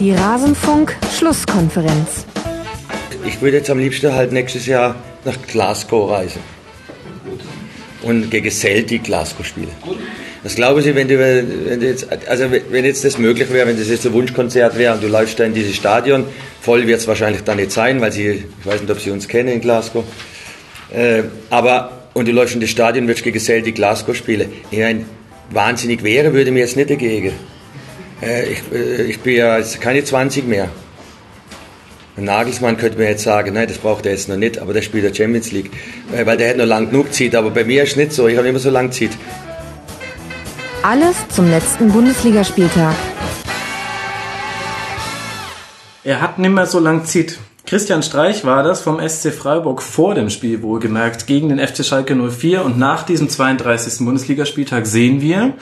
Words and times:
Die 0.00 0.12
Rasenfunk-Schlusskonferenz. 0.12 2.24
Ich 3.26 3.42
würde 3.42 3.58
jetzt 3.58 3.68
am 3.68 3.78
liebsten 3.78 4.14
halt 4.14 4.32
nächstes 4.32 4.64
Jahr 4.64 4.94
nach 5.26 5.36
Glasgow 5.46 6.10
reisen. 6.10 6.40
Und 8.00 8.30
gegen 8.30 8.50
Celtic 8.50 9.04
Glasgow 9.04 9.44
spielen. 9.44 9.68
Was 10.42 10.54
glauben 10.54 10.80
Sie, 10.80 10.94
wenn 10.94 11.06
du, 11.06 11.18
wenn 11.18 11.80
du 11.80 11.86
jetzt, 11.86 12.06
also 12.26 12.46
wenn 12.50 12.86
jetzt 12.86 13.04
das 13.04 13.18
möglich 13.18 13.52
wäre, 13.52 13.68
wenn 13.68 13.78
das 13.78 13.90
jetzt 13.90 14.06
ein 14.06 14.14
Wunschkonzert 14.14 14.78
wäre 14.78 14.94
und 14.94 15.02
du 15.02 15.08
läufst 15.08 15.38
da 15.38 15.44
in 15.44 15.52
dieses 15.52 15.76
Stadion, 15.76 16.24
voll 16.62 16.86
wird 16.86 17.00
es 17.00 17.06
wahrscheinlich 17.06 17.42
dann 17.42 17.58
nicht 17.58 17.70
sein, 17.70 18.00
weil 18.00 18.10
sie, 18.10 18.44
ich 18.58 18.64
weiß 18.64 18.80
nicht, 18.80 18.90
ob 18.90 19.00
Sie 19.00 19.10
uns 19.10 19.28
kennen 19.28 19.50
in 19.50 19.60
Glasgow, 19.60 20.04
äh, 20.94 21.24
aber, 21.50 22.08
und 22.14 22.26
du 22.26 22.32
läufst 22.32 22.54
in 22.54 22.62
das 22.62 22.70
Stadion, 22.70 23.06
würdest 23.06 23.22
gegen 23.22 23.38
Celtic 23.38 23.74
Glasgow 23.74 24.16
spielen. 24.16 24.50
Ich 24.70 24.78
meine, 24.78 25.04
wahnsinnig 25.50 26.02
wäre, 26.02 26.32
würde 26.32 26.52
mir 26.52 26.60
jetzt 26.60 26.76
nicht 26.76 26.88
dagegen. 26.88 27.34
Äh, 28.22 28.52
ich, 28.52 28.62
äh, 28.72 29.02
ich 29.02 29.20
bin 29.20 29.36
ja 29.36 29.58
jetzt 29.58 29.80
keine 29.80 30.04
20 30.04 30.46
mehr. 30.46 30.68
Ein 32.16 32.24
Nagelsmann 32.24 32.76
könnte 32.76 32.98
mir 32.98 33.08
jetzt 33.08 33.22
sagen, 33.22 33.54
nein, 33.54 33.68
das 33.68 33.78
braucht 33.78 34.04
er 34.04 34.12
jetzt 34.12 34.28
noch 34.28 34.36
nicht, 34.36 34.58
aber 34.58 34.72
der 34.74 34.82
spielt 34.82 35.04
der 35.04 35.14
Champions 35.14 35.52
League, 35.52 35.70
äh, 36.12 36.26
weil 36.26 36.36
der 36.36 36.48
hätte 36.48 36.58
noch 36.58 36.66
lang 36.66 36.90
genug 36.90 37.12
zieht. 37.12 37.34
Aber 37.34 37.50
bei 37.50 37.64
mir 37.64 37.82
ist 37.84 37.92
es 37.92 37.96
nicht 37.96 38.12
so, 38.12 38.28
ich 38.28 38.36
habe 38.36 38.48
immer 38.48 38.58
so 38.58 38.70
lang 38.70 38.92
zieht. 38.92 39.12
Alles 40.82 41.16
zum 41.28 41.48
letzten 41.48 41.90
Bundesligaspieltag. 41.92 42.94
Er 46.02 46.20
hat 46.20 46.38
nimmer 46.38 46.66
so 46.66 46.78
lang 46.78 47.04
zieht. 47.04 47.38
Christian 47.66 48.02
Streich 48.02 48.44
war 48.44 48.62
das 48.64 48.80
vom 48.80 48.98
SC 49.06 49.32
Freiburg 49.32 49.80
vor 49.80 50.14
dem 50.14 50.28
Spiel 50.28 50.62
wohlgemerkt 50.62 51.26
gegen 51.26 51.50
den 51.50 51.58
FC 51.64 51.84
Schalke 51.84 52.16
04 52.16 52.64
und 52.64 52.78
nach 52.78 53.04
diesem 53.04 53.28
32. 53.28 54.04
Bundesligaspieltag 54.04 54.86
sehen 54.86 55.20
wir, 55.20 55.52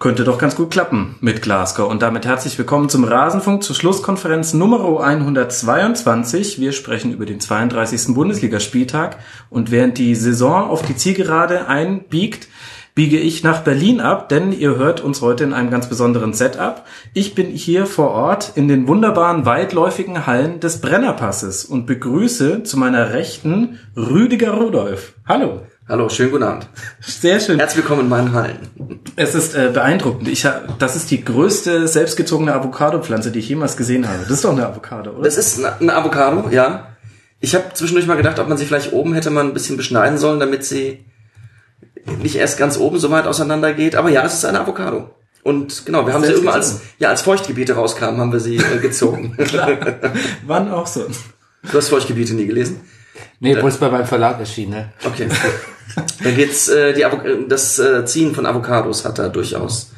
könnte 0.00 0.24
doch 0.24 0.38
ganz 0.38 0.56
gut 0.56 0.70
klappen 0.70 1.16
mit 1.20 1.42
Glasgow. 1.42 1.88
Und 1.88 2.00
damit 2.00 2.24
herzlich 2.24 2.56
willkommen 2.56 2.88
zum 2.88 3.04
Rasenfunk 3.04 3.62
zur 3.62 3.76
Schlusskonferenz 3.76 4.54
Nummer 4.54 4.98
122. 4.98 6.58
Wir 6.58 6.72
sprechen 6.72 7.12
über 7.12 7.26
den 7.26 7.38
32. 7.38 8.14
Bundesligaspieltag 8.14 9.18
und 9.50 9.70
während 9.70 9.98
die 9.98 10.14
Saison 10.14 10.70
auf 10.70 10.80
die 10.80 10.96
Zielgerade 10.96 11.68
einbiegt, 11.68 12.48
biege 12.94 13.18
ich 13.18 13.44
nach 13.44 13.60
Berlin 13.60 14.00
ab, 14.00 14.30
denn 14.30 14.52
ihr 14.52 14.76
hört 14.76 15.02
uns 15.02 15.20
heute 15.20 15.44
in 15.44 15.52
einem 15.52 15.70
ganz 15.70 15.86
besonderen 15.86 16.32
Setup. 16.32 16.86
Ich 17.12 17.34
bin 17.34 17.48
hier 17.48 17.84
vor 17.84 18.10
Ort 18.10 18.52
in 18.54 18.68
den 18.68 18.88
wunderbaren 18.88 19.44
weitläufigen 19.44 20.26
Hallen 20.26 20.60
des 20.60 20.80
Brennerpasses 20.80 21.66
und 21.66 21.84
begrüße 21.84 22.62
zu 22.62 22.78
meiner 22.78 23.12
Rechten 23.12 23.78
Rüdiger 23.94 24.52
Rudolf. 24.52 25.12
Hallo. 25.28 25.60
Hallo, 25.90 26.08
schönen 26.08 26.30
guten 26.30 26.44
Abend. 26.44 26.68
Sehr 27.00 27.40
schön. 27.40 27.58
Herzlich 27.58 27.78
willkommen 27.78 28.02
in 28.02 28.08
meinen 28.08 28.32
Hallen. 28.32 29.00
Es 29.16 29.34
ist 29.34 29.56
äh, 29.56 29.70
beeindruckend. 29.74 30.28
Ich 30.28 30.46
hab, 30.46 30.78
das 30.78 30.94
ist 30.94 31.10
die 31.10 31.24
größte 31.24 31.88
selbstgezogene 31.88 32.54
Avocado-Pflanze, 32.54 33.32
die 33.32 33.40
ich 33.40 33.48
jemals 33.48 33.76
gesehen 33.76 34.06
habe. 34.06 34.20
Das 34.20 34.30
ist 34.30 34.44
doch 34.44 34.52
eine 34.52 34.68
Avocado, 34.68 35.10
oder? 35.10 35.24
Das 35.24 35.36
ist 35.36 35.58
eine, 35.58 35.80
eine 35.80 35.96
Avocado, 35.96 36.48
ja. 36.52 36.96
Ich 37.40 37.56
habe 37.56 37.74
zwischendurch 37.74 38.06
mal 38.06 38.16
gedacht, 38.16 38.38
ob 38.38 38.48
man 38.48 38.56
sie 38.56 38.66
vielleicht 38.66 38.92
oben 38.92 39.14
hätte 39.14 39.30
man 39.30 39.48
ein 39.48 39.52
bisschen 39.52 39.76
beschneiden 39.76 40.16
sollen, 40.16 40.38
damit 40.38 40.64
sie 40.64 41.04
nicht 42.22 42.36
erst 42.36 42.56
ganz 42.56 42.78
oben 42.78 43.00
so 43.00 43.10
weit 43.10 43.26
auseinander 43.26 43.72
geht. 43.72 43.96
Aber 43.96 44.10
ja, 44.10 44.24
es 44.24 44.34
ist 44.34 44.44
eine 44.44 44.60
Avocado. 44.60 45.10
Und 45.42 45.86
genau, 45.86 46.06
wir 46.06 46.12
haben 46.12 46.22
sie 46.22 46.34
immer 46.34 46.54
als, 46.54 46.82
ja, 47.00 47.08
als 47.08 47.22
Feuchtgebiete 47.22 47.72
rauskamen, 47.72 48.20
haben 48.20 48.32
wir 48.32 48.38
sie 48.38 48.58
äh, 48.58 48.78
gezogen. 48.80 49.36
Klar. 49.44 49.70
Wann 50.46 50.70
auch 50.70 50.86
so. 50.86 51.08
Du 51.68 51.76
hast 51.76 51.88
Feuchtgebiete 51.88 52.34
nie 52.34 52.46
gelesen? 52.46 52.80
Nee, 53.40 53.60
wo 53.60 53.68
es 53.68 53.78
bei 53.78 53.90
meinem 53.90 54.06
Verlag 54.06 54.38
erschien, 54.38 54.70
ne? 54.70 54.92
Okay. 55.04 55.28
Dann 56.22 56.36
geht's, 56.36 56.68
äh, 56.68 56.92
die 56.92 57.04
Avo 57.04 57.20
das 57.48 57.78
äh, 57.78 58.04
Ziehen 58.04 58.34
von 58.34 58.46
Avocados 58.46 59.04
hat 59.04 59.18
da 59.18 59.28
durchaus 59.28 59.90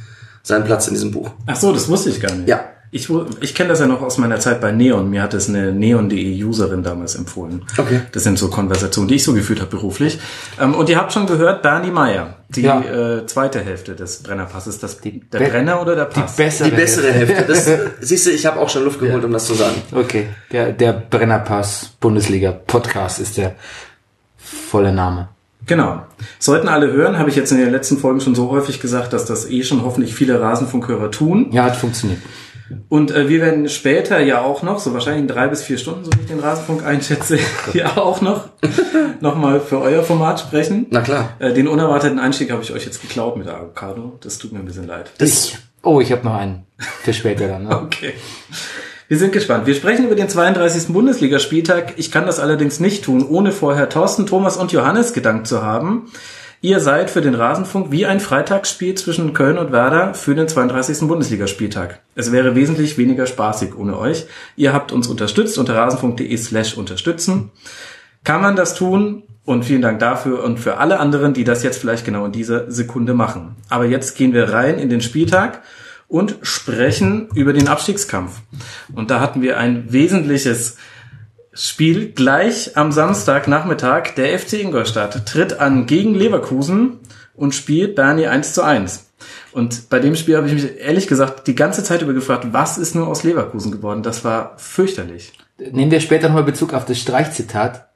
seinen 0.43 0.65
Platz 0.65 0.89
in 0.89 0.95
diesem 0.95 1.11
Buch. 1.11 1.31
Ach 1.47 1.57
so, 1.57 1.73
das 1.73 1.89
wusste 1.89 2.11
ich 2.11 2.21
gar 2.21 2.33
nicht. 2.35 2.49
Ja. 2.49 2.65
Ich, 2.95 3.09
ich 3.41 3.55
kenne 3.55 3.71
das 3.71 3.81
ja 3.81 3.87
noch 3.87 4.03
aus 4.03 4.19
meiner 4.19 4.39
Zeit 4.39 4.61
bei 4.61 4.71
Neon. 4.71 5.09
Mir 5.09 5.23
hat 5.23 5.33
es 5.33 5.49
eine 5.49 5.73
neon.de 5.73 6.45
Userin 6.45 6.83
damals 6.83 7.15
empfohlen. 7.15 7.63
Okay. 7.79 8.03
Das 8.13 8.23
sind 8.25 8.39
so 8.39 8.51
Konversationen, 8.51 9.09
die 9.09 9.15
ich 9.15 9.25
so 9.25 9.33
geführt 9.33 9.61
habe 9.63 9.71
beruflich. 9.71 10.19
Ähm, 10.61 10.75
und 10.75 10.91
ihr 10.91 10.99
habt 10.99 11.11
schon 11.11 11.27
gehört, 11.27 11.63
Bernie 11.63 11.91
Meyer, 11.91 12.35
die 12.51 12.61
Ja. 12.61 12.83
äh, 12.83 13.25
zweite 13.27 13.61
Hälfte 13.61 13.95
des 13.95 14.23
Brennerpasses. 14.23 14.79
Das, 14.79 14.99
der 15.01 15.11
Be- 15.11 15.21
Brenner 15.49 15.81
oder 15.81 15.95
der 15.97 16.05
Die 16.05 16.21
Pass? 16.21 16.37
bessere. 16.37 16.69
Die 16.69 16.77
bessere 16.77 17.11
Hälfte. 17.13 17.45
Das, 17.49 17.67
siehst 18.07 18.27
du, 18.27 18.31
ich 18.31 18.45
habe 18.45 18.61
auch 18.61 18.69
schon 18.69 18.85
Luft 18.85 19.01
geholt, 19.01 19.25
um 19.25 19.33
das 19.33 19.47
zu 19.47 19.55
sagen. 19.55 19.77
Okay, 19.93 20.27
der, 20.53 20.73
der 20.73 20.93
Brennerpass 20.93 21.93
Bundesliga 21.99 22.53
Podcast 22.53 23.21
ist 23.21 23.39
der 23.39 23.55
volle 24.37 24.93
Name. 24.93 25.29
Genau. 25.65 26.03
Sollten 26.41 26.69
alle 26.69 26.93
hören, 26.93 27.19
habe 27.19 27.31
ich 27.31 27.37
jetzt 27.37 27.53
in 27.53 27.59
den 27.59 27.71
letzten 27.71 27.97
Folgen 27.97 28.21
schon 28.21 28.35
so 28.35 28.51
häufig 28.51 28.81
gesagt, 28.81 29.13
dass 29.13 29.25
das 29.25 29.49
eh 29.49 29.63
schon 29.63 29.83
hoffentlich 29.83 30.13
viele 30.15 30.41
Rasenfunkhörer 30.41 31.11
tun. 31.11 31.47
Ja, 31.53 31.65
hat 31.65 31.77
funktioniert. 31.77 32.19
Und 32.89 33.11
äh, 33.11 33.29
wir 33.29 33.41
werden 33.41 33.69
später 33.69 34.21
ja 34.21 34.43
auch 34.43 34.63
noch, 34.63 34.79
so 34.79 34.93
wahrscheinlich 34.93 35.23
in 35.23 35.29
drei 35.29 35.49
bis 35.49 35.63
vier 35.63 35.79
Stunden, 35.79 36.05
so 36.05 36.11
wie 36.13 36.21
ich 36.21 36.27
den 36.27 36.41
Rasenfunk 36.41 36.85
einschätze, 36.85 37.39
ja 37.73 37.97
auch 37.97 38.21
noch 38.21 38.49
nochmal 39.21 39.61
für 39.61 39.81
euer 39.81 40.03
Format 40.03 40.41
sprechen. 40.41 40.87
Na 40.91 41.01
klar. 41.01 41.37
Äh, 41.39 41.53
den 41.53 41.69
unerwarteten 41.69 42.19
Einstieg 42.19 42.51
habe 42.51 42.63
ich 42.63 42.73
euch 42.73 42.85
jetzt 42.85 43.01
geklaut 43.01 43.37
mit 43.37 43.47
der 43.47 43.57
Avocado. 43.57 44.19
Das 44.21 44.39
tut 44.39 44.53
mir 44.53 44.59
ein 44.59 44.67
bisschen 44.67 44.87
leid. 44.87 45.11
Das, 45.19 45.53
Oh, 45.83 46.01
ich 46.01 46.13
habe 46.13 46.25
noch 46.25 46.35
einen 46.35 46.65
für 47.03 47.13
später 47.13 47.49
dann. 47.49 47.65
Ne? 47.65 47.77
Okay. 47.83 48.15
Wir 49.09 49.19
sind 49.19 49.33
gespannt. 49.33 49.67
Wir 49.67 49.75
sprechen 49.75 50.07
über 50.07 50.15
den 50.15 50.31
32. 50.31 50.89
Bundesligaspieltag. 50.89 51.95
Ich 51.97 52.11
kann 52.11 52.25
das 52.25 52.41
allerdings 52.41 52.81
nicht 52.81 53.05
tun, 53.05 53.27
ohne 53.29 53.53
vorher 53.53 53.91
Thorsten, 53.91 54.27
Thomas 54.27 54.57
und 54.57 54.73
Johannes 54.73 55.13
gedankt 55.13 55.47
zu 55.47 55.63
haben. 55.63 56.11
Ihr 56.65 56.79
seid 56.79 57.11
für 57.11 57.23
den 57.23 57.35
Rasenfunk 57.35 57.91
wie 57.91 58.07
ein 58.07 58.21
Freitagsspiel 58.21 58.95
zwischen 58.95 59.33
Köln 59.33 59.59
und 59.59 59.73
Werder 59.73 60.15
für 60.15 60.37
den 60.37 60.47
32. 60.47 61.09
Bundesligaspieltag. 61.09 61.99
Es 62.15 62.31
wäre 62.31 62.55
wesentlich 62.55 62.97
weniger 62.97 63.27
spaßig 63.27 63.77
ohne 63.77 63.99
euch. 63.99 64.27
Ihr 64.55 64.73
habt 64.73 64.93
uns 64.93 65.09
unterstützt 65.09 65.59
unter 65.59 65.75
rasenfunk.de 65.75 66.37
slash 66.37 66.75
unterstützen. 66.77 67.51
Kann 68.23 68.41
man 68.43 68.55
das 68.55 68.77
tun? 68.77 69.25
Und 69.45 69.65
vielen 69.65 69.83
Dank 69.83 69.99
dafür 69.99 70.45
und 70.45 70.61
für 70.61 70.77
alle 70.77 71.01
anderen, 71.01 71.35
die 71.35 71.43
das 71.43 71.65
jetzt 71.65 71.81
vielleicht 71.81 72.05
genau 72.05 72.27
in 72.27 72.31
dieser 72.31 72.71
Sekunde 72.71 73.13
machen. 73.13 73.57
Aber 73.69 73.87
jetzt 73.87 74.17
gehen 74.17 74.33
wir 74.33 74.53
rein 74.53 74.79
in 74.79 74.89
den 74.89 75.01
Spieltag 75.01 75.63
und 76.07 76.37
sprechen 76.43 77.29
über 77.35 77.53
den 77.53 77.67
Abstiegskampf. 77.67 78.39
Und 78.95 79.11
da 79.11 79.19
hatten 79.19 79.43
wir 79.43 79.59
ein 79.59 79.93
wesentliches 79.93 80.77
Spiel 81.55 82.13
gleich 82.13 82.77
am 82.77 82.93
Samstagnachmittag. 82.93 84.15
Der 84.17 84.39
FC 84.39 84.55
Ingolstadt 84.55 85.27
tritt 85.27 85.61
an 85.61 85.87
gegen 85.87 86.15
Leverkusen 86.15 87.01
und 87.35 87.55
spielt 87.55 87.95
Bernie 87.95 88.27
1 88.27 88.55
zu 88.55 88.63
1. 88.63 89.11
Und 89.53 89.91
bei 89.91 89.99
dem 89.99 90.17
Spiel 90.17 90.37
habe 90.37 90.47
ich 90.47 90.55
mich 90.55 90.79
ehrlich 90.79 91.07
gesagt 91.07 91.47
die 91.47 91.55
ganze 91.55 91.85
Zeit 91.85 92.01
über 92.01 92.15
gefragt, 92.15 92.49
was 92.53 92.79
ist 92.79 92.95
nur 92.95 93.07
aus 93.07 93.23
Leverkusen 93.23 93.71
geworden? 93.71 94.03
Das 94.03 94.25
war 94.25 94.55
fürchterlich. 94.57 95.33
Nehmen 95.59 95.91
wir 95.91 96.01
später 96.01 96.29
nochmal 96.29 96.45
Bezug 96.45 96.73
auf 96.73 96.87
das 96.87 96.99
Streichzitat. 96.99 97.89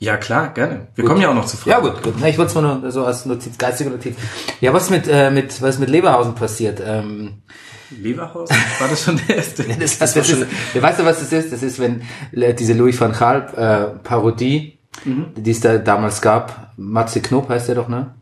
Ja, 0.00 0.16
klar, 0.16 0.52
gerne. 0.52 0.86
Wir 0.94 1.04
kommen 1.04 1.20
ja 1.20 1.30
auch 1.30 1.34
noch 1.34 1.46
zu 1.46 1.56
Fragen. 1.56 1.70
Ja 1.70 1.80
gut, 1.80 2.02
gut. 2.02 2.14
Na, 2.20 2.28
ich 2.28 2.38
wollte 2.38 2.50
es 2.50 2.54
mal 2.54 2.62
nur 2.62 2.92
so 2.92 3.04
als 3.04 3.26
Notiz, 3.26 3.58
geistige 3.58 3.90
Notiz. 3.90 4.14
Ja, 4.60 4.72
was 4.72 4.90
mit 4.90 5.08
äh, 5.08 5.30
mit 5.30 5.60
was 5.60 5.80
mit 5.80 5.88
Leverhausen 5.88 6.36
passiert? 6.36 6.80
Ähm, 6.84 7.42
Leverhausen? 7.90 8.56
War 8.78 8.88
das 8.88 9.04
schon 9.04 9.20
der 9.28 9.36
erste? 9.36 9.62
das, 9.80 9.98
das, 9.98 10.14
das 10.14 10.28
ist, 10.28 10.46
ja, 10.74 10.82
weißt 10.82 11.00
du, 11.00 11.04
was 11.04 11.20
das 11.20 11.32
ist? 11.32 11.52
Das 11.52 11.62
ist, 11.62 11.78
wenn 11.78 12.02
äh, 12.32 12.54
diese 12.54 12.72
Louis 12.74 13.00
van 13.00 13.12
Gaal 13.12 13.48
äh, 13.56 13.98
Parodie, 14.02 14.78
die 15.04 15.50
es 15.50 15.60
da 15.60 15.78
damals 15.78 16.20
gab, 16.20 16.72
Matze 16.76 17.20
Knob 17.20 17.48
heißt 17.48 17.68
der 17.68 17.76
doch, 17.76 17.88
ne? 17.88 18.14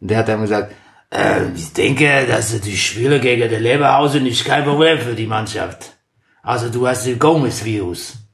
Und 0.00 0.10
der 0.10 0.18
hat 0.18 0.28
dann 0.28 0.42
gesagt, 0.42 0.72
äh, 1.10 1.52
ich 1.54 1.72
denke, 1.72 2.26
dass 2.26 2.60
die 2.60 2.76
Spiele 2.76 3.20
gegen 3.20 3.48
der 3.48 3.60
Leverhausen 3.60 4.26
ist 4.26 4.44
kein 4.44 4.64
Problem 4.64 4.98
für 4.98 5.14
die 5.14 5.26
Mannschaft. 5.26 5.96
Also 6.42 6.68
du 6.68 6.86
hast 6.86 7.06
die 7.06 7.18
Gomez-Views. 7.18 8.27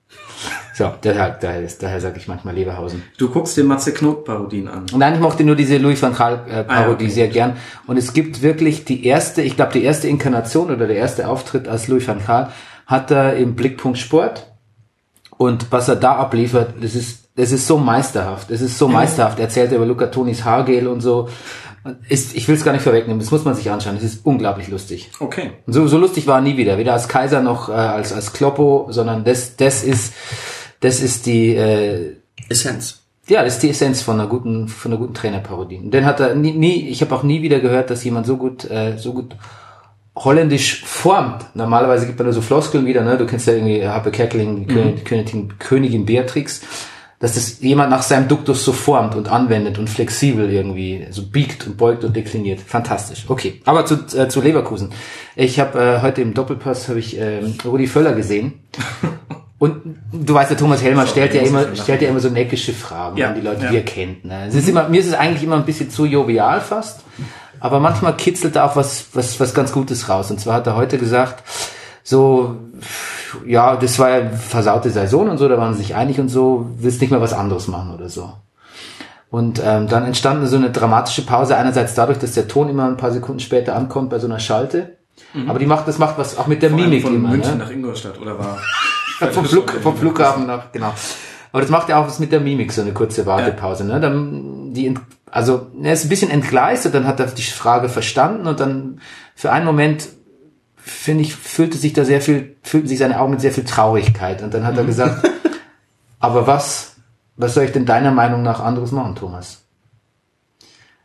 So, 0.74 0.92
daher, 1.02 1.38
daher, 1.40 1.62
daher 1.80 2.00
sage 2.00 2.18
ich 2.18 2.26
manchmal 2.26 2.54
Leverhausen. 2.56 3.04
Du 3.16 3.30
guckst 3.30 3.56
dir 3.56 3.62
Matze 3.62 3.94
Knob-Parodien 3.94 4.66
an. 4.66 4.86
Nein, 4.96 5.14
ich 5.14 5.20
mochte 5.20 5.44
nur 5.44 5.54
diese 5.54 5.78
Louis 5.78 6.02
van 6.02 6.14
Gaal 6.14 6.40
äh, 6.48 6.64
Parodie 6.64 7.04
Ah, 7.04 7.08
ja, 7.08 7.14
sehr 7.14 7.28
gern. 7.28 7.56
Und 7.86 7.96
es 7.96 8.12
gibt 8.12 8.42
wirklich 8.42 8.84
die 8.84 9.06
erste, 9.06 9.42
ich 9.42 9.54
glaube 9.54 9.72
die 9.72 9.84
erste 9.84 10.08
Inkarnation 10.08 10.72
oder 10.72 10.88
der 10.88 10.96
erste 10.96 11.28
Auftritt 11.28 11.68
als 11.68 11.86
Louis 11.86 12.08
van 12.08 12.18
Gaal 12.26 12.50
hat 12.86 13.12
er 13.12 13.36
im 13.36 13.54
Blickpunkt 13.54 13.98
Sport. 13.98 14.52
Und 15.36 15.70
was 15.70 15.88
er 15.88 15.94
da 15.94 16.16
abliefert, 16.16 16.74
das 16.80 16.96
ist, 16.96 17.28
das 17.36 17.52
ist 17.52 17.68
so 17.68 17.78
meisterhaft. 17.78 18.50
Es 18.50 18.60
ist 18.60 18.76
so 18.76 18.88
meisterhaft. 19.00 19.38
Er 19.38 19.44
erzählt 19.44 19.70
über 19.70 19.86
Luca 19.86 20.06
Tonis 20.06 20.44
Haargel 20.44 20.88
und 20.88 21.02
so. 21.02 21.28
Ist, 22.08 22.34
ich 22.34 22.48
will 22.48 22.56
es 22.56 22.64
gar 22.64 22.72
nicht 22.72 22.82
vorwegnehmen, 22.82 23.20
das 23.20 23.30
muss 23.30 23.44
man 23.44 23.54
sich 23.54 23.70
anschauen. 23.70 23.96
Es 23.96 24.02
ist 24.02 24.26
unglaublich 24.26 24.68
lustig. 24.68 25.10
Okay. 25.20 25.52
So, 25.66 25.86
so 25.86 25.98
lustig 25.98 26.26
war 26.26 26.38
er 26.38 26.40
nie 26.40 26.56
wieder. 26.56 26.78
Weder 26.78 26.94
als 26.94 27.06
Kaiser 27.06 27.42
noch 27.42 27.68
äh, 27.68 27.72
als, 27.72 28.12
als 28.12 28.32
Kloppo, 28.32 28.88
sondern 28.90 29.22
das, 29.22 29.56
das 29.56 29.84
ist, 29.84 30.14
das 30.80 31.00
ist 31.00 31.26
die, 31.26 31.54
äh, 31.54 32.16
Essenz. 32.48 33.02
ja, 33.28 33.42
das 33.42 33.54
ist 33.54 33.62
die 33.62 33.70
Essenz 33.70 34.02
von 34.02 34.20
einer 34.20 34.28
guten, 34.28 34.68
von 34.68 34.92
einer 34.92 35.00
guten 35.00 35.14
Trainerparodie. 35.14 35.76
Und 35.76 35.92
den 35.92 36.04
hat 36.04 36.20
er 36.20 36.34
nie, 36.34 36.52
nie 36.52 36.88
ich 36.88 37.00
habe 37.00 37.14
auch 37.14 37.22
nie 37.22 37.42
wieder 37.42 37.60
gehört, 37.60 37.90
dass 37.90 38.04
jemand 38.04 38.26
so 38.26 38.36
gut, 38.36 38.68
äh, 38.70 38.96
so 38.98 39.12
gut 39.12 39.36
holländisch 40.16 40.84
formt. 40.84 41.44
Normalerweise 41.54 42.06
gibt 42.06 42.18
man 42.18 42.26
nur 42.26 42.34
so 42.34 42.40
Floskeln 42.40 42.86
wieder, 42.86 43.02
ne? 43.02 43.18
Du 43.18 43.26
kennst 43.26 43.46
ja 43.46 43.54
irgendwie 43.54 43.86
Happe 43.86 44.10
Kerkeling, 44.10 44.56
die, 44.60 44.66
Königin, 44.66 44.96
die 44.96 45.04
Königin, 45.04 45.58
Königin 45.58 46.06
Beatrix. 46.06 46.62
dass 47.20 47.34
das 47.34 47.60
jemand 47.60 47.90
nach 47.90 48.02
seinem 48.02 48.28
Duktus 48.28 48.64
so 48.64 48.72
formt 48.72 49.14
und 49.14 49.28
anwendet 49.28 49.78
und 49.78 49.88
flexibel 49.88 50.52
irgendwie 50.52 51.06
so 51.10 51.26
biegt 51.26 51.66
und 51.66 51.78
beugt 51.78 52.04
und 52.04 52.14
dekliniert. 52.14 52.60
Fantastisch. 52.60 53.24
Okay, 53.28 53.62
aber 53.64 53.86
zu, 53.86 53.94
äh, 54.14 54.28
zu 54.28 54.42
Leverkusen. 54.42 54.90
Ich 55.34 55.58
habe 55.58 55.80
äh, 55.80 56.02
heute 56.02 56.20
im 56.20 56.34
Doppelpass 56.34 56.88
habe 56.88 56.98
ich 56.98 57.18
äh, 57.18 57.40
Rudi 57.64 57.86
Völler 57.86 58.12
gesehen. 58.12 58.60
Und 59.58 59.98
du 60.12 60.34
weißt, 60.34 60.50
der 60.50 60.58
Thomas 60.58 60.82
Helmer 60.82 61.06
stellt 61.06 61.32
ja 61.32 61.42
immer, 61.42 61.74
stellt 61.76 62.02
ja 62.02 62.08
immer 62.08 62.20
so 62.20 62.28
neckische 62.28 62.72
Fragen 62.72 63.16
Ja, 63.16 63.28
an 63.28 63.34
die 63.36 63.40
Leute, 63.40 63.64
ja. 63.64 63.70
die 63.70 63.76
er 63.76 63.84
kennt. 63.84 64.24
Ne? 64.24 64.46
Es 64.48 64.54
ist 64.54 64.68
immer, 64.68 64.88
mir 64.88 65.00
ist 65.00 65.06
es 65.06 65.14
eigentlich 65.14 65.44
immer 65.44 65.56
ein 65.56 65.64
bisschen 65.64 65.90
zu 65.90 66.06
jovial 66.06 66.60
fast, 66.60 67.00
aber 67.60 67.80
manchmal 67.80 68.16
kitzelt 68.16 68.56
da 68.56 68.66
auch 68.66 68.76
was, 68.76 69.06
was, 69.14 69.38
was 69.38 69.54
ganz 69.54 69.72
Gutes 69.72 70.08
raus. 70.08 70.30
Und 70.30 70.40
zwar 70.40 70.54
hat 70.54 70.66
er 70.66 70.76
heute 70.76 70.98
gesagt, 70.98 71.44
so, 72.02 72.56
ja, 73.46 73.76
das 73.76 73.98
war 73.98 74.10
ja 74.10 74.28
versaute 74.30 74.90
Saison 74.90 75.28
und 75.30 75.38
so, 75.38 75.48
da 75.48 75.56
waren 75.56 75.72
sie 75.74 75.82
sich 75.82 75.94
einig 75.94 76.18
und 76.18 76.28
so, 76.28 76.66
willst 76.78 77.00
nicht 77.00 77.10
mehr 77.10 77.20
was 77.20 77.32
anderes 77.32 77.68
machen 77.68 77.94
oder 77.94 78.08
so. 78.08 78.32
Und 79.30 79.62
ähm, 79.64 79.88
dann 79.88 80.04
entstand 80.04 80.46
so 80.48 80.56
eine 80.56 80.70
dramatische 80.70 81.22
Pause, 81.22 81.56
einerseits 81.56 81.94
dadurch, 81.94 82.18
dass 82.18 82.32
der 82.32 82.48
Ton 82.48 82.68
immer 82.68 82.86
ein 82.86 82.96
paar 82.96 83.12
Sekunden 83.12 83.40
später 83.40 83.74
ankommt 83.74 84.10
bei 84.10 84.18
so 84.18 84.26
einer 84.26 84.38
Schalte. 84.38 84.96
Aber 85.48 85.58
die 85.58 85.66
macht, 85.66 85.88
das 85.88 85.98
macht 85.98 86.18
was 86.18 86.38
auch 86.38 86.46
mit 86.46 86.62
der 86.62 86.70
Vor 86.70 86.78
Mimik 86.78 87.02
von 87.02 87.14
immer. 87.14 87.30
München 87.30 87.58
ne? 87.58 87.64
nach 87.64 87.70
Ingolstadt 87.70 88.20
oder 88.20 88.38
war 88.38 88.58
vom, 89.32 89.44
Flug, 89.44 89.70
vom 89.70 89.96
Flughafen 89.96 90.46
nach, 90.46 90.72
genau. 90.72 90.92
Aber 91.52 91.60
das 91.60 91.70
macht 91.70 91.88
ja 91.88 92.00
auch 92.00 92.06
was 92.08 92.18
mit 92.18 92.32
der 92.32 92.40
Mimik, 92.40 92.72
so 92.72 92.82
eine 92.82 92.92
kurze 92.92 93.26
Wartepause. 93.26 93.84
Ne? 93.84 94.00
Dann 94.00 94.74
die, 94.74 94.92
also 95.30 95.68
er 95.82 95.92
ist 95.92 96.04
ein 96.04 96.08
bisschen 96.08 96.30
entgleist 96.30 96.84
und 96.86 96.94
dann 96.94 97.06
hat 97.06 97.20
er 97.20 97.26
die 97.26 97.42
Frage 97.42 97.88
verstanden 97.88 98.48
und 98.48 98.58
dann 98.58 99.00
für 99.36 99.52
einen 99.52 99.64
Moment 99.64 100.08
finde 100.76 101.22
ich 101.22 101.34
füllte 101.34 101.78
sich 101.78 101.92
da 101.92 102.04
sehr 102.04 102.20
viel, 102.20 102.56
füllten 102.62 102.88
sich 102.88 102.98
seine 102.98 103.20
Augen 103.20 103.30
mit 103.30 103.40
sehr 103.40 103.52
viel 103.52 103.64
Traurigkeit 103.64 104.42
und 104.42 104.52
dann 104.52 104.66
hat 104.66 104.76
er 104.76 104.84
gesagt, 104.84 105.30
aber 106.18 106.46
was, 106.46 106.96
was 107.36 107.54
soll 107.54 107.64
ich 107.64 107.72
denn 107.72 107.86
deiner 107.86 108.10
Meinung 108.10 108.42
nach 108.42 108.60
anderes 108.60 108.92
machen, 108.92 109.14
Thomas? 109.14 109.62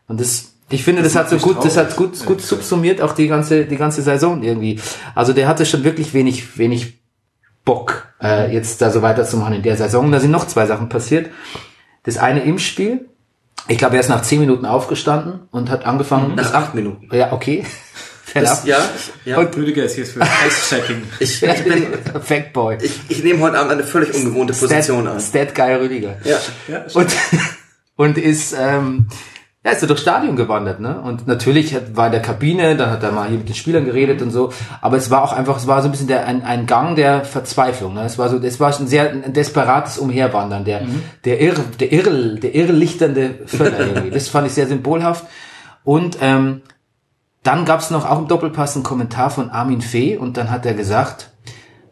Und 0.08 0.20
das, 0.20 0.54
ich 0.70 0.84
finde, 0.84 1.02
das, 1.02 1.16
hat 1.16 1.30
so 1.30 1.38
gut, 1.38 1.56
mich 1.56 1.64
das 1.64 1.78
hat 1.78 1.92
traurig. 1.92 2.20
gut, 2.20 2.26
gut 2.26 2.42
subsumiert 2.42 3.02
auch 3.02 3.14
die 3.14 3.28
ganze, 3.28 3.66
die 3.66 3.78
ganze 3.78 4.02
Saison 4.02 4.44
irgendwie. 4.44 4.80
Also 5.16 5.32
der 5.32 5.48
hatte 5.48 5.66
schon 5.66 5.84
wirklich 5.84 6.14
wenig, 6.14 6.58
wenig 6.58 6.99
Bock, 7.70 8.08
äh, 8.20 8.52
jetzt 8.52 8.82
da 8.82 8.90
so 8.90 9.04
weiterzumachen 9.04 9.54
in 9.54 9.62
der 9.62 9.78
Saison. 9.78 10.12
Da 10.12 10.20
sind 10.20 10.32
noch 10.32 10.48
zwei 10.48 10.66
Sachen 10.66 10.90
passiert. 10.90 11.30
Das 12.02 12.18
eine 12.18 12.42
im 12.44 12.58
Spiel. 12.58 13.06
Ich 13.68 13.78
glaube, 13.78 13.94
er 13.94 14.00
ist 14.00 14.10
nach 14.10 14.24
zehn 14.24 14.40
Minuten 14.40 14.66
aufgestanden 14.66 15.42
und 15.52 15.70
hat 15.70 15.86
angefangen. 15.86 16.34
Nach 16.34 16.52
acht 16.56 16.74
Minuten. 16.74 17.08
Ja, 17.16 17.32
okay. 17.32 17.64
Das, 18.34 18.64
ja, 18.64 18.78
ja. 19.26 19.38
Und- 19.40 19.56
Rüdiger 19.58 19.84
ist 19.84 19.96
hier 19.96 20.06
für 20.06 20.20
Face-Checking. 20.24 21.02
Ich, 21.20 21.42
ich 21.42 21.64
bin, 21.64 21.88
Factboy. 22.24 22.78
ich, 22.80 23.00
ich 23.10 23.24
nehme 23.24 23.40
heute 23.40 23.58
Abend 23.58 23.72
eine 23.72 23.84
völlig 23.84 24.14
ungewohnte 24.14 24.54
Position 24.54 25.02
Stat, 25.02 25.14
an. 25.16 25.20
Stat 25.20 25.56
Guy 25.56 25.74
Rüdiger. 25.76 26.18
Ja. 26.24 26.38
Ja, 26.68 26.86
Und, 26.94 27.08
und 27.96 28.18
ist, 28.20 28.56
ähm, 28.60 29.08
ja, 29.64 29.72
ist 29.72 29.82
er 29.82 29.88
durchs 29.88 30.04
Stadion 30.04 30.38
gewandert, 30.38 30.80
ne? 30.80 31.02
Und 31.02 31.28
natürlich 31.28 31.76
war 31.94 32.06
in 32.06 32.14
der 32.14 32.22
Kabine, 32.22 32.78
dann 32.78 32.92
hat 32.92 33.04
er 33.04 33.12
mal 33.12 33.28
hier 33.28 33.38
mit 33.38 33.50
den 33.50 33.56
Spielern 33.56 33.84
geredet 33.84 34.22
und 34.22 34.32
so. 34.32 34.54
Aber 34.80 34.96
es 34.96 35.12
war 35.12 35.22
auch 35.22 35.34
einfach, 35.34 35.58
es 35.58 35.68
war 35.68 35.82
so 35.82 35.90
ein 35.90 35.92
bisschen 35.92 36.08
der, 36.08 36.26
ein, 36.26 36.44
ein 36.44 36.66
Gang 36.66 36.96
der 36.96 37.26
Verzweiflung, 37.26 37.94
ne? 37.94 38.06
Es 38.06 38.18
war 38.18 38.30
so, 38.30 38.38
es 38.38 38.60
war 38.60 38.78
ein 38.80 38.88
sehr 38.88 39.12
ein 39.12 39.34
desperates 39.34 39.98
Umherwandern, 39.98 40.64
der, 40.64 40.84
der 41.26 41.42
irr, 41.42 41.56
der 41.80 41.92
irr, 41.92 42.36
der 42.38 42.56
irrlichternde 42.56 43.40
Völler 43.46 43.80
irgendwie. 43.80 44.12
Das 44.12 44.30
fand 44.30 44.48
ich 44.48 44.54
sehr 44.54 44.68
symbolhaft. 44.68 45.26
Und, 45.84 46.18
ähm, 46.22 46.62
dann 47.44 47.66
gab's 47.66 47.90
noch 47.90 48.10
auch 48.10 48.20
im 48.20 48.28
Doppelpass 48.28 48.76
einen 48.76 48.84
Kommentar 48.84 49.30
von 49.30 49.50
Armin 49.50 49.82
Fee 49.82 50.18
und 50.18 50.38
dann 50.38 50.52
hat 50.52 50.66
er 50.66 50.74
gesagt, 50.74 51.32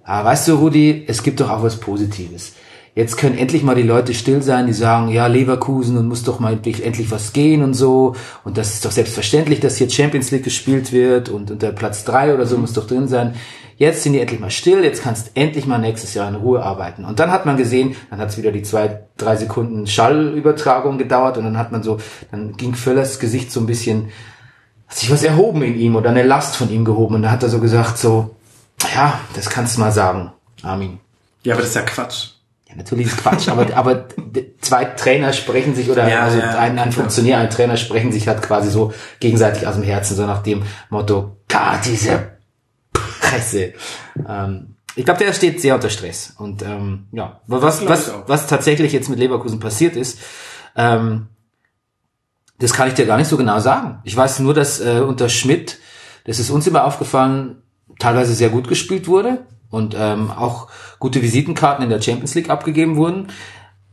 ah, 0.04 0.24
weißt 0.24 0.48
du, 0.48 0.56
Rudi, 0.56 1.06
es 1.08 1.24
gibt 1.24 1.40
doch 1.40 1.50
auch 1.50 1.64
was 1.64 1.80
Positives. 1.80 2.54
Jetzt 2.98 3.16
können 3.16 3.38
endlich 3.38 3.62
mal 3.62 3.76
die 3.76 3.84
Leute 3.84 4.16
still 4.16 4.42
sein, 4.42 4.66
die 4.66 4.74
sagen, 4.74 5.10
ja, 5.10 5.28
Leverkusen 5.28 5.98
und 5.98 6.08
muss 6.08 6.24
doch 6.24 6.40
mal 6.40 6.54
endlich, 6.54 6.84
endlich 6.84 7.12
was 7.12 7.32
gehen 7.32 7.62
und 7.62 7.76
so. 7.76 8.16
Und 8.44 8.58
das 8.58 8.74
ist 8.74 8.86
doch 8.86 8.92
selbstverständlich, 8.92 9.60
dass 9.60 9.78
hier 9.78 9.88
Champions 9.88 10.32
League 10.32 10.44
gespielt 10.44 10.92
wird 10.92 11.30
und 11.30 11.52
unter 11.52 11.72
Platz 11.74 12.06
drei 12.06 12.34
oder 12.34 12.48
so 12.48 12.58
muss 12.58 12.74
doch 12.74 12.88
drin 12.88 13.08
sein. 13.08 13.36
Jetzt 13.76 14.02
sind 14.02 14.14
die 14.14 14.20
endlich 14.20 14.40
mal 14.40 14.50
still, 14.50 14.84
jetzt 14.84 15.04
kannst 15.04 15.30
endlich 15.36 15.68
mal 15.68 15.78
nächstes 15.78 16.16
Jahr 16.16 16.28
in 16.28 16.34
Ruhe 16.34 16.64
arbeiten. 16.64 17.06
Und 17.06 17.20
dann 17.20 17.30
hat 17.30 17.46
man 17.46 17.56
gesehen, 17.56 17.96
dann 18.10 18.18
hat 18.18 18.30
es 18.30 18.40
wieder 18.40 18.52
die 18.52 18.64
zwei, 18.64 19.02
drei 19.16 19.36
Sekunden 19.36 19.86
Schallübertragung 19.86 20.98
gedauert 20.98 21.38
und 21.38 21.44
dann 21.44 21.60
hat 21.60 21.72
man 21.72 21.84
so, 21.84 22.00
dann 22.32 22.58
ging 22.58 22.74
Völlers 22.74 23.20
Gesicht 23.20 23.52
so 23.52 23.60
ein 23.60 23.68
bisschen, 23.68 24.08
hat 24.88 24.98
sich 24.98 25.12
was 25.12 25.22
erhoben 25.22 25.62
in 25.62 25.78
ihm 25.78 25.96
oder 25.96 26.10
eine 26.10 26.24
Last 26.24 26.56
von 26.56 26.72
ihm 26.72 26.84
gehoben. 26.84 27.14
Und 27.14 27.22
da 27.22 27.30
hat 27.30 27.44
er 27.44 27.50
so 27.50 27.60
gesagt, 27.60 28.00
so, 28.00 28.32
ja, 28.96 29.20
das 29.36 29.52
kannst 29.52 29.78
du 29.78 29.82
mal 29.82 29.92
sagen, 29.92 30.32
Armin. 30.64 30.98
Ja, 31.44 31.54
aber 31.54 31.62
das 31.62 31.70
ist 31.70 31.76
ja 31.76 31.84
Quatsch. 31.84 32.37
Ja, 32.68 32.76
natürlich 32.76 33.08
ist 33.08 33.18
Quatsch, 33.18 33.48
aber, 33.48 33.76
aber 33.76 34.08
zwei 34.60 34.86
Trainer 34.86 35.32
sprechen 35.32 35.74
sich 35.74 35.90
oder 35.90 36.08
Ja, 36.08 36.24
also 36.24 36.40
ja, 36.40 36.58
ein, 36.60 36.78
ein 36.78 36.92
Funktionär, 36.92 37.38
ein 37.38 37.50
Trainer 37.50 37.78
sprechen 37.78 38.12
sich 38.12 38.28
halt 38.28 38.42
quasi 38.42 38.70
so 38.70 38.94
gegenseitig 39.20 39.66
aus 39.66 39.76
dem 39.76 39.84
Herzen, 39.84 40.16
so 40.16 40.26
nach 40.26 40.44
dem 40.44 40.64
Motto, 40.90 41.38
da 41.48 41.80
diese 41.84 42.38
Presse. 42.92 43.74
Ähm, 44.28 44.76
ich 44.96 45.06
glaube, 45.06 45.24
der 45.24 45.32
steht 45.32 45.62
sehr 45.62 45.76
unter 45.76 45.90
Stress. 45.90 46.34
Und 46.38 46.62
ähm, 46.64 47.06
ja, 47.12 47.40
was, 47.48 47.88
was, 47.88 48.12
was 48.26 48.48
tatsächlich 48.48 48.92
jetzt 48.92 49.10
mit 49.10 49.20
Leverkusen 49.20 49.60
passiert 49.60 49.96
ist, 49.96 50.20
ähm, 50.76 51.28
das 52.60 52.74
kann 52.74 52.88
ich 52.88 52.96
dir 52.96 53.06
gar 53.06 53.18
nicht 53.18 53.28
so 53.28 53.38
genau 53.38 53.60
sagen. 53.60 54.00
Ich 54.04 54.18
weiß 54.18 54.40
nur, 54.40 54.54
dass 54.54 54.82
äh, 54.82 55.00
unter 55.08 55.30
Schmidt, 55.30 55.78
das 56.26 56.40
ist 56.40 56.50
uns 56.50 56.68
immer 56.68 56.84
aufgefallen, 56.84 57.62
teilweise 58.00 58.34
sehr 58.34 58.50
gut 58.50 58.68
gespielt 58.68 59.08
wurde 59.08 59.46
und 59.70 59.96
ähm, 59.98 60.32
auch 60.32 60.68
gute 61.00 61.22
Visitenkarten 61.22 61.84
in 61.84 61.90
der 61.90 62.02
Champions 62.02 62.36
League 62.36 62.50
abgegeben 62.50 62.96
wurden. 62.96 63.28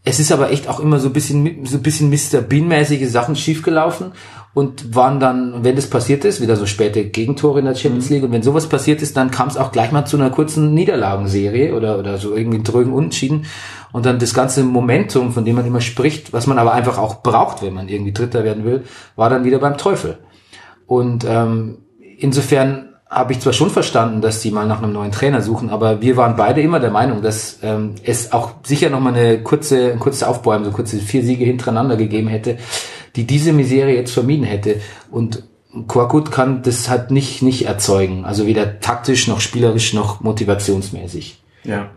Es 0.06 0.21
ist 0.21 0.32
aber 0.32 0.50
echt 0.50 0.69
auch 0.69 0.81
immer 0.81 0.99
so 0.99 1.09
ein 1.09 1.15
bisschen, 1.15 1.65
so 1.65 1.79
ein 1.79 1.82
bisschen 1.82 2.11
Mr. 2.11 2.43
Bean-mäßige 2.43 3.09
Sachen 3.11 3.37
schiefgelaufen 3.37 4.12
und 4.53 4.94
waren 4.94 5.19
dann, 5.19 5.65
wenn 5.65 5.76
das 5.76 5.88
passiert 5.88 6.25
ist, 6.25 6.41
wieder 6.41 6.56
so 6.56 6.67
späte 6.67 7.06
Gegentore 7.06 7.59
in 7.59 7.65
der 7.65 7.75
Champions 7.75 8.11
League 8.11 8.23
und 8.23 8.31
wenn 8.31 8.43
sowas 8.43 8.69
passiert 8.69 9.03
ist, 9.03 9.17
dann 9.17 9.31
kam 9.31 9.49
es 9.49 9.56
auch 9.56 9.73
gleich 9.73 9.91
mal 9.93 10.05
zu 10.05 10.17
einer 10.17 10.31
kurzen 10.31 10.75
Niederlagenserie 10.75 11.75
oder, 11.75 11.99
oder 11.99 12.19
so 12.19 12.37
irgendwie 12.37 12.59
einen 12.59 12.65
drögen 12.65 12.93
Unentschieden 12.93 13.47
und 13.93 14.06
dann 14.06 14.19
das 14.19 14.32
ganze 14.32 14.62
Momentum, 14.62 15.32
von 15.32 15.44
dem 15.44 15.56
man 15.56 15.67
immer 15.67 15.81
spricht, 15.81 16.32
was 16.32 16.47
man 16.47 16.59
aber 16.59 16.73
einfach 16.73 16.99
auch 16.99 17.23
braucht, 17.23 17.62
wenn 17.62 17.75
man 17.75 17.88
irgendwie 17.88 18.12
Dritter 18.12 18.44
werden 18.44 18.65
will, 18.65 18.85
war 19.17 19.29
dann 19.29 19.44
wieder 19.44 19.59
beim 19.59 19.77
Teufel. 19.77 20.19
Und 20.87 21.25
ähm, 21.27 21.79
insofern 22.19 22.94
habe 23.09 23.33
ich 23.33 23.41
zwar 23.41 23.53
schon 23.53 23.71
verstanden, 23.71 24.21
dass 24.21 24.41
die 24.41 24.51
mal 24.51 24.67
nach 24.67 24.83
einem 24.83 24.93
neuen 24.93 25.12
Trainer 25.12 25.41
suchen, 25.41 25.71
aber 25.71 26.01
wir 26.01 26.17
waren 26.17 26.37
beide 26.37 26.62
immer 26.62 26.81
der 26.81 26.91
Meinung, 26.91 27.23
dass 27.23 27.59
ähm, 27.62 27.95
es 28.03 28.33
auch 28.33 28.55
sicher 28.65 28.91
noch 28.91 29.01
mal 29.01 29.15
eine 29.15 29.43
kurze, 29.43 29.93
ein 29.93 30.01
kurzes 30.01 30.23
Aufbäumen, 30.23 30.65
so 30.65 30.71
kurze 30.71 30.99
vier 30.99 31.23
Siege 31.23 31.45
hintereinander 31.45 31.97
gegeben 31.97 32.29
hätte, 32.29 32.59
die 33.15 33.27
diese 33.27 33.53
Misere 33.53 33.93
jetzt 33.95 34.12
vermieden 34.12 34.45
hätte. 34.45 34.81
Und 35.11 35.44
Korkut 35.87 36.31
kann 36.31 36.63
das 36.63 36.89
halt 36.89 37.11
nicht, 37.11 37.43
nicht 37.43 37.67
erzeugen. 37.67 38.25
Also 38.25 38.46
weder 38.46 38.81
taktisch 38.81 39.29
noch 39.29 39.41
spielerisch 39.41 39.93
noch 39.93 40.20
motivationsmäßig. 40.20 41.43
Ja. 41.65 41.91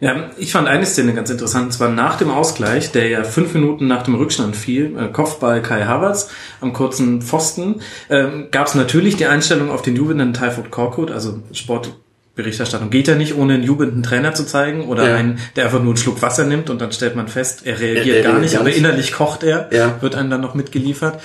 Ja, 0.00 0.30
ich 0.36 0.52
fand 0.52 0.68
eine 0.68 0.84
Szene 0.86 1.14
ganz 1.14 1.30
interessant, 1.30 1.66
und 1.66 1.72
zwar 1.72 1.88
nach 1.88 2.16
dem 2.18 2.30
Ausgleich, 2.30 2.90
der 2.92 3.08
ja 3.08 3.24
fünf 3.24 3.54
Minuten 3.54 3.86
nach 3.86 4.02
dem 4.02 4.16
Rückstand 4.16 4.56
fiel, 4.56 4.96
äh, 4.98 5.08
Kopfball 5.12 5.62
Kai 5.62 5.84
Havertz 5.84 6.30
am 6.60 6.72
kurzen 6.72 7.22
Pfosten, 7.22 7.76
ähm, 8.10 8.48
gab 8.50 8.66
es 8.66 8.74
natürlich 8.74 9.16
die 9.16 9.26
Einstellung 9.26 9.70
auf 9.70 9.82
den 9.82 9.96
jubelnden 9.96 10.34
Taifut 10.34 10.70
Korkut, 10.70 11.10
also 11.10 11.40
Sportberichterstattung 11.52 12.90
geht 12.90 13.08
ja 13.08 13.14
nicht, 13.14 13.36
ohne 13.36 13.54
einen 13.54 13.62
jubelnden 13.62 14.02
Trainer 14.02 14.34
zu 14.34 14.44
zeigen 14.44 14.86
oder 14.88 15.08
Ja. 15.08 15.16
einen, 15.16 15.38
der 15.56 15.64
einfach 15.66 15.78
nur 15.78 15.88
einen 15.92 15.96
Schluck 15.96 16.20
Wasser 16.22 16.44
nimmt 16.44 16.70
und 16.70 16.80
dann 16.80 16.92
stellt 16.92 17.14
man 17.16 17.28
fest, 17.28 17.62
er 17.64 17.78
reagiert 17.80 18.06
Er- 18.18 18.24
er 18.24 18.32
gar 18.32 18.38
nicht, 18.40 18.56
aber 18.58 18.72
innerlich 18.72 19.12
kocht 19.12 19.42
er, 19.44 19.68
Ja. 19.72 19.96
wird 20.02 20.14
einem 20.16 20.30
dann 20.30 20.40
noch 20.40 20.54
mitgeliefert. 20.54 21.20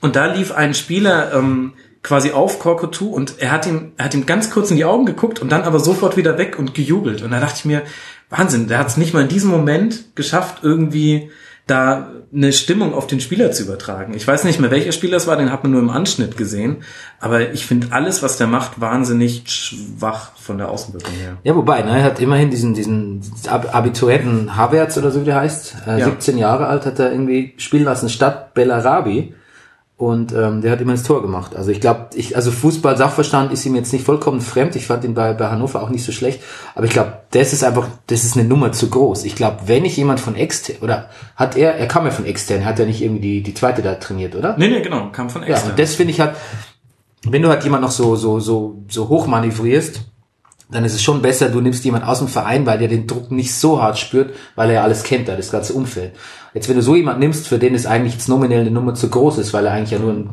Und 0.00 0.16
da 0.16 0.26
lief 0.32 0.52
ein 0.52 0.74
Spieler 0.74 1.32
ähm, 1.34 1.72
quasi 2.02 2.32
auf 2.32 2.58
Korkut 2.58 2.94
zu 2.94 3.12
und 3.12 3.34
er 3.38 3.52
hat 3.52 3.66
ihm, 3.66 3.92
er 3.96 4.06
hat 4.06 4.14
ihm 4.14 4.26
ganz 4.26 4.50
kurz 4.50 4.70
in 4.70 4.76
die 4.76 4.84
Augen 4.84 5.06
geguckt 5.06 5.40
und 5.40 5.52
dann 5.52 5.62
aber 5.62 5.78
sofort 5.78 6.16
wieder 6.16 6.36
weg 6.38 6.58
und 6.58 6.74
gejubelt. 6.74 7.22
Und 7.22 7.30
da 7.30 7.40
dachte 7.40 7.56
ich 7.58 7.64
mir, 7.64 7.82
Wahnsinn, 8.28 8.66
der 8.66 8.78
hat 8.78 8.88
es 8.88 8.96
nicht 8.96 9.14
mal 9.14 9.22
in 9.22 9.28
diesem 9.28 9.50
Moment 9.50 10.16
geschafft, 10.16 10.58
irgendwie 10.62 11.30
da 11.66 12.10
eine 12.34 12.52
Stimmung 12.52 12.92
auf 12.92 13.06
den 13.06 13.20
Spieler 13.20 13.52
zu 13.52 13.62
übertragen. 13.62 14.14
Ich 14.14 14.26
weiß 14.26 14.42
nicht 14.44 14.58
mehr, 14.58 14.72
welcher 14.72 14.90
Spieler 14.90 15.18
es 15.18 15.28
war, 15.28 15.36
den 15.36 15.52
hat 15.52 15.62
man 15.62 15.70
nur 15.70 15.80
im 15.80 15.90
Anschnitt 15.90 16.36
gesehen. 16.36 16.78
Aber 17.20 17.52
ich 17.52 17.66
finde 17.66 17.88
alles, 17.92 18.20
was 18.22 18.36
der 18.36 18.48
macht, 18.48 18.80
wahnsinnig 18.80 19.44
schwach 19.46 20.32
von 20.36 20.58
der 20.58 20.70
Außenwirkung 20.70 21.14
her. 21.14 21.36
Ja, 21.44 21.54
wobei, 21.54 21.82
ne, 21.82 21.98
er 21.98 22.02
hat 22.02 22.20
immerhin 22.20 22.50
diesen, 22.50 22.74
diesen 22.74 23.22
Ab 23.46 23.74
Abiturienten 23.74 24.56
Havertz 24.56 24.98
oder 24.98 25.12
so 25.12 25.20
wie 25.20 25.26
der 25.26 25.36
heißt, 25.36 25.76
äh, 25.86 26.00
Ja. 26.00 26.06
17 26.06 26.36
Jahre 26.36 26.66
alt, 26.66 26.84
hat 26.84 26.98
er 26.98 27.12
irgendwie 27.12 27.54
spielen 27.58 27.84
lassen 27.84 28.08
statt 28.08 28.54
Bellarabi. 28.54 29.34
Und 30.02 30.32
ähm, 30.32 30.62
der 30.62 30.72
hat 30.72 30.80
immer 30.80 30.90
ins 30.94 31.04
Tor 31.04 31.22
gemacht. 31.22 31.54
Also 31.54 31.70
ich 31.70 31.80
glaube, 31.80 32.06
ich, 32.14 32.34
also 32.34 32.50
Fußball-Sachverstand 32.50 33.52
ist 33.52 33.64
ihm 33.66 33.76
jetzt 33.76 33.92
nicht 33.92 34.04
vollkommen 34.04 34.40
fremd. 34.40 34.74
Ich 34.74 34.88
fand 34.88 35.04
ihn 35.04 35.14
bei, 35.14 35.32
bei 35.32 35.48
Hannover 35.48 35.80
auch 35.80 35.90
nicht 35.90 36.04
so 36.04 36.10
schlecht. 36.10 36.42
Aber 36.74 36.86
ich 36.86 36.90
glaube, 36.90 37.20
das 37.30 37.52
ist 37.52 37.62
einfach, 37.62 37.86
das 38.08 38.24
ist 38.24 38.36
eine 38.36 38.48
Nummer 38.48 38.72
zu 38.72 38.90
groß. 38.90 39.22
Ich 39.22 39.36
glaube, 39.36 39.58
wenn 39.66 39.84
ich 39.84 39.96
jemand 39.96 40.18
von 40.18 40.34
extern, 40.34 40.78
oder 40.80 41.08
hat 41.36 41.56
er, 41.56 41.76
er 41.76 41.86
kam 41.86 42.04
ja 42.04 42.10
von 42.10 42.24
extern, 42.26 42.64
hat 42.64 42.80
er 42.80 42.86
nicht 42.86 43.00
irgendwie 43.00 43.20
die, 43.20 43.42
die 43.44 43.54
zweite 43.54 43.80
da 43.80 43.94
trainiert, 43.94 44.34
oder? 44.34 44.56
Nee, 44.58 44.70
nee, 44.70 44.82
genau, 44.82 45.10
kam 45.12 45.30
von 45.30 45.42
Ja, 45.42 45.50
extra. 45.50 45.70
und 45.70 45.78
das 45.78 45.94
finde 45.94 46.12
ich 46.12 46.18
halt, 46.18 46.34
wenn 47.22 47.42
du 47.42 47.48
halt 47.48 47.62
jemand 47.62 47.84
noch 47.84 47.92
so, 47.92 48.16
so, 48.16 48.40
so, 48.40 48.82
so 48.88 49.08
hoch 49.08 49.28
manövrierst, 49.28 50.00
dann 50.72 50.84
ist 50.84 50.94
es 50.94 51.02
schon 51.02 51.22
besser, 51.22 51.48
du 51.48 51.60
nimmst 51.60 51.84
jemand 51.84 52.04
aus 52.04 52.18
dem 52.18 52.28
Verein, 52.28 52.66
weil 52.66 52.78
der 52.78 52.88
den 52.88 53.06
Druck 53.06 53.30
nicht 53.30 53.54
so 53.54 53.80
hart 53.80 53.98
spürt, 53.98 54.34
weil 54.56 54.70
er 54.70 54.74
ja 54.76 54.82
alles 54.82 55.02
kennt, 55.04 55.28
da 55.28 55.36
das 55.36 55.52
ganze 55.52 55.74
Umfeld. 55.74 56.12
Jetzt, 56.54 56.68
wenn 56.68 56.76
du 56.76 56.82
so 56.82 56.96
jemand 56.96 57.18
nimmst, 57.20 57.46
für 57.48 57.58
den 57.58 57.74
ist 57.74 57.86
eigentlich 57.86 58.14
jetzt 58.14 58.28
nominell 58.28 58.62
eine 58.62 58.70
Nummer 58.70 58.94
zu 58.94 59.08
groß 59.08 59.38
ist, 59.38 59.52
weil 59.52 59.66
er 59.66 59.72
eigentlich 59.72 59.92
ja 59.92 59.98
nur 59.98 60.10
einen 60.10 60.30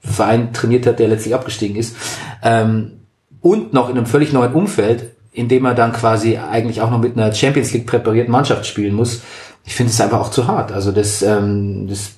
Verein 0.00 0.52
trainiert 0.52 0.86
hat, 0.86 0.98
der 0.98 1.08
letztlich 1.08 1.34
abgestiegen 1.34 1.76
ist, 1.76 1.96
ähm, 2.42 2.92
und 3.40 3.72
noch 3.74 3.90
in 3.90 3.96
einem 3.96 4.06
völlig 4.06 4.32
neuen 4.32 4.54
Umfeld, 4.54 5.10
in 5.32 5.48
dem 5.48 5.64
er 5.64 5.74
dann 5.74 5.92
quasi 5.92 6.38
eigentlich 6.38 6.80
auch 6.80 6.90
noch 6.90 7.00
mit 7.00 7.16
einer 7.16 7.32
Champions 7.34 7.72
League 7.72 7.86
präparierten 7.86 8.32
Mannschaft 8.32 8.66
spielen 8.66 8.94
muss, 8.94 9.22
ich 9.66 9.74
finde 9.74 9.90
es 9.92 10.00
einfach 10.00 10.20
auch 10.20 10.30
zu 10.30 10.46
hart. 10.46 10.72
Also 10.72 10.92
das, 10.92 11.22
ähm, 11.22 11.86
das 11.88 12.12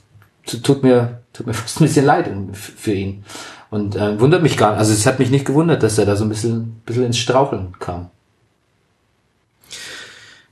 tu- 0.47 0.59
tut 0.59 0.83
mir, 0.83 1.21
tut 1.33 1.47
mir 1.47 1.55
fast 1.55 1.81
ein 1.81 1.85
bisschen 1.85 2.05
leid 2.07 2.31
für 2.53 2.93
ihn. 2.93 3.25
Und 3.77 3.95
äh, 3.95 4.19
wundert 4.19 4.43
mich 4.43 4.57
gar 4.57 4.71
nicht. 4.71 4.79
Also 4.79 4.95
es 4.95 5.05
hat 5.05 5.19
mich 5.19 5.31
nicht 5.31 5.45
gewundert, 5.45 5.83
dass 5.83 5.99
er 5.99 6.07
da 6.07 6.17
so 6.17 6.25
ein 6.25 6.31
bisschen, 6.31 6.81
bisschen 6.87 7.05
ins 7.05 7.19
Straucheln 7.19 7.75
kam. 7.79 8.09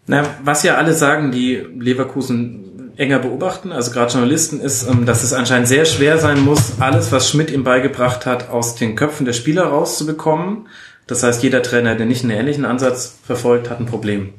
Na, 0.07 0.27
was 0.43 0.63
ja 0.63 0.75
alle 0.75 0.93
sagen, 0.93 1.33
die 1.33 1.55
Leverkusen 1.57 2.93
enger 2.99 3.21
beobachten, 3.21 3.73
also 3.73 3.93
gerade 3.93 4.13
Journalisten, 4.13 4.61
ist, 4.61 4.87
ähm, 4.87 5.07
dass 5.07 5.23
es 5.23 5.33
anscheinend 5.33 5.69
sehr 5.69 5.87
schwer 5.87 6.19
sein 6.19 6.45
muss, 6.45 6.75
alles, 6.81 7.13
was 7.13 7.31
Schmidt 7.31 7.51
ihm 7.51 7.65
beigebracht 7.65 8.27
hat, 8.27 8.51
aus 8.51 8.75
den 8.75 8.95
Köpfen 8.95 9.25
der 9.25 9.33
Spieler 9.33 9.65
rauszubekommen. 9.65 10.69
Das 11.07 11.23
heißt, 11.23 11.43
jeder 11.43 11.63
Trainer, 11.63 11.97
der 11.97 12.07
nicht 12.07 12.23
einen 12.23 12.33
ähnlichen 12.33 12.65
Ansatz 12.65 13.19
verfolgt, 13.27 13.69
hat 13.69 13.79
ein 13.79 13.85
Problem. 13.85 14.33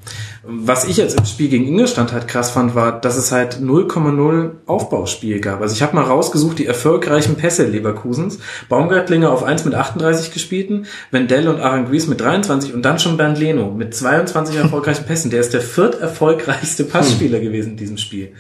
Was 0.43 0.85
ich 0.85 0.97
jetzt 0.97 1.17
im 1.17 1.25
Spiel 1.25 1.49
gegen 1.49 1.67
Ingolstadt 1.67 2.11
halt 2.11 2.27
krass 2.27 2.49
fand, 2.49 2.73
war, 2.73 2.99
dass 2.99 3.17
es 3.17 3.31
halt 3.31 3.57
0,0 3.57 4.51
Aufbauspiel 4.65 5.39
gab. 5.41 5.61
Also 5.61 5.75
ich 5.75 5.83
habe 5.83 5.95
mal 5.95 6.03
rausgesucht, 6.03 6.57
die 6.57 6.65
erfolgreichen 6.65 7.35
Pässe 7.35 7.65
Leverkusens. 7.65 8.39
Baumgartlinger 8.67 9.31
auf 9.31 9.43
1 9.43 9.65
mit 9.65 9.75
38 9.75 10.33
gespielten, 10.33 10.87
Wendell 11.11 11.47
und 11.47 11.59
Aranguiz 11.59 12.07
mit 12.07 12.19
23 12.19 12.73
und 12.73 12.81
dann 12.81 12.97
schon 12.97 13.17
Bernd 13.17 13.37
Leno 13.37 13.69
mit 13.69 13.93
22 13.93 14.55
erfolgreichen 14.55 15.05
Pässen. 15.05 15.29
Der 15.29 15.41
ist 15.41 15.53
der 15.53 15.61
vierterfolgreichste 15.61 16.83
Passspieler 16.85 17.39
gewesen 17.39 17.71
in 17.71 17.77
diesem 17.77 17.97
Spiel. 17.97 18.33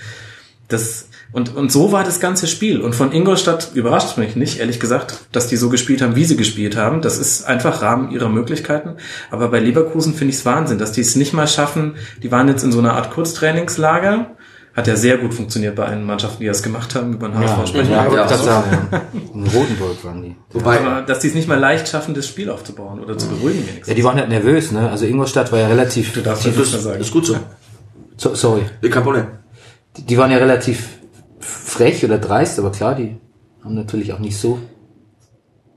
Das, 0.67 1.09
und, 1.35 1.53
und 1.53 1.69
so 1.69 1.91
war 1.91 2.05
das 2.05 2.21
ganze 2.21 2.47
Spiel. 2.47 2.79
Und 2.81 2.95
von 2.95 3.11
Ingolstadt 3.11 3.71
überrascht 3.73 4.17
mich 4.17 4.37
nicht, 4.37 4.59
ehrlich 4.59 4.79
gesagt, 4.79 5.19
dass 5.33 5.47
die 5.47 5.57
so 5.57 5.69
gespielt 5.69 6.01
haben, 6.01 6.15
wie 6.15 6.23
sie 6.23 6.37
gespielt 6.37 6.77
haben. 6.77 7.01
Das 7.01 7.17
ist 7.17 7.43
einfach 7.43 7.81
Rahmen 7.81 8.09
ihrer 8.11 8.29
Möglichkeiten. 8.29 8.95
Aber 9.31 9.49
bei 9.49 9.59
Leverkusen 9.59 10.13
finde 10.13 10.31
ich 10.31 10.37
es 10.39 10.45
Wahnsinn, 10.45 10.77
dass 10.77 10.93
die 10.93 11.01
es 11.01 11.17
nicht 11.17 11.33
mal 11.33 11.47
schaffen. 11.47 11.95
Die 12.23 12.31
waren 12.31 12.47
jetzt 12.47 12.63
in 12.63 12.71
so 12.71 12.79
einer 12.79 12.93
Art 12.93 13.11
Kurztrainingslager. 13.11 14.31
Hat 14.75 14.87
ja 14.87 14.95
sehr 14.95 15.17
gut 15.17 15.33
funktioniert 15.33 15.75
bei 15.75 15.85
allen 15.85 16.05
Mannschaften, 16.05 16.39
die 16.41 16.47
das 16.47 16.63
gemacht 16.63 16.95
haben, 16.95 17.13
über 17.13 17.27
den 17.29 17.37
HSV 17.37 17.67
sprechen. 17.69 17.91
ja, 17.91 18.13
ja, 18.13 18.27
das 18.27 18.45
ja. 18.45 18.63
In 19.33 19.47
Rotenburg 19.47 20.03
waren 20.03 20.21
die. 20.21 20.35
Wobei, 20.51 20.79
Aber 20.79 21.01
dass 21.01 21.19
die 21.19 21.27
es 21.27 21.33
nicht 21.33 21.47
mal 21.49 21.59
leicht 21.59 21.87
schaffen, 21.89 22.13
das 22.13 22.27
Spiel 22.27 22.49
aufzubauen 22.49 22.99
oder 23.01 23.17
zu 23.17 23.27
beruhigen 23.29 23.59
wenigstens. 23.59 23.87
Ja, 23.87 23.93
die 23.93 24.03
waren 24.03 24.17
halt 24.17 24.29
nervös, 24.29 24.71
ne? 24.71 24.89
Also 24.89 25.05
Ingolstadt 25.05 25.51
war 25.51 25.59
ja 25.59 25.67
relativ, 25.67 26.13
Du 26.13 26.21
darfst 26.21 26.45
die, 26.45 26.49
das 26.49 26.57
nicht 26.59 26.71
mehr 26.73 26.81
sagen. 26.81 27.01
ist 27.01 27.11
gut 27.11 27.25
so. 27.25 27.37
so, 28.17 28.35
sorry, 28.35 28.63
Kein 28.89 29.03
Problem. 29.03 29.27
die, 29.97 30.01
die 30.05 30.17
waren 30.17 30.31
ja 30.31 30.37
relativ 30.37 30.94
frech 31.75 32.03
oder 32.05 32.17
dreist, 32.17 32.57
aber 32.59 32.71
klar, 32.71 32.95
die 32.95 33.17
haben 33.63 33.75
natürlich 33.75 34.13
auch 34.13 34.19
nicht 34.19 34.37
so 34.37 34.59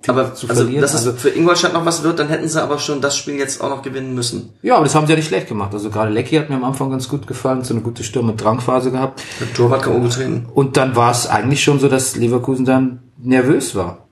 Aber 0.06 0.34
zu 0.34 0.48
also, 0.48 0.62
verlieren, 0.62 0.80
dass 0.82 0.94
es 0.94 1.06
also- 1.06 1.18
für 1.18 1.30
Ingolstadt 1.30 1.72
noch 1.72 1.84
was 1.84 2.02
wird, 2.02 2.18
dann 2.18 2.28
hätten 2.28 2.48
sie 2.48 2.62
aber 2.62 2.78
schon 2.78 3.00
das 3.00 3.16
Spiel 3.16 3.34
jetzt 3.34 3.60
auch 3.60 3.68
noch 3.68 3.82
gewinnen 3.82 4.14
müssen. 4.14 4.50
Ja, 4.62 4.76
aber 4.76 4.84
das 4.84 4.94
haben 4.94 5.06
sie 5.06 5.12
ja 5.12 5.16
nicht 5.16 5.28
schlecht 5.28 5.48
gemacht. 5.48 5.72
Also 5.74 5.90
gerade 5.90 6.10
Lecky 6.12 6.36
hat 6.36 6.48
mir 6.50 6.56
am 6.56 6.64
Anfang 6.64 6.90
ganz 6.90 7.08
gut 7.08 7.26
gefallen, 7.26 7.64
so 7.64 7.74
eine 7.74 7.82
gute 7.82 8.04
Sturm- 8.04 8.28
und 8.28 8.42
Drangphase 8.42 8.90
gehabt. 8.90 9.22
Der 9.40 9.52
Torwart 9.52 9.82
kam 9.82 9.96
umgetreten. 9.96 10.46
Und 10.54 10.76
dann 10.76 10.94
war 10.96 11.10
es 11.10 11.26
eigentlich 11.26 11.62
schon 11.62 11.80
so, 11.80 11.88
dass 11.88 12.16
Leverkusen 12.16 12.64
dann 12.64 13.00
nervös 13.18 13.74
war. 13.74 14.08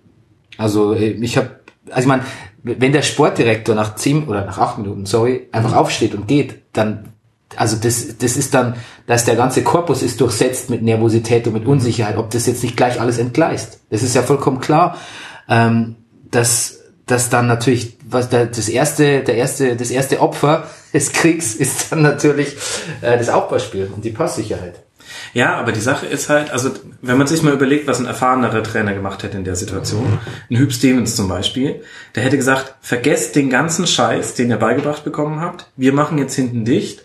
Also 0.58 0.92
äh, 0.94 1.10
ich 1.10 1.36
habe, 1.36 1.50
also 1.88 2.00
ich 2.00 2.06
meine, 2.06 2.22
wenn 2.62 2.92
der 2.92 3.02
Sportdirektor 3.02 3.74
nach 3.76 3.94
zehn 3.94 4.26
oder 4.26 4.44
nach 4.44 4.58
acht 4.58 4.78
Minuten, 4.78 5.06
sorry, 5.06 5.48
einfach 5.52 5.76
aufsteht 5.76 6.14
und 6.16 6.26
geht, 6.26 6.62
dann, 6.72 7.12
also 7.54 7.76
das, 7.76 8.18
das 8.18 8.36
ist 8.36 8.54
dann, 8.54 8.74
dass 9.06 9.24
der 9.24 9.36
ganze 9.36 9.62
Korpus 9.62 10.02
ist 10.02 10.20
durchsetzt 10.20 10.68
mit 10.68 10.82
Nervosität 10.82 11.46
und 11.46 11.52
mit 11.52 11.66
Unsicherheit, 11.66 12.16
ob 12.16 12.30
das 12.30 12.46
jetzt 12.46 12.62
nicht 12.62 12.76
gleich 12.76 13.00
alles 13.00 13.18
entgleist. 13.18 13.80
Das 13.90 14.02
ist 14.02 14.14
ja 14.14 14.22
vollkommen 14.22 14.60
klar, 14.60 14.96
ähm, 15.48 15.96
dass, 16.30 16.80
dass 17.06 17.30
dann 17.30 17.46
natürlich, 17.46 17.98
was 18.08 18.28
der, 18.28 18.46
das 18.46 18.68
erste, 18.68 19.22
der 19.22 19.36
erste, 19.36 19.76
das 19.76 19.90
erste 19.90 20.20
Opfer 20.20 20.64
des 20.92 21.12
Kriegs 21.12 21.54
ist 21.54 21.92
dann 21.92 22.02
natürlich 22.02 22.56
äh, 23.00 23.16
das 23.16 23.28
Aufbauspiel 23.28 23.90
und 23.94 24.04
die 24.04 24.10
Passsicherheit. 24.10 24.85
Ja, 25.34 25.56
aber 25.56 25.72
die 25.72 25.80
Sache 25.80 26.06
ist 26.06 26.28
halt, 26.28 26.50
also 26.50 26.70
wenn 27.02 27.18
man 27.18 27.26
sich 27.26 27.42
mal 27.42 27.52
überlegt, 27.52 27.86
was 27.86 28.00
ein 28.00 28.06
erfahrenerer 28.06 28.62
Trainer 28.62 28.94
gemacht 28.94 29.22
hätte 29.22 29.36
in 29.36 29.44
der 29.44 29.56
Situation, 29.56 30.18
ein 30.50 30.56
Hüb 30.56 30.72
Stevens 30.72 31.16
zum 31.16 31.28
Beispiel, 31.28 31.82
der 32.14 32.22
hätte 32.22 32.36
gesagt, 32.36 32.74
vergesst 32.80 33.36
den 33.36 33.50
ganzen 33.50 33.86
Scheiß, 33.86 34.34
den 34.34 34.50
ihr 34.50 34.56
beigebracht 34.56 35.04
bekommen 35.04 35.40
habt, 35.40 35.66
wir 35.76 35.92
machen 35.92 36.18
jetzt 36.18 36.34
hinten 36.34 36.64
dicht. 36.64 37.04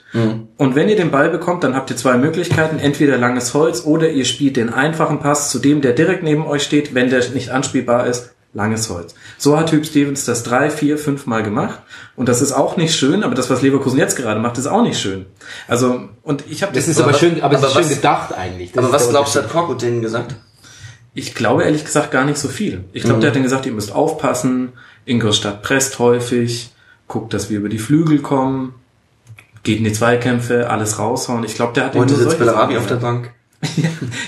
Und 0.58 0.76
wenn 0.76 0.90
ihr 0.90 0.98
den 0.98 1.12
Ball 1.12 1.30
bekommt, 1.30 1.64
dann 1.64 1.76
habt 1.76 1.90
ihr 1.90 1.96
zwei 1.96 2.18
Möglichkeiten, 2.18 2.80
entweder 2.80 3.18
langes 3.18 3.54
Holz 3.54 3.86
oder 3.86 4.10
ihr 4.10 4.26
spielt 4.26 4.58
den 4.58 4.74
einfachen 4.74 5.20
Pass 5.20 5.52
zu 5.52 5.60
dem, 5.60 5.82
der 5.82 5.94
direkt 5.94 6.24
neben 6.24 6.46
euch 6.46 6.64
steht, 6.64 6.94
wenn 6.94 7.10
der 7.10 7.28
nicht 7.30 7.50
anspielbar 7.50 8.08
ist, 8.08 8.34
langes 8.54 8.90
Holz. 8.90 9.16
So 9.38 9.58
hat 9.58 9.72
Hüb 9.72 9.86
Stevens 9.86 10.26
das 10.26 10.44
drei, 10.44 10.70
vier, 10.70 10.98
fünf 10.98 11.26
Mal 11.26 11.42
gemacht 11.44 11.80
und 12.16 12.28
das 12.28 12.42
ist 12.42 12.52
auch 12.52 12.76
nicht 12.78 12.96
schön, 12.96 13.24
aber 13.24 13.34
das, 13.36 13.50
was 13.50 13.62
Leverkusen 13.62 13.98
jetzt 13.98 14.16
gerade 14.18 14.40
macht, 14.42 14.58
ist 14.58 14.68
auch 14.68 14.84
nicht 14.84 15.00
schön. 15.00 15.26
Also 15.68 16.10
und 16.24 16.44
ich 16.50 16.62
habe 16.64 16.74
Das 16.74 16.88
ist 16.88 17.00
Aber 17.00 17.10
aber, 17.10 17.18
schön, 17.18 17.42
aber, 17.42 17.56
es 17.56 17.60
aber 17.60 17.68
ist 17.68 17.74
schön 17.74 17.84
was- 17.86 17.90
gedacht 17.96 18.34
eigentlich. 18.38 18.72
Das 18.74 18.84
aber 18.84 18.94
was 18.94 19.10
glaubst 19.10 19.36
du, 19.36 19.40
hat 19.40 19.50
Korkut 19.50 19.82
denen 19.82 20.02
gesagt? 20.02 20.36
Ich 21.14 21.36
glaube 21.36 21.64
ehrlich 21.64 21.84
gesagt 21.86 22.12
gar 22.12 22.24
nicht 22.26 22.38
so 22.38 22.48
viel. 22.48 22.86
Ich 22.94 23.04
glaube, 23.04 23.20
der 23.20 23.30
hat 23.30 23.36
dann 23.36 23.44
gesagt, 23.44 23.66
ihr 23.66 23.74
müsst 23.74 23.92
aufpassen. 23.94 24.70
Ingolstadt 25.06 25.62
presst 25.62 26.00
häufig, 26.00 26.72
guckt, 27.08 27.34
dass 27.34 27.50
wir 27.50 27.58
über 27.58 27.68
die 27.70 27.80
Flügel 27.80 28.20
kommen, 28.20 28.76
geht 29.64 29.80
in 29.80 29.84
die 29.84 29.92
Zweikämpfe, 29.94 30.70
alles 30.70 31.00
raushauen. 31.00 31.44
Ich 31.44 31.56
glaube, 31.56 31.74
der 31.74 31.86
hat 31.86 31.96
Heute 31.96 32.14
nur 32.14 32.22
sitzt 32.24 32.38
Bellarabi 32.40 32.78
auf 32.78 32.88
der. 32.88 32.96
Bank. 32.96 33.32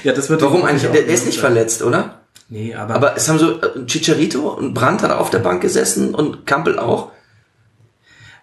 Ja, 0.03 0.12
das 0.13 0.30
wird 0.30 0.42
Warum 0.42 0.63
eigentlich? 0.65 0.84
Der, 0.92 1.03
der 1.03 1.13
ist 1.13 1.25
nicht 1.25 1.39
verletzt, 1.39 1.82
oder? 1.84 2.23
Nee, 2.53 2.75
aber, 2.75 2.93
Aber 2.93 3.17
es 3.17 3.27
haben 3.27 3.39
so 3.39 3.60
äh, 3.62 3.83
Chicharito 3.88 4.48
und 4.48 4.75
Brandt 4.75 5.01
hat 5.01 5.10
auf 5.10 5.31
der 5.31 5.39
Bank 5.39 5.63
gesessen 5.63 6.13
und 6.13 6.45
Kampel 6.45 6.77
auch. 6.77 7.12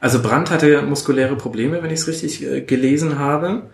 also 0.01 0.21
Brandt 0.21 0.51
hatte 0.51 0.83
muskuläre 0.83 1.37
Probleme, 1.37 1.81
wenn 1.81 1.93
ich 1.93 2.01
es 2.01 2.09
richtig 2.09 2.45
äh, 2.45 2.61
gelesen 2.63 3.21
habe. 3.21 3.71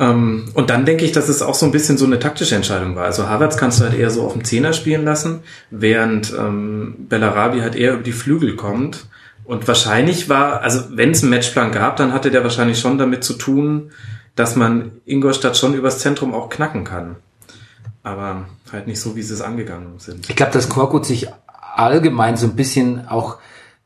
Ähm, 0.00 0.48
und 0.54 0.70
dann 0.70 0.86
denke 0.86 1.04
ich, 1.04 1.12
dass 1.12 1.28
es 1.28 1.42
auch 1.42 1.54
so 1.54 1.66
ein 1.66 1.72
bisschen 1.72 1.98
so 1.98 2.06
eine 2.06 2.18
taktische 2.18 2.54
Entscheidung 2.54 2.96
war. 2.96 3.04
Also 3.04 3.28
Havertz 3.28 3.58
kannst 3.58 3.78
du 3.78 3.84
halt 3.84 3.98
eher 3.98 4.08
so 4.08 4.22
auf 4.22 4.32
dem 4.32 4.42
Zehner 4.42 4.72
spielen 4.72 5.04
lassen, 5.04 5.40
während 5.70 6.32
ähm, 6.32 6.94
Bellarabi 7.10 7.60
halt 7.60 7.74
eher 7.74 7.92
über 7.92 8.02
die 8.02 8.12
Flügel 8.12 8.56
kommt. 8.56 9.04
Und 9.44 9.68
wahrscheinlich 9.68 10.30
war, 10.30 10.62
also 10.62 10.84
wenn 10.92 11.10
es 11.10 11.20
einen 11.20 11.28
Matchplan 11.28 11.72
gab, 11.72 11.98
dann 11.98 12.14
hatte 12.14 12.30
der 12.30 12.42
wahrscheinlich 12.42 12.78
schon 12.78 12.96
damit 12.96 13.22
zu 13.22 13.34
tun, 13.34 13.90
dass 14.34 14.56
man 14.56 14.92
Ingolstadt 15.04 15.58
schon 15.58 15.74
übers 15.74 15.98
Zentrum 15.98 16.32
auch 16.32 16.48
knacken 16.48 16.84
kann. 16.84 17.16
Aber 18.06 18.44
halt 18.72 18.86
nicht 18.86 19.00
so, 19.00 19.16
wie 19.16 19.22
sie 19.22 19.34
es 19.34 19.40
angegangen 19.40 19.98
sind. 19.98 20.30
Ich 20.30 20.36
glaube, 20.36 20.52
dass 20.52 20.68
Korkut 20.68 21.04
sich 21.04 21.26
allgemein 21.74 22.36
so 22.36 22.46
ein 22.46 22.54
bisschen 22.54 23.08
auch, 23.08 23.38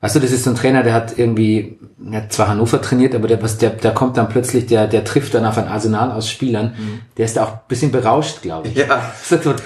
weißt 0.03 0.17
du, 0.17 0.21
das 0.21 0.31
ist 0.31 0.45
so 0.45 0.51
ein 0.51 0.57
Trainer, 0.57 0.83
der 0.83 0.93
hat 0.93 1.19
irgendwie, 1.19 1.79
der 1.97 2.25
hat 2.25 2.33
zwar 2.35 2.49
Hannover 2.49 2.83
trainiert, 2.83 3.15
aber 3.15 3.29
der, 3.29 3.43
was, 3.43 3.57
der, 3.57 3.71
der 3.71 3.93
kommt 3.95 4.19
dann 4.19 4.29
plötzlich, 4.29 4.67
der, 4.67 4.87
der 4.89 5.05
trifft 5.07 5.33
dann 5.33 5.47
auf 5.47 5.57
ein 5.57 5.69
Arsenal 5.69 6.13
aus 6.13 6.29
Spielern. 6.29 6.75
Der 7.17 7.25
ist 7.25 7.39
da 7.39 7.45
auch 7.45 7.53
ein 7.55 7.61
bisschen 7.69 7.93
berauscht, 7.93 8.43
glaube 8.43 8.69
ich. 8.69 8.75
Ja. 8.75 9.11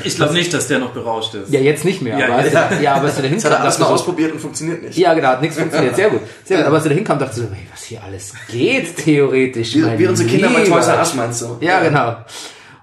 Ich 0.04 0.14
glaube 0.14 0.34
nicht, 0.34 0.54
dass 0.54 0.68
der 0.68 0.78
noch 0.78 0.90
berauscht 0.92 1.34
ist. 1.34 1.52
Ja, 1.52 1.58
jetzt 1.58 1.84
nicht 1.84 2.00
mehr. 2.00 2.16
Ja, 2.16 2.26
aber 2.32 2.46
ja. 2.49 2.61
er- 2.61 2.80
ja, 2.80 2.94
aber 2.94 3.06
als 3.06 3.16
er 3.16 3.23
dahin 3.23 3.37
Das 3.38 3.44
hat 3.46 3.50
er 3.52 3.56
kam, 3.58 3.66
dachte 3.66 3.80
mal 3.80 3.84
ich 3.87 3.88
so, 3.88 3.94
ausprobiert 3.94 4.32
und 4.34 4.38
funktioniert 4.40 4.82
nicht. 4.84 4.96
ja, 4.96 5.14
genau, 5.14 5.28
hat 5.30 5.42
nichts 5.42 5.58
funktioniert. 5.58 5.96
Sehr 5.96 6.11
gut. 6.11 6.20
Sehr 6.44 6.58
gut. 6.58 6.66
Aber 6.66 6.76
als 6.76 6.84
er 6.84 6.90
dahin 6.90 7.04
kam, 7.04 7.18
dachte 7.18 7.40
ich 7.40 7.46
so, 7.49 7.52
ey, 7.52 7.66
was 7.73 7.82
hier 7.82 8.04
alles 8.04 8.32
geht, 8.49 8.96
theoretisch. 8.99 9.75
Wie, 9.75 9.99
wie 9.99 10.06
unsere 10.06 10.28
Kinder 10.28 10.49
bei. 10.50 10.62
Toys 10.64 10.87
R 10.87 10.99
Us 11.00 11.14
meinst 11.16 11.42
du? 11.42 11.56
Ja, 11.61 11.80
genau. 11.82 12.16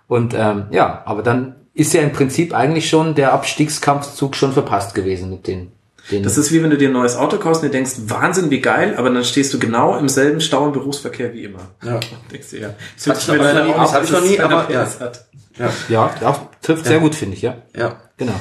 Und 0.08 0.34
ähm, 0.34 0.66
ja, 0.72 1.04
aber 1.06 1.24
dann 1.24 1.56
ist 1.74 1.94
ja 1.94 2.01
im 2.01 2.12
Prinzip 2.12 2.54
eigentlich 2.54 2.90
schon 2.90 3.16
der 3.16 3.34
Abstiegskampfzug 3.34 4.36
schon 4.36 4.54
verpasst 4.54 4.94
gewesen 4.94 5.30
mit 5.30 5.48
den. 5.48 5.72
den 6.12 6.24
Das 6.24 6.38
ist 6.38 6.51
wie 6.51 6.62
wenn 6.62 6.70
du 6.70 6.78
dir 6.78 6.90
ein 6.90 6.94
neues 6.94 7.16
Auto 7.16 7.38
kaufst 7.38 7.63
und 7.63 7.70
dir 7.70 7.78
denkst, 7.78 7.94
Wahnsinn, 8.08 8.50
wie 8.50 8.60
geil, 8.60 8.96
aber 8.98 9.10
dann 9.10 9.24
stehst 9.24 9.54
du 9.54 9.60
genau 9.60 9.98
im 9.98 10.10
selben 10.10 10.42
Stau 10.42 10.66
im 10.68 10.74
Berufsverkehr 10.74 11.34
wie 11.34 11.44
immer. 11.46 11.60
Ja. 11.84 11.96
Und 11.96 12.06
denkst 12.32 12.50
dir, 12.50 12.60
ja, 12.60 12.70
das 12.96 13.08
Hatte 13.08 13.20
ich 13.22 13.28
noch- 13.28 13.36
leider 13.38 13.66
das 13.66 13.75
auch, 13.75 13.94
hab 13.94 14.04
ich 14.04 14.12
noch 14.12 14.22
nie, 14.22 14.40
aber 14.40 14.68
ja. 14.72 14.88
Ja, 15.90 16.13
auch 16.25 16.40
trifft 16.62 16.86
sehr 16.86 17.00
gut, 17.00 17.13
finde 17.16 17.36
ich, 17.36 17.42
ja. 17.42 17.58
Ja. 17.75 17.98
Genau. 18.18 18.34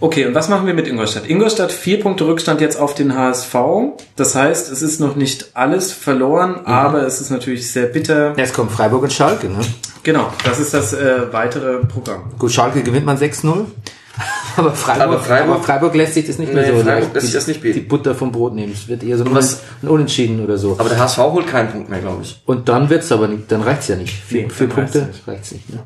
Okay, 0.00 0.26
und 0.26 0.34
was 0.34 0.48
machen 0.48 0.66
wir 0.66 0.74
mit 0.74 0.86
Ingolstadt? 0.86 1.28
Ingolstadt, 1.28 1.72
vier 1.72 1.98
Punkte 2.00 2.24
Rückstand 2.26 2.60
jetzt 2.60 2.78
auf 2.78 2.94
den 2.94 3.16
HSV. 3.16 3.54
Das 4.14 4.34
heißt, 4.36 4.70
es 4.70 4.80
ist 4.80 5.00
noch 5.00 5.16
nicht 5.16 5.50
alles 5.54 5.92
verloren, 5.92 6.64
aber 6.66 7.02
es 7.04 7.20
ist 7.20 7.30
natürlich 7.30 7.70
sehr 7.72 7.86
bitter. 7.86 8.32
Jetzt 8.36 8.54
kommt 8.54 8.70
Freiburg 8.70 9.02
und 9.02 9.12
Schalke, 9.12 9.48
ne? 9.48 9.58
Genau, 10.04 10.32
das 10.44 10.60
ist 10.60 10.72
das 10.72 10.92
äh, 10.92 11.32
weitere 11.32 11.78
Programm. 11.86 12.30
Gut, 12.38 12.52
Schalke 12.52 12.82
gewinnt 12.82 13.06
man 13.06 13.18
6-0. 13.18 13.64
Aber 14.56 14.72
Freiburg, 14.72 15.02
Aber 15.04 15.18
Freiburg- 15.20 15.54
aber 15.56 15.62
Freiburg 15.64 15.94
lässt 15.94 16.14
sich 16.14 16.26
das 16.26 16.38
nicht 16.38 16.52
mehr 16.52 16.62
Nee, 16.70 16.76
so 16.78 16.84
Freiburg 16.84 17.08
die- 17.10 17.14
lässt 17.14 17.26
sich 17.26 17.34
das 17.34 17.46
nicht 17.46 17.60
bieten. 17.62 17.74
die 17.80 17.84
Butter 17.86 18.14
vom 18.16 18.32
Brot 18.32 18.52
nehmen. 18.54 18.72
Es 18.72 18.88
wird 18.88 19.04
eher 19.04 19.16
so 19.16 19.24
ein, 19.24 19.32
was- 19.34 19.60
ein 19.82 19.88
Unentschieden 19.88 20.42
oder 20.44 20.58
so. 20.58 20.74
Aber 20.78 20.88
der 20.88 20.98
HSV 20.98 21.18
holt 21.18 21.46
keinen 21.46 21.70
Punkt 21.70 21.88
mehr, 21.88 22.00
glaube 22.00 22.22
ich. 22.22 22.40
Und 22.44 22.68
dann 22.68 22.90
wird's 22.90 23.12
aber 23.12 23.28
nicht, 23.28 23.50
dann 23.52 23.62
reicht's 23.62 23.86
ja 23.88 23.94
nicht. 23.96 24.12
Vier, 24.12 24.42
Nee, 24.42 24.48
vier 24.50 24.66
dann 24.68 24.76
reicht's 24.78 24.92
Punkte 24.98 25.12
nicht. 25.12 25.28
reicht's 25.28 25.52
nicht. 25.52 25.70
Ne? 25.72 25.80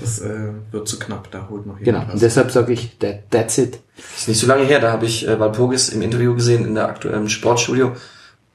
Das 0.00 0.20
äh, 0.20 0.50
wird 0.72 0.88
zu 0.88 0.98
knapp, 0.98 1.30
da 1.30 1.46
holt 1.48 1.66
noch 1.66 1.78
Genau. 1.78 1.98
jemand 2.00 2.14
Und 2.14 2.22
deshalb 2.22 2.50
sage 2.50 2.72
ich, 2.72 2.98
that, 2.98 3.30
that's 3.30 3.58
it. 3.58 3.78
Ist 4.16 4.26
nicht 4.28 4.40
so 4.40 4.46
lange 4.46 4.64
her, 4.64 4.80
da 4.80 4.90
habe 4.90 5.06
ich 5.06 5.26
äh, 5.26 5.38
Walpurgis 5.38 5.90
im 5.90 6.02
Interview 6.02 6.34
gesehen 6.34 6.64
in 6.66 6.74
der 6.74 6.88
aktuellen 6.88 7.28
Sportstudio. 7.28 7.92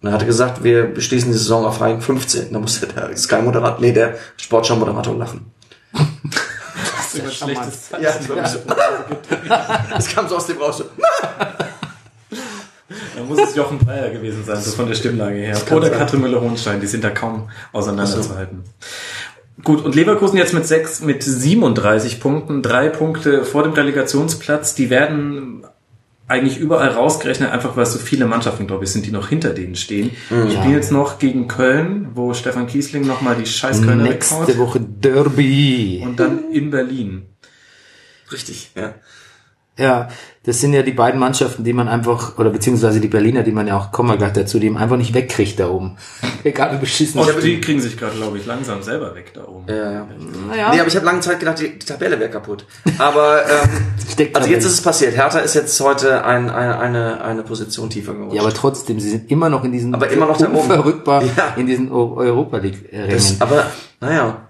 Und 0.01 0.07
er 0.07 0.11
hatte 0.13 0.25
gesagt, 0.25 0.63
wir 0.63 0.85
beschließen 0.85 1.31
die 1.31 1.37
Saison 1.37 1.65
auf 1.65 1.79
Rang 1.81 2.01
15. 2.01 2.51
Da 2.53 2.59
musste 2.59 2.87
der 2.87 3.15
Sky-Moderator, 3.15 3.79
nee, 3.79 3.91
der 3.93 4.17
Sportschau-Moderator 4.37 5.17
lachen. 5.17 5.51
Das 5.93 7.13
ist 7.13 7.19
immer 7.19 7.31
schlechtes 7.31 7.89
Zeichen. 7.89 8.03
Ja, 8.03 8.11
das, 8.13 8.29
war 8.29 8.47
so. 8.47 8.59
das 9.95 10.07
kam 10.09 10.27
so 10.29 10.35
aus 10.37 10.45
dem 10.47 10.57
raus. 10.57 10.77
so, 10.77 10.85
Da 13.15 13.23
muss 13.27 13.39
es 13.39 13.55
Jochen 13.55 13.79
Breyer 13.79 14.09
gewesen 14.11 14.43
sein, 14.45 14.61
so 14.61 14.71
von 14.71 14.87
der 14.87 14.95
Stimmlage 14.95 15.35
her. 15.37 15.57
Oder. 15.71 15.89
Katrin 15.89 16.21
Müller-Hohenstein, 16.21 16.79
die 16.79 16.87
sind 16.87 17.03
da 17.03 17.09
kaum 17.09 17.49
auseinanderzuhalten. 17.73 18.63
Gut, 19.63 19.83
und 19.83 19.95
Leverkusen 19.95 20.37
jetzt 20.37 20.53
mit 20.53 20.65
sechs, 20.65 21.01
mit 21.01 21.23
37 21.23 22.19
Punkten, 22.19 22.61
drei 22.61 22.89
Punkte 22.89 23.43
vor 23.43 23.63
dem 23.63 23.73
Relegationsplatz, 23.73 24.75
die 24.75 24.89
werden 24.89 25.65
eigentlich 26.29 26.59
überall 26.59 26.89
rausgerechnet, 26.89 27.51
einfach 27.51 27.75
weil 27.75 27.83
es 27.83 27.93
so 27.93 27.99
viele 27.99 28.25
Mannschaften, 28.25 28.67
glaube 28.67 28.83
ich, 28.83 28.91
sind, 28.91 29.05
die 29.05 29.11
noch 29.11 29.29
hinter 29.29 29.49
denen 29.49 29.75
stehen. 29.75 30.11
Die 30.29 30.51
spielen 30.51 30.73
jetzt 30.73 30.91
noch 30.91 31.17
gegen 31.17 31.47
Köln, 31.47 32.09
wo 32.13 32.33
Stefan 32.35 32.67
Kiesling 32.67 33.05
nochmal 33.05 33.35
die 33.35 33.47
scheiß 33.47 33.81
Kölner 33.81 34.03
Nächste 34.03 34.47
weghaut. 34.47 34.57
Woche 34.59 34.79
Derby. 34.79 36.01
Und 36.03 36.19
dann 36.19 36.51
in 36.51 36.69
Berlin. 36.69 37.25
Richtig, 38.31 38.71
ja. 38.75 38.93
Ja, 39.75 40.09
das 40.49 40.59
sind 40.61 40.73
ja 40.73 40.81
die 40.81 40.91
beiden 40.93 41.19
Mannschaften, 41.19 41.63
die 41.63 41.73
man 41.73 41.87
einfach, 41.87 42.37
oder 42.39 42.49
beziehungsweise 42.49 42.99
die 42.99 43.07
Berliner, 43.07 43.43
die 43.43 43.51
man 43.51 43.67
ja 43.67 43.77
auch, 43.77 43.91
kommen 43.91 44.09
wir 44.09 44.17
gleich 44.17 44.33
dazu, 44.33 44.57
die 44.59 44.69
man 44.71 44.81
einfach 44.81 44.97
nicht 44.97 45.13
wegkriegt 45.13 45.59
da 45.59 45.69
oben. 45.69 45.95
Egal 46.43 46.73
wie 46.73 46.77
beschissen. 46.79 47.21
Und 47.21 47.29
die 47.43 47.61
kriegen 47.61 47.79
sich 47.79 47.95
gerade, 47.95 48.15
glaube 48.15 48.39
ich, 48.39 48.45
langsam 48.47 48.81
selber 48.81 49.13
weg 49.13 49.31
da 49.35 49.45
oben. 49.45 49.65
Ja, 49.69 49.75
ja. 49.91 50.07
naja, 50.49 50.71
Nee, 50.73 50.79
aber 50.79 50.87
ich 50.87 50.95
habe 50.95 51.05
lange 51.05 51.19
Zeit 51.19 51.39
gedacht, 51.39 51.59
die, 51.59 51.77
die 51.77 51.85
Tabelle 51.85 52.19
wäre 52.19 52.31
kaputt. 52.31 52.65
Aber 52.97 53.43
ähm, 53.47 54.27
also 54.33 54.49
jetzt 54.49 54.65
ist 54.65 54.71
es 54.73 54.81
passiert. 54.81 55.15
Hertha 55.15 55.39
ist 55.39 55.53
jetzt 55.53 55.79
heute 55.79 56.25
ein, 56.25 56.49
ein, 56.49 56.71
eine, 56.71 57.21
eine 57.23 57.43
Position 57.43 57.89
tiefer 57.91 58.13
geworden. 58.13 58.33
ja, 58.35 58.41
aber 58.41 58.53
trotzdem, 58.53 58.99
sie 58.99 59.11
sind 59.11 59.29
immer 59.29 59.49
noch 59.49 59.63
in 59.63 59.71
diesen, 59.71 59.93
Aber 59.93 60.09
immer 60.09 60.25
noch 60.25 60.37
da 60.37 60.47
oben. 60.47 60.57
unverrückbar 60.57 61.23
Ja. 61.37 61.53
in 61.57 61.67
diesen 61.67 61.91
Eu- 61.91 62.15
Europa 62.17 62.57
League 62.57 62.89
Rängen. 62.91 63.11
das, 63.11 63.39
aber 63.39 63.67
naja. 64.01 64.45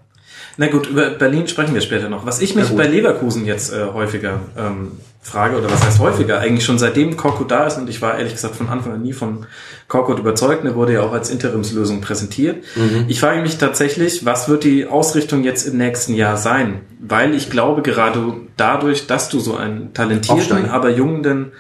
Na 0.58 0.68
gut, 0.68 0.88
über 0.88 1.12
Berlin 1.12 1.48
sprechen 1.48 1.74
wir 1.74 1.82
später 1.82 2.10
noch. 2.10 2.25
Was 2.25 2.41
ich 2.41 2.53
mich 2.56 2.70
bei 2.75 2.86
Leverkusen 2.88 3.46
jetzt 3.46 3.72
äh, 3.72 3.86
häufiger 3.94 4.41
ähm, 4.58 4.91
frage, 5.21 5.57
oder 5.57 5.69
was 5.69 5.85
heißt 5.85 5.99
häufiger, 5.99 6.39
eigentlich 6.39 6.65
schon 6.65 6.79
seitdem 6.79 7.17
Korkut 7.17 7.51
da 7.51 7.67
ist, 7.67 7.77
und 7.77 7.89
ich 7.89 8.01
war 8.01 8.17
ehrlich 8.17 8.33
gesagt 8.33 8.55
von 8.55 8.69
Anfang 8.69 8.93
an 8.93 9.01
nie 9.01 9.13
von 9.13 9.45
Korkut 9.88 10.19
überzeugt, 10.19 10.63
der 10.63 10.75
wurde 10.75 10.93
ja 10.93 11.01
auch 11.01 11.11
als 11.11 11.29
Interimslösung 11.29 12.01
präsentiert. 12.01 12.63
Ich 13.07 13.19
frage 13.19 13.41
mich 13.41 13.57
tatsächlich, 13.57 14.25
was 14.25 14.47
wird 14.47 14.63
die 14.63 14.88
Ausrichtung 14.88 15.43
jetzt 15.43 15.67
im 15.67 15.77
nächsten 15.77 16.13
Jahr 16.13 16.38
sein? 16.38 16.81
Weil 16.99 17.35
ich 17.35 17.49
glaube, 17.49 17.81
gerade 17.81 18.33
dadurch, 18.55 19.07
dass 19.07 19.29
du 19.29 19.39
so 19.39 19.55
einen 19.55 19.93
talentierten, 19.93 20.41
Aufsteigen. 20.41 20.69
aber 20.69 20.89
jungen, 20.89 21.51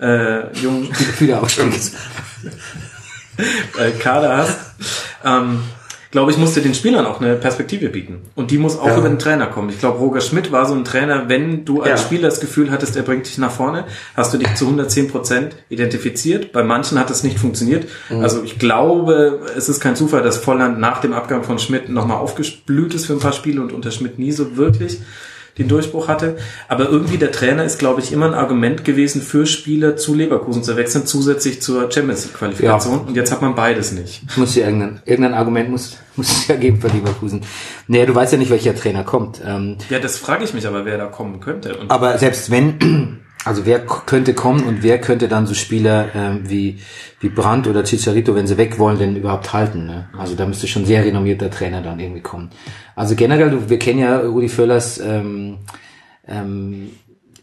äh, 0.00 0.56
jungen 0.56 0.88
Wieder 1.18 1.42
aufsteigen. 1.42 1.72
äh, 3.78 3.90
Kader 3.98 4.36
hast, 4.36 4.58
ähm, 5.24 5.62
glaube 6.10 6.30
ich, 6.30 6.38
musst 6.38 6.56
du 6.56 6.60
den 6.60 6.74
Spielern 6.74 7.04
auch 7.04 7.20
eine 7.20 7.34
Perspektive 7.36 7.88
bieten. 7.90 8.22
Und 8.34 8.50
die 8.50 8.58
muss 8.58 8.78
auch 8.78 8.86
Ja. 8.86 8.96
über 8.98 9.08
den 9.08 9.18
Trainer 9.18 9.46
kommen. 9.46 9.68
Ich 9.68 9.78
glaube, 9.78 9.98
Roger 9.98 10.20
Schmidt 10.22 10.50
war 10.52 10.64
so 10.66 10.74
ein 10.74 10.84
Trainer, 10.84 11.28
wenn 11.28 11.64
du 11.64 11.82
als 11.82 11.90
Ja. 11.90 11.96
Spieler 12.06 12.28
das 12.28 12.40
Gefühl 12.40 12.70
hattest, 12.70 12.96
er 12.96 13.02
bringt 13.02 13.26
dich 13.26 13.36
nach 13.38 13.50
vorne, 13.50 13.84
hast 14.16 14.32
du 14.32 14.38
dich 14.38 14.54
zu 14.54 14.66
110 14.66 15.08
Prozent 15.08 15.56
identifiziert. 15.68 16.52
Bei 16.52 16.62
manchen 16.62 16.98
hat 16.98 17.10
es 17.10 17.22
nicht 17.24 17.38
funktioniert. 17.38 17.86
Mhm. 18.08 18.20
Also 18.22 18.42
ich 18.42 18.58
glaube, 18.58 19.40
es 19.56 19.68
ist 19.68 19.80
kein 19.80 19.96
Zufall, 19.96 20.22
dass 20.22 20.38
Volland 20.38 20.78
nach 20.78 21.00
dem 21.00 21.12
Abgang 21.12 21.42
von 21.44 21.58
Schmidt 21.58 21.88
nochmal 21.88 22.16
aufgeblüht 22.18 22.94
ist 22.94 23.06
für 23.06 23.12
ein 23.12 23.18
paar 23.20 23.32
Spiele 23.32 23.60
und 23.60 23.72
unter 23.72 23.90
Schmidt 23.90 24.18
nie 24.18 24.32
so 24.32 24.56
wirklich 24.56 25.00
den 25.58 25.68
Durchbruch 25.68 26.08
hatte. 26.08 26.36
Aber 26.68 26.88
irgendwie 26.88 27.18
der 27.18 27.32
Trainer 27.32 27.64
ist, 27.64 27.78
glaube 27.78 28.00
ich, 28.00 28.12
immer 28.12 28.26
ein 28.26 28.34
Argument 28.34 28.84
gewesen 28.84 29.20
für 29.22 29.46
Spieler 29.46 29.96
zu 29.96 30.14
Leverkusen 30.14 30.62
zu 30.62 30.76
wechseln, 30.76 31.06
zusätzlich 31.06 31.60
zur 31.60 31.90
Champions 31.90 32.24
League 32.24 32.34
Qualifikation. 32.34 33.00
Und 33.00 33.16
jetzt 33.16 33.32
hat 33.32 33.42
man 33.42 33.54
beides 33.54 33.92
nicht. 33.92 34.22
muss 34.36 34.54
ja 34.54 34.66
irgendein, 34.66 35.00
irgendein 35.04 35.34
Argument 35.34 35.70
muss, 35.70 35.96
muss 36.16 36.30
es 36.30 36.46
ja 36.48 36.56
geben 36.56 36.80
für 36.80 36.88
Leverkusen. 36.88 37.42
Nee, 37.86 38.06
du 38.06 38.14
weißt 38.14 38.32
ja 38.32 38.38
nicht, 38.38 38.50
welcher 38.50 38.74
Trainer 38.74 39.04
kommt. 39.04 39.40
Ähm, 39.44 39.76
Ja, 39.90 39.98
das 39.98 40.16
frage 40.18 40.44
ich 40.44 40.54
mich 40.54 40.66
aber, 40.66 40.84
wer 40.84 40.98
da 40.98 41.06
kommen 41.06 41.40
könnte. 41.40 41.76
Und 41.76 41.90
aber 41.90 42.18
selbst 42.18 42.50
wenn, 42.50 43.18
also 43.44 43.64
wer 43.66 43.80
könnte 43.80 44.34
kommen 44.34 44.64
und 44.64 44.82
wer 44.82 45.00
könnte 45.00 45.28
dann 45.28 45.46
so 45.46 45.54
Spieler 45.54 46.08
ähm, 46.14 46.40
wie, 46.48 46.78
wie 47.20 47.28
Brandt 47.28 47.66
oder 47.66 47.84
Chicharito, 47.84 48.34
wenn 48.34 48.46
sie 48.46 48.58
weg 48.58 48.78
wollen, 48.78 48.98
denn 48.98 49.16
überhaupt 49.16 49.52
halten? 49.52 49.86
Ne? 49.86 50.08
Also 50.18 50.34
da 50.34 50.44
müsste 50.46 50.66
schon 50.66 50.84
sehr 50.84 51.04
renommierter 51.04 51.50
Trainer 51.50 51.80
dann 51.80 52.00
irgendwie 52.00 52.20
kommen. 52.20 52.50
Also 52.96 53.14
generell, 53.14 53.50
du, 53.50 53.70
wir 53.70 53.78
kennen 53.78 54.00
ja 54.00 54.18
Rudi 54.18 54.48
Völlers 54.48 54.98
ähm, 54.98 55.58
ähm, 56.26 56.90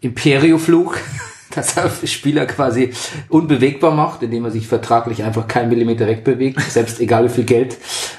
Imperioflug, 0.01 0.99
dass 1.55 1.77
er 1.77 1.89
Spieler 2.05 2.45
quasi 2.45 2.91
unbewegbar 3.29 3.91
macht, 3.91 4.21
indem 4.21 4.45
er 4.45 4.51
sich 4.51 4.67
vertraglich 4.67 5.23
einfach 5.23 5.47
keinen 5.47 5.69
Millimeter 5.69 6.07
wegbewegt, 6.07 6.61
selbst 6.61 6.99
egal 6.99 7.25
wie 7.25 7.33
viel 7.33 7.45
Geld 7.45 7.77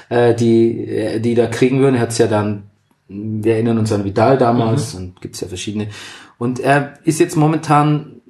äh, 0.09 0.33
die, 0.33 0.87
äh, 0.87 1.19
die 1.19 1.35
da 1.35 1.47
kriegen 1.47 1.79
würden. 1.79 1.95
Er 1.95 2.01
hat 2.01 2.09
es 2.09 2.17
ja 2.17 2.27
dann, 2.27 2.63
wir 3.07 3.53
erinnern 3.53 3.77
uns 3.77 3.91
an 3.91 4.03
Vidal 4.03 4.37
damals 4.37 4.95
und 4.95 5.21
gibt's 5.21 5.41
ja 5.41 5.47
verschiedene. 5.47 5.87
Und 6.37 6.59
er 6.59 6.93
ist 7.03 7.19
jetzt 7.19 7.35
momentan, 7.35 8.21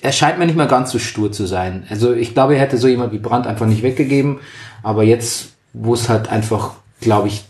er 0.00 0.12
scheint 0.12 0.38
mir 0.38 0.46
nicht 0.46 0.56
mehr 0.56 0.66
ganz 0.66 0.90
so 0.90 0.98
stur 0.98 1.30
zu 1.30 1.46
sein. 1.46 1.84
Also 1.88 2.12
ich 2.12 2.34
glaube, 2.34 2.54
er 2.54 2.60
hätte 2.60 2.78
so 2.78 2.88
jemand 2.88 3.12
wie 3.12 3.18
Brandt 3.18 3.46
einfach 3.46 3.66
nicht 3.66 3.82
weggegeben, 3.82 4.40
aber 4.82 5.04
jetzt, 5.04 5.52
wo 5.72 5.94
es 5.94 6.08
halt 6.08 6.28
einfach, 6.28 6.74
glaube 7.00 7.28
ich, 7.28 7.44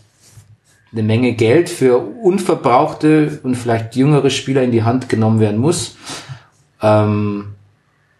eine 0.91 1.03
Menge 1.03 1.33
Geld 1.33 1.69
für 1.69 1.97
unverbrauchte 1.97 3.39
und 3.41 3.55
vielleicht 3.55 3.95
jüngere 3.95 4.29
Spieler 4.29 4.61
in 4.61 4.71
die 4.71 4.83
Hand 4.83 5.09
genommen 5.09 5.39
werden 5.39 5.59
muss. 5.59 5.97
Ähm, 6.81 7.55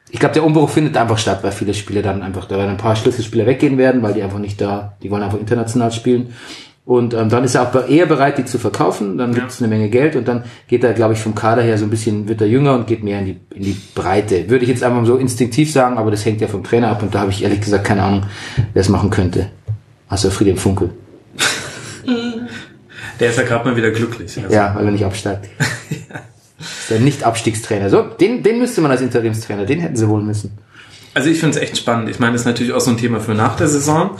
ich 0.09 0.19
glaube, 0.19 0.33
der 0.33 0.43
Umbruch 0.43 0.69
findet 0.69 0.97
einfach 0.97 1.17
statt, 1.17 1.43
weil 1.43 1.51
viele 1.51 1.73
Spieler 1.73 2.01
dann 2.01 2.23
einfach, 2.23 2.45
da 2.45 2.57
werden 2.57 2.71
ein 2.71 2.77
paar 2.77 2.95
Schlüsselspieler 2.95 3.45
weggehen 3.45 3.77
werden, 3.77 4.01
weil 4.01 4.13
die 4.13 4.23
einfach 4.23 4.39
nicht 4.39 4.59
da, 4.59 4.95
die 5.03 5.11
wollen 5.11 5.23
einfach 5.23 5.39
international 5.39 5.91
spielen. 5.91 6.33
Und 6.85 7.13
ähm, 7.13 7.29
dann 7.29 7.45
ist 7.45 7.55
er 7.55 7.61
auch 7.61 7.87
eher 7.87 8.05
bereit, 8.05 8.37
die 8.37 8.45
zu 8.45 8.59
verkaufen. 8.59 9.17
Dann 9.17 9.33
gibt 9.33 9.49
es 9.49 9.59
eine 9.59 9.69
Menge 9.69 9.89
Geld 9.89 10.17
und 10.17 10.27
dann 10.27 10.43
geht 10.67 10.83
er, 10.83 10.91
glaube 10.93 11.13
ich, 11.13 11.19
vom 11.19 11.33
Kader 11.33 11.61
her 11.61 11.77
so 11.77 11.85
ein 11.85 11.89
bisschen, 11.89 12.27
wird 12.27 12.41
er 12.41 12.47
jünger 12.47 12.73
und 12.73 12.87
geht 12.87 13.03
mehr 13.03 13.19
in 13.19 13.25
die, 13.25 13.39
in 13.55 13.63
die 13.63 13.77
Breite. 13.95 14.49
Würde 14.49 14.63
ich 14.63 14.69
jetzt 14.69 14.83
einfach 14.83 15.05
so 15.05 15.15
instinktiv 15.15 15.71
sagen, 15.71 15.97
aber 15.97 16.11
das 16.11 16.25
hängt 16.25 16.41
ja 16.41 16.47
vom 16.47 16.63
Trainer 16.63 16.89
ab 16.89 17.01
und 17.01 17.15
da 17.15 17.21
habe 17.21 17.31
ich 17.31 17.41
ehrlich 17.41 17.61
gesagt 17.61 17.85
keine 17.85 18.03
Ahnung, 18.03 18.23
wer 18.73 18.81
es 18.81 18.89
machen 18.89 19.09
könnte. 19.09 19.49
Also 20.09 20.29
Friedhelm 20.29 20.57
Funkel. 20.57 20.89
der 23.19 23.29
ist 23.29 23.37
ja 23.37 23.43
gerade 23.43 23.69
mal 23.69 23.77
wieder 23.77 23.91
glücklich. 23.91 24.37
Also, 24.37 24.53
Ja, 24.53 24.75
weil 24.75 24.85
er 24.85 24.91
nicht 24.91 25.05
absteigt. 25.05 25.47
Ist 26.59 26.89
der 26.89 26.99
Nicht-Abstiegstrainer. 26.99 27.89
So, 27.89 28.01
den, 28.03 28.43
den 28.43 28.59
müsste 28.59 28.81
man 28.81 28.91
als 28.91 29.01
Interimstrainer, 29.01 29.65
den 29.65 29.79
hätten 29.79 29.95
sie 29.95 30.07
holen 30.07 30.25
müssen. 30.25 30.57
Also 31.13 31.29
ich 31.29 31.39
finde 31.39 31.57
es 31.57 31.63
echt 31.63 31.77
spannend. 31.77 32.09
Ich 32.09 32.19
meine, 32.19 32.33
das 32.33 32.41
ist 32.41 32.47
natürlich 32.47 32.73
auch 32.73 32.79
so 32.79 32.91
ein 32.91 32.97
Thema 32.97 33.19
für 33.19 33.33
nach 33.33 33.55
der 33.55 33.67
Saison. 33.67 34.17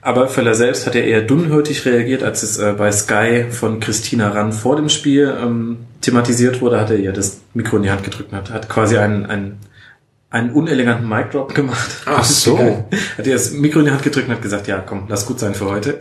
Aber 0.00 0.28
Völler 0.28 0.54
selbst 0.54 0.86
hat 0.86 0.94
ja 0.94 1.00
eher 1.00 1.22
dünnhörtig 1.22 1.84
reagiert, 1.84 2.22
als 2.22 2.42
es 2.42 2.58
äh, 2.58 2.74
bei 2.76 2.90
Sky 2.92 3.46
von 3.50 3.80
Christina 3.80 4.28
Rann 4.28 4.52
vor 4.52 4.76
dem 4.76 4.88
Spiel 4.88 5.36
ähm, 5.40 5.78
thematisiert 6.00 6.60
wurde, 6.60 6.80
hat 6.80 6.90
er 6.90 6.98
ihr 6.98 7.12
das 7.12 7.40
Mikro 7.54 7.76
in 7.76 7.82
die 7.82 7.90
Hand 7.90 8.04
gedrückt 8.04 8.32
und 8.32 8.38
hat, 8.38 8.50
hat 8.50 8.68
quasi 8.68 8.96
einen, 8.96 9.26
einen, 9.26 9.58
einen 10.30 10.50
uneleganten 10.50 11.08
Mic 11.08 11.30
Drop 11.32 11.54
gemacht. 11.54 11.90
Ach 12.06 12.24
so. 12.24 12.86
Hat 13.18 13.26
ihr 13.26 13.32
das 13.32 13.50
Mikro 13.52 13.80
in 13.80 13.86
die 13.86 13.90
Hand 13.90 14.02
gedrückt 14.02 14.28
und 14.28 14.34
hat 14.34 14.42
gesagt, 14.42 14.68
ja 14.68 14.78
komm, 14.78 15.06
lass 15.08 15.26
gut 15.26 15.40
sein 15.40 15.54
für 15.54 15.66
heute. 15.66 15.98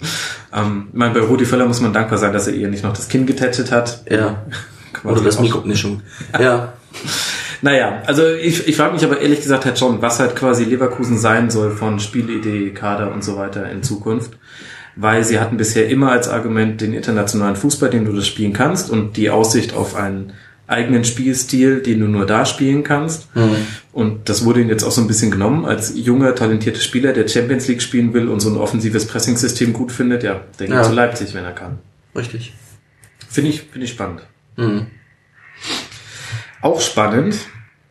ähm, 0.52 0.88
ich 0.90 0.98
meine, 0.98 1.14
bei 1.14 1.20
Rudi 1.20 1.44
Völler 1.44 1.66
muss 1.66 1.80
man 1.80 1.92
dankbar 1.92 2.18
sein, 2.18 2.32
dass 2.32 2.48
er 2.48 2.54
ihr 2.54 2.68
nicht 2.68 2.82
noch 2.82 2.94
das 2.94 3.08
Kinn 3.08 3.26
getätschelt 3.26 3.70
hat. 3.70 4.02
Ja. 4.10 4.42
Quasi 4.92 5.14
Oder 5.14 5.24
das 5.24 5.38
Mikro, 5.38 5.62
nee, 5.64 5.76
schon. 5.76 6.02
Ja. 6.38 6.72
Naja, 7.62 8.02
also 8.06 8.26
ich, 8.28 8.66
ich 8.68 8.76
frage 8.76 8.94
mich 8.94 9.04
aber 9.04 9.20
ehrlich 9.20 9.40
gesagt 9.42 9.64
halt 9.64 9.78
schon, 9.78 10.02
was 10.02 10.20
halt 10.20 10.36
quasi 10.36 10.64
Leverkusen 10.64 11.18
sein 11.18 11.50
soll 11.50 11.70
von 11.70 11.98
Spielidee, 12.00 12.70
Kader 12.70 13.12
und 13.12 13.24
so 13.24 13.36
weiter 13.36 13.70
in 13.70 13.82
Zukunft. 13.82 14.32
Weil 14.98 15.24
sie 15.24 15.38
hatten 15.40 15.56
bisher 15.58 15.88
immer 15.88 16.10
als 16.12 16.28
Argument 16.28 16.80
den 16.80 16.94
internationalen 16.94 17.56
Fußball, 17.56 17.90
den 17.90 18.06
du 18.06 18.12
das 18.12 18.26
spielen 18.26 18.52
kannst 18.54 18.88
und 18.90 19.16
die 19.18 19.28
Aussicht 19.30 19.74
auf 19.74 19.94
einen 19.94 20.32
eigenen 20.68 21.04
Spielstil, 21.04 21.80
den 21.80 22.00
du 22.00 22.06
nur 22.06 22.24
da 22.26 22.44
spielen 22.46 22.82
kannst. 22.82 23.28
Und 23.92 24.28
das 24.28 24.44
wurde 24.44 24.60
ihnen 24.60 24.70
jetzt 24.70 24.84
auch 24.84 24.90
so 24.90 25.00
ein 25.02 25.06
bisschen 25.06 25.30
genommen 25.30 25.64
als 25.66 25.92
junger, 25.94 26.34
talentierter 26.34 26.80
Spieler, 26.80 27.12
der 27.12 27.28
Champions 27.28 27.68
League 27.68 27.82
spielen 27.82 28.14
will 28.14 28.28
und 28.28 28.40
so 28.40 28.48
ein 28.50 28.56
offensives 28.56 29.06
Pressing-System 29.06 29.72
gut 29.74 29.92
findet. 29.92 30.22
Ja, 30.22 30.40
der 30.58 30.66
geht 30.66 30.74
Ja. 30.74 30.82
zu 30.82 30.92
Leipzig, 30.92 31.34
wenn 31.34 31.44
er 31.44 31.52
kann. 31.52 31.78
Richtig. 32.16 32.54
Finde 33.28 33.50
ich, 33.50 33.62
finde 33.62 33.84
ich 33.84 33.90
spannend. 33.92 34.22
Mhm. 34.56 34.86
Auch 36.62 36.80
spannend 36.80 37.36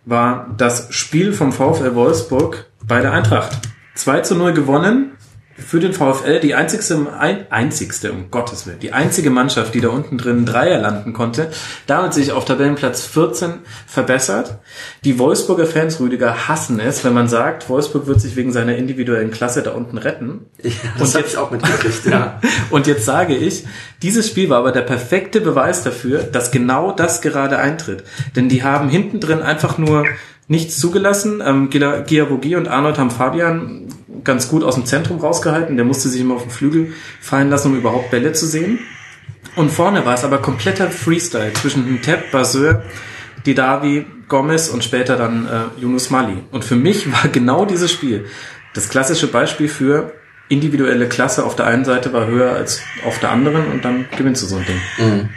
war 0.05 0.53
das 0.57 0.93
Spiel 0.93 1.33
vom 1.33 1.51
VfL 1.51 1.95
Wolfsburg 1.95 2.69
bei 2.87 3.01
der 3.01 3.11
Eintracht. 3.11 3.59
2 3.95 4.21
zu 4.21 4.35
0 4.35 4.53
gewonnen 4.53 5.14
für 5.57 5.79
den 5.79 5.93
VfL 5.93 6.41
die 6.41 6.53
einzigste, 6.53 7.07
ein, 7.17 7.49
einzigste, 7.49 8.11
um 8.11 8.29
Gottes 8.29 8.67
Willen, 8.67 8.79
die 8.79 8.91
einzige 8.91 9.29
Mannschaft, 9.29 9.73
die 9.73 9.79
da 9.79 9.87
unten 9.87 10.17
drin 10.17 10.45
Dreier 10.45 10.81
landen 10.81 11.13
konnte, 11.13 11.49
damit 11.87 12.13
sich 12.13 12.33
auf 12.33 12.43
Tabellenplatz 12.43 13.05
14 13.05 13.53
verbessert. 13.87 14.59
Die 15.05 15.17
Wolfsburger 15.17 15.65
Fans, 15.65 15.99
Rüdiger, 16.01 16.49
hassen 16.49 16.79
es, 16.81 17.05
wenn 17.05 17.13
man 17.13 17.29
sagt, 17.29 17.69
Wolfsburg 17.69 18.05
wird 18.05 18.19
sich 18.19 18.35
wegen 18.35 18.51
seiner 18.51 18.75
individuellen 18.75 19.31
Klasse 19.31 19.63
da 19.63 19.71
unten 19.71 19.97
retten. 19.97 20.45
Ja, 20.61 20.71
das 20.99 21.15
habe 21.15 21.25
ich 21.25 21.37
auch 21.37 21.51
mitgekriegt, 21.51 22.05
ja. 22.05 22.41
Und 22.69 22.85
jetzt 22.85 23.05
sage 23.05 23.35
ich, 23.35 23.65
dieses 24.01 24.27
Spiel 24.27 24.49
war 24.49 24.59
aber 24.59 24.73
der 24.73 24.81
perfekte 24.81 25.39
Beweis 25.39 25.83
dafür, 25.83 26.23
dass 26.23 26.51
genau 26.51 26.91
das 26.91 27.21
gerade 27.21 27.59
eintritt. 27.59 28.03
Denn 28.35 28.49
die 28.49 28.63
haben 28.63 28.89
hinten 28.89 29.21
drin 29.21 29.41
einfach 29.41 29.77
nur 29.77 30.05
nichts 30.47 30.79
zugelassen. 30.79 31.41
Ähm, 31.45 31.69
Giavogi 31.69 32.57
und 32.57 32.67
Arnold 32.67 32.97
haben 32.97 33.09
Fabian 33.09 33.87
ganz 34.25 34.49
gut 34.49 34.63
aus 34.63 34.75
dem 34.75 34.85
Zentrum 34.85 35.19
rausgehalten. 35.19 35.77
Der 35.77 35.85
musste 35.85 36.09
sich 36.09 36.19
immer 36.19 36.35
auf 36.35 36.43
den 36.43 36.51
Flügel 36.51 36.93
fallen 37.21 37.49
lassen, 37.49 37.71
um 37.71 37.77
überhaupt 37.77 38.11
Bälle 38.11 38.33
zu 38.33 38.45
sehen. 38.45 38.79
Und 39.55 39.71
vorne 39.71 40.05
war 40.05 40.15
es 40.15 40.23
aber 40.25 40.39
kompletter 40.39 40.91
Freestyle 40.91 41.53
zwischen 41.53 42.01
Tep, 42.01 42.31
Baseur, 42.31 42.83
Didavi, 43.45 44.05
Gomez 44.27 44.67
und 44.67 44.83
später 44.83 45.15
dann 45.15 45.47
äh, 45.47 45.81
Yunus 45.81 46.09
Mali. 46.09 46.37
Und 46.51 46.65
für 46.65 46.75
mich 46.75 47.09
war 47.23 47.29
genau 47.29 47.65
dieses 47.65 47.91
Spiel 47.91 48.25
das 48.75 48.89
klassische 48.89 49.27
Beispiel 49.27 49.69
für 49.69 50.11
individuelle 50.49 51.09
Klasse 51.09 51.43
auf 51.43 51.55
der 51.55 51.65
einen 51.65 51.85
Seite 51.85 52.13
war 52.13 52.27
höher 52.27 52.51
als 52.51 52.81
auf 53.05 53.19
der 53.19 53.31
anderen 53.31 53.71
und 53.71 53.83
dann 53.83 54.05
gewinnst 54.15 54.43
du 54.43 54.47
so 54.47 54.57
ein 54.57 54.65
Ding. 54.65 54.81
Mhm. 54.99 55.29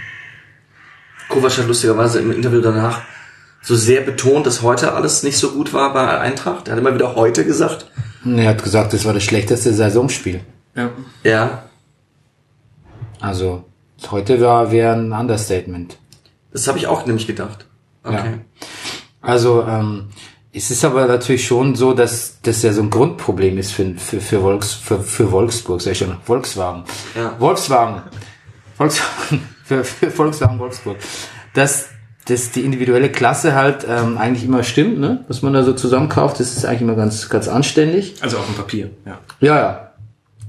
Kovac 1.28 1.56
hat 1.56 1.66
lustigerweise 1.66 2.18
im 2.18 2.32
Interview 2.32 2.60
danach 2.60 3.02
so 3.62 3.74
sehr 3.74 4.02
betont, 4.02 4.46
dass 4.46 4.62
heute 4.62 4.92
alles 4.92 5.22
nicht 5.22 5.38
so 5.38 5.52
gut 5.52 5.72
war 5.72 5.94
bei 5.94 6.18
Eintracht. 6.18 6.68
Er 6.68 6.72
hat 6.72 6.80
immer 6.80 6.94
wieder 6.94 7.14
heute 7.14 7.44
gesagt. 7.44 7.90
Er 8.24 8.48
hat 8.48 8.62
gesagt, 8.62 8.92
das 8.92 9.04
war 9.04 9.14
das 9.14 9.22
schlechteste 9.22 9.72
Saisonspiel. 9.72 10.40
Ja. 10.74 10.90
Ja, 11.24 11.62
Also 13.20 13.64
heute 14.10 14.40
war 14.40 14.70
wäre 14.70 14.94
ein 14.94 15.12
Understatement. 15.12 15.98
das 16.52 16.66
habe 16.68 16.78
ich 16.78 16.86
auch 16.86 17.06
nämlich 17.06 17.26
gedacht. 17.26 17.66
Okay. 18.04 18.14
Ja. 18.16 18.66
Also 19.20 19.64
ähm, 19.66 20.08
es 20.52 20.70
ist 20.70 20.84
aber 20.84 21.06
natürlich 21.06 21.46
schon 21.46 21.74
so, 21.74 21.92
dass 21.94 22.38
das 22.42 22.62
ja 22.62 22.72
so 22.72 22.82
ein 22.82 22.90
Grundproblem 22.90 23.58
ist 23.58 23.72
für 23.72 23.94
für 23.96 24.20
für, 24.20 24.40
Volks, 24.40 24.72
für, 24.72 25.00
für 25.00 25.30
Wolfsburg, 25.32 25.80
sag 25.80 25.92
ich 25.92 25.98
schon, 25.98 26.16
Volkswagen. 26.24 26.84
Ja. 27.16 27.34
Volkswagen. 27.38 28.02
Volkswagen 28.76 29.48
für, 29.64 29.84
für 29.84 30.10
Volkswagen 30.10 30.58
Wolfsburg. 30.58 30.96
Dass 31.54 31.88
dass 32.28 32.50
die 32.50 32.60
individuelle 32.60 33.10
Klasse 33.10 33.54
halt 33.54 33.86
ähm, 33.88 34.18
eigentlich 34.18 34.44
immer 34.44 34.62
stimmt, 34.62 34.98
ne? 34.98 35.24
Was 35.28 35.42
man 35.42 35.54
da 35.54 35.62
so 35.62 35.72
zusammenkauft, 35.72 36.40
das 36.40 36.56
ist 36.56 36.64
eigentlich 36.64 36.82
immer 36.82 36.94
ganz 36.94 37.28
ganz 37.28 37.48
anständig. 37.48 38.16
Also 38.20 38.38
auf 38.38 38.46
dem 38.46 38.54
Papier, 38.54 38.90
ja. 39.06 39.18
Ja, 39.40 39.56
ja. 39.56 39.84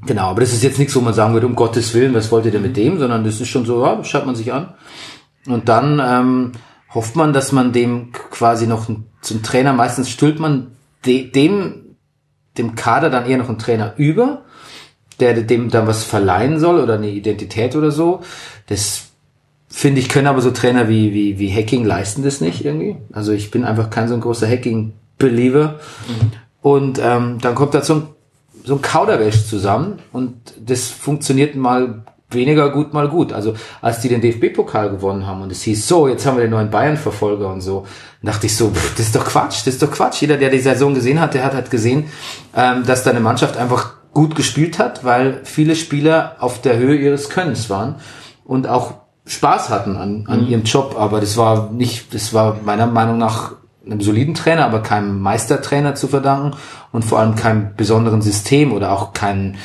Genau, 0.06 0.30
aber 0.30 0.42
das 0.42 0.54
ist 0.54 0.64
jetzt 0.64 0.80
nichts, 0.80 0.96
wo 0.96 1.02
man 1.02 1.14
sagen 1.14 1.34
würde, 1.34 1.48
um 1.48 1.56
Gottes 1.56 1.94
Willen, 1.94 2.14
was 2.14 2.32
wollt 2.32 2.46
ihr 2.46 2.52
denn 2.52 2.62
mit 2.62 2.78
dem, 2.78 3.00
sondern 3.00 3.24
das 3.24 3.42
ist 3.42 3.50
schon 3.50 3.66
so, 3.66 3.84
ja, 3.84 4.04
schaut 4.04 4.26
man 4.26 4.36
sich 4.36 4.54
an. 4.54 4.74
Und 5.46 5.68
dann 5.68 6.02
ähm, 6.04 6.52
hofft 6.94 7.16
man, 7.16 7.34
dass 7.34 7.52
man 7.52 7.74
dem 7.74 8.12
quasi 8.12 8.68
noch 8.68 8.88
zum 9.22 9.44
Trainer, 9.44 9.74
meistens 9.74 10.10
stülpt 10.10 10.40
man 10.40 10.72
de, 11.06 11.30
dem, 11.30 11.96
dem 12.58 12.76
Kader 12.76 13.10
dann 13.10 13.26
eher 13.26 13.38
noch 13.38 13.50
einen 13.50 13.60
Trainer 13.60 13.94
über, 13.98 14.46
der 15.20 15.34
dem 15.42 15.70
dann 15.70 15.88
was 15.88 16.04
verleihen 16.04 16.60
soll 16.60 16.80
oder 16.80 16.96
eine 16.96 17.10
Identität 17.10 17.76
oder 17.76 17.92
so. 17.92 18.22
Das 18.68 19.09
finde 19.70 20.02
ich, 20.02 20.10
können 20.10 20.28
aber 20.28 20.42
so 20.42 20.52
Trainer 20.52 20.90
wie, 20.90 21.14
wie, 21.14 21.40
wie 21.40 21.52
Hacking 21.54 21.86
leisten 21.86 22.24
das 22.24 22.42
nicht 22.42 22.66
irgendwie. 22.66 22.98
Also 23.14 23.32
ich 23.32 23.52
bin 23.52 23.64
einfach 23.64 23.90
kein 23.90 24.08
so 24.08 24.16
ein 24.16 24.22
großer 24.22 24.48
Hacking-Believer. 24.48 25.80
Und 26.62 27.00
ähm, 27.02 27.38
dann 27.40 27.56
kommt 27.56 27.74
da 27.74 27.82
so 27.82 27.96
ein, 27.96 28.08
so 28.66 28.76
ein 28.76 28.82
Kauderwelsch 28.82 29.46
zusammen 29.46 30.00
und 30.12 30.36
das 30.60 30.90
funktioniert 30.90 31.56
mal 31.56 32.04
weniger 32.32 32.70
gut, 32.72 32.94
mal 32.94 33.08
gut. 33.08 33.32
Also 33.32 33.56
als 33.82 34.02
die 34.02 34.10
den 34.10 34.22
DFB-Pokal 34.22 34.90
gewonnen 34.90 35.26
haben 35.26 35.42
und 35.42 35.52
es 35.52 35.64
hieß 35.64 35.88
so, 35.88 36.08
jetzt 36.08 36.26
haben 36.26 36.38
wir 36.38 36.44
den 36.44 36.52
neuen 36.52 36.70
Bayern-Verfolger 36.70 37.52
und 37.52 37.62
so, 37.62 37.86
dachte 38.22 38.48
ich 38.48 38.56
so, 38.56 38.70
pff, 38.70 38.96
das 38.96 39.08
ist 39.08 39.16
doch 39.16 39.26
Quatsch, 39.26 39.60
das 39.60 39.68
ist 39.68 39.82
doch 39.82 39.92
Quatsch. 39.92 40.22
Jeder, 40.22 40.38
der 40.38 40.50
die 40.50 40.60
Saison 40.60 40.94
gesehen 40.94 41.20
hat, 41.20 41.34
der 41.34 41.44
hat 41.46 41.54
halt 41.54 41.72
gesehen, 41.72 42.06
ähm, 42.56 42.86
dass 42.86 43.04
da 43.04 43.12
eine 43.12 43.20
Mannschaft 43.20 43.58
einfach 43.58 43.94
gut 44.14 44.36
gespielt 44.36 44.80
hat, 44.80 45.04
weil 45.04 45.42
viele 45.44 45.76
Spieler 45.76 46.36
auf 46.40 46.62
der 46.62 46.78
Höhe 46.78 46.98
ihres 46.98 47.30
Könnens 47.30 47.70
waren 47.70 47.96
und 48.44 48.68
auch 48.68 48.96
Spaß 49.30 49.70
hatten 49.70 49.96
an, 49.96 50.26
an 50.28 50.48
ihrem 50.48 50.64
Job, 50.64 50.96
aber 50.98 51.22
das 51.22 51.38
war 51.38 51.72
nicht, 51.72 52.14
das 52.16 52.34
war 52.34 52.58
meiner 52.66 52.88
Meinung 52.88 53.20
nach 53.20 53.54
einem 53.86 54.02
soliden 54.02 54.34
Trainer, 54.34 54.66
aber 54.66 54.82
keinem 54.82 55.22
Meistertrainer 55.22 55.94
zu 55.94 56.08
verdanken 56.08 56.58
und 56.92 57.06
vor 57.06 57.20
allem 57.20 57.36
keinem 57.36 57.76
besonderen 57.78 58.24
System 58.24 58.74
oder 58.74 58.92
auch 58.92 59.14
keinem 59.14 59.56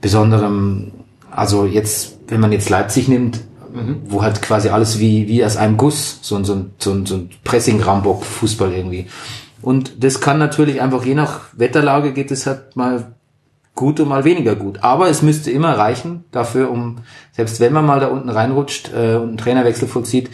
besonderen, 0.00 0.92
also 1.30 1.64
jetzt, 1.64 2.18
wenn 2.26 2.40
man 2.40 2.50
jetzt 2.50 2.70
Leipzig 2.70 3.06
nimmt, 3.06 3.40
wo 4.06 4.22
halt 4.22 4.42
quasi 4.42 4.68
alles 4.68 4.98
wie, 4.98 5.28
wie 5.28 5.44
aus 5.44 5.56
einem 5.56 5.76
Guss, 5.76 6.18
so 6.22 6.36
ein, 6.36 6.44
so 6.44 6.54
ein, 6.54 6.70
so 6.78 6.92
ein, 6.92 7.06
so 7.06 7.14
ein 7.14 7.30
Pressing-Rambock-Fußball 7.44 8.72
irgendwie. 8.72 9.06
Und 9.62 10.04
das 10.04 10.20
kann 10.20 10.38
natürlich 10.38 10.80
einfach, 10.80 11.04
je 11.04 11.14
nach 11.14 11.40
Wetterlage 11.52 12.12
geht 12.12 12.30
es 12.30 12.46
halt 12.46 12.76
mal 12.76 13.13
gut 13.74 14.00
und 14.00 14.08
mal 14.08 14.24
weniger 14.24 14.54
gut. 14.54 14.82
Aber 14.82 15.08
es 15.08 15.22
müsste 15.22 15.50
immer 15.50 15.76
reichen 15.76 16.24
dafür, 16.30 16.70
um, 16.70 16.98
selbst 17.32 17.60
wenn 17.60 17.72
man 17.72 17.84
mal 17.84 18.00
da 18.00 18.08
unten 18.08 18.28
reinrutscht 18.28 18.90
äh, 18.92 19.16
und 19.16 19.28
einen 19.28 19.36
Trainerwechsel 19.36 19.88
vollzieht, 19.88 20.30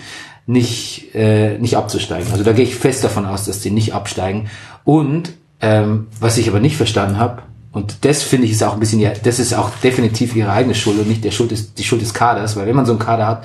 nicht, 0.46 1.14
äh, 1.14 1.58
nicht 1.58 1.76
abzusteigen. 1.76 2.30
Also 2.32 2.44
da 2.44 2.52
gehe 2.52 2.64
ich 2.64 2.74
fest 2.74 3.04
davon 3.04 3.24
aus, 3.24 3.44
dass 3.44 3.60
die 3.60 3.70
nicht 3.70 3.94
absteigen. 3.94 4.50
Und 4.84 5.32
ähm, 5.60 6.08
was 6.18 6.38
ich 6.38 6.48
aber 6.48 6.60
nicht 6.60 6.76
verstanden 6.76 7.18
habe, 7.18 7.42
und 7.72 8.04
das 8.04 8.22
finde 8.22 8.46
ich 8.46 8.52
ist 8.52 8.64
auch 8.64 8.74
ein 8.74 8.80
bisschen, 8.80 8.98
ja, 8.98 9.12
das 9.22 9.38
ist 9.38 9.54
auch 9.54 9.70
definitiv 9.82 10.34
ihre 10.34 10.50
eigene 10.50 10.74
Schuld 10.74 10.98
und 10.98 11.08
nicht 11.08 11.22
der 11.22 11.30
Schuld 11.30 11.52
des, 11.52 11.74
die 11.74 11.84
Schuld 11.84 12.02
des 12.02 12.14
Kaders, 12.14 12.56
weil 12.56 12.66
wenn 12.66 12.74
man 12.74 12.86
so 12.86 12.92
einen 12.92 12.98
Kader 12.98 13.28
hat, 13.28 13.44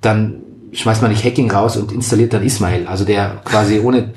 dann 0.00 0.40
schmeißt 0.72 1.00
man 1.00 1.12
nicht 1.12 1.24
Hacking 1.24 1.50
raus 1.50 1.76
und 1.76 1.92
installiert 1.92 2.32
dann 2.32 2.42
Ismail, 2.42 2.86
also 2.88 3.04
der 3.04 3.40
quasi 3.44 3.78
ohne, 3.78 4.14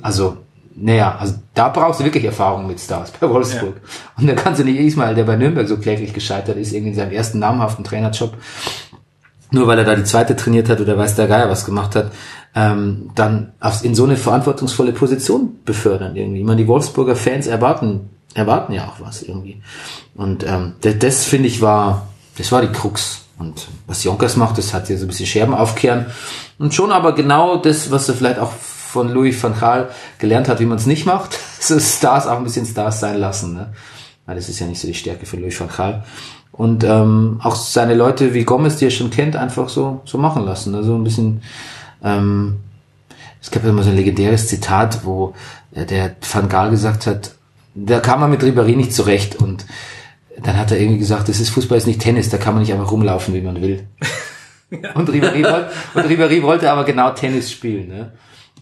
also 0.00 0.38
naja, 0.80 1.16
also 1.18 1.34
da 1.54 1.68
brauchst 1.68 2.00
du 2.00 2.04
wirklich 2.04 2.24
Erfahrung 2.24 2.66
mit 2.66 2.78
Stars 2.78 3.10
bei 3.10 3.28
Wolfsburg. 3.28 3.80
Und 4.16 4.28
da 4.28 4.34
kannst 4.34 4.60
du 4.60 4.64
nicht 4.64 4.78
Ismail, 4.78 5.14
der 5.14 5.24
bei 5.24 5.36
Nürnberg 5.36 5.66
so 5.66 5.76
kläglich 5.76 6.12
gescheitert 6.12 6.56
ist, 6.56 6.72
irgendwie 6.72 6.90
in 6.90 6.96
seinem 6.96 7.12
ersten 7.12 7.40
namhaften 7.40 7.84
Trainerjob, 7.84 8.34
nur 9.50 9.66
weil 9.66 9.78
er 9.78 9.84
da 9.84 9.96
die 9.96 10.04
zweite 10.04 10.36
trainiert 10.36 10.68
hat 10.68 10.80
oder 10.80 10.96
weiß 10.96 11.16
der 11.16 11.26
Geier 11.26 11.48
was 11.48 11.64
gemacht 11.64 11.96
hat, 11.96 12.12
ähm, 12.54 13.10
dann 13.14 13.52
aufs, 13.60 13.82
in 13.82 13.94
so 13.94 14.04
eine 14.04 14.16
verantwortungsvolle 14.16 14.92
Position 14.92 15.58
befördern 15.64 16.14
irgendwie. 16.16 16.40
Ich 16.40 16.46
meine, 16.46 16.62
die 16.62 16.68
Wolfsburger 16.68 17.16
Fans 17.16 17.46
erwarten, 17.46 18.10
erwarten 18.34 18.72
ja 18.72 18.86
auch 18.86 19.00
was 19.00 19.22
irgendwie. 19.22 19.60
Und 20.14 20.46
ähm, 20.46 20.74
das, 20.82 20.98
das 20.98 21.24
finde 21.24 21.48
ich 21.48 21.60
war, 21.60 22.08
das 22.36 22.52
war 22.52 22.60
die 22.62 22.72
Krux. 22.72 23.24
Und 23.38 23.68
was 23.86 24.04
Jonkers 24.04 24.36
macht, 24.36 24.58
das 24.58 24.74
hat 24.74 24.88
hier 24.88 24.98
so 24.98 25.04
ein 25.04 25.08
bisschen 25.08 25.26
Scherben 25.26 25.54
aufkehren. 25.54 26.06
Und 26.58 26.74
schon 26.74 26.90
aber 26.90 27.14
genau 27.14 27.56
das, 27.56 27.90
was 27.90 28.08
er 28.08 28.16
vielleicht 28.16 28.40
auch 28.40 28.52
von 28.88 29.12
Louis 29.12 29.42
van 29.42 29.58
Gaal 29.58 29.90
gelernt 30.18 30.48
hat, 30.48 30.60
wie 30.60 30.66
man 30.66 30.78
es 30.78 30.86
nicht 30.86 31.04
macht, 31.04 31.38
so 31.60 31.78
Stars 31.78 32.26
auch 32.26 32.38
ein 32.38 32.44
bisschen 32.44 32.66
Stars 32.66 33.00
sein 33.00 33.18
lassen. 33.18 33.54
Ne? 33.54 33.72
Weil 34.26 34.36
das 34.36 34.48
ist 34.48 34.58
ja 34.60 34.66
nicht 34.66 34.80
so 34.80 34.88
die 34.88 34.94
Stärke 34.94 35.26
von 35.26 35.40
Louis 35.40 35.58
van 35.60 35.68
Gaal. 35.68 36.04
Und 36.52 36.82
ähm, 36.84 37.40
auch 37.42 37.54
seine 37.54 37.94
Leute 37.94 38.34
wie 38.34 38.44
Gomez, 38.44 38.76
die 38.76 38.86
er 38.86 38.90
schon 38.90 39.10
kennt, 39.10 39.36
einfach 39.36 39.68
so 39.68 40.00
so 40.04 40.18
machen 40.18 40.44
lassen. 40.44 40.74
Also 40.74 40.94
ein 40.94 41.04
bisschen. 41.04 41.42
Ähm, 42.02 42.56
es 43.40 43.52
gab 43.52 43.62
ja 43.62 43.70
immer 43.70 43.84
so 43.84 43.90
ein 43.90 43.96
legendäres 43.96 44.48
Zitat, 44.48 45.04
wo 45.04 45.34
äh, 45.72 45.84
der 45.84 46.16
Van 46.32 46.48
Gaal 46.48 46.70
gesagt 46.70 47.06
hat, 47.06 47.32
da 47.74 48.00
kam 48.00 48.20
man 48.20 48.30
mit 48.30 48.42
Ribéry 48.42 48.74
nicht 48.74 48.92
zurecht 48.92 49.36
und 49.36 49.66
dann 50.42 50.56
hat 50.56 50.72
er 50.72 50.80
irgendwie 50.80 50.98
gesagt, 50.98 51.28
das 51.28 51.38
ist 51.38 51.50
Fußball 51.50 51.78
ist 51.78 51.86
nicht 51.86 52.00
Tennis, 52.00 52.30
da 52.30 52.38
kann 52.38 52.54
man 52.54 52.62
nicht 52.62 52.72
einfach 52.72 52.90
rumlaufen, 52.90 53.34
wie 53.34 53.40
man 53.40 53.60
will. 53.60 53.86
Und, 54.94 55.08
Ribéry 55.08 55.42
wollte, 55.44 55.70
und 55.94 56.04
Ribéry 56.04 56.42
wollte 56.42 56.70
aber 56.70 56.84
genau 56.84 57.12
Tennis 57.12 57.50
spielen. 57.50 57.88
Ne? 57.88 58.12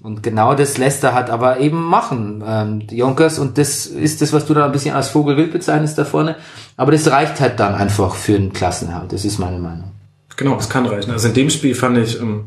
Und 0.06 0.22
genau 0.22 0.54
das 0.54 0.78
lässt 0.78 1.02
er 1.02 1.14
halt 1.14 1.30
aber 1.30 1.58
eben 1.58 1.82
machen, 1.82 2.40
ähm, 2.46 2.86
die 2.86 2.98
Jonkers. 2.98 3.40
Und 3.40 3.58
das 3.58 3.86
ist 3.86 4.22
das, 4.22 4.32
was 4.32 4.46
du 4.46 4.54
da 4.54 4.64
ein 4.64 4.70
bisschen 4.70 4.94
als 4.94 5.08
Vogelwild 5.08 5.50
bezeichnest 5.50 5.98
da 5.98 6.04
vorne. 6.04 6.36
Aber 6.76 6.92
das 6.92 7.10
reicht 7.10 7.40
halt 7.40 7.58
dann 7.58 7.74
einfach 7.74 8.14
für 8.14 8.36
einen 8.36 8.52
Klassenerhalt. 8.52 9.12
Das 9.12 9.24
ist 9.24 9.40
meine 9.40 9.58
Meinung. 9.58 9.90
Genau, 10.36 10.54
das 10.54 10.68
kann 10.68 10.86
reichen. 10.86 11.10
Also 11.10 11.26
in 11.26 11.34
dem 11.34 11.50
Spiel 11.50 11.74
fand 11.74 11.98
ich, 11.98 12.20
ähm, 12.20 12.44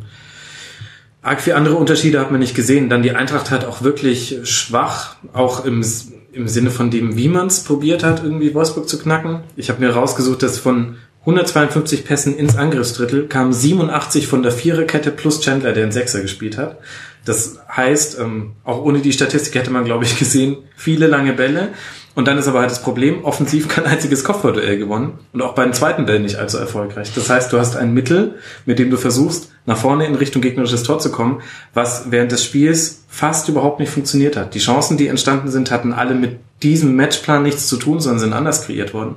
arg 1.22 1.42
viele 1.42 1.58
andere 1.58 1.76
Unterschiede 1.76 2.22
hat 2.22 2.32
man 2.32 2.40
nicht 2.40 2.56
gesehen. 2.56 2.88
Dann 2.88 3.04
die 3.04 3.12
Eintracht 3.12 3.52
hat 3.52 3.66
auch 3.66 3.82
wirklich 3.82 4.40
schwach, 4.44 5.18
auch 5.34 5.66
im, 5.66 5.84
im 6.32 6.48
Sinne 6.48 6.72
von 6.72 6.90
dem, 6.90 7.18
wie 7.18 7.28
man 7.28 7.48
es 7.48 7.66
probiert 7.66 8.06
hat, 8.06 8.24
irgendwie 8.24 8.54
Wolfsburg 8.54 8.88
zu 8.88 9.00
knacken. 9.00 9.42
Ich 9.58 9.70
habe 9.70 9.82
mir 9.82 9.90
rausgesucht, 9.90 10.44
dass 10.44 10.58
von 10.58 10.96
152 11.22 12.06
Pässen 12.06 12.38
ins 12.38 12.56
Angriffsdrittel 12.56 13.28
kamen 13.28 13.52
87 13.52 14.28
von 14.28 14.44
der 14.44 14.54
Viererkette 14.54 15.12
plus 15.12 15.42
Chandler, 15.42 15.74
der 15.74 15.84
in 15.84 15.92
Sechser 15.92 16.22
gespielt 16.22 16.58
hat. 16.58 16.78
Das 17.26 17.60
heißt, 17.76 18.20
ähm, 18.20 18.54
auch 18.64 18.82
ohne 18.84 19.00
die 19.00 19.14
Statistik 19.14 19.56
hätte 19.56 19.72
man, 19.72 19.86
glaube 19.86 20.06
ich, 20.06 20.18
gesehen, 20.20 20.58
viele 20.76 21.08
lange 21.08 21.34
Bälle. 21.34 21.70
Und 22.16 22.28
dann 22.28 22.38
ist 22.38 22.48
aber 22.48 22.60
halt 22.60 22.72
das 22.72 22.82
Problem, 22.82 23.24
offensiv 23.24 23.68
kein 23.68 23.86
einziges 23.86 24.24
Kopfballduell 24.24 24.78
gewonnen 24.78 25.20
und 25.32 25.42
auch 25.42 25.54
bei 25.56 25.64
den 25.64 25.74
zweiten 25.74 26.06
Bällen 26.06 26.24
nicht 26.24 26.36
allzu 26.36 26.58
erfolgreich. 26.58 27.14
Das 27.14 27.30
heißt, 27.30 27.54
du 27.54 27.60
hast 27.60 27.78
ein 27.78 27.94
Mittel, 27.94 28.36
mit 28.66 28.80
dem 28.80 28.90
du 28.90 28.98
versuchst, 28.98 29.52
nach 29.66 29.78
vorne 29.78 30.06
in 30.06 30.16
Richtung 30.16 30.42
gegnerisches 30.42 30.84
Tor 30.84 31.00
zu 31.00 31.12
kommen, 31.12 31.42
was 31.74 32.12
während 32.12 32.32
des 32.32 32.44
Spiels 32.44 33.04
fast 33.08 33.48
überhaupt 33.48 33.80
nicht 33.80 33.92
funktioniert 33.92 34.36
hat. 34.36 34.54
Die 34.54 34.60
Chancen, 34.60 34.98
die 34.98 35.08
entstanden 35.08 35.50
sind, 35.50 35.72
hatten 35.72 35.94
alle 35.94 36.16
mit 36.16 36.40
diesem 36.64 36.96
Matchplan 36.96 37.44
nichts 37.44 37.68
zu 37.68 37.78
tun, 37.78 38.02
sondern 38.02 38.20
sind 38.20 38.34
anders 38.34 38.66
kreiert 38.66 38.94
worden. 38.94 39.16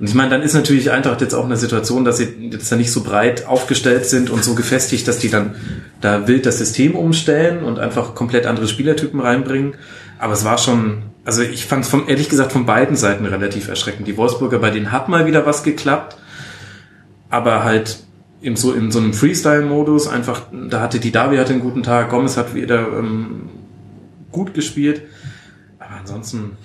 Und 0.00 0.08
ich 0.08 0.14
meine, 0.14 0.30
dann 0.30 0.40
ist 0.40 0.54
natürlich 0.54 0.90
Eintracht 0.90 1.20
jetzt 1.20 1.34
auch 1.34 1.42
in 1.44 1.50
der 1.50 1.58
Situation, 1.58 2.06
dass 2.06 2.16
sie 2.16 2.28
jetzt 2.50 2.72
da 2.72 2.76
nicht 2.76 2.90
so 2.90 3.02
breit 3.02 3.46
aufgestellt 3.46 4.06
sind 4.06 4.30
und 4.30 4.42
so 4.42 4.54
gefestigt, 4.54 5.06
dass 5.06 5.18
die 5.18 5.28
dann 5.28 5.56
da 6.00 6.26
wild 6.26 6.46
das 6.46 6.56
System 6.56 6.96
umstellen 6.96 7.62
und 7.62 7.78
einfach 7.78 8.14
komplett 8.14 8.46
andere 8.46 8.66
Spielertypen 8.66 9.20
reinbringen. 9.20 9.74
Aber 10.18 10.32
es 10.32 10.42
war 10.42 10.56
schon, 10.56 11.02
also 11.26 11.42
ich 11.42 11.66
fand 11.66 11.84
es 11.84 11.92
ehrlich 11.92 12.30
gesagt 12.30 12.50
von 12.50 12.64
beiden 12.64 12.96
Seiten 12.96 13.26
relativ 13.26 13.68
erschreckend. 13.68 14.08
Die 14.08 14.16
Wolfsburger, 14.16 14.58
bei 14.58 14.70
denen 14.70 14.90
hat 14.90 15.10
mal 15.10 15.26
wieder 15.26 15.44
was 15.44 15.64
geklappt, 15.64 16.16
aber 17.28 17.62
halt 17.62 17.98
in 18.40 18.56
so, 18.56 18.72
in 18.72 18.90
so 18.90 19.00
einem 19.00 19.12
Freestyle-Modus 19.12 20.08
einfach, 20.08 20.44
da 20.50 20.80
hatte 20.80 20.98
die 20.98 21.12
Davi 21.12 21.36
hatte 21.36 21.52
einen 21.52 21.60
guten 21.60 21.82
Tag, 21.82 22.08
Gomez 22.08 22.38
hat 22.38 22.54
wieder 22.54 22.88
ähm, 22.98 23.50
gut 24.32 24.54
gespielt. 24.54 25.02
Aber 25.78 25.96
ansonsten, 25.96 26.56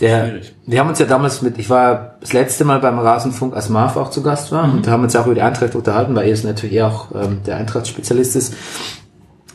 Der, 0.00 0.26
Schwierig. 0.28 0.54
wir 0.66 0.78
haben 0.80 0.88
uns 0.88 0.98
ja 0.98 1.06
damals 1.06 1.42
mit, 1.42 1.58
ich 1.58 1.68
war 1.70 2.16
das 2.20 2.32
letzte 2.32 2.64
Mal 2.64 2.78
beim 2.80 2.98
Rasenfunk, 2.98 3.54
als 3.56 3.68
Marv 3.68 3.96
auch 3.96 4.10
zu 4.10 4.22
Gast 4.22 4.52
war, 4.52 4.64
und 4.64 4.86
da 4.86 4.92
haben 4.92 5.00
wir 5.00 5.04
uns 5.04 5.16
auch 5.16 5.26
über 5.26 5.34
die 5.34 5.42
Eintracht 5.42 5.74
unterhalten, 5.74 6.14
weil 6.14 6.26
er 6.26 6.32
ist 6.32 6.44
natürlich 6.44 6.80
auch 6.82 7.08
ähm, 7.14 7.40
der 7.44 7.56
Eintracht-Spezialist 7.56 8.36
ist. 8.36 8.54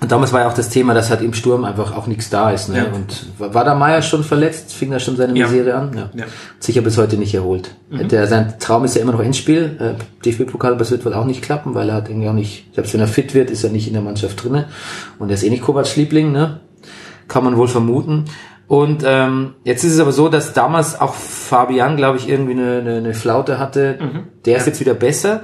Und 0.01 0.11
damals 0.11 0.33
war 0.33 0.41
ja 0.41 0.49
auch 0.49 0.53
das 0.53 0.67
Thema, 0.67 0.93
dass 0.93 1.09
halt 1.09 1.21
im 1.21 1.33
Sturm 1.33 1.63
einfach 1.63 1.95
auch 1.95 2.07
nichts 2.07 2.29
da 2.29 2.51
ist. 2.51 2.67
Ne? 2.67 2.79
Ja. 2.79 2.85
Und 2.93 3.25
war, 3.37 3.63
da 3.63 3.73
Meier 3.73 4.01
schon 4.01 4.25
verletzt? 4.25 4.73
Fing 4.73 4.91
da 4.91 4.99
schon 4.99 5.15
seine 5.15 5.33
Ja. 5.33 5.47
Misere 5.47 5.75
an? 5.75 5.91
Ja. 5.95 6.09
Ja. 6.13 6.25
Sicher 6.59 6.81
bis 6.81 6.97
heute 6.97 7.15
nicht 7.15 7.33
erholt. 7.33 7.73
Der, 7.89 8.27
sein 8.27 8.55
Traum 8.59 8.83
ist 8.83 8.97
ja 8.97 9.01
immer 9.01 9.13
noch 9.13 9.21
Endspiel. 9.21 9.77
Äh, 9.79 10.23
DFB-Pokal, 10.25 10.73
aber 10.73 10.81
es 10.81 10.91
wird 10.91 11.05
wohl 11.05 11.13
auch 11.13 11.23
nicht 11.23 11.41
klappen, 11.41 11.73
weil 11.73 11.87
er 11.87 11.95
hat 11.95 12.09
irgendwie 12.09 12.27
auch 12.27 12.33
nicht, 12.33 12.75
selbst 12.75 12.93
wenn 12.93 12.99
er 12.99 13.07
fit 13.07 13.33
wird, 13.33 13.49
ist 13.49 13.63
er 13.63 13.69
nicht 13.69 13.87
in 13.87 13.93
der 13.93 14.01
Mannschaft 14.01 14.43
drinne. 14.43 14.65
Und 15.19 15.29
er 15.29 15.35
ist 15.35 15.43
eh 15.43 15.49
nicht 15.49 15.63
Kovacs 15.63 15.95
Liebling, 15.95 16.33
ne? 16.33 16.59
Kann 17.29 17.45
man 17.45 17.55
wohl 17.55 17.69
vermuten. 17.69 18.25
Und 18.67 19.03
ähm, 19.05 19.55
jetzt 19.63 19.83
ist 19.83 19.93
es 19.93 19.99
aber 19.99 20.11
so, 20.13 20.29
dass 20.29 20.53
damals 20.53 20.99
auch 20.99 21.13
Fabian, 21.13 21.97
glaube 21.97 22.17
ich, 22.17 22.29
irgendwie 22.29 22.53
eine, 22.53 22.79
eine, 22.79 22.95
eine 22.97 23.13
Flaute 23.13 23.59
hatte. 23.59 23.97
Der 24.45 24.57
ist 24.57 24.65
jetzt 24.67 24.79
wieder 24.79 24.93
besser. 24.93 25.41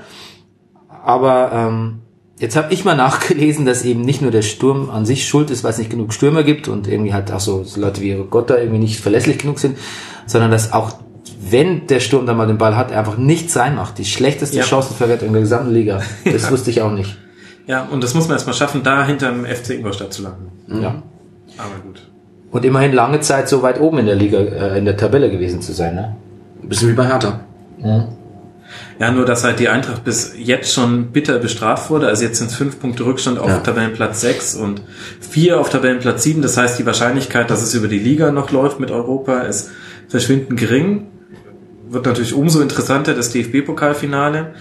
Aber 1.04 1.52
ähm, 1.54 2.00
jetzt 2.40 2.56
habe 2.56 2.74
ich 2.74 2.86
mal 2.86 2.96
nachgelesen, 2.96 3.66
dass 3.66 3.84
eben 3.86 4.02
nicht 4.02 4.22
nur 4.22 4.32
der 4.32 4.42
Sturm 4.42 4.90
an 4.90 5.06
sich 5.06 5.28
schuld 5.28 5.50
ist, 5.52 5.64
weil 5.64 5.72
es 5.72 5.78
nicht 5.78 5.90
genug 5.90 6.14
Stürmer 6.14 6.44
gibt 6.44 6.68
und 6.68 6.88
irgendwie 6.88 7.14
halt 7.14 7.32
auch 7.32 7.40
so, 7.40 7.66
Leute 7.76 8.02
wie 8.02 8.16
Gotta 8.30 8.58
irgendwie 8.58 8.80
nicht 8.80 9.00
verlässlich 9.00 9.38
genug 9.38 9.60
sind, 9.60 9.78
sondern 10.26 10.52
dass 10.52 10.74
auch 10.74 10.94
wenn 11.42 11.88
der 11.88 12.00
Sturm 12.00 12.26
dann 12.26 12.38
mal 12.38 12.48
den 12.48 12.58
Ball 12.58 12.76
hat, 12.76 12.92
er 12.92 13.00
einfach 13.00 13.18
nichts 13.18 13.56
reinmacht. 13.58 13.98
Die 13.98 14.06
schlechteste 14.06 14.58
Ja. 14.58 14.64
Chancenverwertung 14.64 15.32
der 15.32 15.42
gesamten 15.42 15.72
Liga. 15.74 16.02
Das 16.26 16.52
wusste 16.52 16.70
ich 16.70 16.82
auch 16.82 16.92
nicht. 16.92 17.18
ja, 17.68 17.84
und 17.86 18.04
das 18.04 18.14
muss 18.14 18.28
man 18.28 18.36
erstmal 18.36 18.56
schaffen, 18.56 18.82
da 18.84 19.06
hinterm 19.06 19.46
FC 19.46 19.72
Ingolstadt 19.72 20.14
zu 20.14 20.24
landen. 20.24 20.52
Ja. 20.82 21.02
Aber 21.58 21.76
gut. 21.86 22.09
Und 22.52 22.66
immerhin 22.66 22.94
lange 22.94 23.20
Zeit 23.20 23.48
so 23.48 23.62
weit 23.62 23.80
oben 23.80 24.00
in 24.00 24.06
der 24.08 24.16
Liga, 24.16 24.40
äh, 24.40 24.78
in 24.78 24.86
der 24.86 24.98
Tabelle 24.98 25.30
gewesen 25.30 25.62
zu 25.62 25.72
sein, 25.74 25.96
ne? 25.96 26.16
Ein 26.62 26.70
bisschen 26.70 26.90
wie 26.90 26.94
bei 26.94 27.06
Hertha. 27.08 27.42
Ja, 29.00 29.12
nur 29.12 29.26
dass 29.26 29.44
halt 29.44 29.60
die 29.60 29.70
Eintracht 29.70 30.04
bis 30.04 30.34
jetzt 30.38 30.74
schon 30.74 31.08
bitter 31.12 31.40
bestraft 31.40 31.90
wurde. 31.90 32.08
Also 32.08 32.26
jetzt 32.26 32.38
sind 32.38 32.52
es 32.52 32.56
fünf 32.56 32.80
Punkte 32.80 33.06
Rückstand 33.06 33.40
auf 33.40 33.48
Ja. 33.48 33.60
Tabellenplatz 33.60 34.22
6 34.22 34.56
und 34.56 34.82
vier 35.22 35.60
auf 35.60 35.70
Tabellenplatz 35.70 36.24
7. 36.24 36.42
Das 36.42 36.58
heißt, 36.58 36.78
die 36.78 36.86
Wahrscheinlichkeit, 36.86 37.50
dass 37.50 37.62
es 37.62 37.74
über 37.74 37.88
die 37.88 38.00
Liga 38.00 38.32
noch 38.32 38.52
läuft 38.52 38.80
mit 38.80 38.92
Europa, 38.92 39.40
ist 39.42 39.72
verschwindend 40.08 40.60
gering. 40.60 41.08
Wird 41.90 42.06
natürlich 42.06 42.34
umso 42.34 42.62
interessanter, 42.62 43.14
das 43.14 43.32
DFB-Pokalfinale. 43.32 44.54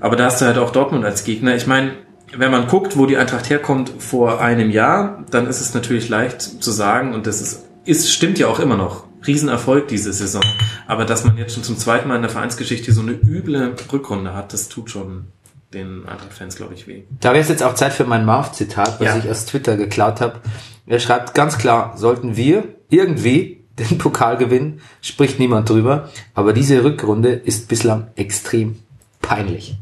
Aber 0.00 0.16
da 0.16 0.26
hast 0.26 0.40
du 0.40 0.46
halt 0.46 0.56
auch 0.56 0.70
Dortmund 0.70 1.04
als 1.04 1.24
Gegner. 1.24 1.54
Ich 1.56 1.66
meine, 1.66 1.90
wenn 2.36 2.50
man 2.50 2.66
guckt, 2.68 2.96
wo 2.96 3.06
die 3.06 3.16
Eintracht 3.16 3.50
herkommt 3.50 3.92
vor 3.98 4.40
einem 4.40 4.70
Jahr, 4.70 5.24
dann 5.30 5.46
ist 5.46 5.60
es 5.60 5.74
natürlich 5.74 6.08
leicht 6.08 6.40
zu 6.42 6.70
sagen, 6.70 7.14
und 7.14 7.26
das 7.26 7.40
ist, 7.40 7.64
ist 7.84 8.12
stimmt 8.12 8.38
ja 8.38 8.46
auch 8.48 8.60
immer 8.60 8.76
noch. 8.76 9.04
Riesenerfolg 9.26 9.88
diese 9.88 10.12
Saison. 10.12 10.42
Aber 10.86 11.04
dass 11.04 11.24
man 11.24 11.36
jetzt 11.36 11.54
schon 11.54 11.62
zum 11.62 11.76
zweiten 11.76 12.08
Mal 12.08 12.16
in 12.16 12.22
der 12.22 12.30
Vereinsgeschichte 12.30 12.92
so 12.92 13.02
eine 13.02 13.12
üble 13.12 13.74
Rückrunde 13.92 14.34
hat, 14.34 14.52
das 14.52 14.68
tut 14.68 14.90
schon 14.90 15.26
den 15.74 16.06
Eintracht-Fans, 16.06 16.56
glaube 16.56 16.74
ich, 16.74 16.86
weh. 16.86 17.02
Da 17.20 17.30
wäre 17.32 17.42
es 17.42 17.48
jetzt 17.48 17.62
auch 17.62 17.74
Zeit 17.74 17.92
für 17.92 18.04
mein 18.04 18.24
Marv-Zitat, 18.24 18.98
was 18.98 19.06
Ja. 19.06 19.16
ich 19.18 19.28
aus 19.30 19.46
Twitter 19.46 19.76
geklaut 19.76 20.20
habe. 20.20 20.40
Er 20.86 20.98
schreibt 20.98 21.34
ganz 21.34 21.58
klar, 21.58 21.96
sollten 21.96 22.36
wir 22.36 22.64
irgendwie 22.88 23.60
den 23.78 23.98
Pokal 23.98 24.36
gewinnen, 24.36 24.80
spricht 25.00 25.38
niemand 25.38 25.68
drüber, 25.68 26.08
aber 26.34 26.52
diese 26.52 26.82
Rückrunde 26.82 27.32
ist 27.32 27.68
bislang 27.68 28.08
extrem 28.16 28.78
peinlich. 29.22 29.76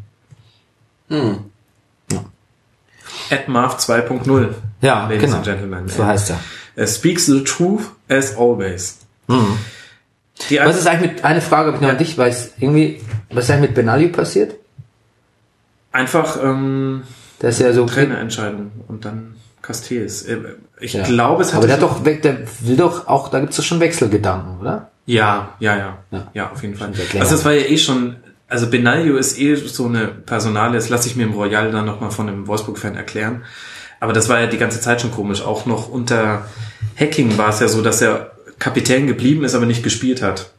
Atmarv 3.30 3.76
2.0. 3.78 4.48
Ja, 4.80 5.04
Ladies 5.08 5.22
genau. 5.22 5.36
and 5.36 5.44
Gentlemen. 5.44 5.88
So 5.88 6.04
heißt 6.04 6.30
er. 6.30 6.40
Er 6.76 6.86
speaks 6.86 7.26
the 7.26 7.42
truth 7.44 7.82
as 8.08 8.36
always. 8.36 8.98
Die 10.48 10.58
Was 10.58 10.76
ist 10.78 10.86
eigentlich 10.86 11.12
mit, 11.14 11.24
eine 11.24 11.40
Frage 11.40 11.66
habe 11.68 11.76
ich 11.76 11.82
noch 11.82 11.88
an 11.90 11.98
dich, 11.98 12.16
weil 12.16 12.30
es 12.30 12.52
irgendwie, 12.58 13.00
was 13.30 13.44
ist 13.44 13.50
eigentlich 13.50 13.70
mit 13.70 13.74
Benaglio 13.74 14.08
passiert? 14.10 14.54
einfach 15.90 16.38
ähm, 16.42 17.02
Der 17.42 17.50
ist 17.50 17.60
ja 17.60 17.72
so, 17.72 17.86
Trainerentscheidung 17.86 18.70
und 18.86 19.04
dann 19.04 19.34
Castells. 19.62 20.22
Äh, 20.22 20.38
Ich 20.80 20.92
ja. 20.92 21.02
glaube, 21.02 21.42
es 21.42 21.48
hat 21.48 21.58
aber 21.58 21.66
der 21.66 21.76
hat 21.76 21.82
doch, 21.82 22.02
der 22.04 22.38
will 22.60 22.76
doch 22.76 23.08
auch, 23.08 23.28
da 23.28 23.40
gibt's 23.40 23.56
doch 23.56 23.64
schon 23.64 23.80
Wechselgedanken, 23.80 24.60
oder? 24.60 24.90
Ja, 25.06 25.54
ja, 25.58 25.76
ja, 25.76 25.98
Ja. 26.10 26.28
ja, 26.34 26.50
auf 26.52 26.62
jeden 26.62 26.76
Fall. 26.76 26.92
Also 27.18 27.34
das 27.36 27.44
war 27.44 27.52
ja 27.52 27.66
eh 27.66 27.78
schon, 27.78 28.16
also 28.48 28.70
Benaglio 28.70 29.16
ist 29.16 29.38
eh 29.38 29.54
so 29.54 29.86
eine 29.86 30.08
Personale, 30.08 30.74
das 30.74 30.88
lasse 30.88 31.08
ich 31.08 31.16
mir 31.16 31.24
im 31.24 31.34
Royal 31.34 31.70
dann 31.70 31.84
nochmal 31.84 32.10
von 32.10 32.28
einem 32.28 32.46
Wolfsburg-Fan 32.46 32.96
erklären. 32.96 33.44
Aber 34.00 34.12
das 34.12 34.28
war 34.28 34.40
ja 34.40 34.46
die 34.46 34.58
ganze 34.58 34.80
Zeit 34.80 35.00
schon 35.00 35.10
komisch. 35.10 35.42
Auch 35.42 35.66
noch 35.66 35.88
unter 35.88 36.46
Hacking 36.98 37.36
war 37.36 37.50
es 37.50 37.60
ja 37.60 37.68
so, 37.68 37.82
dass 37.82 38.00
er 38.00 38.32
Kapitän 38.58 39.06
geblieben 39.06 39.44
ist, 39.44 39.54
aber 39.54 39.66
nicht 39.66 39.82
gespielt 39.82 40.22
hat. 40.22 40.52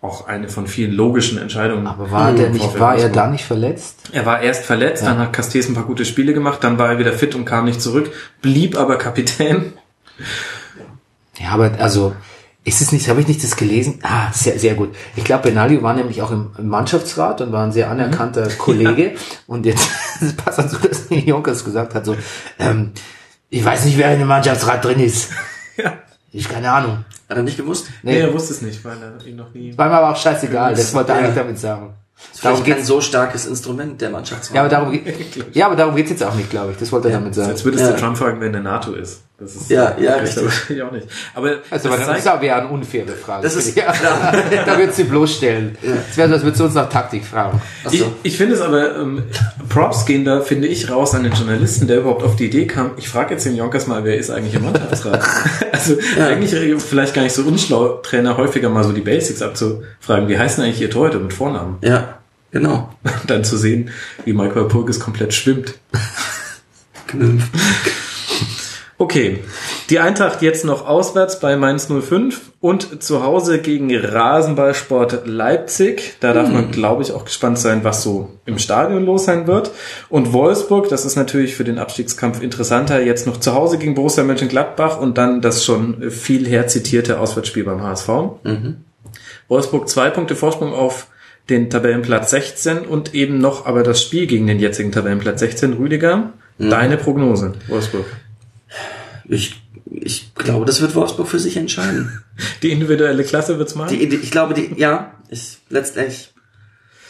Auch 0.00 0.26
eine 0.26 0.48
von 0.48 0.66
vielen 0.66 0.92
logischen 0.92 1.38
Entscheidungen. 1.38 1.86
Aber 1.86 2.10
war 2.10 2.32
der 2.32 2.50
nicht, 2.50 2.78
war 2.78 2.96
er 2.96 3.08
da 3.08 3.26
nicht 3.26 3.44
verletzt? 3.44 4.00
Er 4.12 4.26
war 4.26 4.42
erst 4.42 4.64
verletzt, 4.64 5.02
dann 5.02 5.18
hat 5.18 5.32
Castells 5.32 5.68
ein 5.68 5.74
paar 5.74 5.84
gute 5.84 6.04
Spiele 6.04 6.34
gemacht, 6.34 6.62
dann 6.62 6.78
war 6.78 6.90
er 6.90 6.98
wieder 6.98 7.12
fit 7.12 7.34
und 7.34 7.46
kam 7.46 7.64
nicht 7.64 7.80
zurück, 7.80 8.12
blieb 8.42 8.76
aber 8.76 8.96
Kapitän. 8.96 9.72
Ja, 11.38 11.50
aber 11.50 11.72
also, 11.78 12.14
ist 12.64 12.80
es 12.80 12.92
nicht, 12.92 13.08
habe 13.08 13.20
ich 13.20 13.28
nicht 13.28 13.44
das 13.44 13.56
gelesen? 13.56 13.98
Ah, 14.02 14.32
sehr, 14.32 14.58
sehr 14.58 14.74
gut. 14.74 14.94
Ich 15.16 15.24
glaube, 15.24 15.48
Benaglio 15.50 15.82
war 15.82 15.94
nämlich 15.94 16.22
auch 16.22 16.30
im, 16.30 16.50
Mannschaftsrat 16.62 17.40
und 17.42 17.52
war 17.52 17.64
ein 17.64 17.72
sehr 17.72 17.90
anerkannter 17.90 18.48
Kollege. 18.58 19.12
Und 19.46 19.66
jetzt 19.66 19.88
es 20.20 20.32
passt 20.34 20.58
dazu, 20.58 20.76
dass 20.78 21.02
Jonkers 21.10 21.64
gesagt 21.64 21.94
hat, 21.94 22.06
so, 22.06 22.16
ähm, 22.58 22.92
ich 23.50 23.64
weiß 23.64 23.84
nicht, 23.84 23.98
wer 23.98 24.12
in 24.14 24.18
dem 24.20 24.28
Mannschaftsrat 24.28 24.84
drin 24.84 25.00
ist. 25.00 25.30
Ja. 25.76 25.92
Ich 26.30 26.48
keine 26.48 26.70
Ahnung. 26.70 27.04
Hat 27.28 27.36
er 27.36 27.42
nicht 27.42 27.56
gewusst? 27.56 27.86
Nee, 28.04 28.12
Nee, 28.12 28.18
er 28.20 28.32
wusste 28.32 28.54
es 28.54 28.62
nicht, 28.62 28.84
weil 28.84 28.96
er 29.02 29.26
ihn 29.26 29.34
noch 29.34 29.52
nie. 29.52 29.76
war 29.76 29.88
mir 29.88 29.96
aber 29.96 30.10
auch 30.12 30.16
scheißegal. 30.16 30.72
Das 30.76 30.94
wollte 30.94 31.10
er 31.10 31.18
Ja. 31.18 31.24
eigentlich 31.24 31.34
damit 31.36 31.58
sagen. 31.58 31.94
Das 32.16 32.36
ist 32.36 32.44
Darum 32.44 32.62
geht's. 32.62 32.86
so 32.86 33.00
starkes 33.00 33.46
Instrument 33.46 34.00
der 34.00 34.10
Mannschaftsrat. 34.10 34.54
Ja, 34.54 34.60
aber 34.60 34.68
darum, 34.70 34.92
geht- 34.92 35.52
ja, 35.56 35.66
aber 35.66 35.74
darum 35.74 35.96
geht's 35.96 36.10
jetzt 36.10 36.22
auch 36.22 36.34
nicht, 36.36 36.48
glaube 36.48 36.70
ich. 36.70 36.78
Das 36.78 36.92
wollte 36.92 37.08
er 37.08 37.14
damit 37.18 37.34
sagen. 37.34 37.50
Als 37.50 37.64
würdest 37.64 37.82
Ja. 37.84 37.90
du 37.90 37.98
Trump 37.98 38.16
fragen, 38.16 38.38
wer 38.38 38.46
in 38.46 38.52
der 38.52 38.62
NATO 38.62 38.92
ist. 38.92 39.23
Das 39.36 39.56
ist 39.56 39.68
Ja, 39.68 39.96
ja, 39.98 40.20
das 40.20 40.36
richtig. 40.38 40.76
ich 40.76 40.82
auch 40.82 40.92
nicht. 40.92 41.08
Aber 41.34 41.56
Also, 41.68 41.88
das 41.88 42.06
das, 42.06 42.22
das 42.24 42.40
wäre 42.40 42.54
eine 42.54 42.68
unfaire 42.68 43.08
Frage. 43.08 43.42
Das 43.42 43.56
ist- 43.56 43.76
ja, 43.76 43.92
da 44.64 44.78
wird 44.78 44.94
sie 44.94 45.02
bloßstellen. 45.04 45.76
Das 45.82 46.16
wäre 46.16 46.28
so, 46.28 46.34
als 46.34 46.44
würdest 46.44 46.60
du 46.60 46.64
uns 46.66 46.74
nach 46.74 46.88
Taktik 46.88 47.24
fragen. 47.24 47.60
ich, 47.90 48.04
ich 48.22 48.36
finde 48.36 48.54
es 48.54 48.60
aber, 48.60 48.96
ähm, 48.96 49.24
Props 49.68 50.06
gehen 50.06 50.24
da, 50.24 50.40
finde 50.40 50.68
ich, 50.68 50.88
raus 50.88 51.16
an 51.16 51.24
den 51.24 51.32
Journalisten, 51.32 51.88
der 51.88 51.98
überhaupt 51.98 52.22
auf 52.22 52.36
die 52.36 52.46
Idee 52.46 52.68
kam. 52.68 52.92
Ich 52.96 53.08
frage 53.08 53.34
jetzt 53.34 53.44
den 53.44 53.56
Jonkers 53.56 53.88
mal, 53.88 54.04
wer 54.04 54.16
ist 54.16 54.30
eigentlich 54.30 54.54
im 54.54 54.62
Mannschaftsrat? 54.66 55.20
also 55.72 55.96
eigentlich 56.20 56.52
äh, 56.52 56.78
vielleicht 56.78 57.12
gar 57.14 57.22
nicht 57.22 57.34
so 57.34 57.42
unschlau, 57.42 57.88
Trainer 58.04 58.36
häufiger 58.36 58.68
mal 58.68 58.84
so 58.84 58.92
die 58.92 59.00
Basics 59.00 59.42
abzufragen. 59.42 60.28
Wie 60.28 60.38
heißen 60.38 60.62
eigentlich 60.62 60.80
ihr 60.80 60.90
Torhüter 60.90 61.18
mit 61.18 61.32
Vornamen? 61.32 61.78
Ja, 61.82 62.20
genau. 62.52 62.94
Und 63.02 63.12
dann 63.30 63.42
zu 63.42 63.56
sehen, 63.56 63.90
wie 64.24 64.32
Michael 64.32 64.66
Purkis 64.66 65.00
komplett 65.00 65.34
schwimmt. 65.34 65.74
Knümpf. 67.08 67.44
Okay, 68.96 69.40
die 69.90 69.98
Eintracht 69.98 70.40
jetzt 70.40 70.64
noch 70.64 70.86
auswärts 70.86 71.40
bei 71.40 71.56
Mainz 71.56 71.88
05 71.88 72.52
und 72.60 73.02
zu 73.02 73.24
Hause 73.24 73.58
gegen 73.58 73.94
Rasenballsport 73.94 75.26
Leipzig. 75.26 76.14
Da 76.20 76.32
darf 76.32 76.48
man, 76.48 76.70
glaube 76.70 77.02
ich, 77.02 77.10
auch 77.10 77.24
gespannt 77.24 77.58
sein, 77.58 77.82
was 77.82 78.04
so 78.04 78.30
im 78.46 78.58
Stadion 78.58 79.04
los 79.04 79.24
sein 79.24 79.48
wird. 79.48 79.72
Und 80.08 80.32
Wolfsburg, 80.32 80.88
das 80.90 81.04
ist 81.04 81.16
natürlich 81.16 81.56
für 81.56 81.64
den 81.64 81.78
Abstiegskampf 81.78 82.40
interessanter, 82.40 83.02
jetzt 83.02 83.26
noch 83.26 83.38
zu 83.40 83.52
Hause 83.54 83.78
gegen 83.78 83.94
Borussia 83.94 84.22
Mönchengladbach 84.22 85.00
und 85.00 85.18
dann 85.18 85.40
das 85.40 85.64
schon 85.64 86.10
viel 86.10 86.46
herzitierte 86.46 87.18
Auswärtsspiel 87.18 87.64
beim 87.64 87.82
HSV. 87.82 88.08
Wolfsburg 89.48 89.88
zwei 89.88 90.10
Punkte 90.10 90.36
Vorsprung 90.36 90.72
auf 90.72 91.08
den 91.50 91.68
Tabellenplatz 91.68 92.30
16 92.30 92.78
und 92.86 93.12
eben 93.14 93.38
noch 93.38 93.66
aber 93.66 93.82
das 93.82 94.00
Spiel 94.00 94.26
gegen 94.26 94.46
den 94.46 94.60
jetzigen 94.60 94.92
Tabellenplatz 94.92 95.40
16. 95.40 95.74
Rüdiger, 95.74 96.32
deine 96.58 96.96
Prognose, 96.96 97.52
Wolfsburg. 97.68 98.06
Ich, 99.28 99.62
ich 99.90 100.34
glaube, 100.34 100.64
das 100.66 100.80
wird 100.80 100.94
Wolfsburg 100.94 101.28
für 101.28 101.38
sich 101.38 101.56
entscheiden. 101.56 102.22
Die 102.62 102.70
individuelle 102.72 103.24
Klasse 103.24 103.58
wird's 103.58 103.74
machen. 103.74 103.96
Die, 103.98 104.08
die, 104.08 104.16
ich 104.16 104.30
glaube, 104.30 104.54
die, 104.54 104.74
ja, 104.76 105.12
ich, 105.28 105.58
letztendlich, 105.70 106.32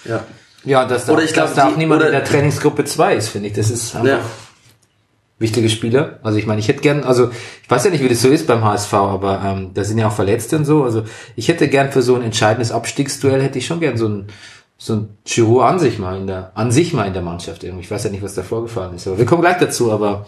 ja. 0.05 0.25
Ja, 0.65 0.85
dass 0.87 1.07
da, 1.07 1.13
Oder 1.13 1.23
ich 1.25 1.33
dass 1.33 1.53
glaub, 1.53 1.57
da 1.57 1.69
auch 1.69 1.73
die- 1.75 1.79
niemand 1.79 2.03
in 2.03 2.13
der 2.13 2.25
Trainingsgruppe 2.25 2.85
2 2.85 3.17
ist, 3.17 3.29
finde 3.29 3.49
ich. 3.49 3.55
Das 3.55 3.71
ist 3.71 3.95
einfach 3.95 4.09
Ja. 4.09 4.21
wichtige 5.39 5.69
Spieler. 5.69 6.21
Also 6.23 6.39
ich 6.39 6.47
meine, 6.47 6.61
ich 6.61 6.69
hätte 6.69 6.81
gern, 6.81 7.05
also 7.05 7.31
ich 7.63 7.71
weiß 7.71 7.85
ja 7.85 7.91
nicht, 7.91 8.03
wie 8.03 8.09
das 8.09 8.23
so 8.23 8.29
ist 8.29 8.47
beim 8.47 8.65
HSV, 8.65 8.95
aber 8.95 9.43
ähm, 9.45 9.73
da 9.75 9.85
sind 9.85 9.99
ja 9.99 10.09
auch 10.09 10.13
Verletzte 10.15 10.57
und 10.57 10.65
so. 10.65 10.85
Also 10.85 11.05
ich 11.37 11.49
hätte 11.49 11.69
gern 11.69 11.93
für 11.93 12.01
so 12.03 12.15
ein 12.15 12.23
entscheidendes 12.23 12.71
Abstiegsduell 12.73 13.43
hätte 13.43 13.59
ich 13.59 13.67
schon 13.67 13.81
gern 13.81 13.97
so 13.99 14.09
ein 14.09 14.27
so 14.77 14.95
ein 14.95 15.09
Giroud 15.25 15.63
an 15.65 15.79
sich 15.79 15.99
mal 15.99 16.17
in 16.19 16.27
der 16.27 16.53
an 16.55 16.73
sich 16.73 16.93
mal 16.95 17.05
in 17.07 17.13
der 17.13 17.23
Mannschaft 17.23 17.63
irgendwie. 17.63 17.85
Ich 17.85 17.91
weiß 17.91 18.05
ja 18.05 18.11
nicht, 18.11 18.23
was 18.23 18.35
da 18.35 18.43
vorgefallen 18.43 18.95
ist, 18.97 19.07
aber 19.07 19.19
wir 19.19 19.27
kommen 19.27 19.43
gleich 19.43 19.59
dazu. 19.59 19.93
Aber 19.93 20.27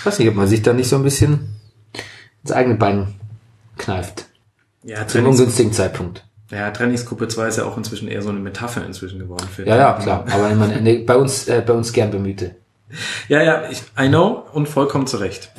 ich 0.00 0.06
weiß 0.06 0.18
nicht, 0.18 0.28
ob 0.28 0.34
man 0.34 0.46
sich 0.48 0.62
da 0.62 0.72
nicht 0.72 0.88
so 0.88 0.96
ein 0.96 1.02
bisschen 1.02 1.50
ins 2.42 2.52
eigene 2.52 2.76
Bein 2.76 3.14
kneift 3.76 4.26
Ja, 4.82 5.06
zum 5.06 5.08
Trainings 5.20 5.38
ungünstigen 5.40 5.72
Zeitpunkt. 5.74 6.24
ja, 6.50 6.70
Trainingsgruppe 6.70 7.28
2 7.28 7.48
ist 7.48 7.58
ja 7.58 7.64
auch 7.64 7.76
inzwischen 7.76 8.08
eher 8.08 8.22
so 8.22 8.30
eine 8.30 8.40
Metapher 8.40 8.84
inzwischen 8.86 9.18
geworden. 9.18 9.46
Für 9.54 9.66
Ja, 9.66 9.76
ja, 9.76 9.92
klar. 9.92 10.24
Aber 10.30 10.50
ich 10.50 10.56
meine, 10.56 10.98
bei 11.00 11.16
uns 11.16 11.48
äh, 11.48 11.62
bei 11.64 11.74
uns 11.74 11.92
gern 11.92 12.10
bemühte. 12.10 12.56
Ja, 13.28 13.42
ja, 13.42 13.62
ich, 13.70 13.82
I 13.98 14.08
know 14.08 14.44
und 14.52 14.68
vollkommen 14.68 15.06
zu 15.06 15.18
Recht. 15.18 15.50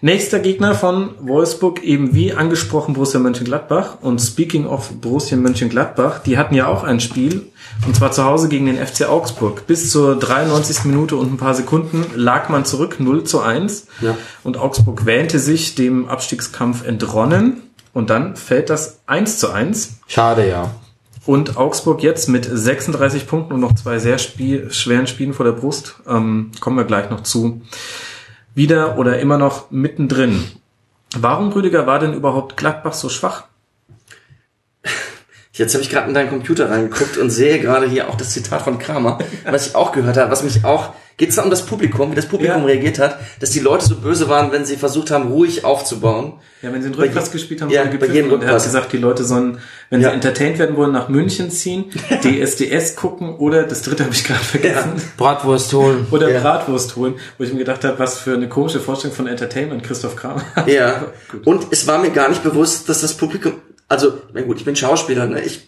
Nächster 0.00 0.38
Gegner 0.38 0.74
von 0.74 1.14
Wolfsburg, 1.20 1.82
eben 1.82 2.14
wie 2.14 2.32
angesprochen 2.32 2.94
Borussia 2.94 3.18
Mönchengladbach. 3.18 3.98
Und 4.00 4.20
speaking 4.20 4.66
of 4.66 4.90
Borussia 5.00 5.36
Mönchengladbach, 5.36 6.20
die 6.20 6.38
hatten 6.38 6.54
ja 6.54 6.68
auch 6.68 6.84
ein 6.84 7.00
Spiel, 7.00 7.46
und 7.86 7.96
zwar 7.96 8.12
zu 8.12 8.24
Hause 8.24 8.48
gegen 8.48 8.66
den 8.66 8.84
FC 8.84 9.08
Augsburg. 9.08 9.66
Bis 9.66 9.90
zur 9.90 10.18
93. 10.18 10.84
Minute 10.84 11.16
und 11.16 11.32
ein 11.32 11.36
paar 11.36 11.54
Sekunden 11.54 12.04
lag 12.14 12.48
man 12.48 12.64
zurück, 12.64 13.00
0 13.00 13.24
zu 13.24 13.40
1. 13.40 13.86
Ja. 14.00 14.16
Und 14.44 14.56
Augsburg 14.56 15.06
wähnte 15.06 15.38
sich 15.38 15.74
dem 15.74 16.08
Abstiegskampf 16.08 16.86
entronnen. 16.86 17.62
Und 17.92 18.10
dann 18.10 18.36
fällt 18.36 18.68
das 18.68 19.00
1 19.06 19.38
zu 19.38 19.50
1. 19.50 20.00
Schade, 20.06 20.46
ja. 20.48 20.70
Und 21.26 21.56
Augsburg 21.56 22.02
jetzt 22.04 22.28
mit 22.28 22.44
36 22.44 23.26
Punkten 23.26 23.54
und 23.54 23.60
noch 23.60 23.74
zwei 23.74 23.98
sehr 23.98 24.18
spiel 24.18 24.72
schweren 24.72 25.08
Spielen 25.08 25.34
vor 25.34 25.44
der 25.44 25.52
Brust, 25.52 25.96
ähm, 26.06 26.52
kommen 26.60 26.76
wir 26.76 26.84
gleich 26.84 27.10
noch 27.10 27.24
zu, 27.24 27.62
wieder 28.54 28.96
oder 28.96 29.18
immer 29.18 29.36
noch 29.36 29.70
mittendrin. 29.72 30.44
Warum, 31.18 31.52
Rüdiger, 31.52 31.86
war 31.86 31.98
denn 31.98 32.14
überhaupt 32.14 32.56
Gladbach 32.56 32.94
so 32.94 33.08
schwach? 33.08 33.44
Jetzt 35.56 35.74
habe 35.74 35.82
ich 35.82 35.90
gerade 35.90 36.08
in 36.08 36.14
deinen 36.14 36.28
Computer 36.28 36.70
reingeguckt 36.70 37.16
und 37.18 37.30
sehe 37.30 37.58
gerade 37.58 37.86
hier 37.88 38.08
auch 38.08 38.14
das 38.16 38.30
Zitat 38.30 38.62
von 38.62 38.78
Kramer, 38.78 39.18
was 39.44 39.68
ich 39.68 39.74
auch 39.74 39.92
gehört 39.92 40.16
habe, 40.16 40.30
was 40.30 40.42
mich 40.42 40.64
auch, 40.64 40.90
geht 41.16 41.30
es 41.30 41.36
da 41.36 41.42
um 41.42 41.48
das 41.50 41.64
Publikum, 41.64 42.10
wie 42.10 42.14
das 42.14 42.26
Publikum 42.26 42.60
Ja. 42.60 42.64
reagiert 42.66 42.98
hat, 42.98 43.18
dass 43.40 43.50
die 43.50 43.60
Leute 43.60 43.86
so 43.86 43.96
böse 43.96 44.28
waren, 44.28 44.52
wenn 44.52 44.66
sie 44.66 44.76
versucht 44.76 45.10
haben, 45.10 45.28
ruhig 45.32 45.64
aufzubauen. 45.64 46.34
Ja, 46.60 46.72
wenn 46.72 46.82
sie 46.82 46.88
einen 46.88 46.96
Bei 46.96 47.04
Rückpass 47.04 47.30
gespielt 47.32 47.62
haben, 47.62 47.70
ja, 47.70 47.84
bei 47.84 48.06
jedem 48.06 48.32
Und 48.32 48.42
er 48.42 48.48
hat 48.48 48.54
Rückpass. 48.56 48.64
gesagt, 48.64 48.92
die 48.92 48.98
Leute 48.98 49.24
sollen, 49.24 49.58
wenn 49.88 50.02
Ja. 50.02 50.08
sie 50.10 50.14
entertained 50.14 50.58
werden 50.58 50.76
wollen, 50.76 50.92
nach 50.92 51.08
München 51.08 51.50
ziehen, 51.50 51.86
DSDS 52.22 52.96
gucken 52.96 53.36
oder, 53.36 53.62
das 53.62 53.80
dritte 53.82 54.04
habe 54.04 54.14
ich 54.14 54.24
gerade 54.24 54.44
vergessen, 54.44 54.92
Bratwurst 55.16 55.72
holen. 55.72 56.06
oder 56.10 56.30
Ja. 56.30 56.40
Bratwurst 56.40 56.96
holen, 56.96 57.14
wo 57.38 57.44
ich 57.44 57.52
mir 57.52 57.60
gedacht 57.60 57.84
habe, 57.84 57.98
was 57.98 58.18
für 58.18 58.34
eine 58.34 58.48
komische 58.50 58.80
Vorstellung 58.80 59.16
von 59.16 59.26
Entertainment 59.26 59.82
Christoph 59.84 60.16
Kramer 60.16 60.42
hat. 60.54 60.68
Ja. 60.68 61.06
Und 61.46 61.66
es 61.70 61.86
war 61.86 61.98
mir 61.98 62.10
gar 62.10 62.28
nicht 62.28 62.42
bewusst, 62.42 62.88
dass 62.90 63.00
das 63.00 63.14
Publikum, 63.14 63.54
also, 63.88 64.20
na 64.32 64.42
gut, 64.42 64.58
ich 64.58 64.64
bin 64.64 64.74
Schauspieler, 64.76 65.26
ne? 65.26 65.40
ich, 65.42 65.66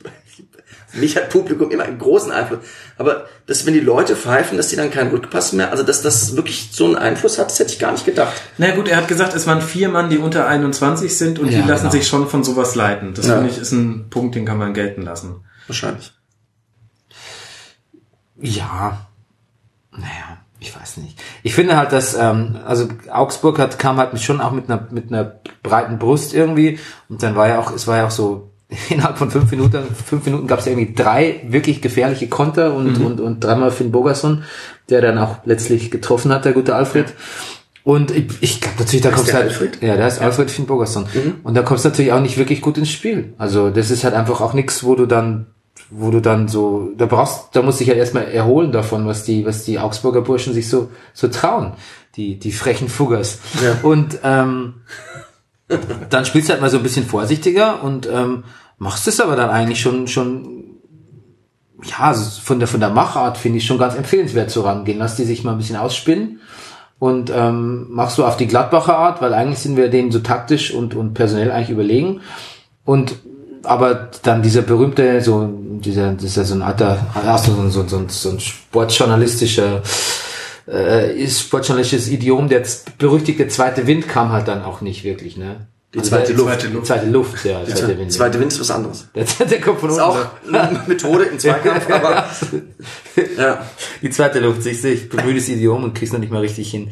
mich 0.94 1.16
hat 1.16 1.28
Publikum 1.30 1.70
immer 1.70 1.84
einen 1.84 1.98
großen 1.98 2.32
Einfluss. 2.32 2.60
Aber 2.96 3.26
dass, 3.46 3.64
wenn 3.66 3.74
die 3.74 3.80
Leute 3.80 4.16
pfeifen, 4.16 4.56
dass 4.56 4.68
die 4.68 4.76
dann 4.76 4.90
keinen 4.90 5.10
Rückpass 5.10 5.52
mehr, 5.52 5.70
also 5.70 5.82
dass 5.82 6.02
das 6.02 6.34
wirklich 6.34 6.70
so 6.72 6.86
einen 6.86 6.96
Einfluss 6.96 7.38
hat, 7.38 7.50
das 7.50 7.58
hätte 7.58 7.72
ich 7.72 7.78
gar 7.78 7.92
nicht 7.92 8.04
gedacht. 8.04 8.32
Na 8.56 8.74
gut, 8.74 8.88
er 8.88 8.96
hat 8.96 9.08
gesagt, 9.08 9.34
es 9.34 9.46
waren 9.46 9.60
vier 9.62 9.88
Mann, 9.88 10.10
die 10.10 10.18
unter 10.18 10.46
21 10.48 11.16
sind 11.16 11.38
und 11.38 11.50
Ja, 11.50 11.62
die 11.62 11.68
lassen 11.68 11.82
genau. 11.82 11.92
sich 11.92 12.08
schon 12.08 12.28
von 12.28 12.42
sowas 12.42 12.74
leiten. 12.74 13.14
Das 13.14 13.26
Ja. 13.26 13.34
finde 13.34 13.50
ich 13.50 13.58
ist 13.58 13.72
ein 13.72 14.08
Punkt, 14.10 14.34
den 14.34 14.44
kann 14.46 14.58
man 14.58 14.74
gelten 14.74 15.02
lassen. 15.02 15.44
Wahrscheinlich. 15.66 16.12
Ja, 18.40 19.06
naja, 19.92 20.37
ich 20.60 20.74
weiß 20.78 20.98
nicht. 20.98 21.18
Ich 21.42 21.54
finde 21.54 21.76
halt, 21.76 21.92
dass 21.92 22.14
ähm, 22.14 22.56
also 22.66 22.88
Augsburg 23.10 23.58
hat 23.58 23.78
kam 23.78 23.96
halt 23.96 24.20
schon 24.20 24.40
auch 24.40 24.50
mit 24.50 24.68
einer 24.68 24.88
mit 24.90 25.12
einer 25.12 25.40
breiten 25.62 25.98
Brust 25.98 26.34
irgendwie 26.34 26.78
und 27.08 27.22
dann 27.22 27.36
war 27.36 27.48
ja 27.48 27.60
auch 27.60 27.72
es 27.72 27.86
war 27.86 27.98
ja 27.98 28.06
auch 28.06 28.10
so 28.10 28.50
innerhalb 28.90 29.18
von 29.18 29.30
fünf 29.30 29.50
Minuten 29.50 29.84
fünf 29.94 30.24
Minuten 30.26 30.46
gab 30.46 30.58
es 30.58 30.66
ja 30.66 30.72
irgendwie 30.72 30.94
drei 30.94 31.42
wirklich 31.48 31.80
gefährliche 31.80 32.28
Konter 32.28 32.74
und 32.74 32.98
und 32.98 33.20
und 33.20 33.40
dreimal 33.40 33.70
Finn 33.70 33.92
Bogerson, 33.92 34.44
der 34.90 35.00
dann 35.00 35.18
auch 35.18 35.38
letztlich 35.44 35.90
getroffen 35.90 36.32
hat, 36.32 36.44
der 36.44 36.52
gute 36.52 36.74
Alfred. 36.74 37.14
Und 37.84 38.10
ich, 38.10 38.26
ich 38.40 38.60
glaube 38.60 38.80
natürlich, 38.80 39.00
da 39.00 39.10
kommst 39.10 39.28
der 39.28 39.34
halt, 39.36 39.48
Alfred? 39.48 39.80
ja, 39.80 39.96
der 39.96 40.08
ist 40.08 40.20
Alfred 40.20 40.50
Finn 40.50 40.66
Bogerson. 40.66 41.06
Und 41.42 41.54
da 41.54 41.62
kommst 41.62 41.86
du 41.86 41.88
natürlich 41.88 42.12
auch 42.12 42.20
nicht 42.20 42.36
wirklich 42.36 42.60
gut 42.60 42.76
ins 42.76 42.90
Spiel. 42.90 43.32
Also 43.38 43.70
das 43.70 43.90
ist 43.90 44.04
halt 44.04 44.12
einfach 44.12 44.42
auch 44.42 44.52
nichts, 44.52 44.84
wo 44.84 44.94
du 44.94 45.06
dann 45.06 45.46
wo 45.90 46.10
du 46.10 46.20
dann 46.20 46.48
so, 46.48 46.90
da 46.96 47.06
brauchst, 47.06 47.54
da 47.54 47.62
musst 47.62 47.80
du 47.80 47.84
dich 47.84 47.90
halt 47.90 47.98
erstmal 47.98 48.24
erholen 48.24 48.72
davon, 48.72 49.06
was 49.06 49.24
die, 49.24 49.46
was 49.46 49.64
die 49.64 49.78
Augsburger 49.78 50.20
Burschen 50.20 50.52
sich 50.52 50.68
so, 50.68 50.90
so 51.14 51.28
trauen. 51.28 51.72
Die, 52.16 52.38
die 52.38 52.52
frechen 52.52 52.88
Fuggers. 52.88 53.38
Ja. 53.62 53.78
Und, 53.82 54.18
ähm, 54.24 54.82
dann 56.10 56.24
spielst 56.24 56.48
du 56.48 56.52
halt 56.52 56.62
mal 56.62 56.70
so 56.70 56.78
ein 56.78 56.82
bisschen 56.82 57.06
vorsichtiger 57.06 57.82
und, 57.82 58.08
ähm, 58.10 58.44
machst 58.78 59.08
es 59.08 59.20
aber 59.20 59.36
dann 59.36 59.50
eigentlich 59.50 59.80
schon, 59.80 60.08
schon, 60.08 60.64
ja, 61.84 62.14
so 62.14 62.40
von 62.40 62.58
der, 62.58 62.68
von 62.68 62.80
der 62.80 62.90
Machart 62.90 63.38
finde 63.38 63.58
ich 63.58 63.66
schon 63.66 63.78
ganz 63.78 63.94
empfehlenswert 63.94 64.50
so 64.50 64.62
rangehen. 64.62 64.98
Lass 64.98 65.16
die 65.16 65.24
sich 65.24 65.44
mal 65.44 65.52
ein 65.52 65.58
bisschen 65.58 65.76
ausspinnen 65.76 66.40
und 66.98 67.30
ähm, 67.34 67.86
machst 67.90 68.18
du 68.18 68.24
auf 68.24 68.36
die 68.36 68.46
Gladbacher 68.46 68.96
Art, 68.96 69.22
weil 69.22 69.34
eigentlich 69.34 69.60
sind 69.60 69.76
wir 69.76 69.88
denen 69.88 70.10
so 70.10 70.18
taktisch 70.18 70.72
und, 70.72 70.94
und 70.94 71.14
personell 71.14 71.52
eigentlich 71.52 71.70
überlegen. 71.70 72.20
Und 72.84 73.16
aber 73.62 74.10
dann 74.22 74.42
dieser 74.42 74.62
berühmte, 74.62 75.20
so 75.20 75.48
dieser, 75.52 76.12
das 76.12 76.24
ist 76.24 76.36
ja 76.36 76.44
so 76.44 76.54
ein 76.54 76.62
alter, 76.62 77.06
ach, 77.14 77.38
so, 77.38 77.52
so, 77.68 77.86
so, 77.86 78.04
so 78.08 78.30
ein 78.30 78.40
sportjournalistischer, 78.40 79.82
äh, 80.66 81.16
ist 81.16 81.40
sportjournalistisches 81.40 82.08
Idiom, 82.08 82.48
der 82.48 82.62
berüchtigte 82.98 83.48
zweite 83.48 83.86
Wind 83.86 84.08
kam 84.08 84.32
halt 84.32 84.48
dann 84.48 84.62
auch 84.62 84.80
nicht 84.80 85.04
wirklich, 85.04 85.36
ne? 85.36 85.66
Die 85.94 86.02
zweite 86.02 86.34
der, 86.34 86.44
Luft. 86.44 86.62
Die 86.62 86.82
zweite 86.82 87.06
Luft, 87.06 87.44
ja. 87.46 87.60
Die 87.60 87.66
zweite 87.66 87.80
zweite, 87.80 87.98
Wind. 87.98 88.12
zweite 88.12 88.40
Wind 88.40 88.52
ist 88.52 88.60
was 88.60 88.70
anderes. 88.70 89.08
Der, 89.14 89.24
der 89.24 89.60
kommt 89.60 89.80
von 89.80 89.88
Ist 89.88 89.98
unten. 89.98 90.54
auch 90.54 90.62
eine 90.62 90.82
Methode 90.86 91.24
im 91.24 91.38
Zweikampf, 91.38 91.90
aber 91.90 92.26
ja. 93.38 93.64
Die 94.02 94.10
zweite 94.10 94.40
Luft, 94.40 94.62
siehst 94.62 94.84
du, 94.84 94.92
ich 94.92 95.08
bemühe 95.08 95.34
das 95.34 95.48
Idiom 95.48 95.84
und 95.84 95.94
krieg's 95.94 96.12
noch 96.12 96.20
nicht 96.20 96.30
mal 96.30 96.40
richtig 96.40 96.70
hin. 96.70 96.90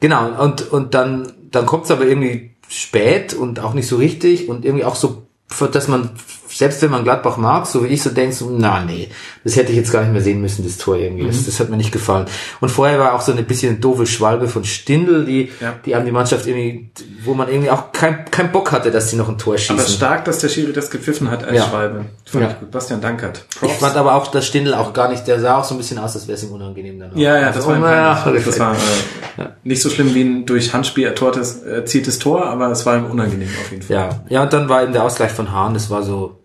Genau, 0.00 0.42
und, 0.42 0.70
und 0.70 0.92
dann, 0.92 1.32
dann 1.50 1.64
kommt's 1.64 1.90
aber 1.90 2.04
irgendwie 2.04 2.56
spät 2.68 3.32
und 3.32 3.58
auch 3.60 3.72
nicht 3.72 3.88
so 3.88 3.96
richtig 3.96 4.48
und 4.48 4.66
irgendwie 4.66 4.84
auch 4.84 4.96
so, 4.96 5.26
dass 5.72 5.88
man, 5.88 6.10
selbst 6.48 6.80
wenn 6.82 6.90
man 6.90 7.04
Gladbach 7.04 7.36
mag, 7.36 7.66
so 7.66 7.82
wie 7.84 7.88
ich 7.88 8.02
so 8.02 8.10
denkst, 8.10 8.36
so, 8.38 8.50
na 8.50 8.82
nee, 8.84 9.08
das 9.44 9.56
hätte 9.56 9.70
ich 9.72 9.76
jetzt 9.78 9.92
gar 9.92 10.02
nicht 10.02 10.12
mehr 10.12 10.22
sehen 10.22 10.40
müssen, 10.40 10.64
das 10.64 10.78
Tor 10.78 10.96
irgendwie. 10.96 11.26
Das, 11.26 11.44
das 11.44 11.58
hat 11.60 11.70
mir 11.70 11.76
nicht 11.76 11.92
gefallen. 11.92 12.26
Und 12.60 12.68
vorher 12.70 12.98
war 12.98 13.14
auch 13.14 13.20
so 13.20 13.32
eine 13.32 13.42
bisschen 13.42 13.80
doofe 13.80 14.06
Schwalbe 14.06 14.48
von 14.48 14.64
Stindl, 14.64 15.24
die, 15.24 15.50
Ja. 15.60 15.74
die 15.84 15.94
haben 15.94 16.04
die 16.06 16.12
Mannschaft 16.12 16.46
irgendwie, 16.46 16.90
wo 17.24 17.34
man 17.34 17.48
irgendwie 17.48 17.70
auch 17.70 17.92
kein, 17.92 18.24
kein 18.30 18.50
Bock 18.52 18.72
hatte, 18.72 18.90
dass 18.90 19.10
sie 19.10 19.16
noch 19.16 19.28
ein 19.28 19.36
Tor 19.38 19.58
schießen. 19.58 19.78
Aber 19.78 19.88
stark, 19.88 20.24
dass 20.24 20.38
der 20.38 20.48
Schiri 20.48 20.72
das 20.72 20.90
gepfiffen 20.90 21.30
hat 21.30 21.44
als 21.44 21.56
Ja. 21.56 21.64
Schwalbe. 21.68 22.06
Fand 22.24 22.44
Ja. 22.44 22.50
ich 22.50 22.58
gut. 22.60 22.70
Bastian 22.70 23.00
Dankert. 23.00 23.44
ich 23.62 23.72
fand 23.72 23.96
aber 23.96 24.14
auch, 24.14 24.28
dass 24.28 24.46
Stindl 24.46 24.74
auch 24.74 24.92
gar 24.92 25.08
nicht, 25.10 25.26
der 25.26 25.40
sah 25.40 25.58
auch 25.58 25.64
so 25.64 25.74
ein 25.74 25.78
bisschen 25.78 25.98
aus, 25.98 26.14
als 26.14 26.26
wäre 26.28 26.36
es 26.36 26.44
ihm 26.44 26.52
unangenehm 26.52 26.98
dann. 26.98 27.12
auch. 27.12 27.16
ja, 27.16 27.36
ja, 27.38 27.46
das 27.48 27.56
Also, 27.56 27.68
war, 27.68 27.76
ihm 27.76 27.82
naja, 27.82 28.32
das 28.44 28.58
war 28.60 28.72
äh, 28.74 29.44
nicht 29.64 29.82
so 29.82 29.90
schlimm 29.90 30.14
wie 30.14 30.22
ein 30.22 30.46
durch 30.46 30.72
Handspiel 30.72 31.04
ertortes, 31.06 31.62
erzieltes 31.62 32.18
Tor, 32.18 32.46
aber 32.46 32.70
es 32.70 32.86
war 32.86 32.96
ihm 32.96 33.06
unangenehm 33.06 33.48
auf 33.60 33.70
jeden 33.70 33.82
Fall. 33.82 33.96
Ja, 33.96 34.08
ja, 34.28 34.42
und 34.42 34.52
dann 34.52 34.68
war 34.68 34.82
eben 34.82 34.92
der 34.92 35.04
Ausgleich 35.04 35.32
von 35.32 35.52
Hahn, 35.52 35.74
das 35.74 35.90
war 35.90 36.02
so, 36.02 36.38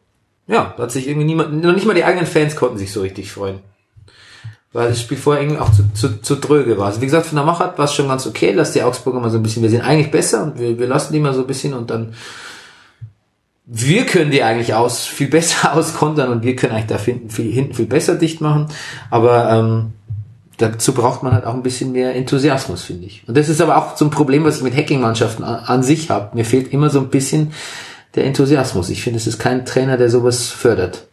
ja, 0.47 0.73
da 0.77 0.83
hat 0.83 0.91
sich 0.91 1.07
irgendwie 1.07 1.25
niemand, 1.25 1.63
noch 1.63 1.73
nicht 1.73 1.85
mal 1.87 1.93
die 1.95 2.03
eigenen 2.03 2.27
Fans 2.27 2.55
konnten 2.55 2.77
sich 2.77 2.91
so 2.91 3.01
richtig 3.01 3.31
freuen. 3.31 3.59
Weil 4.75 4.89
das 4.89 4.99
Spiel 4.99 5.15
vorher 5.15 5.41
irgendwie 5.41 5.61
auch 5.61 5.71
zu, 5.71 5.85
zu, 5.93 6.21
zu 6.21 6.35
dröge 6.35 6.77
war. 6.77 6.87
Also 6.87 6.99
wie 6.99 7.05
gesagt, 7.05 7.27
von 7.27 7.37
der 7.37 7.45
Machart 7.45 7.77
war 7.77 7.85
es 7.85 7.93
schon 7.93 8.09
ganz 8.09 8.27
okay, 8.27 8.51
lass 8.53 8.73
die 8.73 8.83
Augsburger 8.83 9.21
mal 9.21 9.29
so 9.29 9.37
ein 9.37 9.43
bisschen, 9.43 9.63
wir 9.63 9.69
sind 9.69 9.79
eigentlich 9.79 10.11
besser 10.11 10.43
und 10.43 10.59
wir, 10.59 10.77
wir 10.77 10.87
lassen 10.87 11.13
die 11.13 11.21
mal 11.21 11.33
so 11.33 11.41
ein 11.41 11.47
bisschen 11.47 11.73
und 11.73 11.89
dann 11.89 12.13
wir 13.65 14.05
können 14.05 14.31
die 14.31 14.43
eigentlich 14.43 14.73
aus 14.73 15.05
viel 15.05 15.29
besser 15.29 15.73
auskontern 15.77 16.29
und 16.29 16.43
wir 16.43 16.57
können 16.57 16.73
eigentlich 16.73 16.87
da 16.87 16.99
hinten 16.99 17.29
viel, 17.29 17.53
hinten 17.53 17.73
viel 17.73 17.85
besser 17.85 18.15
dicht 18.15 18.41
machen. 18.41 18.67
Aber 19.09 19.49
ähm, 19.49 19.93
dazu 20.57 20.93
braucht 20.93 21.23
man 21.23 21.31
halt 21.31 21.45
auch 21.45 21.53
ein 21.53 21.63
bisschen 21.63 21.93
mehr 21.93 22.13
Enthusiasmus, 22.13 22.83
finde 22.83 23.07
ich. 23.07 23.23
Und 23.29 23.37
das 23.37 23.47
ist 23.47 23.61
aber 23.61 23.77
auch 23.77 23.95
so 23.95 24.03
ein 24.03 24.11
Problem, 24.11 24.43
was 24.43 24.57
ich 24.57 24.63
mit 24.63 24.75
Hacking-Mannschaften 24.75 25.45
an, 25.45 25.63
an 25.63 25.83
sich 25.83 26.09
habe. 26.09 26.35
Mir 26.35 26.43
fehlt 26.43 26.73
immer 26.73 26.89
so 26.89 26.99
ein 26.99 27.07
bisschen 27.07 27.53
der 28.15 28.25
Enthusiasmus. 28.25 28.89
Ich 28.89 29.01
finde, 29.01 29.19
es 29.19 29.25
ist 29.25 29.39
kein 29.39 29.65
Trainer, 29.65 29.95
der 29.95 30.09
sowas 30.09 30.49
fördert. 30.49 31.07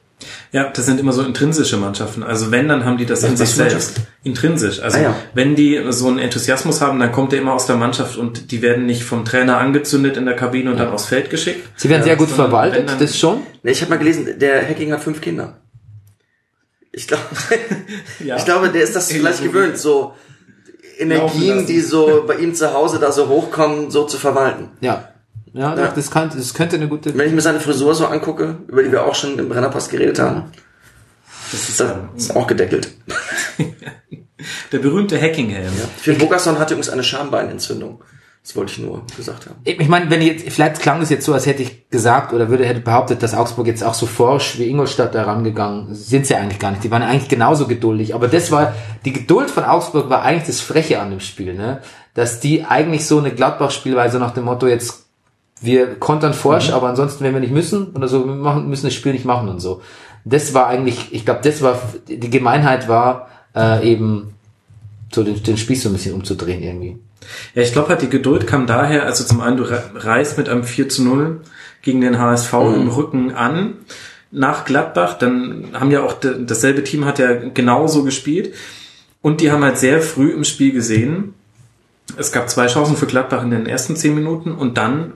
Ja, 0.52 0.68
das 0.70 0.86
sind 0.86 1.00
immer 1.00 1.12
so 1.12 1.22
intrinsische 1.22 1.76
Mannschaften. 1.76 2.22
Also 2.22 2.50
wenn, 2.50 2.68
dann 2.68 2.84
haben 2.84 2.96
die 2.98 3.06
das 3.06 3.22
in 3.22 3.32
Was 3.32 3.38
sich 3.38 3.50
selbst. 3.50 3.96
Intrinsisch. 4.24 4.80
Also 4.80 4.98
Ah, 4.98 5.02
ja. 5.02 5.14
wenn 5.34 5.54
die 5.54 5.80
so 5.90 6.08
einen 6.08 6.18
Enthusiasmus 6.18 6.80
haben, 6.80 6.98
dann 7.00 7.12
kommt 7.12 7.32
der 7.32 7.40
immer 7.40 7.52
aus 7.54 7.66
der 7.66 7.76
Mannschaft 7.76 8.16
und 8.16 8.50
die 8.50 8.62
werden 8.62 8.86
nicht 8.86 9.02
vom 9.04 9.24
Trainer 9.24 9.58
angezündet 9.58 10.16
in 10.16 10.24
der 10.26 10.36
Kabine 10.36 10.70
und 10.70 10.78
dann 10.78 10.88
aufs 10.88 11.06
Feld 11.06 11.30
geschickt. 11.30 11.66
Sie 11.76 11.88
werden 11.88 12.02
sehr 12.04 12.16
gut 12.16 12.28
verwaltet, 12.30 12.88
dann- 12.88 12.98
das 12.98 13.18
schon. 13.18 13.42
Ich 13.62 13.80
habe 13.80 13.90
mal 13.90 13.98
gelesen, 13.98 14.38
der 14.38 14.68
Hacking 14.68 14.92
hat 14.92 15.02
fünf 15.02 15.20
Kinder. 15.20 15.58
Ich 16.92 17.06
glaube, 17.08 17.22
Ja. 18.24 18.36
ich 18.36 18.44
glaube, 18.44 18.68
der 18.68 18.82
ist 18.82 18.94
das 18.94 19.10
vielleicht 19.10 19.42
gewöhnt, 19.42 19.78
so 19.78 20.12
Energien, 20.98 21.66
die 21.66 21.80
so 21.80 22.24
bei 22.26 22.36
ihm 22.36 22.54
zu 22.54 22.72
Hause 22.74 22.98
da 22.98 23.10
so 23.12 23.28
hochkommen, 23.28 23.90
so 23.90 24.04
zu 24.04 24.18
verwalten. 24.18 24.68
Ja. 24.80 25.08
Ja, 25.52 25.76
Ja. 25.76 25.88
Das, 25.88 26.10
könnte, 26.10 26.38
das 26.38 26.54
könnte 26.54 26.76
eine 26.76 26.88
gute... 26.88 27.16
Wenn 27.16 27.28
ich 27.28 27.34
mir 27.34 27.40
seine 27.40 27.60
Frisur 27.60 27.94
so 27.94 28.06
angucke, 28.06 28.58
über 28.68 28.82
die 28.82 28.90
wir 28.90 29.04
auch 29.04 29.14
schon 29.14 29.38
im 29.38 29.48
Brennerpass 29.48 29.88
geredet 29.88 30.18
haben, 30.18 30.44
Das 31.50 31.68
ist, 31.68 31.80
Das 31.80 31.90
ähm, 31.90 32.08
ist 32.16 32.34
auch 32.34 32.46
gedeckelt. 32.46 32.92
der 34.72 34.78
berühmte 34.78 35.20
Hackinghelm. 35.20 35.72
Phil 35.98 36.14
Bogerson 36.14 36.58
hatte 36.58 36.74
übrigens 36.74 36.90
eine 36.90 37.04
Schambeinentzündung. 37.04 38.02
Das 38.42 38.56
wollte 38.56 38.72
ich 38.72 38.78
nur 38.78 39.06
gesagt 39.16 39.46
haben. 39.46 39.60
Ich 39.62 39.86
meine, 39.88 40.10
wenn 40.10 40.20
jetzt, 40.20 40.48
vielleicht 40.48 40.80
klang 40.80 41.00
es 41.00 41.10
jetzt 41.10 41.24
so, 41.24 41.32
als 41.32 41.46
hätte 41.46 41.62
ich 41.62 41.88
gesagt 41.90 42.32
oder 42.32 42.48
würde, 42.48 42.66
hätte 42.66 42.80
behauptet, 42.80 43.22
dass 43.22 43.34
Augsburg 43.34 43.68
jetzt 43.68 43.84
auch 43.84 43.94
so 43.94 44.06
forsch 44.06 44.58
wie 44.58 44.68
Ingolstadt 44.68 45.14
da 45.14 45.22
rangegangen 45.22 45.94
sind 45.94 46.26
sie 46.26 46.34
eigentlich 46.34 46.58
gar 46.58 46.72
nicht. 46.72 46.82
Die 46.82 46.90
waren 46.90 47.02
eigentlich 47.02 47.28
genauso 47.28 47.68
geduldig. 47.68 48.16
Aber 48.16 48.26
das 48.26 48.50
war, 48.50 48.74
die 49.04 49.12
Geduld 49.12 49.48
von 49.48 49.62
Augsburg 49.62 50.10
war 50.10 50.22
eigentlich 50.22 50.48
das 50.48 50.60
Freche 50.60 50.98
an 51.00 51.10
dem 51.10 51.20
Spiel, 51.20 51.54
ne? 51.54 51.82
Dass 52.14 52.40
die 52.40 52.64
eigentlich 52.64 53.06
so 53.06 53.18
eine 53.18 53.30
Gladbach-Spielweise 53.30 54.18
nach 54.18 54.34
dem 54.34 54.44
Motto 54.44 54.66
jetzt, 54.66 55.01
wir 55.62 55.94
kontern 55.96 56.34
forsch, 56.34 56.70
aber 56.70 56.88
ansonsten, 56.88 57.24
wenn 57.24 57.32
wir 57.34 57.40
nicht 57.40 57.52
müssen, 57.52 57.88
oder 57.94 58.08
so, 58.08 58.26
wir 58.26 58.34
machen, 58.34 58.68
müssen 58.68 58.86
das 58.86 58.94
Spiel 58.94 59.12
nicht 59.12 59.24
machen 59.24 59.48
und 59.48 59.60
so. 59.60 59.82
Das 60.24 60.54
war 60.54 60.66
eigentlich, 60.68 61.12
ich 61.12 61.24
glaube, 61.24 61.40
das 61.42 61.62
war, 61.62 61.78
die 62.08 62.30
Gemeinheit 62.30 62.88
war, 62.88 63.28
äh, 63.54 63.90
eben, 63.90 64.34
so 65.12 65.22
den, 65.24 65.42
den 65.42 65.56
Spieß 65.56 65.82
so 65.82 65.88
ein 65.88 65.92
bisschen 65.92 66.14
umzudrehen 66.14 66.62
irgendwie. 66.62 66.96
Ja, 67.54 67.62
ich 67.62 67.72
glaube 67.72 67.88
halt, 67.90 68.02
die 68.02 68.08
Geduld 68.08 68.46
kam 68.46 68.66
daher, 68.66 69.04
also 69.04 69.24
zum 69.24 69.40
einen, 69.40 69.56
du 69.56 69.64
re- 69.64 69.90
reist 69.94 70.38
mit 70.38 70.48
einem 70.48 70.64
4 70.64 70.88
zu 70.88 71.04
0 71.04 71.40
gegen 71.82 72.00
den 72.00 72.18
HSV 72.18 72.52
im 72.52 72.88
Rücken 72.88 73.32
an 73.32 73.74
nach 74.30 74.64
Gladbach, 74.64 75.18
dann 75.18 75.68
haben 75.74 75.90
ja 75.90 76.02
auch 76.02 76.14
dasselbe 76.14 76.82
Team 76.84 77.04
hat 77.04 77.18
ja 77.18 77.34
genauso 77.34 78.02
gespielt 78.02 78.54
und 79.20 79.40
die 79.42 79.52
haben 79.52 79.62
halt 79.62 79.76
sehr 79.78 80.00
früh 80.00 80.30
im 80.32 80.44
Spiel 80.44 80.72
gesehen, 80.72 81.34
es 82.16 82.32
gab 82.32 82.48
zwei 82.48 82.66
Chancen 82.66 82.96
für 82.96 83.06
Gladbach 83.06 83.42
in 83.42 83.50
den 83.50 83.66
ersten 83.66 83.94
zehn 83.94 84.14
Minuten 84.14 84.52
und 84.52 84.78
dann 84.78 85.12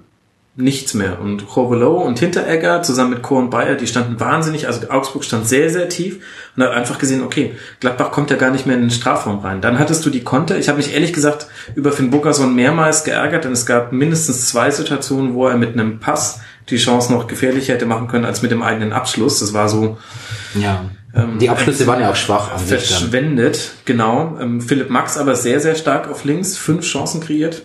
nichts 0.56 0.94
mehr. 0.94 1.20
Und 1.20 1.44
Rovelo 1.54 1.98
und 1.98 2.18
Hinteregger 2.18 2.82
zusammen 2.82 3.10
mit 3.10 3.30
und 3.30 3.50
Bayer, 3.50 3.74
die 3.74 3.86
standen 3.86 4.18
wahnsinnig, 4.18 4.66
also 4.66 4.88
Augsburg 4.88 5.22
stand 5.22 5.46
sehr, 5.46 5.68
sehr 5.68 5.88
tief 5.88 6.20
und 6.56 6.62
hat 6.62 6.72
einfach 6.72 6.98
gesehen, 6.98 7.22
okay, 7.22 7.54
Gladbach 7.80 8.10
kommt 8.10 8.30
ja 8.30 8.36
gar 8.36 8.50
nicht 8.50 8.66
mehr 8.66 8.76
in 8.76 8.82
den 8.82 8.90
Strafraum 8.90 9.40
rein. 9.40 9.60
Dann 9.60 9.78
hattest 9.78 10.04
du 10.06 10.10
die 10.10 10.24
Konter. 10.24 10.58
Ich 10.58 10.68
habe 10.68 10.78
mich 10.78 10.94
ehrlich 10.94 11.12
gesagt 11.12 11.46
über 11.74 11.92
Finn 11.92 12.10
Burgerson 12.10 12.54
mehrmals 12.54 13.04
geärgert, 13.04 13.44
denn 13.44 13.52
es 13.52 13.66
gab 13.66 13.92
mindestens 13.92 14.48
zwei 14.48 14.70
Situationen, 14.70 15.34
wo 15.34 15.46
er 15.46 15.58
mit 15.58 15.74
einem 15.74 16.00
Pass 16.00 16.40
die 16.70 16.78
Chance 16.78 17.12
noch 17.12 17.26
gefährlicher 17.26 17.74
hätte 17.74 17.86
machen 17.86 18.08
können 18.08 18.24
als 18.24 18.42
mit 18.42 18.50
dem 18.50 18.62
eigenen 18.62 18.92
Abschluss. 18.92 19.40
Das 19.40 19.52
war 19.52 19.68
so 19.68 19.98
Ja. 20.54 20.86
Ähm, 21.14 21.38
die 21.38 21.48
Abschlüsse 21.48 21.86
waren 21.86 22.00
ja 22.00 22.10
auch 22.10 22.16
schwach 22.16 22.52
an 22.52 22.60
verschwendet, 22.60 23.72
genau. 23.84 24.38
Ähm, 24.40 24.60
Philipp 24.60 24.90
Max 24.90 25.16
aber 25.16 25.34
sehr, 25.34 25.60
sehr 25.60 25.74
stark 25.74 26.10
auf 26.10 26.24
links, 26.24 26.56
fünf 26.56 26.84
Chancen 26.84 27.20
kreiert. 27.20 27.62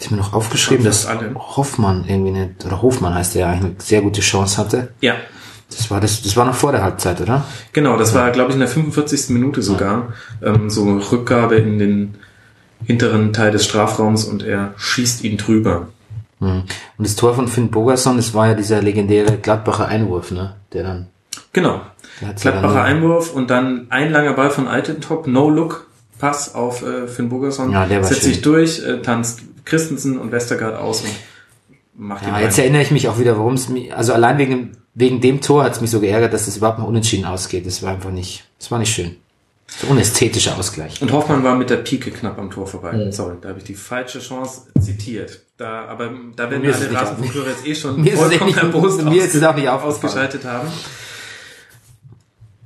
Ich 0.00 0.06
hatte 0.06 0.14
mir 0.14 0.20
noch 0.22 0.32
aufgeschrieben, 0.32 0.82
dass 0.84 1.04
alle. 1.04 1.34
Hoffmann 1.34 2.06
irgendwie 2.08 2.30
eine, 2.34 2.50
oder 2.64 2.80
Hofmann 2.80 3.14
heißt 3.14 3.34
der 3.34 3.42
ja 3.42 3.48
eigentlich 3.50 3.64
eine 3.64 3.74
sehr 3.80 4.00
gute 4.00 4.22
Chance 4.22 4.56
hatte. 4.56 4.88
Ja, 5.02 5.14
Das 5.70 5.90
war 5.90 6.00
das, 6.00 6.22
das 6.22 6.36
war 6.38 6.46
noch 6.46 6.54
vor 6.54 6.72
der 6.72 6.82
Halbzeit, 6.82 7.20
oder? 7.20 7.44
Genau, 7.74 7.98
das 7.98 8.14
war, 8.14 8.30
glaube 8.30 8.48
ich, 8.48 8.54
in 8.54 8.60
der 8.60 8.68
45. 8.68 9.28
Minute 9.28 9.60
sogar. 9.60 10.14
Ähm, 10.42 10.70
so 10.70 10.96
Rückgabe 10.98 11.56
in 11.56 11.78
den 11.78 12.14
hinteren 12.86 13.34
Teil 13.34 13.50
des 13.52 13.66
Strafraums 13.66 14.24
und 14.24 14.42
er 14.42 14.72
schießt 14.78 15.22
ihn 15.22 15.36
drüber. 15.36 15.88
Mhm. 16.38 16.62
Und 16.96 17.06
das 17.06 17.14
Tor 17.16 17.34
von 17.34 17.46
Finn 17.46 17.70
Bogerson, 17.70 18.16
das 18.16 18.32
war 18.32 18.48
ja 18.48 18.54
dieser 18.54 18.80
legendäre 18.80 19.36
Gladbacher 19.36 19.86
Einwurf, 19.86 20.30
ne? 20.30 20.54
Der 20.72 20.82
dann, 20.82 21.06
Genau. 21.52 21.82
der 22.22 22.28
ja 22.28 22.34
Gladbacher 22.34 22.74
dann, 22.74 22.84
Einwurf 22.86 23.34
und 23.34 23.50
dann 23.50 23.86
ein 23.90 24.10
langer 24.10 24.32
Ball 24.32 24.48
von 24.48 24.66
Altentop, 24.66 25.26
No-Look, 25.26 25.86
Pass 26.18 26.54
auf 26.54 26.82
äh, 26.82 27.06
Finn 27.06 27.28
Burgerson, 27.28 27.70
Ja, 27.70 27.84
der 27.86 27.98
war 28.00 28.08
setzt 28.08 28.22
schön. 28.22 28.30
sich 28.32 28.40
durch, 28.42 28.82
äh, 28.84 29.02
tanzt 29.02 29.40
Christensen 29.70 30.18
und 30.18 30.32
Westergaard 30.32 30.76
aus 30.76 31.00
und 31.02 31.10
macht 31.96 32.24
den 32.26 32.30
ja, 32.34 32.40
jetzt 32.40 32.58
rein. 32.58 32.64
erinnere 32.64 32.82
ich 32.82 32.90
mich 32.90 33.08
auch 33.08 33.18
wieder, 33.18 33.36
warum 33.38 33.54
es 33.54 33.68
mich, 33.68 33.94
also 33.94 34.12
allein 34.12 34.36
wegen, 34.38 34.76
wegen 34.94 35.20
dem 35.20 35.40
Tor 35.40 35.64
hat 35.64 35.72
es 35.74 35.80
mich 35.80 35.90
so 35.90 36.00
geärgert, 36.00 36.32
dass 36.34 36.46
es 36.48 36.56
überhaupt 36.58 36.78
noch 36.78 36.86
unentschieden 36.88 37.24
ausgeht. 37.24 37.64
Das 37.66 37.82
war 37.82 37.92
einfach 37.92 38.10
nicht, 38.10 38.44
das 38.58 38.70
war 38.70 38.78
nicht 38.78 38.92
schön. 38.92 39.16
So 39.68 39.86
unästhetischer 39.86 40.58
Ausgleich. 40.58 41.00
Und 41.00 41.12
Hoffmann 41.12 41.44
war 41.44 41.54
mit 41.54 41.70
der 41.70 41.76
Pike 41.76 42.10
knapp 42.10 42.38
am 42.38 42.50
Tor 42.50 42.66
vorbei. 42.66 43.08
Sorry, 43.12 43.36
da 43.40 43.50
habe 43.50 43.58
ich 43.60 43.64
die 43.64 43.74
falsche 43.76 44.18
Chance 44.18 44.62
zitiert. 44.80 45.42
Da, 45.56 45.84
aber 45.84 46.10
da 46.34 46.50
werden 46.50 46.62
Mir 46.62 46.70
es 46.70 46.80
alle 46.80 46.92
Rasenfunkteure 46.92 47.50
jetzt 47.50 47.64
eh 47.64 47.74
schon 47.76 48.00
Mir 48.02 48.14
ist 48.14 48.20
es 48.20 48.26
vollkommen 48.26 48.50
nicht- 48.50 48.58
erbost 48.62 49.02
mir 49.04 49.24
ist 49.24 49.34
es 49.36 49.42
auch 49.44 49.54
nicht 49.54 49.68
ausgeschaltet 49.68 50.44
haben. 50.44 50.68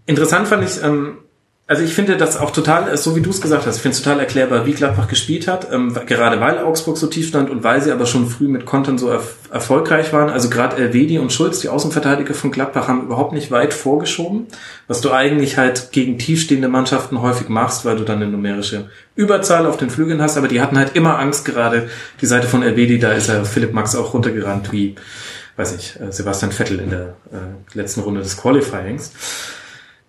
Interessant 0.06 0.48
fand 0.48 0.64
ich, 0.64 0.82
ähm, 0.82 1.18
also 1.66 1.82
ich 1.82 1.94
finde 1.94 2.18
das 2.18 2.36
auch 2.36 2.50
total, 2.50 2.94
so 2.98 3.16
wie 3.16 3.22
du 3.22 3.30
es 3.30 3.40
gesagt 3.40 3.64
hast, 3.64 3.76
ich 3.76 3.82
finde 3.82 3.96
es 3.96 4.02
total 4.02 4.20
erklärbar, 4.20 4.66
wie 4.66 4.72
Gladbach 4.72 5.08
gespielt 5.08 5.48
hat, 5.48 5.72
ähm, 5.72 5.96
gerade 6.06 6.38
weil 6.38 6.58
Augsburg 6.58 6.98
so 6.98 7.06
tief 7.06 7.28
stand 7.28 7.48
und 7.48 7.64
weil 7.64 7.80
sie 7.80 7.90
aber 7.90 8.04
schon 8.04 8.28
früh 8.28 8.48
mit 8.48 8.66
Kontern 8.66 8.98
so 8.98 9.08
erf 9.08 9.36
erfolgreich 9.50 10.12
waren. 10.12 10.28
Also 10.28 10.50
gerade 10.50 10.76
Elvedi 10.76 11.18
und 11.18 11.32
Schulz, 11.32 11.60
die 11.60 11.70
Außenverteidiger 11.70 12.34
von 12.34 12.50
Gladbach, 12.50 12.88
haben 12.88 13.04
überhaupt 13.04 13.32
nicht 13.32 13.50
weit 13.50 13.72
vorgeschoben, 13.72 14.46
was 14.88 15.00
du 15.00 15.12
eigentlich 15.12 15.56
halt 15.56 15.90
gegen 15.92 16.18
tiefstehende 16.18 16.68
Mannschaften 16.68 17.22
häufig 17.22 17.48
machst, 17.48 17.84
weil 17.86 17.96
du 17.96 18.04
dann 18.04 18.20
eine 18.20 18.30
numerische 18.30 18.90
Überzahl 19.14 19.64
auf 19.64 19.78
den 19.78 19.88
Flügeln 19.90 20.20
hast, 20.20 20.36
aber 20.36 20.48
die 20.48 20.60
hatten 20.60 20.76
halt 20.76 20.96
immer 20.96 21.18
Angst, 21.18 21.46
gerade 21.46 21.88
die 22.20 22.26
Seite 22.26 22.46
von 22.46 22.62
Elvedi, 22.62 22.98
da 22.98 23.12
ist 23.12 23.28
er 23.28 23.44
Philipp 23.46 23.72
Max 23.72 23.94
auch 23.94 24.12
runtergerannt, 24.12 24.70
wie, 24.72 24.96
weiß 25.56 25.76
ich, 25.76 25.98
äh, 25.98 26.12
Sebastian 26.12 26.52
Vettel 26.52 26.80
in 26.80 26.90
der 26.90 27.14
äh, 27.32 27.78
letzten 27.78 28.00
Runde 28.00 28.20
des 28.20 28.36
Qualifyings. 28.36 29.12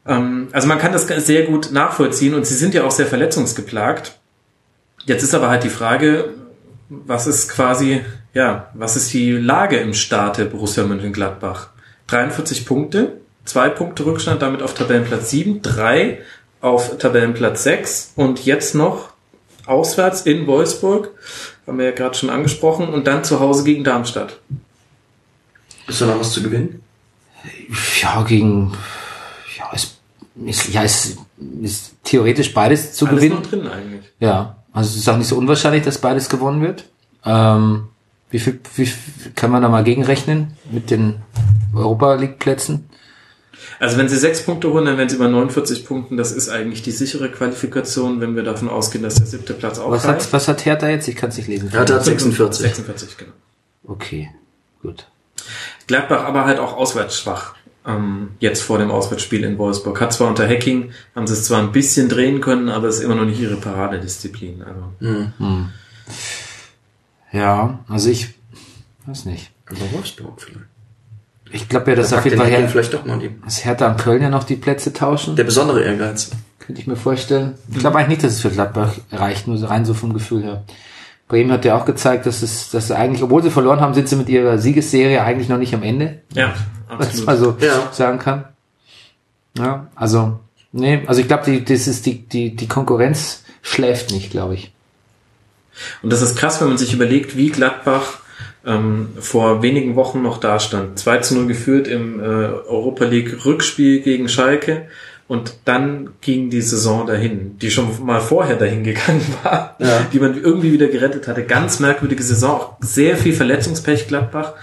Ähm, 0.07 0.47
also 0.51 0.67
man 0.67 0.79
kann 0.79 0.93
das 0.93 1.07
sehr 1.07 1.43
gut 1.43 1.71
nachvollziehen 1.71 2.33
und 2.33 2.45
sie 2.45 2.55
sind 2.55 2.73
ja 2.73 2.83
auch 2.83 2.91
sehr 2.91 3.07
verletzungsgeplagt. 3.07 4.17
Jetzt 5.05 5.23
ist 5.23 5.33
aber 5.33 5.49
halt 5.49 5.63
die 5.63 5.69
Frage, 5.69 6.29
was 6.89 7.27
ist 7.27 7.49
quasi, 7.49 8.01
ja, 8.33 8.69
was 8.73 8.95
ist 8.95 9.13
die 9.13 9.31
Lage 9.31 9.77
im 9.77 9.93
Starte 9.93 10.45
Borussia 10.45 10.83
Mönchengladbach? 10.83 11.69
43 12.07 12.65
Punkte, 12.65 13.13
zwei 13.45 13.69
Punkte 13.69 14.05
Rückstand, 14.05 14.41
damit 14.41 14.61
auf 14.61 14.73
Tabellenplatz 14.73 15.29
7, 15.31 15.61
drei 15.61 16.21
auf 16.61 16.97
Tabellenplatz 16.97 17.63
6 17.63 18.13
und 18.15 18.45
jetzt 18.45 18.75
noch 18.75 19.09
auswärts 19.65 20.21
in 20.21 20.47
Wolfsburg, 20.47 21.11
haben 21.65 21.77
wir 21.79 21.85
ja 21.85 21.91
gerade 21.91 22.15
schon 22.15 22.29
angesprochen, 22.29 22.89
und 22.89 23.07
dann 23.07 23.23
zu 23.23 23.39
Hause 23.39 23.63
gegen 23.63 23.83
Darmstadt. 23.83 24.39
Ist 25.87 26.01
da 26.01 26.05
noch 26.07 26.19
was 26.19 26.33
zu 26.33 26.43
gewinnen? 26.43 26.81
Ja, 28.01 28.23
gegen, 28.23 28.73
ist, 30.35 30.73
ja, 30.73 30.83
es 30.83 31.17
ist 31.61 31.93
theoretisch 32.03 32.53
beides 32.53 32.93
zu 32.93 33.05
Alles 33.05 33.19
gewinnen. 33.19 33.41
noch 33.41 33.49
drin 33.49 33.67
eigentlich. 33.67 34.05
Ja, 34.19 34.57
also 34.73 34.89
es 34.89 34.97
ist 34.97 35.09
auch 35.09 35.17
nicht 35.17 35.27
so 35.27 35.37
unwahrscheinlich, 35.37 35.83
dass 35.83 35.97
beides 35.99 36.29
gewonnen 36.29 36.61
wird. 36.61 36.85
Ähm, 37.25 37.87
wie 38.29 38.39
viel, 38.39 38.59
wie 38.75 38.85
viel 38.85 39.31
kann 39.35 39.51
man 39.51 39.61
da 39.61 39.69
mal 39.69 39.83
gegenrechnen 39.83 40.57
mit 40.71 40.91
den 40.91 41.21
Europa 41.73 42.15
League 42.15 42.39
Plätzen? 42.39 42.89
Also 43.79 43.97
wenn 43.97 44.09
sie 44.09 44.17
sechs 44.17 44.43
Punkte 44.43 44.71
holen, 44.71 44.85
dann 44.85 44.97
werden 44.97 45.09
sie 45.09 45.15
über 45.15 45.27
49 45.27 45.85
Punkten. 45.85 46.17
Das 46.17 46.31
ist 46.31 46.49
eigentlich 46.49 46.81
die 46.81 46.91
sichere 46.91 47.29
Qualifikation, 47.29 48.21
wenn 48.21 48.35
wir 48.35 48.43
davon 48.43 48.69
ausgehen, 48.69 49.03
dass 49.03 49.15
der 49.15 49.25
siebte 49.25 49.53
Platz 49.53 49.79
auch 49.79 49.91
Was 49.91 50.05
hat, 50.05 50.31
was 50.33 50.47
hat 50.47 50.65
Hertha 50.65 50.87
jetzt? 50.89 51.07
Ich 51.07 51.15
kann 51.15 51.29
es 51.29 51.37
nicht 51.37 51.47
lesen. 51.47 51.69
Hertha 51.69 51.95
hat 51.95 52.05
46. 52.05 52.61
46, 52.61 53.17
genau. 53.17 53.31
Okay, 53.87 54.29
gut. 54.81 55.07
Gladbach 55.87 56.23
aber 56.25 56.45
halt 56.45 56.59
auch 56.59 56.75
auswärts 56.75 57.19
schwach. 57.19 57.55
Ähm, 57.87 58.31
jetzt 58.39 58.63
vor 58.63 58.79
dem 58.79 58.89
Auswärtsspiel 58.89 59.43
in 59.43 59.57
Wolfsburg. 59.57 60.01
Hat 60.01 60.11
zwar 60.11 60.27
unter 60.27 60.47
Hacking, 60.47 60.91
haben 61.15 61.27
sie 61.27 61.33
es 61.33 61.43
zwar 61.45 61.61
ein 61.61 61.71
bisschen 61.71 62.09
drehen 62.09 62.41
können, 62.41 62.69
aber 62.69 62.87
es 62.87 62.97
ist 62.97 63.03
immer 63.03 63.15
noch 63.15 63.25
nicht 63.25 63.39
ihre 63.39 63.57
Paradedisziplin. 63.57 64.63
Also. 64.63 65.31
Ja, 67.31 67.79
also 67.87 68.09
ich 68.09 68.33
weiß 69.05 69.25
nicht. 69.25 69.51
Aber 69.67 69.91
Wolfsburg 69.91 70.41
vielleicht. 70.41 70.65
Ich 71.51 71.69
glaube 71.69 71.91
ja, 71.91 71.95
dass 71.95 72.09
Da 72.09 72.17
auf 72.17 72.25
jeden 72.25 72.37
den 72.37 72.41
Fall 72.41 72.51
Her 72.51 72.67
vielleicht 72.67 72.93
doch 72.93 73.05
mal 73.05 73.19
die, 73.19 73.31
dass 73.43 73.63
Hertha 73.63 73.89
und 73.91 73.97
Köln 73.97 74.21
ja 74.21 74.29
noch 74.29 74.43
die 74.43 74.55
Plätze 74.55 74.91
tauschen. 74.93 75.35
der 75.35 75.43
besondere 75.43 75.83
Ehrgeiz. 75.83 76.31
Könnte 76.59 76.81
ich 76.81 76.87
mir 76.87 76.95
vorstellen. 76.95 77.53
Ich 77.71 77.79
glaube 77.79 77.97
eigentlich 77.97 78.09
nicht, 78.09 78.23
dass 78.23 78.33
es 78.33 78.41
für 78.41 78.49
Gladbach 78.49 78.93
reicht, 79.11 79.47
nur 79.47 79.61
rein 79.63 79.85
so 79.85 79.93
vom 79.93 80.13
Gefühl 80.13 80.43
her. 80.43 80.63
Bremen 81.27 81.51
hat 81.51 81.65
ja 81.65 81.75
auch 81.75 81.85
gezeigt, 81.85 82.25
dass 82.27 82.41
es, 82.43 82.69
dass 82.69 82.87
sie 82.87 82.95
eigentlich, 82.95 83.23
obwohl 83.23 83.41
sie 83.41 83.49
verloren 83.49 83.79
haben, 83.81 83.93
sind 83.93 84.07
sie 84.07 84.15
mit 84.15 84.29
ihrer 84.29 84.57
Siegesserie 84.59 85.21
eigentlich 85.23 85.49
noch 85.49 85.57
nicht 85.57 85.73
am 85.73 85.81
Ende. 85.83 86.21
Ja, 86.33 86.53
Was 86.87 87.07
absolut. 87.07 87.25
man 87.27 87.37
so 87.37 87.57
Ja. 87.59 87.89
sagen 87.91 88.19
kann. 88.19 88.45
Ja, 89.57 89.87
also, 89.95 90.39
nee, 90.71 91.01
also 91.07 91.21
ich 91.21 91.27
glaube, 91.27 91.43
die, 91.45 91.63
das 91.63 91.87
ist 91.87 92.05
die, 92.05 92.19
die, 92.27 92.55
die 92.55 92.67
Konkurrenz 92.67 93.43
schläft 93.61 94.11
nicht, 94.11 94.29
glaube 94.31 94.53
ich. 94.55 94.71
Und 96.03 96.13
das 96.13 96.21
ist 96.21 96.37
krass, 96.37 96.61
wenn 96.61 96.67
man 96.69 96.77
sich 96.77 96.93
überlegt, 96.93 97.35
wie 97.37 97.49
Gladbach 97.49 98.19
ähm, 98.65 99.09
vor 99.19 99.61
wenigen 99.63 99.95
Wochen 99.95 100.21
noch 100.21 100.37
dastand. 100.39 100.99
2 100.99 101.17
zu 101.19 101.35
0 101.35 101.47
geführt 101.47 101.87
im 101.87 102.19
äh, 102.19 102.23
Europa 102.23 103.05
League 103.05 103.45
Rückspiel 103.45 104.01
gegen 104.01 104.29
Schalke 104.29 104.87
und 105.27 105.55
dann 105.65 106.11
ging 106.21 106.49
die 106.49 106.61
Saison 106.61 107.07
dahin, 107.07 107.57
die 107.59 107.71
schon 107.71 108.05
mal 108.05 108.21
vorher 108.21 108.57
dahin 108.57 108.83
gegangen 108.83 109.25
war, 109.43 109.75
Ja. 109.79 110.05
die 110.13 110.19
man 110.19 110.39
irgendwie 110.41 110.71
wieder 110.71 110.87
gerettet 110.87 111.27
hatte. 111.27 111.43
Ganz 111.43 111.79
merkwürdige 111.79 112.21
Saison, 112.23 112.51
auch 112.51 112.73
sehr 112.81 113.17
viel 113.17 113.33
Verletzungspech 113.33 114.07
Gladbach, 114.07 114.53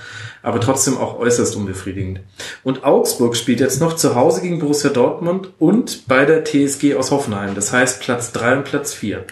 aber 0.43 0.61
trotzdem 0.61 0.97
auch 0.99 1.19
äußerst 1.19 1.57
unbefriedigend. 1.57 2.21
Und 2.63 2.85
Augsburg 2.85 3.37
spielt 3.37 3.61
jetzt 3.61 3.81
noch 3.81 3.95
zu 3.97 4.15
Hause 4.15 4.41
gegen 4.43 4.59
Borussia 4.61 4.91
Dortmund 4.91 5.51
und 5.59 6.07
bei 6.09 6.25
der 6.25 6.45
TSG 6.45 6.95
aus 6.97 7.11
Hoffenheim. 7.11 7.55
Das 7.55 7.73
heißt 7.73 8.01
Platz 8.01 8.33
3 8.33 8.59
und 8.59 8.65
Platz 8.65 8.93
4. 8.93 9.25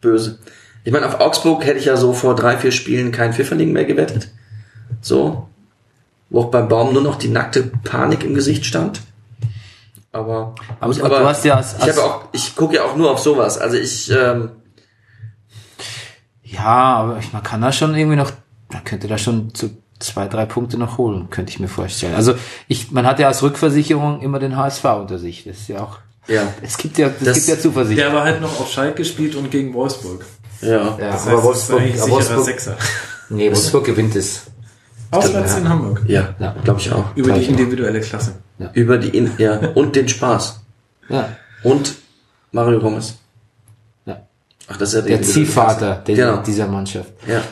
Böse. 0.00 0.38
Ich 0.84 0.92
meine, 0.92 1.06
auf 1.06 1.20
Augsburg 1.20 1.64
hätte 1.66 1.78
ich 1.78 1.84
ja 1.86 1.96
so 1.96 2.12
vor 2.14 2.34
drei, 2.34 2.56
vier 2.56 2.72
Spielen 2.72 3.12
kein 3.12 3.34
Pfifferling 3.34 3.72
mehr 3.72 3.84
gewettet. 3.84 4.30
So. 5.02 5.48
Wo 6.30 6.40
auch 6.40 6.50
beim 6.50 6.68
Baum 6.68 6.92
nur 6.94 7.02
noch 7.02 7.16
die 7.16 7.28
nackte 7.28 7.70
Panik 7.84 8.24
im 8.24 8.34
Gesicht 8.34 8.64
stand. 8.64 9.00
Aber, 10.12 10.54
Aber 10.80 10.92
gut, 10.92 11.02
du 11.04 11.24
hast 11.24 11.44
ja 11.44 11.54
als- 11.56 11.76
ich 11.78 11.82
habe 11.88 12.02
auch, 12.04 12.24
ich 12.32 12.56
gucke 12.56 12.74
ja 12.76 12.84
auch 12.84 12.96
nur 12.96 13.10
auf 13.12 13.20
sowas. 13.20 13.58
Also 13.58 13.76
ich, 13.76 14.10
ähm, 14.10 14.50
Ja, 16.42 16.64
aber 16.96 17.18
ich, 17.18 17.32
man 17.32 17.42
kann 17.42 17.60
da 17.60 17.70
schon 17.72 17.94
irgendwie 17.94 18.16
noch, 18.16 18.32
man 18.72 18.82
könnte 18.84 19.06
da 19.06 19.18
schon 19.18 19.54
zu 19.54 19.70
zwei, 20.00 20.26
drei 20.26 20.46
Punkte 20.46 20.78
noch 20.78 20.98
holen, 20.98 21.28
könnte 21.30 21.52
ich 21.52 21.60
mir 21.60 21.68
vorstellen. 21.68 22.14
Also 22.14 22.34
ich, 22.66 22.90
man 22.90 23.06
hat 23.06 23.20
ja 23.20 23.28
als 23.28 23.42
Rückversicherung 23.42 24.20
immer 24.20 24.38
den 24.38 24.56
HSV 24.56 24.84
unter 24.84 25.18
sich. 25.18 25.44
Das 25.44 25.58
ist 25.58 25.68
ja 25.68 25.82
auch, 25.82 25.98
ja, 26.26 26.42
es 26.62 26.76
gibt 26.76 26.98
ja, 26.98 27.08
es 27.08 27.24
Das- 27.24 27.34
gibt 27.36 27.48
ja 27.48 27.58
Zuversicht. 27.60 28.00
Der 28.00 28.10
aber 28.10 28.22
halt 28.22 28.40
noch 28.40 28.58
auf 28.60 28.70
Schalke 28.70 28.96
gespielt 28.96 29.34
und 29.36 29.50
gegen 29.50 29.72
Wolfsburg. 29.74 30.24
ja. 30.60 30.68
ja, 30.68 30.96
Das 30.98 30.98
aber 30.98 31.02
heißt, 31.02 31.14
das 31.14 31.26
ist 31.26 31.42
Wolfsburg, 31.44 31.80
eigentlich 31.80 32.02
aber 32.02 32.04
sicherer 32.22 32.36
Wolfsburg, 32.36 32.44
Sechser. 32.46 32.76
nee, 33.28 33.46
Wolfsburg 33.48 33.84
gewinnt 33.84 34.16
es. 34.16 34.42
Auswärts 35.10 35.52
Ja. 35.52 35.58
in 35.58 35.68
Hamburg. 35.68 36.02
Ja, 36.06 36.34
Ja. 36.38 36.54
glaube 36.64 36.80
ich 36.80 36.92
auch. 36.92 37.04
Über 37.16 37.28
Glaub 37.28 37.36
die 37.38 37.42
ich 37.42 37.48
auch. 37.48 37.52
individuelle 37.58 38.00
Klasse. 38.00 38.34
Über 38.74 38.98
die, 38.98 39.08
In 39.16 39.30
ja, 39.38 39.58
und 39.74 39.96
den 39.96 40.08
Spaß. 40.08 40.60
Ja, 41.08 41.28
Und 41.64 41.94
Mario 42.52 42.78
Gomez. 42.80 43.14
ja. 44.06 44.20
Ach, 44.68 44.76
das 44.76 44.90
ist 44.94 44.94
ja 45.02 45.08
Der 45.08 45.22
Ziehvater 45.22 45.96
der, 46.06 46.14
Genau. 46.14 46.42
dieser 46.42 46.66
Mannschaft. 46.68 47.10
Ja. 47.26 47.42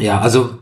Ja, 0.00 0.20
also 0.20 0.58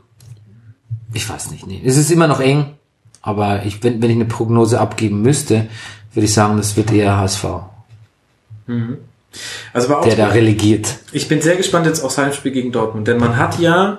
ich 1.14 1.28
weiß 1.28 1.50
nicht. 1.50 1.66
Nee. 1.66 1.80
Es 1.84 1.96
ist 1.96 2.10
immer 2.10 2.26
noch 2.26 2.40
eng, 2.40 2.74
aber 3.22 3.64
ich, 3.64 3.82
wenn, 3.84 4.02
wenn 4.02 4.10
ich 4.10 4.16
eine 4.16 4.24
Prognose 4.26 4.80
abgeben 4.80 5.22
müsste, 5.22 5.68
würde 6.12 6.24
ich 6.26 6.32
sagen, 6.34 6.56
das 6.56 6.76
wird 6.76 6.92
eher 6.92 7.16
HSV, 7.16 7.44
Also 9.72 9.88
war 9.90 9.98
auch 10.00 10.04
der 10.04 10.16
da 10.16 10.28
relegiert. 10.28 10.96
Ich 11.12 11.28
bin 11.28 11.40
sehr 11.42 11.56
gespannt 11.56 11.86
jetzt 11.86 12.02
aufs 12.02 12.18
Heimspiel 12.18 12.52
gegen 12.52 12.72
Dortmund, 12.72 13.06
denn 13.06 13.18
man 13.18 13.36
hat 13.36 13.58
ja 13.58 13.98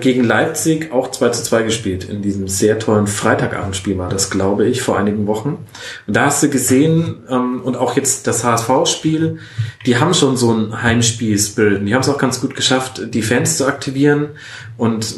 gegen 0.00 0.24
Leipzig 0.24 0.90
auch 0.92 1.10
2 1.10 1.28
zu 1.30 1.44
2 1.44 1.62
gespielt. 1.62 2.04
In 2.04 2.20
diesem 2.20 2.48
sehr 2.48 2.80
tollen 2.80 3.06
Freitagabendspiel 3.06 3.96
war 3.96 4.08
das, 4.08 4.28
glaube 4.28 4.66
ich, 4.66 4.82
vor 4.82 4.98
einigen 4.98 5.28
Wochen. 5.28 5.66
Und 6.06 6.16
da 6.16 6.26
hast 6.26 6.42
du 6.42 6.48
gesehen, 6.48 7.18
ähm, 7.30 7.60
und 7.62 7.76
auch 7.76 7.94
jetzt 7.94 8.26
das 8.26 8.42
HSV-Spiel, 8.42 9.38
die 9.86 9.96
haben 9.98 10.14
schon 10.14 10.36
so 10.36 10.52
ein 10.52 10.82
Heimspiel-Spirit. 10.82 11.86
Die 11.86 11.94
haben 11.94 12.02
es 12.02 12.08
auch 12.08 12.18
ganz 12.18 12.40
gut 12.40 12.56
geschafft, 12.56 13.14
die 13.14 13.22
Fans 13.22 13.56
zu 13.56 13.66
aktivieren. 13.66 14.30
Und 14.76 15.14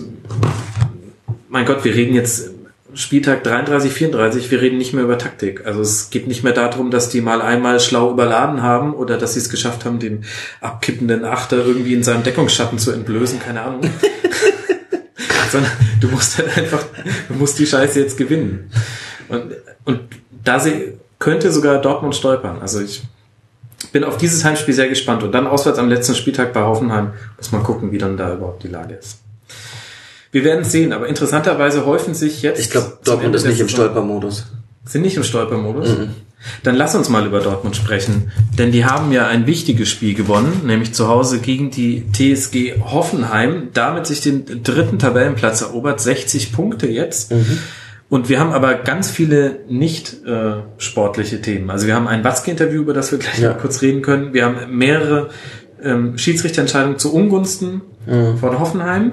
mein 1.48 1.64
Gott, 1.64 1.84
wir 1.84 1.94
reden 1.94 2.14
jetzt 2.14 2.50
Spieltag 2.95 3.45
33, 3.45 3.93
34, 3.93 4.51
wir 4.51 4.61
reden 4.61 4.78
nicht 4.78 4.93
mehr 4.93 5.05
über 5.05 5.18
Taktik. 5.18 5.66
Also 5.66 5.80
es 5.80 6.11
geht 6.11 6.26
nicht 6.26 6.43
mehr 6.43 6.53
darum, 6.53 6.91
dass 6.91 7.09
die 7.09 7.20
mal 7.20 7.41
einmal 7.41 7.80
schlau 7.80 8.11
überladen 8.11 8.62
haben 8.62 8.95
oder 8.95 9.16
dass 9.16 9.34
sie 9.34 9.41
es 9.41 9.51
geschafft 9.51 9.84
haben, 9.84 9.99
den 9.99 10.24
abkippenden 10.61 11.24
Achter 11.24 11.59
irgendwie 11.59 11.95
in 11.95 12.03
seinem 12.03 12.22
Deckungsschatten 12.22 12.78
zu 12.78 12.93
entblößen, 12.93 13.41
keine 13.41 13.62
Ahnung. 13.62 13.82
Sondern 15.51 15.70
du 16.01 16.09
musst 16.09 16.38
halt 16.38 16.57
einfach, 16.57 16.84
du 17.28 17.34
musst 17.34 17.59
die 17.59 17.66
Scheiße 17.66 18.01
jetzt 18.01 18.16
gewinnen. 18.16 18.70
Und, 19.28 19.55
und 19.84 20.01
da 20.45 20.59
sie, 20.59 20.95
könnte 21.18 21.53
sogar 21.53 21.80
Dortmund 21.80 22.16
stolpern. 22.16 22.61
Also 22.61 22.80
ich 22.80 23.03
bin 23.93 24.05
auf 24.05 24.16
dieses 24.16 24.45
Heimspiel 24.45 24.74
sehr 24.74 24.88
gespannt. 24.88 25.22
Und 25.22 25.32
dann 25.32 25.47
auswärts 25.47 25.78
am 25.78 25.88
letzten 25.88 26.14
Spieltag 26.14 26.53
bei 26.53 26.62
Hoffenheim 26.62 27.12
muss 27.36 27.53
man 27.53 27.62
gucken, 27.62 27.93
wie 27.93 27.99
dann 27.99 28.16
da 28.16 28.34
überhaupt 28.34 28.62
die 28.62 28.68
Lage 28.68 28.95
ist. 28.95 29.20
Wir 30.33 30.45
werden 30.45 30.61
es 30.61 30.72
sehen, 30.72 30.93
aber 30.93 31.09
interessanterweise 31.09 31.87
häufen 31.87 32.14
sich 32.14 32.43
jetzt. 32.43 32.61
Ich 32.61 32.70
glaube, 32.70 32.99
Dortmund 33.05 33.35
ist 33.35 33.47
nicht 33.47 33.61
im 33.61 33.68
Stolpermodus. 33.68 34.47
Sind 34.85 35.03
nicht 35.03 35.16
im 35.16 35.24
Stolpermodus? 35.24 35.89
Dann 36.62 36.74
lass 36.76 36.95
uns 36.95 37.09
mal 37.09 37.26
über 37.26 37.41
Dortmund 37.41 37.76
sprechen. 37.76 38.31
Denn 38.59 38.72
die 38.72 38.85
haben 38.85 39.12
ja 39.12 39.26
ein 39.26 39.47
wichtiges 39.47 39.89
Spiel 39.91 40.14
gewonnen, 40.14 40.62
nämlich 40.64 40.95
zu 40.95 41.09
Hause 41.09 41.39
gegen 41.41 41.70
die 41.70 42.05
TSG 42.12 42.81
Hoffenheim. 42.81 43.68
Damit 43.74 44.07
sich 44.07 44.20
den 44.22 44.62
dritten 44.62 44.99
Tabellenplatz 44.99 45.61
erobert, 45.62 46.01
60 46.01 46.53
Punkte 46.53 46.87
jetzt. 46.89 47.33
Und 48.09 48.28
wir 48.28 48.41
haben 48.41 48.53
aber 48.53 48.74
ganz 48.74 49.11
viele 49.11 49.61
nicht 49.68 50.24
äh, 50.26 50.62
sportliche 50.78 51.43
Themen. 51.43 51.70
Also 51.70 51.87
wir 51.87 51.95
haben 51.95 52.09
ein 52.09 52.24
Watzke-Interview, 52.24 52.81
über 52.83 52.95
das 52.95 53.12
wir 53.12 53.18
gleich 53.18 53.39
Ja. 53.39 53.51
mal 53.51 53.59
kurz 53.59 53.83
reden 53.83 54.01
können. 54.03 54.33
Wir 54.33 54.45
haben 54.47 54.76
mehrere 54.76 55.28
ähm, 55.83 56.16
Schiedsrichterentscheidungen 56.16 56.99
zu 56.99 57.12
Ungunsten 57.12 57.83
von 58.07 58.59
Hoffenheim. 58.59 59.12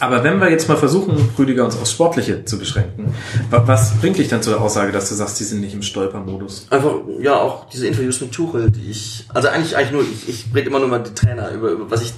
Aber 0.00 0.24
wenn 0.24 0.40
wir 0.40 0.50
jetzt 0.50 0.68
mal 0.68 0.76
versuchen, 0.76 1.16
Rüdiger, 1.38 1.64
uns 1.64 1.76
aufs 1.76 1.92
Sportliche 1.92 2.44
zu 2.44 2.58
beschränken, 2.58 3.14
wa- 3.50 3.62
was 3.66 3.92
bringt 4.00 4.16
dich 4.18 4.28
dann 4.28 4.42
zu 4.42 4.50
der 4.50 4.60
Aussage, 4.60 4.92
dass 4.92 5.08
du 5.10 5.14
sagst, 5.14 5.38
die 5.38 5.44
sind 5.44 5.60
nicht 5.60 5.74
im 5.74 5.82
Stolpermodus? 5.82 6.66
Einfach, 6.70 6.94
ja, 7.20 7.34
auch 7.36 7.68
diese 7.68 7.86
Interviews 7.86 8.20
mit 8.20 8.32
Tuchel, 8.32 8.70
die 8.70 8.90
ich, 8.90 9.26
also 9.32 9.48
eigentlich, 9.48 9.76
eigentlich 9.76 9.92
nur, 9.92 10.02
ich, 10.02 10.28
ich 10.28 10.46
rede 10.54 10.68
immer 10.68 10.78
nur 10.78 10.88
über 10.88 10.98
die 11.00 11.14
Trainer, 11.14 11.50
über, 11.52 11.70
über 11.70 11.90
was 11.90 12.02
ich, 12.02 12.14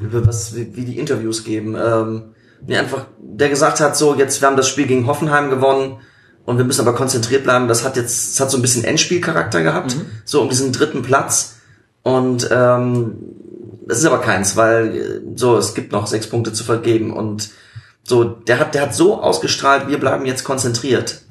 über 0.00 0.26
was, 0.26 0.54
wie, 0.54 0.74
wie 0.76 0.84
die 0.84 0.98
Interviews 0.98 1.42
geben. 1.44 1.76
Ähm, 1.76 2.22
nee, 2.66 2.76
einfach, 2.76 3.06
der 3.20 3.48
gesagt 3.48 3.80
hat, 3.80 3.96
so, 3.96 4.14
jetzt, 4.14 4.40
wir 4.40 4.48
haben 4.48 4.56
das 4.56 4.68
Spiel 4.68 4.86
gegen 4.86 5.06
Hoffenheim 5.08 5.50
gewonnen 5.50 5.98
und 6.44 6.56
wir 6.56 6.64
müssen 6.64 6.80
aber 6.86 6.94
konzentriert 6.96 7.42
bleiben. 7.42 7.66
Das 7.66 7.84
hat 7.84 7.96
jetzt, 7.96 8.34
das 8.34 8.40
hat 8.40 8.50
so 8.50 8.56
ein 8.58 8.62
bisschen 8.62 8.84
Endspielcharakter 8.84 9.62
gehabt, 9.62 9.96
so 10.24 10.40
um 10.42 10.48
diesen 10.48 10.72
dritten 10.72 11.02
Platz. 11.02 11.56
Und 12.04 12.48
ähm, 12.52 13.14
das 13.88 13.98
ist 13.98 14.04
aber 14.04 14.20
keins, 14.20 14.56
weil 14.56 14.96
äh, 14.96 15.20
so, 15.36 15.56
es 15.56 15.74
gibt 15.74 15.90
noch 15.92 16.06
sechs 16.06 16.28
Punkte 16.28 16.52
zu 16.52 16.62
vergeben 16.62 17.12
und 17.12 17.50
so, 18.04 18.24
der 18.24 18.58
hat, 18.60 18.74
der 18.74 18.82
hat 18.82 18.94
so 18.94 19.20
ausgestrahlt, 19.22 19.88
wir 19.88 19.98
bleiben 19.98 20.24
jetzt 20.26 20.44
konzentriert. 20.44 21.22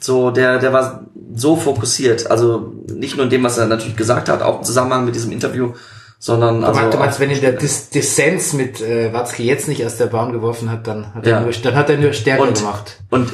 So, 0.00 0.30
der, 0.30 0.58
der 0.58 0.72
war 0.72 1.04
so 1.34 1.56
fokussiert. 1.56 2.30
Also 2.30 2.72
nicht 2.86 3.16
nur 3.16 3.24
in 3.24 3.30
dem, 3.30 3.42
was 3.44 3.58
er 3.58 3.66
natürlich 3.66 3.96
gesagt 3.96 4.28
hat, 4.28 4.42
auch 4.42 4.58
im 4.58 4.64
Zusammenhang 4.64 5.04
mit 5.06 5.14
diesem 5.14 5.32
Interview, 5.32 5.72
sondern 6.18 6.64
also. 6.64 6.80
du 6.90 6.96
meinst, 6.98 7.16
auch- 7.16 7.20
wenn 7.20 7.30
ihn 7.30 7.40
der 7.40 7.52
Dis 7.52 7.90
Dissens 7.90 8.52
mit 8.52 8.80
äh, 8.80 9.12
Watzke 9.12 9.42
jetzt 9.42 9.68
nicht 9.68 9.84
aus 9.86 9.96
der 9.96 10.06
Bahn 10.06 10.32
geworfen 10.32 10.70
hat, 10.70 10.86
dann 10.86 11.14
hat, 11.14 11.26
Ja. 11.26 11.36
er, 11.38 11.40
nur, 11.42 11.52
dann 11.52 11.74
hat 11.74 11.88
er 11.90 11.96
nur 11.98 12.12
stärker 12.12 12.42
Und- 12.42 12.58
gemacht. 12.58 13.00
Und 13.10 13.30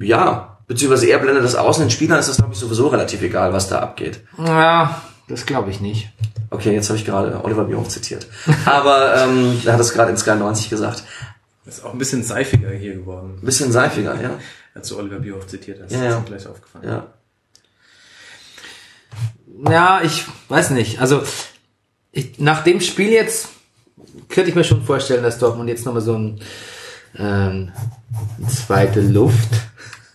ja, 0.00 0.58
beziehungsweise 0.66 1.06
er 1.06 1.18
blendet 1.18 1.44
das 1.44 1.54
aus. 1.54 1.78
Den 1.78 1.90
Spielern 1.90 2.18
ist 2.18 2.28
das, 2.28 2.36
glaube 2.38 2.52
ich, 2.52 2.58
sowieso 2.58 2.88
relativ 2.88 3.22
egal, 3.22 3.52
was 3.52 3.68
da 3.68 3.78
abgeht. 3.78 4.20
Ja, 4.38 5.00
das 5.28 5.46
glaube 5.46 5.70
ich 5.70 5.80
nicht. 5.80 6.10
Okay, 6.50 6.72
jetzt 6.74 6.88
habe 6.88 6.98
ich 6.98 7.04
gerade 7.04 7.42
Oliver 7.44 7.64
Bierhoff 7.64 7.88
zitiert. 7.88 8.26
Aber 8.64 9.16
ähm, 9.24 9.60
er 9.64 9.72
hat 9.72 9.80
es 9.80 9.92
gerade 9.92 10.10
in 10.10 10.16
Sky 10.16 10.36
90 10.36 10.70
gesagt. 10.70 11.02
Ist 11.66 11.84
auch 11.84 11.92
ein 11.92 11.98
bisschen 11.98 12.22
seifiger 12.22 12.70
hier 12.70 12.94
geworden, 12.94 13.38
Ein 13.42 13.44
bisschen 13.46 13.72
seifiger, 13.72 14.20
ja. 14.20 14.38
als 14.74 14.88
du 14.88 14.98
Oliver 14.98 15.18
Bierhoff 15.18 15.48
zitiert 15.48 15.80
hast. 15.82 15.90
Ja, 15.92 15.98
Das 15.98 16.06
ist 16.08 16.12
ja. 16.14 16.20
mir 16.20 16.26
gleich 16.26 16.46
aufgefallen. 16.46 16.84
Ja. 16.88 17.06
Ja, 19.70 20.00
ich 20.02 20.24
weiß 20.48 20.70
nicht. 20.70 21.00
Also 21.00 21.22
ich, 22.12 22.38
nach 22.38 22.62
dem 22.62 22.80
Spiel 22.80 23.10
jetzt 23.10 23.48
könnte 24.28 24.50
ich 24.50 24.56
mir 24.56 24.64
schon 24.64 24.84
vorstellen, 24.84 25.22
dass 25.22 25.38
Dortmund 25.38 25.68
jetzt 25.68 25.86
nochmal 25.86 26.02
so 26.02 26.14
ein 26.16 26.40
ähm, 27.18 27.72
zweite 28.48 29.00
Luft. 29.00 29.48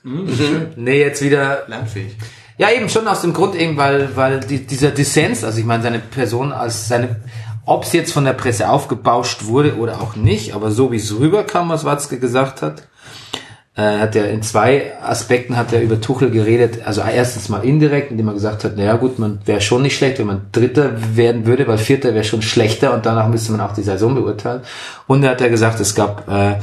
Nee, 0.03 0.99
jetzt 1.01 1.22
wieder 1.22 1.66
Lernfähig. 1.68 2.16
Ja, 2.62 2.70
eben 2.70 2.89
schon 2.89 3.07
aus 3.07 3.22
dem 3.22 3.34
Grund 3.34 3.55
eben, 3.55 3.76
weil, 3.76 4.16
weil 4.16 4.39
die, 4.41 4.68
dieser 4.68 4.91
Dissens, 4.91 5.43
also 5.43 5.57
ich 5.57 5.66
meine, 5.66 5.82
seine 5.82 5.97
Person 5.97 6.51
als 6.51 6.88
seine, 6.88 7.16
ob 7.66 7.86
es 7.86 7.91
jetzt 7.91 8.14
von 8.14 8.24
der 8.24 8.34
Presse 8.34 8.70
aufgebauscht 8.70 9.45
wurde 9.45 9.78
oder 9.78 9.99
auch 9.99 10.16
nicht, 10.16 10.53
aber 10.53 10.70
so 10.70 10.91
wie 10.91 10.97
es 10.97 11.12
rüberkam, 11.18 11.70
was 11.70 11.86
Watzke 11.86 12.20
gesagt 12.20 12.62
hat, 12.62 12.84
äh, 13.76 13.97
hat 13.97 14.16
er 14.16 14.30
in 14.30 14.43
zwei 14.43 14.93
Aspekten 15.01 15.57
hat 15.57 15.74
er 15.74 15.82
über 15.82 16.01
Tuchel 16.01 16.30
geredet. 16.30 16.86
Also 16.86 17.01
erstens 17.01 17.49
mal 17.49 17.66
indirekt, 17.66 18.12
indem 18.12 18.28
er 18.28 18.36
gesagt 18.36 18.64
hat, 18.64 18.78
naja 18.78 18.95
gut, 18.95 19.18
man 19.18 19.39
wäre 19.45 19.59
schon 19.59 19.82
nicht 19.82 19.97
schlecht, 19.97 20.20
wenn 20.20 20.28
man 20.28 20.41
Dritter 20.51 21.16
werden 21.16 21.47
würde, 21.47 21.66
weil 21.68 21.80
Vierter 21.80 22.14
wäre 22.14 22.26
schon 22.26 22.43
schlechter 22.43 22.93
und 22.93 23.07
danach 23.07 23.28
müsste 23.28 23.53
man 23.53 23.62
auch 23.62 23.74
die 23.74 23.82
Saison 23.82 24.14
beurteilen. 24.14 24.62
Und 25.07 25.24
er 25.24 25.32
hat 25.32 25.41
er 25.41 25.49
gesagt, 25.49 25.80
es 25.80 25.95
gab 25.95 26.30
äh, 26.30 26.57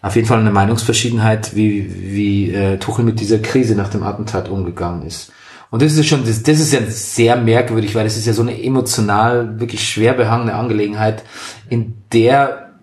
auf 0.00 0.16
jeden 0.16 0.26
Fall 0.26 0.40
eine 0.40 0.50
Meinungsverschiedenheit, 0.50 1.54
wie, 1.54 1.94
wie 1.94 2.54
äh, 2.54 2.78
Tuchel 2.78 3.04
mit 3.04 3.20
dieser 3.20 3.40
Krise 3.40 3.74
nach 3.74 3.90
dem 3.90 4.02
Attentat 4.02 4.48
umgegangen 4.48 5.02
ist. 5.06 5.30
Und 5.72 5.80
das 5.80 5.94
ist 5.94 6.06
schon, 6.06 6.26
das, 6.26 6.42
das 6.42 6.60
ist 6.60 6.74
ja 6.74 6.80
sehr 6.86 7.34
merkwürdig, 7.34 7.94
weil 7.94 8.04
das 8.04 8.18
ist 8.18 8.26
ja 8.26 8.34
so 8.34 8.42
eine 8.42 8.62
emotional 8.62 9.58
wirklich 9.58 9.88
schwer 9.88 10.12
behangene 10.12 10.54
Angelegenheit, 10.54 11.24
in 11.70 11.94
der, 12.12 12.74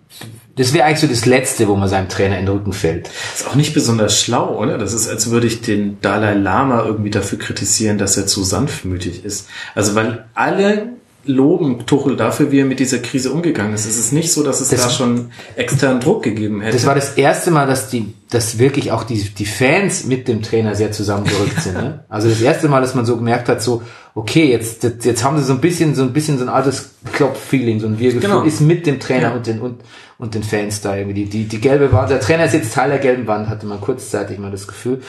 das 0.56 0.74
wäre 0.74 0.86
eigentlich 0.86 0.98
so 0.98 1.06
das 1.06 1.24
Letzte, 1.24 1.68
wo 1.68 1.76
man 1.76 1.88
seinem 1.88 2.08
Trainer 2.08 2.36
in 2.40 2.46
den 2.46 2.52
Rücken 2.56 2.72
fällt. 2.72 3.08
Ist 3.32 3.46
auch 3.46 3.54
nicht 3.54 3.74
besonders 3.74 4.20
schlau, 4.20 4.58
oder? 4.58 4.76
Das 4.76 4.92
ist, 4.92 5.08
als 5.08 5.30
würde 5.30 5.46
ich 5.46 5.60
den 5.60 6.00
Dalai 6.00 6.34
Lama 6.34 6.84
irgendwie 6.84 7.10
dafür 7.10 7.38
kritisieren, 7.38 7.96
dass 7.96 8.16
er 8.16 8.26
zu 8.26 8.42
sanftmütig 8.42 9.24
ist. 9.24 9.48
Also, 9.76 9.94
weil 9.94 10.24
alle 10.34 10.88
loben 11.24 11.84
Tuchel 11.86 12.16
dafür, 12.16 12.50
wie 12.50 12.60
er 12.60 12.64
mit 12.64 12.80
dieser 12.80 12.98
Krise 12.98 13.30
umgegangen 13.32 13.74
ist. 13.74 13.84
Es 13.86 13.98
ist 13.98 14.12
nicht 14.12 14.32
so, 14.32 14.42
dass 14.42 14.60
es 14.60 14.68
Das- 14.70 14.82
da 14.82 14.90
schon 14.90 15.30
externen 15.56 16.00
Druck 16.00 16.22
gegeben 16.22 16.60
hätte. 16.60 16.76
Das 16.76 16.86
war 16.86 16.94
das 16.94 17.14
erste 17.14 17.50
Mal, 17.50 17.66
dass 17.66 17.88
die, 17.90 18.14
dass 18.30 18.58
wirklich 18.58 18.90
auch 18.92 19.04
die, 19.04 19.20
die 19.22 19.46
Fans 19.46 20.04
mit 20.06 20.28
dem 20.28 20.42
Trainer 20.42 20.74
sehr 20.74 20.92
zusammengerückt 20.92 21.60
sind. 21.60 21.74
Ne? 21.74 22.04
Also 22.08 22.28
das 22.28 22.40
erste 22.40 22.68
Mal, 22.68 22.80
dass 22.80 22.94
man 22.94 23.04
so 23.04 23.16
gemerkt 23.16 23.48
hat, 23.48 23.62
so, 23.62 23.82
okay, 24.14 24.50
jetzt, 24.50 24.82
jetzt, 24.82 25.04
jetzt 25.04 25.22
haben 25.24 25.36
sie 25.38 25.44
so 25.44 25.52
ein 25.52 25.60
bisschen, 25.60 25.94
so 25.94 26.02
ein 26.02 26.12
bisschen 26.12 26.38
so 26.38 26.44
ein 26.44 26.48
altes 26.48 26.90
Klopp-Feeling, 27.12 27.80
so 27.80 27.86
ein 27.86 27.98
Wir-Gefühl 27.98 28.28
Genau. 28.30 28.42
ist 28.42 28.60
mit 28.60 28.86
dem 28.86 28.98
Trainer 28.98 29.28
Ja. 29.28 29.34
und 29.34 29.46
den, 29.46 29.60
und, 29.60 29.80
und 30.18 30.34
den 30.34 30.42
Fans 30.42 30.80
da 30.80 30.96
irgendwie. 30.96 31.24
Die, 31.24 31.30
die, 31.30 31.44
die 31.44 31.60
gelbe 31.60 31.92
Wand, 31.92 32.10
der 32.10 32.20
Trainer 32.20 32.44
ist 32.46 32.54
jetzt 32.54 32.74
Teil 32.74 32.88
der 32.90 32.98
gelben 32.98 33.26
Wand, 33.26 33.48
hatte 33.48 33.66
man 33.66 33.80
kurzzeitig 33.80 34.38
mal 34.38 34.50
das 34.50 34.66
Gefühl. 34.66 35.02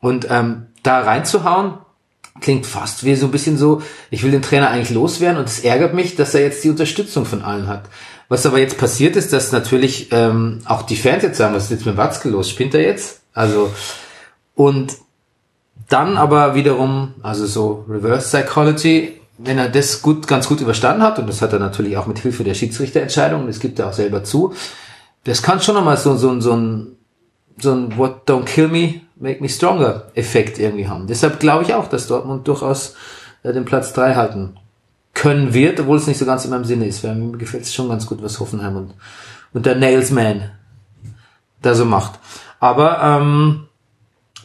Und 0.00 0.28
ähm, 0.30 0.66
da 0.84 1.00
reinzuhauen, 1.00 1.74
klingt 2.40 2.66
fast 2.66 3.04
wie 3.04 3.14
so 3.14 3.26
ein 3.26 3.32
bisschen 3.32 3.56
so, 3.56 3.82
ich 4.10 4.22
will 4.22 4.30
den 4.30 4.42
Trainer 4.42 4.70
eigentlich 4.70 4.90
loswerden 4.90 5.38
und 5.38 5.48
es 5.48 5.60
ärgert 5.60 5.94
mich, 5.94 6.16
dass 6.16 6.34
er 6.34 6.42
jetzt 6.42 6.62
die 6.64 6.70
Unterstützung 6.70 7.24
von 7.24 7.42
allen 7.42 7.68
hat. 7.68 7.84
Was 8.28 8.44
aber 8.46 8.58
jetzt 8.58 8.78
passiert 8.78 9.16
ist, 9.16 9.32
dass 9.32 9.52
natürlich 9.52 10.08
ähm, 10.12 10.60
auch 10.66 10.82
die 10.82 10.96
Fans 10.96 11.22
jetzt 11.22 11.38
sagen, 11.38 11.54
was 11.54 11.64
ist 11.64 11.70
jetzt 11.70 11.86
mit 11.86 11.96
Watzke 11.96 12.28
los? 12.28 12.50
Spinnt 12.50 12.74
er 12.74 12.82
jetzt? 12.82 13.20
Also 13.32 13.70
und 14.54 14.96
dann 15.88 16.16
aber 16.16 16.54
wiederum, 16.54 17.14
also 17.22 17.46
so 17.46 17.84
Reverse 17.88 18.28
Psychology, 18.28 19.20
wenn 19.38 19.56
er 19.56 19.68
das 19.68 20.02
gut, 20.02 20.26
ganz 20.26 20.48
gut 20.48 20.60
überstanden 20.60 21.02
hat, 21.02 21.18
und 21.18 21.28
das 21.28 21.40
hat 21.40 21.52
er 21.52 21.58
natürlich 21.58 21.96
auch 21.96 22.06
mit 22.06 22.18
Hilfe 22.18 22.44
der 22.44 22.54
Schiedsrichterentscheidung, 22.54 23.46
das 23.46 23.60
gibt 23.60 23.78
er 23.78 23.88
auch 23.88 23.92
selber 23.92 24.24
zu, 24.24 24.52
das 25.24 25.42
kann 25.42 25.60
schon 25.60 25.76
nochmal 25.76 25.96
so, 25.96 26.16
so, 26.16 26.40
so 26.40 26.52
ein, 26.54 26.97
so 27.60 27.72
ein 27.72 27.96
What 27.96 28.28
don't 28.28 28.44
kill 28.44 28.68
me, 28.68 29.00
make 29.16 29.40
me 29.40 29.48
stronger 29.48 30.10
Effekt 30.14 30.58
irgendwie 30.58 30.88
haben. 30.88 31.06
Deshalb 31.06 31.40
glaube 31.40 31.64
ich 31.64 31.74
auch, 31.74 31.88
dass 31.88 32.06
Dortmund 32.06 32.46
durchaus 32.46 32.94
äh, 33.42 33.52
den 33.52 33.64
Platz 33.64 33.92
drei 33.92 34.14
halten 34.14 34.56
können 35.14 35.52
wird, 35.52 35.80
obwohl 35.80 35.96
es 35.96 36.06
nicht 36.06 36.18
so 36.18 36.26
ganz 36.26 36.44
in 36.44 36.50
meinem 36.50 36.64
Sinne 36.64 36.86
ist, 36.86 37.02
weil 37.02 37.14
mir 37.16 37.36
gefällt 37.38 37.64
es 37.64 37.74
schon 37.74 37.88
ganz 37.88 38.06
gut, 38.06 38.22
was 38.22 38.38
Hoffenheim 38.38 38.76
und, 38.76 38.94
und 39.52 39.66
der 39.66 39.74
Nailsman 39.74 40.50
da 41.60 41.74
so 41.74 41.84
macht. 41.84 42.20
Aber 42.60 43.02
ähm, 43.02 43.66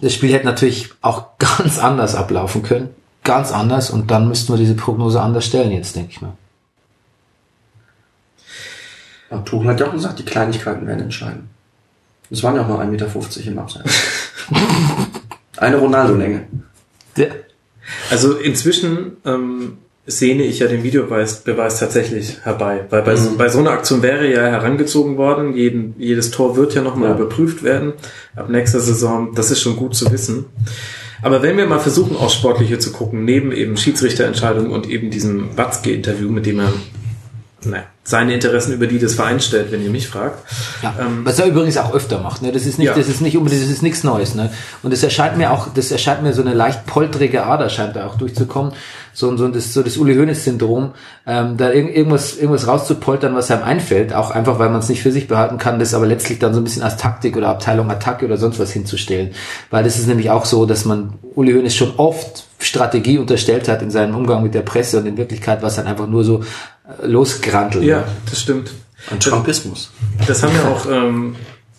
das 0.02 0.14
Spiel 0.14 0.34
hätte 0.34 0.46
natürlich 0.46 0.92
auch 1.02 1.26
ganz 1.38 1.80
anders 1.80 2.16
ablaufen 2.16 2.64
können. 2.64 2.90
Ganz 3.24 3.54
anders 3.54 3.90
und 3.90 4.12
dann 4.12 4.28
müssten 4.28 4.52
wir 4.52 4.58
diese 4.58 4.76
Prognose 4.76 5.22
anders 5.22 5.46
stellen 5.46 5.72
jetzt, 5.72 5.96
denke 5.96 6.12
ich 6.12 6.22
mal. 6.22 6.34
Ja, 9.32 9.38
Tuchel 9.38 9.70
hat 9.70 9.80
ja 9.80 9.88
auch 9.88 9.94
gesagt, 9.94 10.20
die 10.20 10.26
Kleinigkeiten 10.26 10.86
werden 10.86 11.04
entscheiden. 11.04 11.53
Das 12.34 12.42
waren 12.42 12.56
ja 12.56 12.64
auch 12.64 12.68
nur 12.68 12.82
1,50 12.82 12.88
Meter 12.88 13.08
im 13.46 13.60
Abseits. 13.60 13.94
Eine 15.58 15.78
Ronaldo-Länge. 15.78 16.48
Also 18.10 18.34
inzwischen 18.34 19.18
ähm, 19.24 19.78
sehne 20.08 20.42
ich 20.42 20.58
ja 20.58 20.68
den 20.68 20.82
Videobeweis 20.82 21.42
Beweis 21.42 21.80
tatsächlich 21.80 22.40
herbei. 22.42 22.86
Weil 22.90 23.04
bei, 23.04 23.16
bei 23.38 23.50
so 23.50 23.60
einer 23.60 23.70
Aktion 23.70 24.02
wäre 24.02 24.28
ja 24.28 24.48
herangezogen 24.48 25.16
worden, 25.18 25.56
jeden, 25.56 25.94
jedes 26.00 26.32
Tor 26.32 26.58
wird 26.58 26.74
ja 26.74 26.82
nochmal 26.82 27.10
Ja. 27.10 27.16
überprüft 27.18 27.62
werden 27.62 27.94
ab 28.36 28.50
nächster 28.50 28.80
Saison. 28.80 29.36
Das 29.36 29.52
ist 29.52 29.62
schon 29.62 29.76
gut 29.76 29.94
zu 29.94 30.12
wissen. 30.12 30.46
Aber 31.22 31.44
wenn 31.44 31.56
wir 31.56 31.68
mal 31.68 31.80
versuchen, 31.80 32.18
aufs 32.18 32.34
Sportliche 32.34 32.80
zu 32.80 32.92
gucken, 32.92 33.26
neben 33.26 33.52
eben 33.52 33.78
Schiedsrichterentscheidungen 33.78 34.72
und 34.72 34.90
eben 34.90 35.12
diesem 35.12 35.56
Watzke-Interview, 35.56 36.32
mit 36.32 36.48
dem 36.48 36.62
er 36.62 36.74
naja, 37.64 37.84
seine 38.06 38.34
Interessen 38.34 38.74
über 38.74 38.86
die 38.88 39.00
des 39.00 39.16
Vereins 39.16 39.46
stellt, 39.46 39.72
wenn 39.72 39.82
ihr 39.82 39.90
mich 39.90 40.10
fragt. 40.10 40.40
Ja, 40.82 40.94
Ähm, 41.00 41.22
was 41.24 41.40
er 41.40 41.46
übrigens 41.46 41.78
auch 41.78 41.94
öfter 41.94 42.20
macht, 42.20 42.42
ne? 42.42 42.52
Das 42.52 42.66
ist 42.66 42.78
nicht, 42.78 42.88
Ja. 42.90 42.94
das 42.96 43.08
ist 43.08 43.22
nicht 43.22 43.38
unbedingt, 43.38 43.62
das 43.64 43.70
ist 43.70 43.82
nichts 43.82 44.04
Neues, 44.04 44.36
ne? 44.36 44.50
Und 44.82 44.92
es 44.92 45.04
erscheint 45.04 45.38
mir 45.38 45.52
auch, 45.52 45.68
das 45.74 45.90
erscheint 45.90 46.22
mir 46.22 46.34
so 46.34 46.42
eine 46.42 46.54
leicht 46.54 46.86
poltrige 46.86 47.46
Ader 47.46 47.70
scheint 47.70 47.96
da 47.96 48.06
auch 48.08 48.16
durchzukommen, 48.16 48.74
so 49.14 49.36
so 49.38 49.48
das 49.48 49.74
so 49.74 49.84
das 49.84 49.96
Uli 49.96 50.16
Hoeneß 50.16 50.44
Syndrom, 50.44 50.92
ähm, 51.26 51.56
da 51.56 51.72
irg 51.72 51.96
irgendwas 51.96 52.36
irgendwas 52.36 52.68
rauszupoltern, 52.68 53.36
was 53.36 53.50
einem 53.52 53.64
einfällt, 53.64 54.14
auch 54.14 54.32
einfach 54.32 54.60
weil 54.60 54.70
man 54.70 54.80
es 54.80 54.90
nicht 54.90 55.02
für 55.02 55.12
sich 55.14 55.30
behalten 55.30 55.58
kann, 55.58 55.80
das 55.80 55.94
aber 55.94 56.06
letztlich 56.06 56.40
dann 56.40 56.54
so 56.54 56.60
ein 56.60 56.66
bisschen 56.66 56.84
als 56.84 56.98
Taktik 56.98 57.38
oder 57.38 57.48
Abteilung 57.48 57.90
Attacke 57.90 58.26
oder 58.26 58.38
sonst 58.38 58.60
was 58.60 58.72
hinzustellen, 58.72 59.32
weil 59.70 59.86
das 59.86 59.98
ist 59.98 60.08
nämlich 60.08 60.30
auch 60.30 60.44
so, 60.44 60.66
dass 60.66 60.84
man 60.84 61.14
Uli 61.36 61.54
Hoeneß 61.54 61.74
schon 61.76 61.94
oft 61.96 62.48
Strategie 62.64 63.18
unterstellt 63.18 63.68
hat 63.68 63.82
in 63.82 63.92
seinem 63.92 64.16
Umgang 64.16 64.42
mit 64.44 64.54
der 64.54 64.62
Presse 64.62 65.00
und 65.00 65.06
in 65.06 65.18
Wirklichkeit 65.18 65.62
war 65.62 65.70
es 65.70 65.76
dann 65.76 65.88
einfach 65.88 66.08
nur 66.08 66.24
so 66.24 66.44
äh, 67.02 67.06
losgrantelt. 67.08 67.84
ja, 67.84 68.00
ne? 68.00 68.04
das 68.30 68.42
stimmt. 68.42 68.72
Ein 69.12 69.20
Trumpismus. 69.20 69.92
Das 70.28 70.44
haben 70.44 70.54
ja 70.56 70.70
auch 70.70 70.86
ähm, 70.90 71.36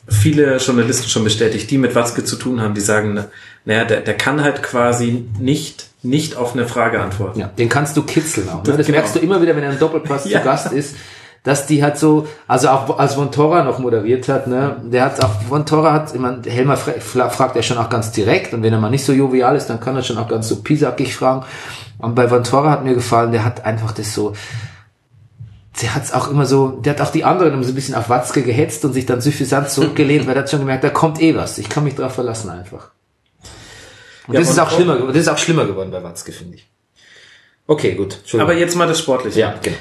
viele 0.09 0.59
Journalisten 0.59 1.09
schon 1.09 1.24
bestätigt, 1.24 1.70
die 1.70 1.78
mit 1.78 1.95
Watzke 1.95 2.22
zu 2.24 2.37
tun 2.37 2.61
haben, 2.61 2.74
die 2.74 2.82
sagen, 2.82 3.14
na- 3.14 3.26
naja, 3.64 3.85
der, 3.87 4.01
der 4.03 4.14
kann 4.14 4.43
halt 4.43 4.62
quasi 4.62 5.24
nicht, 5.41 5.87
nicht 6.03 6.37
auf 6.37 6.53
eine 6.53 6.66
Frage 6.68 7.01
antworten. 7.01 7.41
Ja, 7.41 7.47
den 7.49 7.70
kannst 7.70 7.97
du 7.97 8.03
kitzeln 8.03 8.51
auch. 8.51 8.57
Ne? 8.57 8.62
Das- 8.64 8.76
Das 8.76 8.87
genau. 8.87 8.99
merkst 8.99 9.14
du 9.16 9.20
immer 9.20 9.41
wieder, 9.41 9.57
wenn 9.57 9.62
er 9.64 9.70
im 9.72 9.78
Doppelpass 9.78 10.24
Ja. 10.28 10.41
zu 10.41 10.45
Gast 10.45 10.72
ist, 10.72 10.97
dass 11.45 11.67
die 11.67 11.83
halt 11.85 11.99
so, 11.99 12.27
also 12.49 12.69
auch 12.71 12.99
als 12.99 13.15
Von 13.15 13.31
Torra 13.31 13.63
noch 13.63 13.79
moderiert 13.79 14.29
hat, 14.29 14.47
ne, 14.49 14.77
der 14.85 15.05
hat 15.05 15.23
auch, 15.23 15.31
Von 15.49 15.65
Torra 15.67 15.93
hat, 15.93 16.13
ich 16.15 16.19
meine, 16.21 16.43
Helmer 16.49 16.77
fra 16.77 16.93
fra- 16.99 17.29
fragt 17.29 17.55
er 17.55 17.63
schon 17.63 17.79
auch 17.79 17.89
ganz 17.91 18.11
direkt 18.11 18.53
und 18.55 18.63
wenn 18.63 18.73
er 18.73 18.81
mal 18.81 18.91
nicht 18.91 19.05
so 19.05 19.13
jovial 19.13 19.55
ist, 19.55 19.67
dann 19.69 19.79
kann 19.79 19.95
er 19.95 20.03
schon 20.03 20.19
auch 20.19 20.27
ganz 20.29 20.49
so 20.49 20.57
pisackig 20.63 21.15
fragen. 21.15 21.45
Und 21.99 22.15
bei 22.17 22.27
Von 22.29 22.43
Torra 22.45 22.71
hat 22.71 22.83
mir 22.85 22.95
gefallen, 22.95 23.31
der 23.31 23.45
hat 23.45 23.65
einfach 23.65 23.93
das 23.93 24.13
so, 24.15 24.33
der 25.83 25.95
hat's 25.95 26.13
auch 26.13 26.31
immer 26.31 26.47
so, 26.47 26.69
der 26.69 26.95
hat 26.95 27.01
auch 27.01 27.11
die 27.13 27.25
anderen 27.25 27.53
immer 27.53 27.63
so 27.65 27.73
ein 27.73 27.75
bisschen 27.75 27.95
auf 27.95 28.09
Watzke 28.09 28.43
gehetzt 28.43 28.85
und 28.85 28.93
sich 28.95 29.07
dann 29.07 29.21
suffisant 29.21 29.69
zurückgelehnt, 29.69 30.27
weil 30.27 30.35
er 30.37 30.43
hat 30.43 30.51
schon 30.51 30.61
gemerkt, 30.61 30.85
da 30.85 30.91
kommt 30.91 31.21
eh 31.21 31.35
was. 31.37 31.59
Ich 31.59 31.69
kann 31.69 31.85
mich 31.85 31.95
drauf 31.95 32.15
verlassen 32.15 32.49
einfach. 32.51 32.91
Und 34.27 34.35
Ja, 34.35 34.41
das 34.41 34.49
ist 34.51 34.55
und 34.57 34.61
auch 34.63 34.69
auch- 34.69 34.77
schlimmer, 34.77 34.95
geworden- 34.95 35.13
das 35.13 35.23
ist 35.23 35.29
auch 35.29 35.37
schlimmer 35.39 35.67
geworden 35.67 35.91
bei 35.91 36.03
Watzke, 36.03 36.33
finde 36.33 36.55
ich. 36.57 36.67
Okay, 37.67 37.95
gut. 37.95 38.19
Aber 38.39 38.55
jetzt 38.55 38.77
mal 38.77 38.87
das 38.87 38.99
Sportliche. 38.99 39.41
Ja, 39.41 39.55
genau. 39.63 39.77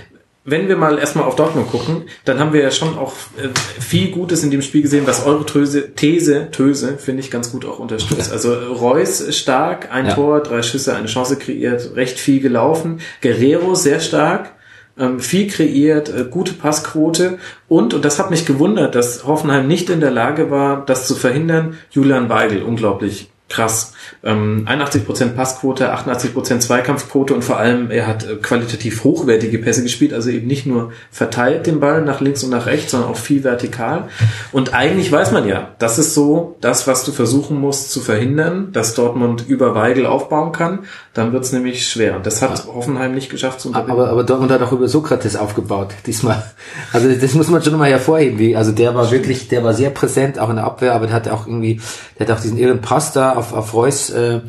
Wenn 0.45 0.67
wir 0.67 0.75
mal 0.75 0.99
erstmal 0.99 1.23
auf 1.23 1.37
Dortmund 1.37 1.71
gucken, 1.71 2.03
dann 2.25 2.37
haben 2.37 2.51
wir 2.51 2.61
ja 2.61 2.71
schon 2.71 2.97
auch 2.97 3.13
äh, 3.37 3.47
viel 3.79 4.11
Gutes 4.11 4.43
in 4.43 4.51
dem 4.51 4.61
Spiel 4.61 4.81
gesehen, 4.81 5.07
was 5.07 5.25
eure 5.25 5.45
Töse, 5.45 5.93
These, 5.95 6.49
Töse, 6.51 6.97
finde 6.97 7.21
ich 7.21 7.31
ganz 7.31 7.51
gut 7.51 7.63
auch 7.63 7.79
unterstützt. 7.79 8.29
Also 8.29 8.53
Reus 8.53 9.33
stark, 9.37 9.89
ein 9.91 10.07
Ja. 10.07 10.15
Tor, 10.15 10.41
drei 10.41 10.61
Schüsse, 10.61 10.95
eine 10.95 11.07
Chance 11.07 11.37
kreiert, 11.37 11.95
recht 11.95 12.19
viel 12.19 12.41
gelaufen. 12.41 12.99
Guerrero 13.21 13.73
sehr 13.73 14.01
stark, 14.01 14.51
ähm, 14.97 15.21
viel 15.21 15.47
kreiert, 15.47 16.09
äh, 16.09 16.25
gute 16.29 16.53
Passquote 16.53 17.37
und, 17.69 17.93
und 17.93 18.03
das 18.03 18.19
hat 18.19 18.29
mich 18.29 18.45
gewundert, 18.45 18.95
dass 18.95 19.25
Hoffenheim 19.25 19.67
nicht 19.67 19.89
in 19.89 20.01
der 20.01 20.11
Lage 20.11 20.51
war, 20.51 20.85
das 20.85 21.07
zu 21.07 21.15
verhindern, 21.15 21.77
Julian 21.89 22.27
Weigel, 22.27 22.63
unglaublich 22.63 23.29
krass. 23.53 23.93
Ähm, 24.23 24.67
81% 24.67 25.35
Passquote, 25.35 25.93
88% 25.93 26.59
Zweikampfquote 26.59 27.33
und 27.33 27.43
vor 27.43 27.57
allem 27.57 27.91
er 27.91 28.07
hat 28.07 28.27
äh, 28.27 28.35
qualitativ 28.37 29.03
hochwertige 29.03 29.59
Pässe 29.59 29.83
gespielt, 29.83 30.13
also 30.13 30.29
eben 30.31 30.47
nicht 30.47 30.65
nur 30.65 30.91
verteilt 31.11 31.67
den 31.67 31.79
Ball 31.79 32.01
nach 32.01 32.19
links 32.19 32.43
und 32.43 32.49
nach 32.49 32.65
rechts, 32.65 32.91
sondern 32.91 33.11
auch 33.11 33.17
viel 33.17 33.43
vertikal. 33.43 34.09
Und 34.51 34.73
eigentlich 34.73 35.11
weiß 35.11 35.31
man 35.31 35.47
ja, 35.47 35.75
das 35.77 35.99
ist 35.99 36.15
so 36.15 36.57
das, 36.61 36.87
was 36.87 37.05
du 37.05 37.11
versuchen 37.11 37.59
musst 37.59 37.91
zu 37.91 38.01
verhindern, 38.01 38.71
dass 38.71 38.95
Dortmund 38.95 39.45
über 39.47 39.75
Weigel 39.75 40.07
aufbauen 40.07 40.51
kann. 40.51 40.79
Dann 41.13 41.31
wird's 41.31 41.51
nämlich 41.51 41.87
schwer. 41.87 42.15
Und 42.15 42.25
das 42.25 42.41
hat 42.41 42.65
Hoffenheim 42.65 43.13
nicht 43.13 43.29
geschafft 43.29 43.61
zu 43.61 43.67
unterbinden. 43.67 44.01
Aber, 44.01 44.09
aber 44.09 44.23
Dortmund 44.23 44.51
hat 44.51 44.63
auch 44.63 44.71
über 44.71 44.87
Sokrates 44.87 45.35
aufgebaut, 45.35 45.93
diesmal. 46.07 46.43
Also 46.91 47.07
das 47.13 47.35
muss 47.35 47.49
man 47.49 47.61
schon 47.61 47.77
mal 47.77 47.89
hervorheben, 47.89 48.39
wie, 48.39 48.55
also 48.55 48.71
der 48.71 48.95
war 48.95 49.11
wirklich, 49.11 49.47
der 49.47 49.63
war 49.63 49.75
sehr 49.75 49.91
präsent, 49.91 50.39
auch 50.39 50.49
in 50.49 50.55
der 50.55 50.65
Abwehr, 50.65 50.95
aber 50.95 51.05
der 51.05 51.15
hat 51.15 51.29
auch 51.29 51.45
irgendwie, 51.45 51.79
der 52.17 52.27
hat 52.27 52.35
auch 52.35 52.41
diesen 52.41 52.57
irren 52.57 52.81
Pass 52.81 53.13
da 53.13 53.33
auf, 53.33 53.53
auf 53.53 53.75
Reus 53.75 54.09
äh, 54.09 54.41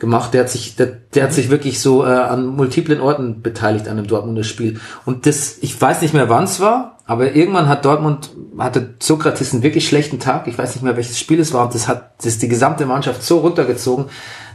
gemacht, 0.00 0.34
der 0.34 0.40
hat 0.40 0.50
sich, 0.50 0.74
der, 0.74 0.86
der 0.86 1.24
hat 1.24 1.32
sich 1.32 1.48
wirklich 1.48 1.78
so 1.78 2.04
äh, 2.04 2.08
an 2.08 2.46
multiplen 2.46 3.00
Orten 3.00 3.40
beteiligt 3.40 3.86
an 3.86 3.96
dem 3.96 4.08
Dortmunder 4.08 4.42
Spiel. 4.42 4.80
Und 5.04 5.26
das, 5.26 5.58
ich 5.60 5.80
weiß 5.80 6.02
nicht 6.02 6.14
mehr 6.14 6.28
wann 6.28 6.44
es 6.44 6.58
war, 6.58 6.98
aber 7.06 7.36
irgendwann 7.36 7.68
hat 7.68 7.84
Dortmund, 7.84 8.30
hatte 8.58 8.94
Sokrates 8.98 9.52
einen 9.52 9.62
wirklich 9.62 9.86
schlechten 9.86 10.18
Tag, 10.18 10.48
ich 10.48 10.58
weiß 10.58 10.74
nicht 10.74 10.82
mehr 10.82 10.96
welches 10.96 11.20
Spiel 11.20 11.38
es 11.38 11.52
war, 11.52 11.66
und 11.66 11.74
das 11.74 11.86
hat 11.86 12.24
das 12.24 12.38
die 12.38 12.48
gesamte 12.48 12.84
Mannschaft 12.84 13.22
so 13.22 13.38
runtergezogen, 13.38 14.06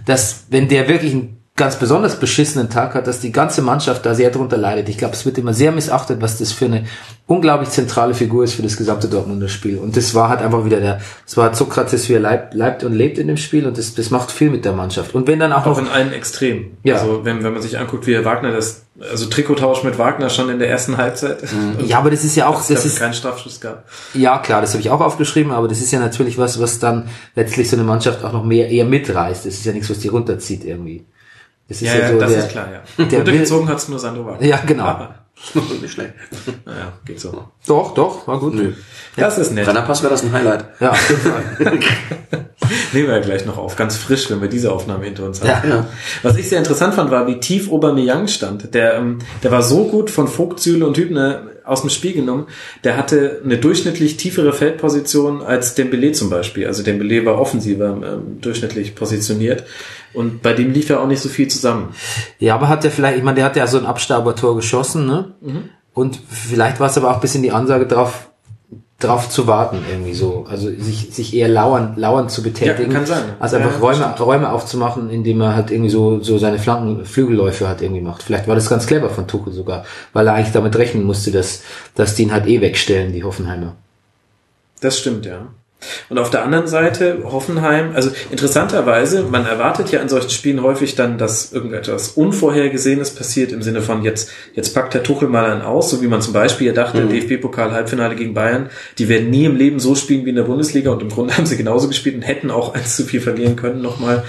dass 0.05 0.45
wenn 0.49 0.67
der 0.67 0.89
wirklich 0.89 1.13
einen 1.13 1.44
ganz 1.57 1.77
besonders 1.77 2.19
beschissenen 2.19 2.69
Tag 2.69 2.95
hat, 2.95 3.07
dass 3.07 3.21
die 3.21 3.31
ganze 3.31 3.61
Mannschaft 3.61 4.05
da 4.05 4.13
sehr 4.13 4.29
drunter 4.29 4.57
leidet. 4.57 4.89
Ich 4.89 4.97
glaube, 4.97 5.13
es 5.13 5.25
wird 5.25 5.37
immer 5.37 5.53
sehr 5.53 5.71
missachtet, 5.71 6.21
was 6.21 6.37
das 6.37 6.51
für 6.51 6.65
eine 6.65 6.83
unglaublich 7.27 7.69
zentrale 7.69 8.13
Figur 8.13 8.43
ist 8.43 8.55
für 8.55 8.61
das 8.61 8.75
gesamte 8.75 9.07
Dortmunder 9.07 9.47
Spiel. 9.47 9.77
Und 9.77 9.95
das 9.95 10.13
war 10.13 10.27
halt 10.27 10.41
einfach 10.41 10.65
wieder 10.65 10.81
der, 10.81 10.99
das 11.25 11.37
war 11.37 11.53
Sokrates, 11.55 12.09
wie 12.09 12.13
er 12.13 12.19
leibt, 12.19 12.53
leibt 12.53 12.83
und 12.83 12.91
lebt 12.91 13.17
in 13.19 13.27
dem 13.27 13.37
Spiel 13.37 13.65
und 13.65 13.77
das, 13.77 13.95
das 13.95 14.09
macht 14.09 14.31
viel 14.31 14.49
mit 14.49 14.65
der 14.65 14.73
Mannschaft. 14.73 15.15
Und 15.15 15.27
wenn 15.27 15.39
dann 15.39 15.53
auch 15.53 15.65
Auch 15.65 15.77
noch 15.77 15.77
in 15.77 15.87
allen 15.87 16.11
Extremen. 16.11 16.75
Ja. 16.83 16.95
Also 16.95 17.23
wenn, 17.23 17.41
wenn 17.41 17.53
man 17.53 17.61
sich 17.61 17.79
anguckt, 17.79 18.05
wie 18.05 18.15
Herr 18.15 18.25
Wagner 18.25 18.51
das, 18.51 18.83
also 18.99 19.27
Trikottausch 19.27 19.81
mit 19.83 19.97
Wagner 19.97 20.29
schon 20.29 20.49
in 20.49 20.59
der 20.59 20.69
ersten 20.69 20.97
Halbzeit. 20.97 21.41
Und 21.79 21.87
ja, 21.87 21.99
aber 21.99 22.11
das 22.11 22.25
ist 22.25 22.35
ja 22.35 22.47
auch, 22.47 22.57
dass 22.57 22.63
es 22.63 22.67
das 22.67 22.75
dafür 22.75 22.91
ist, 22.91 22.99
keinen 22.99 23.13
Strafschuss 23.13 23.61
gab. 23.61 23.85
Ja, 24.13 24.39
klar, 24.39 24.59
das 24.59 24.73
habe 24.73 24.81
ich 24.81 24.89
auch 24.89 24.99
aufgeschrieben, 24.99 25.53
aber 25.53 25.69
das 25.69 25.79
ist 25.79 25.91
ja 25.91 25.99
natürlich 26.01 26.37
was, 26.37 26.59
was 26.59 26.79
dann 26.79 27.07
letztlich 27.33 27.69
so 27.69 27.77
eine 27.77 27.85
Mannschaft 27.85 28.25
auch 28.25 28.33
noch 28.33 28.43
mehr 28.43 28.69
eher 28.69 28.85
mitreißt. 28.85 29.45
Das 29.45 29.53
ist 29.53 29.65
ja 29.65 29.71
nichts, 29.71 29.89
was 29.89 29.99
die 29.99 30.09
runterzieht 30.09 30.65
irgendwie. 30.65 31.05
Das 31.67 31.81
ist 31.81 31.87
Ja, 31.87 31.95
ja, 31.95 32.01
ja, 32.01 32.11
so 32.11 32.19
das 32.19 32.31
der, 32.31 32.39
ist 32.39 32.49
klar, 32.49 32.67
ja. 32.71 33.05
der 33.05 33.17
Runtergezogen 33.19 33.69
hat's 33.69 33.87
nur 33.87 33.99
Sandro 33.99 34.25
Wagner. 34.25 34.45
Ja, 34.45 34.57
genau. 34.65 35.07
Nicht 35.81 35.93
schlecht. 35.93 36.13
Naja, 36.65 36.93
geht 37.05 37.19
so. 37.19 37.49
Doch, 37.67 37.93
doch, 37.93 38.27
war 38.27 38.39
gut. 38.39 38.53
Nö. 38.53 38.73
Das 39.17 39.37
ist 39.37 39.51
nett. 39.51 39.65
Brennerpass 39.65 40.01
wäre 40.01 40.11
das 40.11 40.23
ein 40.23 40.31
Highlight. 40.31 40.65
Ja, 40.79 40.91
auf 40.91 41.09
jeden 41.09 41.21
Fall. 41.21 41.43
Nehmen 42.93 43.07
wir 43.07 43.15
ja 43.15 43.19
gleich 43.19 43.45
noch 43.45 43.57
auf. 43.57 43.75
Ganz 43.75 43.97
frisch, 43.97 44.29
wenn 44.31 44.41
wir 44.41 44.47
diese 44.47 44.71
Aufnahme 44.71 45.05
hinter 45.05 45.25
uns 45.25 45.41
haben. 45.41 45.69
Ja. 45.69 45.75
Ja. 45.75 45.87
Was 46.23 46.37
ich 46.37 46.47
sehr 46.47 46.59
interessant 46.59 46.93
fand, 46.93 47.11
war, 47.11 47.27
wie 47.27 47.39
tief 47.39 47.71
Aubameyang 47.71 48.27
stand. 48.27 48.73
Der, 48.73 48.95
ähm, 48.95 49.19
der 49.43 49.51
war 49.51 49.61
so 49.61 49.85
gut 49.85 50.09
von 50.09 50.27
Vogt, 50.27 50.59
Süle 50.61 50.87
und 50.87 50.97
Hübner 50.97 51.43
aus 51.65 51.81
dem 51.81 51.89
Spiel 51.89 52.13
genommen. 52.13 52.47
Der 52.83 52.97
hatte 52.97 53.41
eine 53.43 53.57
durchschnittlich 53.57 54.17
tiefere 54.17 54.53
Feldposition 54.53 55.41
als 55.41 55.75
Dembele 55.75 56.11
zum 56.11 56.29
Beispiel. 56.29 56.67
Also 56.67 56.83
Dembele 56.83 57.25
war 57.25 57.39
offensiver 57.39 57.89
ähm, 57.89 58.41
durchschnittlich 58.41 58.95
positioniert. 58.95 59.63
Und 60.13 60.41
bei 60.41 60.53
dem 60.53 60.71
lief 60.71 60.89
ja 60.89 60.99
auch 60.99 61.07
nicht 61.07 61.21
so 61.21 61.29
viel 61.29 61.47
zusammen. 61.47 61.93
Ja, 62.39 62.55
aber 62.55 62.69
hat 62.69 62.83
der 62.83 62.91
vielleicht, 62.91 63.17
ich 63.17 63.23
meine, 63.23 63.35
der 63.35 63.45
hat 63.45 63.55
ja 63.55 63.67
so 63.67 63.77
ein 63.77 63.85
Abstaubertor 63.85 64.55
geschossen, 64.55 65.05
ne? 65.05 65.33
Mhm. 65.41 65.69
Und 65.93 66.19
vielleicht 66.29 66.79
war 66.79 66.89
es 66.89 66.97
aber 66.97 67.09
auch 67.11 67.15
ein 67.15 67.21
bisschen 67.21 67.41
die 67.41 67.51
Ansage 67.51 67.87
drauf, 67.87 68.29
drauf 68.99 69.29
zu 69.29 69.45
warten, 69.45 69.79
irgendwie 69.89 70.13
so. 70.13 70.45
Also 70.49 70.69
sich, 70.69 71.13
sich 71.13 71.33
eher 71.33 71.49
lauern, 71.49 71.93
lauern 71.97 72.29
zu 72.29 72.41
betätigen. 72.41 72.91
Ja, 72.91 72.97
kann 72.97 73.05
sein. 73.05 73.23
Als 73.39 73.53
einfach 73.53 73.73
ja, 73.73 73.79
Räume, 73.79 74.15
Räume 74.17 74.51
aufzumachen, 74.51 75.09
indem 75.09 75.41
er 75.41 75.55
halt 75.55 75.69
irgendwie 75.69 75.89
so, 75.89 76.21
so 76.21 76.37
seine 76.37 76.59
Flanken, 76.59 77.05
Flügelläufe 77.05 77.67
hat 77.67 77.81
irgendwie 77.81 78.01
macht. 78.01 78.23
Vielleicht 78.23 78.47
war 78.47 78.55
das 78.55 78.69
ganz 78.69 78.87
clever 78.87 79.09
von 79.09 79.27
Tuchel 79.27 79.51
sogar, 79.51 79.83
weil 80.13 80.27
er 80.27 80.33
eigentlich 80.33 80.53
damit 80.53 80.77
rechnen 80.77 81.03
musste, 81.03 81.31
dass, 81.31 81.63
dass 81.95 82.15
die 82.15 82.23
ihn 82.23 82.31
halt 82.31 82.47
eh 82.47 82.61
wegstellen, 82.61 83.11
die 83.11 83.23
Hoffenheimer. 83.23 83.75
Das 84.79 84.97
stimmt, 84.97 85.25
ja. 85.25 85.47
Und 86.09 86.17
auf 86.17 86.29
der 86.29 86.43
anderen 86.43 86.67
Seite 86.67 87.19
Hoffenheim, 87.23 87.91
also 87.95 88.11
interessanterweise, 88.29 89.23
man 89.23 89.45
erwartet 89.45 89.91
ja 89.91 90.01
in 90.01 90.09
solchen 90.09 90.29
Spielen 90.29 90.61
häufig 90.61 90.95
dann, 90.95 91.17
dass 91.17 91.53
irgendetwas 91.53 92.09
Unvorhergesehenes 92.09 93.15
passiert 93.15 93.51
im 93.51 93.61
Sinne 93.61 93.81
von 93.81 94.03
jetzt, 94.03 94.29
jetzt 94.53 94.73
packt 94.73 94.93
der 94.93 95.03
Tuchel 95.03 95.29
mal 95.29 95.45
einen 95.45 95.61
aus, 95.61 95.89
so 95.89 96.01
wie 96.01 96.07
man 96.07 96.21
zum 96.21 96.33
Beispiel 96.33 96.67
ja 96.67 96.73
dachte, 96.73 97.05
Mhm. 97.05 97.09
DFB-Pokal 97.09 97.71
Halbfinale 97.71 98.15
gegen 98.15 98.33
Bayern, 98.33 98.69
die 98.97 99.09
werden 99.09 99.29
nie 99.29 99.45
im 99.45 99.55
Leben 99.55 99.79
so 99.79 99.95
spielen 99.95 100.25
wie 100.25 100.29
in 100.29 100.35
der 100.35 100.43
Bundesliga 100.43 100.91
und 100.91 101.01
im 101.01 101.09
Grunde 101.09 101.37
haben 101.37 101.45
sie 101.45 101.57
genauso 101.57 101.87
gespielt 101.87 102.15
und 102.15 102.21
hätten 102.21 102.51
auch 102.51 102.73
eins 102.73 102.95
zu 102.95 103.03
viel 103.03 103.21
verlieren 103.21 103.55
können 103.55 103.81
nochmal, 103.81 104.23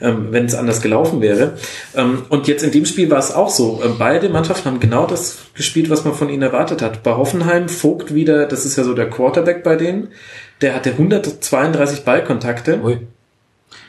ähm, 0.00 0.28
wenn 0.30 0.46
es 0.46 0.54
anders 0.54 0.80
gelaufen 0.80 1.20
wäre. 1.20 1.54
Ähm, 1.94 2.22
und 2.28 2.48
jetzt 2.48 2.62
in 2.62 2.70
dem 2.70 2.86
Spiel 2.86 3.10
war 3.10 3.18
es 3.18 3.32
auch 3.32 3.50
so. 3.50 3.80
Ähm, 3.84 3.96
beide 3.98 4.28
Mannschaften 4.28 4.68
haben 4.68 4.80
genau 4.80 5.06
das 5.06 5.38
gespielt, 5.54 5.90
was 5.90 6.04
man 6.04 6.14
von 6.14 6.28
ihnen 6.28 6.42
erwartet 6.42 6.82
hat. 6.82 7.02
Bei 7.02 7.12
Hoffenheim 7.12 7.68
Vogt 7.68 8.14
wieder, 8.14 8.46
das 8.46 8.64
ist 8.64 8.76
ja 8.76 8.84
so 8.84 8.94
der 8.94 9.10
Quarterback 9.10 9.62
bei 9.62 9.76
denen, 9.76 10.08
der 10.62 10.74
hatte 10.74 10.90
132 10.90 12.04
Ballkontakte. 12.04 12.80
Ui. 12.82 12.98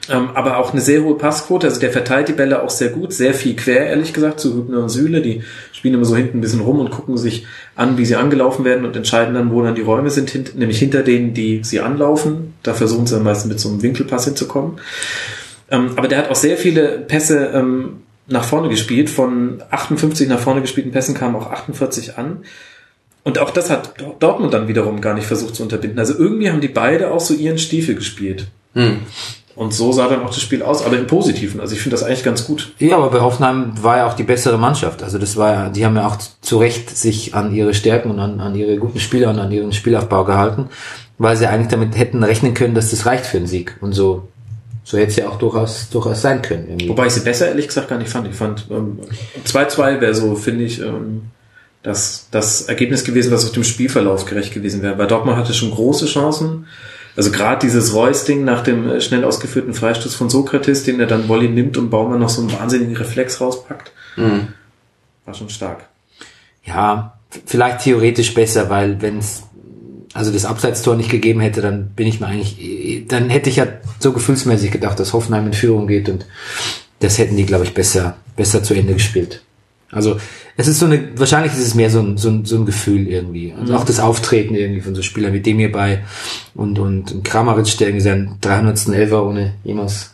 Ähm, 0.09 0.29
aber 0.33 0.57
auch 0.57 0.73
eine 0.73 0.81
sehr 0.81 1.01
hohe 1.03 1.17
Passquote, 1.17 1.67
also 1.67 1.79
der 1.79 1.91
verteilt 1.91 2.27
die 2.27 2.33
Bälle 2.33 2.61
auch 2.61 2.69
sehr 2.69 2.89
gut, 2.89 3.13
sehr 3.13 3.33
viel 3.33 3.55
quer, 3.55 3.85
ehrlich 3.85 4.11
gesagt, 4.11 4.39
zu 4.39 4.53
Hübner 4.53 4.79
und 4.79 4.89
Süle, 4.89 5.21
die 5.21 5.43
spielen 5.71 5.93
immer 5.93 6.03
so 6.03 6.15
hinten 6.17 6.39
ein 6.39 6.41
bisschen 6.41 6.59
rum 6.59 6.79
und 6.79 6.91
gucken 6.91 7.17
sich 7.17 7.45
an, 7.75 7.97
wie 7.97 8.05
sie 8.05 8.17
angelaufen 8.17 8.65
werden 8.65 8.83
und 8.83 8.97
entscheiden 8.97 9.33
dann, 9.33 9.51
wo 9.51 9.61
dann 9.61 9.75
die 9.75 9.81
Räume 9.81 10.09
sind, 10.09 10.29
hint, 10.29 10.57
nämlich 10.57 10.79
hinter 10.79 11.03
denen, 11.03 11.33
die 11.33 11.61
sie 11.63 11.79
anlaufen. 11.79 12.53
Da 12.63 12.73
versuchen 12.73 13.07
sie 13.07 13.15
dann 13.15 13.23
meistens 13.23 13.49
mit 13.49 13.59
so 13.61 13.69
einem 13.69 13.81
Winkelpass 13.81 14.25
hinzukommen. 14.25 14.73
Ähm, 15.71 15.91
aber 15.95 16.09
der 16.09 16.17
hat 16.17 16.29
auch 16.29 16.35
sehr 16.35 16.57
viele 16.57 16.99
Pässe 16.99 17.51
ähm, 17.53 18.01
nach 18.27 18.43
vorne 18.43 18.67
gespielt. 18.67 19.09
Von 19.09 19.63
58 19.69 20.27
nach 20.27 20.39
vorne 20.39 20.61
gespielten 20.61 20.91
Pässen 20.91 21.15
kamen 21.15 21.35
auch 21.35 21.49
48 21.49 22.17
an. 22.17 22.39
Und 23.23 23.39
auch 23.39 23.51
das 23.51 23.69
hat 23.69 23.93
Dortmund 24.19 24.53
dann 24.53 24.67
wiederum 24.67 24.99
gar 24.99 25.13
nicht 25.13 25.27
versucht 25.27 25.55
zu 25.55 25.63
unterbinden. 25.63 25.99
Also 25.99 26.13
irgendwie 26.17 26.49
haben 26.49 26.61
die 26.61 26.67
beide 26.67 27.11
auch 27.11 27.21
so 27.21 27.33
ihren 27.33 27.57
Stiefel 27.57 27.95
gespielt. 27.95 28.47
Hm. 28.73 28.99
Und 29.55 29.73
so 29.73 29.91
sah 29.91 30.07
dann 30.07 30.23
auch 30.23 30.31
das 30.31 30.41
Spiel 30.41 30.63
aus, 30.63 30.83
aber 30.83 30.97
im 30.97 31.05
Positiven. 31.05 31.59
Also 31.61 31.75
ich 31.75 31.81
finde 31.81 31.95
das 31.95 32.03
eigentlich 32.03 32.23
ganz 32.23 32.45
gut. 32.45 32.73
Ja, 32.79 32.97
aber 32.97 33.11
bei 33.11 33.21
Hoffenheim 33.21 33.73
war 33.83 33.97
ja 33.97 34.07
auch 34.07 34.15
die 34.15 34.23
bessere 34.23 34.57
Mannschaft. 34.57 35.03
Also 35.03 35.19
das 35.19 35.37
war 35.37 35.53
ja, 35.53 35.69
die 35.69 35.85
haben 35.85 35.95
ja 35.95 36.07
auch 36.07 36.17
zu 36.41 36.57
Recht 36.57 36.89
sich 36.89 37.35
an 37.35 37.53
ihre 37.53 37.75
Stärken 37.75 38.09
und 38.09 38.19
an, 38.19 38.39
an 38.39 38.55
ihre 38.55 38.77
guten 38.77 38.99
Spieler 38.99 39.29
und 39.29 39.39
an 39.39 39.51
ihren 39.51 39.71
Spielaufbau 39.71 40.25
gehalten, 40.25 40.69
weil 41.19 41.37
sie 41.37 41.45
eigentlich 41.45 41.67
damit 41.67 41.95
hätten 41.97 42.23
rechnen 42.23 42.55
können, 42.55 42.73
dass 42.73 42.89
das 42.89 43.05
reicht 43.05 43.27
für 43.27 43.37
einen 43.37 43.47
Sieg. 43.47 43.77
Und 43.79 43.93
so, 43.93 44.27
so 44.83 44.97
hätte 44.97 45.11
es 45.11 45.15
ja 45.17 45.29
auch 45.29 45.37
durchaus, 45.37 45.87
durchaus 45.91 46.23
sein 46.23 46.41
können. 46.41 46.67
Irgendwie. 46.69 46.89
Wobei 46.89 47.05
ich 47.05 47.13
sie 47.13 47.21
besser 47.21 47.47
ehrlich 47.47 47.67
gesagt 47.67 47.89
gar 47.89 47.99
nicht 47.99 48.09
fand. 48.09 48.27
Ich 48.27 48.35
fand 48.35 48.65
ähm, 48.71 48.99
2-2 49.45 50.01
wäre 50.01 50.15
so, 50.15 50.33
finde 50.33 50.63
ich, 50.63 50.81
ähm, 50.81 51.29
das, 51.83 52.27
das 52.31 52.63
Ergebnis 52.63 53.03
gewesen, 53.03 53.31
was 53.31 53.45
auf 53.45 53.51
dem 53.51 53.63
Spielverlauf 53.63 54.25
gerecht 54.25 54.53
gewesen 54.53 54.81
wäre. 54.81 54.97
Weil 54.97 55.07
Dortmund 55.07 55.37
hatte 55.37 55.53
schon 55.53 55.71
große 55.71 56.05
Chancen. 56.05 56.65
Also 57.15 57.29
gerade 57.29 57.59
dieses 57.65 57.93
Reus-Ding 57.93 58.43
nach 58.43 58.63
dem 58.63 58.89
äh, 58.89 59.01
schnell 59.01 59.23
ausgeführten 59.23 59.73
Freistoß 59.73 60.15
von 60.15 60.29
Sokrates, 60.29 60.83
den 60.83 60.99
er 60.99 61.05
dann 61.05 61.27
Volley 61.27 61.49
nimmt 61.49 61.77
und 61.77 61.89
Baumann 61.89 62.19
noch 62.19 62.29
so 62.29 62.41
einen 62.41 62.51
wahnsinnigen 62.53 62.95
Reflex 62.97 63.39
rauspackt, 63.39 63.91
Mhm. 64.15 64.47
war 65.25 65.33
schon 65.33 65.49
stark. 65.49 65.85
Ja, 66.63 67.17
vielleicht 67.45 67.81
theoretisch 67.81 68.33
besser, 68.33 68.69
weil 68.69 69.01
wenn 69.01 69.19
es 69.19 69.43
also 70.13 70.31
das 70.31 70.45
Abseitstor 70.45 70.95
nicht 70.95 71.09
gegeben 71.09 71.39
hätte, 71.39 71.61
dann 71.61 71.89
bin 71.89 72.07
ich 72.07 72.19
mir 72.19 72.27
eigentlich, 72.27 73.07
dann 73.07 73.29
hätte 73.31 73.49
ich 73.49 73.55
ja 73.55 73.65
so 73.99 74.13
gefühlsmäßig 74.13 74.71
gedacht, 74.71 74.99
dass 74.99 75.13
Hoffenheim 75.13 75.47
in 75.47 75.53
Führung 75.53 75.87
geht 75.87 76.07
und 76.07 76.25
das 76.99 77.17
hätten 77.17 77.35
die, 77.35 77.45
glaube 77.47 77.63
ich, 77.65 77.73
besser, 77.73 78.17
besser 78.35 78.61
zu 78.63 78.75
Ende 78.75 78.93
gespielt. 78.93 79.41
Also 79.91 80.19
es 80.55 80.67
ist 80.67 80.79
so 80.79 80.85
eine, 80.85 81.17
wahrscheinlich 81.17 81.53
ist 81.53 81.65
es 81.65 81.75
mehr 81.75 81.89
so 81.89 81.99
ein, 81.99 82.17
so 82.17 82.29
ein, 82.29 82.45
so 82.45 82.55
ein 82.55 82.65
Gefühl 82.65 83.07
irgendwie. 83.07 83.53
Also 83.59 83.75
auch 83.75 83.85
das 83.85 83.99
Auftreten 83.99 84.53
irgendwie 84.53 84.81
von 84.81 84.93
so 84.93 85.01
Spielern 85.01 85.33
wie 85.33 85.39
dem 85.39 85.57
hierbei 85.57 86.03
und, 86.53 86.77
und 86.77 87.23
Kramaric, 87.23 87.77
der 87.77 87.87
irgendwie 87.87 88.03
seinen 88.03 88.37
300. 88.41 88.89
Elfer 88.89 89.25
ohne 89.25 89.53
jemals, 89.63 90.13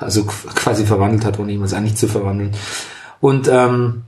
also 0.00 0.24
quasi 0.24 0.84
verwandelt 0.84 1.24
hat, 1.24 1.38
ohne 1.38 1.52
jemals 1.52 1.74
eigentlich 1.74 1.96
zu 1.96 2.08
verwandeln. 2.08 2.50
Und 3.20 3.48
ähm, 3.48 4.02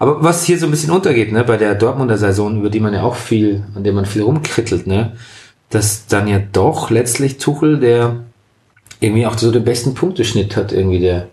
aber 0.00 0.22
was 0.22 0.44
hier 0.44 0.58
so 0.58 0.66
ein 0.66 0.70
bisschen 0.70 0.92
untergeht, 0.92 1.32
ne, 1.32 1.44
bei 1.44 1.56
der 1.56 1.74
Dortmunder 1.74 2.18
Saison, 2.18 2.58
über 2.58 2.70
die 2.70 2.80
man 2.80 2.94
ja 2.94 3.02
auch 3.02 3.16
viel, 3.16 3.64
an 3.74 3.82
der 3.84 3.92
man 3.92 4.06
viel 4.06 4.22
rumkrittelt, 4.22 4.86
ne, 4.86 5.16
dass 5.70 6.06
dann 6.06 6.28
ja 6.28 6.38
doch 6.38 6.90
letztlich 6.90 7.38
Tuchel, 7.38 7.78
der 7.78 8.24
irgendwie 9.00 9.26
auch 9.26 9.36
so 9.36 9.50
den 9.50 9.64
besten 9.64 9.94
Punkteschnitt 9.94 10.56
hat, 10.56 10.72
irgendwie 10.72 11.00
der, 11.00 11.28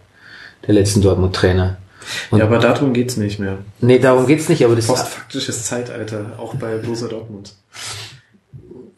der 0.68 0.74
letzten 0.74 1.02
Dortmund-Trainer. 1.02 1.78
Und 2.32 2.40
ja, 2.40 2.46
aber 2.46 2.60
darum 2.60 2.94
geht's 2.94 3.18
nicht 3.18 3.40
mehr. 3.40 3.60
nee, 3.82 4.00
darum 4.00 4.28
geht's 4.28 4.50
nicht, 4.50 4.64
aber 4.66 4.76
das 4.76 4.88
Postfaktisches 4.88 5.66
Zeitalter, 5.66 6.34
auch 6.38 6.56
bei 6.56 6.78
Borussia 6.78 7.08
Dortmund. 7.08 7.54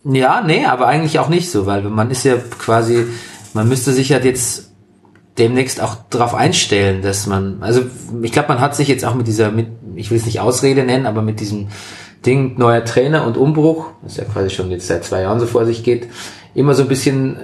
Ja, 0.04 0.42
nee, 0.42 0.66
aber 0.66 0.88
eigentlich 0.88 1.20
auch 1.20 1.30
nicht 1.30 1.52
so, 1.52 1.66
weil 1.66 1.82
man 1.84 2.12
ist 2.12 2.24
ja 2.24 2.38
quasi, 2.38 3.06
man 3.54 3.68
müsste 3.68 3.92
sich 3.92 4.14
halt 4.14 4.26
jetzt 4.26 4.72
demnächst 5.38 5.82
auch 5.82 5.98
darauf 6.10 6.34
einstellen, 6.34 7.02
dass 7.02 7.28
man, 7.28 7.58
also 7.62 7.82
ich 8.22 8.32
glaube, 8.32 8.50
man 8.50 8.62
hat 8.62 8.76
sich 8.76 8.88
jetzt 8.88 9.06
auch 9.06 9.16
mit 9.16 9.28
dieser, 9.28 9.52
mit, 9.52 9.68
ich 9.96 10.10
will 10.10 10.18
es 10.18 10.26
nicht 10.26 10.40
Ausrede 10.40 10.84
nennen, 10.84 11.06
aber 11.06 11.22
mit 11.22 11.40
diesem 11.40 11.68
Ding 12.26 12.58
neuer 12.58 12.84
Trainer 12.86 13.26
und 13.26 13.38
Umbruch, 13.38 13.88
das 14.02 14.18
ja 14.18 14.24
quasi 14.24 14.50
schon 14.50 14.72
jetzt 14.72 14.88
seit 14.88 15.04
zwei 15.04 15.22
Jahren 15.22 15.40
so 15.40 15.46
vor 15.46 15.66
sich 15.66 15.84
geht, 15.84 16.08
immer 16.54 16.74
so 16.74 16.84
ein 16.84 16.90
bisschen 16.90 17.36
äh, 17.36 17.40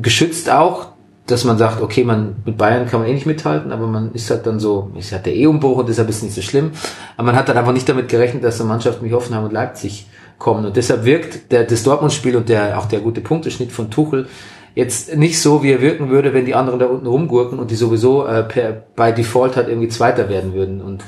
geschützt 0.00 0.50
auch, 0.50 0.88
dass 1.26 1.44
man 1.44 1.58
sagt, 1.58 1.82
okay, 1.82 2.04
man 2.04 2.36
mit 2.44 2.56
Bayern 2.56 2.86
kann 2.86 3.00
man 3.00 3.08
eh 3.08 3.12
nicht 3.12 3.26
mithalten, 3.26 3.72
aber 3.72 3.86
man 3.86 4.12
ist 4.12 4.30
halt 4.30 4.46
dann 4.46 4.60
so, 4.60 4.92
ist 4.96 5.12
halt 5.12 5.26
der 5.26 5.34
E-Umbruch 5.34 5.78
und 5.78 5.88
deshalb 5.88 6.08
ist 6.08 6.16
es 6.18 6.22
nicht 6.22 6.34
so 6.34 6.42
schlimm. 6.42 6.70
Aber 7.16 7.26
man 7.26 7.36
hat 7.36 7.48
dann 7.48 7.58
einfach 7.58 7.72
nicht 7.72 7.88
damit 7.88 8.08
gerechnet, 8.08 8.44
dass 8.44 8.58
so 8.58 8.64
Mannschaften 8.64 9.04
wie 9.04 9.12
Hoffenheim 9.12 9.44
und 9.44 9.52
Leipzig 9.52 10.06
kommen. 10.38 10.64
Und 10.64 10.76
deshalb 10.76 11.04
wirkt 11.04 11.50
der, 11.50 11.64
das 11.64 11.82
Dortmund-Spiel 11.82 12.36
und 12.36 12.48
der, 12.48 12.78
auch 12.78 12.86
der 12.86 13.00
gute 13.00 13.20
Punkteschnitt 13.20 13.72
von 13.72 13.90
Tuchel 13.90 14.28
jetzt 14.76 15.16
nicht 15.16 15.40
so, 15.40 15.62
wie 15.62 15.72
er 15.72 15.80
wirken 15.80 16.10
würde, 16.10 16.34
wenn 16.34 16.44
die 16.44 16.54
anderen 16.54 16.78
da 16.78 16.86
unten 16.86 17.06
rumgurken 17.06 17.58
und 17.58 17.70
die 17.70 17.76
sowieso 17.76 18.26
äh, 18.26 18.42
per, 18.42 18.72
bei 18.94 19.10
Default 19.10 19.56
halt 19.56 19.68
irgendwie 19.68 19.88
Zweiter 19.88 20.28
werden 20.28 20.52
würden. 20.52 20.80
Und 20.82 21.02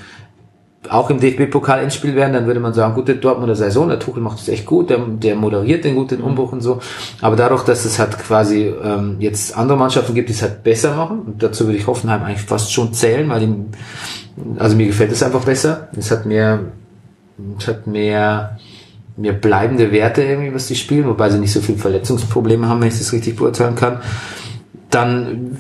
auch 0.91 1.11
im 1.11 1.21
DFB-Pokal-Endspiel 1.21 2.15
wären, 2.15 2.33
dann 2.33 2.47
würde 2.47 2.61
man 2.61 2.75
sagen, 2.75 2.95
gute 2.95 3.17
Dortmunder 3.17 3.55
Saison, 3.55 3.89
der 3.89 3.99
Tuchel 3.99 4.23
macht 4.23 4.39
es 4.41 4.49
echt 4.49 4.67
gut, 4.67 4.91
der, 4.91 4.99
der 4.99 5.37
moderiert 5.37 5.85
den 5.85 5.95
guten 5.95 6.21
Umbruch 6.21 6.53
und 6.53 6.61
so. 6.61 6.81
Aber 7.21 7.37
dadurch, 7.37 7.65
dass 7.65 7.85
es 7.85 7.99
halt 7.99 8.19
quasi 8.19 8.73
ähm, 8.83 9.17
jetzt 9.19 9.57
andere 9.57 9.79
Mannschaften 9.79 10.15
gibt, 10.15 10.29
die 10.29 10.33
es 10.33 10.43
halt 10.43 10.63
besser 10.63 10.95
machen, 10.95 11.21
und 11.21 11.43
dazu 11.43 11.67
würde 11.67 11.79
ich 11.79 11.87
Hoffenheim 11.87 12.23
eigentlich 12.23 12.43
fast 12.43 12.73
schon 12.73 12.93
zählen, 12.93 13.29
weil 13.29 13.41
die, 13.41 13.55
also 14.59 14.77
mir 14.77 14.87
gefällt 14.87 15.13
es 15.13 15.23
einfach 15.23 15.45
besser. 15.45 15.89
Es 15.97 16.11
hat 16.11 16.27
mehr, 16.27 16.61
es 17.59 17.69
hat 17.69 17.87
mehr, 17.87 18.59
mehr 19.17 19.33
bleibende 19.33 19.93
Werte 19.93 20.23
irgendwie, 20.23 20.55
was 20.55 20.69
die 20.69 20.77
spielen, 20.77 21.07
wobei 21.07 21.31
sie 21.31 21.39
nicht 21.39 21.53
so 21.53 21.61
viele 21.61 21.79
Verletzungsprobleme 21.79 22.69
haben, 22.69 22.81
wenn 22.81 22.89
ich 22.89 22.99
das 22.99 23.13
richtig 23.13 23.37
beurteilen 23.37 23.75
kann. 23.75 24.01
Dann 24.91 25.57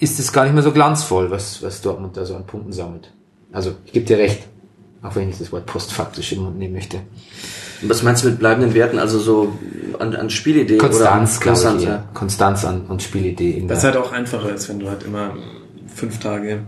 ist 0.00 0.18
es 0.18 0.32
gar 0.32 0.44
nicht 0.44 0.54
mehr 0.54 0.62
so 0.62 0.72
glanzvoll, 0.72 1.30
was, 1.30 1.62
was 1.62 1.80
Dortmund 1.80 2.16
da 2.16 2.24
so 2.24 2.36
an 2.36 2.46
Punkten 2.46 2.72
sammelt. 2.72 3.12
Also, 3.52 3.72
ich 3.84 3.92
gebe 3.92 4.04
dir 4.04 4.18
recht. 4.18 4.44
Auch 5.06 5.16
wenn 5.16 5.28
ich 5.30 5.38
das 5.38 5.52
Wort 5.52 5.66
postfaktisch 5.66 6.32
im 6.32 6.42
Mund 6.42 6.58
nehmen 6.58 6.74
möchte. 6.74 6.98
Was 7.82 8.02
meinst 8.02 8.24
du 8.24 8.28
mit 8.28 8.38
bleibenden 8.38 8.74
Werten? 8.74 8.98
Also 8.98 9.18
so 9.18 9.52
an, 9.98 10.14
an 10.16 10.30
Spielidee 10.30 10.78
Konstanz, 10.78 11.36
oder 11.36 11.38
ich. 11.40 11.46
Konstanz, 11.46 11.82
eher. 11.82 11.88
ja. 11.90 12.04
Konstanz 12.14 12.64
an 12.64 12.82
und 12.88 13.02
Spielidee. 13.02 13.50
in 13.52 13.68
Das 13.68 13.80
der- 13.82 13.92
halt 13.92 14.02
auch 14.02 14.12
einfacher 14.12 14.52
ist, 14.54 14.68
wenn 14.68 14.78
du 14.78 14.88
halt 14.88 15.02
immer 15.02 15.34
fünf 15.94 16.18
Tage 16.18 16.60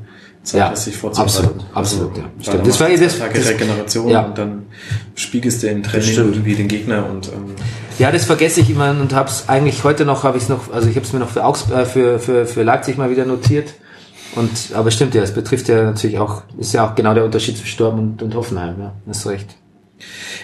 Zeit 0.43 0.59
Ja, 0.61 0.70
hast, 0.70 0.86
dich 0.86 0.97
vorzubereiten. 0.97 1.39
absolut, 1.39 1.64
absolut, 1.74 2.16
ja. 2.18 2.24
Stimmt. 2.41 2.66
Das 2.66 2.80
war 2.80 2.89
du 2.89 2.99
das- 2.99 3.18
Tage 3.18 3.39
das- 3.39 3.49
Regeneration 3.49 4.09
ja. 4.09 4.26
und 4.26 4.39
dann 4.39 4.66
spiegelst 5.14 5.62
du 5.62 5.68
im 5.68 5.82
Training 5.82 6.14
irgendwie 6.14 6.55
den 6.55 6.68
Gegner 6.68 7.07
und 7.11 7.28
ähm, 7.28 7.55
Ja, 7.99 8.12
das 8.12 8.24
vergesse 8.24 8.61
ich 8.61 8.70
immer 8.70 8.91
und 8.91 9.12
habe 9.14 9.28
es 9.28 9.45
eigentlich 9.49 9.82
heute 9.84 10.05
noch, 10.05 10.22
habe 10.22 10.36
ich 10.36 10.45
es 10.45 10.49
noch, 10.49 10.72
also 10.72 10.89
ich 10.89 10.95
habe 10.97 11.05
es 11.07 11.12
mir 11.12 11.18
noch 11.18 11.30
für, 11.30 11.45
Augs 11.45 11.68
äh, 11.70 11.84
für, 11.84 12.18
für, 12.18 12.47
für 12.47 12.62
Leipzig 12.62 12.97
mal 12.99 13.11
wieder 13.11 13.24
notiert. 13.24 13.74
Und 14.35 14.72
aber 14.74 14.91
stimmt 14.91 15.14
ja, 15.14 15.22
es 15.22 15.33
betrifft 15.33 15.68
ja 15.68 15.83
natürlich 15.83 16.18
auch, 16.18 16.43
ist 16.59 16.72
ja 16.72 16.89
auch 16.89 16.95
genau 16.95 17.14
der 17.14 17.24
Unterschied 17.24 17.57
zwischen 17.57 17.79
Dortmund 17.79 18.22
und 18.22 18.35
Hoffenheim, 18.35 18.76
ja, 18.79 18.93
hast 19.09 19.26
recht. 19.26 19.57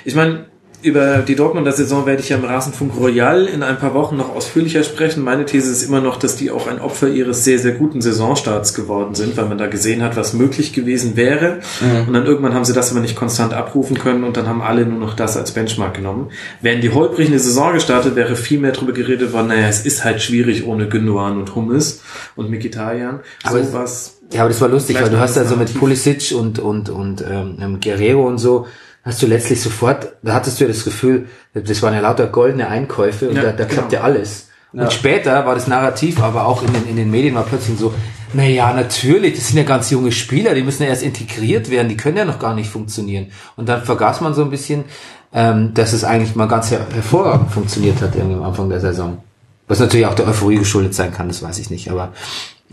Ich 0.05 0.14
meine, 0.14 0.47
über 0.85 1.18
die 1.18 1.35
Dortmunder 1.35 1.72
Saison 1.72 2.05
werde 2.05 2.22
ich 2.22 2.28
ja 2.28 2.37
im 2.37 2.45
Rasenfunk 2.45 2.97
Royal 2.97 3.47
in 3.47 3.62
ein 3.62 3.78
paar 3.78 3.95
Wochen 3.95 4.16
noch 4.16 4.35
ausführlicher 4.35 4.85
sprechen. 4.85 5.24
Meine 5.24 5.47
These 5.47 5.72
ist 5.72 5.82
immer 5.82 6.01
noch, 6.01 6.16
dass 6.16 6.37
die 6.37 6.51
auch 6.51 6.66
ein 6.66 6.80
Opfer 6.80 7.09
ihres 7.09 7.43
sehr, 7.43 7.59
sehr 7.59 7.72
guten 7.72 8.03
Saisonstarts 8.03 8.74
geworden 8.74 9.14
sind, 9.14 9.37
weil 9.37 9.47
man 9.47 9.57
da 9.57 9.66
gesehen 9.66 10.03
hat, 10.03 10.16
was 10.16 10.35
möglich 10.35 10.74
gewesen 10.74 11.16
wäre. 11.16 11.61
Und 12.07 12.12
dann 12.12 12.26
irgendwann 12.26 12.55
haben 12.55 12.64
sie 12.64 12.74
das 12.74 12.91
aber 12.91 13.01
nicht 13.01 13.16
konstant 13.16 13.55
abrufen 13.55 13.99
können 13.99 14.24
und 14.24 14.37
dann 14.37 14.47
haben 14.47 14.61
alle 14.61 14.85
nur 14.85 14.99
noch 14.99 15.14
das 15.14 15.37
als 15.37 15.53
Benchmark 15.53 15.95
genommen. 15.95 16.30
Wären 16.61 16.82
die 16.82 16.91
holprig 16.91 17.28
eine 17.28 17.39
Saison 17.39 17.72
gestartet, 17.72 18.14
wäre 18.14 18.37
viel 18.37 18.61
mehr 18.61 18.72
darüber 18.72 18.93
geredet 18.93 19.32
worden, 19.32 19.49
naja, 19.49 19.68
es 19.68 19.87
ist 19.87 20.05
halt 20.05 20.20
schwierig 20.20 20.66
ohne 20.66 20.87
Gündogan 20.89 21.39
und 21.39 21.55
Hummes 21.55 22.03
und 22.37 22.51
Mikitarian. 22.51 23.20
Aber 23.43 23.64
so 23.64 23.72
was. 23.72 24.18
Ja, 24.32 24.41
aber 24.41 24.51
das 24.51 24.61
war 24.61 24.68
lustig, 24.68 25.01
weil 25.01 25.11
du 25.11 25.18
hast 25.18 25.37
ja 25.37 25.45
so 25.45 25.57
mit. 25.57 25.72
Pulisic 25.74 26.35
und 26.37 26.59
und 26.59 26.91
und 26.91 27.24
ähm, 27.28 27.80
Guerrero 27.80 28.26
und 28.26 28.39
so 28.39 28.66
hast 29.05 29.22
du 29.22 29.26
letztlich 29.26 29.61
sofort, 29.61 30.12
da 30.22 30.34
hattest 30.34 30.59
du 30.59 30.64
ja 30.64 30.68
das 30.68 30.84
Gefühl, 30.84 31.28
das 31.52 31.82
waren 31.82 31.94
ja 31.94 32.00
lauter 32.00 32.26
goldene 32.26 32.68
Einkäufe 32.68 33.28
und 33.28 33.36
Ja, 33.36 33.42
da, 33.42 33.52
da 33.52 33.64
genau. 33.64 33.68
klappt 33.68 33.92
ja 33.92 34.00
alles. 34.00 34.48
Und 34.72 34.92
später 34.92 35.46
war 35.46 35.55
das 35.55 35.68
Narrativ, 35.68 36.20
aber 36.20 36.46
auch 36.46 36.62
in 36.62 36.72
den, 36.72 36.88
in 36.88 36.96
den 36.96 37.11
Medien 37.11 37.36
war 37.36 37.44
plötzlich 37.44 37.78
so, 37.78 37.94
na 38.32 38.44
ja, 38.44 38.72
natürlich, 38.72 39.36
das 39.36 39.48
sind 39.48 39.59
ja 39.59 39.62
ganz 39.62 39.90
junge 39.90 40.11
Spieler, 40.11 40.55
die 40.55 40.62
müssen 40.62 40.82
ja 40.82 40.88
erst 40.88 41.05
integriert 41.05 41.70
werden, 41.70 41.88
die 41.88 41.96
können 41.96 42.16
ja 42.16 42.24
noch 42.24 42.40
gar 42.40 42.55
nicht 42.55 42.68
funktionieren. 42.68 43.28
Und 43.55 43.68
dann 43.68 43.84
vergaß 43.84 44.20
man 44.20 44.34
so 44.34 44.42
ein 44.42 44.50
bisschen, 44.50 44.84
ähm, 45.32 45.72
dass 45.74 45.92
es 45.92 46.02
eigentlich 46.02 46.34
mal 46.34 46.48
ganz 46.48 46.72
her 46.72 46.84
hervorragend 46.92 47.52
funktioniert 47.52 48.00
hat 48.02 48.16
irgendwie 48.16 48.34
am 48.34 48.42
Anfang 48.42 48.68
der 48.68 48.80
Saison. 48.80 49.22
Was 49.68 49.78
natürlich 49.78 50.07
auch 50.07 50.14
der 50.14 50.26
Euphorie 50.26 50.59
geschuldet 50.59 50.94
sein 50.94 51.12
kann, 51.12 51.28
das 51.28 51.42
weiß 51.42 51.59
ich 51.61 51.70
nicht, 51.70 51.90
aber 51.90 52.12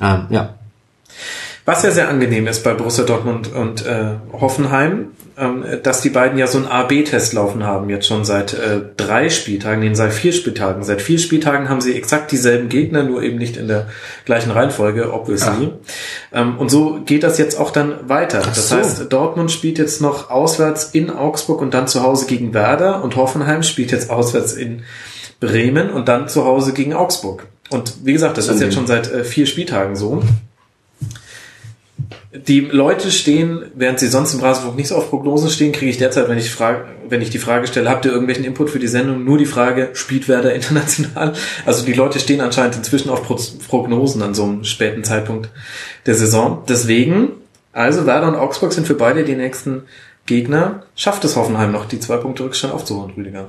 ähm, 0.01 0.25
ja. 0.29 0.55
Was 1.63 1.83
ja 1.83 1.91
sehr 1.91 2.09
angenehm 2.09 2.47
ist 2.47 2.63
bei 2.63 2.73
Borussia 2.73 3.03
Dortmund 3.03 3.53
und 3.53 3.85
äh, 3.85 4.15
Hoffenheim, 4.33 5.09
ähm, 5.37 5.63
dass 5.83 6.01
die 6.01 6.09
beiden 6.09 6.39
ja 6.39 6.47
so 6.47 6.57
einen 6.57 6.67
A-B-Test 6.67 7.33
laufen 7.33 7.63
haben, 7.63 7.89
jetzt 7.89 8.07
schon 8.07 8.25
seit 8.25 8.53
äh, 8.53 8.81
drei 8.97 9.29
Spieltagen, 9.29 9.81
nee, 9.81 9.93
seit 9.93 10.11
vier 10.11 10.33
Spieltagen. 10.33 10.83
Seit 10.83 11.03
vier 11.03 11.19
Spieltagen 11.19 11.69
haben 11.69 11.79
sie 11.79 11.95
exakt 11.95 12.31
dieselben 12.31 12.67
Gegner, 12.67 13.03
nur 13.03 13.21
eben 13.21 13.37
nicht 13.37 13.57
in 13.57 13.67
der 13.67 13.87
gleichen 14.25 14.49
Reihenfolge, 14.49 15.13
obviously. 15.13 15.71
Ähm, 16.33 16.57
und 16.57 16.69
so 16.69 16.99
geht 17.05 17.21
das 17.21 17.37
jetzt 17.37 17.59
auch 17.59 17.71
dann 17.71 18.09
weiter. 18.09 18.39
das 18.39 18.69
so. 18.69 18.77
heißt, 18.77 19.13
Dortmund 19.13 19.51
spielt 19.51 19.77
jetzt 19.77 20.01
noch 20.01 20.31
auswärts 20.31 20.89
in 20.93 21.11
Augsburg 21.11 21.61
und 21.61 21.75
dann 21.75 21.87
zu 21.87 22.01
Hause 22.01 22.25
gegen 22.25 22.55
Werder 22.55 23.03
und 23.03 23.15
Hoffenheim 23.15 23.61
spielt 23.61 23.91
jetzt 23.91 24.09
auswärts 24.09 24.53
in 24.53 24.81
Bremen 25.39 25.91
und 25.91 26.07
dann 26.07 26.27
zu 26.27 26.43
Hause 26.43 26.73
gegen 26.73 26.93
Augsburg. 26.93 27.47
Und 27.69 27.93
wie 28.03 28.13
gesagt, 28.13 28.37
das 28.37 28.47
ist 28.47 28.61
jetzt 28.61 28.73
schon 28.73 28.87
seit 28.87 29.11
äh, 29.11 29.23
vier 29.23 29.45
Spieltagen 29.45 29.95
so. 29.95 30.23
Die 32.33 32.61
Leute 32.61 33.11
stehen, 33.11 33.65
während 33.75 33.99
sie 33.99 34.07
sonst 34.07 34.33
im 34.33 34.39
Rasenfunk 34.39 34.77
nicht 34.77 34.87
so 34.87 34.95
auf 34.95 35.09
Prognosen 35.09 35.49
stehen, 35.49 35.73
kriege 35.73 35.91
ich 35.91 35.97
derzeit, 35.97 36.29
wenn 36.29 36.37
ich, 36.37 36.49
frage, 36.49 36.85
wenn 37.09 37.21
ich 37.21 37.29
die 37.29 37.39
Frage 37.39 37.67
stelle, 37.67 37.89
habt 37.89 38.05
ihr 38.05 38.11
irgendwelchen 38.11 38.45
Input 38.45 38.69
für 38.69 38.79
die 38.79 38.87
Sendung, 38.87 39.25
nur 39.25 39.37
die 39.37 39.45
Frage, 39.45 39.89
spielt 39.93 40.29
Werder 40.29 40.53
international? 40.55 41.33
Also 41.65 41.85
die 41.85 41.91
Leute 41.91 42.21
stehen 42.21 42.39
anscheinend 42.39 42.77
inzwischen 42.77 43.09
auf 43.09 43.23
Pro 43.23 43.37
Prognosen 43.67 44.21
an 44.21 44.33
so 44.33 44.43
einem 44.43 44.63
späten 44.63 45.03
Zeitpunkt 45.03 45.49
der 46.05 46.15
Saison. 46.15 46.63
Deswegen, 46.69 47.33
also 47.73 48.05
Werder 48.05 48.29
und 48.29 48.35
Augsburg 48.35 48.71
sind 48.71 48.87
für 48.87 48.95
beide 48.95 49.25
die 49.25 49.35
nächsten 49.35 49.83
Gegner. 50.25 50.83
Schafft 50.95 51.25
es 51.25 51.35
Hoffenheim 51.35 51.73
noch, 51.73 51.85
die 51.85 51.99
zwei 51.99 52.15
Punkte 52.15 52.45
Rückstand 52.45 52.73
aufzuholen, 52.73 53.11
Rüdiger? 53.17 53.47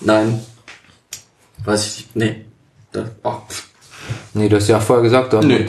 Nein. 0.00 0.40
Weiß 1.66 1.86
ich 1.86 2.14
nicht. 2.14 2.16
Nee. 2.16 2.44
Da, 2.92 3.10
oh. 3.24 3.38
Nee, 4.34 4.48
du 4.48 4.56
hast 4.56 4.68
ja 4.68 4.78
auch 4.78 4.82
vorher 4.82 5.02
gesagt, 5.02 5.32
Dortmund. 5.32 5.60
Nö. 5.60 5.66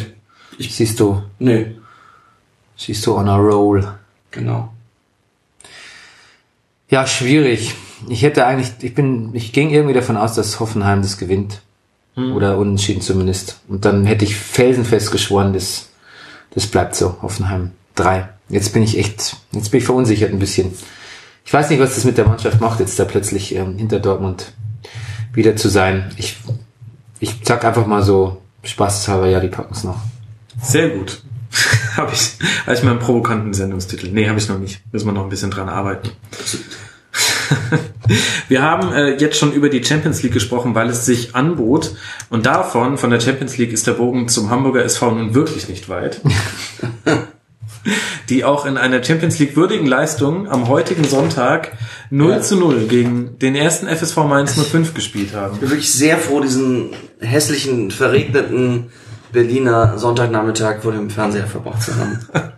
Ich, 0.60 0.76
siehst 0.76 1.00
du, 1.00 1.24
Nö. 1.40 1.66
siehst 2.76 3.06
du 3.06 3.16
on 3.16 3.28
a 3.28 3.36
roll. 3.36 3.88
Genau. 4.32 4.74
Ja, 6.90 7.06
schwierig. 7.06 7.76
Ich 8.08 8.22
hätte 8.22 8.46
eigentlich, 8.46 8.72
ich 8.82 8.94
bin, 8.94 9.34
ich 9.34 9.52
ging 9.52 9.72
irgendwie 9.72 9.94
davon 9.94 10.18
aus, 10.18 10.36
dass 10.36 10.60
Hoffenheim 10.60 11.02
das 11.02 11.18
gewinnt. 11.18 11.62
Oder 12.16 12.58
unentschieden 12.58 13.02
zumindest. 13.02 13.60
Und 13.68 13.86
dann 13.86 14.06
hätte 14.08 14.26
ich 14.26 14.36
felsenfest 14.36 15.12
geschworen, 15.12 15.54
das, 15.54 15.90
das 16.50 16.66
bleibt 16.66 16.96
so. 16.96 17.22
Hoffenheim 17.22 17.74
3. 17.94 18.28
Jetzt 18.50 18.74
bin 18.74 18.82
ich 18.82 18.98
echt, 18.98 19.36
jetzt 19.52 19.70
bin 19.70 19.78
ich 19.78 19.86
verunsichert 19.86 20.32
ein 20.32 20.40
bisschen. 20.40 20.74
Ich 21.46 21.54
weiß 21.54 21.70
nicht, 21.70 21.80
was 21.80 21.94
das 21.94 22.06
mit 22.06 22.18
der 22.18 22.28
Mannschaft 22.28 22.60
macht, 22.60 22.80
jetzt 22.80 22.98
da 22.98 23.06
plötzlich 23.06 23.54
ähm, 23.54 23.78
hinter 23.78 24.00
Dortmund 24.00 24.52
wieder 25.38 25.56
zu 25.56 25.70
sein. 25.70 26.12
Ich, 26.18 26.36
ich 27.20 27.36
sag 27.44 27.64
einfach 27.64 27.88
mal 27.88 28.04
so, 28.04 28.42
spaßeshalber, 28.64 29.28
ja, 29.28 29.40
die 29.40 29.48
packen 29.48 29.74
es 29.74 29.86
noch. 29.86 30.02
Sehr 30.62 30.90
gut. 30.90 31.22
habe 31.96 32.12
ich, 32.12 32.34
habe 32.66 32.76
ich 32.76 32.84
mal 32.84 32.92
einen 32.92 33.00
provokanten 33.00 33.54
Sendungstitel. 33.54 34.10
Nee, 34.12 34.28
habe 34.28 34.40
ich 34.40 34.50
noch 34.50 34.60
nicht. 34.60 34.82
Müssen 34.92 35.08
wir 35.08 35.14
noch 35.14 35.24
ein 35.24 35.30
bisschen 35.30 35.52
dran 35.52 35.70
arbeiten. 35.70 36.10
Wir 38.48 38.62
haben 38.62 38.94
äh, 38.94 39.18
jetzt 39.18 39.38
schon 39.38 39.52
über 39.52 39.70
die 39.70 39.84
Champions 39.84 40.24
League 40.24 40.34
gesprochen, 40.34 40.76
weil 40.76 40.90
es 40.90 41.06
sich 41.06 41.36
anbot. 41.36 41.96
Und 42.30 42.46
davon, 42.46 42.98
von 42.98 43.10
der 43.10 43.20
Champions 43.20 43.58
League, 43.58 43.74
ist 43.74 43.86
der 43.86 43.94
Bogen 43.94 44.30
zum 44.30 44.50
Hamburger 44.50 44.84
SV 44.84 45.12
nun 45.12 45.36
wirklich 45.36 45.68
nicht 45.68 45.90
weit. 45.90 46.22
die 48.30 48.44
auch 48.44 48.66
in 48.66 48.78
einer 48.78 49.04
Champions 49.04 49.40
League 49.40 49.56
würdigen 49.56 49.86
Leistung 49.88 50.48
am 50.50 50.68
heutigen 50.68 51.04
Sonntag 51.06 51.72
0 52.10 52.32
Ja. 52.32 52.42
zu 52.42 52.58
0 52.58 52.88
gegen 52.88 53.38
den 53.40 53.56
ersten 53.56 53.88
FSV 53.88 54.18
Mainz 54.26 54.54
05 54.56 54.94
gespielt 54.94 55.34
haben. 55.34 55.54
Ich 55.56 55.60
bin 55.62 55.70
wirklich 55.70 55.94
sehr 55.94 56.18
froh, 56.18 56.40
diesen 56.42 56.90
hässlichen, 57.20 57.92
verregneten 57.92 58.92
Berliner 59.32 59.98
Sonntagnachmittag 59.98 60.82
vor 60.82 60.92
dem 60.94 61.10
Fernseher 61.10 61.48
verbracht 61.48 61.82
zu 61.82 61.96
haben. 61.96 62.20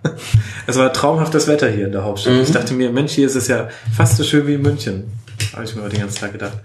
Es 0.67 0.77
war 0.77 0.93
traumhaftes 0.93 1.47
Wetter 1.47 1.67
hier 1.69 1.87
in 1.87 1.91
der 1.93 2.03
Hauptstadt. 2.03 2.33
Mhm. 2.33 2.41
Ich 2.41 2.51
dachte 2.51 2.73
mir, 2.75 2.91
Mensch, 2.91 3.13
hier 3.13 3.25
ist 3.25 3.35
es 3.35 3.47
ja 3.47 3.69
fast 3.95 4.17
so 4.17 4.23
schön 4.23 4.45
wie 4.45 4.53
in 4.53 4.61
München. 4.61 5.05
Habe 5.53 5.63
ich 5.63 5.75
mir 5.75 5.81
heute 5.81 5.93
den 5.95 6.01
ganzen 6.01 6.19
Tag 6.19 6.31
gedacht. 6.33 6.59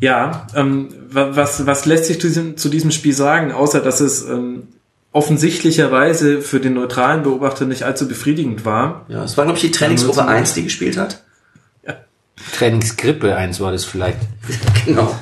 Ja, 0.00 0.46
ähm, 0.54 0.88
wa- 1.10 1.30
was, 1.34 1.66
was 1.66 1.86
lässt 1.86 2.06
sich 2.06 2.20
zu 2.20 2.26
diesem, 2.28 2.56
zu 2.56 2.68
diesem 2.68 2.90
Spiel 2.90 3.12
sagen, 3.12 3.52
außer 3.52 3.80
dass 3.80 4.00
es 4.00 4.24
ähm, 4.24 4.64
offensichtlicherweise 5.18 6.40
für 6.40 6.60
den 6.60 6.74
neutralen 6.74 7.24
Beobachter 7.24 7.66
nicht 7.66 7.82
allzu 7.82 8.06
befriedigend 8.06 8.64
war. 8.64 9.04
Ja, 9.08 9.24
es 9.24 9.36
war, 9.36 9.44
glaube 9.44 9.58
ich, 9.58 9.64
die 9.64 9.70
Trainingsgruppe 9.72 10.24
1, 10.24 10.54
die 10.54 10.62
gespielt 10.64 10.96
hat. 10.96 11.22
Trainingsgrippe 12.52 13.36
eins 13.36 13.60
war 13.60 13.72
das 13.72 13.84
vielleicht. 13.84 14.18
Genau. 14.86 15.14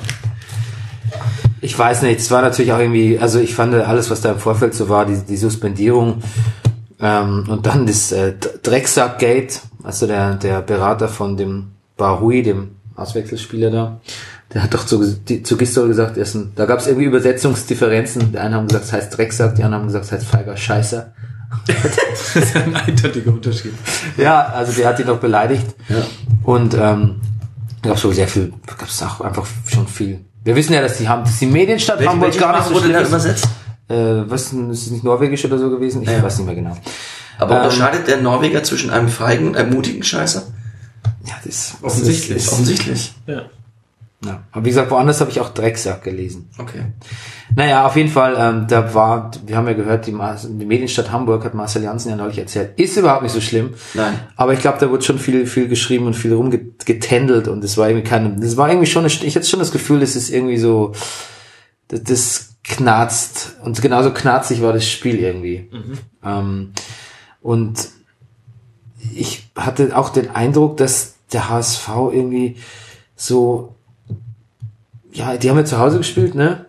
Ich 1.59 1.77
weiß 1.77 2.03
nicht, 2.03 2.19
es 2.19 2.31
war 2.31 2.41
natürlich 2.41 2.71
auch 2.71 2.79
irgendwie, 2.79 3.19
also 3.19 3.39
ich 3.39 3.55
fand 3.55 3.73
alles, 3.73 4.09
was 4.09 4.21
da 4.21 4.31
im 4.31 4.39
Vorfeld 4.39 4.73
so 4.73 4.87
war, 4.87 5.05
die, 5.05 5.17
die 5.27 5.35
Suspendierung 5.35 6.21
ähm, 7.01 7.45
und 7.49 7.65
dann 7.65 7.85
das 7.85 8.11
äh, 8.11 8.33
Drecksack-Gate, 8.63 9.61
also 9.83 10.07
der, 10.07 10.35
der 10.35 10.61
Berater 10.61 11.09
von 11.09 11.35
dem 11.35 11.71
Barui, 11.97 12.43
dem 12.43 12.75
Auswechselspieler 12.95 13.71
da, 13.71 13.99
der 14.53 14.63
hat 14.63 14.73
doch 14.73 14.85
zu, 14.85 15.03
zu 15.43 15.57
Gisdol 15.57 15.87
gesagt, 15.89 16.17
ist 16.17 16.35
ein, 16.35 16.51
da 16.55 16.65
gab 16.65 16.79
es 16.79 16.87
irgendwie 16.87 17.05
Übersetzungsdifferenzen. 17.05 18.31
Die 18.31 18.37
einen 18.39 18.53
haben 18.55 18.67
gesagt, 18.67 18.85
es 18.85 18.93
heißt 18.93 19.17
Drecksack, 19.17 19.55
die 19.55 19.63
anderen 19.63 19.81
haben 19.83 19.87
gesagt, 19.87 20.05
es 20.05 20.11
heißt 20.13 20.25
feiger 20.25 20.55
Scheißer. 20.55 21.13
Das 21.65 22.35
ist 22.35 22.55
ein 22.55 22.75
eindeutiger 22.75 23.31
Unterschied. 23.31 23.73
Ja, 24.17 24.45
also 24.47 24.71
der 24.73 24.87
hat 24.89 24.99
ihn 24.99 25.07
doch 25.07 25.19
beleidigt. 25.19 25.65
Ja. 25.89 25.97
Und 26.43 26.73
ähm, 26.73 27.21
gab 27.81 27.97
so 27.97 28.11
sehr 28.11 28.27
viel, 28.27 28.53
gab 28.65 28.87
es 28.87 29.01
auch 29.01 29.21
einfach 29.21 29.45
schon 29.67 29.87
viel. 29.87 30.19
Wir 30.43 30.55
wissen 30.55 30.73
ja, 30.73 30.81
dass 30.81 30.97
die 30.97 31.07
haben, 31.07 31.23
dass 31.23 31.39
die 31.39 31.45
Medienstadt 31.45 31.99
Welche, 31.99 32.11
Hamburg 32.11 32.27
welche 32.29 32.39
gar 32.39 32.57
nicht 32.57 32.67
so 32.67 32.73
wurde 32.75 32.91
ist. 32.91 33.07
übersetzt? 33.07 33.45
Äh, 33.89 33.95
was 34.29 34.49
denn, 34.49 34.69
ist 34.71 34.85
es 34.87 34.91
nicht 34.91 35.03
norwegisch 35.03 35.45
oder 35.45 35.57
so 35.57 35.69
gewesen? 35.69 36.01
Ich 36.03 36.09
Ja. 36.09 36.21
weiß 36.21 36.37
nicht 36.37 36.45
mehr 36.45 36.55
genau. 36.55 36.77
Aber 37.39 37.55
Ähm, 37.57 37.63
unterscheidet 37.63 38.07
der 38.07 38.21
Norweger 38.21 38.63
zwischen 38.63 38.89
einem 38.89 39.07
feigen 39.09 39.47
und 39.47 39.57
einem 39.57 39.73
mutigen 39.73 40.03
Scheißer? 40.03 40.43
Ja, 41.25 41.33
das 41.45 41.75
Offensichtlich. 41.81 42.37
Das 42.37 42.45
ist, 42.47 42.53
Offensichtlich. 42.53 43.13
Ja. 43.27 43.43
Ja. 44.25 44.43
Aber 44.51 44.65
wie 44.65 44.69
gesagt, 44.69 44.89
woanders 44.89 45.21
habe 45.21 45.29
ich 45.29 45.39
auch 45.39 45.49
Drecksack 45.49 46.03
gelesen. 46.03 46.49
Okay. 46.57 46.85
Naja, 47.55 47.85
auf 47.85 47.95
jeden 47.95 48.09
Fall, 48.09 48.35
ähm, 48.37 48.65
da 48.67 48.93
war, 48.95 49.29
wir 49.45 49.55
haben 49.55 49.67
ja 49.67 49.73
gehört, 49.73 50.07
die, 50.07 50.11
die 50.11 50.65
Medienstadt 50.65 51.11
Hamburg 51.11 51.45
hat 51.45 51.53
Marcel 51.53 51.83
Janssen 51.83 52.09
ja 52.09 52.15
neulich 52.15 52.39
erzählt, 52.39 52.79
ist 52.79 52.97
überhaupt 52.97 53.21
nicht 53.21 53.31
so 53.31 53.41
schlimm. 53.41 53.75
Nein. 53.93 54.19
Aber 54.35 54.53
ich 54.53 54.59
glaube, 54.59 54.79
da 54.79 54.89
wurde 54.89 55.03
schon 55.03 55.19
viel, 55.19 55.45
viel 55.45 55.67
geschrieben 55.67 56.07
und 56.07 56.15
viel 56.15 56.33
rumgetändelt 56.33 57.47
und 57.47 57.63
es 57.63 57.77
war 57.77 57.89
irgendwie 57.89 58.09
keine, 58.09 58.35
das 58.39 58.57
war 58.57 58.69
irgendwie 58.69 58.87
schon, 58.87 59.05
eine, 59.05 59.13
ich 59.13 59.35
hatte 59.35 59.45
schon 59.45 59.59
das 59.59 59.71
Gefühl, 59.71 59.99
das 59.99 60.15
ist 60.15 60.31
irgendwie 60.31 60.57
so, 60.57 60.93
das, 61.87 62.03
das 62.03 62.55
knarzt 62.63 63.55
und 63.63 63.79
genauso 63.81 64.11
knarzig 64.11 64.61
war 64.63 64.73
das 64.73 64.87
Spiel 64.87 65.19
irgendwie. 65.19 65.69
Ähm, 66.23 66.73
und 67.41 67.89
ich 69.13 69.49
hatte 69.55 69.95
auch 69.95 70.09
den 70.09 70.31
Eindruck, 70.31 70.77
dass 70.77 71.15
der 71.31 71.49
HSV 71.49 71.87
irgendwie 72.11 72.57
so, 73.15 73.75
ja, 75.17 75.35
die 75.35 75.49
haben 75.49 75.57
ja 75.57 75.65
zu 75.65 75.79
Hause 75.79 75.97
gespielt, 75.97 76.35
ne? 76.35 76.65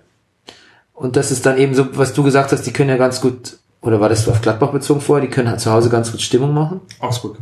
Und 0.94 1.16
das 1.16 1.30
ist 1.30 1.46
dann 1.46 1.58
eben 1.58 1.74
so, 1.74 1.86
was 1.96 2.12
du 2.12 2.22
gesagt 2.24 2.50
hast, 2.50 2.62
die 2.62 2.72
können 2.72 2.90
ja 2.90 2.96
ganz 2.96 3.20
gut, 3.20 3.58
oder 3.82 4.00
war 4.00 4.08
das 4.08 4.26
auf 4.28 4.40
Gladbach 4.40 4.70
bezogen 4.70 5.00
vorher, 5.00 5.24
die 5.24 5.32
können 5.32 5.48
halt 5.48 5.60
zu 5.60 5.70
Hause 5.70 5.90
ganz 5.90 6.10
gut 6.10 6.20
Stimmung 6.20 6.54
machen. 6.54 6.80
Augsburg. 6.98 7.38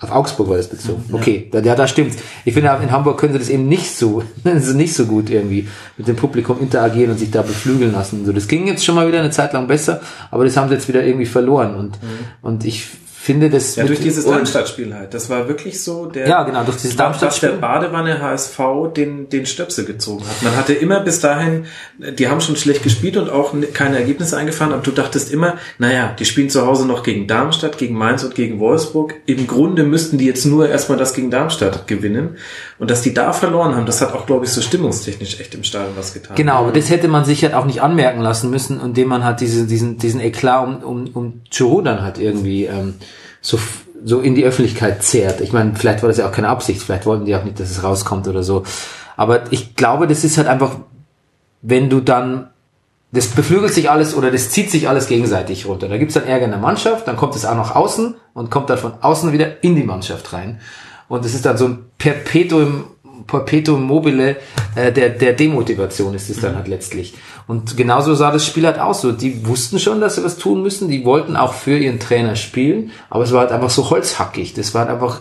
Auf 0.00 0.10
Augsburg 0.10 0.48
war 0.48 0.56
das 0.56 0.68
bezogen. 0.68 1.04
Okay, 1.12 1.48
da, 1.50 1.60
ja, 1.60 1.74
da 1.74 1.86
stimmt's. 1.86 2.16
Ich 2.44 2.54
finde, 2.54 2.76
in 2.82 2.90
Hamburg 2.90 3.18
können 3.18 3.32
sie 3.32 3.38
das 3.38 3.48
eben 3.48 3.68
nicht 3.68 3.94
so, 3.94 4.22
nicht 4.74 4.94
so 4.94 5.06
gut 5.06 5.28
irgendwie 5.28 5.68
mit 5.96 6.08
dem 6.08 6.16
Publikum 6.16 6.60
interagieren 6.60 7.10
und 7.10 7.18
sich 7.18 7.30
da 7.30 7.42
beflügeln 7.42 7.92
lassen. 7.92 8.24
So, 8.24 8.32
das 8.32 8.48
ging 8.48 8.66
jetzt 8.66 8.84
schon 8.84 8.94
mal 8.94 9.08
wieder 9.08 9.20
eine 9.20 9.30
Zeit 9.30 9.52
lang 9.52 9.66
besser, 9.66 10.00
aber 10.30 10.44
das 10.44 10.56
haben 10.56 10.68
sie 10.68 10.74
jetzt 10.74 10.88
wieder 10.88 11.04
irgendwie 11.04 11.26
verloren 11.26 11.74
und, 11.74 11.98
und 12.42 12.64
ich 12.64 12.88
finde 13.24 13.48
das 13.48 13.76
Ja, 13.76 13.84
durch 13.84 14.00
dieses 14.00 14.26
Darmstadt-Spiel 14.26 14.94
halt. 14.94 15.14
Das 15.14 15.30
war 15.30 15.48
wirklich 15.48 15.82
so 15.82 16.04
der. 16.04 16.28
Ja, 16.28 16.42
genau, 16.42 16.62
durch 16.62 16.76
dieses 16.76 16.94
Darmstadt-Spiel. 16.94 17.50
der 17.50 17.56
Badewanne 17.56 18.20
HSV 18.20 18.58
den, 18.94 19.30
den 19.30 19.46
Stöpsel 19.46 19.86
gezogen 19.86 20.24
hat. 20.28 20.42
Man 20.42 20.54
hatte 20.54 20.74
immer 20.74 21.00
bis 21.00 21.20
dahin, 21.20 21.64
die 21.98 22.28
haben 22.28 22.42
schon 22.42 22.56
schlecht 22.56 22.82
gespielt 22.82 23.16
und 23.16 23.30
auch 23.30 23.54
keine 23.72 23.96
Ergebnisse 23.96 24.36
eingefahren, 24.36 24.74
aber 24.74 24.82
du 24.82 24.90
dachtest 24.90 25.32
immer, 25.32 25.54
naja, 25.78 26.14
die 26.18 26.26
spielen 26.26 26.50
zu 26.50 26.66
Hause 26.66 26.86
noch 26.86 27.02
gegen 27.02 27.26
Darmstadt, 27.26 27.78
gegen 27.78 27.96
Mainz 27.96 28.24
und 28.24 28.34
gegen 28.34 28.60
Wolfsburg. 28.60 29.14
Im 29.24 29.46
Grunde 29.46 29.84
müssten 29.84 30.18
die 30.18 30.26
jetzt 30.26 30.44
nur 30.44 30.68
erstmal 30.68 30.98
das 30.98 31.14
gegen 31.14 31.30
Darmstadt 31.30 31.86
gewinnen. 31.86 32.36
Und 32.78 32.90
dass 32.90 33.00
die 33.00 33.14
da 33.14 33.32
verloren 33.32 33.74
haben, 33.74 33.86
das 33.86 34.02
hat 34.02 34.12
auch, 34.12 34.26
glaube 34.26 34.44
ich, 34.44 34.50
so 34.50 34.60
stimmungstechnisch 34.60 35.40
echt 35.40 35.54
im 35.54 35.64
Stadion 35.64 35.96
was 35.96 36.12
getan. 36.12 36.36
Genau, 36.36 36.56
aber 36.56 36.72
das 36.72 36.90
hätte 36.90 37.08
man 37.08 37.24
sich 37.24 37.42
halt 37.42 37.54
auch 37.54 37.64
nicht 37.64 37.80
anmerken 37.80 38.20
lassen 38.20 38.50
müssen, 38.50 38.82
indem 38.82 39.08
man 39.08 39.24
halt 39.24 39.40
diesen, 39.40 39.66
diesen, 39.66 39.96
diesen 39.96 40.20
Eklat 40.20 40.66
um, 40.66 40.82
um, 40.82 41.10
um 41.14 41.40
Churu 41.50 41.80
dann 41.80 42.02
halt 42.02 42.18
irgendwie 42.18 42.66
ähm, 42.66 42.96
so, 43.40 43.58
so 44.04 44.20
in 44.20 44.34
die 44.34 44.44
Öffentlichkeit 44.44 45.02
zehrt. 45.02 45.40
Ich 45.40 45.52
meine, 45.52 45.74
vielleicht 45.74 46.02
war 46.02 46.08
das 46.08 46.18
ja 46.18 46.28
auch 46.28 46.32
keine 46.32 46.48
Absicht, 46.48 46.82
vielleicht 46.82 47.06
wollten 47.06 47.24
die 47.24 47.36
auch 47.36 47.44
nicht, 47.44 47.60
dass 47.60 47.70
es 47.70 47.82
rauskommt 47.82 48.28
oder 48.28 48.42
so. 48.42 48.64
Aber 49.16 49.52
ich 49.52 49.76
glaube, 49.76 50.06
das 50.06 50.24
ist 50.24 50.38
halt 50.38 50.48
einfach, 50.48 50.76
wenn 51.62 51.90
du 51.90 52.00
dann 52.00 52.50
das 53.14 53.28
beflügelt 53.28 53.72
sich 53.72 53.90
alles 53.90 54.16
oder 54.16 54.30
das 54.30 54.50
zieht 54.50 54.70
sich 54.70 54.88
alles 54.88 55.06
gegenseitig 55.06 55.66
runter. 55.66 55.88
Da 55.88 55.98
gibt's 55.98 56.14
dann 56.14 56.26
Ärger 56.26 56.46
in 56.46 56.50
der 56.50 56.60
Mannschaft, 56.60 57.06
dann 57.06 57.16
kommt 57.16 57.36
es 57.36 57.44
auch 57.44 57.54
nach 57.54 57.74
außen 57.74 58.16
und 58.34 58.50
kommt 58.50 58.70
dann 58.70 58.78
von 58.78 58.94
außen 59.00 59.32
wieder 59.32 59.62
in 59.62 59.76
die 59.76 59.84
Mannschaft 59.84 60.32
rein. 60.32 60.60
Und 61.08 61.24
es 61.24 61.34
ist 61.34 61.46
dann 61.46 61.56
so 61.56 61.66
ein 61.66 61.84
Perpetuum, 61.96 62.84
Perpetuum 63.26 63.82
mobile 63.82 64.36
äh, 64.76 64.92
der, 64.92 65.10
der 65.10 65.32
Demotivation 65.32 66.14
ist 66.14 66.30
es 66.30 66.40
dann 66.40 66.56
halt 66.56 66.68
letztlich. 66.68 67.14
Und 67.46 67.76
genauso 67.76 68.14
sah 68.14 68.30
das 68.32 68.46
Spiel 68.46 68.64
halt 68.66 68.78
aus. 68.78 69.02
So, 69.02 69.12
die 69.12 69.46
wussten 69.46 69.78
schon, 69.78 70.00
dass 70.00 70.14
sie 70.16 70.24
was 70.24 70.38
tun 70.38 70.62
müssen. 70.62 70.88
Die 70.88 71.04
wollten 71.04 71.36
auch 71.36 71.52
für 71.52 71.76
ihren 71.76 71.98
Trainer 72.00 72.36
spielen, 72.36 72.90
aber 73.10 73.24
es 73.24 73.32
war 73.32 73.40
halt 73.40 73.52
einfach 73.52 73.68
so 73.70 73.90
holzhackig. 73.90 74.54
Das 74.54 74.72
war 74.74 74.82
halt 74.82 74.90
einfach 74.92 75.20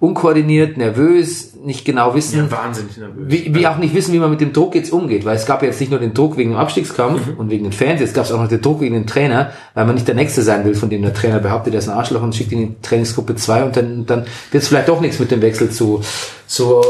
unkoordiniert, 0.00 0.76
nervös, 0.76 1.54
nicht 1.64 1.84
genau 1.84 2.14
wissen. 2.14 2.38
Ja, 2.38 2.50
wahnsinnig 2.50 2.96
nervös. 2.98 3.24
Wie, 3.26 3.54
wie 3.54 3.66
auch 3.66 3.78
nicht 3.78 3.94
wissen, 3.94 4.12
wie 4.12 4.18
man 4.18 4.30
mit 4.30 4.40
dem 4.40 4.52
Druck 4.52 4.74
jetzt 4.74 4.92
umgeht, 4.92 5.24
weil 5.24 5.36
es 5.36 5.46
gab 5.46 5.62
jetzt 5.62 5.80
nicht 5.80 5.90
nur 5.90 5.98
den 6.00 6.12
Druck 6.14 6.36
wegen 6.36 6.50
dem 6.50 6.58
Abstiegskampf 6.58 7.26
Mhm. 7.26 7.34
und 7.38 7.50
wegen 7.50 7.64
den 7.64 7.72
Fans, 7.72 8.00
jetzt 8.00 8.14
gab 8.14 8.24
es 8.24 8.32
auch 8.32 8.40
noch 8.40 8.48
den 8.48 8.60
Druck 8.60 8.80
wegen 8.80 8.94
den 8.94 9.06
Trainer, 9.06 9.50
weil 9.72 9.86
man 9.86 9.94
nicht 9.94 10.06
der 10.06 10.14
Nächste 10.14 10.42
sein 10.42 10.64
will, 10.64 10.74
von 10.74 10.90
dem 10.90 11.02
der 11.02 11.14
Trainer 11.14 11.38
behauptet, 11.38 11.74
er 11.74 11.78
ist 11.78 11.88
ein 11.88 11.96
Arschloch 11.96 12.22
und 12.22 12.34
schickt 12.34 12.52
ihn 12.52 12.60
in 12.60 12.68
die 12.70 12.82
Trainingsgruppe 12.82 13.34
2 13.36 13.64
und 13.64 13.76
dann, 13.76 14.04
dann 14.06 14.26
wird 14.50 14.62
es 14.62 14.68
vielleicht 14.68 14.88
doch 14.88 15.00
nichts 15.00 15.18
mit 15.18 15.30
dem 15.30 15.40
Wechsel 15.42 15.70
zu, 15.70 16.02
zu 16.46 16.82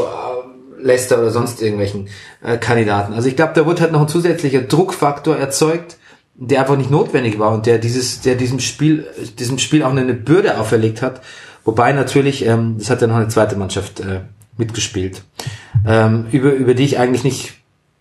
Leicester 0.85 1.17
oder 1.17 1.31
sonst 1.31 1.61
irgendwelchen 1.61 2.09
äh, 2.43 2.57
Kandidaten. 2.57 3.13
Also 3.13 3.27
ich 3.27 3.35
glaube, 3.35 3.53
da 3.55 3.65
wurde 3.65 3.81
halt 3.81 3.91
noch 3.91 4.01
ein 4.01 4.07
zusätzlicher 4.07 4.61
Druckfaktor 4.61 5.35
erzeugt, 5.35 5.97
der 6.35 6.61
einfach 6.61 6.77
nicht 6.77 6.91
notwendig 6.91 7.39
war 7.39 7.51
und 7.51 7.65
der 7.65 7.79
dieses, 7.79 8.21
der 8.21 8.35
diesem 8.35 8.59
Spiel, 8.59 9.07
diesem 9.39 9.57
Spiel 9.57 9.83
auch 9.83 9.91
eine 9.91 10.13
Bürde 10.13 10.59
auferlegt 10.59 11.01
hat. 11.01 11.21
Wobei 11.63 11.91
natürlich, 11.91 12.45
ähm, 12.45 12.75
das 12.77 12.89
hat 12.89 13.01
ja 13.01 13.07
noch 13.07 13.15
eine 13.15 13.29
zweite 13.29 13.55
Mannschaft 13.55 13.99
äh, 13.99 14.21
mitgespielt, 14.57 15.23
ähm, 15.87 16.27
über, 16.31 16.53
über 16.53 16.75
die 16.75 16.83
ich 16.83 16.99
eigentlich 16.99 17.23
nicht 17.23 17.53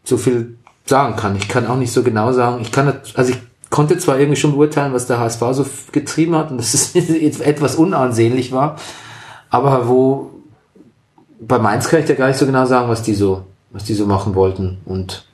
so 0.05 0.19
viel 0.19 0.57
sagen 0.85 1.17
kann. 1.17 1.37
Ich 1.37 1.49
kann 1.49 1.67
auch 1.67 1.79
nicht 1.79 1.93
so 1.93 2.03
genau 2.03 2.33
sagen. 2.33 2.61
Ich 2.61 2.71
kann, 2.71 2.93
also 3.15 3.33
ich 3.33 3.39
konnte 3.71 3.97
zwar 3.97 4.19
irgendwie 4.19 4.39
schon 4.39 4.53
beurteilen, 4.53 4.93
was 4.93 5.07
der 5.07 5.19
HSV 5.19 5.41
so 5.53 5.67
getrieben 5.91 6.37
hat 6.37 6.51
und 6.51 6.59
dass 6.59 6.75
es 6.75 6.95
etwas 7.41 7.77
unansehnlich 7.77 8.53
war, 8.53 8.77
aber 9.49 9.89
wo 9.89 10.34
bei 11.47 11.59
Mainz 11.59 11.89
kann 11.89 12.01
ich 12.01 12.07
dir 12.07 12.15
gar 12.15 12.29
nicht 12.29 12.39
so 12.39 12.47
genau 12.47 12.67
sagen, 12.67 12.89
was 12.89 13.03
die 13.03 13.15
so, 13.15 13.45
was 13.71 13.85
die 13.85 13.95
so 13.95 14.07
machen 14.07 14.35
wollten 14.35 14.79
und 14.85 15.25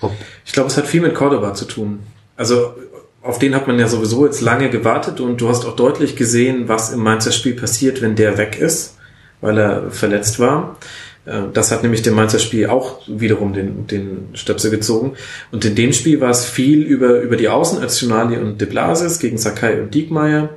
ob, 0.00 0.12
Ich 0.46 0.52
glaube, 0.52 0.68
es 0.68 0.76
hat 0.76 0.86
viel 0.86 1.00
mit 1.00 1.14
Cordoba 1.14 1.54
zu 1.54 1.64
tun. 1.64 2.00
Also 2.36 2.74
auf 3.22 3.38
den 3.38 3.54
hat 3.54 3.66
man 3.66 3.78
ja 3.78 3.88
sowieso 3.88 4.26
jetzt 4.26 4.40
lange 4.40 4.70
gewartet 4.70 5.20
und 5.20 5.40
du 5.40 5.48
hast 5.48 5.66
auch 5.66 5.74
deutlich 5.76 6.16
gesehen, 6.16 6.68
was 6.68 6.92
im 6.92 7.00
Mainzer 7.00 7.32
Spiel 7.32 7.54
passiert, 7.54 8.00
wenn 8.00 8.14
der 8.14 8.38
weg 8.38 8.58
ist, 8.58 8.96
weil 9.40 9.58
er 9.58 9.90
verletzt 9.90 10.38
war. 10.38 10.76
Äh, 11.24 11.42
Das 11.52 11.72
hat 11.72 11.82
nämlich 11.82 12.02
dem 12.02 12.14
Mainzer 12.14 12.38
Spiel 12.38 12.68
auch 12.68 13.00
wiederum 13.08 13.52
den, 13.52 13.86
den 13.86 14.28
Stöpsel 14.34 14.70
gezogen. 14.70 15.14
Und 15.50 15.64
in 15.64 15.74
dem 15.74 15.92
Spiel 15.92 16.20
war 16.20 16.30
es 16.30 16.44
viel 16.44 16.82
über, 16.82 17.20
über 17.20 17.36
die 17.36 17.48
Außen 17.48 17.86
Tonali 17.86 18.36
und 18.36 18.60
De 18.60 18.68
Blasis 18.68 19.18
gegen 19.18 19.36
Sakai 19.36 19.82
und 19.82 19.92
Diekmeyer. 19.94 20.50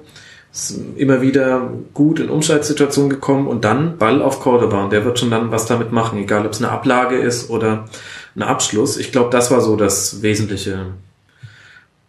Ist 0.54 0.78
immer 0.98 1.22
wieder 1.22 1.72
gut 1.94 2.20
in 2.20 2.30
Umschaltsituationen 2.30 3.10
gekommen 3.10 3.48
und 3.48 3.64
dann 3.64 3.98
Ball 3.98 4.22
auf 4.22 4.42
Cordoba 4.42 4.84
und 4.84 4.92
der 4.92 5.06
wird 5.06 5.18
schon 5.18 5.32
dann 5.32 5.52
was 5.52 5.66
damit 5.66 5.94
machen, 5.94 6.20
egal 6.20 6.46
ob 6.46 6.52
es 6.52 6.62
eine 6.62 6.72
Ablage 6.72 7.18
ist 7.18 7.50
oder 7.50 7.88
ein 8.36 8.44
Abschluss. 8.44 8.98
Ich 8.98 9.14
glaube, 9.14 9.30
das 9.30 9.50
war 9.50 9.62
so 9.62 9.78
das 9.78 10.22
wesentliche 10.22 10.88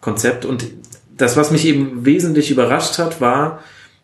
Konzept 0.01 0.45
und 0.45 0.67
das, 1.17 1.37
was 1.37 1.53
mich 1.53 1.67
eben 1.67 2.05
wesentlich 2.05 2.51
überrascht 2.51 2.99
hat, 2.99 3.21
war, 3.21 3.61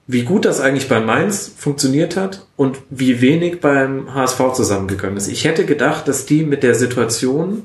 wie 0.07 0.23
gut 0.23 0.45
das 0.45 0.61
eigentlich 0.61 0.89
bei 0.89 1.01
Mainz 1.01 1.53
funktioniert 1.57 2.17
hat 2.17 2.47
und 2.57 2.79
wie 2.89 3.21
wenig 3.21 3.61
beim 3.61 4.15
HSV 4.15 4.53
zusammengegangen 4.55 5.17
ist. 5.17 5.29
Ich 5.29 5.45
hätte 5.45 5.67
gedacht, 5.67 6.09
dass 6.09 6.27
die 6.27 6.45
mit 6.45 6.63
der 6.63 6.75
Situation 6.75 7.65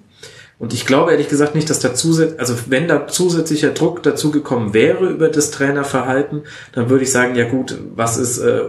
und 0.64 0.74
ich 0.74 0.86
glaube 0.86 1.12
ehrlich 1.12 1.28
gesagt 1.28 1.56
nicht, 1.56 1.70
dass 1.70 1.82
da 1.82 1.94
zusätzlich, 1.94 2.40
also 2.40 2.56
wenn 2.68 2.88
da 2.88 3.06
zusätzlicher 3.06 3.72
Druck 3.72 4.02
dazu 4.02 4.32
gekommen 4.32 4.74
wäre 4.74 5.08
über 5.08 5.28
das 5.28 5.52
Trainerverhalten, 5.52 6.44
dann 6.72 6.90
würde 6.90 7.04
ich 7.04 7.12
sagen, 7.12 7.36
ja 7.36 7.44
gut, 7.44 7.78
was 7.94 8.16
ist 8.16 8.38
äh, 8.38 8.62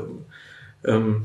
ähm, 0.85 1.23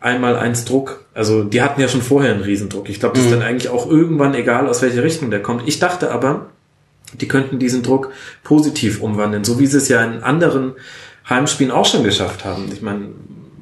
einmal 0.00 0.34
eins 0.34 0.64
Druck? 0.64 1.04
Also 1.14 1.44
die 1.44 1.62
hatten 1.62 1.80
ja 1.80 1.86
schon 1.86 2.02
vorher 2.02 2.34
einen 2.34 2.42
Riesendruck. 2.42 2.88
Ich 2.88 2.98
glaube, 2.98 3.14
das 3.14 3.26
ist 3.26 3.32
dann 3.32 3.42
eigentlich 3.42 3.68
auch 3.68 3.88
irgendwann 3.88 4.34
egal, 4.34 4.66
aus 4.66 4.82
welche 4.82 5.04
Richtung 5.04 5.30
der 5.30 5.42
kommt. 5.42 5.68
Ich 5.68 5.78
dachte 5.78 6.10
aber, 6.10 6.46
die 7.12 7.28
könnten 7.28 7.60
diesen 7.60 7.84
Druck 7.84 8.10
positiv 8.42 9.00
umwandeln, 9.00 9.44
so 9.44 9.60
wie 9.60 9.68
sie 9.68 9.76
es 9.76 9.88
ja 9.88 10.02
in 10.02 10.24
anderen 10.24 10.72
Heimspielen 11.28 11.70
auch 11.70 11.86
schon 11.86 12.02
geschafft 12.02 12.44
haben. 12.44 12.68
Ich 12.72 12.82
meine, 12.82 13.10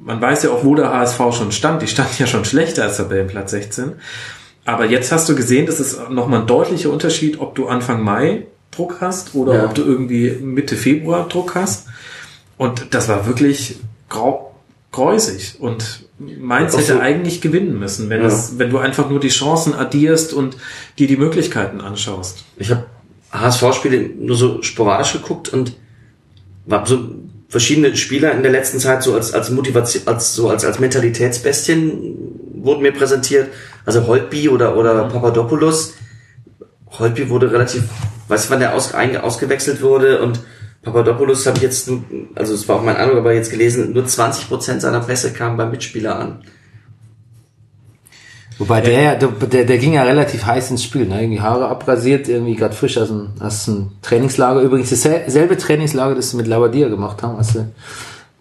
man 0.03 0.22
weiß 0.22 0.44
ja 0.44 0.51
auch, 0.51 0.64
wo 0.64 0.74
der 0.74 0.94
HSV 0.94 1.18
schon 1.32 1.53
stand. 1.53 1.82
Die 1.82 1.88
stand 1.88 2.18
ja 2.18 2.26
schon 2.26 2.46
schlechter 2.46 2.84
als 2.84 2.96
Tabellenplatz 2.96 3.51
16. 3.51 3.92
Aber 4.68 4.84
jetzt 4.84 5.10
hast 5.12 5.26
du 5.30 5.34
gesehen, 5.34 5.64
das 5.64 5.80
ist 5.80 6.10
nochmal 6.10 6.42
ein 6.42 6.46
deutlicher 6.46 6.90
Unterschied, 6.90 7.40
ob 7.40 7.54
du 7.54 7.68
Anfang 7.68 8.02
Mai 8.02 8.46
Druck 8.70 8.98
hast 9.00 9.34
oder 9.34 9.54
Ja. 9.54 9.64
ob 9.64 9.74
du 9.74 9.82
irgendwie 9.82 10.30
Mitte 10.42 10.76
Februar 10.76 11.26
Druck 11.26 11.54
hast. 11.54 11.86
Und 12.58 12.88
das 12.90 13.08
war 13.08 13.26
wirklich 13.26 13.76
grau, 14.10 14.54
gräusig. 14.92 15.56
Und 15.58 16.04
Mainz 16.18 16.76
hätte 16.76 16.92
so- 16.94 16.98
eigentlich 17.00 17.40
gewinnen 17.40 17.78
müssen, 17.78 18.10
wenn, 18.10 18.20
Ja. 18.20 18.26
es, 18.26 18.58
wenn 18.58 18.68
du 18.68 18.76
einfach 18.76 19.08
nur 19.08 19.20
die 19.20 19.28
Chancen 19.30 19.72
addierst 19.72 20.34
und 20.34 20.58
dir 20.98 21.06
die 21.06 21.16
Möglichkeiten 21.16 21.80
anschaust. 21.80 22.44
Ich 22.58 22.70
habe 22.70 22.84
HSV-Spiele 23.32 24.10
nur 24.18 24.36
so 24.36 24.62
sporadisch 24.62 25.14
geguckt 25.14 25.48
und 25.50 25.76
war 26.66 26.86
so 26.86 26.98
verschiedene 27.48 27.96
Spieler 27.96 28.32
in 28.32 28.42
der 28.42 28.52
letzten 28.52 28.80
Zeit 28.80 29.02
so 29.02 29.14
als 29.14 29.32
als 29.32 29.48
Motivation 29.48 30.02
als 30.06 30.34
so 30.34 30.50
als 30.50 30.66
als 30.66 30.78
Mentalitätsbestien 30.78 32.38
wurden 32.68 32.82
mir 32.82 32.92
präsentiert. 32.92 33.48
Also 33.84 34.06
Holtby 34.06 34.48
oder 34.48 34.76
oder 34.76 35.04
Papadopoulos. 35.08 35.94
Holtby 36.98 37.28
wurde 37.28 37.50
relativ, 37.50 37.84
weiß 38.28 38.44
ich 38.44 38.50
wann 38.50 38.60
der 38.60 38.74
aus, 38.74 38.94
einge, 38.94 39.22
ausgewechselt 39.22 39.82
wurde 39.82 40.22
und 40.22 40.40
Papadopoulos 40.82 41.46
habe 41.46 41.56
ich 41.56 41.62
jetzt 41.64 41.90
also 42.34 42.54
es 42.54 42.68
war 42.68 42.76
auch 42.76 42.82
mein 42.82 42.96
Eindruck, 42.96 43.18
aber 43.18 43.34
jetzt 43.34 43.50
gelesen, 43.50 43.92
nur 43.92 44.06
20 44.06 44.48
Prozent 44.48 44.82
seiner 44.82 45.00
Pässe 45.00 45.32
kamen 45.32 45.56
beim 45.56 45.70
Mitspieler 45.70 46.18
an. 46.18 46.42
Wobei 48.58 48.80
der, 48.80 49.16
der, 49.16 49.28
der, 49.28 49.64
der 49.64 49.78
ging 49.78 49.94
ja 49.94 50.02
relativ 50.02 50.44
heiß 50.44 50.72
ins 50.72 50.82
Spiel, 50.82 51.06
ne? 51.06 51.22
Irgendwie 51.22 51.40
Haare 51.40 51.68
abrasiert, 51.68 52.28
irgendwie 52.28 52.56
gerade 52.56 52.74
frisch 52.74 52.98
aus 52.98 53.08
dem, 53.08 53.30
aus 53.38 53.66
dem 53.66 53.92
Trainingslager. 54.02 54.60
Übrigens 54.62 54.90
dasselbe 54.90 55.56
Trainingslager, 55.56 56.16
das 56.16 56.30
sie 56.30 56.36
mit 56.36 56.48
Labadia 56.48 56.88
gemacht 56.88 57.22
haben, 57.22 57.36
als 57.36 57.52
sie 57.52 57.66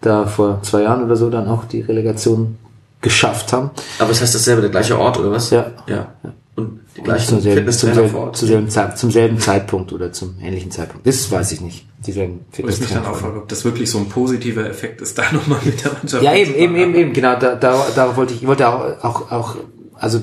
da 0.00 0.26
vor 0.26 0.60
zwei 0.62 0.82
Jahren 0.82 1.04
oder 1.04 1.14
so 1.14 1.30
dann 1.30 1.46
auch 1.46 1.64
die 1.66 1.82
Relegation 1.82 2.58
geschafft 3.00 3.52
haben. 3.52 3.70
Aber 3.98 4.10
es 4.10 4.20
heißt 4.20 4.34
dasselbe, 4.34 4.62
der 4.62 4.70
gleiche 4.70 4.98
Ort 4.98 5.18
oder 5.18 5.30
was? 5.30 5.50
Ja. 5.50 5.72
Ja. 5.86 6.14
Und 6.56 6.80
die 6.90 6.96
Zum 6.96 7.04
gleichen 7.04 7.40
selben, 7.40 7.72
zum, 7.72 7.94
selben, 7.94 8.10
vor 8.10 8.20
Ort. 8.20 8.36
zum, 8.36 8.48
selben, 8.48 8.96
zum 8.96 9.10
selben 9.12 9.38
Zeitpunkt 9.38 9.92
oder 9.92 10.12
zum 10.12 10.34
ähnlichen 10.42 10.72
Zeitpunkt. 10.72 11.06
Das 11.06 11.30
weiß 11.30 11.52
ich 11.52 11.60
nicht. 11.60 11.86
Dieselben 12.04 12.40
Wo 12.56 12.68
ich 12.68 12.80
mich 12.80 12.90
dann 12.90 13.06
auch 13.06 13.16
frage, 13.16 13.38
ob 13.38 13.48
das 13.48 13.64
wirklich 13.64 13.90
so 13.90 13.98
ein 13.98 14.08
positiver 14.08 14.68
Effekt 14.68 15.00
ist, 15.00 15.16
da 15.18 15.30
nochmal 15.32 15.60
mit 15.64 15.84
der 15.84 15.92
Mannschaft. 15.92 16.22
Ja, 16.22 16.34
eben, 16.34 16.54
eben, 16.54 16.76
eben, 16.76 16.94
eben, 16.94 17.12
genau, 17.12 17.38
da, 17.38 17.54
da, 17.54 17.86
da 17.94 18.16
wollte 18.16 18.34
ich, 18.34 18.42
ich 18.42 18.48
wollte 18.48 18.68
auch, 18.68 19.04
auch, 19.04 19.30
auch, 19.30 19.56
also, 19.94 20.20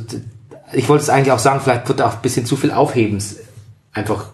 ich 0.73 0.89
wollte 0.89 1.03
es 1.03 1.09
eigentlich 1.09 1.31
auch 1.31 1.39
sagen, 1.39 1.61
vielleicht 1.63 1.87
wird 1.87 2.01
auch 2.01 2.15
ein 2.15 2.21
bisschen 2.21 2.45
zu 2.45 2.57
viel 2.57 2.71
Aufhebens 2.71 3.37
einfach, 3.95 4.27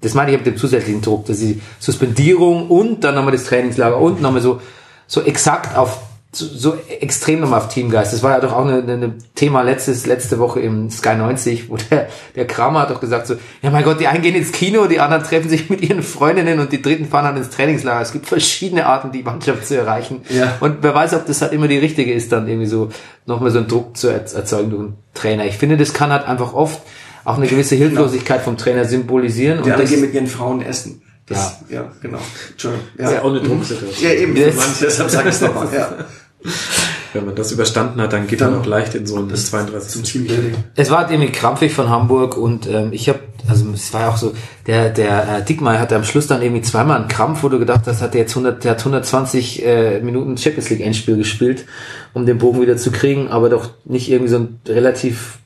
das 0.00 0.14
meine 0.14 0.30
ich 0.30 0.38
mit 0.38 0.46
dem 0.46 0.56
zusätzlichen 0.56 1.02
Druck, 1.02 1.26
dass 1.26 1.40
die 1.40 1.60
Suspendierung 1.78 2.68
und 2.68 3.04
dann 3.04 3.14
nochmal 3.14 3.32
das 3.32 3.44
Trainingslager 3.44 3.98
und 3.98 4.22
nochmal 4.22 4.40
so, 4.40 4.60
so 5.06 5.20
exakt 5.22 5.76
auf, 5.76 6.00
so, 6.32 6.46
so 6.46 6.78
extrem 7.00 7.40
nochmal 7.40 7.58
auf 7.58 7.68
Teamgeist. 7.68 8.12
Das 8.12 8.22
war 8.22 8.30
ja 8.30 8.40
doch 8.40 8.52
auch 8.52 8.64
ein 8.64 9.14
Thema 9.34 9.62
letztes, 9.62 10.06
letzte 10.06 10.38
Woche 10.38 10.60
im 10.60 10.88
Sky 10.88 11.16
90, 11.16 11.68
wo 11.68 11.76
der, 11.76 12.08
der 12.36 12.46
Kramer 12.46 12.82
hat 12.82 12.90
doch 12.90 13.00
gesagt 13.00 13.26
so, 13.26 13.34
ja 13.62 13.70
mein 13.70 13.82
Gott, 13.82 13.98
die 13.98 14.06
einen 14.06 14.22
gehen 14.22 14.36
ins 14.36 14.52
Kino, 14.52 14.86
die 14.86 15.00
anderen 15.00 15.24
treffen 15.24 15.48
sich 15.48 15.68
mit 15.70 15.80
ihren 15.80 16.04
Freundinnen 16.04 16.60
und 16.60 16.70
die 16.70 16.80
dritten 16.80 17.06
fahren 17.06 17.24
dann 17.24 17.36
ins 17.36 17.50
Trainingslager. 17.50 18.00
Es 18.00 18.12
gibt 18.12 18.26
verschiedene 18.26 18.86
Arten, 18.86 19.10
die 19.10 19.24
Mannschaft 19.24 19.66
zu 19.66 19.76
erreichen. 19.76 20.22
Ja. 20.28 20.56
Und 20.60 20.78
wer 20.82 20.94
weiß, 20.94 21.14
ob 21.14 21.26
das 21.26 21.42
halt 21.42 21.52
immer 21.52 21.66
die 21.66 21.78
richtige 21.78 22.12
ist, 22.12 22.30
dann 22.30 22.46
irgendwie 22.46 22.68
so 22.68 22.90
nochmal 23.26 23.50
so 23.50 23.58
einen 23.58 23.68
Druck 23.68 23.96
zu 23.96 24.08
erz- 24.08 24.34
erzeugen 24.34 24.70
durch 24.70 24.82
einen 24.82 24.96
Trainer. 25.14 25.46
Ich 25.46 25.56
finde, 25.58 25.76
das 25.76 25.92
kann 25.92 26.10
halt 26.12 26.28
einfach 26.28 26.54
oft 26.54 26.80
auch 27.24 27.38
eine 27.38 27.48
gewisse 27.48 27.74
Hilflosigkeit 27.74 28.40
vom 28.40 28.56
Trainer 28.56 28.84
symbolisieren. 28.84 29.62
Die 29.64 29.70
und 29.70 29.78
das, 29.78 29.90
gehen 29.90 30.00
mit 30.00 30.14
ihren 30.14 30.26
Frauen 30.28 30.62
essen. 30.62 31.02
Das, 31.30 31.60
ja. 31.68 31.76
ja, 31.76 31.92
genau. 32.02 32.18
Entschuldigung. 32.50 32.86
Das 32.98 33.06
ist 33.06 33.12
ja 33.12 33.16
Ja, 33.18 33.22
auch 33.24 33.30
eine 33.30 33.40
Drucksituation. 33.40 34.02
ja 34.02 34.10
eben. 34.14 34.34
Manche, 34.34 34.84
deshalb 34.84 35.10
sage 35.10 35.28
ich 35.30 35.34
es 35.36 35.40
nochmal. 35.40 35.68
Ja. 35.72 35.96
Wenn 37.12 37.26
man 37.26 37.34
das 37.34 37.50
überstanden 37.50 38.00
hat, 38.00 38.12
dann 38.12 38.26
geht 38.28 38.40
man 38.40 38.60
auch 38.60 38.66
leicht 38.66 38.94
in 38.94 39.04
so 39.04 39.16
ein 39.16 39.28
Zum 39.28 39.36
32. 39.36 40.02
Teambuilding. 40.02 40.54
es 40.76 40.90
war 40.90 40.98
halt 40.98 41.10
irgendwie 41.10 41.32
krampfig 41.32 41.72
von 41.72 41.88
Hamburg 41.90 42.36
und 42.36 42.68
ähm, 42.68 42.90
ich 42.92 43.08
habe, 43.08 43.18
also 43.48 43.66
es 43.74 43.92
war 43.92 44.02
ja 44.02 44.08
auch 44.10 44.16
so, 44.16 44.32
der 44.68 44.90
der 44.90 45.38
äh, 45.38 45.44
Dickmeier 45.44 45.80
hatte 45.80 45.96
am 45.96 46.04
Schluss 46.04 46.28
dann 46.28 46.40
irgendwie 46.40 46.62
zweimal 46.62 46.98
einen 46.98 47.08
Krampf, 47.08 47.42
wo 47.42 47.48
du 47.48 47.58
gedacht 47.58 47.82
hast, 47.86 48.00
hat 48.00 48.14
der 48.14 48.20
jetzt 48.22 48.30
100, 48.32 48.62
der 48.62 48.70
hat 48.70 48.78
120 48.78 49.66
äh, 49.66 50.00
Minuten 50.00 50.38
Champions 50.38 50.70
League 50.70 50.80
Endspiel 50.82 51.16
gespielt, 51.16 51.66
um 52.14 52.26
den 52.26 52.38
Bogen 52.38 52.60
wieder 52.62 52.76
zu 52.76 52.92
kriegen, 52.92 53.28
aber 53.28 53.48
doch 53.48 53.70
nicht 53.84 54.08
irgendwie 54.08 54.30
so 54.30 54.38
ein 54.38 54.60
relativ 54.68 55.38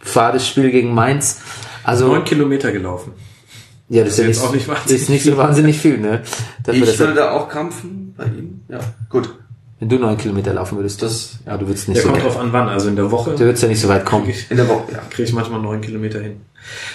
fades 0.00 0.46
Spiel 0.48 0.70
gegen 0.72 0.92
Mainz. 0.92 1.40
Also 1.84 2.08
Neun 2.08 2.24
Kilometer 2.24 2.72
gelaufen. 2.72 3.12
Ja, 3.92 4.04
das 4.04 4.14
ist 4.14 4.18
ja 4.18 4.24
jetzt 4.26 4.36
nicht, 4.38 4.46
auch 4.48 4.52
nicht 4.54 4.68
wahnsinnig 4.68 5.02
ist 5.02 5.08
nicht 5.10 5.24
so 5.24 5.36
wahnsinnig 5.36 5.78
viel, 5.78 5.98
ne? 5.98 6.22
Dafür, 6.64 6.82
Ich 6.82 6.88
er- 6.90 6.98
würde 6.98 7.14
da 7.14 7.30
auch 7.32 7.48
krampfen 7.48 8.14
bei 8.16 8.24
ihm. 8.24 8.60
Ja, 8.68 8.80
gut. 9.08 9.28
Wenn 9.78 9.88
du 9.88 9.96
neun 9.98 10.16
Kilometer 10.16 10.54
laufen 10.54 10.76
würdest, 10.78 11.02
Das- 11.02 11.38
ja, 11.44 11.56
du 11.56 11.66
würdest 11.66 11.88
nicht 11.88 11.96
Der 11.96 12.04
so 12.04 12.10
kommt 12.10 12.22
weit, 12.22 12.30
drauf 12.32 12.40
an, 12.40 12.52
wann. 12.52 12.68
Also 12.68 12.88
in 12.88 12.94
der 12.94 13.10
Woche 13.10 13.32
du 13.32 13.40
würdest 13.40 13.64
ja 13.64 13.68
nicht 13.68 13.80
so 13.80 13.88
weit 13.88 14.04
kommen. 14.04 14.24
kriege 14.26 14.38
ich, 14.38 14.48
In 14.50 14.56
der 14.56 14.68
Woche, 14.68 14.84
ja. 14.92 14.98
krieg 15.10 15.26
ich 15.26 15.32
manchmal 15.32 15.60
neun 15.60 15.80
Kilometer 15.80 16.20
hin. 16.20 16.40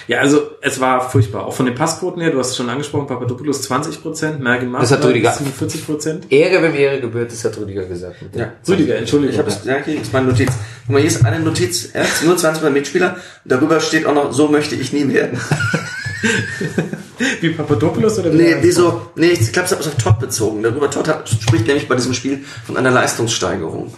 Ja, 0.06 0.20
also 0.20 0.40
es 0.62 0.80
war 0.80 1.10
furchtbar. 1.10 1.44
Auch 1.44 1.52
von 1.52 1.66
den 1.66 1.74
Passquoten 1.74 2.22
her, 2.22 2.30
du 2.30 2.38
hast 2.38 2.52
es 2.52 2.56
schon 2.56 2.70
angesprochen, 2.70 3.06
Papadopoulos 3.06 3.60
20 3.60 4.00
Prozent, 4.00 4.40
Mergen 4.40 4.72
Das 4.72 4.90
hat 4.90 5.04
Rüdiger. 5.04 5.30
40 5.32 5.84
Prozent. 5.84 6.32
Ehre, 6.32 6.62
wem 6.62 6.74
Ehre 6.74 6.98
gebührt, 7.02 7.30
das 7.30 7.44
hat 7.44 7.58
Rüdiger 7.58 7.84
gesagt. 7.84 8.16
Ja. 8.34 8.52
Rüdiger, 8.66 8.96
Entschuldigung. 8.96 9.34
Ich 9.34 9.38
habe 9.38 9.50
es, 9.50 9.62
ja, 9.64 9.76
okay, 9.76 9.96
das 9.98 10.06
ist 10.06 10.12
meine 10.14 10.28
Notiz. 10.28 10.48
Guck 10.86 10.92
mal, 10.94 10.98
hier 11.00 11.08
ist 11.08 11.22
eine 11.26 11.40
Notiz, 11.40 11.92
ja, 11.92 12.00
es 12.00 12.20
sind 12.20 12.28
nur 12.28 12.38
20 12.38 12.70
Mitspieler. 12.72 13.16
Und 13.44 13.52
darüber 13.52 13.78
steht 13.80 14.06
auch 14.06 14.14
noch, 14.14 14.32
so 14.32 14.48
möchte 14.48 14.74
ich 14.76 14.94
nie 14.94 15.06
werden. 15.12 15.38
Wie 17.40 17.50
Papadopoulos 17.50 18.18
oder 18.18 18.32
wie 18.32 18.36
Nee, 18.36 18.56
wie 18.62 18.70
so, 18.70 19.02
nee, 19.16 19.28
ich 19.28 19.52
glaube, 19.52 19.66
es 19.66 19.72
hat 19.72 19.86
auf 19.86 19.94
Todd 19.96 20.18
bezogen. 20.18 20.62
Darüber 20.62 20.90
Todd 20.90 21.08
hat, 21.08 21.28
spricht 21.28 21.66
nämlich 21.66 21.88
bei 21.88 21.96
diesem 21.96 22.14
Spiel 22.14 22.44
von 22.64 22.76
einer 22.76 22.90
Leistungssteigerung. 22.90 23.92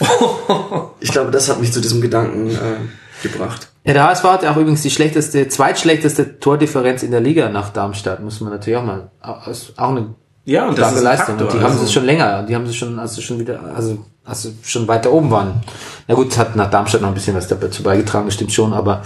ich 1.00 1.10
glaube, 1.10 1.30
das 1.30 1.48
hat 1.48 1.60
mich 1.60 1.72
zu 1.72 1.80
diesem 1.80 2.00
Gedanken 2.00 2.50
äh, 2.50 3.22
gebracht. 3.22 3.68
Ja, 3.84 3.92
der 3.92 4.04
HSV 4.08 4.24
hat 4.24 4.44
auch 4.44 4.56
übrigens 4.56 4.82
die 4.82 4.90
schlechteste, 4.90 5.48
zweitschlechteste 5.48 6.40
Tordifferenz 6.40 7.02
in 7.02 7.10
der 7.10 7.20
Liga 7.20 7.48
nach 7.48 7.70
Darmstadt, 7.70 8.22
muss 8.22 8.40
man 8.40 8.52
natürlich 8.52 8.78
auch 8.78 8.84
mal, 8.84 9.10
auch 9.20 9.46
auch 9.46 9.90
eine 9.90 10.14
Ja, 10.44 10.68
und 10.68 10.78
das 10.78 10.86
starke 10.86 10.96
ist 10.96 11.04
Leistung. 11.04 11.26
Faktor, 11.38 11.46
und 11.48 11.54
die 11.54 11.64
haben 11.64 11.72
also- 11.72 11.86
sie 11.86 11.92
schon 11.92 12.04
länger, 12.04 12.42
die 12.42 12.54
haben 12.54 12.66
sie 12.66 12.74
schon, 12.74 12.98
also 12.98 13.20
schon 13.20 13.38
wieder, 13.38 13.60
also, 13.74 14.04
also 14.24 14.50
schon 14.62 14.88
weiter 14.88 15.12
oben 15.12 15.30
waren. 15.30 15.60
Na 16.08 16.14
gut, 16.14 16.36
hat 16.36 16.56
nach 16.56 16.70
Darmstadt 16.70 17.00
noch 17.00 17.08
ein 17.08 17.14
bisschen 17.14 17.36
was 17.36 17.48
dazu 17.48 17.82
beigetragen, 17.82 18.26
das 18.26 18.34
stimmt 18.34 18.52
schon, 18.52 18.72
aber 18.72 19.02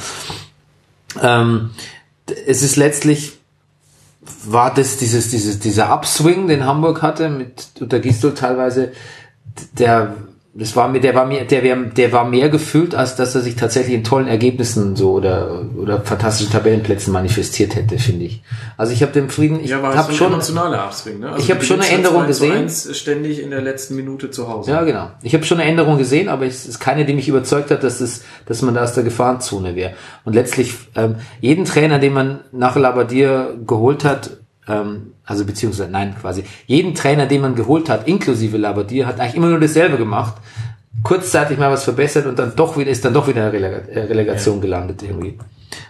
ähm, 1.23 1.71
es 2.31 2.63
ist 2.63 2.77
letztlich 2.77 3.39
war 4.45 4.73
das 4.73 4.99
dieses, 4.99 5.31
dieses, 5.31 5.59
dieser 5.61 5.91
Upswing, 5.91 6.47
den 6.47 6.65
Hamburg 6.65 7.03
hatte, 7.03 7.29
mit 7.29 7.69
unter 7.81 8.01
Gistol 8.01 8.35
teilweise, 8.35 8.93
der, 9.73 10.15
das 10.53 10.75
war 10.75 10.89
mir, 10.89 11.01
der 11.01 11.15
war 11.15 11.27
mir, 11.27 11.45
der, 11.45 11.77
der 11.77 12.13
war 12.13 12.25
mehr 12.29 12.49
gefühlt, 12.49 12.97
als 12.97 13.15
dass 13.15 13.37
er 13.37 13.41
sich 13.41 13.55
tatsächlich 13.55 13.95
in 13.95 14.03
tollen 14.03 14.27
Ergebnissen 14.27 14.97
so 14.97 15.13
oder, 15.13 15.65
oder 15.77 16.01
fantastischen 16.01 16.53
Tabellenplätzen 16.53 17.13
manifestiert 17.13 17.77
hätte, 17.77 17.99
finde 17.99 18.25
ich. 18.25 18.43
Also 18.77 18.93
ich 18.93 19.01
habe 19.03 19.13
den 19.13 19.31
Frieden, 19.31 19.61
ich 19.63 19.71
Ja, 19.71 19.81
habe 19.81 20.13
schon, 20.13 20.33
emotionaler 20.33 20.85
Upswing, 20.85 21.21
ne? 21.21 21.31
Also 21.31 21.45
Ich 21.45 21.53
hab 21.53 21.61
du 21.61 21.67
schon 21.67 21.81
eine 21.81 21.89
Änderung 21.89 22.23
2 22.23 22.23
zu 22.23 22.27
gesehen. 22.27 22.53
1 22.63 22.99
ständig 22.99 23.41
in 23.41 23.51
der 23.51 23.61
letzten 23.61 23.95
Minute 23.95 24.33
zu 24.33 24.49
Hause. 24.49 24.73
Ja, 24.73 24.83
genau. 24.83 25.13
Ich 25.23 25.35
habe 25.35 25.45
schon 25.45 25.61
eine 25.61 25.71
Änderung 25.71 25.99
gesehen, 25.99 26.29
aber 26.29 26.47
es 26.47 26.67
ist 26.67 26.81
keine, 26.81 27.05
die 27.05 27.13
mich 27.13 27.29
überzeugt 27.29 27.71
hat, 27.71 27.85
dass, 27.85 28.01
es, 28.01 28.25
dass 28.47 28.61
man 28.63 28.75
da 28.75 28.83
aus 28.83 28.95
der 28.95 29.05
Gefahrenzone 29.05 29.77
wäre. 29.77 29.93
Und 30.25 30.35
letztlich, 30.35 30.75
ähm, 30.97 31.17
jeden 31.41 31.65
Trainer, 31.65 32.01
den 32.01 32.13
man 32.13 32.41
nach 32.51 32.75
Labadier 32.75 33.57
geholt 33.65 34.05
hat, 34.05 34.40
ähm, 34.69 35.13
also 35.25 35.45
beziehungsweise, 35.45 35.91
nein, 35.91 36.15
quasi, 36.21 36.45
jeden 36.67 36.95
Trainer, 36.95 37.27
den 37.27 37.41
man 37.41 37.55
geholt 37.55 37.89
hat, 37.89 38.07
inklusive 38.07 38.57
Labadier, 38.57 39.07
hat 39.07 39.21
eigentlich 39.21 39.37
immer 39.37 39.49
nur 39.49 39.61
dasselbe 39.61 39.97
gemacht. 39.97 40.35
Kurzzeitig 41.03 41.59
mal 41.59 41.71
was 41.71 41.85
verbessert 41.85 42.27
und 42.27 42.39
dann 42.39 42.57
doch 42.57 42.77
wieder, 42.77 42.91
ist 42.91 43.05
dann 43.05 43.15
doch 43.15 43.29
wieder 43.29 43.43
eine 43.43 43.53
Relega 43.53 43.77
äh, 43.77 44.01
Relegation 44.01 44.61
gelandet 44.61 45.03
irgendwie. 45.03 45.39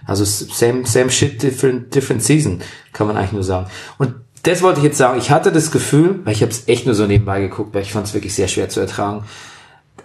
Also 0.07 0.25
same, 0.25 0.87
same 0.87 1.11
shit, 1.11 1.43
different, 1.43 1.95
different 1.95 2.23
season, 2.23 2.61
kann 2.93 3.07
man 3.07 3.16
eigentlich 3.16 3.33
nur 3.33 3.45
sagen. 3.45 3.66
Und 3.99 4.14
das 4.43 4.62
wollte 4.62 4.81
ich 4.81 4.85
jetzt 4.85 4.99
sagen. 4.99 5.18
Ich 5.18 5.31
hatte 5.31 5.53
das 5.53 5.71
Gefühl, 5.71 6.21
weil 6.25 6.33
ich 6.33 6.43
habe 6.43 6.53
es 6.53 6.68
echt 6.68 6.87
nur 6.87 6.95
so 6.95 7.07
nebenbei 7.07 7.41
geguckt, 7.41 7.75
weil 7.75 7.83
ich 7.83 7.93
fand 7.93 8.07
es 8.07 8.14
wirklich 8.14 8.35
sehr 8.35 8.49
schwer 8.49 8.68
zu 8.68 8.81
ertragen, 8.81 9.25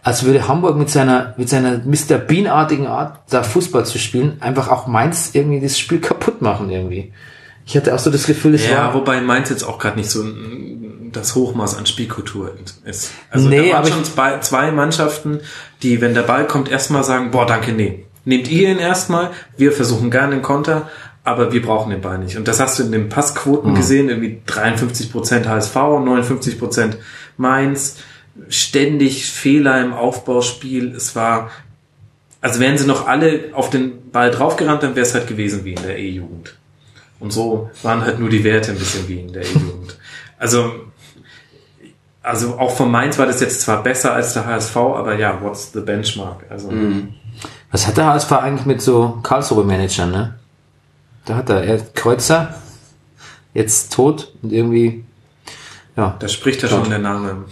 als 0.04 0.24
würde 0.24 0.48
Hamburg 0.48 0.78
mit 0.78 0.90
seiner 0.90 1.34
mit 1.38 1.50
seiner 1.50 1.80
Mr. 1.80 2.18
Bean-artigen 2.18 2.88
Art, 2.88 3.20
da 3.30 3.44
Fußball 3.44 3.86
zu 3.86 3.98
spielen, 3.98 4.38
einfach 4.42 4.70
auch 4.70 4.88
Mainz 4.88 5.32
irgendwie 5.34 5.60
das 5.60 5.80
Spiel 5.80 6.00
kaputt 6.00 6.42
machen 6.42 6.70
irgendwie. 6.70 7.14
Ich 7.66 7.76
hatte 7.76 7.94
auch 7.96 8.00
so 8.00 8.12
das 8.12 8.28
Gefühl, 8.28 8.54
es 8.56 8.68
Ja, 8.68 8.78
war 8.78 8.94
wobei 8.94 9.22
Mainz 9.22 9.50
jetzt 9.50 9.64
auch 9.64 9.80
gerade 9.80 9.98
nicht 9.98 10.10
so 10.10 10.24
das 11.12 11.34
Hochmaß 11.36 11.78
an 11.78 11.86
Spielkultur 11.86 12.54
ist. 12.86 13.12
Also 13.32 13.50
Nee, 13.50 13.70
da 13.72 13.78
waren 13.78 13.88
schon 13.92 14.04
zwei, 14.06 14.40
zwei 14.40 14.72
Mannschaften, 14.72 15.40
die, 15.82 16.00
wenn 16.02 16.14
der 16.14 16.22
Ball 16.24 16.46
kommt, 16.46 16.70
erstmal 16.70 17.04
sagen, 17.04 17.32
boah, 17.32 17.46
danke, 17.46 17.72
nee. 17.72 18.06
Nehmt 18.26 18.50
ihr 18.50 18.70
ihn 18.70 18.80
erstmal, 18.80 19.32
wir 19.58 19.72
versuchen 19.72 20.12
gerne 20.12 20.36
den 20.36 20.42
Konter, 20.42 20.90
aber 21.24 21.54
wir 21.54 21.62
brauchen 21.62 21.90
den 21.90 22.02
Ball 22.02 22.18
nicht. 22.20 22.38
Und 22.38 22.48
das 22.48 22.60
hast 22.60 22.78
du 22.78 22.84
in 22.84 22.92
den 22.92 23.10
Passquoten 23.10 23.72
Mhm. 23.72 23.76
gesehen, 23.76 24.10
irgendwie 24.10 24.42
53% 24.46 25.48
HSV, 25.48 25.76
59% 25.76 26.98
Mainz, 27.38 27.98
ständig 28.50 29.26
Fehler 29.32 29.82
im 29.84 29.94
Aufbauspiel. 29.94 30.94
Es 30.96 31.16
war, 31.16 31.50
also 32.42 32.60
wären 32.60 32.78
sie 32.78 32.86
noch 32.86 33.08
alle 33.08 33.46
auf 33.54 33.70
den 33.70 34.12
Ball 34.12 34.32
draufgerannt, 34.32 34.84
dann 34.84 34.96
wäre 34.96 35.06
es 35.06 35.14
halt 35.14 35.28
gewesen 35.28 35.66
wie 35.66 35.74
in 35.74 35.82
der 35.82 35.98
E-Jugend. 35.98 36.56
Und 37.20 37.32
so 37.32 37.70
waren 37.84 38.02
halt 38.02 38.20
nur 38.20 38.30
die 38.30 38.44
Werte 38.44 38.72
ein 38.72 38.78
bisschen 38.78 39.08
wie 39.08 39.20
in 39.22 39.32
der 39.34 39.44
E-Jugend. 39.44 39.98
Also, 40.38 40.72
also 42.22 42.58
auch 42.58 42.76
von 42.76 42.92
Mainz 42.92 43.18
war 43.18 43.26
das 43.26 43.40
jetzt 43.40 43.62
zwar 43.62 43.82
besser 43.84 44.14
als 44.14 44.34
der 44.34 44.46
HSV, 44.46 44.76
aber 44.76 45.16
ja, 45.18 45.42
what's 45.42 45.72
the 45.74 45.80
benchmark? 45.80 46.44
Also, 46.50 46.72
Was 47.72 47.88
hat 47.88 47.98
der 47.98 48.08
HSV 48.08 48.32
eigentlich 48.34 48.66
mit 48.66 48.82
so 48.82 49.20
Karlsruhe-Managern, 49.24 50.12
ne? 50.12 50.36
Da 51.26 51.36
hat 51.38 51.50
er, 51.50 51.64
er 51.64 51.80
Kreuzer, 51.94 52.54
jetzt 53.54 53.94
tot 53.94 54.34
und 54.42 54.52
irgendwie, 54.52 55.04
ja, 55.96 56.16
da 56.20 56.28
spricht 56.28 56.62
ja 56.62 56.68
schon 56.70 56.90
der 56.90 57.00
Name. 57.00 57.46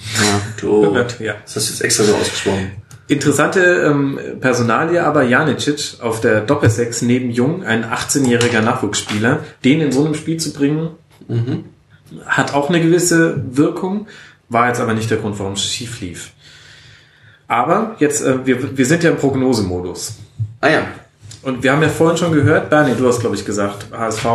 Du, 0.60 0.94
Ja. 1.20 1.36
das 1.44 1.56
hast 1.56 1.68
du 1.70 1.74
jetzt 1.74 1.82
extra 1.82 2.04
so 2.04 2.16
ausgesprochen. 2.16 2.72
Interessante 3.08 3.60
ähm, 3.60 4.18
Personalie, 4.40 5.04
aber 5.04 5.24
Janicic 5.24 6.02
auf 6.02 6.22
der 6.22 6.42
Doppelsechs 6.42 7.02
neben 7.02 7.32
Jung, 7.32 7.64
ein 7.64 7.84
18-jähriger 7.84 8.62
Nachwuchsspieler, 8.62 9.40
den 9.66 9.82
in 9.82 9.92
so 9.92 10.06
einem 10.06 10.16
Spiel 10.16 10.38
zu 10.38 10.54
bringen, 10.54 10.92
hat 12.26 12.54
auch 12.54 12.70
eine 12.70 12.82
gewisse 12.82 13.44
Wirkung, 13.56 14.08
war 14.50 14.68
jetzt 14.68 14.80
aber 14.80 14.94
nicht 14.94 15.10
der 15.10 15.18
Grund, 15.18 15.38
warum 15.40 15.54
es 15.54 15.64
schief 15.64 16.00
lief. 16.02 16.32
Aber 17.48 17.96
jetzt, 18.00 18.22
äh, 18.24 18.46
wir, 18.46 18.78
wir 18.78 18.86
sind 18.86 19.04
ja 19.04 19.12
im 19.12 19.18
Prognosemodus. 19.18 20.18
Ah 20.62 20.70
ja, 20.70 20.88
Und 21.44 21.62
wir 21.62 21.74
haben 21.74 21.82
ja 21.82 21.90
vorhin 21.90 22.18
schon 22.18 22.32
gehört, 22.32 22.70
Bernie, 22.70 22.96
du 22.98 23.06
hast, 23.06 23.20
glaube 23.20 23.36
ich, 23.36 23.44
gesagt, 23.44 23.88
HSV 23.92 24.26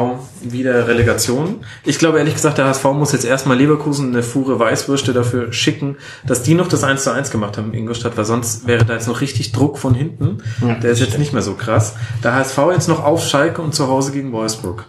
wieder 0.42 0.86
Relegation. 0.86 1.64
Ich 1.86 1.98
glaube 1.98 2.18
ehrlich 2.18 2.34
gesagt, 2.34 2.58
der 2.58 2.66
HSV 2.66 2.84
muss 2.92 3.12
jetzt 3.12 3.24
erstmal 3.24 3.56
Leverkusen 3.56 4.10
eine 4.12 4.22
Fuhre 4.22 4.58
Weißwürste 4.58 5.14
dafür 5.14 5.50
schicken, 5.50 5.96
dass 6.26 6.42
die 6.42 6.52
noch 6.54 6.68
das 6.68 6.84
1 6.84 7.02
zu 7.02 7.10
1 7.10 7.30
gemacht 7.30 7.56
haben 7.56 7.72
in 7.72 7.78
Ingolstadt, 7.80 8.18
weil 8.18 8.26
sonst 8.26 8.66
wäre 8.66 8.84
da 8.84 8.92
jetzt 8.92 9.08
noch 9.08 9.22
richtig 9.22 9.52
Druck 9.52 9.78
von 9.78 9.94
hinten. 9.94 10.42
Der 10.82 10.90
ist 10.90 11.00
jetzt 11.00 11.18
nicht 11.18 11.32
mehr 11.32 11.40
so 11.40 11.54
krass. 11.54 11.94
Der 12.22 12.34
HSV 12.34 12.58
jetzt 12.72 12.88
noch 12.88 13.02
auf 13.02 13.24
Schalke 13.26 13.62
und 13.62 13.74
zu 13.74 13.88
Hause 13.88 14.12
gegen 14.12 14.30
Wolfsburg. 14.32 14.84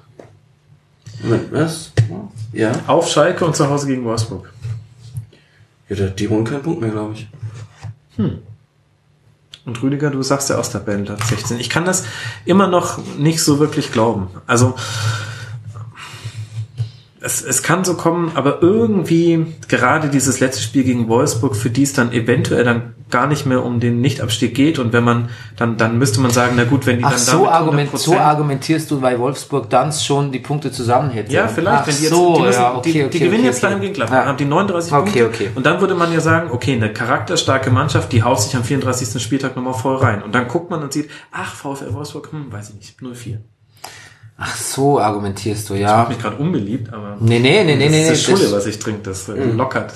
Was? 1.52 1.94
Ja, 2.52 2.72
Auf 2.88 3.10
Schalke 3.10 3.46
und 3.46 3.56
zu 3.56 3.70
Hause 3.70 3.88
gegen 3.88 4.04
Wolfsburg. 4.04 4.52
ja 5.88 6.08
die 6.08 6.28
holen 6.28 6.44
keinen 6.44 6.64
Punkt 6.64 6.82
mehr, 6.82 6.90
glaube 6.92 7.14
ich. 7.14 7.28
Und 9.70 9.84
Rüdiger, 9.84 10.10
du 10.10 10.24
sagst 10.24 10.50
ja 10.50 10.58
aus 10.58 10.72
der 10.72 10.80
Band 10.80 11.12
16. 11.26 11.60
Ich 11.60 11.70
kann 11.70 11.86
das 11.86 12.04
immer 12.44 12.66
noch 12.66 12.98
nicht 13.20 13.44
so 13.44 13.60
wirklich 13.60 13.92
glauben. 13.92 14.28
Also 14.48 14.74
es, 17.22 17.42
es 17.42 17.64
kann 17.64 17.84
so 17.84 17.96
kommen, 17.96 18.32
aber 18.36 18.62
irgendwie 18.62 19.46
gerade 19.68 20.10
dieses 20.10 20.40
letzte 20.40 20.62
Spiel 20.64 20.84
gegen 20.84 21.08
Wolfsburg, 21.10 21.56
für 21.56 21.70
die 21.70 21.84
es 21.84 21.94
dann 21.94 22.14
eventuell 22.14 22.64
dann 22.64 22.94
gar 23.10 23.26
nicht 23.28 23.46
mehr 23.46 23.66
um 23.66 23.80
den 23.80 24.02
Nichtabstieg 24.02 24.54
geht 24.54 24.78
und 24.80 24.94
wenn 24.94 25.04
man 25.04 25.30
dann 25.58 25.78
dann 25.78 25.98
müsste 25.98 26.22
man 26.22 26.32
sagen, 26.32 26.54
na 26.56 26.64
gut, 26.64 26.86
wenn 26.86 27.00
die 27.00 27.04
Ach, 27.04 27.10
dann 27.12 27.20
so, 27.20 27.48
argument, 27.50 27.92
100% 27.92 27.98
so 27.98 28.18
argumentierst 28.18 28.92
du, 28.92 29.02
weil 29.02 29.20
Wolfsburg 29.20 29.70
dann 29.70 29.92
schon 29.92 30.32
die 30.32 30.40
Punkte 30.40 30.72
zusammen 30.72 31.10
hätte. 31.10 31.34
ja, 31.34 31.48
vielleicht, 31.48 31.82
Ach 31.82 31.88
wenn 31.88 31.96
die 31.96 32.02
jetzt, 32.04 32.12
so, 32.12 32.36
die, 32.36 32.42
müssen, 32.44 32.62
ja, 32.62 32.76
okay, 32.76 32.92
die, 32.94 33.04
okay, 33.04 33.10
die 33.12 33.20
gewinnen 33.20 33.36
okay, 33.40 33.46
jetzt 33.48 33.64
daheim 33.64 33.82
gegen 33.82 33.94
Gladbach, 33.96 34.16
Ja. 34.18 34.26
haben 34.26 34.38
die 34.38 34.46
39 34.46 34.94
Okay, 34.94 35.24
Punkte. 35.24 35.26
okay. 35.26 35.50
Und 35.56 35.66
dann 35.66 35.82
würde 35.82 35.96
man 35.96 36.14
ja 36.14 36.20
sagen, 36.22 36.52
okay, 36.52 36.74
eine 36.74 36.94
charakterstarke 36.94 37.72
Mannschaft, 37.72 38.12
die 38.12 38.24
haut 38.24 38.42
sich 38.42 38.56
am 38.56 38.64
34. 38.64 39.22
Spieltag 39.22 39.56
nochmal 39.56 39.74
voll 39.74 39.98
rein. 39.98 40.22
Und 40.22 40.36
dann 40.36 40.48
guckt 40.48 40.70
man 40.70 40.84
und 40.84 40.94
sieht, 40.94 41.10
ach, 41.32 41.56
VfL 41.56 41.94
Wolfsburg, 41.94 42.32
hm, 42.32 42.52
weiß 42.52 42.70
ich 42.70 42.76
nicht, 42.76 43.00
0-4. 43.02 43.40
Ach 44.42 44.56
so, 44.56 45.00
argumentierst 45.00 45.70
du, 45.70 45.76
ja. 45.76 46.06
Mich 46.08 46.20
gerade 46.20 46.38
unbeliebt, 46.38 46.94
aber 46.94 47.18
Nee, 47.20 47.40
nee, 47.40 47.64
nee, 47.66 47.76
nee, 47.76 47.84
das 47.84 47.92
nee, 47.92 48.02
ist 48.02 48.04
nee. 48.04 48.10
das 48.10 48.24
Schule, 48.24 48.44
Das, 48.44 48.52
was 48.54 48.66
ich 48.68 48.80
trinke, 48.80 49.02
das 49.04 49.28
äh, 49.28 49.34
lockert. 49.34 49.94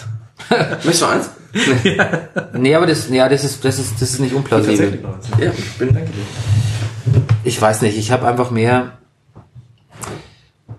Möchtest 0.49 1.01
du 1.01 1.05
eins? 1.05 1.29
nee, 2.53 2.75
aber 2.75 2.85
das, 2.85 3.09
ja, 3.09 3.29
das 3.29 3.43
ist, 3.45 3.63
das 3.63 3.79
ist, 3.79 4.01
das 4.01 4.11
ist 4.11 4.19
nicht 4.19 4.33
unplausibel. 4.33 4.99
Ja, 5.39 5.51
ich 5.57 5.77
bin. 5.77 5.93
Danke 5.93 6.09
dir. 6.11 7.21
Ich 7.45 7.61
weiß 7.61 7.83
nicht, 7.83 7.97
ich 7.97 8.11
habe 8.11 8.27
einfach 8.27 8.51
mehr. 8.51 8.97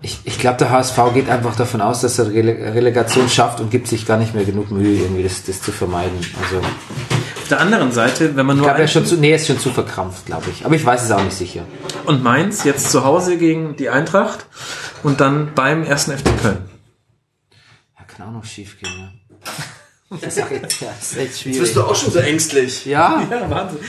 Ich, 0.05 0.19
ich 0.23 0.37
glaube, 0.37 0.57
der 0.57 0.69
HSV 0.69 0.99
geht 1.15 1.29
einfach 1.29 1.55
davon 1.55 1.81
aus, 1.81 2.01
dass 2.01 2.19
er 2.19 2.29
Rele 2.29 2.75
Relegation 2.75 3.27
schafft 3.27 3.59
und 3.59 3.71
gibt 3.71 3.87
sich 3.87 4.05
gar 4.05 4.17
nicht 4.17 4.35
mehr 4.35 4.45
genug 4.45 4.69
Mühe, 4.69 4.99
irgendwie 5.01 5.23
das, 5.23 5.43
das 5.45 5.63
zu 5.63 5.71
vermeiden. 5.71 6.19
Also 6.43 6.57
Auf 6.59 7.47
der 7.49 7.59
anderen 7.59 7.91
Seite, 7.91 8.35
wenn 8.35 8.45
man 8.45 8.55
ich 8.55 8.59
nur 8.59 8.67
glaube, 8.67 8.81
er 8.81 8.85
ist 8.85 8.91
schon 8.91 9.07
zu, 9.07 9.15
nee, 9.17 9.33
ist 9.33 9.47
schon 9.47 9.57
zu 9.57 9.71
verkrampft, 9.71 10.27
glaube 10.27 10.45
ich. 10.51 10.63
Aber 10.63 10.75
ich 10.75 10.85
weiß 10.85 11.05
es 11.05 11.11
auch 11.11 11.23
nicht 11.23 11.35
sicher. 11.35 11.63
und 12.05 12.21
Mainz 12.21 12.65
jetzt 12.65 12.91
zu 12.91 13.03
Hause 13.03 13.39
gegen 13.39 13.77
die 13.77 13.89
Eintracht 13.89 14.45
und 15.01 15.21
dann 15.21 15.55
beim 15.55 15.83
ersten 15.83 16.15
FC 16.15 16.25
Köln. 16.39 16.69
Ja, 17.97 18.05
kann 18.05 18.27
auch 18.27 18.31
noch 18.31 18.45
schief 18.45 18.79
gehen. 18.79 19.11
Ja. 19.43 19.51
Das 20.21 20.37
ist, 20.37 20.51
echt, 20.51 20.81
ja, 20.81 20.87
ist 20.99 21.17
echt 21.17 21.25
Jetzt 21.27 21.41
schwierig. 21.41 21.59
bist 21.59 21.75
du 21.75 21.81
auch 21.83 21.95
schon 21.95 22.11
so 22.11 22.19
ängstlich. 22.19 22.85
Ja, 22.85 23.21
Ja, 23.29 23.49
Wahnsinn. 23.49 23.79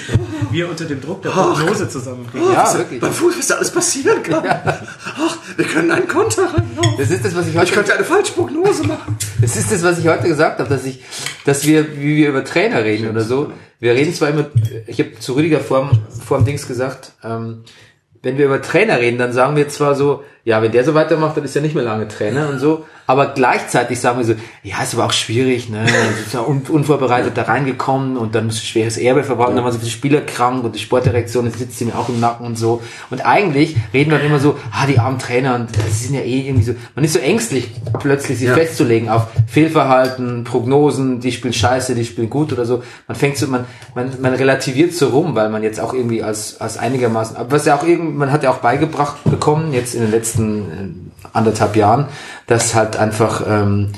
Wir 0.51 0.69
unter 0.69 0.85
dem 0.85 1.01
Druck 1.01 1.23
der 1.23 1.31
Prognose 1.31 1.89
zusammenkriegen. 1.89 2.53
ja, 2.53 2.79
wirklich. 2.79 3.01
Beim 3.01 3.13
Fuß, 3.13 3.39
was 3.39 3.47
da 3.49 3.55
alles 3.57 3.71
passieren 3.71 4.23
kann. 4.23 4.43
Ach, 4.47 5.37
wir 5.57 5.65
können 5.65 5.91
einen 5.91 6.09
Konter 6.09 6.43
reinhauen. 6.45 6.97
Das 6.99 7.11
ist 7.11 7.25
das, 7.25 7.35
was 7.35 7.47
ich 7.47 7.55
Ich 7.55 7.61
heute 7.61 7.73
könnte 7.73 7.95
eine 7.95 8.05
falsche 8.05 8.33
Prognose 8.33 8.85
machen. 8.85 9.17
Das 9.41 9.57
ist 9.57 9.71
das, 9.73 9.83
was 9.83 9.99
ich 9.99 10.07
heute 10.09 10.29
gesagt 10.29 10.59
habe, 10.61 10.69
dass 10.69 10.85
ich, 10.85 11.03
dass 11.45 11.65
wir, 11.67 11.97
wie 11.99 12.17
wir 12.17 12.29
über 12.31 12.45
Trainer 12.45 12.83
reden 12.85 13.09
oder 13.11 13.23
so. 13.23 13.53
Wir 13.81 13.93
reden 13.95 14.15
zwar 14.15 14.31
immer, 14.31 14.47
ich 14.87 14.99
habe 15.01 15.19
zu 15.19 15.35
Rüdiger 15.35 15.61
vorm, 15.61 15.91
vorm 16.27 16.45
Dings 16.45 16.67
gesagt, 16.67 17.13
ähm, 17.23 17.65
wenn 18.23 18.39
wir 18.39 18.47
über 18.47 18.63
Trainer 18.63 18.99
reden, 18.99 19.19
dann 19.19 19.33
sagen 19.33 19.55
wir 19.57 19.69
zwar 19.69 19.95
so, 19.95 20.25
ja, 20.47 20.63
wenn 20.63 20.71
der 20.71 20.85
so 20.85 20.95
weitermacht, 20.95 21.37
dann 21.37 21.43
ist 21.45 21.57
er 21.57 21.61
nicht 21.63 21.75
mehr 21.75 21.83
lange 21.83 22.07
Trainer 22.07 22.49
und 22.49 22.61
so. 22.61 22.87
Aber 23.09 23.27
gleichzeitig 23.35 24.01
sagen 24.01 24.19
wir 24.19 24.25
so, 24.25 24.35
ja, 24.65 24.83
ist 24.83 24.95
aber 24.95 25.07
auch 25.07 25.13
schwierig, 25.13 25.69
ne? 25.69 25.85
Ist 26.25 26.35
ja 26.35 26.41
un 26.41 26.63
unvorbereitet 26.69 27.37
da 27.37 27.43
reingekommen 27.43 28.17
und 28.17 28.35
dann 28.35 28.47
muss 28.47 28.57
ein 28.57 28.67
schweres 28.67 28.97
Erbe 28.97 29.23
verbrauchen, 29.23 29.55
dann 29.55 29.65
waren 29.65 29.73
so 29.73 29.79
viele 29.79 29.91
Spieler 29.91 30.21
krank 30.23 30.65
und 30.65 30.75
die 30.75 30.81
Sportdirektion 30.81 31.49
sitzt 31.51 31.81
ihm 31.81 31.93
auch 31.93 32.09
im 32.09 32.19
Nacken 32.19 32.47
und 32.47 32.57
so. 32.59 32.81
Und 33.11 33.25
eigentlich 33.27 33.77
reden 33.93 34.11
wir 34.11 34.19
dann 34.19 34.27
immer 34.27 34.41
so, 34.41 34.57
ah, 34.73 34.87
die 34.87 34.99
armen 34.99 35.19
Trainer 35.21 35.55
und 35.57 35.69
sie 35.89 36.07
sind 36.07 36.15
ja 36.15 36.23
eh 36.23 36.49
irgendwie 36.49 36.65
so, 36.65 36.75
man 36.97 37.05
ist 37.05 37.13
so 37.13 37.21
ängstlich, 37.21 37.71
plötzlich 38.01 38.39
sich 38.39 38.49
Ja. 38.49 38.55
festzulegen 38.55 39.09
auf 39.09 39.27
Fehlverhalten, 39.49 40.45
Prognosen, 40.45 41.21
die 41.21 41.33
spielen 41.33 41.55
scheiße, 41.55 41.95
die 41.95 42.05
spielen 42.05 42.31
gut 42.31 42.53
oder 42.53 42.65
so. 42.65 42.83
Man 43.07 43.17
fängt 43.17 43.37
so, 43.37 43.47
man, 43.47 43.67
man, 43.95 44.13
man 44.21 44.35
relativiert 44.35 44.93
so 44.93 45.09
rum, 45.09 45.35
weil 45.35 45.49
man 45.49 45.63
jetzt 45.63 45.81
auch 45.81 45.93
irgendwie 45.93 46.23
als, 46.23 46.61
als 46.61 46.77
einigermaßen, 46.79 47.37
was 47.51 47.67
ja 47.67 47.77
auch 47.77 47.85
irgendwie, 47.87 48.17
man 48.17 48.33
hat 48.33 48.43
ja 48.43 48.51
auch 48.51 48.59
beigebracht 48.59 49.17
bekommen, 49.25 49.73
jetzt 49.73 49.95
in 49.95 50.03
den 50.03 50.11
letzten 50.11 50.36
äh, 50.39 51.29
anderthalb 51.33 51.77
Jahren, 51.77 52.07
dass 52.47 52.75
halt 52.75 52.97
einfach, 52.97 53.43
ähm, 53.47 53.93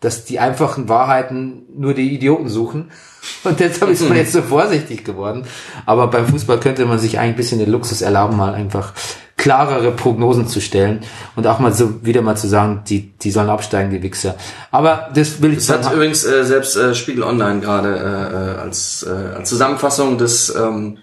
dass 0.00 0.24
die 0.24 0.38
einfachen 0.38 0.88
Wahrheiten 0.88 1.62
nur 1.76 1.94
die 1.94 2.14
Idioten 2.14 2.48
suchen. 2.48 2.90
Und 3.44 3.60
deshalb 3.60 3.90
ist 3.90 4.08
man 4.08 4.16
jetzt 4.16 4.32
so 4.32 4.42
vorsichtig 4.42 5.04
geworden. 5.04 5.44
Aber 5.86 6.06
beim 6.08 6.26
Fußball 6.26 6.58
könnte 6.58 6.86
man 6.86 6.98
sich 6.98 7.18
eigentlich 7.18 7.34
ein 7.34 7.36
bisschen 7.36 7.58
den 7.58 7.70
Luxus 7.70 8.00
erlauben, 8.00 8.36
mal 8.36 8.54
einfach 8.54 8.94
klarere 9.40 9.90
Prognosen 9.92 10.46
zu 10.48 10.60
stellen 10.60 11.00
und 11.34 11.46
auch 11.46 11.60
mal 11.60 11.72
so 11.72 12.04
wieder 12.04 12.20
mal 12.20 12.36
zu 12.36 12.46
sagen, 12.46 12.82
die, 12.86 13.12
die 13.18 13.30
sollen 13.30 13.48
absteigen, 13.48 13.90
die 13.90 14.02
Wichser. 14.02 14.36
Aber 14.70 15.08
das 15.14 15.40
will 15.40 15.52
ich 15.52 15.66
Das 15.66 15.86
hat 15.86 15.94
übrigens 15.94 16.24
äh, 16.24 16.44
selbst 16.44 16.76
äh, 16.76 16.94
Spiegel 16.94 17.24
Online 17.24 17.60
gerade 17.60 17.96
äh, 17.96 18.58
äh, 18.58 18.60
als, 18.60 19.02
äh, 19.02 19.36
als 19.36 19.48
Zusammenfassung 19.48 20.18
des, 20.18 20.54
ähm, 20.54 20.98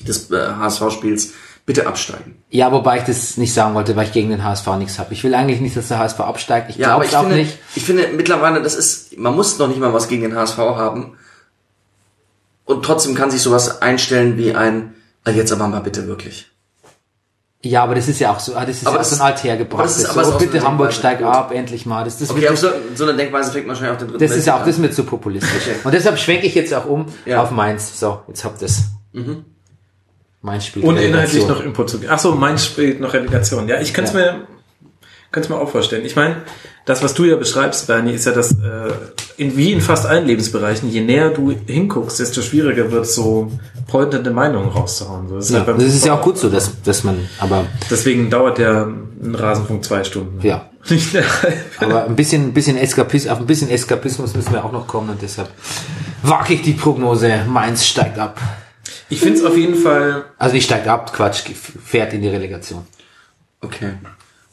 des 0.00 0.30
äh, 0.30 0.48
HSV-Spiels 0.58 1.32
bitte 1.64 1.86
absteigen. 1.86 2.42
Ja, 2.50 2.72
wobei 2.72 2.98
ich 2.98 3.04
das 3.04 3.36
nicht 3.36 3.54
sagen 3.54 3.74
wollte, 3.74 3.94
weil 3.96 4.06
ich 4.06 4.12
gegen 4.12 4.30
den 4.30 4.42
HSV 4.42 4.66
nichts 4.78 4.98
habe. 4.98 5.12
Ich 5.12 5.22
will 5.24 5.34
eigentlich 5.34 5.60
nicht, 5.60 5.76
dass 5.76 5.88
der 5.88 5.98
HSV 5.98 6.20
absteigt. 6.20 6.70
Ich 6.70 6.76
Ja, 6.76 6.88
glaube 6.88 7.04
es 7.04 7.14
auch 7.14 7.20
finde, 7.22 7.36
nicht. 7.36 7.58
ich 7.76 7.84
finde 7.84 8.08
mittlerweile, 8.14 8.60
das 8.62 8.74
ist, 8.74 9.16
man 9.18 9.34
muss 9.34 9.58
noch 9.58 9.68
nicht 9.68 9.78
mal 9.80 9.92
was 9.94 10.08
gegen 10.08 10.22
den 10.22 10.34
HSV 10.36 10.58
haben. 10.58 11.16
Und 12.64 12.84
trotzdem 12.84 13.14
kann 13.14 13.30
sich 13.30 13.42
sowas 13.42 13.82
einstellen 13.82 14.36
wie 14.38 14.54
ein, 14.54 14.94
ah, 15.24 15.30
jetzt 15.30 15.52
aber 15.52 15.66
mal 15.68 15.80
bitte 15.80 16.06
wirklich. 16.06 16.48
Ja, 17.64 17.84
aber 17.84 17.94
das 17.94 18.08
ist 18.08 18.18
ja 18.18 18.32
auch 18.32 18.40
so, 18.40 18.56
ah, 18.56 18.64
das 18.66 18.78
ist 18.78 18.86
Aber 18.88 18.96
ja 18.96 19.02
auch 19.02 19.06
so 19.06 19.14
ein 19.16 19.20
althergebrachtes. 19.20 19.98
ist- 19.98 20.06
aber 20.10 20.24
so, 20.24 20.32
auch 20.32 20.38
bitte 20.38 20.62
Hamburg 20.64 20.88
Denkweise. 20.88 20.98
steig 20.98 21.18
Gut. 21.18 21.28
ab, 21.28 21.52
endlich 21.54 21.86
mal. 21.86 22.02
Das, 22.04 22.18
das 22.18 22.28
Okay, 22.30 22.48
aber 22.48 22.56
so, 22.56 22.68
so 22.96 23.04
eine 23.04 23.14
Denkweise 23.16 23.52
fängt 23.52 23.66
man 23.68 23.76
wahrscheinlich 23.76 23.92
auf 23.92 23.98
den 23.98 24.08
dritten 24.08 24.24
Das 24.24 24.36
ist 24.36 24.46
ja 24.46 24.54
auch, 24.54 24.66
Weltkrieg 24.66 24.82
das 24.82 24.92
ist 24.92 24.98
mir 24.98 25.04
zu 25.04 25.04
populistisch. 25.08 25.50
Okay. 25.68 25.76
Und 25.84 25.94
deshalb 25.94 26.18
schwenke 26.18 26.46
ich 26.46 26.56
jetzt 26.56 26.74
auch 26.74 26.86
um 26.86 27.06
Ja. 27.24 27.40
auf 27.40 27.52
Mainz. 27.52 28.00
So, 28.00 28.22
jetzt 28.26 28.42
habt 28.44 28.60
ihr's. 28.62 28.80
Mein 30.42 30.60
Spiel. 30.60 30.84
Ohne 30.84 31.02
inhaltlich 31.02 31.46
noch 31.46 31.62
Input 31.64 31.88
zu 31.90 31.98
geben. 32.00 32.12
Ach 32.14 32.18
so, 32.18 32.34
mein 32.34 32.58
spielt 32.58 33.00
noch 33.00 33.14
Relegation. 33.14 33.68
Ja, 33.68 33.80
ich 33.80 33.94
kann 33.94 34.04
es 34.04 34.12
Ja. 34.12 34.18
mir, 34.18 34.46
kann's 35.30 35.48
mir 35.48 35.56
auch 35.56 35.68
vorstellen. 35.70 36.04
Ich 36.04 36.16
meine, 36.16 36.36
das, 36.84 37.02
was 37.02 37.14
du 37.14 37.24
ja 37.24 37.36
beschreibst, 37.36 37.86
Bernie, 37.86 38.12
ist 38.12 38.26
ja 38.26 38.32
das, 38.32 38.50
äh, 38.52 38.56
in, 39.36 39.56
wie 39.56 39.72
in 39.72 39.80
fast 39.80 40.04
allen 40.04 40.26
Lebensbereichen, 40.26 40.90
je 40.90 41.00
näher 41.00 41.30
du 41.30 41.52
hinguckst, 41.66 42.18
desto 42.18 42.42
schwieriger 42.42 42.90
wird 42.90 43.06
so 43.06 43.52
pointende 43.86 44.30
Meinungen 44.32 44.68
rauszuhauen. 44.68 45.28
So, 45.28 45.36
das, 45.36 45.50
Ja, 45.50 45.64
halt 45.64 45.78
das 45.78 45.94
ist 45.94 46.04
ja 46.04 46.14
auch 46.14 46.22
gut 46.22 46.38
so, 46.38 46.48
dass, 46.48 46.82
dass 46.82 47.04
man, 47.04 47.28
aber, 47.38 47.64
Deswegen 47.88 48.28
dauert 48.28 48.58
der 48.58 48.88
ein 49.22 49.34
Rasenfunk 49.36 49.84
zwei 49.84 50.02
Stunden. 50.04 50.44
ja. 50.46 50.68
Nicht 50.90 51.14
halbe. 51.14 51.24
Aber 51.78 52.06
ein 52.06 52.16
bisschen, 52.16 52.48
ein 52.48 52.52
bisschen 52.52 52.76
Eskapismus, 52.76 53.30
auf 53.32 53.38
ein 53.38 53.46
bisschen 53.46 53.70
Eskapismus 53.70 54.34
müssen 54.34 54.52
wir 54.52 54.64
auch 54.64 54.72
noch 54.72 54.88
kommen 54.88 55.10
und 55.10 55.22
deshalb 55.22 55.48
wage 56.24 56.54
ich 56.54 56.62
die 56.62 56.72
Prognose, 56.72 57.44
Mainz 57.48 57.86
steigt 57.86 58.18
ab. 58.18 58.40
Ich 59.08 59.20
finde 59.20 59.38
es 59.38 59.44
auf 59.44 59.56
jeden 59.56 59.74
Fall, 59.74 60.24
Also 60.38 60.54
nicht 60.54 60.64
steigt 60.64 60.88
ab, 60.88 61.12
Quatsch, 61.12 61.42
fährt 61.84 62.12
in 62.12 62.22
die 62.22 62.28
Relegation. 62.28 62.82
Okay. 63.60 63.92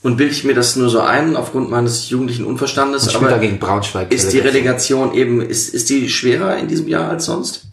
Und 0.02 0.16
bilde 0.18 0.32
ich 0.34 0.44
mir 0.46 0.54
das 0.54 0.76
nur 0.76 0.90
so 0.90 1.02
ein, 1.02 1.36
aufgrund 1.36 1.70
meines 1.70 2.10
jugendlichen 2.10 2.46
Unverstandes, 2.46 3.08
Und 3.14 3.16
aber 3.26 3.38
gegen 3.40 3.60
Braunschweig. 3.60 4.12
ist 4.14 4.32
die 4.32 4.40
Relegation 4.40 5.14
eben, 5.14 5.42
ist, 5.42 5.74
ist 5.74 5.90
die 5.90 6.10
schwerer 6.10 6.58
in 6.58 6.68
diesem 6.68 6.88
Jahr 6.88 7.10
als 7.10 7.26
sonst? 7.26 7.66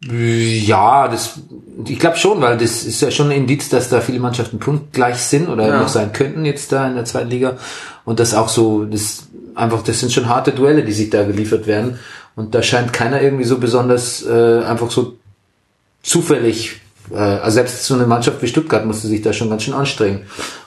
Ja, 0.00 1.08
das, 1.08 1.40
ich 1.86 1.98
glaube 1.98 2.16
schon, 2.16 2.40
weil 2.40 2.56
das 2.56 2.84
ist 2.84 3.00
ja 3.02 3.10
schon 3.10 3.26
ein 3.30 3.38
Indiz, 3.38 3.68
dass 3.68 3.88
da 3.88 4.00
viele 4.00 4.20
Mannschaften 4.20 4.60
punktgleich 4.60 5.16
sind 5.16 5.48
oder 5.48 5.66
Ja. 5.66 5.80
noch 5.80 5.88
sein 5.88 6.12
könnten 6.12 6.44
jetzt 6.44 6.70
da 6.70 6.86
in 6.88 6.94
der 6.94 7.04
zweiten 7.04 7.30
Liga. 7.30 7.58
Und 8.04 8.20
das 8.20 8.32
auch 8.34 8.48
so, 8.48 8.84
das 8.84 9.24
einfach, 9.56 9.82
das 9.82 9.98
sind 9.98 10.12
schon 10.12 10.28
harte 10.28 10.52
Duelle, 10.52 10.84
die 10.84 10.92
sich 10.92 11.10
da 11.10 11.24
geliefert 11.24 11.66
werden. 11.66 11.98
Und 12.36 12.54
da 12.54 12.62
scheint 12.62 12.92
keiner 12.92 13.20
irgendwie 13.20 13.42
so 13.42 13.58
besonders 13.58 14.24
äh, 14.24 14.62
einfach 14.62 14.92
so 14.92 15.16
zufällig, 16.02 16.80
äh, 17.10 17.16
also 17.16 17.54
selbst 17.54 17.84
so 17.84 17.94
eine 17.94 18.06
Mannschaft 18.06 18.42
wie 18.42 18.48
Stuttgart 18.48 18.84
musste 18.84 19.08
sich 19.08 19.22
da 19.22 19.32
schon 19.32 19.50
ganz 19.50 19.62
schön 19.62 19.74
anstrengen, 19.74 20.22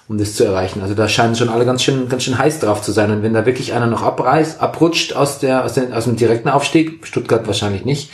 um 0.08 0.18
das 0.18 0.36
zu 0.36 0.44
erreichen. 0.44 0.82
Also 0.82 0.94
da 0.94 1.08
scheinen 1.08 1.36
schon 1.36 1.50
alle 1.50 1.66
ganz 1.66 1.84
schön, 1.84 2.10
ganz 2.10 2.24
schön 2.24 2.38
heiß 2.38 2.60
drauf 2.60 2.82
zu 2.82 2.92
sein. 2.92 3.12
Und 3.12 3.24
wenn 3.24 3.34
da 3.34 3.46
wirklich 3.46 3.74
einer 3.74 3.88
noch 3.88 4.04
abreißt, 4.04 4.62
abrutscht 4.62 5.14
aus 5.16 5.40
der, 5.40 5.66
aus, 5.66 5.74
den, 5.74 5.94
aus 5.94 6.06
dem 6.06 6.16
direkten 6.16 6.50
Aufstieg, 6.50 7.06
Stuttgart 7.06 7.48
wahrscheinlich 7.48 7.86
nicht, 7.86 8.12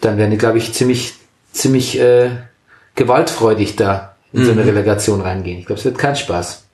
dann 0.00 0.16
werden 0.16 0.30
die, 0.30 0.38
glaube 0.38 0.58
ich, 0.58 0.72
ziemlich, 0.72 1.14
ziemlich 1.52 1.98
äh, 2.00 2.30
gewaltfreudig 2.94 3.76
da 3.76 4.16
in 4.32 4.44
so 4.44 4.52
eine 4.52 4.64
Relegation 4.64 5.20
reingehen. 5.20 5.58
Ich 5.58 5.66
glaube, 5.66 5.78
es 5.78 5.84
wird 5.84 5.98
kein 5.98 6.14
Spaß. 6.14 6.64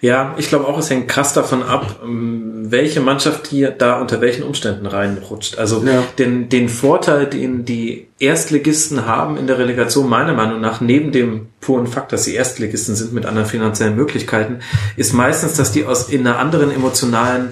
Ja, 0.00 0.34
ich 0.36 0.48
glaube 0.48 0.66
auch, 0.66 0.78
es 0.78 0.90
hängt 0.90 1.08
krass 1.08 1.32
davon 1.32 1.62
ab, 1.62 2.00
ähm, 2.04 2.66
welche 2.70 3.00
Mannschaft 3.00 3.46
hier 3.46 3.70
da 3.70 4.00
unter 4.00 4.20
welchen 4.20 4.42
Umständen 4.42 4.86
reinrutscht. 4.86 5.58
Also 5.58 5.82
Ja. 5.84 6.02
den, 6.18 6.48
den 6.48 6.68
Vorteil, 6.68 7.26
den 7.26 7.64
die 7.64 8.06
Erstligisten 8.18 9.06
haben 9.06 9.36
in 9.36 9.46
der 9.46 9.58
Relegation, 9.58 10.08
meiner 10.08 10.34
Meinung 10.34 10.60
nach, 10.60 10.80
neben 10.80 11.12
dem 11.12 11.46
puren 11.60 11.86
Fakt, 11.86 12.12
dass 12.12 12.24
sie 12.24 12.34
Erstligisten 12.34 12.94
sind 12.94 13.12
mit 13.12 13.24
anderen 13.26 13.48
finanziellen 13.48 13.96
Möglichkeiten, 13.96 14.60
ist 14.96 15.12
meistens, 15.12 15.54
dass 15.54 15.72
die 15.72 15.84
aus 15.84 16.08
in 16.08 16.26
einer 16.26 16.38
anderen 16.38 16.70
emotionalen 16.70 17.50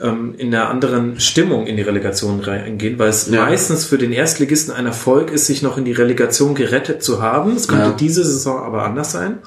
ähm, 0.00 0.34
in 0.38 0.52
einer 0.52 0.68
anderen 0.70 1.20
Stimmung 1.20 1.66
in 1.66 1.76
die 1.76 1.82
Relegation 1.82 2.40
reingehen, 2.40 2.98
weil 2.98 3.10
es 3.10 3.28
Ja. 3.30 3.44
meistens 3.44 3.84
für 3.84 3.98
den 3.98 4.10
Erstligisten 4.10 4.72
ein 4.74 4.86
Erfolg 4.86 5.30
ist, 5.30 5.46
sich 5.46 5.62
noch 5.62 5.76
in 5.76 5.84
die 5.84 5.92
Relegation 5.92 6.54
gerettet 6.54 7.02
zu 7.04 7.20
haben. 7.22 7.54
Es 7.54 7.68
könnte 7.68 7.90
Ja. 7.90 7.92
diese 7.92 8.24
Saison 8.24 8.58
aber 8.64 8.84
anders 8.84 9.12
sein. 9.12 9.38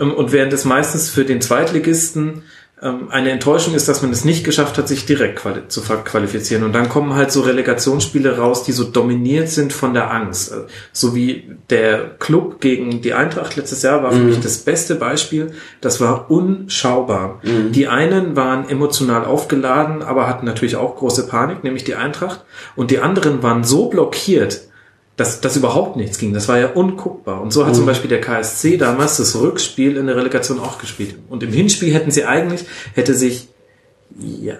Ähm, 0.00 0.12
Und 0.14 0.32
während 0.32 0.52
es 0.52 0.64
meistens 0.64 1.10
für 1.10 1.24
den 1.24 1.40
Zweitligisten 1.40 2.42
ähm, 2.82 3.10
eine 3.10 3.30
Enttäuschung 3.30 3.74
ist, 3.74 3.88
dass 3.88 4.00
man 4.00 4.10
es 4.10 4.24
nicht 4.24 4.42
geschafft 4.42 4.78
hat, 4.78 4.88
sich 4.88 5.04
direkt 5.04 5.42
zu 5.68 5.82
qualifizieren. 5.82 6.64
Und 6.64 6.72
dann 6.72 6.88
kommen 6.88 7.14
halt 7.14 7.30
so 7.30 7.42
Relegationsspiele 7.42 8.38
raus, 8.38 8.64
die 8.64 8.72
so 8.72 8.84
dominiert 8.84 9.50
sind 9.50 9.72
von 9.74 9.92
der 9.92 10.10
Angst. 10.10 10.52
Äh, 10.52 10.62
So 10.92 11.14
wie 11.14 11.50
der 11.68 12.16
Club 12.18 12.60
gegen 12.60 13.02
die 13.02 13.12
Eintracht 13.12 13.56
letztes 13.56 13.82
Jahr 13.82 14.02
war 14.02 14.12
für 14.12 14.18
mich 14.18 14.40
das 14.40 14.58
beste 14.58 14.94
Beispiel. 14.94 15.52
Das 15.82 16.00
war 16.00 16.30
unschaubar. 16.30 17.40
Die 17.42 17.86
einen 17.86 18.34
waren 18.34 18.68
emotional 18.68 19.24
aufgeladen, 19.24 20.02
aber 20.02 20.26
hatten 20.26 20.46
natürlich 20.46 20.76
auch 20.76 20.96
große 20.96 21.26
Panik, 21.26 21.62
nämlich 21.64 21.84
die 21.84 21.96
Eintracht. 21.96 22.44
Und 22.76 22.90
die 22.90 23.00
anderen 23.00 23.42
waren 23.42 23.62
so 23.62 23.88
blockiert, 23.90 24.62
dass 25.20 25.42
das 25.42 25.54
überhaupt 25.54 25.96
nichts 25.96 26.16
ging. 26.16 26.32
Das 26.32 26.48
war 26.48 26.58
ja 26.58 26.68
unguckbar. 26.68 27.42
Und 27.42 27.52
so 27.52 27.66
hat 27.66 27.76
zum 27.76 27.84
Beispiel 27.84 28.08
der 28.08 28.22
KSC 28.22 28.78
damals 28.78 29.18
das 29.18 29.38
Rückspiel 29.38 29.98
in 29.98 30.06
der 30.06 30.16
Relegation 30.16 30.58
auch 30.58 30.78
gespielt. 30.78 31.16
Und 31.28 31.42
im 31.42 31.52
Hinspiel 31.52 31.92
hätten 31.92 32.10
sie 32.10 32.24
eigentlich, 32.24 32.64
hätte 32.94 33.12
sich, 33.12 33.48
ja, 34.18 34.54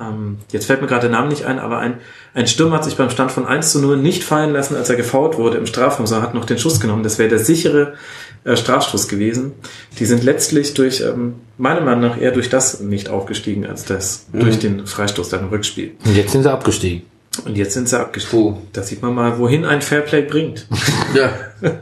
ähm, 0.00 0.38
jetzt 0.50 0.66
fällt 0.66 0.80
mir 0.80 0.88
gerade 0.88 1.02
der 1.02 1.10
Name 1.10 1.28
nicht 1.28 1.44
ein, 1.44 1.60
aber 1.60 1.78
ein, 1.78 1.98
ein 2.34 2.48
Stürmer 2.48 2.74
hat 2.74 2.84
sich 2.84 2.96
beim 2.96 3.08
Stand 3.10 3.30
von 3.30 3.46
1 3.46 3.70
zu 3.70 3.80
0 3.80 3.98
nicht 3.98 4.24
fallen 4.24 4.52
lassen, 4.52 4.74
als 4.74 4.90
er 4.90 4.96
gefault 4.96 5.38
wurde 5.38 5.58
im 5.58 5.66
Strafraum, 5.66 6.08
sondern 6.08 6.26
hat 6.26 6.34
noch 6.34 6.44
den 6.44 6.58
Schuss 6.58 6.80
genommen. 6.80 7.04
Das 7.04 7.20
wäre 7.20 7.28
der 7.28 7.38
sichere 7.38 7.94
äh, 8.42 8.56
Strafstoß 8.56 9.06
gewesen. 9.06 9.52
Die 10.00 10.06
sind 10.06 10.24
letztlich 10.24 10.74
durch, 10.74 11.02
ähm, 11.02 11.36
meiner 11.56 11.82
Meinung 11.82 12.00
nach, 12.00 12.20
eher 12.20 12.32
durch 12.32 12.50
das 12.50 12.80
nicht 12.80 13.10
aufgestiegen, 13.10 13.64
als 13.64 13.84
das 13.84 14.26
durch 14.32 14.58
den 14.58 14.88
Freistoß 14.88 15.28
dann 15.28 15.44
im 15.44 15.50
Rückspiel. 15.50 15.92
Und 16.04 16.16
jetzt 16.16 16.32
sind 16.32 16.42
sie 16.42 16.50
abgestiegen. 16.50 17.02
Und 17.44 17.56
jetzt 17.56 17.74
sind 17.74 17.88
sie 17.88 17.98
abgestiegen. 17.98 18.54
Puh. 18.54 18.60
Da 18.72 18.82
sieht 18.82 19.02
man 19.02 19.14
mal, 19.14 19.38
wohin 19.38 19.64
ein 19.64 19.82
Fairplay 19.82 20.22
bringt. 20.22 20.66
Ja. 21.14 21.32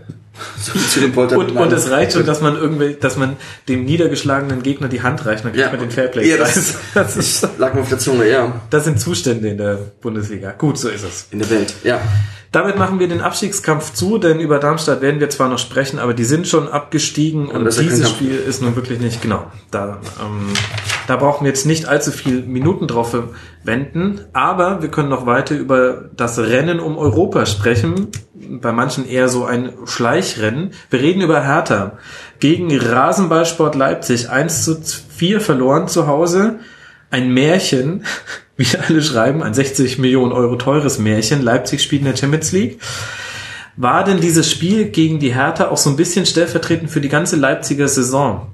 viel 0.73 0.81
zu 0.89 1.01
dem 1.01 1.13
Polter. 1.13 1.39
Und, 1.39 1.53
und 1.53 1.73
es 1.73 1.91
reicht 1.91 2.13
schon, 2.13 2.27
dass 2.27 2.41
man 2.41 2.57
irgendwie, 2.57 2.95
dass 3.01 3.17
man 3.17 3.37
dem 3.69 3.85
niedergeschlagenen 3.85 4.63
Gegner 4.63 4.89
die 4.89 5.03
Hand 5.03 5.25
reicht, 5.27 5.45
dann 5.45 5.53
kriegt 5.53 5.65
Ja. 5.65 5.71
man 5.71 5.81
den 5.81 5.91
Fairplay. 5.91 6.29
Ja, 6.29 6.37
das- 6.39 6.75
das, 6.95 7.17
ist, 7.17 7.49
lag 7.59 7.75
mir 7.75 7.81
auf 7.83 7.89
der 7.89 7.99
Zunge, 7.99 8.29
ja. 8.29 8.61
das 8.71 8.85
sind 8.85 9.01
Zustände 9.01 9.49
in 9.49 9.59
der 9.59 9.79
Bundesliga. 10.01 10.53
Gut, 10.53 10.79
so 10.79 10.89
ist 10.89 11.05
es. 11.05 11.29
In 11.31 11.39
der 11.39 11.51
Welt, 11.51 11.75
ja. 11.85 12.01
Damit 12.53 12.79
machen 12.79 12.99
wir 13.01 13.09
den 13.09 13.21
Abstiegskampf 13.21 13.93
zu, 13.93 14.17
denn 14.17 14.41
über 14.41 14.59
Darmstadt 14.59 15.03
werden 15.03 15.21
wir 15.21 15.29
zwar 15.29 15.49
noch 15.51 15.59
sprechen, 15.59 15.99
aber 15.99 16.15
die 16.15 16.25
sind 16.25 16.49
schon 16.49 16.69
abgestiegen 16.69 17.49
und 17.49 17.65
ja 17.67 17.71
kein 17.71 17.89
dieses. 17.89 18.09
Spiel 18.09 18.35
ist 18.37 18.63
nun 18.63 18.75
wirklich 18.77 18.99
nicht 18.99 19.21
genau. 19.21 19.45
Da, 19.71 19.99
ähm, 20.23 20.49
da 21.07 21.17
brauchen 21.17 21.45
wir 21.45 21.51
jetzt 21.51 21.67
nicht 21.67 21.87
allzu 21.87 22.13
viel 22.13 22.43
Minuten 22.43 22.87
drauf 22.87 23.11
verwenden, 23.11 24.21
aber 24.33 24.81
wir 24.81 24.91
können 24.91 25.11
noch 25.11 25.27
weiter 25.27 25.55
über 25.55 26.09
das 26.17 26.39
Rennen 26.39 26.81
um 26.81 26.97
Europa 26.97 27.45
sprechen. 27.45 28.09
Bei 28.35 28.73
manchen 28.73 29.07
eher 29.07 29.29
so 29.29 29.45
ein 29.45 29.73
Schleichrennen. 29.85 30.56
Wir 30.91 31.01
reden 31.01 31.21
über 31.21 31.43
Hertha 31.45 31.99
gegen 32.41 32.77
Rasenballsport 32.77 33.75
Leipzig 33.75 34.31
1 34.31 34.65
zu 34.65 34.77
4 35.17 35.41
verloren 35.41 35.89
zu 35.89 36.07
Hause. 36.07 36.61
Ein 37.11 37.33
Märchen, 37.33 38.05
wie 38.57 38.67
alle 38.77 39.03
schreiben, 39.03 39.43
ein 39.43 39.55
60 39.55 39.99
Millionen 39.99 40.33
Euro 40.33 40.57
teures 40.57 40.99
Märchen. 40.99 41.43
Leipzig 41.43 41.83
spielt 41.83 42.03
in 42.03 42.09
der 42.09 42.17
Champions 42.17 42.53
League. 42.53 42.81
War 43.77 44.05
denn 44.05 44.21
dieses 44.21 44.51
Spiel 44.51 44.87
gegen 44.87 45.19
die 45.19 45.35
Hertha 45.35 45.69
auch 45.69 45.77
so 45.77 45.91
ein 45.91 45.97
bisschen 45.97 46.25
stellvertretend 46.25 46.91
für 46.91 47.03
die 47.03 47.11
ganze 47.11 47.37
Leipziger 47.37 47.89
Saison? 47.89 48.49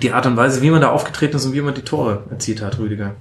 Die 0.00 0.12
Art 0.12 0.26
und 0.26 0.36
Weise, 0.36 0.62
wie 0.62 0.70
man 0.70 0.80
da 0.80 0.90
aufgetreten 0.90 1.36
ist 1.36 1.44
und 1.44 1.52
wie 1.52 1.60
man 1.60 1.74
die 1.74 1.82
Tore 1.82 2.24
erzielt 2.30 2.60
hat, 2.60 2.78
Rüdiger. 2.78 3.14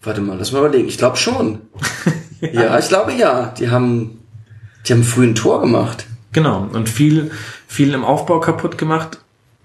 Warte 0.00 0.20
mal, 0.20 0.36
lass 0.38 0.52
mal 0.52 0.60
überlegen. 0.60 0.88
Ich 0.88 0.98
glaube 0.98 1.16
schon. 1.16 1.60
ja. 2.40 2.78
ich 2.78 2.88
glaube 2.88 3.12
ja. 3.12 3.52
Die 3.58 3.70
haben, 3.70 4.20
die 4.86 4.92
haben 4.92 5.04
früh 5.04 5.26
ein 5.26 5.34
Tor 5.34 5.60
gemacht. 5.60 6.06
Genau. 6.32 6.66
Und 6.72 6.88
viel, 6.88 7.30
viel 7.68 7.92
im 7.94 8.04
Aufbau 8.04 8.40
kaputt 8.40 8.78
gemacht. 8.78 9.18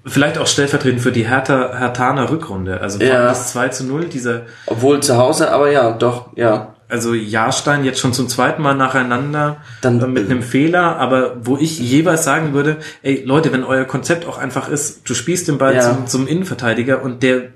Vielleicht 0.05 0.37
auch 0.37 0.47
stellvertretend 0.47 1.01
für 1.01 1.11
die 1.11 1.27
Hertha, 1.27 1.77
Hertaner 1.77 2.29
Rückrunde. 2.29 2.79
Also 2.81 2.99
Ja. 3.03 3.23
das 3.27 3.51
2 3.51 3.69
zu 3.69 3.85
0, 3.85 4.05
dieser, 4.05 4.41
Obwohl 4.65 5.01
zu 5.01 5.17
Hause, 5.17 5.51
aber 5.51 5.69
ja, 5.71 5.91
doch, 5.91 6.29
ja. 6.37 6.73
also 6.87 7.13
Jahrstein 7.13 7.83
jetzt 7.83 7.99
schon 7.99 8.13
zum 8.13 8.29
zweiten 8.29 8.61
Mal 8.61 8.73
nacheinander 8.75 9.57
Dann- 9.81 10.01
äh, 10.01 10.07
mit 10.07 10.29
einem 10.29 10.43
Fehler, 10.43 10.95
aber 10.97 11.35
wo 11.41 11.57
ich 11.57 11.77
jeweils 11.79 12.23
sagen 12.23 12.53
würde, 12.53 12.77
ey 13.03 13.23
Leute, 13.25 13.51
wenn 13.51 13.65
euer 13.65 13.83
Konzept 13.83 14.25
auch 14.25 14.37
einfach 14.37 14.69
ist, 14.69 15.09
du 15.09 15.13
spielst 15.13 15.49
den 15.49 15.57
Ball 15.57 15.75
Ja. 15.75 15.81
zum, 15.81 16.07
zum 16.07 16.27
Innenverteidiger 16.27 17.01
und 17.03 17.21
der 17.23 17.49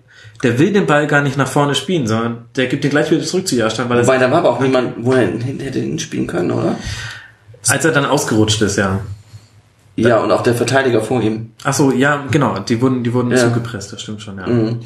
der 0.44 0.58
will 0.58 0.74
den 0.74 0.88
Ball 0.88 1.06
gar 1.06 1.22
nicht 1.22 1.38
nach 1.38 1.48
vorne 1.48 1.76
spielen, 1.76 2.08
sondern 2.08 2.46
der 2.56 2.66
gibt 2.66 2.84
den 2.84 2.90
gleich 2.90 3.12
wieder 3.12 3.22
zurück 3.22 3.48
zu 3.48 3.56
Jahrstein, 3.56 3.88
weil 3.90 4.00
er 4.00 4.08
Wobei, 4.08 4.18
da 4.18 4.32
war 4.32 4.40
aber 4.40 4.50
auch 4.50 4.60
niemand, 4.60 4.94
wo 4.98 5.14
er 5.14 5.28
hätte 5.28 5.80
hinspielen 5.80 6.26
können, 6.26 6.50
oder? 6.50 6.78
Als 7.68 7.86
er 7.86 7.92
dann 7.92 8.06
ausgerutscht 8.06 8.62
ist, 8.62 8.78
ja. 8.78 9.00
Ja, 9.98 10.20
und 10.20 10.32
auch 10.32 10.42
der 10.42 10.56
Verteidiger 10.56 11.02
vor 11.02 11.22
ihm. 11.22 11.52
Ach 11.64 11.74
so, 11.74 11.92
ja, 11.92 12.26
genau, 12.32 12.58
die 12.60 12.82
wurden 12.82 13.04
die 13.04 13.14
wurden 13.14 13.30
Ja. 13.32 13.38
Mhm. 13.46 13.50
zugepresst, 13.54 13.92
das 13.94 14.02
stimmt 14.02 14.22
schon, 14.22 14.38
ja. 14.38 14.46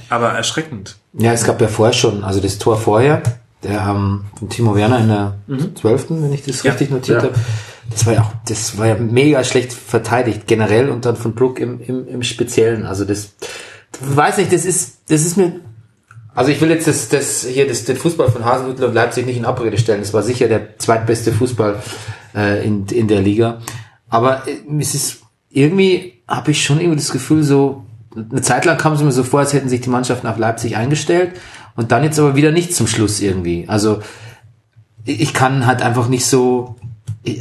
Aber 0.10 0.30
erschreckend. 0.32 0.96
Ja, 1.14 1.32
es 1.32 1.44
gab 1.44 1.62
ja 1.62 1.68
vorher 1.68 1.94
schon, 1.94 2.24
also 2.24 2.40
das 2.42 2.58
Tor 2.58 2.78
vorher, 2.78 3.22
der 3.64 3.82
ähm, 3.88 4.26
von 4.38 4.50
Timo 4.50 4.76
Werner 4.76 5.00
in 5.00 5.08
der 5.08 5.36
zwölften, 5.76 6.22
wenn 6.24 6.34
ich 6.34 6.44
das 6.44 6.64
Ja. 6.64 6.72
richtig 6.72 6.90
notiert 6.92 7.22
Ja. 7.24 7.30
habe. 7.30 7.40
Das 7.92 8.06
war 8.08 8.14
ja 8.14 8.22
auch, 8.24 8.32
das 8.50 8.78
war 8.80 8.88
ja 8.88 8.96
mega 8.96 9.44
schlecht 9.44 9.72
verteidigt, 9.72 10.48
generell 10.48 10.90
und 10.90 11.06
dann 11.06 11.16
von 11.16 11.36
Bruck 11.36 11.60
im, 11.60 11.80
im, 11.82 12.08
im 12.08 12.24
Speziellen. 12.24 12.86
Also 12.88 13.06
das, 13.06 13.30
weiß 14.02 14.38
nicht, 14.40 14.52
das 14.52 14.66
ist, 14.66 14.98
das 15.08 15.22
ist 15.24 15.38
mir, 15.38 15.60
also 16.34 16.50
ich 16.52 16.60
will 16.62 16.72
jetzt 16.72 16.88
das, 16.88 17.10
das 17.10 17.46
hier 17.46 17.68
das, 17.68 17.86
den 17.86 17.96
Fußball 17.96 18.32
von 18.32 18.44
Hasenhüttl 18.44 18.84
und 18.86 18.96
Leipzig 18.96 19.28
nicht 19.28 19.38
in 19.38 19.46
Abrede 19.46 19.78
stellen. 19.78 20.02
Das 20.02 20.14
war 20.16 20.24
sicher 20.24 20.48
der 20.48 20.80
zweitbeste 20.80 21.32
Fußball 21.32 21.76
äh, 22.36 22.66
in, 22.66 22.86
in 22.88 23.08
der 23.08 23.22
Liga. 23.22 23.62
Aber 24.10 24.48
äh, 24.48 24.58
es 24.80 24.94
ist 24.94 25.22
irgendwie 25.50 26.16
habe 26.28 26.52
ich 26.52 26.64
schon 26.64 26.80
irgendwie 26.80 26.98
das 26.98 27.12
Gefühl, 27.12 27.44
so 27.44 27.86
eine 28.16 28.42
Zeit 28.42 28.66
lang 28.66 28.78
kam 28.78 28.94
es 28.94 29.02
mir 29.02 29.12
so 29.12 29.24
vor, 29.24 29.42
als 29.42 29.54
hätten 29.54 29.70
sich 29.70 29.82
die 29.82 29.90
Mannschaften 29.90 30.28
auf 30.28 30.38
Leipzig 30.38 30.78
eingestellt 30.78 31.34
und 31.76 31.92
dann 31.92 32.04
jetzt 32.04 32.20
aber 32.20 32.36
wieder 32.36 32.52
nicht 32.52 32.74
zum 32.76 32.88
Schluss 32.88 33.22
irgendwie. 33.22 33.66
Also 33.68 34.00
ich 35.04 35.34
kann 35.34 35.66
halt 35.66 35.82
einfach 35.82 36.08
nicht 36.08 36.26
so, 36.26 36.76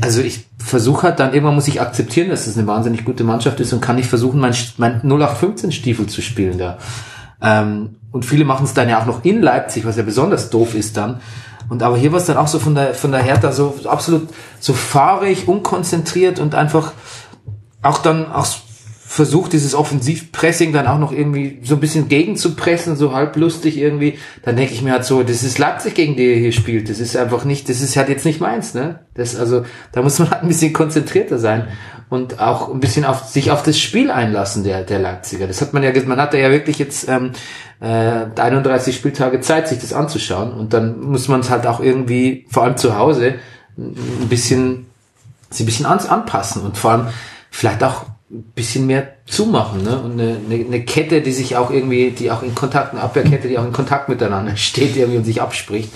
also 0.03 0.21
ich 0.21 0.47
versuche 0.59 1.05
halt 1.05 1.21
dann 1.21 1.33
irgendwann 1.33 1.55
muss 1.55 1.69
ich 1.69 1.81
akzeptieren, 1.81 2.29
dass 2.29 2.47
es 2.47 2.59
eine 2.59 2.67
wahnsinnig 2.67 3.05
gute 3.05 3.25
Mannschaft 3.25 3.61
ist 3.61 3.73
und 3.73 3.81
kann 3.81 3.97
nicht 3.97 4.09
versuchen, 4.09 4.41
mein, 4.41 4.55
mein 4.77 5.01
0815 5.03 5.73
Stiefel 5.73 6.07
zu 6.07 6.21
spielen 6.21 6.59
da. 6.59 6.79
Ähm, 7.41 7.97
und 8.11 8.25
viele 8.25 8.45
machen 8.45 8.65
es 8.65 8.75
dann 8.75 8.89
ja 8.89 9.01
auch 9.01 9.07
noch 9.07 9.25
in 9.25 9.43
Leipzig, 9.43 9.85
was 9.85 9.97
ja 9.97 10.03
besonders 10.03 10.51
doof 10.51 10.75
ist 10.75 10.97
dann. 10.97 11.21
Und 11.69 11.83
aber 11.83 11.97
hier 11.97 12.13
war 12.13 12.19
es 12.19 12.27
dann 12.27 12.37
auch 12.37 12.49
so 12.49 12.59
von 12.59 12.75
der 12.75 12.95
von 12.95 13.13
der 13.13 13.23
Hertha 13.23 13.53
so 13.53 13.75
absolut 13.85 14.29
so 14.61 14.73
fahrig, 14.73 15.49
unkonzentriert 15.49 16.39
und 16.39 16.55
einfach 16.55 16.93
auch 17.83 17.99
dann 17.99 18.31
auch 18.31 18.47
versucht, 19.15 19.53
dieses 19.53 19.77
Offensivpressing 19.77 20.73
dann 20.73 20.89
auch 20.89 20.99
noch 20.99 21.13
irgendwie 21.13 21.61
so 21.63 21.75
ein 21.75 21.81
bisschen 21.81 22.09
gegenzupressen, 22.09 22.97
so 22.97 23.13
halblustig 23.13 23.79
irgendwie, 23.79 24.19
dann 24.43 24.57
denke 24.57 24.75
ich 24.75 24.83
mir 24.83 24.91
halt 24.91 25.05
so, 25.05 25.23
das 25.23 25.45
ist 25.45 25.59
Leipzig, 25.59 25.95
gegen 25.95 26.17
die 26.17 26.31
ihr 26.31 26.37
hier 26.37 26.51
spielt. 26.51 26.91
Das 26.91 26.99
ist 26.99 27.17
einfach 27.17 27.45
nicht, 27.45 27.69
das 27.69 27.81
ist 27.81 27.97
halt 27.97 28.09
jetzt 28.09 28.25
nicht 28.25 28.41
meins, 28.41 28.75
ne? 28.75 29.01
Das, 29.15 29.37
also, 29.37 29.65
da 29.93 30.03
muss 30.03 30.19
man 30.19 30.31
halt 30.31 30.43
ein 30.43 30.49
bisschen 30.49 30.73
konzentrierter 30.73 31.39
sein 31.39 31.69
und 32.11 32.41
auch 32.41 32.73
ein 32.73 32.81
bisschen 32.81 33.05
auf 33.05 33.25
sich 33.25 33.51
auf 33.51 33.63
das 33.63 33.79
Spiel 33.79 34.11
einlassen, 34.11 34.65
der, 34.65 34.83
der 34.83 34.99
Leipziger. 34.99 35.47
Das 35.47 35.61
hat 35.61 35.73
man 35.73 35.83
ja, 35.83 35.91
man 36.07 36.21
hat 36.21 36.35
ja 36.35 36.51
wirklich 36.51 36.79
jetzt 36.79 37.09
ähm, 37.09 37.33
äh, 37.81 38.27
31 38.41 38.95
Spieltage 38.95 39.41
Zeit, 39.41 39.69
sich 39.69 39.81
das 39.81 39.93
anzuschauen. 39.93 40.53
Und 40.53 40.73
dann 40.73 41.01
muss 41.01 41.29
man 41.29 41.41
es 41.41 41.51
halt 41.51 41.67
auch 41.67 41.81
irgendwie, 41.81 42.47
vor 42.51 42.65
allem 42.65 42.77
zu 42.77 42.97
Hause, 42.97 43.37
ein 43.77 44.29
bisschen 44.29 44.87
sie 45.55 45.63
ein 45.63 45.67
bisschen 45.67 45.87
an, 45.87 45.99
anpassen 45.99 46.63
und 46.63 46.77
vor 46.77 46.93
allem 46.93 47.07
vielleicht 47.51 47.83
auch 47.83 48.07
ein 48.31 48.43
bisschen 48.55 48.87
mehr 48.87 49.13
zumachen, 49.27 49.85
ne? 49.85 49.99
Und 49.99 50.13
eine, 50.21 50.37
eine, 50.45 50.65
eine 50.65 50.85
Kette, 50.85 51.21
die 51.21 51.33
sich 51.33 51.57
auch 51.57 51.71
irgendwie, 51.71 52.11
die 52.11 52.31
auch 52.31 52.43
in 52.43 52.55
Kontakt, 52.55 52.93
eine 52.93 53.03
Abwehrkette, 53.03 53.49
die 53.49 53.59
auch 53.59 53.65
in 53.65 53.73
Kontakt 53.73 54.09
miteinander 54.09 54.57
steht 54.57 54.97
irgendwie 54.97 55.19
und 55.19 55.25
sich 55.25 55.41
abspricht. 55.41 55.91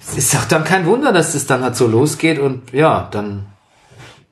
Es 0.00 0.16
ist 0.16 0.36
auch 0.36 0.46
dann 0.46 0.64
kein 0.64 0.86
Wunder, 0.86 1.12
dass 1.12 1.34
es 1.34 1.46
dann 1.46 1.62
halt 1.62 1.76
so 1.76 1.86
losgeht 1.86 2.38
und 2.38 2.72
ja, 2.72 3.08
dann 3.10 3.46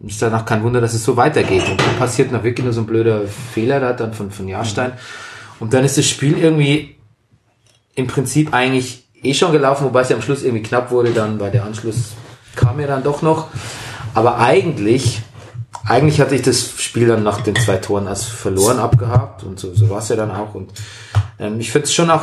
ist 0.06 0.22
dann 0.22 0.34
auch 0.34 0.44
kein 0.44 0.62
Wunder, 0.62 0.80
dass 0.80 0.94
es 0.94 1.04
so 1.04 1.16
weitergeht. 1.16 1.68
Und 1.68 1.80
dann 1.80 1.96
passiert 1.98 2.30
noch 2.30 2.44
wirklich 2.44 2.64
nur 2.64 2.72
so 2.72 2.82
ein 2.82 2.86
blöder 2.86 3.22
Fehler 3.26 3.80
da 3.80 3.92
dann 3.92 4.14
von, 4.14 4.30
von 4.30 4.46
Jahrstein. 4.46 4.92
Und 5.58 5.74
dann 5.74 5.84
ist 5.84 5.98
das 5.98 6.06
Spiel 6.06 6.38
irgendwie 6.38 6.96
im 7.94 8.06
Prinzip 8.06 8.54
eigentlich 8.54 9.08
eh 9.22 9.34
schon 9.34 9.50
gelaufen, 9.50 9.84
wobei 9.84 10.02
es 10.02 10.08
ja 10.08 10.16
am 10.16 10.22
Schluss 10.22 10.44
irgendwie 10.44 10.62
knapp 10.62 10.92
wurde, 10.92 11.10
dann 11.10 11.40
war 11.40 11.50
der 11.50 11.64
Anschluss 11.64 12.12
kam 12.54 12.78
ja 12.80 12.86
dann 12.86 13.02
doch 13.02 13.22
noch. 13.22 13.48
Aber 14.14 14.38
eigentlich, 14.38 15.22
eigentlich 15.86 16.20
hatte 16.20 16.34
ich 16.34 16.42
das 16.42 16.72
Spiel 16.78 17.08
dann 17.08 17.22
nach 17.22 17.40
den 17.40 17.56
zwei 17.56 17.76
Toren 17.76 18.08
als 18.08 18.24
verloren 18.24 18.78
abgehakt 18.78 19.44
und 19.44 19.58
so, 19.58 19.74
so 19.74 19.90
war 19.90 19.98
es 19.98 20.08
ja 20.08 20.16
dann 20.16 20.30
auch. 20.30 20.54
Und 20.54 20.72
ähm, 21.38 21.60
ich 21.60 21.70
finde 21.70 21.86
es 21.86 21.94
schon 21.94 22.10
auch 22.10 22.22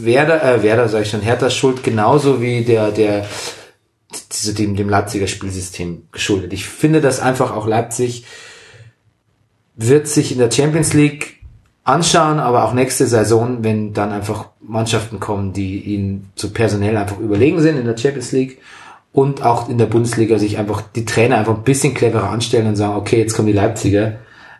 Werder, 0.00 0.42
äh, 0.42 0.62
Werder 0.62 0.88
sag 0.88 1.02
ich 1.02 1.10
schon, 1.10 1.20
Hertha 1.20 1.50
schuld 1.50 1.82
genauso 1.82 2.40
wie 2.40 2.64
der, 2.64 2.90
der 2.90 3.26
diese, 4.32 4.54
dem, 4.54 4.76
dem 4.76 4.88
Leipziger 4.88 5.26
Spielsystem 5.26 6.08
geschuldet. 6.12 6.52
Ich 6.52 6.66
finde, 6.66 7.00
dass 7.00 7.20
einfach 7.20 7.54
auch 7.54 7.66
Leipzig 7.66 8.24
wird 9.76 10.08
sich 10.08 10.32
in 10.32 10.38
der 10.38 10.50
Champions 10.50 10.92
League 10.94 11.38
anschauen, 11.84 12.38
aber 12.38 12.64
auch 12.64 12.74
nächste 12.74 13.06
Saison, 13.06 13.64
wenn 13.64 13.92
dann 13.92 14.12
einfach 14.12 14.50
Mannschaften 14.60 15.20
kommen, 15.20 15.52
die 15.52 15.80
ihnen 15.80 16.30
zu 16.34 16.50
personell 16.50 16.96
einfach 16.96 17.18
überlegen 17.18 17.60
sind 17.60 17.78
in 17.78 17.86
der 17.86 17.96
Champions 17.96 18.32
League 18.32 18.58
und 19.12 19.42
auch 19.42 19.68
in 19.68 19.78
der 19.78 19.86
Bundesliga 19.86 20.38
sich 20.38 20.58
einfach 20.58 20.82
die 20.82 21.04
Trainer 21.04 21.38
einfach 21.38 21.56
ein 21.56 21.62
bisschen 21.62 21.94
cleverer 21.94 22.30
anstellen 22.30 22.66
und 22.66 22.76
sagen, 22.76 22.96
okay, 22.96 23.18
jetzt 23.18 23.34
kommen 23.34 23.46
die 23.46 23.54
Leipziger, 23.54 24.18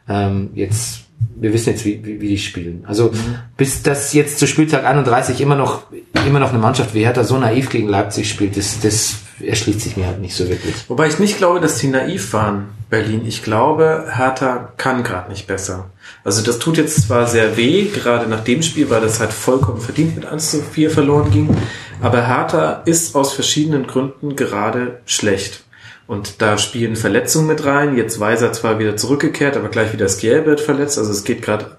ähm, 0.09 0.51
jetzt 0.55 1.01
wir 1.35 1.53
wissen 1.53 1.71
jetzt, 1.71 1.85
wie, 1.85 2.05
wie, 2.05 2.21
wie 2.21 2.29
die 2.29 2.39
spielen. 2.39 2.85
Also 2.87 3.11
bis 3.57 3.83
das 3.83 4.13
jetzt 4.13 4.39
zu 4.39 4.47
Spieltag 4.47 4.85
31 4.85 5.41
immer 5.41 5.57
noch 5.57 5.83
immer 6.27 6.39
noch 6.39 6.51
eine 6.51 6.59
Mannschaft 6.59 6.95
wie 6.95 7.05
Hertha 7.05 7.25
so 7.25 7.39
naiv 7.39 7.71
gegen 7.71 7.89
Leipzig 7.89 8.31
spielt, 8.31 8.57
das, 8.57 8.81
das 8.81 9.17
erschließt 9.41 9.81
sich 9.81 9.97
mir 9.97 10.07
halt 10.07 10.21
nicht 10.21 10.35
so 10.35 10.49
wirklich. 10.49 10.75
Wobei 10.89 11.09
ich 11.09 11.19
nicht 11.19 11.39
glaube, 11.39 11.61
dass 11.61 11.79
die 11.79 11.89
naiv 11.89 12.33
waren, 12.33 12.69
Berlin. 12.91 13.23
Ich 13.27 13.43
glaube, 13.43 14.07
Hertha 14.15 14.73
kann 14.77 15.03
gerade 15.03 15.31
nicht 15.31 15.47
besser. 15.47 15.91
Also 16.25 16.43
das 16.43 16.59
tut 16.59 16.79
jetzt 16.79 17.03
zwar 17.03 17.27
sehr 17.27 17.57
weh, 17.57 17.85
gerade 17.85 18.29
nach 18.29 18.45
dem 18.45 18.63
Spiel, 18.63 18.89
weil 18.89 19.03
das 19.03 19.21
halt 19.21 19.33
vollkommen 19.33 19.81
verdient 19.81 20.17
mit 20.17 20.25
1 20.25 20.51
zu 20.51 20.63
4 20.63 20.91
verloren 20.91 21.31
ging, 21.31 21.55
aber 22.01 22.27
Hertha 22.27 22.83
ist 22.87 23.15
aus 23.15 23.33
verschiedenen 23.33 23.87
Gründen 23.87 24.37
gerade 24.37 25.01
schlecht. 25.05 25.65
Und 26.07 26.41
da 26.41 26.57
spielen 26.57 26.97
Verletzungen 26.97 27.49
mit 27.49 27.67
rein. 27.67 27.99
Jetzt 27.99 28.19
Weiser 28.19 28.51
zwar 28.55 28.79
wieder 28.79 28.97
zurückgekehrt, 28.97 29.59
aber 29.59 29.69
gleich 29.69 29.93
wieder 29.93 30.09
Skier 30.09 30.47
wird 30.47 30.63
verletzt. 30.63 30.97
Also 30.97 31.11
es 31.11 31.23
geht 31.23 31.43
gerade 31.43 31.77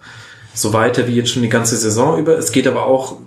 so 0.53 0.71
weiter 0.71 1.07
wie 1.07 1.15
jetzt 1.15 1.31
schon 1.31 1.41
die 1.41 1.49
ganze 1.49 1.77
Saison 1.77 2.19
über. 2.19 2.37
Es 2.37 2.51
geht 2.51 2.67
aber 2.67 2.85
auch 2.85 3.17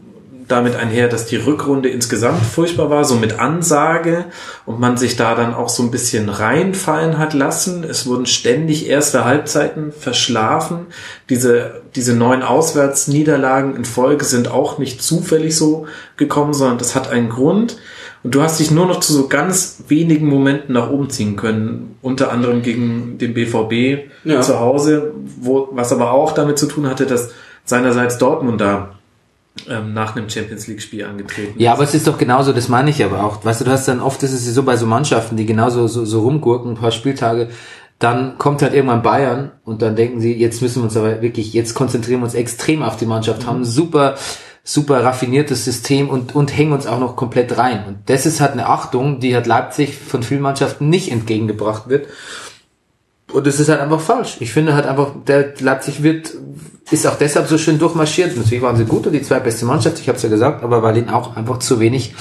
damit 0.49 0.77
einher, 0.77 1.09
dass 1.09 1.27
die 1.27 1.37
Rückrunde 1.37 1.89
insgesamt 1.89 2.45
furchtbar 2.45 2.91
war, 2.91 3.05
so 3.05 3.15
mit 3.17 3.39
Ansage 3.39 4.27
und 4.67 4.81
man 4.81 4.97
sich 4.97 5.17
da 5.17 5.35
dann 5.35 5.55
auch 5.55 5.69
so 5.69 5.83
ein 5.83 5.91
bisschen 5.91 6.29
reinfallen 6.29 7.19
hat 7.19 7.35
lassen. 7.35 7.85
Es 7.85 8.07
wurden 8.07 8.27
ständig 8.27 8.89
erste 8.89 9.25
Halbzeiten 9.25 9.93
verschlafen. 9.93 10.87
Diese, 11.29 11.83
diese 11.95 12.15
neun 12.15 12.43
Auswärtsniederlagen 12.43 13.77
in 13.77 13.85
Folge 13.85 14.25
sind 14.25 14.51
auch 14.51 14.79
nicht 14.79 15.03
zufällig 15.03 15.57
so 15.57 15.87
gekommen, 16.17 16.55
sondern 16.55 16.79
das 16.79 16.95
hat 16.95 17.11
einen 17.11 17.29
Grund. 17.29 17.79
Und 18.25 18.35
du 18.35 18.43
hast 18.43 18.61
dich 18.61 18.71
nur 18.71 18.87
noch 18.87 19.01
zu 19.01 19.13
so 19.13 19.27
ganz 19.27 19.83
wenigen 19.89 20.27
Momenten 20.29 20.75
nach 20.75 20.91
oben 20.91 21.11
ziehen 21.11 21.35
können, 21.37 21.97
unter 22.03 22.31
anderem 22.31 22.63
gegen 22.63 23.19
den 23.19 23.35
BVB 23.35 24.11
Ja. 24.25 24.41
zu 24.41 24.61
Hause, 24.61 25.13
wo, 25.41 25.69
was 25.73 25.93
aber 25.93 26.13
auch 26.13 26.33
damit 26.33 26.59
zu 26.59 26.67
tun 26.67 26.89
hatte, 26.89 27.07
dass 27.07 27.31
seinerseits 27.65 28.19
Dortmund 28.19 28.61
da 28.61 28.91
ähm, 29.69 29.93
nach 29.93 30.17
einem 30.17 30.29
Champions 30.29 30.67
League 30.67 30.83
Spiel 30.83 31.05
angetreten 31.05 31.59
Ja, 31.61 31.75
aber 31.75 31.85
es 31.85 31.95
ist 31.95 32.07
doch 32.07 32.19
genauso, 32.19 32.53
das 32.53 32.69
meine 32.69 32.91
ich 32.91 33.05
aber 33.05 33.23
auch. 33.23 33.45
Weißt 33.45 33.61
du, 33.61 33.65
du 33.65 33.71
hast 33.71 33.87
dann 33.87 34.01
oft, 34.01 34.23
ist 34.23 34.33
es 34.33 34.45
so 34.47 34.63
bei 34.63 34.77
so 34.77 34.87
Mannschaften, 34.87 35.37
die 35.37 35.47
genauso 35.47 35.87
so, 35.89 36.05
so 36.05 36.23
rumgurken, 36.23 36.73
ein 36.73 36.77
paar 36.77 36.91
Spieltage, 36.91 37.49
dann 37.99 38.37
kommt 38.39 38.63
halt 38.63 38.75
irgendwann 38.75 39.03
Bayern 39.03 39.53
und 39.65 39.81
dann 39.83 39.95
denken 39.95 40.21
sie, 40.21 40.33
jetzt 40.33 40.61
müssen 40.61 40.81
wir 40.81 40.85
uns 40.85 40.97
aber 40.97 41.23
wirklich, 41.23 41.53
jetzt 41.53 41.75
konzentrieren 41.75 42.21
wir 42.21 42.25
uns 42.25 42.35
extrem 42.35 42.83
auf 42.83 42.97
die 42.97 43.07
Mannschaft, 43.07 43.47
haben 43.47 43.65
super, 43.65 44.17
super 44.65 45.05
raffiniertes 45.05 45.65
System 45.65 46.09
und, 46.09 46.35
und 46.35 46.57
hängen 46.57 46.73
uns 46.73 46.87
auch 46.87 46.99
noch 46.99 47.15
komplett 47.15 47.57
rein. 47.59 47.85
Und 47.87 47.99
das 48.07 48.27
ist 48.27 48.41
halt 48.41 48.53
eine 48.53 48.67
Achtung, 48.67 49.21
die 49.21 49.37
hat 49.37 49.47
Leipzig 49.47 49.97
von 49.97 50.23
vielen 50.23 50.41
Mannschaften 50.41 50.89
nicht 50.89 51.13
entgegengebracht 51.13 51.89
wird. 51.89 52.09
Und 53.33 53.47
es 53.47 53.61
ist 53.61 53.69
halt 53.69 53.81
einfach 53.81 54.01
falsch. 54.01 54.37
Ich 54.41 54.53
finde 54.53 54.75
halt 54.75 54.87
einfach, 54.87 55.13
der 55.27 55.55
Leipzig 55.61 56.03
wird, 56.03 56.33
ist 56.91 57.07
auch 57.07 57.17
deshalb 57.17 57.49
so 57.49 57.59
schön 57.59 57.79
durchmarschiert. 57.79 58.37
Natürlich 58.37 58.63
waren 58.63 58.77
sie 58.77 58.85
gut 58.85 59.07
und 59.07 59.13
die 59.13 59.23
zweitbeste 59.23 59.65
Mannschaft, 59.65 59.99
ich 59.99 60.09
habe 60.09 60.17
es 60.17 60.23
ja 60.23 60.29
gesagt, 60.29 60.63
aber 60.63 60.83
weil 60.83 60.97
ihnen 60.97 61.09
auch 61.09 61.37
einfach 61.37 61.59
zu 61.59 61.81
wenig 61.81 62.15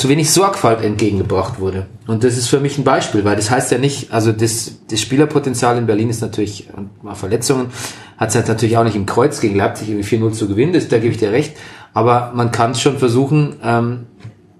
zu 0.00 0.08
wenig 0.08 0.30
Sorgfalt 0.30 0.82
entgegengebracht 0.82 1.60
wurde. 1.60 1.86
Und 2.06 2.24
das 2.24 2.38
ist 2.38 2.48
für 2.48 2.58
mich 2.58 2.78
ein 2.78 2.84
Beispiel, 2.84 3.24
weil 3.24 3.36
das 3.36 3.50
heißt 3.50 3.70
ja 3.70 3.76
nicht, 3.76 4.12
also 4.12 4.32
das, 4.32 4.72
das 4.88 5.00
Spielerpotenzial 5.00 5.76
in 5.76 5.86
Berlin 5.86 6.08
ist 6.08 6.22
natürlich, 6.22 6.68
und 6.74 7.04
mal 7.04 7.14
Verletzungen, 7.14 7.66
hat 8.16 8.30
es 8.30 8.34
halt 8.34 8.48
natürlich 8.48 8.78
auch 8.78 8.84
nicht 8.84 8.96
im 8.96 9.04
Kreuz 9.04 9.40
gegen 9.40 9.56
Leipzig 9.56 9.90
irgendwie 9.90 10.16
4-0 10.16 10.32
zu 10.32 10.48
gewinnen, 10.48 10.72
das, 10.72 10.88
da 10.88 10.98
gebe 10.98 11.12
ich 11.12 11.18
dir 11.18 11.32
recht. 11.32 11.54
Aber 11.92 12.32
man 12.34 12.50
kann 12.50 12.74
schon 12.74 12.98
versuchen, 12.98 13.56
ähm, 13.62 14.06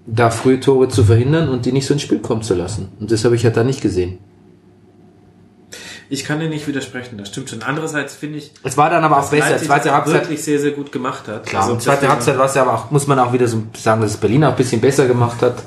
da 0.05 0.29
frühe 0.29 0.59
Tore 0.59 0.89
zu 0.89 1.03
verhindern 1.03 1.49
und 1.49 1.65
die 1.65 1.71
nicht 1.71 1.87
so 1.87 1.93
ins 1.93 2.03
Spiel 2.03 2.19
kommen 2.19 2.43
zu 2.43 2.53
lassen. 2.53 2.89
Und 2.99 3.11
das 3.11 3.25
habe 3.25 3.35
ich 3.35 3.43
halt 3.43 3.57
da 3.57 3.63
nicht 3.63 3.81
gesehen. 3.81 4.19
Ich 6.13 6.25
kann 6.25 6.41
dir 6.41 6.49
nicht 6.49 6.67
widersprechen, 6.67 7.17
das 7.17 7.29
stimmt 7.29 7.49
schon. 7.49 7.63
Andererseits 7.63 8.13
finde 8.15 8.39
ich, 8.39 8.51
Es 8.63 8.75
war 8.75 8.89
dann 8.89 9.01
aber 9.01 9.19
auch 9.19 9.29
besser. 9.29 9.51
Leipzig 9.51 9.69
Zweite 9.69 9.93
Halbzeit, 9.93 10.13
wirklich 10.23 10.43
sehr, 10.43 10.59
sehr 10.59 10.71
gut 10.71 10.91
gemacht 10.91 11.29
hat. 11.29 11.45
klar, 11.45 11.63
Also 11.63 11.77
zweite 11.77 12.09
Halbzeit 12.09 12.37
war 12.37 12.47
es 12.47 12.53
ja 12.53 12.63
aber 12.63 12.73
auch, 12.73 12.91
muss 12.91 13.07
man 13.07 13.17
auch 13.17 13.31
wieder 13.31 13.47
so 13.47 13.63
sagen, 13.77 14.01
dass 14.01 14.11
es 14.11 14.17
Berlin 14.17 14.43
auch 14.43 14.49
ein 14.49 14.57
bisschen 14.57 14.81
besser 14.81 15.07
gemacht 15.07 15.41
hat. 15.41 15.63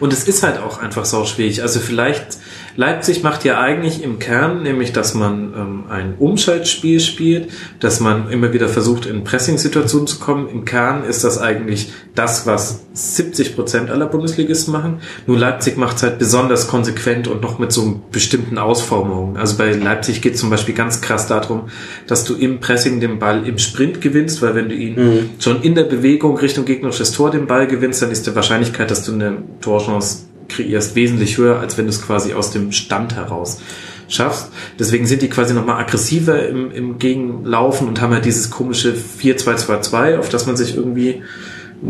Und 0.00 0.12
es 0.12 0.24
ist 0.24 0.42
halt 0.42 0.58
auch 0.58 0.82
einfach 0.82 1.04
sau 1.04 1.24
schwierig. 1.26 1.62
Also 1.62 1.78
vielleicht, 1.78 2.38
Leipzig 2.76 3.22
macht 3.22 3.44
ja 3.44 3.58
eigentlich 3.58 4.02
im 4.02 4.18
Kern, 4.18 4.62
nämlich, 4.62 4.92
dass 4.92 5.14
man 5.14 5.54
ähm, 5.54 5.84
ein 5.88 6.14
Umschaltspiel 6.18 7.00
spielt, 7.00 7.48
dass 7.80 8.00
man 8.00 8.30
immer 8.30 8.52
wieder 8.52 8.68
versucht, 8.68 9.06
in 9.06 9.24
Pressing-Situationen 9.24 10.06
zu 10.06 10.18
kommen. 10.18 10.48
Im 10.48 10.64
Kern 10.66 11.04
ist 11.04 11.24
das 11.24 11.38
eigentlich 11.38 11.92
das, 12.14 12.46
was 12.46 12.84
70 12.92 13.56
Prozent 13.56 13.90
aller 13.90 14.06
Bundesligisten 14.06 14.72
machen. 14.72 15.00
Nur 15.26 15.38
Leipzig 15.38 15.76
macht 15.78 15.96
es 15.96 16.02
halt 16.02 16.18
besonders 16.18 16.68
konsequent 16.68 17.28
und 17.28 17.42
noch 17.42 17.58
mit 17.58 17.72
so 17.72 18.02
bestimmten 18.12 18.58
Ausformungen. 18.58 19.36
Also 19.38 19.56
bei 19.56 19.72
Leipzig 19.72 20.20
geht 20.20 20.34
es 20.34 20.40
zum 20.40 20.50
Beispiel 20.50 20.74
ganz 20.74 21.00
krass 21.00 21.26
darum, 21.26 21.68
dass 22.06 22.24
du 22.24 22.34
im 22.34 22.60
Pressing 22.60 23.00
den 23.00 23.18
Ball 23.18 23.46
im 23.46 23.58
Sprint 23.58 24.00
gewinnst, 24.02 24.42
weil 24.42 24.54
wenn 24.54 24.68
du 24.68 24.74
ihn 24.74 25.30
schon 25.38 25.62
in 25.62 25.74
der 25.74 25.84
Bewegung 25.84 26.36
Richtung 26.36 26.64
gegnerisches 26.66 27.12
Tor 27.12 27.30
den 27.30 27.46
Ball 27.46 27.66
gewinnst, 27.66 28.02
dann 28.02 28.10
ist 28.10 28.26
die 28.26 28.34
Wahrscheinlichkeit, 28.34 28.90
dass 28.90 29.04
du 29.04 29.12
eine 29.12 29.38
Torchance 29.60 30.25
kreierst, 30.48 30.94
wesentlich 30.94 31.38
höher, 31.38 31.60
als 31.60 31.78
wenn 31.78 31.86
du 31.86 31.90
es 31.90 32.02
quasi 32.02 32.34
aus 32.34 32.50
dem 32.50 32.72
Stand 32.72 33.14
heraus 33.16 33.60
schaffst. 34.08 34.50
Deswegen 34.78 35.06
sind 35.06 35.22
die 35.22 35.28
quasi 35.28 35.54
nochmal 35.54 35.80
aggressiver 35.80 36.46
im, 36.48 36.70
im 36.70 36.98
Gegenlaufen 36.98 37.88
und 37.88 38.00
haben 38.00 38.12
halt 38.12 38.24
dieses 38.24 38.50
komische 38.50 38.94
4-2-2-2, 38.94 40.18
auf 40.18 40.28
das 40.28 40.46
man 40.46 40.56
sich 40.56 40.76
irgendwie 40.76 41.22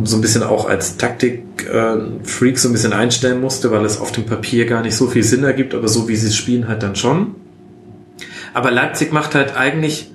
so 0.02 0.16
ein 0.16 0.20
bisschen 0.20 0.42
auch 0.42 0.68
als 0.68 0.96
Taktik-Freak 0.96 2.58
so 2.58 2.68
ein 2.68 2.72
bisschen 2.72 2.92
einstellen 2.92 3.40
musste, 3.40 3.70
weil 3.70 3.84
es 3.84 4.00
auf 4.00 4.12
dem 4.12 4.26
Papier 4.26 4.66
gar 4.66 4.82
nicht 4.82 4.96
so 4.96 5.06
viel 5.06 5.22
Sinn 5.22 5.44
ergibt, 5.44 5.74
aber 5.74 5.88
so 5.88 6.08
wie 6.08 6.16
sie 6.16 6.28
es 6.28 6.36
spielen 6.36 6.68
halt 6.68 6.82
dann 6.82 6.96
schon. 6.96 7.36
Aber 8.52 8.70
Leipzig 8.70 9.12
macht 9.12 9.34
halt 9.34 9.56
eigentlich 9.56 10.10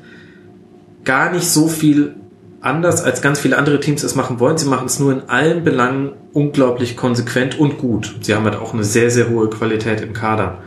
gar 1.04 1.32
nicht 1.32 1.46
so 1.46 1.68
viel 1.68 2.16
anders, 2.62 3.04
als 3.04 3.22
ganz 3.22 3.40
viele 3.40 3.58
andere 3.58 3.80
Teams 3.80 4.04
es 4.04 4.16
machen 4.16 4.40
wollen. 4.40 4.58
Sie 4.58 4.68
machen 4.68 4.86
es 4.86 5.00
nur 5.00 5.12
in 5.12 5.30
allen 5.30 5.64
Belangen 5.64 6.14
unglaublich 6.34 6.96
konsequent 6.96 7.60
und 7.60 7.78
gut. 7.78 8.16
Sie 8.22 8.36
haben 8.36 8.46
halt 8.46 8.56
auch 8.56 8.74
eine 8.74 8.84
sehr, 8.84 9.10
sehr 9.12 9.30
hohe 9.30 9.50
Qualität 9.50 10.02
im 10.02 10.14
Kader. 10.14 10.60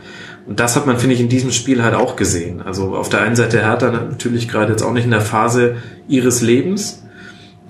Und 0.45 0.59
das 0.59 0.75
hat 0.75 0.85
man, 0.85 0.99
finde 0.99 1.15
ich, 1.15 1.21
in 1.21 1.29
diesem 1.29 1.51
Spiel 1.51 1.83
halt 1.83 1.95
auch 1.95 2.15
gesehen. 2.15 2.61
Also 2.61 2.95
auf 2.95 3.09
der 3.09 3.21
einen 3.21 3.35
Seite 3.35 3.61
Hertha 3.61 3.89
natürlich 3.89 4.47
gerade 4.47 4.71
jetzt 4.71 4.83
auch 4.83 4.93
nicht 4.93 5.05
in 5.05 5.11
der 5.11 5.21
Phase 5.21 5.77
ihres 6.07 6.41
Lebens. 6.41 7.03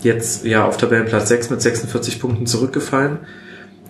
Jetzt 0.02 0.44
ja 0.44 0.66
auf 0.66 0.78
Tabellenplatz 0.78 1.30
6 1.30 1.52
mit 1.52 1.62
46 1.62 2.20
Punkten 2.20 2.46
zurückgefallen. 2.46 3.20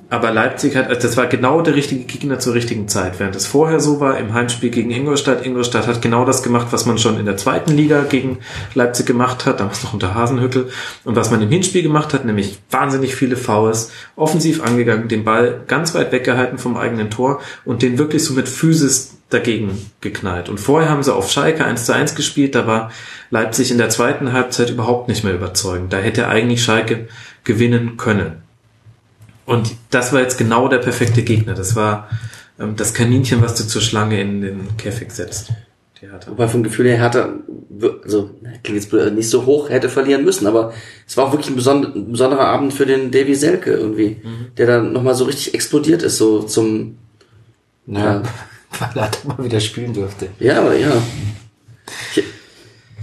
Aber 0.08 0.32
Leipzig 0.32 0.76
hat, 0.76 0.88
also 0.88 1.02
das 1.02 1.18
war 1.18 1.26
genau 1.26 1.62
der 1.62 1.74
richtige 1.74 2.04
Gegner 2.04 2.38
zur 2.38 2.54
richtigen 2.54 2.88
Zeit. 2.88 3.20
Während 3.20 3.36
es 3.36 3.48
vorher 3.48 3.80
so 3.80 4.00
war, 4.00 4.20
im 4.20 4.34
Heimspiel 4.34 4.70
gegen 4.70 4.92
Ingolstadt, 4.92 5.44
Ingolstadt 5.44 5.88
hat 5.88 6.02
genau 6.02 6.26
das 6.26 6.44
gemacht, 6.44 6.68
was 6.70 6.86
man 6.86 7.00
schon 7.00 7.20
in 7.20 7.26
der 7.26 7.38
zweiten 7.38 7.76
Liga 7.76 8.04
gegen 8.04 8.38
Leipzig 8.76 9.08
gemacht 9.08 9.48
hat, 9.48 9.60
damals 9.60 9.84
noch 9.84 9.94
unter 9.94 10.14
Hasenhüttel, 10.14 10.70
und 11.06 11.16
was 11.16 11.32
man 11.32 11.42
im 11.42 11.50
Hinspiel 11.50 11.82
gemacht 11.82 12.14
hat, 12.14 12.24
nämlich 12.24 12.60
wahnsinnig 12.70 13.16
viele 13.16 13.36
Fouls, 13.36 13.92
offensiv 14.16 14.62
angegangen, 14.62 15.08
den 15.08 15.24
Ball 15.24 15.62
ganz 15.66 15.96
weit 15.96 16.12
weggehalten 16.12 16.60
vom 16.60 16.78
eigenen 16.78 17.10
Tor 17.10 17.42
und 17.66 17.82
den 17.82 17.98
wirklich 17.98 18.24
so 18.24 18.36
mit 18.36 18.48
Physis 18.48 19.18
dagegen 19.32 19.90
geknallt. 20.02 20.50
Und 20.50 20.60
vorher 20.60 20.90
haben 20.90 21.02
sie 21.02 21.14
auf 21.14 21.32
Schalke 21.32 21.66
1 21.66 21.86
zu 21.86 21.96
1 21.96 22.14
gespielt, 22.14 22.54
da 22.54 22.68
war 22.68 22.92
Leipzig 23.32 23.72
in 23.72 23.80
der 23.80 23.90
zweiten 23.90 24.34
Halbzeit 24.34 24.70
überhaupt 24.70 25.10
nicht 25.10 25.24
mehr 25.24 25.34
überzeugend. 25.34 25.92
Da 25.94 25.98
hätte 25.98 26.28
eigentlich 26.28 26.64
Schalke 26.64 27.08
gewinnen 27.44 27.98
können. 27.98 28.45
Und 29.46 29.76
das 29.92 30.12
war 30.12 30.22
jetzt 30.22 30.38
genau 30.38 30.68
der 30.68 30.80
perfekte 30.80 31.24
Gegner. 31.24 31.54
Das 31.54 31.76
war 31.76 32.10
ähm, 32.60 32.76
das 32.76 32.94
Kaninchen, 32.94 33.42
was 33.42 33.56
du 33.56 33.66
zur 33.66 33.82
Schlange 33.82 34.20
in 34.20 34.42
den 34.42 34.78
Käfig 34.78 35.12
setzt. 35.12 35.52
Die 36.02 36.10
Hertha. 36.10 36.32
Wobei 36.32 36.48
vom 36.48 36.64
Gefühl 36.64 36.88
her 36.88 36.98
Hertha, 36.98 37.30
also 38.04 38.32
klingt 38.64 38.80
jetzt 38.80 38.90
blöd, 38.90 39.14
nicht 39.14 39.30
so 39.30 39.46
hoch 39.46 39.70
hätte 39.70 39.88
verlieren 39.88 40.26
müssen, 40.26 40.46
aber 40.48 40.74
es 41.08 41.16
war 41.16 41.26
auch 41.26 41.32
wirklich 41.32 41.50
ein, 41.50 41.56
besonder, 41.56 41.94
ein 41.96 42.12
besonderer 42.12 42.48
Abend 42.48 42.74
für 42.74 42.86
den 42.86 43.12
Davy 43.12 43.36
Selke 43.36 43.72
irgendwie, 43.72 44.18
der 44.58 44.68
dann 44.68 44.92
nochmal 44.92 45.16
so 45.16 45.26
richtig 45.26 45.54
explodiert 45.54 46.02
ist, 46.04 46.18
so 46.18 46.44
zum, 46.44 46.98
Ja. 47.88 48.24
Weil 48.94 49.04
er 49.04 49.12
mal 49.26 49.42
wieder 49.42 49.62
spielen 49.62 49.94
durfte. 49.94 50.28
ja, 50.40 50.60
aber 50.60 50.76
ja. 50.76 50.92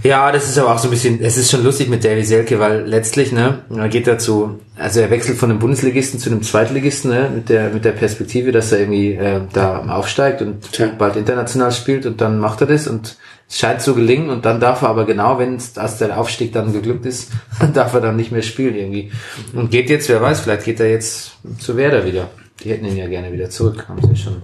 Ja, 0.03 0.33
das 0.33 0.49
ist 0.49 0.57
aber 0.57 0.73
auch 0.73 0.79
so 0.79 0.89
ein 0.89 0.91
bisschen, 0.91 1.21
es 1.21 1.37
ist 1.37 1.49
schon 1.49 1.63
lustig 1.63 1.87
mit 1.87 2.03
Davy 2.03 2.25
Selke, 2.25 2.59
weil 2.59 2.85
letztlich, 2.85 3.31
ne, 3.31 3.59
er 3.73 3.87
geht 3.87 4.05
dazu, 4.05 4.59
also 4.75 4.99
er 4.99 5.09
wechselt 5.09 5.37
von 5.37 5.49
einem 5.49 5.59
Bundesligisten 5.59 6.19
zu 6.19 6.29
einem 6.29 6.43
Zweitligisten, 6.43 7.09
ne, 7.09 7.31
mit 7.33 7.47
der, 7.47 7.69
mit 7.69 7.85
der 7.85 7.93
Perspektive, 7.93 8.51
dass 8.51 8.73
er 8.73 8.81
irgendwie 8.81 9.13
äh, 9.13 9.39
da 9.53 9.85
aufsteigt 9.87 10.41
und 10.41 10.73
Tja. 10.73 10.89
bald 10.97 11.15
international 11.15 11.71
spielt 11.71 12.05
und 12.05 12.19
dann 12.19 12.37
macht 12.37 12.59
er 12.59 12.67
das 12.67 12.85
und 12.87 13.15
es 13.47 13.59
scheint 13.59 13.81
zu 13.81 13.95
gelingen 13.95 14.29
und 14.29 14.43
dann 14.43 14.59
darf 14.59 14.81
er 14.81 14.89
aber 14.89 15.05
genau, 15.05 15.39
wenn 15.39 15.55
es, 15.55 15.77
als 15.77 15.99
der 15.99 16.19
Aufstieg 16.19 16.51
dann 16.51 16.73
geglückt 16.73 17.05
ist, 17.05 17.31
darf 17.73 17.93
er 17.93 18.01
dann 18.01 18.17
nicht 18.17 18.31
mehr 18.31 18.41
spielen 18.41 18.75
irgendwie. 18.75 19.11
Und 19.53 19.71
geht 19.71 19.89
jetzt, 19.89 20.09
wer 20.09 20.21
weiß, 20.21 20.41
vielleicht 20.41 20.65
geht 20.65 20.81
er 20.81 20.89
jetzt 20.89 21.37
zu 21.59 21.77
Werder 21.77 22.05
wieder. 22.05 22.29
Die 22.61 22.71
hätten 22.71 22.85
ihn 22.85 22.97
ja 22.97 23.07
gerne 23.07 23.31
wieder 23.31 23.49
zurück, 23.49 23.85
haben 23.87 24.01
sie 24.05 24.21
schon 24.21 24.41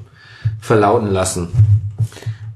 verlauten 0.62 1.12
lassen. 1.12 1.50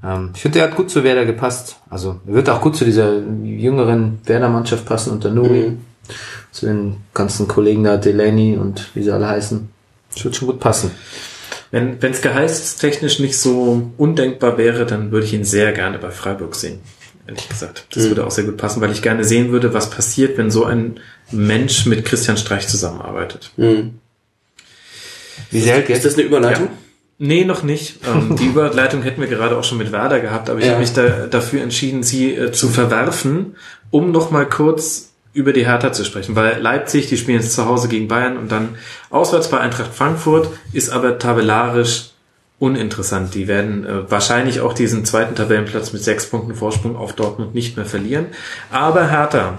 Ähm, 0.04 0.30
ich 0.34 0.42
finde, 0.42 0.58
er 0.58 0.66
hat 0.66 0.76
gut 0.76 0.90
zu 0.90 1.02
Werder 1.02 1.24
gepasst. 1.24 1.76
Also 1.88 2.20
er 2.26 2.34
wird 2.34 2.50
auch 2.50 2.60
gut 2.60 2.76
zu 2.76 2.84
dieser 2.84 3.18
jüngeren 3.42 4.18
Werder-Mannschaft 4.24 4.84
passen 4.84 5.12
unter 5.12 5.30
Nuri. 5.30 5.76
Zu 6.52 6.66
den 6.66 6.96
ganzen 7.14 7.48
Kollegen 7.48 7.82
da, 7.82 7.96
Delaney 7.96 8.56
und 8.56 8.94
wie 8.94 9.02
sie 9.02 9.10
alle 9.10 9.28
heißen. 9.28 9.68
Das 10.12 10.24
wird 10.24 10.36
schon 10.36 10.48
gut 10.48 10.60
passen. 10.60 10.90
Wenn 11.70 11.98
es 12.00 12.22
gehaltstechnisch 12.22 13.18
nicht 13.18 13.36
so 13.36 13.90
undenkbar 13.96 14.58
wäre, 14.58 14.86
dann 14.86 15.10
würde 15.10 15.26
ich 15.26 15.34
ihn 15.34 15.44
sehr 15.44 15.72
gerne 15.72 15.98
bei 15.98 16.12
Freiburg 16.12 16.54
sehen. 16.54 16.78
Ehrlich 17.26 17.48
gesagt. 17.48 17.86
Das 17.90 18.04
würde 18.04 18.24
auch 18.24 18.30
sehr 18.30 18.44
gut 18.44 18.58
passen, 18.58 18.80
weil 18.80 18.92
ich 18.92 19.02
gerne 19.02 19.24
sehen 19.24 19.50
würde, 19.50 19.74
was 19.74 19.90
passiert, 19.90 20.36
wenn 20.38 20.50
so 20.50 20.64
ein 20.64 21.00
Mensch 21.32 21.86
mit 21.86 22.04
Christian 22.04 22.36
Streich 22.36 22.68
zusammenarbeitet. 22.68 23.50
Hm. 23.56 23.98
Wie 25.50 25.60
Selke. 25.60 25.94
Ist 25.94 26.04
das 26.04 26.14
eine 26.14 26.24
Überleitung? 26.24 26.68
Nee, 27.18 27.44
noch 27.44 27.62
nicht. 27.62 28.00
Ähm, 28.06 28.36
die 28.36 28.46
Überleitung 28.46 29.02
hätten 29.02 29.20
wir 29.20 29.28
gerade 29.28 29.56
auch 29.56 29.64
schon 29.64 29.78
mit 29.78 29.92
Werder 29.92 30.20
gehabt, 30.20 30.50
aber 30.50 30.58
ich 30.58 30.66
Ja. 30.66 30.72
habe 30.72 30.80
mich 30.80 30.92
da, 30.92 31.26
dafür 31.26 31.62
entschieden, 31.62 32.02
sie 32.02 32.34
äh, 32.34 32.52
zu 32.52 32.68
verwerfen, 32.68 33.56
um 33.90 34.10
noch 34.12 34.30
mal 34.30 34.46
kurz 34.48 35.10
über 35.32 35.52
die 35.52 35.66
Hertha 35.66 35.92
zu 35.92 36.04
sprechen, 36.04 36.36
weil 36.36 36.60
Leipzig, 36.60 37.08
die 37.08 37.16
spielen 37.16 37.40
jetzt 37.40 37.52
zu 37.54 37.66
Hause 37.66 37.88
gegen 37.88 38.06
Bayern 38.08 38.36
und 38.36 38.52
dann 38.52 38.76
auswärts 39.10 39.48
bei 39.48 39.58
Eintracht 39.58 39.92
Frankfurt, 39.92 40.48
ist 40.72 40.90
aber 40.90 41.18
tabellarisch 41.18 42.10
uninteressant. 42.60 43.34
Die 43.34 43.48
werden 43.48 43.84
äh, 43.84 44.10
wahrscheinlich 44.10 44.60
auch 44.60 44.72
diesen 44.74 45.04
zweiten 45.04 45.34
Tabellenplatz 45.34 45.92
mit 45.92 46.02
sechs 46.04 46.26
Punkten 46.26 46.54
Vorsprung 46.54 46.96
auf 46.96 47.12
Dortmund 47.14 47.52
nicht 47.54 47.76
mehr 47.76 47.84
verlieren. 47.86 48.26
Aber 48.70 49.10
Hertha 49.10 49.58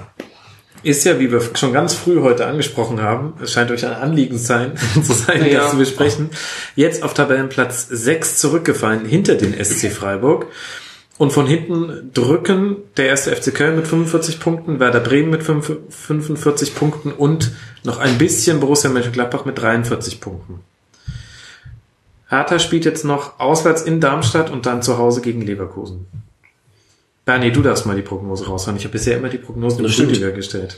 ist 0.85 1.03
ja, 1.03 1.19
wie 1.19 1.31
wir 1.31 1.41
schon 1.55 1.73
ganz 1.73 1.93
früh 1.93 2.21
heute 2.21 2.45
angesprochen 2.45 3.01
haben, 3.01 3.33
es 3.41 3.51
scheint 3.51 3.71
euch 3.71 3.85
ein 3.85 3.93
Anliegen 3.93 4.37
sein, 4.37 4.73
zu 5.03 5.13
sein, 5.13 5.45
Ja. 5.45 5.61
das 5.61 5.71
zu 5.71 5.77
besprechen, 5.77 6.29
jetzt 6.75 7.03
auf 7.03 7.13
Tabellenplatz 7.13 7.87
6 7.89 8.37
zurückgefallen 8.37 9.05
hinter 9.05 9.35
den 9.35 9.53
SC 9.63 9.91
Freiburg. 9.91 10.47
Und 11.17 11.31
von 11.31 11.47
hinten 11.47 12.11
drücken 12.13 12.75
der 12.97 13.07
erste 13.07 13.33
FC 13.33 13.53
Köln 13.55 13.77
mit 13.77 13.87
45 13.87 14.39
Punkten, 14.41 14.81
Werder 14.81 14.99
Bremen 14.99 15.29
mit 15.29 15.43
5 15.43 15.71
45 15.89 16.75
Punkten 16.75 17.11
und 17.13 17.51
noch 17.85 17.99
ein 17.99 18.17
bisschen 18.17 18.59
Borussia 18.59 18.89
Mönchengladbach 18.89 19.45
mit 19.45 19.57
43 19.57 20.19
Punkten. 20.19 20.59
Hertha 22.27 22.59
spielt 22.59 22.83
jetzt 22.85 23.05
noch 23.05 23.39
auswärts 23.39 23.81
in 23.81 24.01
Darmstadt 24.01 24.49
und 24.51 24.65
dann 24.65 24.81
zu 24.81 24.97
Hause 24.97 25.21
gegen 25.21 25.41
Leverkusen. 25.41 26.05
Bernie, 27.26 27.52
du 27.52 27.64
darfst 27.64 27.88
mal 27.88 27.95
die 27.95 28.03
Prognose 28.03 28.45
raushauen. 28.45 28.77
Ich 28.77 28.84
habe 28.84 28.93
bisher 28.93 29.18
immer 29.18 29.30
die 29.30 29.39
Prognosen 29.39 29.80
im 29.80 29.85
Das 29.85 30.35
gestellt. 30.35 30.77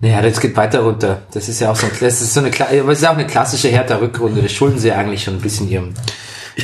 Naja, 0.00 0.20
das 0.22 0.40
geht 0.40 0.56
weiter 0.56 0.80
runter. 0.80 1.22
Das 1.32 1.48
ist 1.48 1.60
ja 1.60 1.70
auch 1.70 1.76
so, 1.76 1.86
ein, 1.86 1.92
das 2.00 2.20
ist 2.20 2.34
so 2.34 2.40
eine, 2.40 2.50
aber 2.52 2.92
es 2.92 2.98
ist 2.98 3.06
auch 3.06 3.12
eine 3.12 3.26
klassische 3.26 3.68
Hertha-Rückrunde. 3.68 4.42
Das 4.42 4.50
schulden 4.50 4.78
sie 4.78 4.90
eigentlich 4.90 5.22
schon 5.22 5.34
ein 5.34 5.40
bisschen 5.40 5.70
ihrem, 5.70 5.94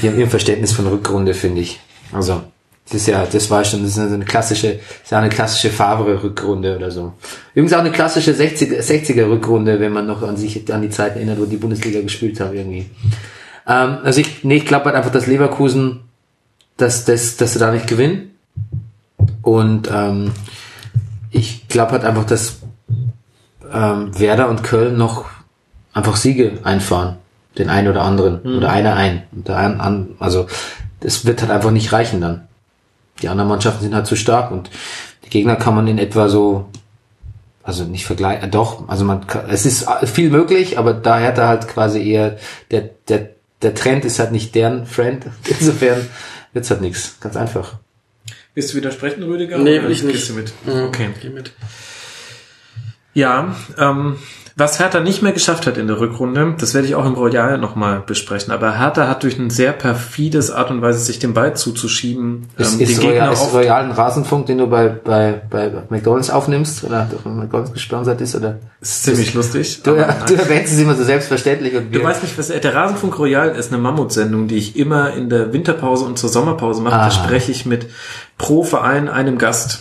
ihrem, 0.03 0.19
ihrem 0.19 0.31
Verständnis 0.31 0.73
von 0.73 0.89
Rückrunde, 0.89 1.33
finde 1.33 1.61
ich. 1.61 1.79
Also, 2.13 2.43
das 2.87 3.03
ist 3.03 3.07
ja, 3.07 3.25
das 3.25 3.49
war 3.51 3.65
schon, 3.65 3.85
das 3.85 3.97
ist 3.97 3.99
eine 3.99 4.25
klassische, 4.25 4.75
das 4.75 5.05
ist 5.05 5.11
ja 5.13 5.21
eine 5.21 5.29
klassische 5.29 5.71
Favre-Rückrunde 5.71 6.77
oder 6.77 6.91
so. 6.91 7.13
Übrigens 7.55 7.73
auch 7.75 7.81
eine 7.81 7.93
klassische 7.93 8.33
60er, 8.33 8.81
60er-Rückrunde, 8.83 9.79
wenn 9.79 9.93
man 9.93 10.09
noch 10.09 10.23
an 10.23 10.37
sich, 10.37 10.71
an 10.73 10.83
die 10.83 10.91
Zeit 10.91 11.15
erinnert, 11.15 11.39
wo 11.39 11.45
die 11.45 11.57
Bundesliga 11.57 12.01
gespielt 12.01 12.41
hat, 12.41 12.53
irgendwie. 12.53 12.91
Ähm, 13.69 13.99
also 14.03 14.21
ich, 14.21 14.43
nee, 14.43 14.57
ich 14.57 14.67
glaube 14.67 14.87
halt 14.87 14.97
einfach, 14.97 15.13
dass 15.13 15.29
Leverkusen, 15.29 16.01
dass, 16.77 17.05
dass, 17.05 17.37
dass 17.37 17.53
sie 17.53 17.61
da 17.61 17.71
nicht 17.71 17.87
gewinnen. 17.87 18.33
Und, 19.43 19.91
ähm, 19.93 20.33
ich 21.31 21.69
glaube 21.69 21.93
halt 21.93 22.05
einfach, 22.05 22.25
dass 22.25 22.59
ähm, 23.73 24.19
Werder 24.19 24.49
und 24.49 24.63
Köln 24.63 24.97
noch 24.97 25.27
einfach 25.93 26.17
Siege 26.17 26.59
einfahren. 26.65 27.17
Den 27.59 27.69
einen 27.69 27.89
oder 27.89 28.03
anderen. 28.03 28.43
Hm. 28.43 28.59
Oder 28.59 28.71
einer 28.71 28.95
ein. 28.95 29.23
Und 29.33 29.49
der 29.49 29.57
ein, 29.57 29.81
an, 29.81 30.11
also 30.19 30.47
das 31.01 31.25
wird 31.25 31.41
halt 31.43 31.51
einfach 31.51 31.71
nicht 31.71 31.93
reichen 31.93 32.21
dann. 32.21 32.49
Die 33.23 33.29
anderen 33.29 33.51
Mannschaften 33.51 33.83
sind 33.83 33.95
halt 33.95 34.07
zu 34.07 34.17
stark 34.17 34.51
und 34.51 34.71
die 35.25 35.31
Gegner 35.31 35.57
kann 35.57 35.75
man 35.75 35.87
in 35.87 35.99
etwa 35.99 36.29
so, 36.29 36.69
also 37.63 37.85
nicht 37.85 38.07
vergleichen, 38.07 38.45
äh, 38.45 38.51
doch, 38.51 38.89
also 38.89 39.05
man 39.05 39.27
kann, 39.27 39.45
es 39.51 39.67
ist 39.67 39.87
viel 40.05 40.31
möglich, 40.31 40.79
aber 40.79 40.95
da 40.95 41.19
Hertha 41.19 41.47
halt 41.47 41.69
quasi 41.69 42.03
eher, 42.03 42.39
der, 42.71 42.91
der, 43.09 43.31
der 43.61 43.75
Trend 43.75 44.07
ist 44.07 44.19
halt 44.19 44.33
nicht 44.33 44.55
deren 44.55 44.87
Friend. 44.87 45.27
Insofern 45.49 46.07
wird's 46.53 46.71
halt 46.71 46.81
nichts. 46.81 47.17
Ganz 47.21 47.37
einfach. 47.37 47.75
Willst 48.55 48.73
du 48.73 48.79
widersprechen, 48.79 49.23
Rüdiger? 49.23 49.59
Nee, 49.59 49.83
will 49.83 49.91
ich 49.91 50.03
nicht. 50.03 50.17
gehst 50.17 50.31
du 50.31 50.35
mit? 50.35 50.53
Mhm. 50.67 50.85
Okay. 50.85 51.11
Geh 51.23 51.29
mit. 51.29 51.53
Ja, 53.15 53.55
ähm, 53.79 54.17
was 54.57 54.79
Hertha 54.79 55.01
nicht 55.01 55.23
mehr 55.23 55.33
geschafft 55.33 55.67
hat 55.67 55.79
in 55.79 55.87
der 55.87 55.99
Rückrunde, 55.99 56.55
das 56.59 56.75
werde 56.75 56.87
ich 56.87 56.95
auch 56.95 57.07
im 57.07 57.15
Royal 57.15 57.57
nochmal 57.57 58.03
besprechen, 58.05 58.53
aber 58.53 58.79
Hertha 58.79 59.09
hat 59.09 59.23
durch 59.23 59.39
ein 59.39 59.49
sehr 59.49 59.73
perfides 59.73 60.51
Art 60.51 60.71
und 60.71 60.83
Weise, 60.83 60.99
sich 60.99 61.19
den 61.19 61.33
Ball 61.33 61.57
zuzuschieben, 61.57 62.49
Ist, 62.59 62.75
ähm, 62.75 62.81
ist, 62.81 62.91
den 62.91 63.01
Gegner 63.01 63.21
Royal, 63.21 63.33
ist 63.33 63.41
oft 63.41 63.55
Royal 63.55 63.85
ein 63.85 63.91
Rasenfunk, 63.91 64.47
den 64.47 64.59
du 64.59 64.67
bei, 64.67 64.89
bei, 64.89 65.41
bei 65.49 65.71
McDonalds 65.89 66.29
aufnimmst? 66.29 66.85
Oder 66.85 67.09
von 67.23 67.39
McDonalds 67.39 67.73
gesponsert 67.73 68.21
ist? 68.21 68.37
Oder? 68.37 68.59
Das 68.81 68.91
ist 68.91 69.03
ziemlich 69.05 69.35
lustig. 69.35 69.81
Du, 69.91 69.93
du 69.93 70.35
erwähnst 70.35 70.75
es 70.75 70.79
immer 70.79 70.95
so 70.95 71.05
selbstverständlich. 71.05 71.75
Und 71.75 71.95
Du 71.95 72.03
weißt 72.03 72.23
nicht, 72.23 72.37
was 72.37 72.49
der 72.49 72.75
Rasenfunk 72.75 73.19
Royal 73.19 73.49
ist 73.51 73.73
eine 73.73 73.81
Mammutsendung, 73.81 74.47
die 74.47 74.57
ich 74.57 74.77
immer 74.77 75.15
in 75.15 75.31
der 75.31 75.55
Winterpause 75.55 76.05
und 76.05 76.19
zur 76.19 76.29
Sommerpause 76.29 76.83
mache. 76.83 76.97
Ah. 76.97 77.05
Da 77.05 77.11
spreche 77.11 77.51
ich 77.51 77.65
mit 77.65 77.87
pro 78.37 78.63
Verein 78.63 79.09
einem 79.09 79.39
Gast. 79.39 79.81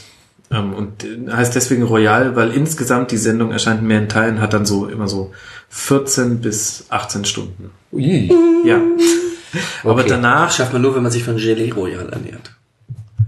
Ähm, 0.52 0.74
Und 0.74 1.04
äh, 1.04 1.32
heißt 1.32 1.56
deswegen 1.56 1.84
Royal, 1.84 2.36
weil 2.36 2.52
insgesamt 2.52 3.12
die 3.12 3.18
Sendung 3.18 3.52
erscheint 3.52 3.84
mehr 3.84 4.00
in 4.00 4.10
Teilen, 4.10 4.42
hat 4.42 4.54
dann 4.54 4.66
so 4.66 4.88
immer 4.88 5.08
so 5.08 5.32
14 5.70 6.42
bis 6.42 6.86
18 6.90 7.26
Stunden. 7.26 7.72
Ui. 7.92 8.32
Ja. 8.66 8.78
Aber 9.84 9.94
Okay. 10.02 10.06
danach, 10.10 10.52
Schafft 10.52 10.74
man 10.74 10.82
nur, 10.82 10.96
wenn 10.96 11.04
man 11.04 11.12
sich 11.12 11.24
von 11.24 11.38
Gelee 11.38 11.72
Royal 11.72 12.10
ernährt. 12.10 12.52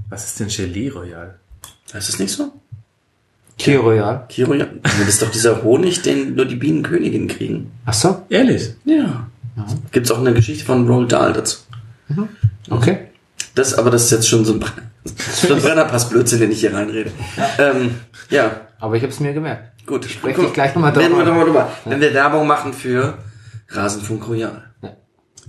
was 0.10 0.26
ist 0.26 0.40
denn 0.40 0.48
Gelee 0.50 0.90
Royal? 0.90 1.36
Heißt 1.94 2.10
das 2.10 2.20
nicht 2.20 2.32
so? 2.32 2.52
Kier 3.58 3.80
Royal. 3.80 4.26
Hier 4.30 4.48
Royal. 4.48 4.70
Das 4.82 5.08
ist 5.08 5.22
doch 5.22 5.30
dieser 5.30 5.62
Honig, 5.64 6.02
den 6.02 6.34
nur 6.36 6.46
die 6.46 6.56
Bienenköniginnen 6.56 7.28
kriegen. 7.28 7.72
Ach 7.86 7.94
so, 7.94 8.24
Ehrlich? 8.30 8.74
Ja. 8.86 9.28
Gibt's 9.92 10.10
auch 10.10 10.20
eine 10.20 10.34
Geschichte 10.34 10.66
von 10.66 10.88
Roald 10.88 11.12
Dahl 11.12 11.34
dazu. 11.34 11.58
okay. 12.70 13.08
Das, 13.54 13.74
aber 13.76 13.90
das 13.92 14.06
ist 14.06 14.12
jetzt 14.12 14.30
schon 14.30 14.46
so 14.46 14.54
ein, 14.54 14.64
Ein 15.06 15.60
Brennerpass-Blödsinn, 15.62 16.40
den 16.40 16.52
ich 16.52 16.60
hier 16.60 16.74
reinrede. 16.74 17.12
Ähm, 17.58 17.96
ja, 18.30 18.52
Aber 18.80 18.96
ich 18.96 19.02
habe 19.04 19.12
es 19.12 19.20
mir 19.20 19.34
gemerkt. 19.34 19.86
gut. 19.88 20.06
Spreche 20.06 20.42
ich 20.44 20.54
gleich 20.54 20.76
nochmal 20.76 20.92
Reden 20.94 21.18
wir 21.18 21.24
drüber. 21.24 21.26
doch 21.26 21.36
mal 21.38 21.46
drüber. 21.46 21.72
Wenn 21.86 22.02
wir 22.02 22.14
Werbung 22.14 22.46
machen 22.48 22.74
für 22.74 23.18
Rasenfunk 23.70 24.28
Royal. 24.28 24.64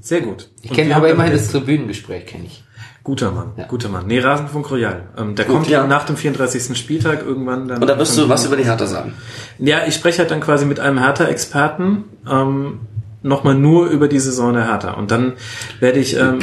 Sehr 0.00 0.20
gut. 0.22 0.50
Ich 0.62 0.72
kenne 0.72 0.96
aber 0.96 1.10
immerhin 1.10 1.32
das 1.32 1.48
Tribünengespräch, 1.48 2.26
kenne 2.26 2.46
ich. 2.46 2.64
Guter 3.04 3.30
Mann, 3.32 3.52
Ja. 3.56 3.64
guter 3.66 3.88
Mann. 3.88 4.06
Nee, 4.06 4.20
Rasenfunk 4.20 4.70
Royal. 4.70 5.08
Ähm, 5.18 5.34
der 5.34 5.44
Gut, 5.44 5.54
kommt 5.56 5.68
ja. 5.68 5.86
nach 5.86 6.04
dem 6.04 6.16
34. 6.16 6.76
Spieltag 6.78 7.22
irgendwann 7.24 7.66
dann. 7.68 7.80
Und 7.82 7.88
da 7.88 7.98
wirst 7.98 8.16
du 8.16 8.28
was 8.28 8.46
über 8.46 8.56
die 8.56 8.64
Hertha 8.64 8.86
sagen. 8.86 9.14
Ja, 9.58 9.86
ich 9.86 9.94
spreche 9.94 10.20
halt 10.20 10.30
dann 10.30 10.40
quasi 10.40 10.64
mit 10.66 10.78
einem 10.80 10.98
Hertha-Experten 10.98 12.04
ähm, 12.30 12.80
nochmal 13.22 13.54
nur 13.56 13.86
über 13.88 14.06
die 14.08 14.20
Saison 14.20 14.54
der 14.54 14.66
Hertha. 14.66 14.92
Und 14.92 15.10
dann 15.10 15.34
werde 15.80 15.98
ich 15.98 16.16
ähm, 16.16 16.38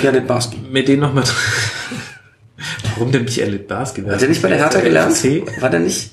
mit 0.71 0.87
denen 0.87 1.01
nochmal... 1.01 1.23
Warum 2.95 3.11
denn 3.11 3.23
Michael 3.23 3.51
Litbarski? 3.51 4.03
Hat 4.03 4.21
der 4.21 4.29
nicht 4.29 4.41
bei 4.41 4.49
der 4.49 4.57
Hertha 4.57 4.79
gelernt? 4.81 5.15
FC? 5.15 5.43
War 5.61 5.69
der 5.69 5.79
nicht? 5.79 6.11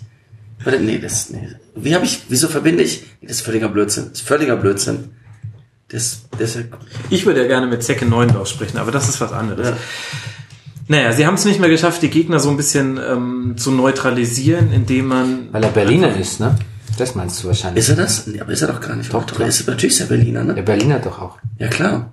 War 0.64 0.73
der, 0.73 0.81
nee, 0.81 0.98
das, 0.98 1.31
nee. 1.31 1.48
Wie 1.74 1.94
habe 1.94 2.05
ich, 2.05 2.23
wieso 2.28 2.48
verbinde 2.48 2.82
ich? 2.82 3.02
Nee, 3.20 3.28
das 3.28 3.39
ist 3.39 3.43
völliger 3.44 3.68
Blödsinn. 3.68 4.06
Das 4.10 4.20
ist 4.20 4.27
völliger 4.27 4.56
Blödsinn. 4.56 5.10
Das, 5.89 6.23
das 6.39 6.56
ist 6.56 6.56
ja, 6.56 6.62
Ich 7.10 7.27
würde 7.27 7.43
ja 7.43 7.47
gerne 7.47 7.66
mit 7.66 7.82
Zecke 7.82 8.06
Neuendorf 8.06 8.48
sprechen, 8.48 8.78
aber 8.78 8.90
das 8.90 9.09
ist 9.09 9.20
was 9.20 9.32
anderes. 9.32 9.68
Ja. 9.68 9.77
Naja, 10.89 11.12
sie 11.12 11.27
haben 11.27 11.35
es 11.35 11.44
nicht 11.44 11.60
mehr 11.60 11.68
geschafft, 11.68 12.02
die 12.02 12.10
Gegner 12.10 12.39
so 12.40 12.48
ein 12.48 12.56
bisschen 12.56 12.98
ähm, 12.98 13.55
zu 13.56 13.70
neutralisieren, 13.73 14.73
indem 14.73 15.06
man... 15.06 15.48
Weil 15.52 15.64
er 15.64 15.70
Berliner 15.70 16.16
ist, 16.16 16.40
ne? 16.40 16.56
Das 16.98 17.14
meinst 17.14 17.43
du 17.43 17.48
wahrscheinlich. 17.48 17.85
ist 17.85 17.90
er 17.90 17.97
das? 17.97 18.27
Nee, 18.27 18.40
aber 18.40 18.52
ist 18.52 18.62
er 18.62 18.68
doch 18.68 18.81
gar 18.81 18.97
nicht. 18.97 19.12
Doch, 19.12 19.24
Doch, 19.24 19.40
ist 19.40 19.66
natürlich 19.66 19.94
ist 19.94 20.01
er 20.01 20.06
Berliner, 20.06 20.44
Der 20.44 20.55
ne? 20.55 20.62
Berliner 20.62 20.98
doch 20.98 21.20
auch. 21.20 21.39
Ja, 21.59 21.68
klar. 21.68 22.12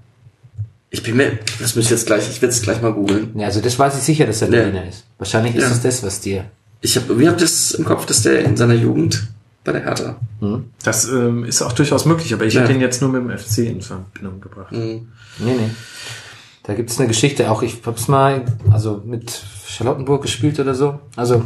Ich 0.96 1.02
bin 1.02 1.18
mir, 1.18 1.40
das 1.60 1.76
müsste 1.76 1.82
ich 1.82 1.90
jetzt 1.90 2.06
gleich, 2.06 2.30
ich 2.30 2.40
werde 2.40 2.54
es 2.54 2.62
gleich 2.62 2.80
mal 2.80 2.94
googeln. 2.94 3.32
Ja, 3.36 3.48
also 3.48 3.62
das 3.62 3.80
weiß 3.80 3.98
ich 3.98 4.04
sicher, 4.04 4.28
dass 4.28 4.44
er 4.44 4.50
Ja. 4.50 4.60
Berliner 4.62 4.88
ist. 4.88 5.06
Wahrscheinlich 5.18 5.56
ist 5.56 5.64
Ja. 5.64 5.72
es 5.72 5.82
das, 5.82 6.04
was 6.04 6.22
dir... 6.22 6.46
Ich 6.82 6.96
habe, 6.98 7.18
wie 7.20 7.28
habt 7.28 7.42
ihr 7.42 7.48
das 7.48 7.72
im 7.72 7.84
Kopf, 7.84 8.06
dass 8.06 8.22
der 8.22 8.44
in 8.46 8.56
seiner 8.56 8.76
Jugend 8.76 9.24
bei 9.64 9.72
der 9.72 9.82
Hertha? 9.86 10.18
Das 10.84 11.06
ähm, 11.06 11.46
ist 11.46 11.64
auch 11.64 11.72
durchaus 11.72 12.06
möglich, 12.06 12.32
aber 12.32 12.46
ich 12.46 12.54
Ja. 12.54 12.62
habe 12.62 12.72
den 12.72 12.80
jetzt 12.80 13.02
nur 13.02 13.10
mit 13.10 13.24
dem 13.24 13.36
FC 13.36 13.58
in 13.70 13.82
Verbindung 13.82 14.40
gebracht. 14.40 14.72
Mhm. 14.72 15.08
Nee, 15.40 15.54
nee. 15.58 15.70
Da 16.62 16.76
gibt's 16.76 17.00
eine 17.00 17.08
Geschichte, 17.08 17.50
auch 17.50 17.64
ich 17.64 17.78
hab's 17.86 18.08
mal, 18.08 18.44
also 18.72 19.02
mit 19.04 19.42
Charlottenburg 19.68 20.22
gespielt 20.22 20.60
oder 20.60 20.76
so. 20.76 21.00
Also 21.16 21.44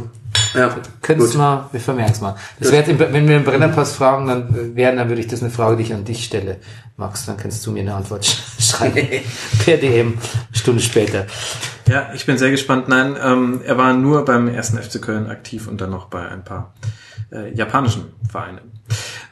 Ja, 0.54 0.74
könntest 1.02 1.32
gut. 1.32 1.38
mal, 1.38 1.68
wir 1.72 1.80
vermerken 1.80 2.20
mal. 2.22 2.36
Das 2.60 2.70
im- 2.70 2.98
wenn 2.98 3.28
wir 3.28 3.36
im 3.36 3.44
Brennerpass 3.44 3.92
fragen, 3.96 4.26
dann 4.28 4.48
äh, 4.54 4.76
wären, 4.76 4.96
dann 4.96 5.08
würde 5.08 5.20
ich 5.20 5.26
das 5.28 5.42
eine 5.42 5.50
Frage, 5.50 5.76
die 5.76 5.82
ich 5.82 5.92
an 5.94 6.04
dich 6.04 6.24
stelle. 6.24 6.58
Max, 6.96 7.26
dann 7.26 7.36
kannst 7.36 7.64
du 7.66 7.72
mir 7.72 7.80
eine 7.80 7.94
Antwort 7.94 8.24
sch- 8.24 8.40
schreiben. 8.76 9.06
per 9.64 9.76
DM, 9.76 10.18
Stunde 10.52 10.80
später. 10.82 11.26
Ja, 11.88 12.10
ich 12.14 12.26
bin 12.26 12.38
sehr 12.38 12.50
gespannt. 12.50 12.88
Nein, 12.88 13.16
ähm, 13.22 13.60
er 13.64 13.78
war 13.78 13.92
nur 13.92 14.24
beim 14.24 14.48
ersten 14.48 14.78
FC 14.78 15.00
Köln 15.00 15.28
aktiv 15.28 15.68
und 15.68 15.80
dann 15.80 15.90
noch 15.90 16.06
bei 16.06 16.26
ein 16.28 16.44
paar 16.44 16.74
äh, 17.32 17.54
japanischen 17.54 18.06
Vereinen. 18.30 18.60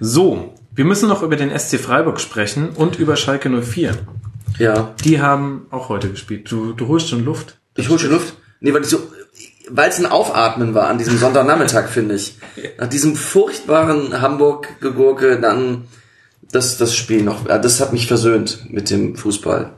So, 0.01 0.55
wir 0.75 0.85
müssen 0.85 1.09
noch 1.09 1.23
über 1.23 1.37
den 1.37 1.57
SC 1.59 1.79
Freiburg 1.81 2.21
sprechen 2.21 2.71
und 2.71 2.99
über 2.99 3.17
Schalke 3.17 3.49
04. 3.51 3.97
Ja. 4.59 4.95
Die 5.05 5.21
haben 5.21 5.67
auch 5.71 5.89
heute 5.89 6.11
gespielt. 6.11 6.51
Du, 6.51 6.73
du 6.73 6.89
holst 6.89 7.09
schon 7.09 7.25
Luft. 7.25 7.59
Ich 7.77 7.89
hol 7.89 7.99
schon 7.99 8.11
Luft. 8.11 8.35
Nee, 8.61 8.73
weil 8.73 8.83
ich 8.83 8.89
so, 8.89 8.99
weil 9.71 9.89
es 9.91 9.99
ein 9.99 10.07
Aufatmen 10.07 10.75
war 10.75 10.89
an 10.89 10.99
diesem 10.99 11.19
Sonntagnachmittag, 11.19 11.89
finde 11.89 12.15
ich. 12.15 12.35
Nach 12.79 12.89
diesem 12.89 13.17
furchtbaren 13.17 14.21
Hamburg-Gegurke, 14.21 15.41
dann 15.41 15.85
das, 16.53 16.79
das 16.79 16.95
Spiel 16.95 17.23
noch, 17.23 17.49
ja, 17.49 17.59
das 17.59 17.81
hat 17.81 17.93
mich 17.93 18.07
versöhnt 18.07 18.61
mit 18.71 18.91
dem 18.91 19.17
Fußball. 19.17 19.73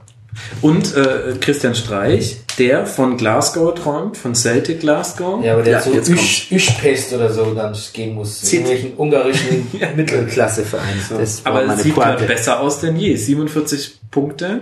Und 0.61 0.95
äh, 0.95 1.35
Christian 1.41 1.75
Streich, 1.75 2.37
der 2.59 2.87
von 2.87 3.17
Glasgow 3.17 3.75
träumt, 3.75 4.17
von 4.17 4.35
Celtic 4.35 4.81
Glasgow. 4.81 5.43
Ja, 5.43 5.55
aber 5.55 5.63
der 5.63 5.73
Ja, 5.73 5.79
hat 5.85 6.05
so 6.05 6.13
Üschpest 6.13 7.13
oder 7.15 7.33
so 7.33 7.55
dann 7.55 7.75
gehen 7.95 8.15
muss. 8.15 8.43
Zieht- 8.43 8.61
irgendwelchen 8.61 8.97
ungarischen 8.99 9.67
Mittelklasseverein. 9.97 11.01
Das 11.19 11.45
war 11.45 11.53
Aber 11.55 11.75
es 11.75 11.83
sieht 11.83 11.95
gerade 11.95 12.19
Pointe. 12.19 12.33
besser 12.33 12.61
aus 12.61 12.81
denn 12.81 12.97
je. 12.97 13.17
47 13.17 13.99
Punkte. 14.11 14.61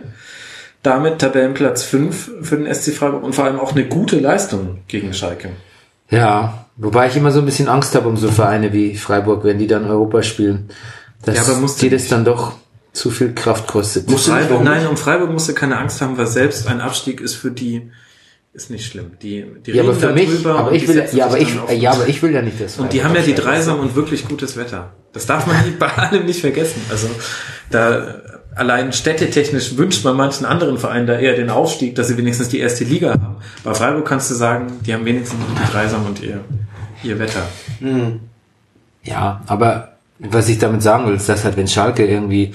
Damit 0.87 1.19
Tabellenplatz 1.19 1.83
5 1.83 2.31
für 2.43 2.57
den 2.57 2.73
SC 2.73 2.93
Freiburg 2.93 3.25
und 3.25 3.35
vor 3.35 3.45
allem 3.45 3.59
auch 3.59 3.73
eine 3.73 3.87
gute 3.87 4.21
Leistung 4.21 4.79
gegen 4.87 5.13
Schalke. 5.13 5.51
Ja, 6.11 6.67
wobei 6.77 7.09
ich 7.09 7.17
immer 7.17 7.33
so 7.33 7.41
ein 7.41 7.45
bisschen 7.45 7.67
Angst 7.67 7.97
habe 7.97 8.09
um 8.09 8.17
so 8.17 8.31
Vereine 8.31 8.73
wie 8.73 8.97
Freiburg, 8.97 9.43
wenn 9.43 9.59
die 9.59 9.67
dann 9.67 9.85
Europa 9.85 10.23
spielen. 10.23 10.69
Dass 11.25 11.35
Ja, 11.35 11.43
aber 11.43 11.57
musst 11.61 11.83
das 11.83 11.91
nicht. 11.91 12.13
dann 12.13 12.25
doch 12.25 12.53
zu 12.93 13.11
viel 13.11 13.35
Kraft 13.35 13.67
kostet. 13.67 14.09
Musst 14.09 14.29
Freiburg, 14.29 14.63
nein, 14.63 14.87
um 14.87 14.97
Freiburg 14.97 15.33
musst 15.33 15.49
du 15.49 15.55
keine 15.55 15.77
Angst 15.77 16.01
haben, 16.01 16.17
weil 16.19 16.29
selbst 16.29 16.69
ein 16.69 16.81
Abstieg 16.81 17.21
ist 17.21 17.35
für 17.35 17.51
die 17.51 17.91
ist 18.53 18.71
nicht 18.71 18.87
schlimm. 18.87 19.11
Die, 19.21 19.45
die 19.67 19.73
ja, 19.73 19.83
aber 19.83 19.91
reden 19.91 20.01
für 20.01 20.07
da 20.07 20.13
mich, 20.13 20.31
drüber 20.31 20.55
aber 20.55 20.69
und 20.69 20.77
ich 20.77 20.83
die 20.83 20.89
will, 20.89 20.95
setzen 20.95 21.17
ja, 21.17 21.27
aber 21.27 21.39
ich, 21.39 21.49
ja, 21.79 21.91
aber 21.91 22.09
ich 22.09 22.23
will 22.23 22.33
ja 22.33 22.43
nicht 22.43 22.61
das. 22.61 22.79
Und 22.79 22.93
die 22.93 23.03
haben 23.03 23.15
ja 23.17 23.23
die 23.23 23.35
Dreisam 23.35 23.81
und 23.81 23.97
wirklich 23.97 24.27
gutes 24.29 24.57
Wetter. 24.57 24.93
Das 25.13 25.27
darf 25.27 25.49
man 25.49 25.57
bei 25.81 25.89
allem 25.89 26.27
nicht 26.27 26.41
vergessen. 26.41 26.81
Also 26.89 27.09
da 27.71 28.23
allein 28.57 28.93
städtetechnisch 28.93 29.77
wünscht 29.77 30.05
man 30.05 30.17
manchen 30.17 30.45
anderen 30.45 30.79
Vereinen 30.79 31.07
da 31.07 31.19
eher 31.19 31.37
den 31.37 31.51
Aufstieg, 31.51 31.95
dass 31.95 32.09
sie 32.09 32.17
wenigstens 32.17 32.49
die 32.49 32.59
erste 32.59 32.85
Liga 32.85 33.11
haben. 33.13 33.37
Bei 33.63 33.75
Freiburg 33.75 34.07
kannst 34.07 34.31
du 34.31 34.35
sagen, 34.35 34.73
die 34.85 34.93
haben 34.95 35.05
wenigstens 35.05 35.39
die 35.39 35.73
Dreisam 35.73 36.07
und 36.07 36.23
ihr, 36.23 36.41
ihr 37.03 37.19
Wetter. 37.19 37.43
Ja, 39.05 39.43
aber 39.47 39.93
was 40.19 40.49
ich 40.49 40.59
damit 40.59 40.83
sagen 40.83 41.07
will, 41.07 41.15
ist, 41.15 41.29
dass 41.29 41.45
halt, 41.45 41.57
wenn 41.57 41.69
Schalke 41.69 42.07
irgendwie 42.07 42.53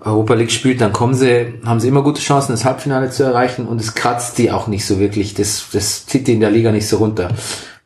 Europa 0.00 0.34
League 0.34 0.50
spielt, 0.50 0.80
dann 0.80 0.92
kommen 0.92 1.14
sie, 1.14 1.54
haben 1.64 1.80
sie 1.80 1.88
immer 1.88 2.02
gute 2.02 2.20
Chancen, 2.20 2.52
das 2.52 2.64
Halbfinale 2.64 3.10
zu 3.10 3.22
erreichen 3.22 3.66
und 3.66 3.80
es 3.80 3.94
kratzt 3.94 4.36
die 4.38 4.50
auch 4.50 4.66
nicht 4.66 4.84
so 4.84 4.98
wirklich. 4.98 5.34
Das, 5.34 5.66
das 5.72 6.06
zieht 6.06 6.26
die 6.26 6.34
in 6.34 6.40
der 6.40 6.50
Liga 6.50 6.72
nicht 6.72 6.88
so 6.88 6.98
runter, 6.98 7.28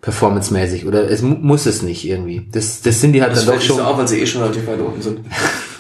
performancemäßig. 0.01 0.87
Oder 0.87 1.11
es 1.11 1.23
mu 1.23 1.37
muss 1.37 1.67
es 1.67 1.83
nicht 1.83 2.07
irgendwie. 2.07 2.49
Das, 2.51 2.83
das 2.83 3.01
sind 3.01 3.13
die 3.13 3.23
halt 3.23 3.33
Das 3.33 3.45
dann 3.45 3.57
doch 3.57 3.63
schon. 3.63 3.77
so 3.77 3.83
auf, 3.85 3.99
weil 3.99 4.09
sie 4.09 4.21
eh 4.21 4.27
schon 4.27 4.43
relativ 4.43 4.67
weit 4.67 4.81
oben 4.81 5.01
sind. 5.03 5.21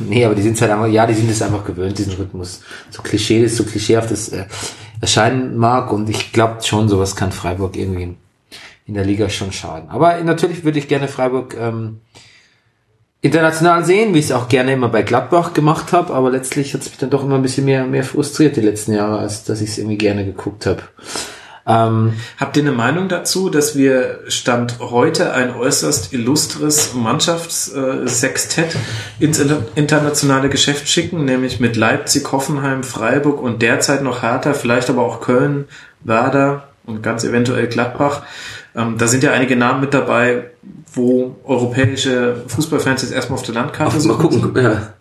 Nee, 0.01 0.24
aber 0.24 0.35
die 0.35 0.43
sind 0.43 0.60
halt 0.60 0.70
einfach, 0.70 0.86
ja, 0.86 1.06
die 1.06 1.14
sind 1.14 1.31
es 1.31 1.43
einfach 1.43 1.64
gewöhnt, 1.64 1.98
diesen 1.98 2.14
Rhythmus. 2.14 2.60
So 2.90 3.02
Klischee, 3.02 3.43
das 3.43 3.56
so 3.56 3.64
klischeehaft 3.64 4.10
das 4.10 4.28
äh, 4.28 4.44
erscheinen 5.01 5.56
mag 5.56 5.93
und 5.93 6.09
ich 6.09 6.32
glaube 6.32 6.62
schon, 6.62 6.89
sowas 6.89 7.16
kann 7.16 7.32
Freiburg 7.32 7.77
irgendwie 7.77 8.02
in, 8.02 8.16
in 8.86 8.94
der 8.94 9.05
Liga 9.05 9.28
schon 9.28 9.52
schaden. 9.52 9.89
Aber 9.90 10.23
natürlich 10.23 10.64
würde 10.64 10.78
ich 10.78 10.89
gerne 10.89 11.09
Freiburg 11.09 11.56
ähm, 11.59 12.01
international 13.20 13.85
sehen, 13.85 14.14
wie 14.14 14.18
ich 14.20 14.27
es 14.27 14.32
auch 14.32 14.48
gerne 14.48 14.73
immer 14.73 14.89
bei 14.89 15.02
Gladbach 15.02 15.52
gemacht 15.52 15.93
habe, 15.93 16.14
aber 16.14 16.31
letztlich 16.31 16.74
hat 16.74 16.82
es 16.82 16.90
mich 16.90 16.98
dann 16.98 17.10
doch 17.10 17.24
immer 17.24 17.36
ein 17.36 17.43
bisschen 17.43 17.64
mehr, 17.64 17.85
mehr 17.85 18.05
frustriert 18.05 18.56
die 18.56 18.60
letzten 18.60 18.93
Jahre, 18.93 19.18
als 19.18 19.44
dass 19.44 19.60
ich 19.60 19.70
es 19.70 19.78
irgendwie 19.78 19.98
gerne 19.98 20.24
geguckt 20.24 20.66
habe. 20.66 20.82
Ähm, 21.68 22.12
Habt 22.38 22.56
ihr 22.56 22.62
eine 22.62 22.72
Meinung 22.72 23.09
dazu, 23.09 23.48
dass 23.51 23.76
wir 23.76 24.20
Stand 24.28 24.78
heute 24.78 25.32
ein 25.32 25.55
äußerst 25.55 26.12
illustres 26.12 26.94
Mannschaftssextett 26.94 28.76
ins 29.18 29.38
inter- 29.40 29.62
internationale 29.74 30.48
Geschäft 30.48 30.88
schicken, 30.88 31.24
nämlich 31.24 31.59
mit 31.60 31.76
Leipzig, 31.76 32.30
Hoffenheim, 32.30 32.82
Freiburg 32.84 33.40
und 33.43 33.62
derzeit 33.62 34.02
noch 34.02 34.22
Hertha, 34.22 34.52
vielleicht 34.52 34.90
aber 34.90 35.02
auch 35.02 35.20
Köln, 35.20 35.64
Werder 36.02 36.68
und 36.84 37.02
ganz 37.02 37.24
eventuell 37.24 37.66
Gladbach. 37.66 38.22
Ähm, 38.76 38.97
da 38.98 39.09
sind 39.09 39.22
ja 39.24 39.32
einige 39.32 39.56
Namen 39.56 39.80
mit 39.80 39.93
dabei, 39.94 40.51
wo 40.93 41.36
europäische 41.44 42.43
Fußballfans 42.47 43.02
jetzt 43.02 43.12
erstmal 43.12 43.38
auf 43.38 43.44
der 43.44 43.55
Landkarte 43.55 43.94
Mal 43.97 44.01
suchen. 44.01 44.18
gucken. 44.43 44.62
Ja. 44.62 44.93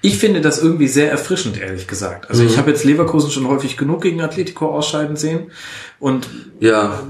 Ich 0.00 0.18
finde 0.18 0.40
das 0.40 0.62
irgendwie 0.62 0.88
sehr 0.88 1.10
erfrischend, 1.10 1.60
ehrlich 1.60 1.86
gesagt. 1.86 2.30
Also 2.30 2.44
ich 2.44 2.56
habe 2.58 2.70
jetzt 2.70 2.84
Leverkusen 2.84 3.30
schon 3.30 3.48
häufig 3.48 3.76
genug 3.76 4.02
gegen 4.02 4.20
Atletico 4.20 4.68
ausscheiden 4.68 5.16
sehen 5.16 5.50
und 5.98 6.28
ja. 6.60 7.00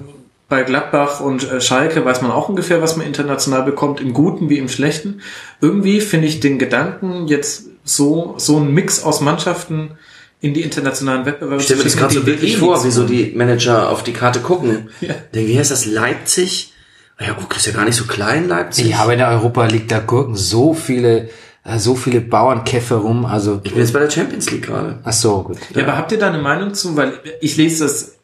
bei 0.49 0.62
Gladbach 0.62 1.21
und 1.21 1.51
äh, 1.51 1.61
Schalke 1.61 2.05
weiß 2.05 2.23
man 2.23 2.31
auch 2.31 2.49
ungefähr, 2.49 2.83
was 2.83 2.97
man 2.97 3.07
international 3.07 3.62
bekommt, 3.62 4.01
im 4.01 4.12
Guten 4.12 4.49
wie 4.49 4.59
im 4.59 4.69
Schlechten. 4.69 5.21
Irgendwie 5.61 6.01
finde 6.01 6.29
ich 6.29 6.41
den 6.41 6.59
Gedanken, 6.59 7.29
jetzt 7.29 7.65
so, 7.85 8.35
so 8.39 8.57
einen 8.57 8.73
Mix 8.73 9.03
aus 9.03 9.21
Mannschaften 9.21 9.93
in 10.41 10.55
die 10.55 10.62
internationalen 10.62 11.27
Wettbewerbe 11.27 11.61
Ich 11.61 11.65
stelle 11.65 11.79
mir 11.79 11.85
das 11.85 11.97
gerade 11.97 12.15
so 12.15 12.27
wirklich 12.27 12.55
eh 12.55 12.57
vor, 12.57 12.83
wie 12.85 12.91
so 12.91 13.07
die 13.07 13.33
Manager 13.37 13.91
auf 13.91 14.03
die 14.03 14.12
Karte 14.12 14.41
gucken. 14.41 14.89
Ja. 15.01 15.15
Denken, 15.35 15.51
wie 15.51 15.59
heißt 15.59 15.71
das? 15.71 15.87
Leipzig? 15.87 16.73
Ja, 17.21 17.37
oh, 17.39 17.55
ist 17.55 17.67
ja 17.67 17.73
gar 17.73 17.85
nicht 17.85 17.97
so 17.97 18.05
klein, 18.05 18.49
Leipzig. 18.49 18.89
ja, 18.89 19.01
aber 19.01 19.12
in 19.12 19.19
der 19.19 19.29
Europa 19.29 19.67
League, 19.67 19.89
da 19.89 19.99
gurken 19.99 20.37
so 20.37 20.73
viele, 20.73 21.29
so 21.78 21.94
viele 21.94 22.20
Bauernkäfer 22.20 22.97
rum, 22.97 23.24
also, 23.24 23.60
Ich 23.64 23.72
bin 23.72 23.80
jetzt 23.82 23.92
bei 23.92 24.01
der 24.01 24.10
Champions 24.10 24.51
League 24.51 24.62
gerade. 24.66 24.98
ach 25.05 25.12
so, 25.12 25.42
gut. 25.42 25.59
Ja, 25.74 25.82
aber 25.84 25.97
habt 25.97 26.10
ihr 26.12 26.18
da 26.18 26.28
eine 26.28 26.42
Meinung 26.42 26.74
zu? 26.74 26.97
Weil 26.97 27.12
ich 27.40 27.56
lese 27.56 27.84
das 27.84 28.16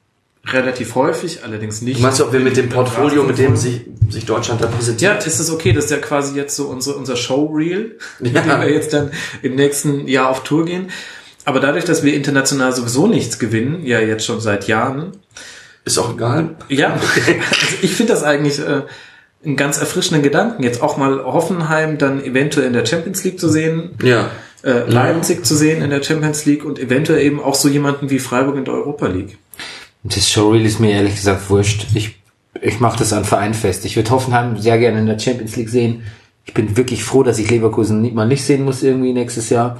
relativ 0.49 0.95
häufig, 0.95 1.41
allerdings 1.45 1.83
nicht. 1.83 1.99
Du 1.99 2.03
meinst, 2.03 2.21
ob 2.21 2.33
wir 2.33 2.41
mit 2.41 2.57
dem 2.57 2.69
Portfolio, 2.69 3.25
mit 3.25 3.37
dem 3.39 3.57
sich, 3.57 3.81
sich 4.11 4.27
Deutschland 4.27 4.61
da 4.61 4.67
Ja, 4.67 4.71
präsentiert? 4.73 5.27
ist 5.27 5.41
es 5.41 5.51
okay, 5.51 5.73
das 5.73 5.87
ist 5.87 5.91
ja 5.91 5.97
quasi 5.99 6.37
jetzt 6.37 6.55
so 6.57 6.67
unsere, 6.67 6.97
unser 6.97 7.17
Showreel, 7.17 7.99
mit 8.21 8.35
Ja. 8.35 8.43
dem 8.43 8.61
wir 8.61 8.71
jetzt 8.73 8.93
dann 8.93 9.11
im 9.43 9.55
nächsten 9.57 10.07
Jahr 10.07 10.31
auf 10.31 10.43
Tour 10.45 10.65
gehen. 10.65 10.91
Aber 11.45 11.61
dadurch, 11.61 11.85
dass 11.85 12.03
wir 12.03 12.15
international 12.15 12.73
sowieso 12.75 13.07
nichts 13.07 13.39
gewinnen, 13.39 13.85
ja 13.85 14.01
jetzt 14.01 14.25
schon 14.25 14.41
seit 14.41 14.67
Jahren, 14.69 15.13
Ist 15.85 15.99
auch 15.99 16.15
egal. 16.15 16.57
ja, 16.69 16.93
also 16.95 17.77
ich 17.83 17.93
finde 17.95 18.13
das 18.13 18.23
eigentlich 18.23 18.59
äh, 18.61 18.83
einen 19.47 19.57
ganz 19.57 19.79
erfrischenden 19.79 20.23
Gedanken, 20.23 20.63
jetzt 20.63 20.83
auch 20.83 20.97
mal 20.97 21.25
Hoffenheim 21.25 21.99
dann 21.99 22.23
eventuell 22.23 22.67
in 22.67 22.73
der 22.73 22.85
Champions 22.85 23.23
League 23.25 23.39
zu 23.41 23.49
sehen, 23.49 23.91
Ja. 24.03 24.31
äh, 24.65 24.81
Leipzig 24.91 25.47
zu 25.47 25.55
sehen 25.57 25.83
in 25.83 25.91
der 25.91 26.03
Champions 26.03 26.45
League 26.45 26.65
und 26.65 26.79
eventuell 26.79 27.23
eben 27.23 27.41
auch 27.41 27.55
so 27.55 27.69
jemanden 27.69 28.11
wie 28.11 28.19
Freiburg 28.19 28.57
in 28.57 28.65
der 28.65 28.75
Europa 28.75 29.07
League. 29.07 29.39
Das 30.03 30.29
Showreel 30.31 30.65
ist 30.67 30.81
mir 30.81 30.91
ehrlich 30.93 31.15
gesagt 31.17 31.49
wurscht. 31.51 31.87
Ich, 31.95 32.17
ich 32.61 32.81
mache 32.81 32.99
das 32.99 33.13
an 33.13 33.25
Verein 33.25 33.55
fest. 33.55 33.85
Ich 33.85 33.97
würde 33.97 34.11
Hoffenheim 34.11 34.57
sehr 34.59 34.79
gerne 34.79 34.99
in 35.01 35.07
der 35.07 35.19
Champions 35.19 35.57
League 35.57 35.69
sehen. 35.69 36.03
Ich 36.45 36.55
bin 36.55 36.77
wirklich 36.77 37.03
froh, 37.03 37.23
dass 37.25 37.39
ich 37.39 37.51
Leverkusen 37.51 38.03
nicht, 38.03 38.15
mal 38.15 38.27
nicht 38.27 38.45
sehen 38.45 38.65
muss 38.65 38.83
irgendwie 38.83 39.13
nächstes 39.13 39.51
Jahr. 39.51 39.79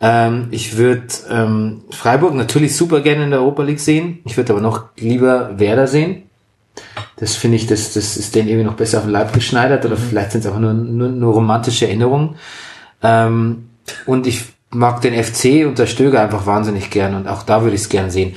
Ähm, 0.00 0.48
ich 0.50 0.78
würde 0.78 1.02
ähm, 1.30 1.82
Freiburg 1.90 2.34
natürlich 2.34 2.74
super 2.74 3.00
gerne 3.00 3.24
in 3.24 3.30
der 3.30 3.40
Europa 3.40 3.62
League 3.64 3.80
sehen. 3.80 4.20
Ich 4.24 4.36
würde 4.38 4.52
aber 4.54 4.62
noch 4.62 4.84
lieber 4.96 5.58
Werder 5.58 5.86
sehen. 5.86 6.22
Das 7.16 7.36
finde 7.36 7.56
ich, 7.56 7.66
das, 7.66 7.92
das 7.92 8.16
ist 8.16 8.34
denen 8.34 8.48
irgendwie 8.48 8.66
noch 8.66 8.76
besser 8.76 8.98
auf 8.98 9.04
den 9.04 9.12
Leib 9.12 9.32
geschneidert 9.32 9.84
oder 9.84 9.96
vielleicht 9.96 10.32
sind 10.32 10.40
es 10.40 10.46
einfach 10.46 10.60
nur, 10.60 10.72
nur, 10.72 11.08
nur 11.08 11.34
romantische 11.34 11.86
Erinnerungen. 11.86 12.36
Ähm, 13.02 13.68
und 14.06 14.26
ich 14.26 14.44
mag 14.70 15.00
den 15.02 15.14
FC 15.22 15.66
und 15.66 15.78
der 15.78 15.86
Stöger 15.86 16.22
einfach 16.22 16.46
wahnsinnig 16.46 16.90
gern 16.90 17.14
und 17.14 17.28
auch 17.28 17.42
da 17.42 17.62
würde 17.62 17.74
ich 17.74 17.82
es 17.82 17.88
gern 17.88 18.10
sehen. 18.10 18.36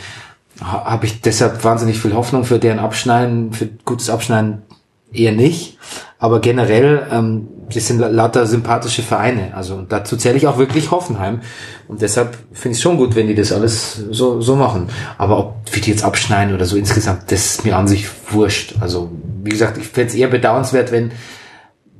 Ha- 0.61 0.85
Habe 0.85 1.05
ich 1.05 1.21
deshalb 1.21 1.63
wahnsinnig 1.63 1.99
viel 1.99 2.13
Hoffnung 2.13 2.43
für 2.43 2.59
deren 2.59 2.79
Abschneiden, 2.79 3.53
für 3.53 3.69
gutes 3.85 4.09
Abschneiden 4.09 4.63
eher 5.13 5.31
nicht. 5.31 5.77
Aber 6.19 6.39
generell, 6.39 7.05
ähm, 7.11 7.47
das 7.73 7.87
sind 7.87 7.99
la- 7.99 8.07
lauter 8.07 8.45
sympathische 8.45 9.03
Vereine. 9.03 9.53
Also 9.55 9.75
und 9.75 9.91
dazu 9.91 10.15
zähle 10.17 10.37
ich 10.37 10.47
auch 10.47 10.57
wirklich 10.57 10.91
Hoffenheim. 10.91 11.41
Und 11.87 12.01
deshalb 12.01 12.37
finde 12.53 12.71
ich 12.73 12.77
es 12.77 12.81
schon 12.81 12.97
gut, 12.97 13.15
wenn 13.15 13.27
die 13.27 13.35
das 13.35 13.51
alles 13.51 13.95
so, 14.11 14.41
so 14.41 14.55
machen. 14.55 14.87
Aber 15.17 15.37
ob 15.37 15.55
wir 15.71 15.81
die 15.81 15.91
jetzt 15.91 16.03
abschneiden 16.03 16.53
oder 16.55 16.65
so 16.65 16.77
insgesamt, 16.77 17.31
das 17.31 17.45
ist 17.45 17.65
mir 17.65 17.75
an 17.77 17.87
sich 17.87 18.07
wurscht. 18.31 18.75
Also 18.79 19.11
wie 19.43 19.49
gesagt, 19.49 19.77
ich 19.77 19.87
fände 19.87 20.09
es 20.09 20.15
eher 20.15 20.29
bedauernswert, 20.29 20.91
wenn 20.91 21.11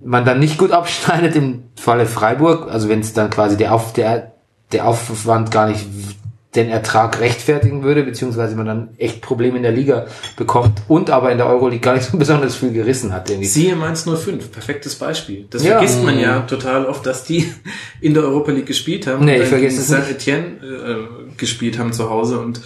man 0.05 0.25
dann 0.25 0.39
nicht 0.39 0.57
gut 0.57 0.71
abschneidet 0.71 1.35
im 1.35 1.63
Falle 1.75 2.05
Freiburg, 2.05 2.69
also 2.71 2.89
wenn 2.89 2.99
es 3.01 3.13
dann 3.13 3.29
quasi 3.29 3.57
der, 3.57 3.73
Auf, 3.73 3.93
der, 3.93 4.33
der 4.71 4.87
Aufwand 4.87 5.51
gar 5.51 5.67
nicht 5.67 5.85
den 6.55 6.69
Ertrag 6.69 7.19
rechtfertigen 7.19 7.83
würde, 7.83 8.03
beziehungsweise 8.03 8.55
man 8.55 8.65
dann 8.67 8.89
echt 8.97 9.21
Probleme 9.21 9.57
in 9.57 9.63
der 9.63 9.71
Liga 9.71 10.05
bekommt 10.35 10.81
und 10.87 11.09
aber 11.09 11.31
in 11.31 11.37
der 11.39 11.47
Euroleague 11.47 11.79
gar 11.81 11.93
nicht 11.95 12.05
so 12.09 12.17
besonders 12.19 12.55
viel 12.55 12.71
gerissen 12.71 13.11
hat. 13.11 13.29
Irgendwie. 13.29 13.47
Siehe 13.47 13.75
Mainz 13.75 14.03
05, 14.07 14.51
perfektes 14.51 14.95
Beispiel. 14.95 15.45
Das 15.49 15.63
Ja. 15.63 15.77
vergisst 15.77 16.03
man 16.03 16.19
ja 16.19 16.41
total 16.41 16.85
oft, 16.85 17.05
dass 17.05 17.23
die 17.23 17.51
in 18.01 18.13
der 18.13 18.23
Europa 18.23 18.51
League 18.51 18.67
gespielt 18.67 19.07
haben. 19.07 19.25
Nee, 19.25 19.41
ich 19.41 19.47
vergesse 19.47 19.81
es 19.81 19.89
nicht. 19.89 19.99
Saint-Etienne 19.99 20.45
äh, 20.61 21.35
gespielt 21.37 21.79
haben 21.79 21.91
zu 21.91 22.09
Hause 22.09 22.39
und 22.39 22.61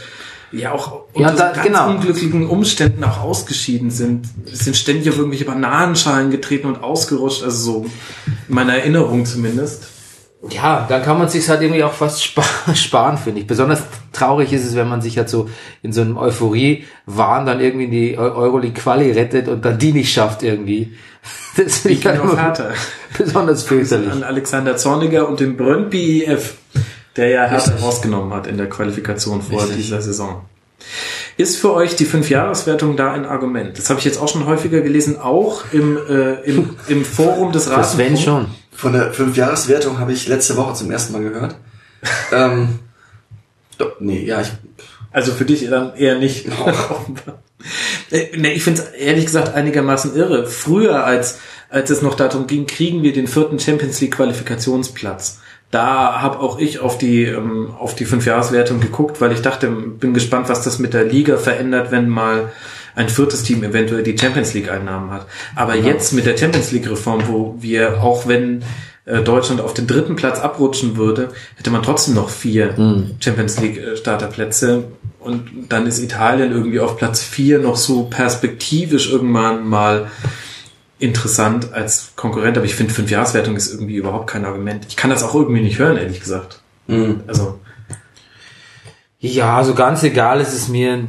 ja 0.52 0.72
auch 0.72 0.92
Ja, 1.16 1.30
unter 1.30 1.32
da- 1.32 1.50
so 1.50 1.54
ganz 1.56 1.68
genau. 1.68 1.90
unglücklichen 1.90 2.48
Umständen 2.48 3.04
auch 3.04 3.22
ausgeschieden 3.22 3.92
sind. 3.92 4.28
Es 4.52 4.60
sind 4.60 4.76
ständig 4.78 5.10
auf 5.10 5.18
irgendwelche 5.18 5.46
Bananenschalen 5.46 6.32
getreten 6.32 6.68
und 6.68 6.84
ausgerutscht, 6.84 7.44
also 7.44 7.58
so 7.72 7.86
in 8.48 8.56
meiner 8.56 8.76
Erinnerung 8.76 9.26
zumindest. 9.26 9.88
Ja, 10.50 10.86
dann 10.88 11.02
kann 11.04 11.18
man 11.18 11.28
sich 11.30 11.50
halt 11.50 11.62
irgendwie 11.62 11.84
auch 11.84 11.94
fast 11.94 12.24
spa 12.24 12.44
sparen, 12.76 13.18
finde 13.18 13.42
ich. 13.42 13.48
Besonders 13.48 13.82
traurig 14.14 14.54
ist 14.54 14.66
es, 14.66 14.76
wenn 14.76 14.88
man 14.88 15.02
sich 15.02 15.18
halt 15.18 15.30
so 15.30 15.50
in 15.82 15.92
so 15.94 16.02
einem 16.02 16.16
Euphorie-Wahn 16.18 17.46
dann 17.46 17.60
irgendwie 17.60 17.86
in 17.86 17.92
die 17.92 18.18
Eu- 18.18 18.36
Euroleague-Quali 18.36 19.12
rettet 19.14 19.48
und 19.48 19.66
dann 19.66 19.78
die 19.80 19.92
nicht 19.94 20.12
schafft 20.14 20.44
irgendwie. 20.44 20.94
Das 21.58 21.80
finde 21.80 21.98
ich 21.98 22.06
halt 22.06 22.22
immer 22.24 22.54
besonders 23.18 23.64
fürchterlich. 23.64 24.12
An 24.12 24.24
Alexander 24.24 24.78
Zorniger 24.78 25.28
und 25.28 25.40
dem 25.40 25.58
Brøndby 25.58 26.24
IF, 26.24 26.54
der 27.16 27.30
ja 27.30 27.46
Hertha 27.48 27.74
rausgenommen 27.82 28.32
hat 28.32 28.46
in 28.48 28.58
der 28.58 28.70
Qualifikation 28.70 29.42
vor 29.42 29.62
Richtig. 29.62 29.78
dieser 29.78 30.02
Saison. 30.02 30.46
Ist 31.36 31.58
für 31.58 31.74
euch 31.74 31.96
die 31.96 32.06
Fünfjahreswertung 32.06 32.96
da 32.96 33.12
ein 33.12 33.26
Argument? 33.26 33.76
Das 33.78 33.90
habe 33.90 33.98
ich 34.00 34.06
jetzt 34.06 34.22
auch 34.22 34.28
schon 34.28 34.46
häufiger 34.46 34.82
gelesen, 34.82 35.18
auch 35.20 35.64
im, 35.74 35.98
äh, 35.98 36.34
im, 36.44 36.76
im 36.88 37.04
Forum 37.04 37.52
des 37.52 37.66
Das 37.66 37.94
Sven 37.94 38.14
Rasenfunks. 38.14 38.22
schon. 38.24 38.46
Von 38.78 38.94
der 38.94 39.12
Fünfjahreswertung 39.12 39.98
habe 39.98 40.14
ich 40.14 40.28
letzte 40.28 40.56
Woche 40.56 40.76
zum 40.76 40.92
ersten 40.92 41.12
Mal 41.12 41.24
gehört. 41.24 41.56
ähm, 42.32 42.78
doch, 43.80 44.00
nee, 44.00 44.24
ja, 44.24 44.40
ich, 44.42 44.50
Also 45.12 45.32
für 45.32 45.46
dich 45.46 45.68
dann 45.68 45.96
eher 45.96 46.20
nicht. 46.20 46.48
Äh, 48.12 48.38
nee, 48.38 48.54
ich 48.54 48.64
finde 48.64 48.82
es 48.82 48.90
ehrlich 48.90 49.26
gesagt 49.26 49.56
einigermaßen 49.56 50.16
irre. 50.16 50.46
Früher, 50.46 51.04
als, 51.04 51.40
als 51.70 51.90
es 51.90 52.04
noch 52.04 52.14
darum 52.14 52.46
ging, 52.46 52.68
kriegen 52.68 53.02
wir 53.02 53.12
den 53.12 53.28
vierten 53.28 53.60
Champions 53.60 54.00
League 54.00 54.16
Qualifikationsplatz. 54.16 55.40
Da 55.72 56.22
habe 56.22 56.40
auch 56.40 56.60
ich 56.60 56.80
auf 56.80 57.00
die 57.00 57.24
ähm, 57.24 57.74
auf 57.78 57.96
die 57.96 58.06
Fünfjahreswertung 58.06 58.80
geguckt, 58.80 59.20
weil 59.20 59.34
ich 59.34 59.42
dachte, 59.42 59.70
bin 59.70 60.14
gespannt, 60.14 60.48
was 60.50 60.62
das 60.62 60.78
mit 60.78 60.94
der 60.94 61.04
Liga 61.04 61.38
verändert, 61.38 61.92
wenn 61.92 62.08
mal 62.08 62.54
ein 62.98 63.10
viertes 63.10 63.44
Team 63.44 63.64
eventuell 63.64 64.02
die 64.02 64.18
Champions 64.18 64.56
League 64.56 64.72
Einnahmen 64.72 65.12
hat. 65.12 65.28
Aber 65.56 65.76
jetzt 65.76 66.14
mit 66.14 66.26
der 66.26 66.36
Champions 66.36 66.72
League 66.72 66.90
Reform, 66.90 67.28
wo 67.28 67.56
wir 67.60 68.02
auch 68.02 68.28
wenn 68.28 68.64
äh, 69.06 69.22
Deutschland 69.22 69.62
auf 69.62 69.76
den 69.76 69.86
dritten 69.86 70.16
Platz 70.16 70.40
abrutschen 70.40 70.98
würde, 70.98 71.30
hätte 71.56 71.70
man 71.70 71.84
trotzdem 71.84 72.16
noch 72.16 72.30
vier 72.30 72.74
Champions 73.20 73.60
League 73.60 73.78
äh, 73.78 73.96
Starterplätze 73.96 74.86
und 75.20 75.48
dann 75.70 75.86
ist 75.86 76.00
Italien 76.00 76.52
irgendwie 76.52 76.80
auf 76.80 76.98
Platz 76.98 77.22
vier 77.22 77.60
noch 77.60 77.76
so 77.76 78.06
perspektivisch 78.06 79.12
irgendwann 79.12 79.68
mal 79.68 80.10
interessant 80.98 81.74
als 81.74 82.14
Konkurrent, 82.16 82.58
aber 82.58 82.66
ich 82.66 82.74
finde 82.74 82.96
Fünfjahreswertung 82.96 83.56
ist 83.56 83.72
irgendwie 83.72 83.98
überhaupt 83.98 84.26
kein 84.26 84.44
Argument. 84.44 84.86
Ich 84.90 84.96
kann 84.96 85.12
das 85.12 85.22
auch 85.22 85.36
irgendwie 85.36 85.62
nicht 85.62 85.78
hören, 85.78 85.98
ehrlich 85.98 86.20
gesagt. 86.20 86.62
Also 87.28 87.60
Ja, 89.20 89.64
so 89.64 89.76
ganz 89.76 90.02
egal 90.02 90.42
ist 90.42 90.54
es 90.54 90.68
mir 90.68 91.08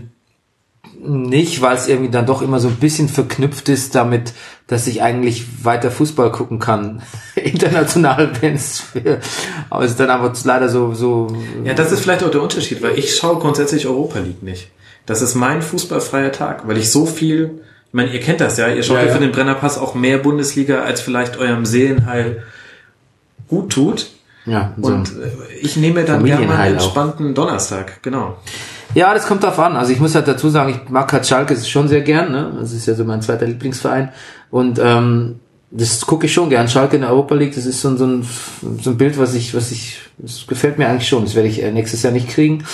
nicht, 1.00 1.60
weil 1.60 1.76
es 1.76 1.88
irgendwie 1.88 2.10
dann 2.10 2.26
doch 2.26 2.42
immer 2.42 2.60
so 2.60 2.68
ein 2.68 2.76
bisschen 2.76 3.08
verknüpft 3.08 3.68
ist 3.68 3.94
damit, 3.94 4.32
dass 4.66 4.86
ich 4.86 5.02
eigentlich 5.02 5.64
weiter 5.64 5.90
Fußball 5.90 6.32
gucken 6.32 6.58
kann. 6.58 7.02
International, 7.36 8.30
wenn 8.40 8.54
es 8.54 8.84
aber 9.70 9.84
es 9.84 9.92
ist 9.92 10.00
dann 10.00 10.10
aber 10.10 10.32
leider 10.44 10.68
so, 10.68 10.94
so, 10.94 11.28
ja, 11.64 11.74
das 11.74 11.92
ist 11.92 12.00
vielleicht 12.00 12.24
auch 12.24 12.30
der 12.30 12.42
Unterschied, 12.42 12.82
weil 12.82 12.98
ich 12.98 13.14
schaue 13.14 13.38
grundsätzlich 13.38 13.86
Europa 13.86 14.18
League 14.18 14.42
nicht. 14.42 14.70
Das 15.06 15.22
ist 15.22 15.34
mein 15.34 15.62
fußballfreier 15.62 16.32
Tag, 16.32 16.68
weil 16.68 16.76
ich 16.76 16.90
so 16.90 17.06
viel, 17.06 17.62
ich 17.86 17.94
meine, 17.94 18.12
ihr 18.12 18.20
kennt 18.20 18.40
das 18.40 18.58
ja, 18.58 18.68
ihr 18.68 18.82
schaut 18.82 18.98
Ja, 18.98 19.06
ja, 19.06 19.12
für 19.12 19.20
den 19.20 19.32
Brennerpass 19.32 19.78
auch 19.78 19.94
mehr 19.94 20.18
Bundesliga, 20.18 20.82
als 20.82 21.00
vielleicht 21.00 21.38
eurem 21.38 21.64
Seelenheil 21.64 22.42
gut 23.48 23.72
tut. 23.72 24.10
ja, 24.44 24.74
so. 24.76 24.88
Und 24.88 25.08
äh, 25.08 25.54
ich 25.62 25.76
nehme 25.76 26.04
dann 26.04 26.24
gerne 26.24 26.46
mal 26.46 26.56
einen 26.56 26.74
entspannten 26.74 27.34
Donnerstag, 27.34 28.02
genau. 28.02 28.36
Ja, 28.94 29.12
das 29.14 29.26
kommt 29.26 29.42
drauf 29.42 29.58
an. 29.58 29.76
Also 29.76 29.92
ich 29.92 30.00
muss 30.00 30.14
halt 30.14 30.26
dazu 30.28 30.48
sagen, 30.48 30.70
ich 30.84 30.90
mag 30.90 31.12
halt 31.12 31.26
Schalke 31.26 31.56
schon 31.56 31.88
sehr 31.88 32.00
gern. 32.00 32.32
Ne? 32.32 32.52
Das 32.58 32.72
ist 32.72 32.86
ja 32.86 32.94
so 32.94 33.04
mein 33.04 33.22
zweiter 33.22 33.46
Lieblingsverein. 33.46 34.10
Und 34.50 34.78
ähm, 34.82 35.40
das 35.70 36.00
gucke 36.06 36.26
ich 36.26 36.32
schon 36.32 36.48
gern. 36.48 36.68
Schalke 36.68 36.96
in 36.96 37.02
der 37.02 37.10
Europa 37.10 37.34
League, 37.34 37.54
das 37.54 37.66
ist 37.66 37.80
so, 37.82 37.88
ein- 37.90 37.98
so, 37.98 38.06
ein, 38.06 38.26
so 38.82 38.90
ein 38.90 38.96
Bild, 38.98 39.18
was 39.18 39.34
ich, 39.34 39.54
was 39.54 39.70
ich, 39.70 39.98
das 40.16 40.46
gefällt 40.46 40.78
mir 40.78 40.88
eigentlich 40.88 41.08
schon. 41.08 41.24
Das 41.24 41.34
werde 41.34 41.48
ich 41.48 41.62
äh, 41.62 41.70
nächstes 41.70 42.02
Jahr 42.02 42.12
nicht 42.12 42.28
kriegen. 42.28 42.64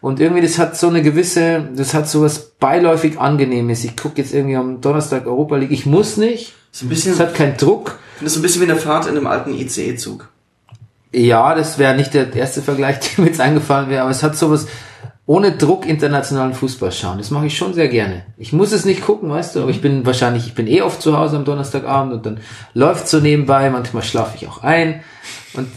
Und 0.00 0.20
irgendwie, 0.20 0.42
das 0.42 0.58
hat 0.58 0.76
so 0.76 0.88
eine 0.88 1.02
gewisse, 1.02 1.68
das 1.74 1.94
hat 1.94 2.08
so 2.08 2.22
was 2.22 2.38
beiläufig 2.60 3.18
Angenehmes. 3.18 3.82
Ich 3.82 3.96
gucke 3.96 4.18
jetzt 4.22 4.32
irgendwie 4.32 4.56
am 4.56 4.80
Donnerstag 4.80 5.26
Europa 5.26 5.56
League. 5.56 5.72
Ich 5.72 5.84
muss 5.86 6.16
nicht. 6.16 6.52
Ist 6.72 6.82
ein 6.82 6.88
bisschen, 6.88 7.12
Es 7.14 7.20
hat 7.20 7.34
keinen 7.34 7.56
Druck. 7.56 7.98
ich 8.14 8.18
finde 8.18 8.26
es 8.28 8.34
so 8.34 8.38
ein 8.38 8.42
bisschen 8.42 8.62
wie 8.62 8.70
eine 8.70 8.78
Fahrt 8.78 9.06
in 9.06 9.16
einem 9.16 9.26
alten 9.26 9.52
ICE-Zug. 9.52 10.28
Ja, 11.12 11.54
das 11.54 11.78
wäre 11.78 11.96
nicht 11.96 12.14
der 12.14 12.32
erste 12.34 12.62
Vergleich, 12.62 12.98
der 13.16 13.24
mir 13.24 13.30
jetzt 13.30 13.40
eingefallen 13.40 13.88
wäre, 13.88 14.02
aber 14.02 14.10
es 14.10 14.22
hat 14.22 14.36
sowas 14.36 14.66
ohne 15.26 15.52
Druck 15.56 15.86
internationalen 15.86 16.54
Fußball 16.54 16.92
schauen. 16.92 17.18
Das 17.18 17.30
mache 17.30 17.46
ich 17.46 17.56
schon 17.56 17.74
sehr 17.74 17.88
gerne. 17.88 18.24
Ich 18.36 18.52
muss 18.52 18.72
es 18.72 18.84
nicht 18.84 19.02
gucken, 19.02 19.28
weißt 19.28 19.56
du, 19.56 19.60
aber 19.62 19.70
ich 19.70 19.80
bin 19.80 20.06
wahrscheinlich, 20.06 20.46
ich 20.46 20.54
bin 20.54 20.66
eh 20.68 20.82
oft 20.82 21.02
zu 21.02 21.16
Hause 21.18 21.36
am 21.36 21.44
Donnerstagabend 21.44 22.12
und 22.14 22.26
dann 22.26 22.40
läuft 22.74 23.08
so 23.08 23.18
nebenbei, 23.18 23.68
manchmal 23.70 24.02
schlafe 24.04 24.36
ich 24.36 24.46
auch 24.48 24.62
ein 24.62 25.02
und 25.54 25.68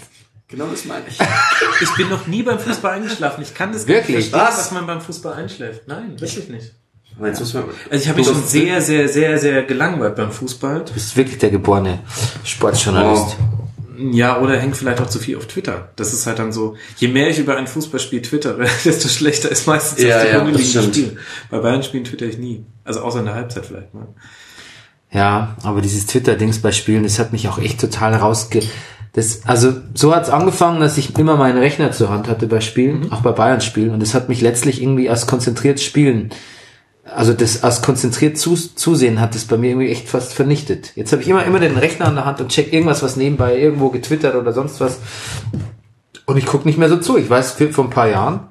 Genau 0.52 0.66
das 0.66 0.86
meine 0.86 1.04
ich. 1.08 1.18
Ich 1.82 1.96
bin 1.96 2.10
noch 2.10 2.26
nie 2.26 2.42
beim 2.42 2.58
Fußball 2.60 2.94
eingeschlafen. 2.96 3.44
Ich 3.44 3.54
kann 3.54 3.72
das 3.72 3.86
gar 3.86 3.98
Wirklich? 3.98 4.18
nicht 4.18 4.30
verstehen, 4.32 4.50
Was? 4.50 4.58
dass 4.58 4.72
man 4.72 4.88
beim 4.88 5.00
Fußball 5.00 5.34
einschläft. 5.34 5.88
Nein, 5.88 6.20
wirklich 6.20 6.50
nicht. 6.50 6.74
Aber 7.18 7.28
jetzt 7.28 7.40
muss 7.40 7.54
man, 7.54 7.66
Also 7.90 8.04
ich 8.04 8.08
habe 8.10 8.18
mich 8.20 8.28
schon 8.28 8.44
sehr, 8.44 8.82
sehr, 8.82 9.08
sehr, 9.08 9.38
sehr 9.38 9.64
gelangweilt 9.64 10.16
beim 10.16 10.32
Fußball. 10.32 10.86
du 10.86 10.94
bist 10.94 11.16
wirklich 11.16 11.38
der 11.38 11.52
geborene 11.52 12.00
Sportjournalist. 12.44 13.38
Ja, 14.12 14.40
oder 14.40 14.58
hängt 14.58 14.78
vielleicht 14.78 15.02
auch 15.02 15.10
zu 15.10 15.20
viel 15.20 15.36
auf 15.38 15.48
Twitter. 15.48 15.90
Das 15.96 16.14
ist 16.14 16.26
halt 16.26 16.40
dann 16.40 16.52
so, 16.52 16.76
je 16.98 17.10
mehr 17.10 17.30
ich 17.30 17.40
über 17.40 17.58
ein 17.58 17.68
Fußballspiel 17.68 18.22
twittere, 18.22 18.66
desto 18.86 19.10
schlechter 19.10 19.52
ist 19.52 19.68
meistens 19.68 20.02
Ja, 20.04 20.24
das 20.24 20.74
ja, 20.74 20.82
stimmt. 20.82 20.96
Spiel. 20.96 21.18
Bei 21.50 21.60
Bayern 21.60 21.84
spielen 21.84 22.04
twitter 22.04 22.26
ich 22.26 22.38
nie. 22.38 22.66
Also 22.84 23.02
außer 23.02 23.20
in 23.20 23.26
der 23.26 23.36
Halbzeit 23.36 23.66
vielleicht 23.66 23.94
mal. 23.94 24.08
Ja, 25.12 25.58
aber 25.64 25.82
dieses 25.82 26.06
Twitter-Dings 26.06 26.60
bei 26.60 26.72
Spielen, 26.72 27.04
das 27.04 27.20
hat 27.20 27.32
mich 27.32 27.48
auch 27.48 27.60
echt 27.60 27.82
total 27.82 28.16
rausge... 28.16 28.62
Das, 29.14 29.42
also 29.46 29.74
so 29.96 30.14
hat's 30.16 30.30
angefangen, 30.30 30.80
dass 30.80 31.00
ich 31.00 31.18
immer 31.18 31.36
meinen 31.36 31.58
Rechner 31.58 31.92
zur 31.92 32.10
Hand 32.10 32.28
hatte 32.28 32.46
bei 32.46 32.62
Spielen, 32.62 33.12
auch 33.12 33.22
bei 33.22 33.32
Bayern-Spielen, 33.32 33.90
und 33.90 34.02
das 34.02 34.14
hat 34.14 34.30
mich 34.30 34.40
letztlich 34.40 34.84
irgendwie 34.84 35.10
als 35.10 35.26
konzentriert 35.26 35.80
Spielen, 35.80 36.30
also 37.16 37.34
das 37.34 37.64
als 37.64 37.82
konzentriert 37.82 38.38
zu, 38.38 38.56
Zusehen 38.56 39.20
hat 39.20 39.36
das 39.36 39.46
bei 39.46 39.58
mir 39.58 39.72
irgendwie 39.72 39.90
echt 39.90 40.08
fast 40.08 40.34
vernichtet. 40.34 40.94
Jetzt 40.96 41.12
habe 41.12 41.22
ich 41.22 41.28
immer 41.28 41.46
immer 41.46 41.60
den 41.60 41.78
Rechner 41.78 42.08
an 42.08 42.16
der 42.16 42.26
Hand 42.26 42.42
und 42.42 42.50
check 42.50 42.74
irgendwas, 42.74 43.04
was 43.04 43.16
nebenbei 43.16 43.58
irgendwo 43.58 43.90
getwittert 43.90 44.36
oder 44.36 44.54
sonst 44.54 44.80
was, 44.80 45.00
und 46.30 46.38
ich 46.38 46.46
guck 46.46 46.64
nicht 46.64 46.78
mehr 46.78 46.90
so 46.90 46.98
zu. 46.98 47.18
Ich 47.18 47.28
weiß, 47.28 47.54
vor 47.72 47.86
ein 47.86 47.90
paar 47.90 48.08
Jahren, 48.08 48.50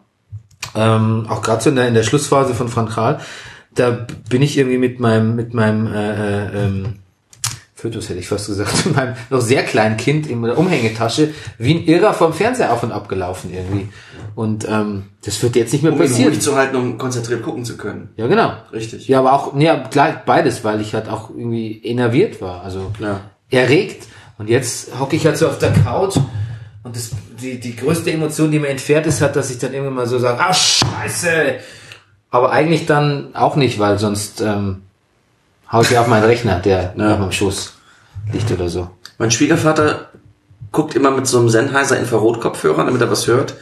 ähm, 0.74 1.26
auch 1.28 1.42
gerade 1.42 1.62
so 1.62 1.70
in 1.70 1.76
der, 1.76 1.86
in 1.86 1.94
der 1.94 2.02
Schlussphase 2.02 2.52
von 2.52 2.68
Frank 2.68 2.90
Kral, 2.90 3.20
da 3.72 4.06
bin 4.28 4.42
ich 4.42 4.58
irgendwie 4.58 4.78
mit 4.78 4.98
meinem, 4.98 5.36
mit 5.36 5.54
meinem 5.54 5.86
äh, 5.86 6.46
äh, 6.46 6.64
ähm, 6.64 6.94
Fötus 7.80 8.08
hätte 8.08 8.18
ich 8.18 8.26
fast 8.26 8.48
gesagt, 8.48 8.86
mit 8.86 8.96
meinem 8.96 9.14
noch 9.30 9.40
sehr 9.40 9.62
kleinen 9.62 9.96
Kind 9.96 10.26
in 10.26 10.42
der 10.42 10.58
Umhängetasche 10.58 11.32
wie 11.58 11.74
ein 11.76 11.84
Irrer 11.84 12.12
vom 12.12 12.32
Fernseher 12.32 12.72
auf 12.72 12.82
und 12.82 12.90
ab 12.90 13.08
gelaufen 13.08 13.52
irgendwie. 13.54 13.88
Und 14.34 14.66
ähm, 14.68 15.04
das 15.24 15.40
wird 15.44 15.54
jetzt 15.54 15.72
nicht 15.72 15.84
mehr 15.84 15.92
um 15.92 15.98
passieren. 15.98 16.30
ruhig 16.30 16.40
zu 16.40 16.56
halten, 16.56 16.74
um 16.74 16.98
konzentriert 16.98 17.40
gucken 17.44 17.64
zu 17.64 17.76
können. 17.76 18.08
Ja, 18.16 18.26
genau. 18.26 18.52
Richtig. 18.72 19.06
Ja, 19.06 19.20
aber 19.20 19.32
auch, 19.32 19.56
ja, 19.56 19.76
gleich 19.90 20.16
beides, 20.26 20.64
weil 20.64 20.80
ich 20.80 20.92
halt 20.92 21.08
auch 21.08 21.30
irgendwie 21.30 21.80
enerviert 21.84 22.40
war, 22.42 22.64
also 22.64 22.90
Ja. 22.98 23.20
erregt. 23.48 24.08
Und 24.38 24.48
jetzt 24.48 24.98
hocke 24.98 25.14
ich 25.14 25.24
halt 25.24 25.36
so 25.36 25.46
auf 25.46 25.58
der 25.58 25.72
Couch 25.72 26.16
und 26.82 26.96
das, 26.96 27.10
die, 27.40 27.60
die 27.60 27.76
größte 27.76 28.10
Emotion, 28.10 28.50
die 28.50 28.58
mir 28.58 28.70
entfährt 28.70 29.06
ist, 29.06 29.20
hat, 29.20 29.36
dass 29.36 29.50
ich 29.52 29.58
dann 29.58 29.72
irgendwann 29.72 29.94
mal 29.94 30.06
so 30.08 30.18
sage, 30.18 30.40
ah, 30.40 30.52
scheiße! 30.52 31.54
Aber 32.30 32.50
eigentlich 32.50 32.86
dann 32.86 33.36
auch 33.36 33.54
nicht, 33.54 33.78
weil 33.78 33.98
sonst 34.00 34.40
ähm, 34.40 34.82
hau 35.72 35.82
ich 35.82 35.90
ja 35.90 36.00
auf 36.00 36.06
meinen 36.06 36.24
Rechner, 36.24 36.60
der 36.60 36.94
Ja. 36.96 37.12
auf 37.14 37.18
meinem 37.18 37.32
Schoß 37.32 37.74
liegt 38.32 38.50
oder 38.50 38.68
so. 38.68 38.90
Mein 39.18 39.30
Schwiegervater 39.30 40.08
guckt 40.72 40.94
immer 40.94 41.10
mit 41.10 41.26
so 41.26 41.38
einem 41.38 41.48
Sennheiser 41.48 41.98
Infrarotkopfhörer, 41.98 42.84
damit 42.84 43.00
er 43.00 43.10
was 43.10 43.26
hört. 43.26 43.54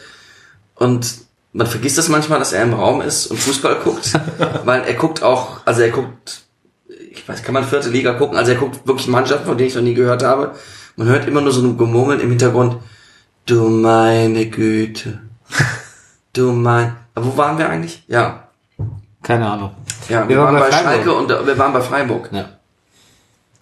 Und 0.75 1.15
man 1.53 1.67
vergisst 1.67 1.97
das 1.97 2.09
manchmal, 2.09 2.39
dass 2.39 2.53
er 2.53 2.63
im 2.63 2.73
Raum 2.73 3.01
ist 3.01 3.27
und 3.27 3.37
Fußball 3.39 3.75
guckt. 3.83 4.13
weil 4.65 4.83
er 4.83 4.93
guckt 4.93 5.23
auch, 5.23 5.61
also 5.65 5.81
er 5.81 5.89
guckt, 5.89 6.41
ich 7.11 7.27
weiß, 7.27 7.43
kann 7.43 7.53
man 7.53 7.63
vierte 7.63 7.89
Liga 7.89 8.13
gucken, 8.13 8.37
also 8.37 8.51
er 8.51 8.57
guckt 8.57 8.87
wirklich 8.87 9.07
Mannschaften, 9.07 9.47
von 9.47 9.57
denen 9.57 9.69
ich 9.69 9.75
noch 9.75 9.81
nie 9.81 9.93
gehört 9.95 10.23
habe. 10.23 10.53
Man 10.95 11.07
hört 11.07 11.27
immer 11.27 11.41
nur 11.41 11.51
so 11.51 11.61
ein 11.61 11.77
Gemurmeln 11.77 12.19
im 12.19 12.29
Hintergrund. 12.29 12.77
Du 13.45 13.67
meine 13.69 14.47
Güte. 14.47 15.21
Du 16.33 16.51
mein, 16.51 16.95
aber 17.15 17.25
wo 17.25 17.37
waren 17.37 17.57
wir 17.57 17.67
eigentlich? 17.67 18.03
Ja. 18.07 18.49
Keine 19.23 19.49
Ahnung. 19.49 19.71
Ja, 20.09 20.27
wir, 20.27 20.37
waren, 20.37 20.57
bei, 20.57 20.71
Schalke 20.71 21.13
und 21.13 21.31
äh, 21.31 21.45
wir 21.45 21.57
waren 21.57 21.73
bei 21.73 21.81
Freiburg. 21.81 22.29
Ja. 22.31 22.49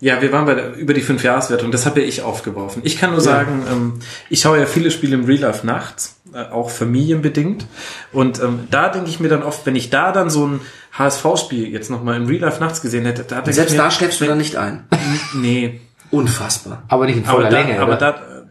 Ja, 0.02 0.22
wir 0.22 0.32
waren 0.32 0.46
bei 0.46 0.56
der, 0.56 0.76
über 0.76 0.94
die 0.94 1.02
Fünfjahreswertung, 1.02 1.72
das 1.72 1.86
habe 1.86 2.02
ja 2.02 2.08
ich 2.08 2.22
aufgeworfen. 2.22 2.82
Ich 2.86 2.98
kann 2.98 3.12
nur 3.12 3.22
sagen, 3.22 3.66
ähm, 3.72 4.00
ich 4.30 4.42
schaue 4.42 4.60
ja 4.60 4.66
viele 4.66 4.92
Spiele 4.92 5.16
im 5.16 5.26
Real 5.26 5.40
Life 5.40 5.66
nachts, 5.66 6.18
äh, 6.34 6.44
auch 6.52 6.70
familienbedingt. 6.70 7.66
Und 8.12 8.42
ähm, 8.42 8.68
da 8.70 8.90
denke 8.90 9.10
ich 9.10 9.22
mir 9.22 9.30
dann 9.30 9.42
oft, 9.42 9.66
wenn 9.66 9.76
ich 9.76 9.90
da 9.90 10.12
dann 10.12 10.30
so 10.30 10.46
ein 10.46 10.62
HSV-Spiel 10.92 11.70
jetzt 11.70 11.90
nochmal 11.90 12.18
im 12.18 12.28
Real 12.28 12.42
Life 12.42 12.60
nachts 12.60 12.82
gesehen 12.82 13.06
hätte, 13.06 13.24
da 13.24 13.36
denke 13.36 13.52
ich 13.52 13.56
Selbst 13.56 13.72
mir, 13.72 13.78
da 13.78 13.90
schläfst 13.90 14.20
du 14.20 14.26
dann 14.26 14.38
nicht 14.38 14.58
ein. 14.58 14.86
nee, 15.34 15.80
Unfassbar. 16.12 16.84
Aber 16.88 17.06
nicht 17.06 17.18
in 17.18 17.26
aber 17.26 17.38
voller 17.38 17.50
da, 17.50 17.62
Länge. 17.62 17.80
aber 17.80 17.94
oder? 17.94 17.98
da, 17.98 18.10
äh, 18.12 18.46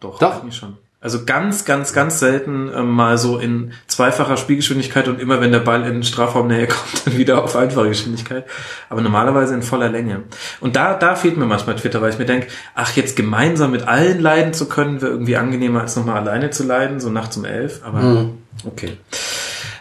doch, 0.00 0.18
Doch. 0.18 0.40
eigentlich 0.40 0.56
schon. 0.56 0.78
Also 1.02 1.24
ganz, 1.24 1.64
ganz, 1.64 1.92
ganz 1.92 2.20
selten 2.20 2.70
ähm, 2.72 2.90
mal 2.90 3.18
so 3.18 3.38
in 3.38 3.72
zweifacher 3.88 4.36
Spielgeschwindigkeit 4.36 5.08
und 5.08 5.20
immer 5.20 5.40
wenn 5.40 5.50
der 5.50 5.58
Ball 5.58 5.84
in 5.84 6.04
Strafraum 6.04 6.46
näher 6.46 6.66
kommt, 6.68 7.04
dann 7.06 7.16
wieder 7.18 7.42
auf 7.42 7.56
einfache 7.56 7.88
Geschwindigkeit. 7.88 8.46
Aber 8.88 9.00
normalerweise 9.00 9.52
in 9.52 9.62
voller 9.62 9.88
Länge. 9.88 10.22
Und 10.60 10.76
da, 10.76 10.94
da 10.94 11.16
fehlt 11.16 11.36
mir 11.36 11.46
manchmal 11.46 11.74
Twitter, 11.74 12.00
weil 12.00 12.10
ich 12.10 12.20
mir 12.20 12.24
denke, 12.24 12.46
ach, 12.76 12.94
jetzt 12.94 13.16
gemeinsam 13.16 13.72
mit 13.72 13.88
allen 13.88 14.20
leiden 14.20 14.54
zu 14.54 14.68
können, 14.68 15.02
wäre 15.02 15.10
irgendwie 15.10 15.36
angenehmer 15.36 15.80
als 15.80 15.96
nochmal 15.96 16.18
alleine 16.18 16.50
zu 16.50 16.62
leiden, 16.62 17.00
so 17.00 17.10
nachts 17.10 17.36
um 17.36 17.44
elf. 17.44 17.80
Aber 17.84 18.26
okay. 18.64 18.96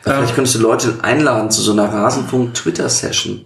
Vielleicht 0.02 0.34
könntest 0.34 0.56
du 0.56 0.60
Leute 0.60 0.96
einladen 1.04 1.52
zu 1.52 1.62
so 1.62 1.74
einer 1.74 1.86
Rasenfunk-Twitter-Session. 1.86 3.46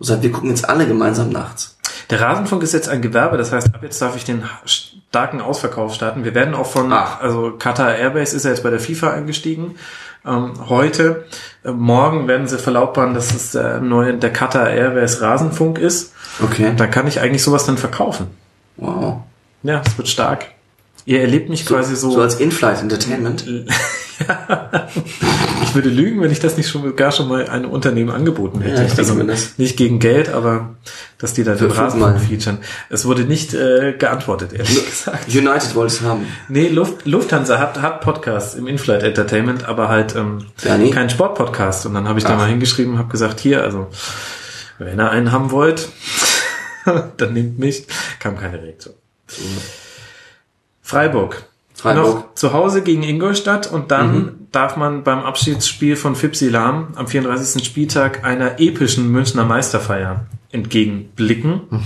Und 0.00 0.06
sagen, 0.06 0.22
wir 0.22 0.32
gucken 0.32 0.50
jetzt 0.50 0.68
alle 0.68 0.88
gemeinsam 0.88 1.30
nachts. 1.30 1.73
Der 2.10 2.20
Rasenfunk 2.20 2.62
ist 2.62 2.72
jetzt 2.72 2.88
ein 2.88 3.02
Gewerbe, 3.02 3.36
das 3.36 3.52
heißt, 3.52 3.74
ab 3.74 3.82
jetzt 3.82 4.00
darf 4.00 4.16
ich 4.16 4.24
den 4.24 4.44
starken 4.64 5.40
Ausverkauf 5.40 5.94
starten. 5.94 6.24
Wir 6.24 6.34
werden 6.34 6.54
auch 6.54 6.66
von, 6.66 6.92
Ach. 6.92 7.20
also 7.20 7.52
Qatar 7.58 7.94
Airways 7.96 8.34
ist 8.34 8.44
ja 8.44 8.50
jetzt 8.50 8.62
bei 8.62 8.70
der 8.70 8.80
FIFA 8.80 9.12
eingestiegen. 9.12 9.76
Ähm, 10.26 10.54
heute, 10.68 11.26
äh, 11.64 11.70
morgen 11.70 12.26
werden 12.28 12.48
sie 12.48 12.58
verlautbaren, 12.58 13.14
dass 13.14 13.34
es 13.34 13.52
der 13.52 13.80
neue, 13.80 14.14
der 14.14 14.32
Qatar 14.32 14.70
Airways 14.70 15.20
Rasenfunk 15.20 15.78
ist. 15.78 16.14
Okay. 16.42 16.68
Und 16.68 16.80
da 16.80 16.86
kann 16.86 17.06
ich 17.06 17.20
eigentlich 17.20 17.42
sowas 17.42 17.66
dann 17.66 17.78
verkaufen. 17.78 18.28
Wow. 18.76 19.22
Ja, 19.62 19.82
es 19.84 19.96
wird 19.98 20.08
stark. 20.08 20.46
Ihr 21.06 21.20
erlebt 21.20 21.50
mich 21.50 21.66
quasi 21.66 21.96
so. 21.96 22.12
So 22.12 22.22
als 22.22 22.36
In-Flight 22.36 22.80
Entertainment. 22.80 23.44
ich 25.62 25.74
würde 25.74 25.90
lügen, 25.90 26.22
wenn 26.22 26.30
ich 26.30 26.40
das 26.40 26.56
nicht 26.56 26.70
schon 26.70 26.96
gar 26.96 27.12
schon 27.12 27.28
mal 27.28 27.46
einem 27.48 27.70
Unternehmen 27.70 28.10
angeboten 28.10 28.62
hätte. 28.62 28.84
Ja, 28.84 28.88
also 28.96 29.14
nicht 29.58 29.76
gegen 29.76 29.98
Geld, 29.98 30.30
aber 30.30 30.76
dass 31.18 31.34
die 31.34 31.44
da 31.44 31.56
den. 31.56 31.70
Rasenfunk 31.70 32.20
featuren. 32.20 32.58
Es 32.88 33.04
wurde 33.04 33.24
nicht 33.24 33.52
äh, 33.52 33.92
geantwortet, 33.98 34.54
ehrlich 34.54 34.82
gesagt. 34.88 35.28
United 35.28 35.74
wollte 35.74 35.94
es 35.94 36.00
haben. 36.00 36.26
Nee, 36.48 36.68
Luft, 36.68 37.04
Lufthansa 37.06 37.58
hat, 37.58 37.82
hat 37.82 38.00
Podcasts 38.00 38.54
im 38.54 38.66
In-Flight 38.66 39.02
Entertainment, 39.02 39.68
aber 39.68 39.88
halt 39.88 40.16
ähm, 40.16 40.46
Ja, 40.62 40.78
nee. 40.78 40.88
kein 40.90 41.10
Sportpodcast. 41.10 41.84
Und 41.84 41.92
dann 41.94 42.08
habe 42.08 42.18
ich 42.18 42.24
da 42.24 42.34
Ach. 42.34 42.38
mal 42.38 42.48
hingeschrieben, 42.48 42.96
habe 42.96 43.10
gesagt, 43.10 43.40
hier, 43.40 43.62
also 43.62 43.88
wenn 44.78 44.98
ihr 44.98 45.10
einen 45.10 45.32
haben 45.32 45.50
wollt, 45.50 45.88
dann 47.16 47.32
nehmt 47.34 47.58
mich. 47.58 47.86
Kam 48.20 48.38
keine 48.38 48.62
Reaktion. 48.62 48.94
Freiburg. 50.84 51.48
Freiburg. 51.74 52.04
Noch 52.14 52.34
zu 52.34 52.52
Hause 52.52 52.82
gegen 52.82 53.02
Ingolstadt 53.02 53.66
und 53.72 53.90
dann 53.90 54.46
darf 54.52 54.76
man 54.76 55.02
beim 55.02 55.20
Abschiedsspiel 55.20 55.96
von 55.96 56.14
Fipsi 56.14 56.48
Lahm 56.48 56.88
am 56.94 57.08
34. 57.08 57.64
Spieltag 57.64 58.22
einer 58.24 58.60
epischen 58.60 59.10
Münchner 59.10 59.44
Meisterfeier 59.44 60.26
entgegenblicken. 60.52 61.62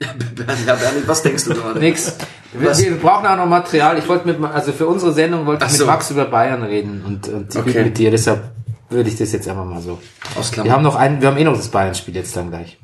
Ja, 0.00 0.74
Bernie, 0.74 1.02
was 1.06 1.22
denkst 1.22 1.44
du 1.44 1.54
gerade? 1.54 1.78
Nix. 1.78 2.16
Wir, 2.52 2.76
wir 2.76 2.96
brauchen 2.98 3.26
auch 3.26 3.36
noch 3.36 3.46
Material. 3.46 3.96
Ich 3.96 4.08
wollte 4.08 4.26
mit, 4.26 4.42
also 4.42 4.72
für 4.72 4.86
unsere 4.86 5.12
Sendung 5.12 5.46
wollte 5.46 5.64
ich 5.64 5.68
Ach 5.68 5.72
mit 5.72 5.78
so. 5.80 5.86
Max 5.86 6.10
über 6.10 6.24
Bayern 6.26 6.62
reden 6.62 7.02
und, 7.06 7.28
und 7.28 7.56
Okay. 7.56 7.84
mit 7.84 7.96
dir. 7.96 8.10
Deshalb 8.10 8.42
würde 8.90 9.08
ich 9.08 9.16
das 9.16 9.32
jetzt 9.32 9.48
einfach 9.48 9.64
mal 9.64 9.80
so. 9.80 10.00
Ausklammern. 10.36 10.68
Wir 10.68 10.74
haben 10.74 10.82
noch 10.82 10.96
ein, 10.96 11.20
wir 11.22 11.28
haben 11.28 11.36
eh 11.38 11.44
noch 11.44 11.56
das 11.56 11.68
Bayern-Spiel 11.68 12.14
jetzt 12.16 12.36
dann 12.36 12.50
gleich. 12.50 12.76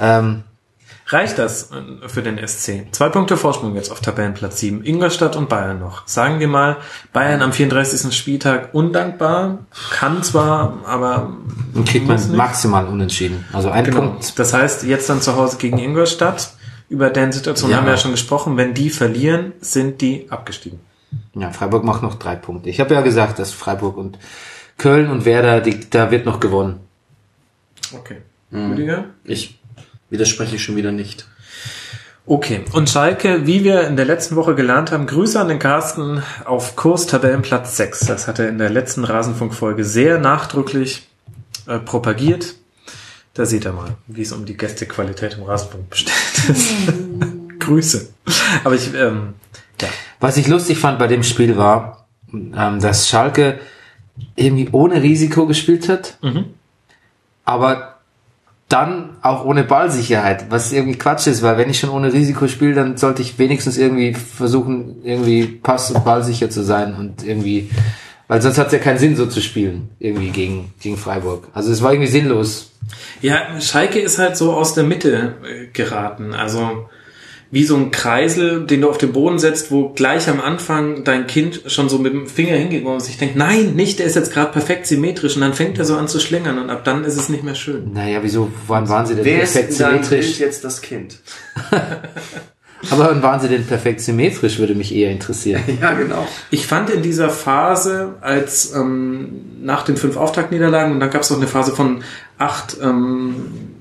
Ähm, 0.00 0.42
Reicht 1.12 1.38
das 1.38 1.70
äh, 1.72 2.08
für 2.08 2.22
den 2.22 2.38
SC? 2.46 2.86
Zwei 2.92 3.08
Punkte 3.10 3.36
Vorsprung 3.36 3.74
jetzt 3.74 3.90
auf 3.90 4.00
Tabellenplatz 4.00 4.60
7. 4.60 4.84
Ingolstadt 4.84 5.36
und 5.36 5.48
Bayern 5.48 5.78
noch. 5.78 6.06
Sagen 6.08 6.40
wir 6.40 6.48
mal, 6.48 6.78
Bayern 7.12 7.42
am 7.42 7.52
34. 7.52 8.14
Spieltag 8.16 8.70
undankbar. 8.74 9.58
Kann 9.90 10.22
zwar, 10.22 10.78
aber 10.86 11.32
dann 11.74 11.84
kriegt 11.84 12.06
man 12.06 12.36
maximal 12.36 12.86
unentschieden. 12.86 13.44
Also 13.52 13.70
ein 13.70 13.84
Genau. 13.84 14.00
Punkt. 14.00 14.38
Das 14.38 14.54
heißt, 14.54 14.84
jetzt 14.84 15.08
dann 15.10 15.20
zu 15.20 15.36
Hause 15.36 15.58
gegen 15.58 15.78
Ingolstadt. 15.78 16.54
Über 16.88 17.08
deren 17.10 17.32
Situation 17.32 17.70
Ja. 17.70 17.78
haben 17.78 17.86
wir 17.86 17.92
ja 17.92 17.98
schon 17.98 18.10
gesprochen. 18.10 18.56
Wenn 18.58 18.74
die 18.74 18.90
verlieren, 18.90 19.52
sind 19.60 20.00
die 20.02 20.26
abgestiegen. 20.30 20.78
Ja, 21.34 21.50
Freiburg 21.50 21.84
macht 21.84 22.02
noch 22.02 22.14
drei 22.16 22.36
Punkte. 22.36 22.68
Ich 22.68 22.80
habe 22.80 22.92
ja 22.94 23.00
gesagt, 23.00 23.38
dass 23.38 23.52
Freiburg 23.52 23.96
und 23.96 24.18
Köln 24.78 25.10
und 25.10 25.24
Werder, 25.24 25.60
die, 25.60 25.88
da 25.88 26.10
wird 26.10 26.26
noch 26.26 26.38
gewonnen. 26.40 26.80
Okay. 27.94 28.18
Rüdiger? 28.52 29.04
Ich 29.24 29.58
widerspreche 30.12 30.58
schon 30.58 30.76
wieder 30.76 30.92
nicht. 30.92 31.26
Okay, 32.24 32.64
und 32.72 32.88
Schalke, 32.88 33.48
wie 33.48 33.64
wir 33.64 33.88
in 33.88 33.96
der 33.96 34.04
letzten 34.04 34.36
Woche 34.36 34.54
gelernt 34.54 34.92
haben, 34.92 35.06
Grüße 35.06 35.40
an 35.40 35.48
den 35.48 35.58
Carsten 35.58 36.22
auf 36.44 36.76
Kurs 36.76 37.08
Tabellenplatz 37.08 37.76
6. 37.76 38.06
Das 38.06 38.28
hat 38.28 38.38
er 38.38 38.48
in 38.48 38.58
der 38.58 38.70
letzten 38.70 39.02
Rasenfunkfolge 39.02 39.84
sehr 39.84 40.18
nachdrücklich 40.18 41.08
äh, 41.66 41.80
propagiert. 41.80 42.54
Da 43.34 43.44
seht 43.44 43.64
ihr 43.64 43.72
mal, 43.72 43.96
wie 44.06 44.22
es 44.22 44.30
um 44.30 44.44
die 44.44 44.56
Gästequalität 44.56 45.36
im 45.36 45.42
Rasenfunk 45.42 45.90
bestellt 45.90 46.48
ist. 46.48 46.70
Grüße. 47.58 48.08
Aber 48.62 48.74
ich, 48.76 48.94
ähm, 48.94 49.34
ja. 49.80 49.88
Was 50.20 50.36
ich 50.36 50.46
lustig 50.46 50.78
fand 50.78 51.00
bei 51.00 51.08
dem 51.08 51.24
Spiel 51.24 51.56
war, 51.56 52.06
ähm, 52.32 52.78
dass 52.80 53.08
Schalke 53.08 53.58
irgendwie 54.36 54.68
ohne 54.70 55.02
Risiko 55.02 55.46
gespielt 55.46 55.88
hat, 55.88 56.18
aber 57.44 57.91
dann 58.72 59.10
auch 59.20 59.44
ohne 59.44 59.64
Ballsicherheit, 59.64 60.46
was 60.50 60.72
irgendwie 60.72 60.98
Quatsch 60.98 61.26
ist, 61.26 61.42
weil 61.42 61.58
wenn 61.58 61.68
ich 61.68 61.78
schon 61.78 61.90
ohne 61.90 62.12
Risiko 62.12 62.48
spiele, 62.48 62.74
dann 62.74 62.96
sollte 62.96 63.20
ich 63.20 63.38
wenigstens 63.38 63.76
irgendwie 63.76 64.14
versuchen, 64.14 65.04
irgendwie 65.04 65.44
pass- 65.46 65.90
und 65.90 66.04
ballsicher 66.04 66.48
zu 66.48 66.62
sein 66.62 66.94
und 66.94 67.22
irgendwie, 67.22 67.70
weil 68.28 68.40
sonst 68.40 68.58
hat 68.58 68.68
es 68.68 68.72
ja 68.72 68.78
keinen 68.78 68.98
Sinn, 68.98 69.16
so 69.16 69.26
zu 69.26 69.40
spielen, 69.40 69.90
irgendwie 69.98 70.30
gegen, 70.30 70.72
gegen 70.80 70.96
Freiburg. 70.96 71.48
Also 71.52 71.70
es 71.70 71.82
war 71.82 71.92
irgendwie 71.92 72.10
sinnlos. 72.10 72.72
Ja, 73.20 73.60
Schalke 73.60 74.00
ist 74.00 74.18
halt 74.18 74.36
so 74.36 74.54
aus 74.54 74.74
der 74.74 74.84
Mitte 74.84 75.34
äh, 75.44 75.66
geraten. 75.72 76.34
Also 76.34 76.88
wie 77.52 77.64
so 77.64 77.76
ein 77.76 77.90
Kreisel, 77.90 78.64
den 78.64 78.80
du 78.80 78.88
auf 78.88 78.96
den 78.96 79.12
Boden 79.12 79.38
setzt, 79.38 79.70
wo 79.70 79.90
gleich 79.90 80.26
am 80.30 80.40
Anfang 80.40 81.04
dein 81.04 81.26
Kind 81.26 81.60
schon 81.66 81.90
so 81.90 81.98
mit 81.98 82.14
dem 82.14 82.26
Finger 82.26 82.56
hingeht 82.56 82.82
und 82.82 83.00
sich 83.00 83.18
denkt, 83.18 83.36
nein, 83.36 83.74
nicht, 83.74 83.98
der 83.98 84.06
ist 84.06 84.16
jetzt 84.16 84.32
gerade 84.32 84.50
perfekt 84.50 84.86
symmetrisch 84.86 85.34
und 85.36 85.42
dann 85.42 85.52
fängt 85.52 85.78
er 85.78 85.84
so 85.84 85.94
an 85.96 86.08
zu 86.08 86.18
schlingern 86.18 86.58
und 86.58 86.70
ab 86.70 86.82
dann 86.82 87.04
ist 87.04 87.18
es 87.18 87.28
nicht 87.28 87.44
mehr 87.44 87.54
schön. 87.54 87.92
Naja, 87.92 88.20
wieso, 88.22 88.50
wann 88.66 88.88
waren 88.88 89.04
sie 89.04 89.16
denn 89.16 89.26
Wer 89.26 89.42
ist 89.42 89.52
perfekt 89.52 89.78
deinem 89.78 89.90
Bild 89.92 90.04
symmetrisch? 90.06 90.38
jetzt 90.40 90.64
das 90.64 90.80
Kind? 90.80 91.18
Aber 92.90 93.10
wann 93.10 93.22
waren 93.22 93.38
sie 93.38 93.48
denn 93.48 93.66
perfekt 93.66 94.00
symmetrisch, 94.00 94.58
würde 94.58 94.74
mich 94.74 94.94
eher 94.94 95.10
interessieren. 95.10 95.62
Ja, 95.80 95.92
genau. 95.92 96.26
Ich 96.50 96.66
fand 96.66 96.88
in 96.88 97.02
dieser 97.02 97.28
Phase, 97.28 98.14
als 98.22 98.74
ähm, 98.74 99.42
nach 99.60 99.84
den 99.84 99.96
fünf 99.98 100.16
Auftaktniederlagen, 100.16 100.92
und 100.92 101.00
dann 101.00 101.10
gab 101.10 101.20
es 101.20 101.30
noch 101.30 101.36
eine 101.36 101.46
Phase 101.46 101.72
von 101.76 102.02
acht 102.38 102.78
ähm, 102.82 103.71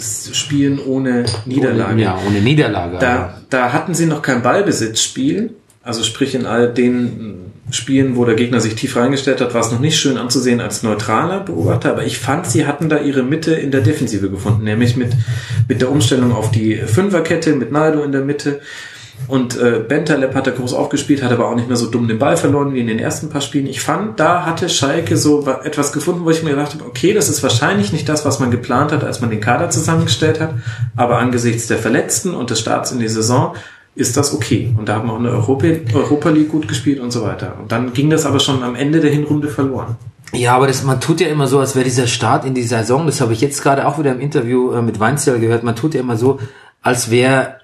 Spielen 0.00 0.78
ohne 0.78 1.24
Niederlage. 1.44 2.00
Ja, 2.00 2.18
ohne 2.26 2.40
Niederlage. 2.40 2.98
Da, 2.98 3.38
da 3.50 3.72
hatten 3.72 3.94
sie 3.94 4.06
noch 4.06 4.22
kein 4.22 4.42
Ballbesitzspiel. 4.42 5.50
Also 5.82 6.02
sprich 6.02 6.34
in 6.34 6.46
all 6.46 6.72
den 6.72 7.50
Spielen, 7.70 8.16
wo 8.16 8.24
der 8.24 8.34
Gegner 8.34 8.60
sich 8.60 8.74
tief 8.74 8.96
reingestellt 8.96 9.40
hat, 9.40 9.54
war 9.54 9.60
es 9.60 9.70
noch 9.70 9.80
nicht 9.80 9.98
schön 9.98 10.18
anzusehen 10.18 10.60
als 10.60 10.82
neutraler 10.82 11.40
Beobachter. 11.40 11.90
Aber 11.90 12.04
ich 12.04 12.18
fand, 12.18 12.46
sie 12.46 12.66
hatten 12.66 12.88
da 12.88 12.98
ihre 12.98 13.22
Mitte 13.22 13.54
in 13.54 13.70
der 13.70 13.80
Defensive 13.80 14.30
gefunden, 14.30 14.64
nämlich 14.64 14.96
mit, 14.96 15.12
mit 15.68 15.80
der 15.80 15.90
Umstellung 15.90 16.32
auf 16.32 16.50
die 16.50 16.76
Fünferkette, 16.76 17.54
mit 17.54 17.72
Naldo 17.72 18.02
in 18.02 18.12
der 18.12 18.22
Mitte. 18.22 18.60
Und 19.28 19.56
äh, 19.58 19.80
Bentaleb 19.86 20.34
hat 20.34 20.46
da 20.46 20.50
groß 20.50 20.74
aufgespielt, 20.74 21.22
hat 21.22 21.30
aber 21.30 21.48
auch 21.48 21.54
nicht 21.54 21.68
mehr 21.68 21.76
so 21.76 21.86
dumm 21.86 22.08
den 22.08 22.18
Ball 22.18 22.36
verloren 22.36 22.74
wie 22.74 22.80
in 22.80 22.86
den 22.88 22.98
ersten 22.98 23.28
paar 23.28 23.40
Spielen. 23.40 23.66
Ich 23.66 23.80
fand, 23.80 24.18
da 24.18 24.44
hatte 24.44 24.68
Schalke 24.68 25.16
so 25.16 25.46
wa- 25.46 25.60
etwas 25.62 25.92
gefunden, 25.92 26.24
wo 26.24 26.30
ich 26.30 26.42
mir 26.42 26.50
gedacht 26.50 26.74
habe, 26.74 26.84
okay, 26.84 27.12
das 27.14 27.28
ist 27.28 27.42
wahrscheinlich 27.42 27.92
nicht 27.92 28.08
das, 28.08 28.24
was 28.24 28.40
man 28.40 28.50
geplant 28.50 28.90
hat, 28.92 29.04
als 29.04 29.20
man 29.20 29.30
den 29.30 29.40
Kader 29.40 29.70
zusammengestellt 29.70 30.40
hat, 30.40 30.54
aber 30.96 31.18
angesichts 31.18 31.68
der 31.68 31.78
Verletzten 31.78 32.34
und 32.34 32.50
des 32.50 32.58
Starts 32.60 32.90
in 32.92 32.98
die 32.98 33.08
Saison 33.08 33.54
ist 33.94 34.16
das 34.16 34.32
okay. 34.34 34.74
Und 34.78 34.88
da 34.88 34.94
haben 34.96 35.06
wir 35.08 35.12
auch 35.12 35.18
in 35.18 35.24
der 35.24 35.32
Europa, 35.32 35.66
Europa 35.94 36.30
League 36.30 36.48
gut 36.50 36.66
gespielt 36.68 37.00
und 37.00 37.10
so 37.12 37.22
weiter. 37.22 37.54
Und 37.60 37.70
dann 37.72 37.92
ging 37.92 38.10
das 38.10 38.26
aber 38.26 38.40
schon 38.40 38.62
am 38.62 38.74
Ende 38.74 39.00
der 39.00 39.10
Hinrunde 39.10 39.48
verloren. 39.48 39.96
Ja, 40.32 40.54
aber 40.54 40.68
das, 40.68 40.84
man 40.84 41.00
tut 41.00 41.20
ja 41.20 41.28
immer 41.28 41.46
so, 41.48 41.58
als 41.58 41.74
wäre 41.74 41.84
dieser 41.84 42.06
Start 42.06 42.44
in 42.44 42.54
die 42.54 42.62
Saison, 42.62 43.06
das 43.06 43.20
habe 43.20 43.32
ich 43.32 43.40
jetzt 43.40 43.62
gerade 43.62 43.86
auch 43.86 43.98
wieder 43.98 44.12
im 44.12 44.20
Interview 44.20 44.72
äh, 44.72 44.80
mit 44.80 45.00
Weinzierl 45.00 45.40
gehört, 45.40 45.64
man 45.64 45.74
tut 45.74 45.94
ja 45.94 46.00
immer 46.00 46.16
so, 46.16 46.38
als 46.82 47.10
wäre 47.10 47.56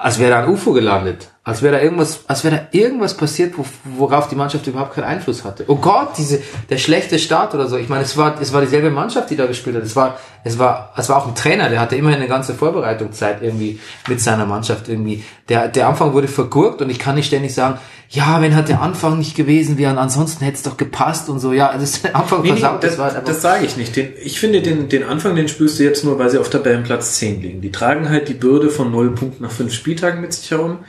als 0.00 0.18
wäre 0.18 0.30
da 0.30 0.42
ein 0.42 0.48
UFO 0.48 0.72
gelandet. 0.72 1.32
Als 1.48 1.62
wäre 1.62 1.78
da 1.78 1.82
irgendwas, 1.82 2.20
als 2.26 2.44
wäre 2.44 2.56
da 2.56 2.78
irgendwas 2.78 3.16
passiert, 3.16 3.56
wo, 3.56 3.64
worauf 3.96 4.28
die 4.28 4.36
Mannschaft 4.36 4.66
überhaupt 4.66 4.92
keinen 4.94 5.04
Einfluss 5.04 5.44
hatte. 5.44 5.64
Oh 5.66 5.76
Gott, 5.76 6.10
diese, 6.18 6.42
der 6.68 6.76
schlechte 6.76 7.18
Start 7.18 7.54
oder 7.54 7.68
so. 7.68 7.78
Ich 7.78 7.88
meine, 7.88 8.04
es 8.04 8.18
war, 8.18 8.38
es 8.38 8.52
war 8.52 8.60
dieselbe 8.60 8.90
Mannschaft, 8.90 9.30
die 9.30 9.36
da 9.36 9.46
gespielt 9.46 9.74
hat. 9.76 9.82
Es 9.82 9.96
war, 9.96 10.18
es 10.44 10.58
war, 10.58 10.92
es 10.94 11.08
war 11.08 11.16
auch 11.16 11.26
ein 11.26 11.34
Trainer, 11.34 11.70
der 11.70 11.80
hatte 11.80 11.96
immerhin 11.96 12.18
eine 12.18 12.28
ganze 12.28 12.52
Vorbereitungszeit 12.52 13.38
irgendwie 13.40 13.80
mit 14.08 14.20
seiner 14.20 14.44
Mannschaft 14.44 14.90
irgendwie. 14.90 15.24
Der, 15.48 15.68
der 15.68 15.88
Anfang 15.88 16.12
wurde 16.12 16.28
vergurkt 16.28 16.82
und 16.82 16.90
ich 16.90 16.98
kann 16.98 17.14
nicht 17.14 17.28
ständig 17.28 17.54
sagen, 17.54 17.78
ja, 18.10 18.42
wenn 18.42 18.54
hat 18.54 18.68
der 18.68 18.82
Anfang 18.82 19.18
nicht 19.18 19.34
gewesen 19.34 19.78
wäre 19.78 19.96
ansonsten 19.98 20.44
hätte 20.44 20.58
es 20.58 20.62
doch 20.64 20.76
gepasst 20.76 21.30
und 21.30 21.40
so. 21.40 21.54
Ja, 21.54 21.72
das 21.72 21.82
ist 21.94 22.04
der 22.04 22.14
Anfang 22.14 22.42
Nee, 22.42 22.52
nee, 22.52 22.58
versaut. 22.58 22.84
das, 22.84 22.98
war 22.98 23.14
halt 23.14 23.26
das 23.26 23.40
sage 23.40 23.64
ich 23.64 23.78
nicht. 23.78 23.96
Den, 23.96 24.12
ich 24.22 24.38
finde, 24.38 24.60
den, 24.60 24.90
den 24.90 25.02
Anfang, 25.02 25.34
den 25.34 25.48
spürst 25.48 25.78
du 25.78 25.84
jetzt 25.84 26.04
nur, 26.04 26.18
weil 26.18 26.28
sie 26.28 26.36
auf 26.36 26.50
Tabellenplatz 26.50 27.14
10 27.14 27.40
liegen. 27.40 27.60
Die 27.62 27.72
tragen 27.72 28.10
halt 28.10 28.28
die 28.28 28.34
Bürde 28.34 28.68
von 28.68 28.90
null 28.90 29.14
Punkten 29.14 29.42
nach 29.42 29.50
fünf 29.50 29.72
Spieltagen 29.72 30.20
mit 30.20 30.34
sich 30.34 30.50
herum. 30.50 30.80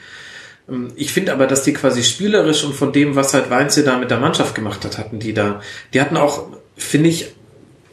Ähm, 0.70 0.88
Ich 0.96 1.12
finde 1.12 1.32
aber, 1.32 1.46
dass 1.46 1.64
die 1.64 1.72
quasi 1.72 2.02
spielerisch 2.02 2.64
und 2.64 2.74
von 2.74 2.92
dem, 2.92 3.16
was 3.16 3.34
halt 3.34 3.50
Weinze 3.50 3.82
da 3.82 3.98
mit 3.98 4.10
der 4.10 4.18
Mannschaft 4.18 4.54
gemacht 4.54 4.84
hat, 4.84 4.98
hatten 4.98 5.18
die 5.18 5.34
da, 5.34 5.60
die 5.92 6.00
hatten 6.00 6.16
auch, 6.16 6.46
finde 6.76 7.08
ich, 7.08 7.32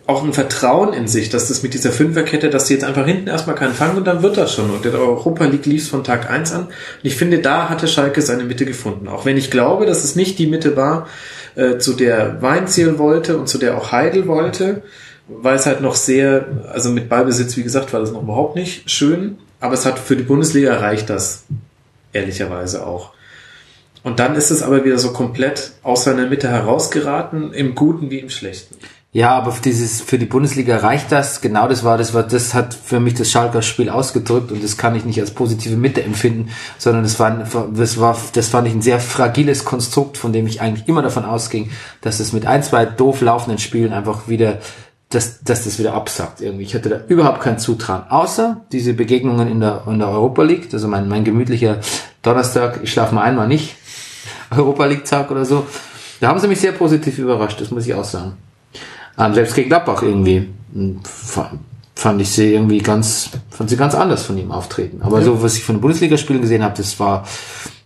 auch 0.08 0.24
ein 0.24 0.32
Vertrauen 0.32 0.94
in 0.94 1.08
sich, 1.08 1.30
dass 1.30 1.50
das 1.50 1.64
mit 1.64 1.74
dieser 1.74 1.92
Fünferkette, 1.92 2.50
dass 2.50 2.68
sie 2.68 2.76
jetzt 2.76 2.86
einfach 2.86 3.06
hinten 3.06 3.28
erstmal 3.28 3.58
keinen 3.58 3.74
fangen 3.74 3.98
und 3.98 4.08
dann 4.08 4.24
wird 4.24 4.38
das 4.38 4.54
schon. 4.54 4.70
Und 4.72 4.86
der 4.86 4.94
Europa 4.94 5.44
League 5.44 5.66
lief 5.66 5.90
von 5.90 6.06
Tag 6.06 6.30
eins 6.30 6.54
an. 6.54 6.68
Und 6.68 6.72
ich 7.04 7.18
finde, 7.18 7.40
da 7.40 7.68
hatte 7.68 7.90
Schalke 7.90 8.22
seine 8.22 8.46
Mitte 8.46 8.66
gefunden. 8.66 9.10
Auch 9.10 9.26
wenn 9.26 9.36
ich 9.36 9.52
glaube, 9.52 9.86
dass 9.86 10.06
es 10.06 10.16
nicht 10.16 10.40
die 10.40 10.48
Mitte 10.48 10.78
war, 10.78 11.08
äh, 11.56 11.78
zu 11.78 11.92
der 11.92 12.42
Weinziel 12.42 12.98
wollte 13.00 13.38
und 13.38 13.50
zu 13.50 13.58
der 13.58 13.78
auch 13.78 13.92
Heidel 13.92 14.28
wollte, 14.28 14.82
weil 15.28 15.58
es 15.58 15.66
halt 15.66 15.82
noch 15.82 15.96
sehr, 15.96 16.46
also 16.72 16.90
mit 16.90 17.10
Ballbesitz, 17.10 17.58
wie 17.58 17.64
gesagt, 17.64 17.92
war 17.92 18.00
das 18.00 18.14
noch 18.14 18.24
überhaupt 18.24 18.56
nicht 18.56 18.90
schön. 18.90 19.40
Aber 19.60 19.74
es 19.74 19.86
hat 19.86 20.00
für 20.00 20.16
die 20.16 20.24
Bundesliga 20.24 20.78
reicht 20.78 21.10
das 21.10 21.44
ehrlicherweise 22.18 22.86
auch. 22.86 23.12
Und 24.04 24.20
dann 24.20 24.36
ist 24.36 24.52
es 24.52 24.64
aber 24.64 24.86
wieder 24.86 25.00
so 25.00 25.12
komplett 25.12 25.72
aus 25.84 26.06
seiner 26.06 26.28
Mitte 26.28 26.50
herausgeraten, 26.50 27.54
im 27.54 27.76
Guten 27.76 28.10
wie 28.10 28.20
im 28.20 28.30
Schlechten. 28.30 28.76
Ja, 29.14 29.32
aber 29.32 29.52
für 29.52 29.62
dieses, 29.62 30.02
für 30.02 30.20
die 30.20 30.26
Bundesliga 30.26 30.78
reicht 30.78 31.12
das. 31.12 31.42
Genau 31.42 31.68
das 31.68 31.84
war, 31.84 31.98
das 31.98 32.14
war, 32.14 32.24
das 32.24 32.54
hat 32.54 32.74
für 32.74 33.00
mich 33.00 33.16
das 33.16 33.32
Schalker 33.32 33.62
Spiel 33.62 33.90
ausgedrückt 33.90 34.52
und 34.52 34.64
das 34.64 34.78
kann 34.78 34.96
ich 34.96 35.06
nicht 35.06 35.20
als 35.20 35.32
positive 35.32 35.76
Mitte 35.76 36.04
empfinden, 36.04 36.52
sondern 36.78 37.04
das 37.04 37.20
war, 37.20 37.48
das 37.74 38.00
war, 38.00 38.18
das 38.34 38.50
fand 38.50 38.68
ich 38.68 38.74
ein 38.74 38.82
sehr 38.82 39.00
fragiles 39.00 39.66
Konstrukt, 39.66 40.18
von 40.18 40.34
dem 40.34 40.46
ich 40.46 40.62
eigentlich 40.62 40.88
immer 40.88 41.02
davon 41.02 41.26
ausging, 41.26 41.72
dass 42.02 42.20
es 42.20 42.32
mit 42.32 42.46
ein, 42.46 42.64
zwei 42.64 42.86
doof 42.86 43.22
laufenden 43.22 43.60
Spielen 43.60 43.92
einfach 43.92 44.28
wieder, 44.28 44.60
dass, 45.10 45.42
dass 45.42 45.64
das 45.64 45.80
wieder 45.80 45.94
absackt 45.94 46.42
irgendwie. 46.42 46.64
Ich 46.64 46.76
hatte 46.76 46.90
da 46.90 47.00
überhaupt 47.08 47.42
kein 47.42 47.58
Zutrauen. 47.60 48.04
Außer 48.10 48.62
diese 48.72 48.94
Begegnungen 48.94 49.48
in 49.48 49.60
der, 49.62 49.84
in 49.88 50.00
der 50.00 50.10
Europa 50.10 50.44
League, 50.44 50.68
also 50.74 50.88
mein, 50.88 51.08
mein 51.08 51.24
gemütlicher 51.24 51.80
Donnerstag, 52.22 52.80
ich 52.84 52.92
schlafe 52.92 53.16
mal 53.16 53.22
einmal 53.22 53.48
nicht, 53.48 53.76
Europa 54.52 54.86
League 54.86 55.06
Tag 55.06 55.32
oder 55.32 55.46
so. 55.46 55.66
Da 56.20 56.28
haben 56.28 56.40
sie 56.40 56.48
mich 56.48 56.60
sehr 56.60 56.72
positiv 56.74 57.20
überrascht, 57.20 57.62
das 57.62 57.72
muss 57.72 57.86
ich 57.88 57.94
auch 57.94 58.04
sagen. 58.04 58.34
Ähm, 59.18 59.34
selbst 59.34 59.56
gegen 59.56 59.70
Gladbach 59.70 60.02
irgendwie 60.04 60.50
fa- 61.04 61.52
fand 61.96 62.22
ich 62.22 62.30
sie 62.32 62.54
irgendwie 62.54 62.80
ganz, 62.80 63.30
fand 63.50 63.70
sie 63.70 63.78
ganz 63.78 63.96
anders 63.96 64.24
von 64.24 64.38
ihm 64.38 64.52
auftreten. 64.52 65.02
Aber 65.02 65.22
so, 65.22 65.42
was 65.42 65.56
ich 65.56 65.64
von 65.64 65.76
den 65.78 65.82
Bundesligaspielen 65.82 66.42
gesehen 66.42 66.64
habe, 66.64 66.76
das 66.76 67.00
war, 67.00 67.26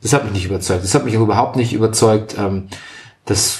das 0.02 0.12
hat 0.14 0.24
mich 0.24 0.34
nicht 0.34 0.46
überzeugt. 0.46 0.84
Das 0.84 0.96
hat 0.96 1.06
mich 1.06 1.16
auch 1.18 1.22
überhaupt 1.22 1.56
nicht 1.56 1.72
überzeugt. 1.74 2.36
Ähm, 2.38 2.68
das, 3.26 3.60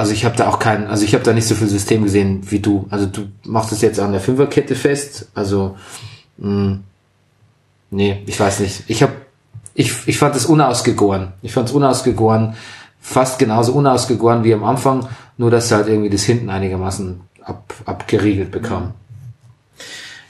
also 0.00 0.14
ich 0.14 0.24
habe 0.24 0.34
da 0.34 0.48
auch 0.48 0.58
kein, 0.58 0.86
also 0.86 1.04
ich 1.04 1.12
habe 1.12 1.24
da 1.24 1.34
nicht 1.34 1.46
so 1.46 1.54
viel 1.54 1.68
System 1.68 2.04
gesehen 2.04 2.40
wie 2.50 2.60
du. 2.60 2.86
Also 2.88 3.04
du 3.04 3.28
machst 3.44 3.70
es 3.70 3.82
jetzt 3.82 4.00
an 4.00 4.12
der 4.12 4.22
Fünferkette 4.22 4.74
fest. 4.74 5.28
Also 5.34 5.76
mh, 6.38 6.78
nee, 7.90 8.22
ich 8.24 8.40
weiß 8.40 8.60
nicht. 8.60 8.84
Ich 8.86 9.02
habe, 9.02 9.12
ich, 9.74 10.08
ich 10.08 10.16
fand 10.16 10.34
es 10.36 10.46
unausgegoren. 10.46 11.34
Ich 11.42 11.52
fand 11.52 11.68
es 11.68 11.74
unausgegoren, 11.74 12.54
fast 12.98 13.38
genauso 13.38 13.74
unausgegoren 13.74 14.42
wie 14.42 14.54
am 14.54 14.64
Anfang, 14.64 15.06
nur 15.36 15.50
dass 15.50 15.70
halt 15.70 15.86
irgendwie 15.86 16.08
das 16.08 16.22
hinten 16.22 16.48
einigermaßen 16.48 17.20
ab, 17.42 17.74
abgeriegelt 17.84 18.52
bekam. 18.52 18.94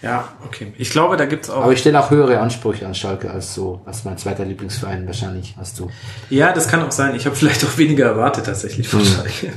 Ja, 0.02 0.28
okay. 0.47 0.72
Ich 0.78 0.90
glaube, 0.90 1.16
da 1.18 1.27
gibt's 1.27 1.51
auch. 1.51 1.62
Aber 1.64 1.72
ich 1.72 1.81
stelle 1.81 2.01
auch 2.01 2.10
höhere 2.10 2.40
Ansprüche 2.40 2.86
an 2.86 2.94
Schalke 2.94 3.31
als 3.31 3.55
so, 3.55 3.82
als 3.85 4.05
mein 4.05 4.16
zweiter 4.16 4.47
Lieblingsverein 4.47 5.06
wahrscheinlich 5.06 5.55
hast 5.59 5.78
du. 5.78 5.90
Ja, 6.31 6.52
das 6.52 6.68
kann 6.68 6.82
auch 6.82 6.90
sein. 6.93 7.14
Ich 7.16 7.27
habe 7.27 7.36
vielleicht 7.36 7.62
auch 7.64 7.77
weniger 7.77 8.06
erwartet 8.06 8.47
tatsächlich 8.47 8.89
von 8.89 9.05
Schalke. 9.05 9.52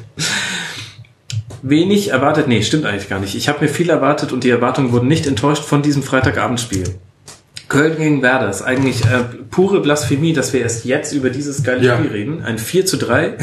Wenig 1.62 2.10
erwartet, 2.10 2.50
nee, 2.50 2.62
stimmt 2.62 2.86
eigentlich 2.86 3.08
gar 3.08 3.20
nicht. 3.20 3.36
Ich 3.36 3.48
habe 3.48 3.62
mir 3.62 3.70
viel 3.70 3.90
erwartet 3.90 4.34
und 4.34 4.44
die 4.44 4.50
Erwartungen 4.50 4.92
wurden 4.92 5.08
nicht 5.08 5.28
enttäuscht 5.28 5.64
von 5.64 5.82
diesem 5.82 6.04
Freitagabendspiel. 6.04 6.84
Köln 7.70 7.96
gegen 7.98 8.22
Werder 8.22 8.50
ist 8.50 8.62
eigentlich 8.62 9.06
äh, 9.06 9.24
pure 9.50 9.80
Blasphemie, 9.80 10.34
dass 10.34 10.52
wir 10.52 10.60
erst 10.60 10.84
jetzt 10.84 11.14
über 11.14 11.30
dieses 11.30 11.64
geile 11.64 11.86
Ja. 11.86 11.96
Spiel 11.98 12.12
reden. 12.12 12.44
Ein 12.44 12.58
4 12.58 12.86
zu 12.86 12.98
3, 12.98 13.38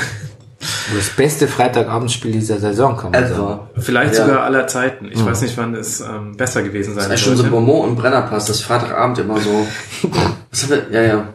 Das 0.95 1.11
beste 1.11 1.49
Freitagabendspiel 1.49 2.33
dieser 2.33 2.59
Saison 2.59 2.97
kann 2.97 3.13
man 3.13 3.23
sagen. 3.29 3.35
Ever. 3.35 3.71
vielleicht 3.79 4.15
Ja. 4.15 4.27
sogar 4.27 4.43
aller 4.45 4.67
Zeiten. 4.67 5.11
Ich 5.13 5.25
weiß 5.25 5.43
nicht, 5.43 5.57
wann 5.57 5.75
es 5.75 6.01
ähm, 6.01 6.37
besser 6.37 6.63
gewesen 6.63 6.95
sein 6.95 7.09
Das 7.09 7.21
ist 7.21 7.27
schon 7.27 7.37
so. 7.37 7.45
Beaumont 7.45 7.89
und 7.91 7.97
Brennerpass, 7.97 8.47
das 8.47 8.61
Freitagabend 8.61 9.19
immer 9.19 9.39
so. 9.41 9.67
Was 10.51 10.63
haben 10.65 10.71
wir, 10.71 10.87
ja, 10.91 11.03
ja. 11.03 11.35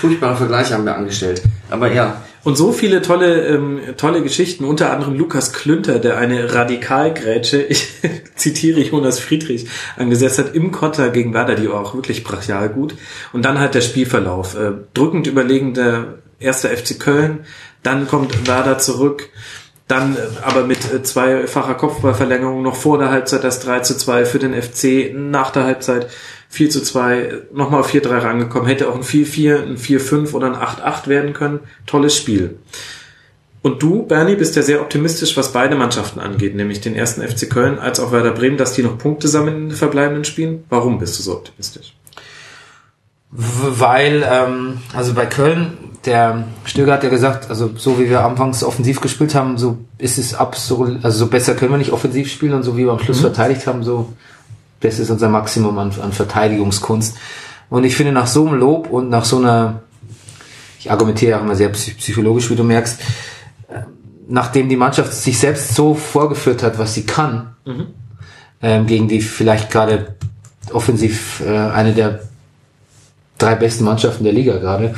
Furchtbare 0.00 0.36
Vergleiche 0.36 0.74
haben 0.74 0.84
wir 0.84 0.96
angestellt. 0.96 1.42
Aber 1.70 1.92
ja, 1.92 2.22
Und 2.46 2.56
so 2.56 2.70
viele 2.70 3.02
tolle, 3.02 3.46
ähm, 3.48 3.80
tolle 3.96 4.22
Geschichten, 4.22 4.64
unter 4.64 4.92
anderem 4.92 5.16
Lukas 5.16 5.52
Klünter, 5.52 5.98
der 5.98 6.16
eine 6.16 6.54
Radikalgrätsche, 6.54 7.60
ich 7.62 7.88
zitiere 8.36 8.80
Jonas 8.80 9.18
Friedrich, 9.18 9.66
angesetzt 9.96 10.38
hat 10.38 10.54
im 10.54 10.70
Konter 10.70 11.10
gegen 11.10 11.34
Werder, 11.34 11.56
die 11.56 11.68
war 11.68 11.80
auch 11.80 11.94
wirklich 11.96 12.22
brachial 12.22 12.68
gut. 12.68 12.94
Und 13.32 13.44
dann 13.44 13.58
halt 13.58 13.74
der 13.74 13.80
Spielverlauf. 13.80 14.54
Äh, 14.54 14.72
drückend 14.94 15.26
überlegender 15.26 16.18
erster 16.38 16.68
FC 16.68 17.00
Köln, 17.00 17.40
dann 17.82 18.06
kommt 18.06 18.46
Werder 18.46 18.78
zurück, 18.78 19.30
dann 19.88 20.16
äh, 20.16 20.18
aber 20.42 20.64
mit 20.64 20.92
äh, 20.92 21.02
zweifacher 21.02 21.74
Kopfballverlängerung 21.74 22.62
noch 22.62 22.76
vor 22.76 22.98
der 22.98 23.10
Halbzeit 23.10 23.44
das 23.44 23.60
3 23.60 23.80
zu 23.80 23.96
2 23.96 24.24
für 24.24 24.38
den 24.38 24.60
FC, 24.60 25.12
nach 25.14 25.50
der 25.50 25.64
Halbzeit 25.64 26.08
4 26.48 26.70
zu 26.70 26.82
2, 26.82 27.42
nochmal 27.52 27.80
auf 27.80 27.92
4-3 27.92 28.22
rangekommen, 28.22 28.68
hätte 28.68 28.88
auch 28.88 28.94
ein 28.94 29.02
4-4, 29.02 29.62
ein 29.62 29.76
4-5 29.76 30.32
oder 30.32 30.46
ein 30.46 30.54
8-8 30.54 31.08
werden 31.08 31.32
können. 31.32 31.60
Tolles 31.86 32.16
Spiel. 32.16 32.58
Und 33.62 33.82
du, 33.82 34.04
Bernie, 34.04 34.36
bist 34.36 34.54
ja 34.54 34.62
sehr 34.62 34.80
optimistisch, 34.80 35.36
was 35.36 35.52
beide 35.52 35.74
Mannschaften 35.74 36.20
angeht, 36.20 36.54
nämlich 36.54 36.80
den 36.80 36.94
ersten 36.94 37.20
FC 37.20 37.50
Köln 37.50 37.80
als 37.80 37.98
auch 37.98 38.12
Werder 38.12 38.30
Bremen, 38.30 38.56
dass 38.56 38.74
die 38.74 38.84
noch 38.84 38.96
Punkte 38.96 39.26
sammeln 39.26 39.56
in 39.56 39.68
den 39.70 39.76
verbleibenden 39.76 40.24
Spielen. 40.24 40.62
Warum 40.68 41.00
bist 41.00 41.18
du 41.18 41.24
so 41.24 41.32
optimistisch? 41.32 41.96
Weil, 43.32 44.24
ähm, 44.24 44.78
also 44.94 45.14
bei 45.14 45.26
Köln, 45.26 45.76
der 46.06 46.44
Stöger 46.64 46.94
hat 46.94 47.02
ja 47.02 47.10
gesagt, 47.10 47.50
also 47.50 47.70
so 47.76 47.98
wie 47.98 48.08
wir 48.08 48.24
anfangs 48.24 48.62
offensiv 48.64 49.00
gespielt 49.00 49.34
haben, 49.34 49.58
so 49.58 49.78
ist 49.98 50.18
es 50.18 50.34
absolut, 50.34 51.04
also 51.04 51.18
so 51.18 51.26
besser 51.26 51.54
können 51.54 51.72
wir 51.72 51.78
nicht 51.78 51.92
offensiv 51.92 52.30
spielen 52.30 52.54
und 52.54 52.62
so 52.62 52.76
wie 52.76 52.84
wir 52.84 52.92
am 52.92 52.98
Schluss 52.98 53.18
mhm. 53.18 53.22
verteidigt 53.22 53.66
haben, 53.66 53.82
so 53.82 54.12
das 54.80 54.98
ist 54.98 55.10
unser 55.10 55.28
Maximum 55.28 55.78
an, 55.78 55.92
an 56.00 56.12
Verteidigungskunst. 56.12 57.16
Und 57.68 57.84
ich 57.84 57.96
finde, 57.96 58.12
nach 58.12 58.26
so 58.26 58.46
einem 58.46 58.58
Lob 58.58 58.90
und 58.90 59.08
nach 59.08 59.24
so 59.24 59.38
einer, 59.38 59.82
ich 60.78 60.90
argumentiere 60.90 61.36
auch 61.36 61.42
immer 61.42 61.56
sehr 61.56 61.70
psychologisch, 61.70 62.50
wie 62.50 62.56
du 62.56 62.62
merkst, 62.62 63.00
äh, 63.68 63.80
nachdem 64.28 64.68
die 64.68 64.76
Mannschaft 64.76 65.12
sich 65.12 65.38
selbst 65.38 65.74
so 65.74 65.94
vorgeführt 65.94 66.62
hat, 66.62 66.78
was 66.78 66.94
sie 66.94 67.04
kann, 67.04 67.54
mhm. 67.64 67.86
ähm, 68.62 68.86
gegen 68.86 69.08
die 69.08 69.20
vielleicht 69.20 69.70
gerade 69.70 70.14
offensiv 70.72 71.42
äh, 71.44 71.56
eine 71.56 71.92
der 71.92 72.20
drei 73.38 73.54
besten 73.54 73.84
Mannschaften 73.84 74.24
der 74.24 74.32
Liga 74.32 74.56
gerade, 74.58 74.94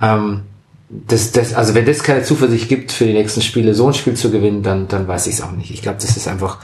ähm, 0.00 0.42
das, 0.88 1.32
das, 1.32 1.52
also 1.54 1.74
wenn 1.74 1.84
das 1.84 2.02
keine 2.02 2.22
Zuversicht 2.22 2.68
gibt 2.68 2.92
für 2.92 3.04
die 3.04 3.12
nächsten 3.12 3.42
Spiele, 3.42 3.74
so 3.74 3.88
ein 3.88 3.94
Spiel 3.94 4.14
zu 4.14 4.30
gewinnen, 4.30 4.62
dann, 4.62 4.88
dann 4.88 5.06
weiß 5.06 5.26
ich 5.26 5.34
es 5.34 5.42
auch 5.42 5.52
nicht. 5.52 5.70
Ich 5.70 5.82
glaube, 5.82 5.98
das 6.00 6.16
ist 6.16 6.28
einfach 6.28 6.58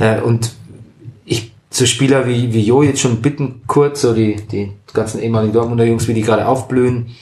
äh, 0.00 0.20
und 0.20 0.52
ich 1.24 1.52
so 1.70 1.84
Spieler 1.84 2.26
wie, 2.28 2.52
wie 2.52 2.62
Jo 2.62 2.82
jetzt 2.82 3.00
schon 3.00 3.20
bitten 3.20 3.62
kurz, 3.66 4.02
so 4.02 4.14
die, 4.14 4.36
die 4.36 4.72
ganzen 4.94 5.20
ehemaligen 5.20 5.52
Dortmunder 5.52 5.84
Jungs, 5.84 6.06
wie 6.08 6.14
die 6.14 6.22
gerade 6.22 6.46
aufblühen. 6.46 7.16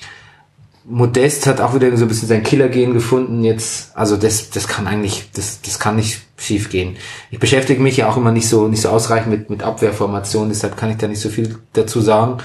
Modest 0.88 1.48
hat 1.48 1.60
auch 1.60 1.74
wieder 1.74 1.94
so 1.96 2.04
ein 2.04 2.08
bisschen 2.08 2.28
sein 2.28 2.44
Killergehen 2.44 2.92
gefunden 2.92 3.42
jetzt. 3.42 3.96
Also 3.96 4.16
das, 4.16 4.50
das 4.50 4.68
kann 4.68 4.86
eigentlich, 4.86 5.30
das, 5.34 5.60
das 5.62 5.80
kann 5.80 5.96
nicht 5.96 6.20
schief 6.36 6.70
gehen. 6.70 6.96
Ich 7.30 7.40
beschäftige 7.40 7.82
mich 7.82 7.96
ja 7.96 8.08
auch 8.08 8.16
immer 8.16 8.30
nicht 8.30 8.48
so, 8.48 8.68
nicht 8.68 8.82
so 8.82 8.90
ausreichend 8.90 9.30
mit, 9.30 9.50
mit 9.50 9.62
Abwehrformationen, 9.64 10.50
deshalb 10.50 10.76
kann 10.76 10.90
ich 10.90 10.98
da 10.98 11.08
nicht 11.08 11.20
so 11.20 11.28
viel 11.28 11.58
dazu 11.72 12.00
sagen. 12.00 12.38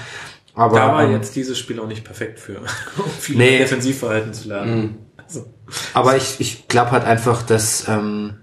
Aber, 0.54 0.78
da 0.78 0.88
war 0.88 1.04
ähm, 1.04 1.12
jetzt 1.12 1.34
dieses 1.34 1.58
Spiel 1.58 1.80
auch 1.80 1.86
nicht 1.86 2.04
perfekt 2.04 2.38
für, 2.38 2.58
um 2.98 3.10
viel 3.18 3.36
nee. 3.36 3.58
Defensivverhalten 3.58 4.34
zu 4.34 4.48
lernen. 4.48 4.80
Mhm. 4.80 4.94
Also. 5.16 5.46
Aber 5.94 6.16
ich, 6.16 6.36
ich 6.40 6.68
glaube 6.68 6.90
halt 6.90 7.04
einfach, 7.04 7.42
dass, 7.42 7.88
ähm, 7.88 8.34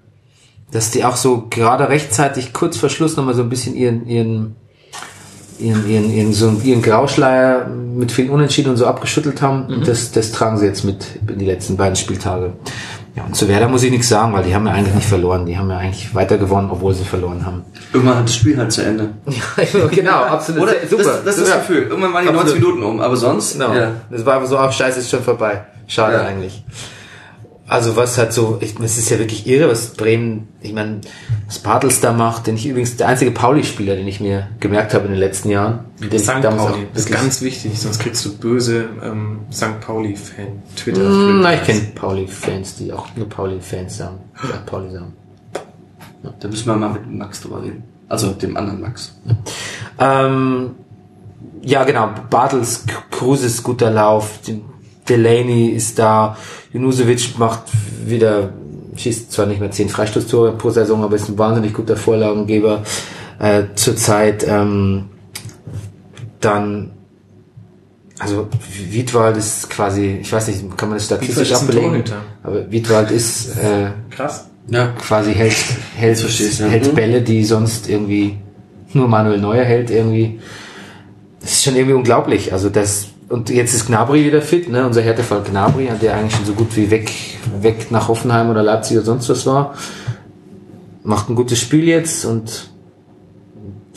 dass 0.71 0.91
die 0.91 1.03
auch 1.03 1.15
so 1.15 1.47
gerade 1.49 1.89
rechtzeitig 1.89 2.53
kurz 2.53 2.77
vor 2.77 2.89
Schluss 2.89 3.15
nochmal 3.15 3.35
so 3.35 3.43
ein 3.43 3.49
bisschen 3.49 3.75
ihren, 3.75 4.07
ihren, 4.07 4.55
ihren, 5.59 5.87
ihren, 5.87 6.11
ihren, 6.11 6.33
so 6.33 6.59
ihren 6.63 6.81
Grauschleier 6.81 7.67
mit 7.67 8.11
vielen 8.11 8.29
Unentschieden 8.31 8.69
und 8.69 8.77
so 8.77 8.87
abgeschüttelt 8.87 9.41
haben. 9.41 9.79
Mhm. 9.79 9.83
Das, 9.83 10.11
das 10.11 10.31
tragen 10.31 10.57
sie 10.57 10.65
jetzt 10.65 10.83
mit 10.83 11.05
in 11.27 11.37
die 11.37 11.45
letzten 11.45 11.77
beiden 11.77 11.95
Spieltage. 11.95 12.53
Ja, 13.19 13.25
und 13.25 13.35
zu 13.35 13.49
Werder 13.49 13.67
muss 13.67 13.83
ich 13.83 13.91
nichts 13.91 14.07
sagen, 14.07 14.31
weil 14.31 14.43
die 14.43 14.55
haben 14.55 14.65
ja 14.65 14.71
eigentlich 14.71 14.95
nicht 14.95 15.07
verloren. 15.07 15.45
Die 15.45 15.57
haben 15.57 15.69
ja 15.69 15.77
eigentlich 15.77 16.15
weiter 16.15 16.37
gewonnen, 16.37 16.69
obwohl 16.71 16.93
sie 16.93 17.03
verloren 17.03 17.45
haben. 17.45 17.65
Irgendwann 17.91 18.15
hat 18.15 18.23
das 18.23 18.35
Spiel 18.35 18.57
halt 18.57 18.71
zu 18.71 18.81
Ende. 18.81 19.09
ja, 19.27 19.87
genau, 19.87 20.23
absolut. 20.23 20.63
Oder, 20.63 20.73
super. 20.89 21.03
Das, 21.03 21.23
das 21.25 21.37
ist 21.39 21.49
das 21.49 21.67
Gefühl. 21.67 21.87
Irgendwann 21.89 22.13
waren 22.13 22.23
die 22.23 22.29
absolut. 22.29 22.47
90 22.47 22.61
Minuten 22.61 22.83
um, 22.83 23.01
aber 23.01 23.17
sonst. 23.17 23.53
Genau. 23.53 23.73
Ja. 23.73 23.91
Das 24.09 24.25
war 24.25 24.35
einfach 24.35 24.47
so, 24.47 24.57
ach 24.57 24.71
scheiße, 24.71 24.99
ist 24.99 25.09
schon 25.09 25.21
vorbei. 25.21 25.65
Schade 25.87 26.15
ja. 26.15 26.21
eigentlich. 26.21 26.63
Also 27.69 27.95
was 27.95 28.17
halt 28.17 28.33
so, 28.33 28.57
ich, 28.61 28.79
es 28.79 28.97
ist 28.97 29.11
ja 29.11 29.19
wirklich 29.19 29.45
irre, 29.45 29.69
was 29.69 29.91
Bremen, 29.91 30.47
ich 30.59 30.73
meine, 30.73 31.01
was 31.45 31.59
Bartels 31.59 32.01
da 32.01 32.13
macht, 32.13 32.47
den 32.47 32.55
ich 32.55 32.65
übrigens, 32.65 32.97
der 32.97 33.07
einzige 33.07 33.29
Pauli-Spieler, 33.29 33.95
den 33.95 34.07
ich 34.07 34.19
mir 34.19 34.47
gemerkt 34.59 34.95
habe 34.95 35.05
in 35.05 35.11
den 35.11 35.19
letzten 35.19 35.51
Jahren. 35.51 35.85
Den 35.99 36.19
St. 36.19 36.41
Pauli, 36.41 36.87
das 36.93 37.05
ist 37.05 37.11
ganz 37.11 37.43
wichtig, 37.43 37.79
sonst 37.79 37.99
kriegst 37.99 38.25
du 38.25 38.35
böse 38.35 38.89
ähm, 39.03 39.41
St. 39.51 39.79
Pauli-Fan, 39.81 40.63
twitter 40.75 41.01
mm, 41.03 41.41
Na, 41.41 41.53
ich 41.53 41.63
kenne 41.63 41.81
Pauli-Fans, 41.93 42.77
die 42.77 42.91
auch 42.91 43.07
nur 43.15 43.29
Pauli-Fans 43.29 43.97
sagen, 43.97 44.17
ja, 44.41 44.57
Pauli 44.65 44.89
sagen. 44.89 45.13
Ja. 46.23 46.33
Da 46.39 46.47
müssen 46.47 46.65
wir 46.65 46.75
mal 46.75 46.89
mit 46.89 47.07
Max 47.11 47.41
drüber 47.41 47.61
reden. 47.61 47.83
Also 48.07 48.31
dem 48.31 48.57
anderen 48.57 48.81
Max. 48.81 49.15
Ja, 49.99 50.25
ähm, 50.25 50.71
ja 51.61 51.83
genau, 51.83 52.09
Bartels, 52.31 52.83
Kruse 53.11 53.45
ist 53.45 53.61
guter 53.61 53.91
Lauf, 53.91 54.39
Delaney 55.09 55.69
ist 55.69 55.99
da, 55.99 56.37
Junusovic 56.73 57.37
macht 57.37 57.63
wieder, 58.05 58.53
schießt 58.95 59.31
zwar 59.31 59.45
nicht 59.45 59.59
mehr 59.59 59.71
zehn 59.71 59.89
Freistoßtore 59.89 60.53
pro 60.53 60.69
Saison, 60.69 61.03
aber 61.03 61.15
ist 61.15 61.29
ein 61.29 61.37
wahnsinnig 61.37 61.73
guter 61.73 61.97
Vorlagengeber 61.97 62.83
äh, 63.39 63.63
zurzeit. 63.75 64.45
Ähm, 64.47 65.05
dann, 66.39 66.91
also 68.19 68.47
Wiedwald 68.89 69.37
ist 69.37 69.69
quasi, 69.69 70.19
ich 70.21 70.31
weiß 70.31 70.47
nicht, 70.47 70.77
kann 70.77 70.89
man 70.89 70.97
das 70.97 71.05
statistisch 71.05 71.53
abbelegen, 71.53 72.03
aber 72.43 72.71
Wiedwald 72.71 73.11
ist 73.11 73.57
äh, 73.57 73.91
krass. 74.09 74.45
Ja. 74.67 74.93
quasi 74.99 75.33
hält, 75.33 75.55
hält, 75.95 76.19
hält 76.19 76.85
ja. 76.85 76.91
Bälle, 76.93 77.21
die 77.21 77.43
sonst 77.43 77.89
irgendwie 77.89 78.37
nur 78.93 79.07
Manuel 79.07 79.39
Neuer 79.39 79.65
hält 79.65 79.89
irgendwie. 79.89 80.39
Das 81.41 81.53
ist 81.53 81.63
schon 81.63 81.75
irgendwie 81.75 81.95
unglaublich. 81.95 82.53
Also 82.53 82.69
das 82.69 83.08
und 83.29 83.49
jetzt 83.49 83.73
ist 83.73 83.87
Gnabry 83.87 84.25
wieder 84.25 84.41
fit, 84.41 84.69
ne? 84.69 84.85
unser 84.85 85.01
Härtefall 85.01 85.43
Gnabry, 85.43 85.89
der 86.01 86.15
eigentlich 86.15 86.35
schon 86.35 86.45
so 86.45 86.53
gut 86.53 86.75
wie 86.75 86.89
weg, 86.89 87.11
weg 87.61 87.91
nach 87.91 88.07
Hoffenheim 88.07 88.49
oder 88.49 88.63
Leipzig 88.63 88.97
oder 88.97 89.05
sonst 89.05 89.29
was 89.29 89.45
war. 89.45 89.75
Macht 91.03 91.29
ein 91.29 91.35
gutes 91.35 91.59
Spiel 91.59 91.87
jetzt 91.87 92.25
und 92.25 92.69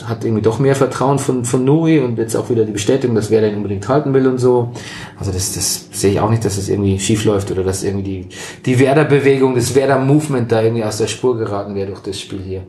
hat 0.04 0.24
irgendwie 0.24 0.42
doch 0.42 0.58
mehr 0.58 0.74
Vertrauen 0.74 1.18
von, 1.18 1.44
von 1.44 1.64
Nuri 1.64 2.00
und 2.00 2.18
jetzt 2.18 2.36
auch 2.36 2.50
wieder 2.50 2.64
die 2.64 2.72
Bestätigung, 2.72 3.14
dass 3.14 3.30
wer 3.30 3.40
den 3.40 3.56
unbedingt 3.56 3.88
halten 3.88 4.12
will 4.12 4.26
und 4.26 4.38
so. 4.38 4.72
Also 5.18 5.32
das, 5.32 5.54
das 5.54 5.88
sehe 5.92 6.12
ich 6.12 6.20
auch 6.20 6.30
nicht, 6.30 6.44
dass 6.44 6.56
das 6.56 6.68
irgendwie 6.68 6.98
schief 6.98 7.24
läuft 7.24 7.50
oder 7.50 7.62
dass 7.62 7.84
irgendwie 7.84 8.02
die, 8.02 8.26
die 8.66 8.78
Werder-Bewegung, 8.78 9.54
das 9.54 9.74
Werder-Movement 9.74 10.50
da 10.50 10.62
irgendwie 10.62 10.84
aus 10.84 10.98
der 10.98 11.06
Spur 11.06 11.38
geraten 11.38 11.74
wäre 11.74 11.88
durch 11.88 12.00
das 12.00 12.20
Spiel 12.20 12.40
hier. 12.40 12.62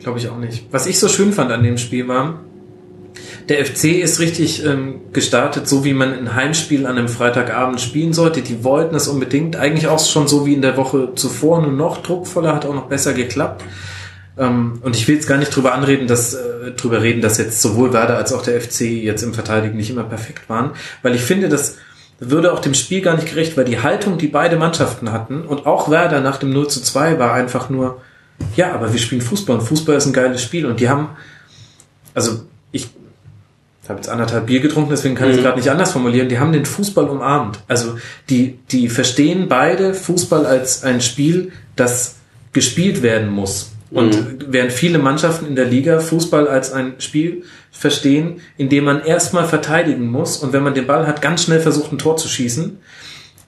Glaube 0.00 0.18
ich 0.18 0.28
auch 0.28 0.38
nicht. 0.38 0.66
Was 0.70 0.86
ich 0.86 0.98
so 0.98 1.08
schön 1.08 1.32
fand 1.32 1.50
an 1.50 1.62
dem 1.62 1.78
Spiel 1.78 2.08
war, 2.08 2.40
der 3.48 3.64
FC 3.64 3.84
ist 4.00 4.20
richtig 4.20 4.64
ähm, 4.64 5.00
gestartet, 5.12 5.68
so 5.68 5.84
wie 5.84 5.92
man 5.92 6.12
ein 6.12 6.34
Heimspiel 6.34 6.86
an 6.86 6.96
einem 6.96 7.08
Freitagabend 7.08 7.80
spielen 7.80 8.12
sollte. 8.12 8.42
Die 8.42 8.64
wollten 8.64 8.94
es 8.94 9.08
unbedingt. 9.08 9.56
Eigentlich 9.56 9.88
auch 9.88 9.98
schon 9.98 10.28
so 10.28 10.46
wie 10.46 10.54
in 10.54 10.62
der 10.62 10.76
Woche 10.76 11.10
zuvor, 11.14 11.60
nur 11.60 11.72
noch 11.72 12.02
druckvoller, 12.02 12.54
hat 12.54 12.64
auch 12.64 12.74
noch 12.74 12.86
besser 12.86 13.12
geklappt. 13.12 13.62
Ähm, 14.38 14.80
und 14.82 14.96
ich 14.96 15.06
will 15.06 15.14
jetzt 15.14 15.28
gar 15.28 15.38
nicht 15.38 15.54
drüber 15.54 15.74
anreden, 15.74 16.06
dass, 16.06 16.34
äh, 16.34 16.72
drüber 16.72 17.02
reden, 17.02 17.20
dass 17.20 17.38
jetzt 17.38 17.60
sowohl 17.60 17.92
Werder 17.92 18.16
als 18.16 18.32
auch 18.32 18.42
der 18.42 18.60
FC 18.60 18.80
jetzt 18.82 19.22
im 19.22 19.34
Verteidigen 19.34 19.76
nicht 19.76 19.90
immer 19.90 20.04
perfekt 20.04 20.48
waren, 20.48 20.72
weil 21.02 21.14
ich 21.14 21.20
finde, 21.20 21.48
das 21.48 21.76
würde 22.18 22.52
auch 22.52 22.60
dem 22.60 22.74
Spiel 22.74 23.00
gar 23.00 23.16
nicht 23.16 23.28
gerecht, 23.28 23.56
weil 23.56 23.64
die 23.64 23.80
Haltung, 23.80 24.18
die 24.18 24.28
beide 24.28 24.56
Mannschaften 24.56 25.12
hatten 25.12 25.42
und 25.42 25.66
auch 25.66 25.90
Werder 25.90 26.20
nach 26.20 26.38
dem 26.38 26.50
0 26.50 26.68
zu 26.68 26.80
2 26.80 27.18
war 27.18 27.32
einfach 27.32 27.70
nur, 27.70 28.00
ja, 28.56 28.72
aber 28.72 28.92
wir 28.92 29.00
spielen 29.00 29.20
Fußball 29.20 29.58
und 29.58 29.62
Fußball 29.62 29.96
ist 29.96 30.06
ein 30.06 30.12
geiles 30.12 30.42
Spiel 30.42 30.66
und 30.66 30.80
die 30.80 30.88
haben, 30.88 31.10
also 32.14 32.40
ich 33.84 33.90
habe 33.90 33.98
jetzt 33.98 34.08
anderthalb 34.08 34.46
Bier 34.46 34.60
getrunken, 34.60 34.88
deswegen 34.90 35.14
kann 35.14 35.28
ich 35.28 35.34
es 35.34 35.40
mhm. 35.40 35.44
gerade 35.44 35.58
nicht 35.58 35.70
anders 35.70 35.92
formulieren. 35.92 36.30
Die 36.30 36.38
haben 36.38 36.52
den 36.52 36.64
Fußball 36.64 37.04
umarmt. 37.04 37.60
Also 37.68 37.96
die, 38.30 38.58
die 38.70 38.88
verstehen 38.88 39.46
beide 39.46 39.92
Fußball 39.92 40.46
als 40.46 40.84
ein 40.84 41.02
Spiel, 41.02 41.52
das 41.76 42.16
gespielt 42.54 43.02
werden 43.02 43.28
muss. 43.28 43.72
Und 43.90 44.16
mhm. 44.16 44.38
während 44.48 44.72
viele 44.72 44.98
Mannschaften 44.98 45.46
in 45.46 45.54
der 45.54 45.66
Liga 45.66 46.00
Fußball 46.00 46.48
als 46.48 46.72
ein 46.72 46.94
Spiel 46.96 47.42
verstehen, 47.70 48.40
in 48.56 48.70
dem 48.70 48.84
man 48.84 49.04
erstmal 49.04 49.46
verteidigen 49.46 50.06
muss 50.06 50.38
und 50.38 50.54
wenn 50.54 50.62
man 50.62 50.72
den 50.72 50.86
Ball 50.86 51.06
hat, 51.06 51.20
ganz 51.20 51.44
schnell 51.44 51.60
versucht, 51.60 51.92
ein 51.92 51.98
Tor 51.98 52.16
zu 52.16 52.26
schießen, 52.26 52.78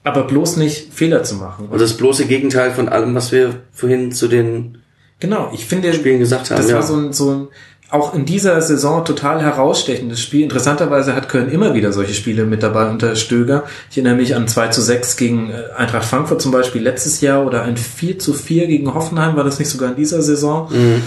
aber 0.03 0.27
bloß 0.27 0.57
nicht 0.57 0.93
Fehler 0.93 1.23
zu 1.23 1.35
machen. 1.35 1.67
Und 1.69 1.81
das 1.81 1.97
bloße 1.97 2.27
Gegenteil 2.27 2.71
von 2.71 2.89
allem, 2.89 3.15
was 3.15 3.31
wir 3.31 3.55
vorhin 3.73 4.11
zu 4.11 4.27
den 4.27 4.77
Genau, 5.19 5.49
ich 5.51 5.65
finde, 5.65 5.93
Spielen 5.93 6.19
gesagt 6.19 6.51
haben. 6.51 6.57
Das 6.57 6.69
ja. 6.69 6.75
war 6.75 6.83
so 6.83 6.95
ein, 6.95 7.11
so 7.11 7.31
ein 7.31 7.47
auch 7.89 8.13
in 8.13 8.25
dieser 8.25 8.61
Saison 8.61 9.05
total 9.05 9.41
herausstechendes 9.41 10.21
Spiel. 10.21 10.43
Interessanterweise 10.43 11.15
hat 11.15 11.29
Köln 11.29 11.49
immer 11.49 11.73
wieder 11.73 11.93
solche 11.93 12.13
Spiele 12.13 12.45
mit 12.45 12.61
dabei 12.61 12.89
unter 12.89 13.15
Stöger. 13.15 13.63
Ich 13.89 13.97
erinnere 13.97 14.15
mich 14.15 14.35
an 14.35 14.47
2 14.47 14.67
zu 14.69 14.81
6 14.81 15.15
gegen 15.15 15.51
äh, 15.51 15.71
Eintracht 15.75 16.05
Frankfurt 16.05 16.41
zum 16.41 16.51
Beispiel 16.51 16.81
letztes 16.81 17.21
Jahr 17.21 17.45
oder 17.45 17.63
ein 17.63 17.77
4 17.77 18.19
zu 18.19 18.33
4 18.33 18.67
gegen 18.67 18.93
Hoffenheim. 18.93 19.37
War 19.37 19.45
das 19.45 19.59
nicht 19.59 19.69
sogar 19.69 19.89
in 19.89 19.95
dieser 19.95 20.21
Saison? 20.21 20.69
Mhm. 20.71 21.01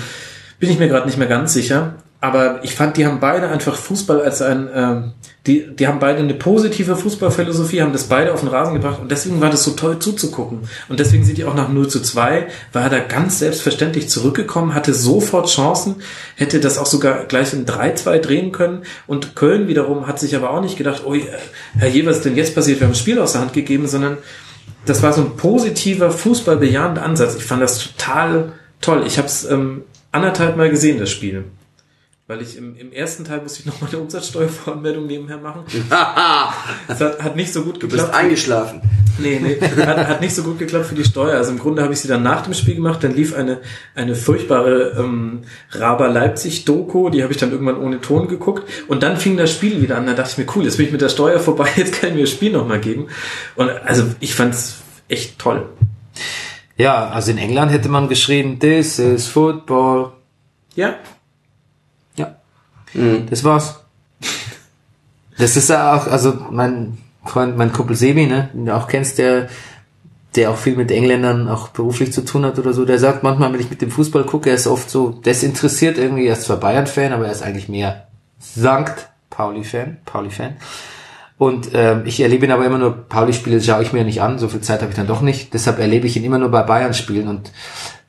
Bin 0.59 0.71
ich 0.71 0.79
mir 0.79 0.89
gerade 0.89 1.07
nicht 1.07 1.19
mehr 1.19 1.29
ganz 1.29 1.53
sicher. 1.53 1.95
Aber 2.21 2.61
ich 2.63 2.75
fand, 2.75 2.99
die 2.99 3.07
haben 3.07 3.19
beide 3.19 3.49
einfach 3.49 3.75
Fußball 3.75 4.21
als 4.21 4.43
ein, 4.43 4.69
ähm, 4.75 5.13
die, 5.47 5.75
die 5.75 5.87
haben 5.87 6.01
beide 6.01 6.19
eine 6.19 6.35
positive 6.35 6.95
Fußballphilosophie, 6.95 7.81
haben 7.81 7.95
das 7.95 8.05
beide 8.05 8.35
auf 8.35 8.41
den 8.41 8.51
Rasen 8.51 8.75
gebracht 8.75 9.01
und 9.01 9.11
deswegen 9.11 9.41
war 9.41 9.49
das 9.49 9.65
so 9.65 9.71
toll 9.71 9.99
zuzugucken. 9.99 10.61
Und 10.91 11.01
deswegen 11.01 11.25
sind 11.25 11.39
die 11.39 11.47
auch 11.47 11.55
nach 11.55 11.71
0 11.71 11.89
zu 11.89 12.01
2, 12.01 12.49
war 12.75 12.83
er 12.83 12.91
da 12.91 12.99
ganz 12.99 13.39
selbstverständlich 13.39 14.11
zurückgekommen, 14.11 14.75
hatte 14.75 14.93
sofort 14.93 15.49
Chancen, 15.49 15.97
hätte 16.37 16.61
das 16.61 16.77
auch 16.77 16.85
sogar 16.85 17.25
gleich 17.25 17.55
in 17.55 17.65
3-2 17.65 18.19
drehen 18.19 18.53
können. 18.53 18.83
Und 19.07 19.35
Köln 19.35 19.67
wiederum 19.67 20.07
hat 20.07 20.21
sich 20.21 20.37
aber 20.37 20.51
auch 20.51 20.61
nicht 20.61 20.77
gedacht, 20.77 21.05
oh, 21.07 21.15
Herr 21.79 21.89
Je, 21.89 22.05
was 22.05 22.19
ist 22.19 22.27
denn 22.27 22.37
jetzt 22.37 22.55
passiert? 22.55 22.81
Wir 22.81 22.87
haben 22.87 22.93
das 22.93 23.01
Spiel 23.01 23.19
aus 23.19 23.33
der 23.33 23.41
Hand 23.41 23.55
gegeben, 23.55 23.89
sondern 23.89 24.19
das 24.85 25.03
war 25.03 25.15
so 25.15 25.23
ein 25.23 25.37
positiver, 25.37 26.11
fußballbejahender 26.11 27.03
Ansatz. 27.03 27.37
Ich 27.37 27.45
fand 27.45 27.63
das 27.63 27.79
total 27.79 28.53
toll. 28.83 29.05
Ich 29.07 29.17
habe 29.17 29.27
es 29.27 29.45
ähm, 29.45 29.85
anderthalb 30.13 30.59
Mal 30.59 30.69
gesehen, 30.69 30.99
das 30.99 31.11
Spiel. 31.11 31.45
Weil 32.31 32.43
ich 32.43 32.57
im, 32.57 32.77
im 32.77 32.93
ersten 32.93 33.25
Teil 33.25 33.43
musste 33.43 33.59
ich 33.59 33.67
noch 33.67 33.81
mal 33.81 33.89
eine 33.89 33.99
Umsatzsteuervoranmeldung 33.99 35.05
nebenher 35.05 35.39
machen. 35.39 35.65
das 36.87 37.01
hat, 37.01 37.21
hat 37.21 37.35
nicht 37.35 37.53
so 37.53 37.65
gut 37.65 37.83
Du 37.83 37.89
geklappt. 37.89 38.13
bist 38.13 38.21
eingeschlafen. 38.23 38.83
Nee, 39.19 39.41
nee, 39.43 39.61
hat, 39.85 40.07
hat 40.07 40.21
nicht 40.21 40.33
so 40.33 40.45
gut 40.45 40.61
geklappt 40.61 40.87
für 40.87 40.95
die 40.95 41.03
Steuer. 41.03 41.39
Also 41.39 41.51
im 41.51 41.59
Grunde 41.59 41.83
habe 41.83 41.93
ich 41.93 41.99
sie 41.99 42.07
dann 42.07 42.23
nach 42.23 42.43
dem 42.43 42.55
Spiel 42.55 42.77
gemacht. 42.77 43.03
Dann 43.03 43.17
lief 43.17 43.35
eine, 43.35 43.59
eine 43.97 44.15
furchtbare 44.15 44.95
ähm, 44.97 45.41
Raber 45.73 46.09
Leipzig-Doku, 46.09 47.11
die 47.11 47.25
habe 47.25 47.33
ich 47.33 47.39
dann 47.41 47.51
irgendwann 47.51 47.79
ohne 47.79 48.01
Ton 48.01 48.29
geguckt. 48.29 48.63
Und 48.87 49.03
dann 49.03 49.17
fing 49.17 49.37
das 49.37 49.51
Spiel 49.51 49.83
wieder 49.83 49.97
an. 49.97 50.07
Da 50.07 50.15
dachte 50.15 50.31
ich 50.31 50.39
mir, 50.39 50.47
cool, 50.55 50.63
jetzt 50.63 50.77
bin 50.77 50.87
ich 50.87 50.93
mit 50.93 51.01
der 51.01 51.09
Steuer 51.09 51.41
vorbei, 51.41 51.69
jetzt 51.77 51.95
kann 51.95 52.11
ich 52.11 52.15
mir 52.15 52.21
das 52.23 52.31
Spiel 52.31 52.53
nochmal 52.53 52.79
geben. 52.79 53.09
Und 53.57 53.71
also 53.71 54.05
ich 54.21 54.37
fand's 54.37 54.77
echt 55.09 55.37
toll. 55.41 55.69
Ja, 56.77 57.09
also 57.09 57.33
in 57.33 57.39
England 57.39 57.73
hätte 57.73 57.89
man 57.89 58.09
geschrieben, 58.09 58.61
this 58.61 59.01
is 59.01 59.27
football. 59.27 60.13
Ja. 60.77 60.95
Das 63.29 63.45
war's. 63.45 63.81
Das 65.39 65.57
ist 65.57 65.71
ja 65.71 65.97
auch, 65.97 66.07
also 66.07 66.35
mein 66.51 66.99
Freund, 67.25 67.57
mein 67.57 67.73
Kumpel 67.73 67.97
Sebi, 67.97 68.27
ne, 68.27 68.51
den 68.53 68.67
du 68.67 68.77
auch 68.77 68.89
kennst, 68.89 69.19
der, 69.19 69.49
der 70.37 70.51
auch 70.51 70.57
viel 70.57 70.77
mit 70.77 70.91
Engländern 70.91 71.49
auch 71.49 71.69
beruflich 71.69 72.13
zu 72.13 72.25
tun 72.25 72.45
hat 72.45 72.59
oder 72.59 72.73
so, 72.73 72.85
der 72.85 72.99
sagt 72.99 73.23
manchmal, 73.23 73.53
wenn 73.53 73.61
ich 73.61 73.71
mit 73.71 73.83
dem 73.83 73.91
Fußball 73.91 74.25
gucke, 74.25 74.51
er 74.51 74.57
ist 74.57 74.67
oft 74.67 74.91
so 74.91 75.11
desinteressiert 75.11 75.99
irgendwie, 75.99 76.27
er 76.27 76.35
ist 76.35 76.45
zwar 76.45 76.59
Bayern-Fan, 76.59 77.13
aber 77.13 77.27
er 77.27 77.33
ist 77.33 77.43
eigentlich 77.43 77.69
mehr 77.69 78.09
Sankt 78.39 79.09
Pauli-Fan, 79.31 79.99
Pauli-Fan. 80.05 80.57
Und 81.39 81.71
ähm, 81.73 82.03
ich 82.05 82.21
erlebe 82.21 82.45
ihn 82.45 82.53
aber 82.53 82.67
immer 82.67 82.79
nur, 82.79 82.93
Pauli-Spiele 83.09 83.63
schaue 83.63 83.83
ich 83.83 83.95
mir 83.95 84.05
nicht 84.05 84.21
an, 84.21 84.39
so 84.39 84.49
viel 84.49 84.61
Zeit 84.61 84.83
habe 84.83 84.91
ich 84.91 84.97
dann 84.97 85.07
doch 85.07 85.23
nicht. 85.23 85.55
Deshalb 85.55 85.79
erlebe 85.79 86.07
ich 86.07 86.17
ihn 86.17 86.25
immer 86.25 86.39
nur 86.39 86.51
bei 86.51 86.63
Bayern-Spielen 86.63 87.29
und 87.29 87.51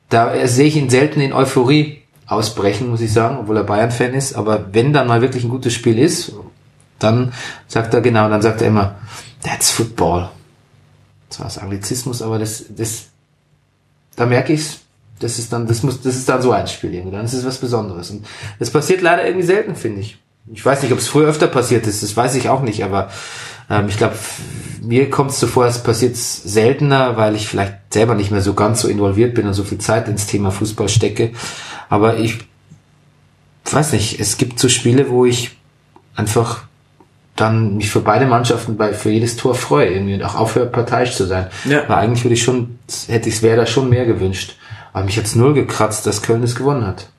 da 0.10 0.46
sehe 0.46 0.68
ich 0.68 0.76
ihn 0.76 0.90
selten 0.90 1.22
in 1.22 1.32
Euphorie 1.32 2.01
ausbrechen, 2.32 2.90
muss 2.90 3.02
ich 3.02 3.12
sagen, 3.12 3.38
obwohl 3.40 3.58
er 3.58 3.64
Bayern-Fan 3.64 4.14
ist. 4.14 4.36
Aber 4.36 4.74
wenn 4.74 4.94
dann 4.94 5.08
mal 5.08 5.22
wirklich 5.22 5.44
ein 5.44 5.50
gutes 5.50 5.74
Spiel 5.74 6.00
ist, 6.00 6.34
dann 7.00 7.34
sagt 7.68 7.94
er 7.94 8.02
genau, 8.02 8.30
dann 8.30 8.42
sagt 8.42 8.62
er 8.62 8.68
immer, 8.68 8.96
that's 9.44 9.70
football. 9.70 10.30
Zwar 11.30 11.48
ist 11.48 11.58
Anglizismus, 11.58 12.22
aber 12.22 12.40
das, 12.40 12.66
das, 12.70 13.08
da 14.16 14.26
merke 14.26 14.54
ich's. 14.54 14.80
Das 15.20 15.38
ist 15.38 15.54
dann, 15.54 15.68
das 15.68 15.84
muss, 15.84 16.02
das 16.02 16.16
ist 16.16 16.28
dann 16.28 16.42
so 16.42 16.52
ein 16.52 16.68
Spiel 16.68 16.94
irgendwie. 16.94 17.16
Dann 17.16 17.26
ist 17.26 17.34
es 17.34 17.46
was 17.46 17.58
Besonderes. 17.58 18.10
Und 18.10 18.26
das 18.60 18.72
passiert 18.72 19.02
leider 19.02 19.26
irgendwie 19.26 19.46
selten, 19.46 19.76
finde 19.76 20.02
ich. 20.02 20.18
Ich 20.52 20.66
weiß 20.66 20.82
nicht, 20.82 20.92
ob 20.92 20.98
es 20.98 21.08
früher 21.08 21.28
öfter 21.28 21.48
passiert 21.48 21.86
ist, 21.86 22.02
das 22.02 22.18
weiß 22.18 22.34
ich 22.36 22.50
auch 22.50 22.62
nicht, 22.64 22.84
aber 22.84 23.10
ähm, 23.70 23.88
ich 23.88 23.98
glaube, 23.98 24.16
mir 24.82 25.10
kommt 25.12 25.30
es 25.30 25.40
so 25.40 25.46
vor, 25.46 25.66
es 25.66 25.84
passiert 25.84 26.18
seltener, 26.18 27.16
weil 27.16 27.36
ich 27.36 27.48
vielleicht 27.48 27.94
selber 27.94 28.16
nicht 28.16 28.32
mehr 28.32 28.42
so 28.42 28.56
ganz 28.56 28.82
so 28.82 28.88
involviert 28.88 29.36
bin 29.36 29.46
und 29.46 29.54
so 29.54 29.64
viel 29.64 29.78
Zeit 29.78 30.08
ins 30.08 30.26
Thema 30.26 30.50
Fußball 30.50 30.90
stecke. 30.90 31.32
Aber 31.92 32.18
ich 32.18 32.38
weiß 33.66 33.92
nicht, 33.92 34.18
es 34.22 34.38
gibt 34.38 34.60
so 34.60 34.70
Spiele, 34.70 35.10
wo 35.10 35.26
ich 35.26 35.58
einfach 36.16 36.64
dann 37.36 37.76
mich 37.76 37.90
für 37.90 38.00
beide 38.00 38.26
Mannschaften 38.26 38.78
bei 38.78 38.94
für 38.94 39.10
jedes 39.10 39.36
Tor 39.36 39.56
freue 39.56 39.90
irgendwie 39.90 40.14
und 40.14 40.24
auch 40.24 40.36
aufhöre 40.36 40.68
parteiisch 40.68 41.18
zu 41.18 41.26
sein. 41.26 41.48
Ja. 41.66 41.84
Weil 41.90 41.98
eigentlich 41.98 42.24
würde 42.24 42.36
ich 42.36 42.44
schon, 42.44 42.80
hätte 43.08 43.28
ich 43.28 43.36
es 43.36 43.42
wäre 43.44 43.58
da 43.58 43.66
schon 43.66 43.90
mehr 43.90 44.06
gewünscht. 44.06 44.56
Aber 44.94 45.04
mich 45.04 45.18
hat's 45.18 45.36
null 45.36 45.54
gekratzt, 45.54 46.08
dass 46.08 46.22
Köln 46.22 46.44
es 46.44 46.56
gewonnen 46.56 46.88
hat. 46.88 47.10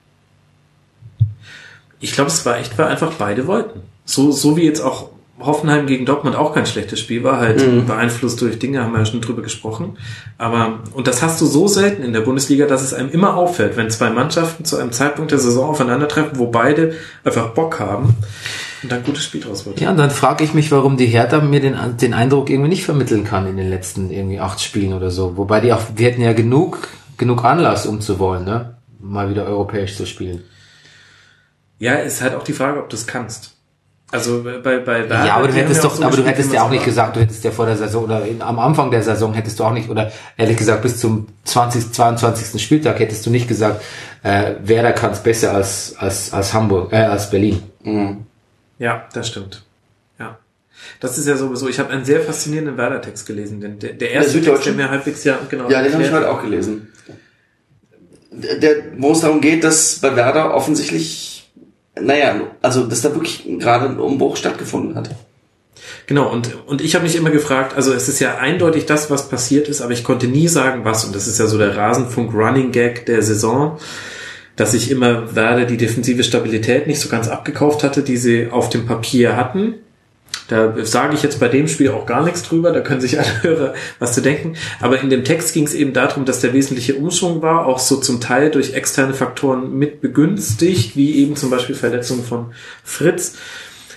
ich 2.01 2.13
glaube, 2.13 2.31
es 2.31 2.45
war 2.47 2.57
echt, 2.57 2.77
weil 2.79 2.87
einfach 2.87 3.13
beide 3.19 3.47
wollten. 3.47 3.83
So, 4.07 4.33
so 4.33 4.57
wie 4.57 4.65
jetzt 4.65 4.81
auch 4.81 5.11
Hoffenheim 5.47 5.87
gegen 5.87 6.07
Dortmund 6.07 6.37
auch 6.37 6.55
kein 6.55 6.67
schlechtes 6.67 7.01
Spiel 7.01 7.25
war, 7.25 7.39
halt 7.39 7.87
beeinflusst 7.87 8.41
durch 8.41 8.59
Dinge, 8.59 8.83
haben 8.83 8.93
wir 8.93 9.01
ja 9.01 9.05
schon 9.05 9.21
drüber 9.21 9.43
gesprochen. 9.43 9.99
Aber, 10.39 10.81
und 10.95 11.07
das 11.07 11.23
hast 11.23 11.41
du 11.41 11.47
so 11.47 11.69
selten 11.69 12.03
in 12.03 12.13
der 12.13 12.21
Bundesliga, 12.21 12.67
dass 12.67 12.83
es 12.83 12.95
einem 12.95 13.11
immer 13.11 13.37
auffällt, 13.37 13.77
wenn 13.77 13.91
zwei 13.91 14.11
Mannschaften 14.11 14.65
zu 14.65 14.77
einem 14.77 14.93
Zeitpunkt 14.93 15.31
der 15.31 15.39
Saison 15.39 15.71
aufeinandertreffen, 15.71 16.39
wo 16.39 16.47
beide 16.47 16.95
einfach 17.25 17.49
Bock 17.51 17.81
haben 17.81 18.17
und 18.83 18.91
dann 18.91 18.99
ein 18.99 19.05
gutes 19.05 19.25
Spiel 19.25 19.41
draus 19.41 19.65
wird. 19.65 19.81
Ja, 19.81 19.91
und 19.91 19.97
dann 19.97 20.11
frage 20.11 20.45
ich 20.45 20.55
mich, 20.55 20.73
warum 20.73 20.97
die 20.97 21.07
Hertha 21.07 21.41
mir 21.41 21.61
den, 21.61 21.77
den 22.01 22.15
Eindruck 22.15 22.51
irgendwie 22.51 22.71
nicht 22.71 22.85
vermitteln 22.85 23.25
kann 23.25 23.47
in 23.47 23.57
den 23.57 23.71
letzten 23.71 24.11
irgendwie 24.11 24.41
acht 24.41 24.61
Spielen 24.61 24.93
oder 24.93 25.11
so. 25.11 25.37
Wobei 25.37 25.61
die 25.61 25.73
auch, 25.73 25.83
die 25.97 26.05
hätten 26.05 26.21
ja 26.21 26.33
genug, 26.33 26.89
genug 27.17 27.45
Anlass, 27.45 27.87
um 27.87 28.01
zu 28.01 28.19
wollen, 28.19 28.45
ne? 28.45 28.77
Mal 29.01 29.31
wieder 29.31 29.47
europäisch 29.47 29.97
zu 29.97 30.07
spielen. 30.07 30.43
Ja, 31.79 31.95
ist 31.95 32.23
halt 32.23 32.35
auch 32.35 32.45
die 32.45 32.53
Frage, 32.53 32.79
ob 32.79 32.89
du 32.89 32.97
es 32.97 33.07
kannst. 33.07 33.57
Also 34.13 34.43
bei, 34.45 34.59
bei 34.59 34.87
Werder, 34.87 35.25
ja, 35.27 35.37
aber 35.37 35.49
du 35.49 35.55
hättest 35.55 35.83
ja 35.83 35.89
auch 35.89 35.93
doch, 35.95 35.97
so 36.01 36.05
aber 36.05 36.17
du 36.19 36.25
hättest 36.25 36.53
ja 36.53 36.63
auch 36.63 36.71
nicht 36.71 36.85
gesagt, 36.85 37.17
du 37.17 37.21
hättest 37.21 37.43
ja 37.45 37.51
vor 37.51 37.65
der 37.65 37.77
Saison 37.79 38.05
oder 38.05 38.25
in, 38.27 38.43
am 38.43 38.59
Anfang 38.59 38.91
der 38.91 39.03
Saison 39.03 39.33
hättest 39.33 39.59
du 39.59 39.65
auch 39.65 39.73
nicht, 39.73 39.89
oder 39.89 40.13
ehrlich 40.37 40.59
gesagt 40.59 40.83
bis 40.83 40.99
zum 41.01 41.29
20, 41.45 41.93
22. 41.93 42.63
Spieltag 42.63 42.99
hättest 43.01 43.25
du 43.25 43.31
nicht 43.31 43.49
gesagt, 43.49 43.83
äh, 44.23 44.53
Werder 44.63 44.93
kann 44.93 45.13
es 45.13 45.21
besser 45.21 45.55
als, 45.55 45.95
als, 45.99 46.31
als 46.33 46.53
Hamburg, 46.53 46.93
äh, 46.93 46.97
als 46.97 47.31
Berlin. 47.31 47.63
Ja, 48.79 49.05
das 49.15 49.29
stimmt. 49.29 49.65
Ja. 50.19 50.37
Das 51.01 51.17
ist 51.17 51.27
ja 51.27 51.37
sowieso, 51.37 51.69
ich 51.69 51.79
habe 51.79 51.89
einen 51.91 52.05
sehr 52.05 52.21
faszinierenden 52.21 52.77
Werder-Text 52.77 53.27
gelesen, 53.27 53.61
denn 53.63 53.79
der, 53.79 53.95
der 53.95 54.11
erste 54.11 54.43
Text, 54.43 54.67
der 54.67 54.75
mir 54.75 54.91
halbwegs 54.91 55.25
ja 55.25 55.39
genau 55.49 55.71
Ja, 55.71 55.83
den 55.83 55.93
habe 55.95 56.03
ich 56.03 56.13
heute 56.13 56.31
auch 56.31 56.43
gelesen. 56.43 56.89
Der, 58.31 58.57
der- 58.59 58.77
wo 58.99 59.13
es 59.13 59.21
darum 59.21 59.41
geht, 59.41 59.65
dass 59.65 60.01
bei 60.01 60.15
Werder 60.17 60.55
offensichtlich, 60.55 61.42
naja, 62.01 62.41
also 62.63 62.87
dass 62.87 63.03
da 63.03 63.15
wirklich 63.15 63.45
gerade 63.59 63.87
ein 63.87 63.99
Umbruch 63.99 64.37
stattgefunden 64.37 64.95
hat. 64.97 65.11
Genau, 66.07 66.31
und, 66.31 66.57
und 66.67 66.81
ich 66.81 66.95
habe 66.95 67.05
mich 67.05 67.17
immer 67.17 67.31
gefragt, 67.31 67.77
also 67.77 67.93
es 67.93 68.09
ist 68.09 68.21
ja 68.21 68.39
eindeutig 68.39 68.87
das, 68.87 69.11
was 69.11 69.29
passiert 69.29 69.69
ist, 69.69 69.81
aber 69.81 69.93
ich 69.93 70.05
konnte 70.05 70.27
nie 70.27 70.49
sagen, 70.49 70.85
was. 70.85 71.05
Und 71.05 71.15
das 71.15 71.27
ist 71.27 71.39
ja 71.39 71.47
so 71.47 71.59
der 71.59 71.77
Rasenfunk-Running-Gag 71.77 73.07
der 73.07 73.23
Saison, 73.23 73.79
dass 74.57 74.75
ich 74.75 74.91
immer 74.91 75.35
Werder 75.35 75.65
die 75.65 75.77
defensive 75.77 76.25
Stabilität 76.25 76.87
nicht 76.87 77.01
so 77.01 77.09
ganz 77.09 77.29
abgekauft 77.29 77.83
hatte, 77.83 78.03
die 78.03 78.17
sie 78.17 78.49
auf 78.51 78.69
dem 78.69 78.87
Papier 78.87 79.37
hatten. 79.37 79.75
Da 80.53 80.75
sage 80.85 81.15
ich 81.15 81.23
jetzt 81.23 81.41
bei 81.41 81.49
dem 81.49 81.67
Spiel 81.67 81.91
auch 81.91 82.05
gar 82.05 82.23
nichts 82.23 82.43
drüber, 82.43 82.73
da 82.73 82.81
können 82.81 83.01
sich 83.01 83.19
alle 83.19 83.43
Hörer 83.43 83.75
was 83.99 84.13
zu 84.15 84.21
denken. 84.21 84.55
Aber 84.81 85.01
in 85.01 85.09
dem 85.09 85.25
Text 85.25 85.55
ging 85.55 85.65
es 85.65 85.73
eben 85.73 85.93
darum, 85.95 86.27
dass 86.27 86.41
der 86.41 86.53
wesentliche 86.53 86.95
Umschwung 86.97 87.41
war, 87.41 87.65
auch 87.67 87.79
so 87.79 87.97
zum 87.97 88.21
Teil 88.21 88.51
durch 88.51 88.75
externe 88.75 89.15
Faktoren 89.15 89.73
mit 89.79 90.03
begünstigt, 90.03 90.95
wie 90.95 91.17
eben 91.17 91.37
zum 91.37 91.49
Beispiel 91.51 91.75
Verletzungen 91.75 92.23
von 92.23 92.53
Fritz 92.85 93.37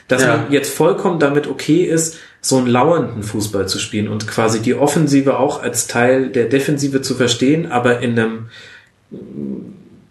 dass 0.08 0.22
Ja. 0.22 0.38
man 0.38 0.52
jetzt 0.52 0.72
vollkommen 0.72 1.20
damit 1.20 1.48
okay 1.48 1.84
ist, 1.84 2.18
so 2.40 2.58
einen 2.58 2.68
lauernden 2.68 3.24
Fußball 3.24 3.68
zu 3.68 3.80
spielen 3.80 4.08
und 4.08 4.28
quasi 4.28 4.62
die 4.62 4.76
Offensive 4.76 5.40
auch 5.40 5.64
als 5.64 5.88
Teil 5.88 6.30
der 6.30 6.46
Defensive 6.46 7.02
zu 7.02 7.16
verstehen, 7.16 7.72
aber 7.72 8.02
in 8.02 8.20
einem 8.20 8.50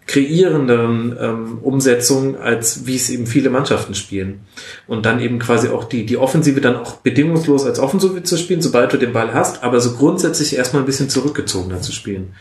kreierenderen 0.07 1.17
ähm, 1.19 1.57
Umsetzung, 1.61 2.39
als 2.39 2.85
wie 2.85 2.95
es 2.95 3.09
eben 3.09 3.25
viele 3.25 3.49
Mannschaften 3.49 3.95
spielen. 3.95 4.41
Und 4.87 5.05
dann 5.05 5.19
eben 5.19 5.39
quasi 5.39 5.69
auch 5.69 5.83
die, 5.83 6.05
die 6.05 6.17
Offensive 6.17 6.61
dann 6.61 6.75
auch 6.75 6.97
bedingungslos 6.97 7.65
als 7.65 7.79
Offensive 7.79 8.21
zu 8.23 8.37
spielen, 8.37 8.61
sobald 8.61 8.93
du 8.93 8.97
den 8.97 9.13
Ball 9.13 9.33
hast, 9.33 9.63
aber 9.63 9.79
so 9.79 9.93
grundsätzlich 9.95 10.55
erstmal 10.55 10.83
ein 10.83 10.85
bisschen 10.85 11.09
zurückgezogener 11.09 11.81
zu 11.81 11.91
spielen. 11.91 12.33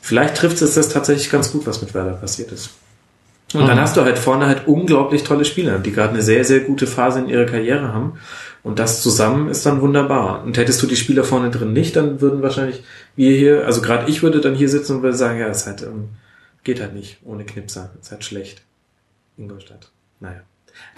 Vielleicht 0.00 0.36
trifft 0.36 0.62
es 0.62 0.74
das 0.74 0.88
tatsächlich 0.88 1.30
ganz 1.30 1.52
gut, 1.52 1.66
was 1.66 1.82
mit 1.82 1.94
Werder 1.94 2.12
passiert 2.12 2.52
ist. 2.52 2.70
Und 3.54 3.68
dann 3.68 3.80
hast 3.80 3.96
du 3.96 4.02
halt 4.02 4.18
vorne 4.18 4.46
halt 4.46 4.66
unglaublich 4.66 5.22
tolle 5.22 5.44
Spieler, 5.44 5.78
die 5.78 5.92
gerade 5.92 6.10
eine 6.10 6.22
sehr, 6.22 6.44
sehr 6.44 6.60
gute 6.60 6.86
Phase 6.86 7.20
in 7.20 7.28
ihrer 7.28 7.44
Karriere 7.44 7.92
haben. 7.92 8.14
Und 8.64 8.78
das 8.78 9.02
zusammen 9.02 9.48
ist 9.48 9.64
dann 9.64 9.80
wunderbar. 9.80 10.42
Und 10.42 10.56
hättest 10.56 10.82
du 10.82 10.86
die 10.86 10.96
Spieler 10.96 11.22
vorne 11.22 11.50
drin 11.50 11.72
nicht, 11.72 11.94
dann 11.94 12.20
würden 12.20 12.42
wahrscheinlich 12.42 12.82
wir 13.14 13.36
hier, 13.36 13.64
also 13.66 13.80
gerade 13.80 14.10
ich 14.10 14.22
würde 14.22 14.40
dann 14.40 14.54
hier 14.54 14.68
sitzen 14.68 14.96
und 14.96 15.02
würde 15.02 15.16
sagen, 15.16 15.38
ja, 15.38 15.48
es 15.48 15.66
halt, 15.66 15.82
ähm, 15.82 16.08
geht 16.64 16.80
halt 16.80 16.94
nicht 16.94 17.18
ohne 17.24 17.44
Knipser. 17.44 17.90
Ist 18.00 18.10
halt 18.10 18.24
schlecht. 18.24 18.62
Ingolstadt. 19.36 19.90
Naja. 20.20 20.40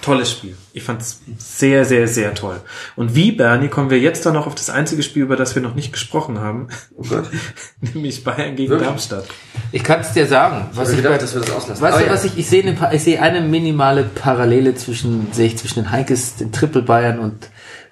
Tolles 0.01 0.31
Spiel. 0.31 0.57
Ich 0.73 0.83
fand's 0.85 1.21
sehr, 1.37 1.85
sehr, 1.85 2.09
sehr 2.09 2.33
toll. 2.35 2.61
Und 2.97 3.15
wie, 3.15 3.31
Bernie, 3.33 3.69
kommen 3.69 3.91
wir 3.91 3.99
jetzt 4.01 4.25
dann 4.25 4.33
noch 4.33 4.47
auf 4.47 4.55
das 4.55 4.71
einzige 4.71 5.03
Spiel, 5.03 5.25
über 5.25 5.37
das 5.37 5.55
wir 5.55 5.61
noch 5.61 5.75
nicht 5.75 5.93
gesprochen 5.93 6.41
haben, 6.41 6.69
Oh 6.97 7.03
Gott. 7.03 7.27
nämlich 7.81 8.25
Bayern 8.25 8.57
gegen 8.57 8.71
Wirklich? 8.71 8.89
Darmstadt. 8.89 9.27
Ich 9.73 9.85
kann 9.85 10.01
es 10.01 10.13
dir 10.13 10.27
sagen. 10.27 10.71
Was 10.73 10.91
ich, 10.91 10.97
gedacht, 10.97 11.21
dass 11.21 11.35
wir 11.35 11.43
das 11.43 11.51
auslassen. 11.51 11.83
Weißt 11.83 12.01
du, 12.01 12.07
ja. 12.07 12.11
was 12.13 12.25
ich, 12.25 12.39
ich 12.39 12.49
sehe, 12.49 12.63
eine, 12.63 12.73
Pa- 12.73 12.93
ich 12.93 13.03
sehe 13.05 13.21
eine 13.21 13.43
minimale 13.43 14.05
Parallele 14.05 14.75
zwischen, 14.77 15.31
sehe 15.33 15.47
ich 15.49 15.59
zwischen 15.59 15.81
den 15.81 15.91
Heikes, 15.93 16.37
den 16.37 16.53
Triple 16.53 16.81
Bayern 16.83 17.19
und 17.19 17.51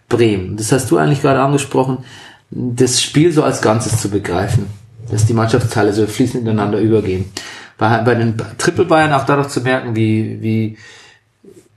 Bremen. 0.09 0.57
Das 0.57 0.73
hast 0.73 0.91
du 0.91 0.97
eigentlich 0.97 1.21
gerade 1.21 1.41
angesprochen, 1.41 1.99
das 2.51 3.03
Spiel 3.03 3.31
so 3.31 3.43
als 3.43 3.61
Ganzes 3.61 4.01
zu 4.01 4.09
begreifen. 4.09 4.69
Dass 5.11 5.27
die 5.27 5.35
Mannschaftsteile 5.35 5.93
so 5.93 6.07
fließend 6.07 6.45
ineinander 6.45 6.79
übergehen. 6.81 7.27
Bei, 7.79 7.99
bei 7.99 8.15
den 8.15 8.37
Triple 8.59 8.85
Bayern 8.85 9.13
auch 9.13 9.27
dadurch 9.27 9.49
zu 9.49 9.61
merken, 9.61 9.97
wie, 9.97 10.39
wie, 10.41 10.79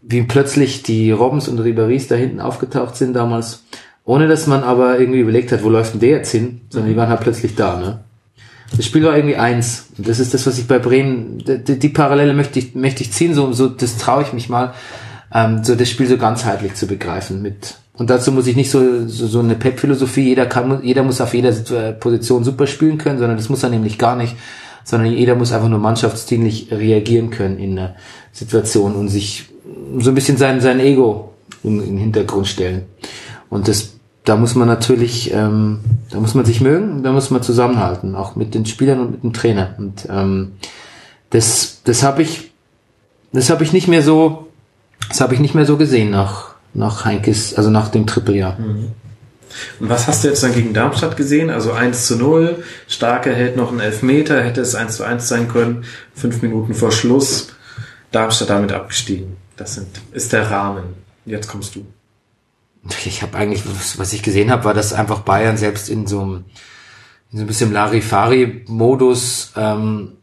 wie 0.02 0.24
plötzlich 0.24 0.84
die 0.84 1.12
Robbins 1.12 1.48
und 1.48 1.60
Riberies 1.60 2.08
da 2.08 2.16
hinten 2.16 2.40
aufgetaucht 2.40 2.96
sind 2.96 3.14
damals, 3.14 3.64
ohne 4.06 4.28
dass 4.28 4.48
man 4.48 4.64
aber 4.64 5.00
irgendwie 5.00 5.20
überlegt 5.20 5.52
hat, 5.52 5.64
wo 5.64 5.70
läuft 5.70 5.94
denn 5.94 6.00
der 6.00 6.10
jetzt 6.12 6.32
hin, 6.32 6.62
sondern 6.70 6.92
die 6.92 6.98
waren 6.98 7.10
halt 7.10 7.22
plötzlich 7.22 7.56
da, 7.56 7.78
ne? 7.78 8.00
Das 8.76 8.86
Spiel 8.86 9.04
war 9.06 9.16
irgendwie 9.16 9.38
eins. 9.38 9.88
Und 9.98 10.10
das 10.10 10.20
ist 10.20 10.34
das, 10.34 10.46
was 10.46 10.58
ich 10.58 10.68
bei 10.68 10.78
Bremen, 10.78 11.38
die, 11.38 11.80
die 11.80 11.90
Parallele 11.90 12.34
möchte 12.34 12.60
ich, 12.60 12.76
möchte 12.76 13.02
ich 13.02 13.14
ziehen, 13.14 13.34
so, 13.34 13.54
so, 13.54 13.70
das 13.70 13.98
traue 13.98 14.24
ich 14.24 14.34
mich 14.34 14.50
mal, 14.50 14.74
ähm, 15.34 15.64
so 15.64 15.76
das 15.76 15.90
Spiel 15.90 16.08
so 16.08 16.18
ganzheitlich 16.18 16.74
zu 16.74 16.86
begreifen 16.86 17.42
mit, 17.42 17.76
und 17.94 18.10
dazu 18.10 18.32
muss 18.32 18.46
ich 18.46 18.56
nicht 18.56 18.70
so, 18.70 19.08
so, 19.08 19.28
so 19.28 19.40
eine 19.40 19.56
Pep-Philosophie, 19.56 20.22
jeder 20.22 20.46
kann, 20.46 20.84
jeder 20.84 21.04
muss 21.04 21.20
auf 21.20 21.34
jeder 21.34 21.52
Position 21.94 22.44
super 22.44 22.68
spielen 22.68 22.98
können, 22.98 23.18
sondern 23.18 23.38
das 23.38 23.50
muss 23.50 23.64
er 23.64 23.70
nämlich 23.70 23.98
gar 23.98 24.16
nicht, 24.16 24.36
sondern 24.88 25.12
jeder 25.12 25.36
muss 25.36 25.52
einfach 25.52 25.68
nur 25.68 25.80
mannschaftsdienlich 25.80 26.70
reagieren 26.72 27.30
können 27.30 27.60
in 27.60 27.78
einer 27.78 27.96
Situation 28.32 28.96
und 28.96 29.10
sich 29.10 29.50
so 30.00 30.12
ein 30.12 30.16
bisschen 30.16 30.38
sein, 30.38 30.62
sein 30.62 30.80
Ego 30.80 31.34
in, 31.62 31.82
in 31.82 31.88
den 31.88 31.98
Hintergrund 31.98 32.48
stellen. 32.48 32.84
Und 33.50 33.68
das, 33.68 33.96
da 34.24 34.38
muss 34.38 34.56
man 34.56 34.70
natürlich, 34.70 35.34
ähm, 35.34 35.82
da 36.10 36.22
muss 36.22 36.36
man 36.36 36.46
sich 36.46 36.62
mögen, 36.62 37.04
da 37.04 37.12
muss 37.12 37.32
man 37.32 37.44
zusammenhalten, 37.44 38.16
auch 38.16 38.38
mit 38.38 38.56
den 38.56 38.66
Spielern 38.66 39.02
und 39.02 39.12
mit 39.12 39.24
dem 39.24 39.34
Trainer. 39.34 39.76
Und 39.78 40.08
ähm, 40.10 40.54
das, 41.32 41.82
das 41.84 42.04
habe 42.04 42.22
ich, 42.22 42.52
das 43.34 43.50
habe 43.50 43.66
ich 43.66 43.74
nicht 43.74 43.90
mehr 43.90 44.02
so, 44.02 44.48
das 45.10 45.20
habe 45.20 45.34
ich 45.34 45.42
nicht 45.42 45.54
mehr 45.54 45.66
so 45.66 45.76
gesehen 45.76 46.12
nach 46.12 46.56
nach 46.78 47.04
Heinkes, 47.04 47.56
also 47.56 47.70
nach 47.70 47.90
dem 47.90 48.08
Trippeljahr. 48.08 48.58
Mhm. 48.58 48.92
Und 49.80 49.90
was 49.90 50.08
hast 50.08 50.24
du 50.24 50.28
jetzt 50.30 50.44
dann 50.44 50.54
gegen 50.54 50.74
Darmstadt 50.74 51.18
gesehen? 51.18 51.50
Also 51.50 51.72
1 51.72 52.06
zu 52.06 52.18
0, 52.18 52.64
Starke 52.88 53.34
hält 53.34 53.58
noch 53.58 53.72
einen 53.72 53.80
Elfmeter, 53.80 54.42
hätte 54.44 54.62
es 54.62 54.76
1 54.76 54.98
zu 54.98 55.04
1 55.04 55.28
sein 55.28 55.48
können, 55.48 55.86
fünf 56.14 56.42
Minuten 56.42 56.74
vor 56.74 56.92
Schluss, 56.92 57.50
Darmstadt 58.12 58.50
damit 58.50 58.72
abgestiegen. 58.72 59.38
Das 59.56 59.76
sind, 59.76 59.88
ist 60.12 60.34
der 60.34 60.50
Rahmen. 60.50 60.96
Jetzt 61.26 61.48
kommst 61.48 61.76
du. 61.76 61.86
Ich 63.06 63.22
habe 63.22 63.38
eigentlich, 63.38 63.64
was 63.98 64.14
ich 64.14 64.24
gesehen 64.24 64.50
habe, 64.52 64.64
war, 64.64 64.74
dass 64.74 64.94
einfach 64.94 65.22
Bayern 65.22 65.58
selbst 65.58 65.90
in 65.90 66.08
so 66.08 66.22
einem, 66.22 66.46
in 67.32 67.40
so 67.40 67.44
ein 67.44 67.48
bisschen 67.48 67.74
Larifari-Modus 67.74 69.52
ähm, 69.58 70.14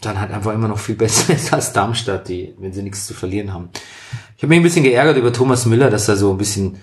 dann 0.00 0.20
halt 0.20 0.32
einfach 0.32 0.52
immer 0.52 0.68
noch 0.68 0.78
viel 0.78 0.94
besser 0.96 1.34
ist 1.34 1.52
als 1.52 1.72
Darmstadt, 1.72 2.28
die, 2.28 2.54
wenn 2.58 2.72
sie 2.72 2.82
nichts 2.82 3.06
zu 3.06 3.14
verlieren 3.14 3.52
haben. 3.52 3.70
Ich 4.36 4.42
habe 4.42 4.48
mich 4.48 4.60
ein 4.60 4.64
bisschen 4.64 4.84
geärgert 4.84 5.16
über 5.16 5.32
Thomas 5.32 5.66
Müller, 5.66 5.90
dass 5.90 6.08
er 6.08 6.16
so 6.16 6.30
ein 6.30 6.38
bisschen, 6.38 6.78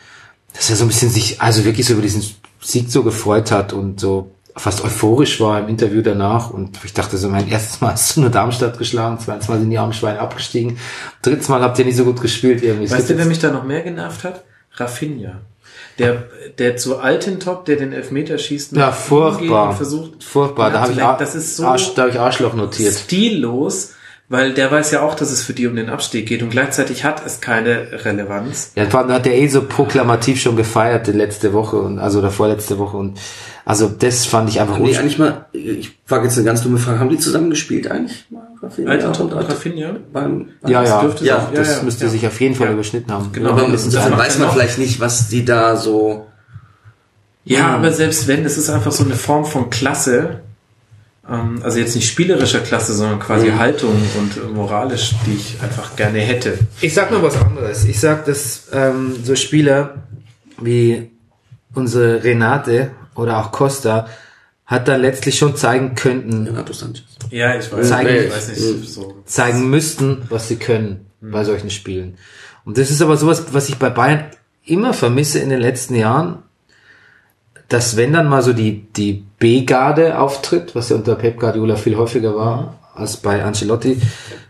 dass 0.53 0.69
er 0.69 0.75
so 0.75 0.85
ein 0.85 0.87
bisschen 0.87 1.09
sich, 1.09 1.41
also 1.41 1.65
wirklich 1.65 1.85
so 1.85 1.93
über 1.93 2.01
diesen 2.01 2.23
Sieg 2.61 2.89
so 2.89 3.03
gefreut 3.03 3.51
hat 3.51 3.73
und 3.73 3.99
so 3.99 4.31
fast 4.55 4.83
euphorisch 4.83 5.39
war 5.41 5.59
im 5.59 5.67
Interview 5.67 6.01
danach 6.01 6.51
und 6.51 6.77
ich 6.83 6.93
dachte 6.93 7.17
so, 7.17 7.27
mein 7.27 7.47
erstes 7.49 7.81
Mal 7.81 7.93
hast 7.93 8.15
du 8.15 8.21
nur 8.21 8.29
Darmstadt 8.29 8.77
geschlagen, 8.77 9.19
zweites 9.19 9.47
Mal 9.47 9.59
sind 9.59 9.71
die 9.71 9.77
armen 9.77 9.93
Schweine 9.93 10.19
abgestiegen, 10.19 10.77
drittes 11.21 11.49
Mal 11.49 11.61
habt 11.61 11.79
ihr 11.79 11.85
nicht 11.85 11.97
so 11.97 12.05
gut 12.05 12.21
gespielt 12.21 12.61
irgendwie. 12.61 12.89
Weißt 12.89 13.09
du, 13.09 13.17
wer 13.17 13.25
mich 13.25 13.39
da 13.39 13.51
noch 13.51 13.63
mehr 13.63 13.81
genervt 13.81 14.23
hat? 14.23 14.43
Rafinha. 14.75 15.41
Der, 15.99 16.23
der 16.57 16.77
zu 16.77 16.97
alten 16.97 17.39
Top, 17.39 17.65
der 17.65 17.75
den 17.75 17.93
Elfmeter 17.93 18.37
schießt, 18.37 18.73
ja, 18.73 18.91
furchtbar. 18.91 19.75
versucht, 19.75 20.23
furchtbar. 20.23 20.71
Da 20.71 20.81
habe 20.81 20.91
ich, 20.91 20.97
das 20.97 21.35
ist 21.35 21.55
so 21.55 21.65
Arsch, 21.65 21.93
da 21.93 22.03
hab 22.03 22.09
ich 22.09 22.19
Arschloch 22.19 22.53
notiert. 22.55 22.93
Stillos 22.93 23.92
weil 24.33 24.51
der 24.51 24.71
weiß 24.71 24.89
ja 24.89 25.03
auch, 25.03 25.13
dass 25.13 25.31
es 25.31 25.43
für 25.43 25.53
die 25.53 25.67
um 25.67 25.75
den 25.75 25.89
Abstieg 25.89 26.25
geht 26.25 26.41
und 26.41 26.49
gleichzeitig 26.49 27.03
hat 27.03 27.23
es 27.23 27.39
keine 27.39 28.03
Relevanz. 28.03 28.71
Ja, 28.75 28.85
da 28.85 29.07
hat 29.07 29.27
der 29.27 29.37
eh 29.37 29.47
so 29.47 29.61
proklamativ 29.61 30.41
schon 30.41 30.55
gefeiert 30.55 31.05
die 31.05 31.11
letzte 31.11 31.53
Woche 31.53 31.75
und 31.75 31.99
also 31.99 32.19
der 32.19 32.31
vorletzte 32.31 32.79
Woche 32.79 32.97
und 32.97 33.19
also 33.63 33.87
das 33.87 34.25
fand 34.25 34.49
ich 34.49 34.59
einfach 34.59 34.83
die 34.83 34.97
eigentlich 34.97 35.19
mal, 35.19 35.45
ich 35.53 35.91
frage 36.07 36.23
jetzt 36.23 36.35
eine 36.37 36.47
ganz 36.47 36.63
dumme 36.63 36.79
Frage, 36.79 36.99
haben 36.99 37.09
die 37.09 37.19
zusammen 37.19 37.51
gespielt 37.51 37.91
eigentlich? 37.91 38.25
Rafinha 38.59 39.07
und, 39.07 39.19
und 39.19 39.33
Rafinha? 39.33 39.91
Beim, 40.11 40.47
beim 40.63 40.71
ja, 40.71 40.83
ja, 40.83 41.03
das, 41.03 41.21
ja, 41.21 41.51
das 41.53 41.67
ja, 41.67 41.77
ja, 41.77 41.83
müsste 41.83 42.05
ja. 42.05 42.09
sich 42.09 42.25
auf 42.25 42.41
jeden 42.41 42.55
Fall 42.55 42.73
überschnitten 42.73 43.13
haben. 43.13 43.29
Genau, 43.33 43.51
aber 43.51 43.61
dann 43.61 44.17
weiß 44.17 44.39
man 44.39 44.49
vielleicht 44.49 44.79
nicht, 44.79 44.99
was 44.99 45.29
die 45.29 45.45
da 45.45 45.75
so... 45.75 46.25
Ja, 47.45 47.67
aber 47.75 47.91
selbst 47.91 48.27
wenn, 48.27 48.43
es 48.45 48.57
ist 48.57 48.71
einfach 48.71 48.91
so 48.91 49.03
eine 49.03 49.15
Form 49.15 49.45
von 49.45 49.69
Klasse, 49.69 50.41
also 51.25 51.79
jetzt 51.79 51.95
nicht 51.95 52.07
spielerischer 52.07 52.59
Klasse, 52.59 52.93
sondern 52.93 53.19
quasi 53.19 53.47
mhm. 53.47 53.59
Haltung 53.59 53.95
und 54.17 54.53
moralisch, 54.53 55.13
die 55.25 55.35
ich 55.35 55.61
einfach 55.61 55.95
gerne 55.95 56.19
hätte. 56.19 56.59
Ich 56.81 56.93
sag 56.93 57.11
noch 57.11 57.23
was 57.23 57.37
anderes. 57.37 57.85
Ich 57.85 57.99
sag, 57.99 58.25
dass 58.25 58.67
ähm, 58.73 59.15
so 59.23 59.35
Spieler 59.35 60.03
wie 60.59 61.11
unsere 61.73 62.23
Renate 62.23 62.91
oder 63.15 63.37
auch 63.37 63.51
Costa 63.51 64.07
hat 64.65 64.87
dann 64.87 65.01
letztlich 65.01 65.37
schon 65.37 65.55
zeigen 65.55 65.95
könnten. 65.95 66.47
Renato 66.47 66.73
Sanchez. 66.73 67.03
Ja, 67.29 67.57
ich 67.57 67.71
weiß, 67.71 67.87
zeigen, 67.87 68.09
nee, 68.09 68.19
ich 68.19 68.31
weiß 68.31 68.47
nicht. 68.49 68.89
So. 68.89 69.23
Zeigen 69.25 69.69
müssten, 69.69 70.23
was 70.29 70.49
sie 70.49 70.57
können 70.57 71.05
mhm. 71.21 71.31
bei 71.31 71.45
solchen 71.45 71.69
Spielen. 71.69 72.17
Und 72.65 72.77
das 72.77 72.91
ist 72.91 73.01
aber 73.01 73.15
sowas, 73.15 73.45
was 73.51 73.69
ich 73.69 73.77
bei 73.77 73.89
Bayern 73.89 74.25
immer 74.65 74.93
vermisse 74.93 75.39
in 75.39 75.49
den 75.49 75.59
letzten 75.59 75.95
Jahren 75.95 76.43
dass 77.69 77.97
wenn 77.97 78.13
dann 78.13 78.27
mal 78.27 78.41
so 78.41 78.53
die, 78.53 78.83
die 78.93 79.23
B-Garde 79.39 80.19
auftritt, 80.19 80.75
was 80.75 80.89
ja 80.89 80.95
unter 80.95 81.15
Pep 81.15 81.39
Guardiola 81.39 81.75
viel 81.75 81.97
häufiger 81.97 82.35
war 82.35 82.79
als 82.95 83.17
bei 83.17 83.43
Ancelotti, 83.43 83.99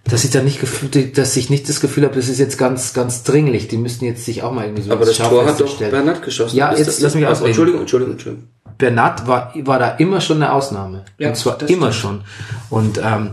dass 0.04 0.26
ich 0.26 0.32
dann 0.32 0.44
nicht 0.44 0.60
gefühlt, 0.60 1.18
dass 1.18 1.38
ich 1.38 1.50
nicht 1.50 1.70
das 1.70 1.80
Gefühl 1.80 2.04
habe, 2.04 2.16
das 2.16 2.28
ist 2.28 2.40
jetzt 2.40 2.58
ganz, 2.58 2.94
ganz 2.94 3.24
dringlich. 3.24 3.70
Die 3.70 3.78
müssten 3.78 4.06
jetzt 4.06 4.26
sich 4.26 4.44
auch 4.44 4.52
mal 4.52 4.66
irgendwie 4.66 4.84
so 4.84 4.92
Aber 4.92 5.06
das 5.06 5.18
Tor 5.18 5.46
hat 5.46 5.60
doch 5.60 5.78
Bernat 5.78 6.22
geschossen. 6.22 6.58
Ja, 6.58 6.76
jetzt 6.76 7.00
lass 7.00 7.16
mich 7.16 7.26
ausreden. 7.26 7.48
Entschuldigung, 7.48 7.82
Entschuldigung, 7.82 8.14
Entschuldigung. 8.14 8.50
Bernat 8.78 9.28
war, 9.28 9.54
war 9.64 9.80
da 9.80 9.92
immer 9.92 10.20
schon 10.20 10.38
eine 10.38 10.52
Ausnahme. 10.52 11.06
Ja, 11.18 11.30
und 11.30 11.36
zwar 11.36 11.62
immer 11.70 11.94
stimmt. 11.94 11.96
schon. 11.96 12.22
Und 12.70 13.00
ähm, 13.02 13.32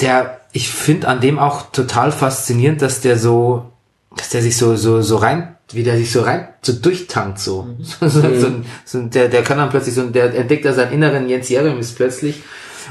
der, 0.00 0.40
ich 0.52 0.68
finde 0.68 1.08
an 1.08 1.20
dem 1.20 1.38
auch 1.38 1.70
total 1.70 2.10
faszinierend, 2.10 2.82
dass 2.82 3.00
der 3.00 3.18
so, 3.18 3.70
dass 4.16 4.30
der 4.30 4.42
sich 4.42 4.56
so, 4.56 4.74
so, 4.74 5.02
so 5.02 5.16
rein 5.16 5.55
wie 5.72 5.82
der 5.82 5.96
sich 5.96 6.12
so 6.12 6.22
rein 6.22 6.48
so 6.62 6.72
durchtankt 6.72 7.38
so. 7.38 7.62
Mhm. 7.62 7.76
so, 8.00 8.08
so, 8.08 8.52
so, 8.84 9.02
der, 9.02 9.28
der 9.28 9.42
kann 9.42 9.58
dann 9.58 9.70
plötzlich 9.70 9.94
so, 9.94 10.08
der 10.08 10.34
entdeckt 10.34 10.64
da 10.64 10.72
seinen 10.72 10.92
inneren 10.92 11.28
Jens 11.28 11.48
Jeremis 11.48 11.92
plötzlich. 11.92 12.42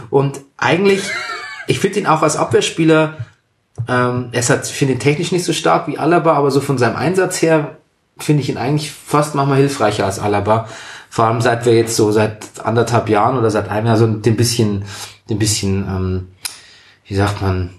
Und 0.10 0.42
eigentlich, 0.58 1.04
ich 1.68 1.80
finde 1.80 2.00
ihn 2.00 2.08
auch 2.08 2.22
als 2.22 2.36
Abwehrspieler, 2.36 3.18
ähm, 3.88 4.30
er 4.32 4.40
ist 4.40 4.50
halt, 4.50 4.66
finde 4.68 4.94
ihn 4.94 5.00
technisch 5.00 5.32
nicht 5.32 5.44
so 5.44 5.54
stark 5.54 5.88
wie 5.88 5.98
Alaba, 5.98 6.34
aber 6.34 6.52
so 6.52 6.62
von 6.62 6.78
seinem 6.78 6.96
Einsatz 6.96 7.42
her 7.42 7.78
finde 8.18 8.42
ich 8.42 8.50
ihn 8.50 8.58
eigentlich 8.58 8.92
fast 8.92 9.36
manchmal 9.36 9.58
hilfreicher 9.58 10.06
als 10.06 10.20
Alaba. 10.20 10.70
Vor 11.10 11.26
allem 11.26 11.42
seit 11.42 11.66
wir 11.66 11.74
jetzt 11.74 11.96
so 11.96 12.12
seit 12.12 12.62
anderthalb 12.64 13.10
Jahren 13.10 13.38
oder 13.38 13.50
seit 13.52 13.70
einem 13.70 13.88
Jahr 13.88 13.98
so 13.98 14.08
den 14.08 14.36
bisschen, 14.36 14.86
den 15.30 15.40
bisschen, 15.40 15.84
ähm, 15.88 16.28
wie 17.06 17.16
sagt 17.16 17.42
man, 17.42 17.72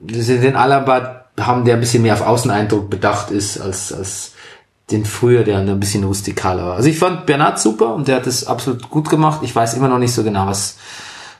den 0.00 0.56
Alaba 0.56 1.23
haben, 1.38 1.64
der 1.64 1.74
ein 1.74 1.80
bisschen 1.80 2.02
mehr 2.02 2.14
auf 2.14 2.22
Außeneindruck 2.22 2.90
bedacht 2.90 3.30
ist 3.30 3.60
als, 3.60 3.92
als 3.92 4.32
den 4.90 5.04
früher, 5.04 5.44
der 5.44 5.58
ein 5.58 5.80
bisschen 5.80 6.04
rustikaler 6.04 6.66
war. 6.66 6.76
Also 6.76 6.88
ich 6.88 6.98
fand 6.98 7.26
Bernard 7.26 7.58
super 7.58 7.94
und 7.94 8.06
der 8.06 8.16
hat 8.16 8.26
es 8.26 8.46
absolut 8.46 8.90
gut 8.90 9.08
gemacht. 9.08 9.40
Ich 9.42 9.54
weiß 9.54 9.74
immer 9.74 9.88
noch 9.88 9.98
nicht 9.98 10.12
so 10.12 10.22
genau, 10.22 10.46
was, 10.46 10.76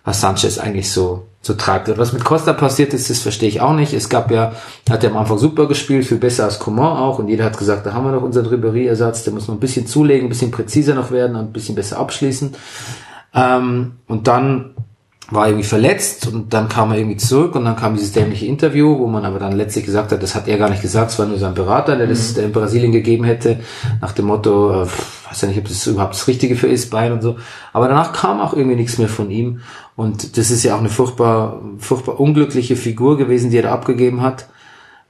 was 0.02 0.20
Sanchez 0.20 0.58
eigentlich 0.58 0.90
so, 0.90 1.26
so 1.42 1.52
treibt. 1.54 1.88
Und 1.90 1.98
was 1.98 2.14
mit 2.14 2.24
Costa 2.24 2.54
passiert 2.54 2.94
ist, 2.94 3.10
das 3.10 3.20
verstehe 3.20 3.48
ich 3.48 3.60
auch 3.60 3.74
nicht. 3.74 3.92
Es 3.92 4.08
gab 4.08 4.30
ja, 4.30 4.52
hat 4.88 5.04
er 5.04 5.10
am 5.10 5.18
Anfang 5.18 5.38
super 5.38 5.68
gespielt, 5.68 6.06
viel 6.06 6.16
besser 6.16 6.44
als 6.44 6.58
Coman 6.58 6.96
auch 6.96 7.18
und 7.18 7.28
jeder 7.28 7.44
hat 7.44 7.58
gesagt, 7.58 7.84
da 7.84 7.92
haben 7.92 8.06
wir 8.06 8.12
noch 8.12 8.22
unseren 8.22 8.46
Ribéry-Ersatz, 8.46 9.24
der 9.24 9.34
muss 9.34 9.46
noch 9.46 9.54
ein 9.54 9.60
bisschen 9.60 9.86
zulegen, 9.86 10.26
ein 10.26 10.30
bisschen 10.30 10.50
präziser 10.50 10.94
noch 10.94 11.10
werden 11.10 11.36
und 11.36 11.44
ein 11.44 11.52
bisschen 11.52 11.74
besser 11.74 11.98
abschließen. 11.98 12.54
Ähm, 13.34 13.92
und 14.06 14.26
dann 14.26 14.73
war 15.30 15.46
irgendwie 15.46 15.64
verletzt 15.64 16.26
und 16.26 16.52
dann 16.52 16.68
kam 16.68 16.92
er 16.92 16.98
irgendwie 16.98 17.16
zurück 17.16 17.54
und 17.54 17.64
dann 17.64 17.76
kam 17.76 17.94
dieses 17.94 18.12
dämliche 18.12 18.46
Interview, 18.46 18.98
wo 18.98 19.06
man 19.06 19.24
aber 19.24 19.38
dann 19.38 19.52
letztlich 19.52 19.86
gesagt 19.86 20.12
hat, 20.12 20.22
das 20.22 20.34
hat 20.34 20.48
er 20.48 20.58
gar 20.58 20.68
nicht 20.68 20.82
gesagt, 20.82 21.10
es 21.10 21.18
war 21.18 21.26
nur 21.26 21.38
sein 21.38 21.54
Berater, 21.54 21.96
der 21.96 22.06
das 22.06 22.36
mhm. 22.36 22.44
in 22.44 22.52
Brasilien 22.52 22.92
gegeben 22.92 23.24
hätte, 23.24 23.60
nach 24.02 24.12
dem 24.12 24.26
Motto, 24.26 24.82
äh, 24.82 24.86
weiß 25.28 25.40
ja 25.40 25.48
nicht, 25.48 25.58
ob 25.58 25.68
das 25.68 25.86
überhaupt 25.86 26.14
das 26.14 26.28
Richtige 26.28 26.56
für 26.56 26.68
ist, 26.68 26.90
Bein 26.90 27.12
und 27.12 27.22
so. 27.22 27.36
Aber 27.72 27.88
danach 27.88 28.12
kam 28.12 28.40
auch 28.40 28.52
irgendwie 28.52 28.76
nichts 28.76 28.98
mehr 28.98 29.08
von 29.08 29.30
ihm 29.30 29.60
und 29.96 30.36
das 30.36 30.50
ist 30.50 30.62
ja 30.62 30.74
auch 30.74 30.80
eine 30.80 30.90
furchtbar, 30.90 31.62
furchtbar 31.78 32.20
unglückliche 32.20 32.76
Figur 32.76 33.16
gewesen, 33.16 33.50
die 33.50 33.56
er 33.56 33.64
da 33.64 33.72
abgegeben 33.72 34.20
hat 34.20 34.46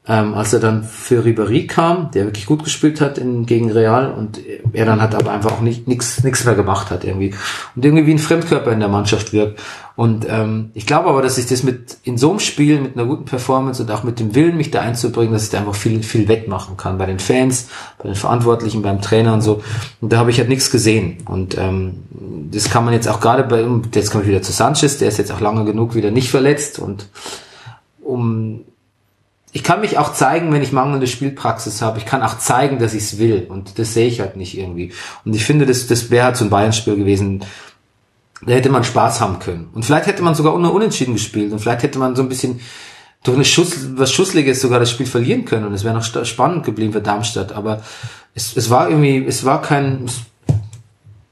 ähm, 0.06 0.34
als 0.34 0.52
er 0.52 0.60
dann 0.60 0.84
für 0.84 1.24
Ribéry 1.24 1.66
kam, 1.66 2.10
der 2.10 2.26
wirklich 2.26 2.44
gut 2.44 2.62
gespielt 2.62 3.00
hat 3.00 3.16
in, 3.16 3.46
gegen 3.46 3.72
Real 3.72 4.12
und 4.12 4.38
er 4.74 4.84
dann 4.84 5.00
hat 5.00 5.14
aber 5.14 5.30
einfach 5.30 5.52
auch 5.52 5.60
nicht 5.62 5.88
nichts 5.88 6.22
nichts 6.22 6.44
mehr 6.44 6.54
gemacht 6.54 6.90
hat 6.90 7.04
irgendwie. 7.04 7.34
Und 7.74 7.84
irgendwie 7.84 8.06
wie 8.06 8.10
ein 8.10 8.18
Fremdkörper 8.18 8.70
in 8.70 8.80
der 8.80 8.90
Mannschaft 8.90 9.32
wirkt. 9.32 9.60
Und 9.96 10.26
ähm, 10.28 10.72
ich 10.74 10.86
glaube 10.86 11.08
aber, 11.08 11.22
dass 11.22 11.38
ich 11.38 11.46
das 11.46 11.62
mit 11.62 11.96
in 12.02 12.18
so 12.18 12.30
einem 12.30 12.40
Spiel 12.40 12.80
mit 12.80 12.98
einer 12.98 13.06
guten 13.06 13.24
Performance 13.24 13.82
und 13.82 13.90
auch 13.90 14.02
mit 14.02 14.20
dem 14.20 14.34
Willen 14.34 14.58
mich 14.58 14.70
da 14.70 14.82
einzubringen, 14.82 15.32
dass 15.32 15.44
ich 15.44 15.50
da 15.50 15.58
einfach 15.60 15.74
viel 15.74 16.02
viel 16.02 16.28
wettmachen 16.28 16.76
kann. 16.76 16.98
Bei 16.98 17.06
den 17.06 17.18
Fans, 17.18 17.68
bei 17.96 18.04
den 18.04 18.16
Verantwortlichen, 18.16 18.82
beim 18.82 19.00
Trainer 19.00 19.32
und 19.32 19.40
so. 19.40 19.62
Und 20.02 20.12
da 20.12 20.18
habe 20.18 20.30
ich 20.30 20.38
halt 20.38 20.50
nichts 20.50 20.70
gesehen. 20.70 21.18
Und 21.24 21.56
ähm, 21.56 22.02
das 22.50 22.68
kann 22.68 22.84
man 22.84 22.92
jetzt 22.92 23.08
auch 23.08 23.20
gerade 23.20 23.44
bei 23.44 23.64
jetzt 23.94 24.10
komme 24.10 24.24
ich 24.24 24.28
wieder 24.28 24.42
zu 24.42 24.52
Sanchez, 24.52 24.98
der 24.98 25.08
ist 25.08 25.16
jetzt 25.16 25.32
auch 25.32 25.40
lange 25.40 25.64
genug 25.64 25.94
wieder 25.94 26.10
nicht 26.10 26.28
verletzt. 26.28 26.78
Und 26.78 27.08
um 28.02 28.64
ich 29.54 29.62
kann 29.62 29.80
mich 29.80 29.98
auch 29.98 30.12
zeigen, 30.12 30.52
wenn 30.52 30.62
ich 30.62 30.72
mangelnde 30.72 31.06
Spielpraxis 31.06 31.80
habe. 31.80 31.98
Ich 31.98 32.06
kann 32.06 32.22
auch 32.22 32.38
zeigen, 32.38 32.80
dass 32.80 32.92
ich 32.92 33.04
es 33.04 33.18
will. 33.18 33.46
Und 33.48 33.78
das 33.78 33.94
sehe 33.94 34.08
ich 34.08 34.18
halt 34.18 34.36
nicht 34.36 34.58
irgendwie. 34.58 34.92
Und 35.24 35.32
ich 35.32 35.44
finde, 35.44 35.64
das, 35.64 35.86
das 35.86 36.10
wäre 36.10 36.26
halt 36.26 36.36
so 36.36 36.44
ein 36.44 36.50
Bayern-Spiel 36.50 36.96
gewesen. 36.96 37.44
da 38.44 38.52
hätte 38.52 38.68
man 38.68 38.82
Spaß 38.82 39.20
haben 39.20 39.38
können. 39.38 39.68
Und 39.72 39.84
vielleicht 39.84 40.08
hätte 40.08 40.24
man 40.24 40.34
sogar 40.34 40.54
unentschieden 40.54 41.14
gespielt 41.14 41.52
und 41.52 41.60
vielleicht 41.60 41.84
hätte 41.84 42.00
man 42.00 42.16
so 42.16 42.22
ein 42.22 42.28
bisschen 42.28 42.60
durch 43.22 43.36
eine 43.36 43.44
Schuss, 43.44 43.90
was 43.94 44.10
Schussliges 44.10 44.60
sogar 44.60 44.80
das 44.80 44.90
Spiel 44.90 45.06
verlieren 45.06 45.44
können 45.44 45.66
und 45.66 45.72
es 45.72 45.84
wäre 45.84 45.94
noch 45.94 46.04
spannend 46.24 46.64
geblieben 46.64 46.92
für 46.92 47.00
Darmstadt. 47.00 47.52
Aber 47.52 47.82
es, 48.34 48.56
es 48.56 48.70
war 48.70 48.90
irgendwie, 48.90 49.24
es 49.24 49.44
war 49.44 49.62
kein, 49.62 50.06
es, 50.06 50.22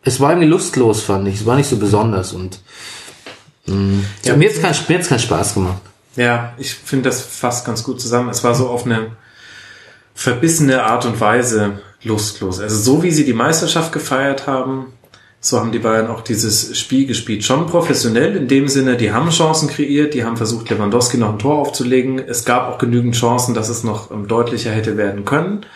es 0.05 0.20
war 0.20 0.31
irgendwie 0.31 0.49
lustlos, 0.49 1.03
fand 1.03 1.27
ich. 1.27 1.40
Es 1.40 1.47
war 1.47 1.57
nicht 1.57 1.69
so 1.69 1.77
besonders 1.77 2.32
und 2.32 2.61
mh, 3.66 4.05
ja, 4.24 4.36
mir 4.36 4.49
kein, 4.49 4.74
mir 4.89 4.99
hat's 4.99 5.09
keinen 5.09 5.19
Spaß 5.19 5.55
gemacht. 5.55 5.82
Ja, 6.16 6.52
ich 6.59 6.74
finde 6.74 7.09
das 7.09 7.22
fasst 7.22 7.64
ganz 7.64 7.84
gut 7.84 8.01
zusammen. 8.01 8.28
Es 8.28 8.44
war 8.44 8.55
so 8.55 8.68
auf 8.68 8.84
eine 8.84 9.12
verbissene 10.14 10.84
Art 10.84 11.06
und 11.06 11.20
Weise 11.20 11.80
lustlos. 12.05 12.60
Also 12.60 12.76
so 12.76 13.02
wie 13.02 13.10
sie 13.10 13.24
die 13.24 13.32
Meisterschaft 13.32 13.93
gefeiert 13.93 14.47
haben, 14.47 14.93
so 15.44 15.59
haben 15.59 15.72
die 15.72 15.80
Bayern 15.80 16.06
auch 16.06 16.20
dieses 16.20 16.78
Spiel 16.78 17.06
gespielt. 17.06 17.43
Schon 17.43 17.66
professionell 17.66 18.36
in 18.36 18.47
dem 18.47 18.68
Sinne, 18.68 18.97
die 18.97 19.12
haben 19.12 19.30
Chancen 19.30 19.68
kreiert, 19.68 20.14
die 20.14 20.24
haben 20.24 20.36
versucht, 20.36 20.70
Lewandowski 20.70 21.16
noch 21.16 21.32
ein 21.32 21.40
Tor 21.40 21.59
aufzulegen. 21.59 22.20
Es 22.20 22.44
gab 22.44 22.68
auch 22.68 22.78
genügend 22.78 23.16
Chancen, 23.16 23.52
dass 23.52 23.68
es 23.68 23.82
noch 23.82 24.12
ähm, 24.12 24.28
deutlicher 24.28 24.70
hätte 24.70 24.97
werden 24.97 25.24
können. 25.24 25.66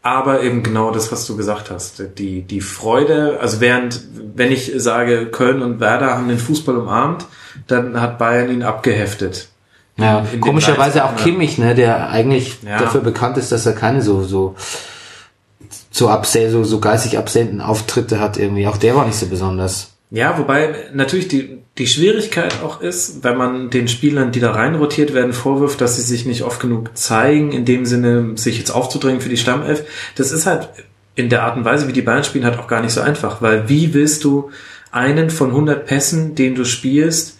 Aber 0.00 0.42
eben 0.42 0.62
genau 0.62 0.90
das, 0.90 1.12
was 1.12 1.26
du 1.26 1.36
gesagt 1.36 1.70
hast. 1.70 2.02
Die, 2.18 2.42
die 2.42 2.60
Freude, 2.60 3.40
also 3.40 3.60
während, 3.60 4.02
wenn 4.34 4.52
ich 4.52 4.72
sage, 4.76 5.26
Köln 5.26 5.62
und 5.62 5.80
Werder 5.80 6.12
haben 6.12 6.28
den 6.28 6.38
Fußball 6.38 6.76
umarmt, 6.76 7.26
dann 7.66 8.00
hat 8.00 8.18
Bayern 8.18 8.50
ihn 8.50 8.62
abgeheftet. 8.62 9.48
Ja, 9.96 10.24
komischerweise 10.40 11.04
auch. 11.04 11.16
Kimmich, 11.16 11.58
ne, 11.58 11.74
der 11.74 12.08
eigentlich 12.10 12.58
Ja. 12.66 12.78
dafür 12.78 13.00
bekannt 13.00 13.36
ist, 13.36 13.52
dass 13.52 13.64
er 13.66 13.74
keine 13.74 14.02
so 14.02 14.22
so 14.22 14.56
so 15.90 16.08
abseh, 16.08 16.50
so, 16.50 16.64
so 16.64 16.80
geistig 16.80 17.16
absehenden 17.18 17.60
Auftritte 17.60 18.18
hat 18.18 18.36
irgendwie. 18.36 18.66
Auch 18.66 18.76
der 18.76 18.96
war 18.96 19.06
nicht 19.06 19.16
so 19.18 19.26
besonders. 19.26 19.92
Ja, 20.10 20.36
wobei 20.38 20.74
natürlich 20.92 21.28
die, 21.28 21.58
die 21.78 21.86
Schwierigkeit 21.86 22.62
auch 22.62 22.80
ist, 22.80 23.22
wenn 23.24 23.36
man 23.36 23.70
den 23.70 23.88
Spielern, 23.88 24.32
die 24.32 24.40
da 24.40 24.52
reinrotiert 24.52 25.14
werden, 25.14 25.32
vorwirft, 25.32 25.80
dass 25.80 25.96
sie 25.96 26.02
sich 26.02 26.26
nicht 26.26 26.42
oft 26.42 26.60
genug 26.60 26.96
zeigen, 26.96 27.52
in 27.52 27.64
dem 27.64 27.86
Sinne, 27.86 28.32
sich 28.36 28.58
jetzt 28.58 28.70
aufzudrängen 28.70 29.20
für 29.20 29.28
die 29.28 29.36
Stammelf. 29.36 29.84
Das 30.16 30.30
ist 30.32 30.46
halt 30.46 30.68
in 31.14 31.28
der 31.28 31.44
Art 31.44 31.56
und 31.56 31.64
Weise, 31.64 31.86
wie 31.88 31.92
die 31.92 32.02
Bayern 32.02 32.24
spielen, 32.24 32.44
halt 32.44 32.58
auch 32.58 32.66
gar 32.68 32.80
nicht 32.80 32.92
so 32.92 33.00
einfach, 33.00 33.40
weil 33.40 33.68
wie 33.68 33.94
willst 33.94 34.24
du 34.24 34.50
einen 34.90 35.30
von 35.30 35.50
100 35.50 35.86
Pässen, 35.86 36.34
den 36.34 36.54
du 36.54 36.64
spielst, 36.64 37.38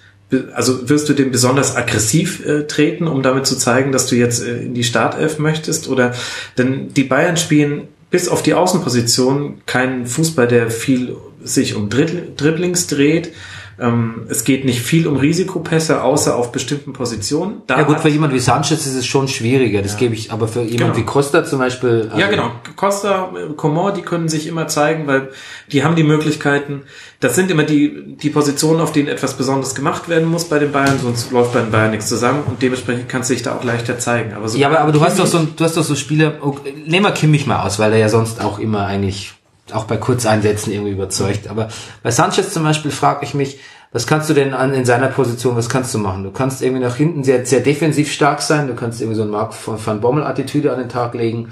also 0.55 0.89
wirst 0.89 1.09
du 1.09 1.13
den 1.13 1.31
besonders 1.31 1.77
aggressiv 1.77 2.45
äh, 2.45 2.67
treten, 2.67 3.07
um 3.07 3.23
damit 3.23 3.47
zu 3.47 3.57
zeigen, 3.57 3.93
dass 3.93 4.07
du 4.07 4.17
jetzt 4.17 4.43
äh, 4.43 4.63
in 4.63 4.75
die 4.75 4.85
Startelf 4.85 5.39
möchtest? 5.39 5.89
Oder 5.89 6.15
denn 6.59 6.93
die 6.95 7.05
Bayern 7.05 7.37
spielen 7.37 7.89
bis 8.11 8.29
auf 8.29 8.43
die 8.43 8.55
Außenposition 8.55 9.63
keinen 9.67 10.07
Fußball, 10.07 10.49
der 10.49 10.71
viel 10.71 11.17
sich 11.43 11.75
um 11.75 11.89
Dribbl- 11.89 12.35
Dribblings 12.37 12.87
dreht. 12.87 13.33
Ähm, 13.79 14.23
es 14.29 14.45
geht 14.45 14.65
nicht 14.65 14.81
viel 14.81 15.07
um 15.09 15.17
Risikopässe, 15.17 16.03
außer 16.03 16.37
auf 16.37 16.53
bestimmten 16.53 16.93
Positionen. 16.93 17.63
Da 17.67 17.79
Ja 17.79 17.83
gut, 17.83 18.01
für 18.01 18.09
jemand 18.09 18.33
wie 18.33 18.39
Sanchez 18.39 18.87
ist 18.87 18.95
es 18.95 19.07
schon 19.07 19.27
schwieriger, 19.29 19.83
das 19.83 19.97
gebe 19.97 20.15
ich, 20.15 20.31
aber 20.33 20.47
für 20.49 20.61
jemand 20.63 20.95
Genau. 20.95 20.97
wie 20.97 21.03
Costa 21.05 21.45
zum 21.45 21.59
Beispiel. 21.59 22.09
Ja, 22.17 22.27
also- 22.27 22.31
genau. 22.37 22.51
Costa, 22.77 23.33
äh, 23.37 23.53
Coman, 23.55 23.95
die 23.95 24.03
können 24.03 24.29
sich 24.29 24.47
immer 24.47 24.69
zeigen, 24.69 25.07
weil 25.07 25.31
die 25.73 25.83
haben 25.85 25.97
die 25.97 26.05
Möglichkeiten. 26.05 26.83
Das 27.21 27.35
sind 27.35 27.51
immer 27.51 27.65
die, 27.65 28.17
die 28.17 28.31
Positionen, 28.31 28.81
auf 28.81 28.93
denen 28.93 29.09
etwas 29.09 29.35
Besonderes 29.35 29.75
gemacht 29.75 30.09
werden 30.09 30.29
muss 30.29 30.45
bei 30.45 30.59
den 30.59 30.71
Bayern, 30.73 30.99
sonst 31.03 31.33
läuft 31.33 31.53
bei 31.55 31.61
den 31.61 31.71
Bayern 31.71 31.91
nichts 31.91 32.09
zusammen 32.09 32.43
und 32.47 32.63
dementsprechend 32.63 33.09
kannst 33.09 33.31
du 33.31 33.35
dich 33.35 33.43
da 33.43 33.57
auch 33.57 33.65
leichter 33.65 33.99
zeigen. 33.99 34.35
Aber 34.35 34.49
so 34.49 34.59
Ja, 34.59 34.69
aber, 34.69 34.81
aber 34.81 34.93
du 34.93 35.01
hast 35.01 35.19
doch 35.19 35.27
so, 35.27 35.39
du 35.57 35.65
hast 35.65 35.77
doch 35.77 35.83
so 35.85 35.95
Spieler, 35.97 36.35
okay, 36.41 36.75
nehmen 36.87 37.07
wir 37.07 37.13
Kimmich 37.13 37.47
mal 37.47 37.63
aus, 37.65 37.79
weil 37.79 37.93
er 37.93 37.99
ja 37.99 38.09
sonst 38.09 38.41
auch 38.41 38.59
immer 38.59 38.87
eigentlich, 38.87 39.33
auch 39.73 39.85
bei 39.85 39.97
Kurzeinsätzen 39.97 40.73
irgendwie 40.73 40.93
überzeugt. 40.93 41.49
Aber 41.49 41.69
bei 42.03 42.11
Sanchez 42.11 42.53
zum 42.53 42.65
Beispiel 42.65 42.91
frage 42.91 43.25
ich 43.25 43.35
mich, 43.35 43.59
was 43.93 44.07
kannst 44.07 44.29
du 44.29 44.35
denn 44.35 44.55
an, 44.55 44.75
in 44.75 44.85
seiner 44.85 45.07
Position, 45.09 45.57
was 45.57 45.69
kannst 45.69 45.95
du 45.95 45.99
machen? 45.99 46.25
Du 46.25 46.33
kannst 46.33 46.63
irgendwie 46.63 46.83
nach 46.83 46.97
hinten 46.97 47.23
sehr, 47.23 47.47
sehr 47.47 47.61
defensiv 47.61 48.13
stark 48.13 48.43
sein, 48.43 48.67
du 48.67 48.75
kannst 48.75 49.01
irgendwie 49.01 49.17
so 49.17 49.23
eine 49.23 49.31
Mark 49.31 49.55
von, 49.55 49.79
von 49.79 50.01
Bommel-Attitüde 50.01 50.73
an 50.73 50.81
den 50.81 50.89
Tag 50.89 51.15
legen. 51.15 51.51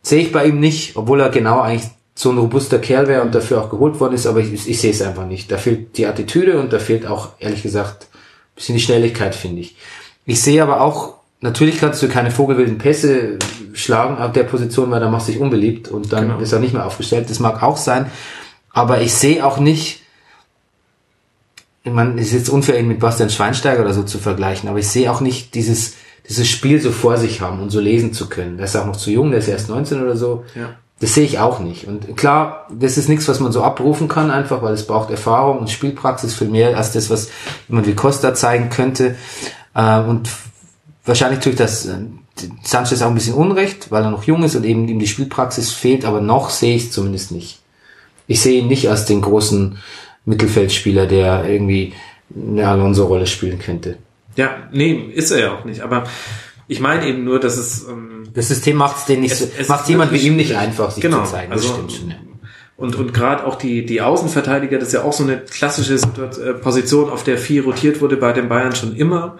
Sehe 0.00 0.22
ich 0.22 0.32
bei 0.32 0.46
ihm 0.46 0.60
nicht, 0.60 0.96
obwohl 0.96 1.20
er 1.20 1.30
genau 1.30 1.60
eigentlich 1.60 1.90
so 2.14 2.30
ein 2.30 2.38
robuster 2.38 2.78
Kerl 2.78 3.08
wäre 3.08 3.22
und 3.22 3.34
dafür 3.34 3.60
auch 3.60 3.70
geholt 3.70 3.98
worden 3.98 4.14
ist, 4.14 4.26
aber 4.26 4.40
ich, 4.40 4.68
ich 4.68 4.80
sehe 4.80 4.92
es 4.92 5.02
einfach 5.02 5.26
nicht. 5.26 5.50
Da 5.50 5.56
fehlt 5.56 5.96
die 5.96 6.06
Attitüde 6.06 6.60
und 6.60 6.72
da 6.72 6.78
fehlt 6.78 7.06
auch, 7.06 7.30
ehrlich 7.40 7.62
gesagt, 7.62 8.06
bisschen 8.54 8.76
die 8.76 8.82
Schnelligkeit, 8.82 9.34
finde 9.34 9.62
ich. 9.62 9.76
Ich 10.24 10.40
sehe 10.40 10.62
aber 10.62 10.82
auch, 10.82 11.14
natürlich 11.42 11.78
kannst 11.78 12.02
du 12.02 12.08
keine 12.08 12.30
vogelwilden 12.30 12.78
Pässe 12.78 13.38
schlagen 13.74 14.18
auf 14.18 14.32
der 14.32 14.44
Position, 14.44 14.90
weil 14.90 15.00
da 15.00 15.10
machst 15.10 15.28
du 15.28 15.32
dich 15.32 15.40
unbeliebt 15.40 15.88
und 15.88 16.12
dann 16.12 16.28
Genau. 16.28 16.38
ist 16.40 16.52
er 16.52 16.58
nicht 16.60 16.72
mehr 16.74 16.86
aufgestellt. 16.86 17.28
Das 17.30 17.40
mag 17.40 17.62
auch 17.62 17.76
sein. 17.76 18.10
Aber 18.72 19.00
ich 19.02 19.12
sehe 19.14 19.44
auch 19.44 19.58
nicht, 19.58 20.00
ich 21.84 21.92
meine, 21.92 22.20
es 22.20 22.28
ist 22.28 22.32
jetzt 22.34 22.48
unfair, 22.48 22.78
ihn 22.78 22.88
mit 22.88 23.00
Bastian 23.00 23.28
Schweinsteiger 23.30 23.82
oder 23.82 23.92
so 23.92 24.02
zu 24.04 24.18
vergleichen, 24.18 24.68
aber 24.68 24.78
ich 24.78 24.88
sehe 24.88 25.10
auch 25.10 25.20
nicht 25.20 25.54
dieses, 25.54 25.94
dieses 26.28 26.48
Spiel 26.48 26.80
so 26.80 26.92
vor 26.92 27.16
sich 27.18 27.40
haben 27.40 27.60
und 27.60 27.70
so 27.70 27.80
lesen 27.80 28.12
zu 28.12 28.28
können. 28.28 28.56
Der 28.56 28.66
ist 28.66 28.76
auch 28.76 28.86
noch 28.86 28.96
zu 28.96 29.10
jung, 29.10 29.30
der 29.30 29.40
ist 29.40 29.48
erst 29.48 29.68
19 29.68 30.02
oder 30.02 30.16
so. 30.16 30.44
Ja. 30.54 30.70
Das 31.00 31.14
sehe 31.14 31.24
ich 31.24 31.40
auch 31.40 31.58
nicht. 31.58 31.88
Und 31.88 32.16
klar, 32.16 32.68
das 32.70 32.96
ist 32.96 33.08
nichts, 33.08 33.26
was 33.26 33.40
man 33.40 33.50
so 33.50 33.64
abrufen 33.64 34.06
kann, 34.06 34.30
einfach, 34.30 34.62
weil 34.62 34.72
es 34.74 34.86
braucht 34.86 35.10
Erfahrung 35.10 35.58
und 35.58 35.68
Spielpraxis 35.68 36.34
viel 36.34 36.48
mehr 36.48 36.76
als 36.76 36.92
das, 36.92 37.10
was 37.10 37.28
jemand 37.68 37.88
wie 37.88 37.94
Costa 37.94 38.34
zeigen 38.34 38.70
könnte. 38.70 39.16
Äh, 39.74 39.98
Und 40.00 40.28
wahrscheinlich 41.04 41.40
tue 41.40 41.52
ich 41.52 41.58
das 41.58 41.86
äh, 41.86 41.98
Sanchez 42.62 43.02
auch 43.02 43.08
ein 43.08 43.14
bisschen 43.14 43.34
unrecht, 43.34 43.90
weil 43.90 44.04
er 44.04 44.10
noch 44.10 44.24
jung 44.24 44.42
ist 44.42 44.54
und 44.56 44.64
eben 44.64 44.88
ihm 44.88 44.98
die 44.98 45.06
Spielpraxis 45.06 45.72
fehlt, 45.72 46.04
aber 46.04 46.20
noch 46.20 46.50
sehe 46.50 46.74
ich 46.76 46.84
es 46.84 46.90
zumindest 46.92 47.32
nicht. 47.32 47.60
Ich 48.26 48.40
sehe 48.40 48.60
ihn 48.60 48.68
nicht 48.68 48.88
als 48.88 49.04
den 49.04 49.20
großen 49.20 49.78
Mittelfeldspieler, 50.24 51.06
der 51.06 51.44
irgendwie 51.48 51.92
eine 52.34 52.66
Alonso-Rolle 52.66 53.26
spielen 53.26 53.58
könnte. 53.58 53.98
Ja, 54.36 54.50
nee, 54.72 55.10
ist 55.14 55.30
er 55.30 55.38
ja 55.40 55.54
auch 55.58 55.64
nicht. 55.64 55.82
Aber 55.82 56.04
ich 56.68 56.80
meine 56.80 57.06
eben 57.06 57.24
nur, 57.24 57.38
dass 57.40 57.56
es 57.58 57.86
ähm, 57.86 58.28
Das 58.32 58.48
System 58.48 58.76
macht 58.76 58.96
es 58.96 59.04
den 59.04 59.20
nicht 59.20 59.32
Es- 59.32 59.40
so, 59.40 59.46
macht 59.68 59.88
jemand 59.88 60.12
wie 60.12 60.18
ihm 60.18 60.36
nicht 60.36 60.56
einfach, 60.56 60.90
sich 60.90 61.02
Genau, 61.02 61.24
zu 61.24 61.32
zeigen. 61.32 61.52
also- 61.52 61.66
das 61.68 61.76
stimmt 61.76 61.92
schon, 61.92 62.08
ja. 62.10 62.16
Und, 62.78 62.96
und 62.96 63.12
gerade 63.14 63.46
auch 63.46 63.56
die, 63.56 63.84
die 63.86 64.00
Außenverteidiger, 64.00 64.78
das 64.78 64.88
ist 64.88 64.94
ja 64.94 65.02
auch 65.04 65.12
so 65.12 65.22
eine 65.22 65.38
klassische 65.38 65.94
Situa- 65.98 66.36
äh, 66.40 66.54
Position, 66.54 67.10
auf 67.10 67.22
der 67.22 67.36
viel 67.38 67.62
rotiert 67.62 68.00
wurde 68.00 68.16
bei 68.16 68.32
den 68.32 68.48
Bayern 68.48 68.74
schon 68.74 68.96
immer. 68.96 69.38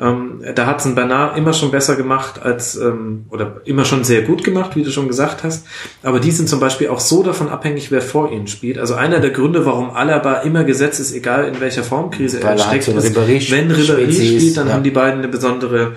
Ähm, 0.00 0.42
da 0.54 0.66
hat 0.66 0.78
es 0.78 0.86
ein 0.86 0.94
Bernard 0.94 1.36
immer 1.36 1.52
schon 1.52 1.70
besser 1.72 1.96
gemacht 1.96 2.40
als, 2.40 2.76
ähm, 2.76 3.26
oder 3.30 3.60
immer 3.64 3.84
schon 3.84 4.04
sehr 4.04 4.22
gut 4.22 4.44
gemacht, 4.44 4.76
wie 4.76 4.84
du 4.84 4.90
schon 4.90 5.08
gesagt 5.08 5.42
hast. 5.42 5.66
Aber 6.02 6.20
die 6.20 6.30
sind 6.30 6.48
zum 6.48 6.60
Beispiel 6.60 6.88
auch 6.88 7.00
so 7.00 7.22
davon 7.22 7.48
abhängig, 7.48 7.90
wer 7.90 8.00
vor 8.00 8.30
ihnen 8.30 8.46
spielt. 8.46 8.78
Also 8.78 8.94
einer 8.94 9.18
der 9.18 9.30
Gründe, 9.30 9.66
warum 9.66 9.90
Alaba 9.90 10.42
immer 10.42 10.62
gesetzt 10.62 11.00
ist, 11.00 11.12
egal 11.12 11.46
in 11.46 11.60
welcher 11.60 11.82
Formkrise 11.82 12.38
Weil 12.42 12.58
er 12.58 12.70
halt 12.70 12.82
steckt, 12.82 12.84
so 12.84 12.92
ist, 12.92 13.16
Ribéry- 13.16 13.50
wenn 13.50 13.72
Ribéry 13.72 14.12
spielt, 14.12 14.56
dann 14.56 14.68
ja. 14.68 14.74
haben 14.74 14.84
die 14.84 14.90
beiden 14.90 15.18
eine 15.18 15.28
besondere 15.28 15.96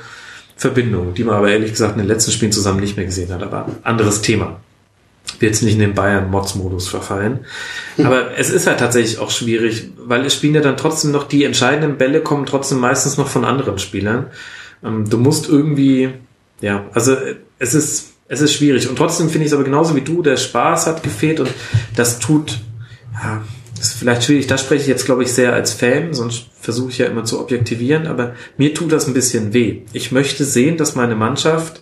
Verbindung, 0.55 1.13
die 1.13 1.23
man 1.23 1.35
aber 1.35 1.51
ehrlich 1.51 1.71
gesagt 1.71 1.93
in 1.93 1.99
den 1.99 2.07
letzten 2.07 2.31
Spielen 2.31 2.51
zusammen 2.51 2.79
nicht 2.79 2.97
mehr 2.97 3.05
gesehen 3.05 3.31
hat. 3.31 3.43
Aber 3.43 3.67
anderes 3.83 4.21
Thema 4.21 4.57
jetzt 5.39 5.63
nicht 5.63 5.73
in 5.73 5.79
den 5.79 5.93
Bayern-Mods-Modus 5.93 6.87
verfallen. 6.87 7.39
Aber 7.97 8.37
es 8.37 8.49
ist 8.49 8.67
halt 8.67 8.79
tatsächlich 8.79 9.19
auch 9.19 9.31
schwierig, 9.31 9.89
weil 9.97 10.25
es 10.25 10.35
spielen 10.35 10.55
ja 10.55 10.61
dann 10.61 10.77
trotzdem 10.77 11.11
noch 11.11 11.23
die 11.23 11.43
entscheidenden 11.43 11.97
Bälle 11.97 12.21
kommen 12.21 12.45
trotzdem 12.45 12.79
meistens 12.79 13.17
noch 13.17 13.27
von 13.27 13.45
anderen 13.45 13.79
Spielern. 13.79 14.27
Ähm, 14.83 15.09
Du 15.09 15.17
musst 15.17 15.47
irgendwie, 15.49 16.09
ja, 16.61 16.85
also 16.93 17.15
es 17.59 17.73
ist, 17.73 18.13
es 18.27 18.41
ist 18.41 18.53
schwierig. 18.53 18.89
Und 18.89 18.97
trotzdem 18.97 19.29
finde 19.29 19.45
ich 19.45 19.51
es 19.51 19.53
aber 19.53 19.63
genauso 19.63 19.95
wie 19.95 20.01
du, 20.01 20.21
der 20.21 20.37
Spaß 20.37 20.87
hat 20.87 21.03
gefehlt 21.03 21.39
und 21.39 21.49
das 21.95 22.19
tut, 22.19 22.59
ja, 23.13 23.43
ist 23.79 23.93
vielleicht 23.93 24.23
schwierig. 24.23 24.47
Da 24.47 24.57
spreche 24.57 24.83
ich 24.83 24.87
jetzt, 24.87 25.05
glaube 25.05 25.23
ich, 25.23 25.33
sehr 25.33 25.53
als 25.53 25.73
Fan, 25.73 26.13
sonst 26.13 26.45
versuche 26.59 26.91
ich 26.91 26.97
ja 26.99 27.07
immer 27.07 27.25
zu 27.25 27.39
objektivieren, 27.39 28.07
aber 28.07 28.35
mir 28.57 28.73
tut 28.73 28.91
das 28.91 29.07
ein 29.07 29.13
bisschen 29.13 29.53
weh. 29.53 29.81
Ich 29.93 30.11
möchte 30.11 30.45
sehen, 30.45 30.77
dass 30.77 30.95
meine 30.95 31.15
Mannschaft 31.15 31.81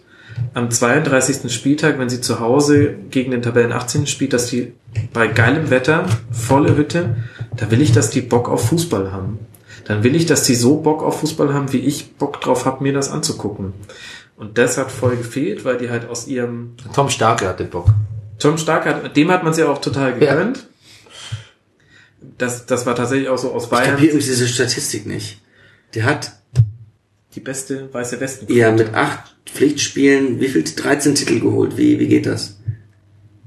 am 0.53 0.71
32. 0.71 1.51
Spieltag, 1.53 1.99
wenn 1.99 2.09
sie 2.09 2.21
zu 2.21 2.39
Hause 2.39 2.95
gegen 3.09 3.31
den 3.31 3.41
Tabellen 3.41 3.71
18 3.71 4.07
spielt, 4.07 4.33
dass 4.33 4.47
die 4.47 4.73
bei 5.13 5.27
geilem 5.27 5.69
Wetter, 5.69 6.05
volle 6.31 6.75
Hütte, 6.75 7.15
da 7.55 7.71
will 7.71 7.81
ich, 7.81 7.91
dass 7.91 8.09
die 8.09 8.21
Bock 8.21 8.49
auf 8.49 8.69
Fußball 8.69 9.11
haben. 9.11 9.39
Dann 9.85 10.03
will 10.03 10.15
ich, 10.15 10.25
dass 10.25 10.43
die 10.43 10.55
so 10.55 10.77
Bock 10.77 11.03
auf 11.03 11.21
Fußball 11.21 11.53
haben, 11.53 11.73
wie 11.73 11.79
ich 11.79 12.15
Bock 12.15 12.41
drauf 12.41 12.65
habe, 12.65 12.83
mir 12.83 12.93
das 12.93 13.09
anzugucken. 13.09 13.73
Und 14.37 14.57
das 14.57 14.77
hat 14.77 14.91
voll 14.91 15.17
gefehlt, 15.17 15.65
weil 15.65 15.77
die 15.77 15.89
halt 15.89 16.07
aus 16.07 16.27
ihrem 16.27 16.75
Tom 16.93 17.09
Starke 17.09 17.47
hatte 17.47 17.65
Bock. 17.65 17.87
Tom 18.37 18.57
Stark 18.57 18.85
hat, 18.85 19.17
dem 19.17 19.31
hat 19.31 19.43
man 19.43 19.51
es 19.51 19.57
ja 19.57 19.67
auch 19.67 19.81
total 19.81 20.13
gegönnt. 20.13 20.67
Das, 22.37 22.65
das 22.65 22.85
war 22.85 22.95
tatsächlich 22.95 23.29
auch 23.29 23.37
so 23.37 23.51
aus 23.51 23.65
Ich 23.65 23.69
Bayern 23.69 23.91
kapiere 23.91 24.11
übrigens 24.11 24.27
diese 24.27 24.47
Statistik 24.47 25.05
nicht. 25.05 25.41
Der 25.93 26.05
hat 26.05 26.38
die 27.35 27.39
beste 27.39 27.93
weiße 27.93 28.19
Westen. 28.19 28.51
ja 28.53 28.71
mit 28.71 28.93
acht 28.93 29.35
Pflichtspielen 29.45 30.39
wie 30.39 30.47
viel 30.47 30.63
13 30.63 31.15
Titel 31.15 31.39
geholt. 31.39 31.77
Wie, 31.77 31.99
wie 31.99 32.07
geht 32.07 32.25
das? 32.25 32.59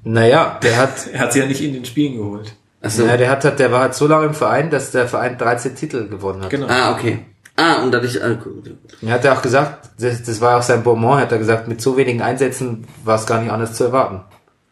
Naja, 0.04 0.58
der 0.62 0.76
hat, 0.76 1.06
Er 1.12 1.20
hat 1.20 1.32
sie 1.32 1.40
ja 1.40 1.46
nicht 1.46 1.62
in 1.62 1.72
den 1.72 1.84
Spielen 1.84 2.16
geholt. 2.16 2.54
Achso. 2.80 3.04
naja, 3.04 3.16
der 3.16 3.30
hat, 3.30 3.58
der 3.58 3.70
war 3.70 3.82
halt 3.82 3.94
so 3.94 4.08
lange 4.08 4.26
im 4.26 4.34
Verein, 4.34 4.70
dass 4.70 4.90
der 4.90 5.06
Verein 5.06 5.38
13 5.38 5.76
Titel 5.76 6.08
gewonnen 6.08 6.42
hat. 6.42 6.50
Genau. 6.50 6.66
Ah, 6.66 6.92
okay. 6.92 7.20
Ah, 7.54 7.82
und 7.82 7.92
dadurch, 7.92 8.22
ah, 8.22 8.32
gut. 8.32 8.74
Er 9.02 9.12
hat 9.12 9.24
ja 9.24 9.36
auch 9.36 9.42
gesagt, 9.42 9.90
das, 10.00 10.22
das 10.22 10.40
war 10.40 10.58
auch 10.58 10.62
sein 10.62 10.82
Bonbon, 10.82 11.18
hat 11.18 11.30
er 11.30 11.38
gesagt, 11.38 11.68
mit 11.68 11.80
so 11.80 11.96
wenigen 11.96 12.22
Einsätzen 12.22 12.86
war 13.04 13.16
es 13.16 13.26
gar 13.26 13.40
nicht 13.40 13.52
anders 13.52 13.74
zu 13.74 13.84
erwarten. 13.84 14.22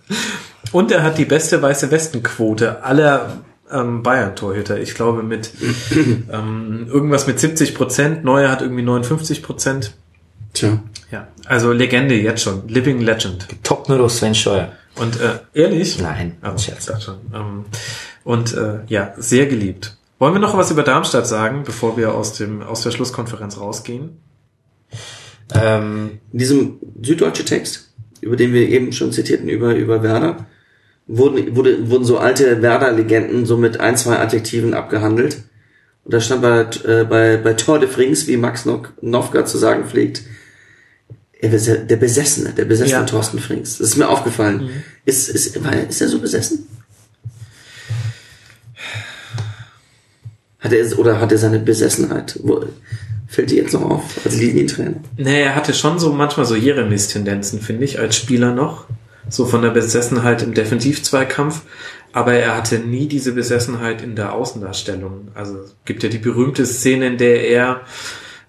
Und 0.71 0.91
er 0.91 1.03
hat 1.03 1.17
die 1.17 1.25
beste 1.25 1.61
weiße 1.61 1.89
Westenquote 1.89 2.83
aller 2.83 3.37
ähm, 3.71 4.03
Bayern-Torhüter. 4.03 4.79
Ich 4.79 4.93
glaube 4.95 5.23
mit 5.23 5.51
ähm, 6.31 6.87
irgendwas 6.91 7.27
mit 7.27 7.39
70 7.39 7.75
Prozent. 7.75 8.23
Neuer 8.23 8.49
hat 8.51 8.61
irgendwie 8.61 8.83
59 8.83 9.43
Prozent. 9.43 9.93
Tja. 10.53 10.81
Ja, 11.11 11.27
also 11.45 11.71
Legende 11.71 12.15
jetzt 12.15 12.41
schon. 12.43 12.67
Living 12.67 12.99
Legend. 12.99 13.47
Top 13.63 13.89
nur 13.89 13.97
durch 13.97 14.13
Sven 14.13 14.35
Scheuer. 14.35 14.71
Und 14.95 15.19
äh, 15.21 15.39
ehrlich? 15.53 15.99
Nein, 16.01 16.37
Oh, 16.43 16.57
Scherz. 16.57 16.79
ich 16.79 16.85
dachte 16.87 17.01
schon. 17.01 17.17
Ähm, 17.33 17.65
und 18.23 18.53
äh, 18.55 18.79
ja, 18.87 19.13
sehr 19.17 19.45
geliebt. 19.45 19.95
Wollen 20.19 20.33
wir 20.33 20.39
noch 20.39 20.57
was 20.57 20.71
über 20.71 20.81
Darmstadt 20.83 21.27
sagen, 21.27 21.61
bevor 21.63 21.95
wir 21.97 22.15
aus 22.15 22.33
dem 22.33 22.61
aus 22.63 22.81
der 22.81 22.89
Schlusskonferenz 22.91 23.59
rausgehen? 23.59 24.17
Ähm, 25.53 26.19
In 26.31 26.39
diesem 26.39 26.79
süddeutsche 27.01 27.45
Text, 27.45 27.93
über 28.21 28.35
den 28.35 28.53
wir 28.53 28.67
eben 28.67 28.91
schon 28.91 29.11
zitierten, 29.11 29.47
über, 29.47 29.75
über 29.75 30.01
Werder, 30.03 30.45
wurden, 31.07 31.55
wurde, 31.55 31.89
wurden 31.89 32.05
so 32.05 32.17
alte 32.17 32.61
Werder-Legenden 32.61 33.45
so 33.45 33.57
mit 33.57 33.79
ein, 33.79 33.95
zwei 33.97 34.19
Adjektiven 34.19 34.73
abgehandelt. 34.73 35.37
Und 36.03 36.13
da 36.13 36.21
stand 36.21 36.41
bei, 36.41 36.61
äh, 36.85 37.03
bei, 37.05 37.37
bei 37.37 37.53
Tor 37.53 37.79
de 37.79 37.89
Frings, 37.89 38.27
wie 38.27 38.37
Max 38.37 38.65
Nofka 39.01 39.45
zu 39.45 39.57
sagen 39.57 39.85
pflegt, 39.85 40.23
er 41.39 41.53
ist 41.53 41.67
der 41.67 41.97
Besessene, 41.97 42.49
der 42.51 42.65
besessene 42.65 42.99
Ja. 43.01 43.05
Thorsten 43.05 43.39
Frings. 43.39 43.77
Das 43.77 43.89
ist 43.89 43.97
mir 43.97 44.09
aufgefallen. 44.09 44.69
Ist, 45.05 45.29
ist, 45.29 45.55
er- 45.55 45.87
ist 45.89 46.01
er 46.01 46.07
so 46.07 46.19
besessen? 46.19 46.67
Hat 50.59 50.73
er, 50.73 50.97
oder 50.99 51.19
hat 51.21 51.31
er 51.31 51.37
seine 51.37 51.59
Besessenheit? 51.59 52.39
Wo, 52.41 52.65
fällt 53.27 53.51
die 53.51 53.57
jetzt 53.57 53.73
noch 53.73 53.83
auf 53.83 54.25
als 54.25 54.35
Linientrainer? 54.35 54.95
Nee, 55.17 55.41
er 55.43 55.55
hatte 55.55 55.73
schon 55.73 55.99
so 55.99 56.11
manchmal 56.11 56.45
so 56.45 56.55
Jeremies-Tendenzen, 56.55 57.61
finde 57.61 57.85
ich, 57.85 57.99
als 57.99 58.15
Spieler 58.15 58.53
noch. 58.55 58.85
So 59.29 59.45
von 59.45 59.61
der 59.61 59.69
Besessenheit 59.69 60.41
im 60.43 60.53
Defensivzweikampf. 60.53 61.61
Aber 62.13 62.33
er 62.33 62.55
hatte 62.55 62.79
nie 62.79 63.07
diese 63.07 63.33
Besessenheit 63.33 64.01
in 64.01 64.15
der 64.15 64.33
Außendarstellung. 64.33 65.27
Also 65.35 65.59
es 65.59 65.75
gibt 65.85 66.03
ja 66.03 66.09
die 66.09 66.17
berühmte 66.17 66.65
Szene, 66.65 67.07
in 67.07 67.17
der 67.17 67.47
er 67.47 67.81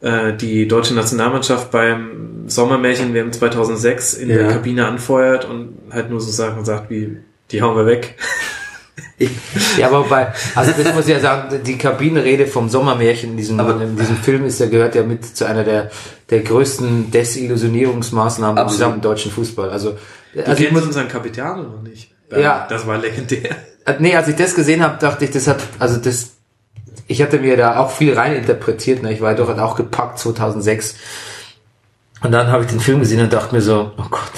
äh, 0.00 0.32
die 0.32 0.68
deutsche 0.68 0.94
Nationalmannschaft 0.94 1.70
beim 1.70 2.44
Sommermärchen 2.46 3.12
WM 3.14 3.32
2006 3.32 4.14
in 4.14 4.28
der 4.28 4.42
Ja. 4.42 4.52
Kabine 4.52 4.86
anfeuert 4.86 5.44
und 5.44 5.74
halt 5.90 6.08
nur 6.08 6.20
so 6.20 6.30
Sachen 6.30 6.64
sagt 6.64 6.88
wie, 6.88 7.18
die 7.50 7.62
hauen 7.62 7.76
wir 7.76 7.84
weg. 7.84 8.16
ja, 9.76 9.88
aber 9.88 10.04
bei, 10.04 10.32
also 10.54 10.72
das 10.80 10.94
muss 10.94 11.06
ich 11.06 11.12
ja 11.12 11.20
sagen, 11.20 11.60
die 11.64 11.76
Kabinenrede 11.76 12.46
vom 12.46 12.68
Sommermärchen 12.68 13.32
in 13.32 13.36
diesem, 13.36 13.58
in 13.58 13.96
diesem 13.96 14.16
Film 14.16 14.44
ist 14.44 14.60
ja, 14.60 14.66
gehört 14.66 14.94
ja 14.94 15.02
mit 15.02 15.24
zu 15.24 15.44
einer 15.44 15.64
der, 15.64 15.90
der 16.30 16.40
größten 16.40 17.10
Desillusionierungsmaßnahmen 17.10 18.62
im 18.62 18.68
gesamten 18.68 19.00
deutschen 19.00 19.32
Fußball. 19.32 19.70
Also, 19.70 19.96
Du 20.44 20.50
also 20.50 20.62
kennst 20.62 20.86
unseren 20.86 21.08
Capitano 21.08 21.62
noch 21.62 21.82
nicht. 21.82 22.12
Ja. 22.30 22.66
Das 22.68 22.86
war 22.86 22.98
legendär. 22.98 23.56
Äh, 23.84 23.94
Nee, 23.98 24.14
als 24.14 24.28
ich 24.28 24.36
das 24.36 24.54
gesehen 24.54 24.82
habe, 24.82 24.98
dachte 24.98 25.24
ich, 25.24 25.30
das 25.30 25.46
hat, 25.48 25.60
also 25.78 25.96
das, 25.98 26.32
ich 27.06 27.22
hatte 27.22 27.38
mir 27.38 27.56
da 27.56 27.78
auch 27.78 27.90
viel 27.90 28.14
rein 28.14 28.34
interpretiert, 28.34 29.02
ne? 29.02 29.12
ich 29.12 29.20
war 29.20 29.34
doch 29.34 29.48
auch 29.58 29.76
gepackt 29.76 30.18
2006. 30.18 30.96
Und 32.22 32.32
dann 32.32 32.48
habe 32.48 32.64
ich 32.64 32.70
den 32.70 32.80
Film 32.80 33.00
gesehen 33.00 33.20
und 33.20 33.32
dachte 33.32 33.54
mir 33.54 33.62
so, 33.62 33.92
oh 33.96 34.06
Gott, 34.10 34.32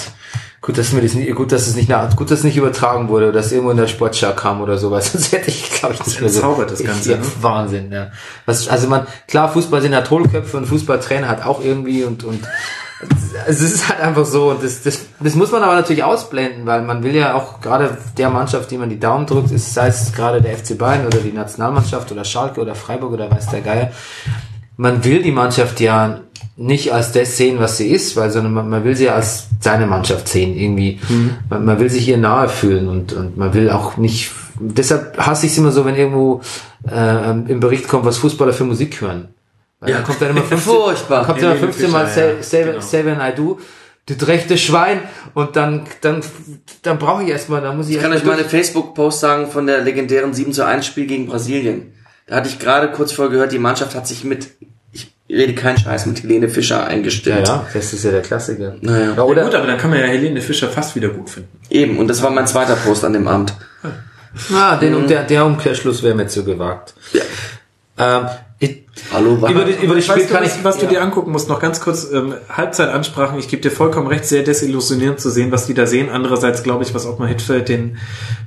gut, 0.61 0.79
dass 0.79 0.93
mir 0.93 1.01
das 1.01 1.15
nicht, 1.15 1.35
gut, 1.35 1.51
dass 1.51 1.67
es 1.67 1.75
nicht, 1.75 1.89
nach, 1.89 2.15
gut, 2.15 2.31
dass 2.31 2.41
es 2.41 2.45
nicht 2.45 2.57
übertragen 2.57 3.09
wurde, 3.09 3.27
oder 3.27 3.41
dass 3.41 3.51
irgendwo 3.51 3.71
in 3.71 3.77
der 3.77 3.89
Sportschau 3.89 4.33
kam 4.35 4.61
oder 4.61 4.79
sowas, 4.79 5.13
sonst 5.13 5.33
hätte 5.33 5.49
ich, 5.49 5.71
glaube 5.71 5.95
ich, 5.95 6.07
nicht 6.07 6.21
mehr 6.21 6.31
so. 6.31 6.65
das 6.69 6.83
Ganze, 6.85 7.13
Ja, 7.13 7.17
ne? 7.17 7.25
Wahnsinn, 7.41 7.91
ja. 7.91 8.13
Was, 8.47 8.69
also 8.69 8.89
man, 8.89 9.07
klar, 9.27 9.53
Fußball 9.53 9.81
sind 9.83 9.93
ja 9.93 10.09
Hohlköpfe 10.09 10.59
und 10.59 10.67
Fußballtrainer 10.67 11.29
hat 11.29 11.45
auch 11.45 11.65
irgendwie 11.65 12.05
und, 12.05 12.25
und, 12.25 12.47
es 13.47 13.61
ist 13.61 13.89
halt 13.89 14.01
einfach 14.01 14.25
so 14.25 14.51
und 14.51 14.63
das, 14.63 14.83
das, 14.83 15.07
das 15.21 15.35
muss 15.35 15.53
man 15.53 15.63
aber 15.63 15.75
natürlich 15.75 16.05
ausblenden, 16.05 16.67
weil 16.67 16.83
man 16.83 17.03
will 17.03 17.15
ja 17.15 17.35
auch 17.35 17.61
gerade 17.61 17.97
der 18.17 18.31
Mannschaft, 18.31 18.71
die 18.71 18.79
man 18.79 18.89
die 18.89 18.99
Daumen 19.01 19.27
drückt, 19.27 19.51
ist, 19.51 19.75
sei 19.75 19.89
es 19.89 20.13
gerade 20.13 20.41
der 20.41 20.57
FC 20.57 20.77
Bayern 20.77 21.07
oder 21.07 21.19
die 21.19 21.33
Nationalmannschaft 21.33 22.11
oder 22.13 22.25
Schalke 22.25 22.61
oder 22.61 22.75
Freiburg 22.75 23.13
oder 23.13 23.31
weiß 23.31 23.49
der 23.49 23.61
Geier, 23.61 23.93
man 24.77 25.05
will 25.05 25.23
die 25.23 25.33
Mannschaft 25.33 25.81
ja 25.81 26.21
nicht 26.57 26.93
als 26.93 27.13
das 27.13 27.37
sehen, 27.37 27.59
was 27.59 27.77
sie 27.77 27.89
ist, 27.89 28.17
weil 28.17 28.31
sondern 28.31 28.53
man, 28.53 28.69
man 28.69 28.85
will 28.85 28.97
sie 28.97 29.07
ja 29.07 29.15
als 29.15 29.49
seine 29.61 29.87
Mannschaft 29.87 30.29
sehen 30.29 30.57
irgendwie. 30.57 31.01
Man, 31.49 31.65
man 31.65 31.81
will 31.81 31.91
sich 31.91 32.09
ihr 32.09 32.19
nahe 32.19 32.49
fühlen 32.49 32.89
und, 32.89 33.13
und 33.13 33.37
man 33.37 33.55
will 33.55 33.71
auch 33.71 33.97
nicht. 33.97 34.31
Deshalb 34.59 35.17
hasse 35.19 35.47
ich 35.47 35.53
es 35.53 35.59
immer 35.59 35.71
so, 35.71 35.85
wenn 35.85 35.97
irgendwo 35.97 36.43
äh, 36.91 37.31
im 37.31 37.61
Bericht 37.61 37.89
kommt, 37.89 38.05
was 38.05 38.19
Fußballer 38.19 38.53
für 38.53 38.65
Musik 38.65 39.01
hören. 39.01 39.29
Weil 39.81 39.93
dann 39.95 40.05
kommt 40.05 40.21
dann 40.23 40.31
immer 40.31 40.43
15, 40.45 40.59
Furchtbar. 40.59 41.25
kommt 41.27 41.39
dann 41.43 41.53
immer 41.53 41.55
Helene 41.55 41.73
15 41.73 41.91
Mal 41.91 42.07
Fischer, 42.07 42.35
ja, 42.37 42.43
Save, 42.43 42.65
genau. 42.65 42.81
Save 42.81 43.13
and 43.13 43.23
I 43.23 43.37
Do, 43.37 43.59
du 44.07 44.27
rechte 44.27 44.59
Schwein 44.59 45.01
und 45.35 45.57
dann 45.57 45.87
dann 46.01 46.23
dann 46.83 46.99
brauche 46.99 47.23
ich 47.23 47.29
erstmal, 47.31 47.61
dann 47.63 47.77
muss 47.77 47.89
ich, 47.89 47.97
Ich 47.97 48.03
kann 48.03 48.13
euch 48.13 48.25
mal 48.25 48.35
eine 48.35 48.45
Facebook-Post 48.45 49.21
sagen 49.21 49.51
von 49.51 49.67
der 49.67 49.81
legendären 49.83 50.35
7 50.35 50.53
zu 50.53 50.65
1 50.67 50.85
Spiel 50.87 51.07
gegen 51.07 51.27
Brasilien. 51.27 51.93
Da 52.27 52.37
hatte 52.37 52.49
ich 52.49 52.59
gerade 52.59 52.91
kurz 52.93 53.13
vorher 53.13 53.31
gehört, 53.33 53.53
die 53.53 53.59
Mannschaft 53.59 53.95
hat 53.95 54.07
sich 54.07 54.23
mit, 54.25 54.49
ich 54.93 55.13
rede 55.29 55.55
keinen 55.55 55.79
Scheiß, 55.79 56.07
mit 56.07 56.23
Helene 56.23 56.49
Fischer 56.49 56.77
ja, 56.79 56.85
eingestellt. 56.85 57.49
ja, 57.49 57.67
das 57.73 57.93
ist 57.93 58.05
ja 58.05 58.11
der 58.11 58.23
Klassiker. 58.23 58.77
Naja. 58.81 59.15
Ja, 59.17 59.23
Oder 59.23 59.27
oder 59.27 59.45
gut, 59.45 59.55
aber 59.55 59.67
dann 59.67 59.79
kann 59.79 59.91
man 59.91 59.99
ja 60.01 60.07
Helene 60.07 60.41
Fischer 60.41 60.69
fast 60.69 60.95
wieder 60.97 61.09
gut 61.09 61.31
finden. 61.31 61.49
Eben, 61.71 61.99
und 61.99 62.09
das 62.09 62.23
war 62.23 62.31
mein 62.31 62.47
zweiter 62.47 62.77
Post 62.77 63.05
an 63.05 63.13
dem 63.15 63.27
Abend. 63.29 63.55
Ah, 64.55 64.77
den, 64.77 65.07
der, 65.09 65.25
der 65.25 65.45
Umkehrschluss 65.45 66.03
wäre 66.03 66.15
mir 66.15 66.27
zu 66.29 66.45
gewagt. 66.45 66.95
Ja. 67.13 67.23
Ähm, 67.99 68.29
Hallo, 69.13 69.41
war 69.41 69.51
über, 69.51 69.65
die, 69.65 69.85
über 69.85 69.95
das 69.95 70.05
Spiel 70.05 70.17
weißt 70.17 70.31
du, 70.31 70.35
kann 70.35 70.45
was, 70.45 70.57
ich... 70.57 70.65
was 70.65 70.77
du 70.79 70.85
ja. 70.85 70.91
dir 70.91 71.03
angucken 71.03 71.33
musst, 71.33 71.49
noch 71.49 71.61
ganz 71.61 71.81
kurz 71.81 72.11
ähm, 72.13 72.35
Halbzeitansprachen. 72.49 73.39
Ich 73.39 73.49
gebe 73.49 73.63
dir 73.63 73.71
vollkommen 73.71 74.07
recht, 74.07 74.25
sehr 74.25 74.43
desillusionierend 74.43 75.21
zu 75.21 75.31
sehen, 75.31 75.51
was 75.53 75.67
die 75.67 75.75
da 75.75 75.87
sehen. 75.87 76.09
Andererseits 76.11 76.63
glaube 76.63 76.85
ich, 76.85 76.95
was 76.95 77.07
Ottmar 77.07 77.29
Hittfeld 77.29 77.69
den 77.69 77.99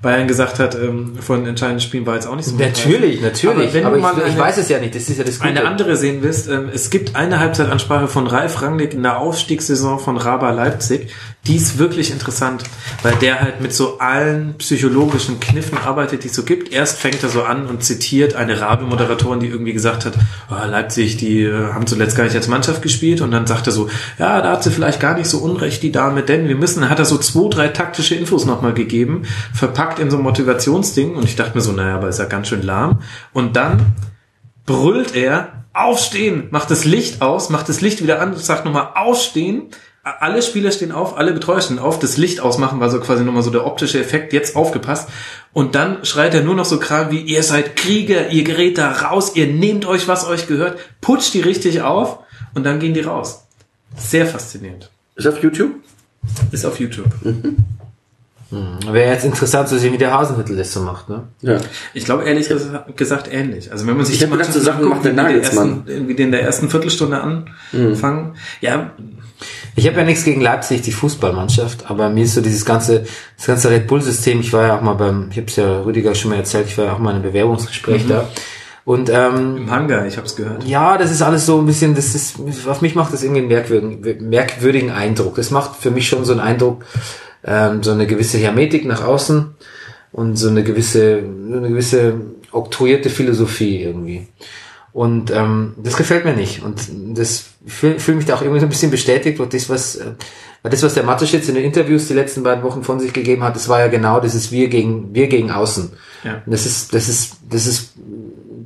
Bayern 0.02 0.28
gesagt 0.28 0.60
hat 0.60 0.76
ähm, 0.76 1.16
von 1.20 1.46
entscheidenden 1.46 1.82
Spielen 1.82 2.06
war 2.06 2.16
jetzt 2.16 2.28
auch 2.28 2.36
nicht 2.36 2.46
so 2.46 2.56
Natürlich, 2.56 3.22
natürlich. 3.22 3.68
Aber 3.70 3.74
wenn 3.74 3.86
Aber, 3.86 3.96
du 3.96 4.02
mal 4.02 4.14
ich, 4.18 4.24
ich 4.24 4.32
eine- 4.32 4.40
weiß 4.42 4.58
es 4.58 4.70
ja 4.70 4.80
nicht. 4.80 4.96
Das 4.96 5.10
ist 5.10 5.18
ja 5.18 5.24
das 5.24 5.40
Gute. 5.40 5.50
eine 5.50 5.66
andere 5.66 5.96
sehen 5.96 6.20
willst, 6.22 6.50
ähm, 6.50 6.70
es 6.74 6.90
gibt 6.90 7.16
eine 7.16 7.40
Halbzeitansprache 7.40 8.08
von 8.08 8.28
Ralf 8.28 8.62
Rangnick 8.62 8.94
in 8.94 9.04
der 9.04 9.20
Aufstiegssaison 9.20 10.00
von 10.00 10.18
Raba 10.18 10.52
Leipzig. 10.52 11.10
Die 11.46 11.58
ist 11.58 11.78
wirklich 11.78 12.12
interessant, 12.12 12.64
weil 13.02 13.16
der 13.16 13.42
halt 13.42 13.60
mit 13.60 13.74
so 13.74 13.98
allen 14.00 14.56
psychologischen 14.60 15.42
Kniffen 15.42 15.78
arbeitet, 15.78 16.24
die 16.24 16.30
es 16.30 16.36
so 16.36 16.44
gibt. 16.44 16.72
Erst 16.72 17.00
fängt 17.00 17.22
er 17.22 17.28
so 17.28 17.44
an 17.44 17.68
und 17.68 17.84
zitiert 17.84 18.34
eine 18.34 18.62
Rabe-Moderatorin, 18.62 19.42
die 19.42 19.48
irgendwie 19.48 19.74
gesagt 19.74 20.06
hat, 20.06 20.14
oh, 20.50 20.66
Leipzig, 20.66 21.18
die 21.18 21.42
äh, 21.42 21.74
haben 21.74 21.86
zuletzt 21.86 22.16
gar 22.16 22.24
nicht 22.24 22.36
als 22.38 22.48
Mannschaft 22.48 22.82
gespielt. 22.82 23.20
Und 23.20 23.32
dann 23.32 23.46
sagt 23.46 23.68
er 23.68 23.74
so, 23.74 23.90
ja, 24.18 24.42
da 24.42 24.52
hat 24.52 24.64
sie 24.64 24.72
vielleicht 24.72 25.02
gar 25.02 25.18
nicht 25.18 25.28
so 25.28 25.40
unrecht, 25.40 25.84
die 25.84 25.92
Dame, 25.92 26.24
denn 26.24 26.48
wir 26.48 26.56
müssen, 26.56 26.80
dann 26.80 26.90
hat 26.90 27.00
er 27.00 27.06
so 27.06 27.18
zwei, 27.18 27.50
drei 27.50 27.68
taktische 27.68 28.16
Infos 28.16 28.46
nochmal 28.46 28.74
gegeben, 28.74 29.24
verpackt 29.54 30.00
in 30.00 30.10
so 30.10 30.18
ein 30.18 30.24
Motivationsding. 30.24 31.14
Und 31.14 31.26
ich 31.26 31.36
dachte 31.36 31.56
mir 31.56 31.62
so, 31.62 31.74
naja, 31.74 31.96
aber 31.96 32.08
ist 32.08 32.20
ja 32.20 32.26
ganz 32.26 32.48
schön 32.48 32.62
lahm. 32.62 33.02
Und 33.34 33.58
dann 33.58 33.94
brüllt 34.66 35.14
er, 35.14 35.66
aufstehen, 35.74 36.48
macht 36.52 36.70
das 36.70 36.86
Licht 36.86 37.22
aus, 37.22 37.50
macht 37.50 37.68
das 37.68 37.82
Licht 37.82 38.02
wieder 38.02 38.22
an, 38.22 38.38
sagt 38.38 38.64
nochmal 38.64 38.90
aufstehen. 38.96 39.72
Alle 40.06 40.42
Spieler 40.42 40.72
stehen 40.74 40.92
auf, 40.92 41.18
alle 41.18 41.32
Betreuer 41.32 41.62
stehen 41.62 41.80
auf, 41.80 41.98
das 41.98 42.18
Licht 42.18 42.42
ausmachen 42.42 42.82
war 42.82 42.90
so 42.90 43.00
quasi 43.00 43.24
nochmal 43.24 43.42
so 43.42 43.52
der 43.52 43.66
optische 43.66 44.02
Effekt, 44.02 44.34
jetzt 44.34 44.58
aufgepasst. 44.58 45.08
Und 45.54 45.76
dann 45.76 46.04
schreit 46.04 46.34
er 46.34 46.44
nur 46.44 46.56
noch 46.56 46.66
so 46.66 46.78
krank 46.78 47.10
wie, 47.12 47.22
ihr 47.22 47.42
seid 47.42 47.78
Krieger, 47.78 48.28
ihr 48.30 48.44
gerät 48.44 48.78
da 48.78 48.92
raus, 48.92 49.32
ihr 49.36 49.48
nehmt 49.48 49.86
euch, 49.86 50.10
was 50.10 50.28
euch 50.28 50.46
gehört, 50.48 50.78
putscht 51.00 51.34
die 51.34 51.40
richtig 51.40 51.84
auf 51.84 52.20
und 52.54 52.66
dann 52.66 52.80
gehen 52.80 52.94
die 52.94 53.00
raus. 53.00 53.46
Sehr 53.96 54.26
faszinierend. 54.28 54.90
Ist 55.16 55.26
auf 55.28 55.42
YouTube? 55.42 55.72
Ist 56.52 56.66
auf 56.66 56.80
YouTube. 56.82 57.08
Wäre 58.92 59.14
jetzt 59.14 59.26
interessant 59.26 59.68
zu 59.68 59.80
sehen, 59.80 59.94
wie 59.94 59.98
der 59.98 60.12
Hasenhüttel 60.14 60.56
das 60.56 60.72
so 60.74 60.82
macht, 60.82 61.10
ne? 61.10 61.24
Ja. 61.42 61.60
Ich 61.96 62.06
glaube 62.06 62.24
ehrlich 62.26 62.50
ges- 62.50 62.92
gesagt 62.96 63.28
ähnlich. 63.34 63.72
Also 63.72 63.88
wenn 63.88 63.96
man 63.98 64.06
sich 64.06 64.16
Ich 64.16 64.22
die 64.22 64.28
Mannschaften 64.28 64.62
Sachen 64.62 64.90
macht 64.90 65.04
der 65.06 65.14
Nagelsmann. 65.14 65.84
ersten- 65.88 66.08
wie 66.08 66.14
die 66.14 66.22
in 66.24 66.32
der 66.32 66.44
ersten 66.44 66.70
Viertelstunde 66.70 67.20
anfangen, 67.20 68.36
ja, 68.62 68.92
Ich 69.76 69.88
habe 69.88 69.98
ja 69.98 70.04
nichts 70.04 70.24
gegen 70.24 70.42
Leipzig, 70.42 70.82
die 70.82 70.92
Fußballmannschaft, 70.92 71.90
aber 71.90 72.10
mir 72.10 72.26
ist 72.26 72.36
so 72.36 72.42
dieses 72.42 72.64
ganze, 72.64 73.06
das 73.38 73.48
ganze 73.48 73.70
Red 73.70 73.88
Bull-System, 73.88 74.40
ich 74.40 74.54
war 74.54 74.68
ja 74.68 74.78
auch 74.78 74.82
mal 74.82 74.94
beim, 74.94 75.30
ich 75.32 75.38
habe 75.38 75.48
es 75.48 75.56
ja 75.56 75.82
Rüdiger 75.82 76.14
schon 76.14 76.32
mal 76.32 76.38
erzählt, 76.38 76.68
ich 76.68 76.78
war 76.78 76.86
ja 76.86 76.94
auch 76.94 77.00
mal 77.00 77.12
in 77.12 77.18
einem 77.18 77.24
Bewerbungsgespräch 77.24 78.08
da. 78.08 78.30
Und 78.86 79.10
ähm, 79.10 79.58
im 79.58 79.72
Hangar, 79.72 80.06
ich 80.06 80.18
habe 80.18 80.28
es 80.28 80.36
gehört. 80.36 80.66
ja, 80.66 80.98
das 80.98 81.10
ist 81.10 81.22
alles 81.22 81.46
so 81.46 81.58
ein 81.60 81.66
bisschen, 81.66 81.96
das 81.96 82.14
ist, 82.16 82.36
auf 82.68 82.82
mich 82.82 82.96
macht 82.96 83.14
das 83.14 83.24
irgendwie 83.24 83.40
einen 83.40 83.48
merkwürdigen, 83.48 84.30
merkwürdigen 84.30 84.92
Eindruck. 84.92 85.36
Das 85.36 85.52
macht 85.52 85.78
für 85.78 85.90
mich 85.90 86.08
schon 86.08 86.26
so 86.26 86.34
einen 86.34 86.42
Eindruck, 86.42 86.84
ähm, 87.46 87.82
so 87.82 87.92
eine 87.92 88.08
gewisse 88.08 88.38
Hermetik 88.38 88.86
nach 88.86 89.04
außen 89.04 89.56
und 90.12 90.36
so 90.36 90.50
eine 90.50 90.64
gewisse, 90.64 91.24
so 91.50 91.58
eine 91.58 91.70
gewisse 91.70 92.16
oktroyierte 92.52 93.10
Philosophie 93.10 93.82
irgendwie. 93.82 94.28
Und 94.94 95.32
ähm, 95.32 95.74
das 95.78 95.98
gefällt 95.98 96.24
mir 96.24 96.36
nicht. 96.36 96.62
Und 96.62 96.80
das 97.18 97.46
fühle 97.66 98.00
fühl 98.00 98.14
mich 98.14 98.26
da 98.26 98.36
auch 98.36 98.42
irgendwie 98.42 98.60
so 98.60 98.68
ein 98.68 98.70
bisschen 98.70 98.92
bestätigt, 98.92 99.40
weil 99.40 99.48
das, 99.48 99.68
was, 99.68 99.96
äh, 99.96 100.12
das, 100.62 100.84
was 100.84 100.94
der 100.94 101.04
Mateschitz 101.04 101.50
in 101.50 101.56
den 101.56 101.64
Interviews 101.64 102.08
die 102.08 102.14
letzten 102.14 102.44
beiden 102.44 102.64
Wochen 102.64 102.84
von 102.84 103.00
sich 103.00 103.12
gegeben 103.12 103.44
hat, 103.44 103.56
das 103.56 103.68
war 103.68 103.80
ja 103.80 103.88
genau, 103.88 104.20
das 104.20 104.36
ist 104.36 104.52
wir 104.52 104.70
gegen, 104.70 105.14
wir 105.16 105.28
gegen 105.28 105.50
außen. 105.50 105.92
Ja. 106.24 106.44
Und 106.46 106.52
das 106.52 106.68
ist, 106.68 106.94
das 106.94 107.10
ist, 107.10 107.38
das 107.50 107.66
ist, 107.66 107.94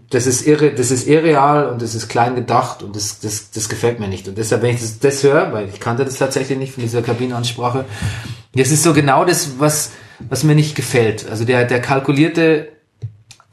das 0.10 0.28
ist 0.28 0.46
irre, 0.46 0.72
das 0.74 0.92
ist 0.92 1.08
irreal 1.08 1.70
und 1.70 1.82
das 1.82 1.96
ist 1.96 2.10
klein 2.10 2.36
gedacht 2.36 2.84
und 2.84 2.96
das, 2.96 3.20
das, 3.20 3.52
das 3.52 3.70
gefällt 3.70 4.02
mir 4.02 4.10
nicht. 4.10 4.28
Und 4.28 4.38
deshalb, 4.38 4.62
wenn 4.64 4.76
ich 4.76 4.82
das, 4.82 5.00
das 5.00 5.24
höre, 5.24 5.54
weil 5.54 5.70
ich 5.70 5.80
kannte 5.80 6.04
das 6.04 6.18
tatsächlich 6.18 6.58
nicht 6.58 6.74
von 6.74 6.84
dieser 6.84 7.02
Kabinenansprache, 7.02 7.86
das 8.54 8.72
ist 8.72 8.84
so 8.84 8.94
genau 8.94 9.24
das, 9.24 9.60
was, 9.60 9.92
was 10.28 10.44
mir 10.44 10.56
nicht 10.56 10.76
gefällt. 10.76 11.30
Also 11.30 11.46
der, 11.46 11.64
der 11.64 11.82
kalkulierte 11.82 12.70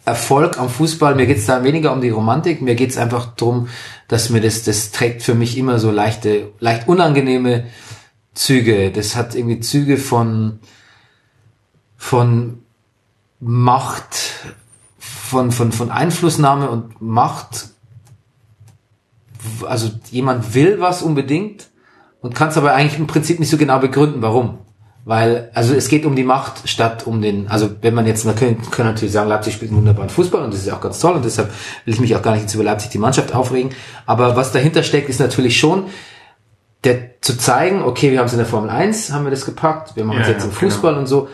Erfolg 0.05 0.59
am 0.59 0.69
Fußball, 0.69 1.15
mir 1.15 1.27
geht's 1.27 1.47
da 1.47 1.65
weniger 1.65 1.93
um 1.93 2.03
die 2.03 2.11
Romantik, 2.11 2.61
mir 2.61 2.75
geht's 2.75 2.99
einfach 2.99 3.35
drum, 3.37 3.69
dass 4.09 4.29
mir 4.29 4.43
das, 4.43 4.63
das 4.63 4.91
trägt 4.91 5.23
für 5.23 5.35
mich 5.35 5.57
immer 5.57 5.79
so 5.79 5.91
leichte, 5.91 6.53
leicht 6.61 6.89
unangenehme 6.89 7.67
Züge. 8.35 8.91
Das 8.91 9.17
hat 9.17 9.35
irgendwie 9.35 9.61
Züge 9.61 9.97
von, 9.97 10.59
von 11.97 12.63
Macht, 13.41 14.17
von, 14.99 15.51
von, 15.51 15.73
von 15.73 15.91
Einflussnahme 15.91 16.69
und 16.69 17.01
Macht. 17.01 17.69
Also 19.67 19.91
jemand 20.11 20.55
will 20.55 20.81
was 20.81 21.03
unbedingt 21.03 21.71
und 22.21 22.35
kann 22.35 22.49
es 22.49 22.59
aber 22.59 22.75
eigentlich 22.75 22.99
im 22.99 23.07
Prinzip 23.07 23.41
nicht 23.41 23.51
so 23.51 23.57
genau 23.57 23.79
begründen, 23.79 24.21
warum. 24.21 24.59
Weil, 25.07 25.51
also 25.53 25.75
es 25.75 25.89
geht 25.89 26.07
um 26.07 26.17
die 26.17 26.25
Macht 26.25 26.67
statt 26.67 27.07
um 27.07 27.21
den, 27.21 27.49
also 27.49 27.71
wenn 27.83 27.93
man 27.93 28.07
jetzt, 28.07 28.25
man 28.25 28.37
können, 28.37 28.63
können 28.71 28.89
natürlich 28.89 29.13
sagen, 29.13 29.29
Leipzig 29.29 29.53
spielt 29.53 29.71
einen 29.71 29.79
wunderbaren 29.79 30.09
Fußball 30.09 30.43
und 30.43 30.55
das 30.55 30.61
ist 30.61 30.73
auch 30.73 30.81
ganz 30.81 30.99
toll 30.99 31.15
und 31.15 31.25
deshalb 31.25 31.51
will 31.85 31.93
ich 31.93 32.01
mich 32.01 32.17
auch 32.17 32.23
gar 32.23 32.33
nicht 32.33 32.43
jetzt 32.43 32.55
über 32.55 32.65
Leipzig 32.65 32.91
die 32.91 32.99
Mannschaft 32.99 33.35
aufregen. 33.35 33.73
Aber 34.07 34.35
was 34.35 34.53
dahinter 34.53 34.83
steckt, 34.83 35.11
ist 35.11 35.21
natürlich 35.21 35.59
schon, 35.59 35.89
der 36.85 37.21
zu 37.21 37.37
zeigen, 37.37 37.83
okay, 37.83 38.13
wir 38.13 38.19
haben 38.19 38.27
es 38.27 38.33
in 38.33 38.39
der 38.39 38.47
Formel 38.47 38.71
1, 38.71 39.13
haben 39.13 39.25
wir 39.25 39.31
das 39.31 39.45
gepackt, 39.45 39.95
wir 39.95 40.05
machen 40.05 40.21
es 40.23 40.29
Ja, 40.29 40.35
jetzt 40.35 40.45
im 40.45 40.53
Fußball 40.53 40.97
und 40.97 41.07
so. 41.07 41.29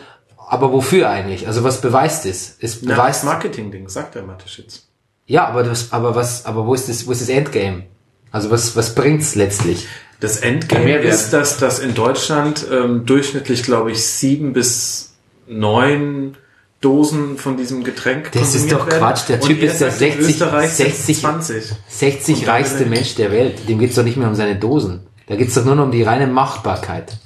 Aber 0.49 0.73
wofür 0.73 1.09
eigentlich? 1.09 1.47
Also 1.47 1.63
was 1.63 1.79
beweist 1.79 2.25
es? 2.25 2.57
Es 2.59 2.81
Ja, 2.81 2.87
das 2.89 2.97
beweist, 2.97 3.23
Marketing-Ding, 3.23 3.87
sagt 3.87 4.15
der 4.15 4.23
Mateschitz. 4.23 4.87
ja, 5.27 5.47
aber 5.47 5.63
das, 5.63 5.93
aber 5.93 6.13
was, 6.13 6.45
aber 6.45 6.65
wo 6.65 6.73
ist 6.73 6.89
das, 6.89 7.07
wo 7.07 7.13
ist 7.13 7.21
das 7.21 7.29
Endgame? 7.29 7.83
Also 8.31 8.49
was, 8.49 8.75
was 8.75 8.95
bringt's 8.95 9.35
letztlich? 9.35 9.87
Das 10.19 10.37
Endgame 10.37 10.97
ist, 10.97 11.31
dass 11.31 11.57
das 11.57 11.79
in 11.79 11.95
Deutschland 11.95 12.65
ähm, 12.71 13.05
durchschnittlich, 13.05 13.63
glaube 13.63 13.91
ich, 13.91 14.05
sieben 14.05 14.53
bis 14.53 15.13
neun 15.47 16.37
Dosen 16.79 17.37
von 17.37 17.57
diesem 17.57 17.83
Getränk 17.83 18.31
Das 18.31 18.55
ist 18.55 18.71
doch 18.71 18.87
werden. 18.87 18.99
Quatsch. 18.99 19.29
Der 19.29 19.39
Typ 19.39 19.61
ist 19.61 19.81
der 19.81 19.91
sagt, 19.91 20.01
in 20.01 20.11
60 20.13 20.29
Österreich 20.29 20.69
sind 20.71 20.95
60 20.95 21.19
20. 21.19 21.63
60 21.87 22.35
Und 22.35 22.41
dann 22.41 22.55
reichste 22.55 22.85
Mensch 22.85 23.15
der 23.15 23.31
Welt. 23.31 23.67
Dem 23.67 23.79
geht's 23.79 23.95
doch 23.95 24.03
nicht 24.03 24.17
mehr 24.17 24.27
um 24.27 24.35
seine 24.35 24.55
Dosen. 24.55 25.01
Da 25.27 25.35
geht's 25.35 25.53
doch 25.53 25.63
nur 25.63 25.75
noch 25.75 25.85
um 25.85 25.91
die 25.91 26.03
reine 26.03 26.27
Machbarkeit. 26.27 27.17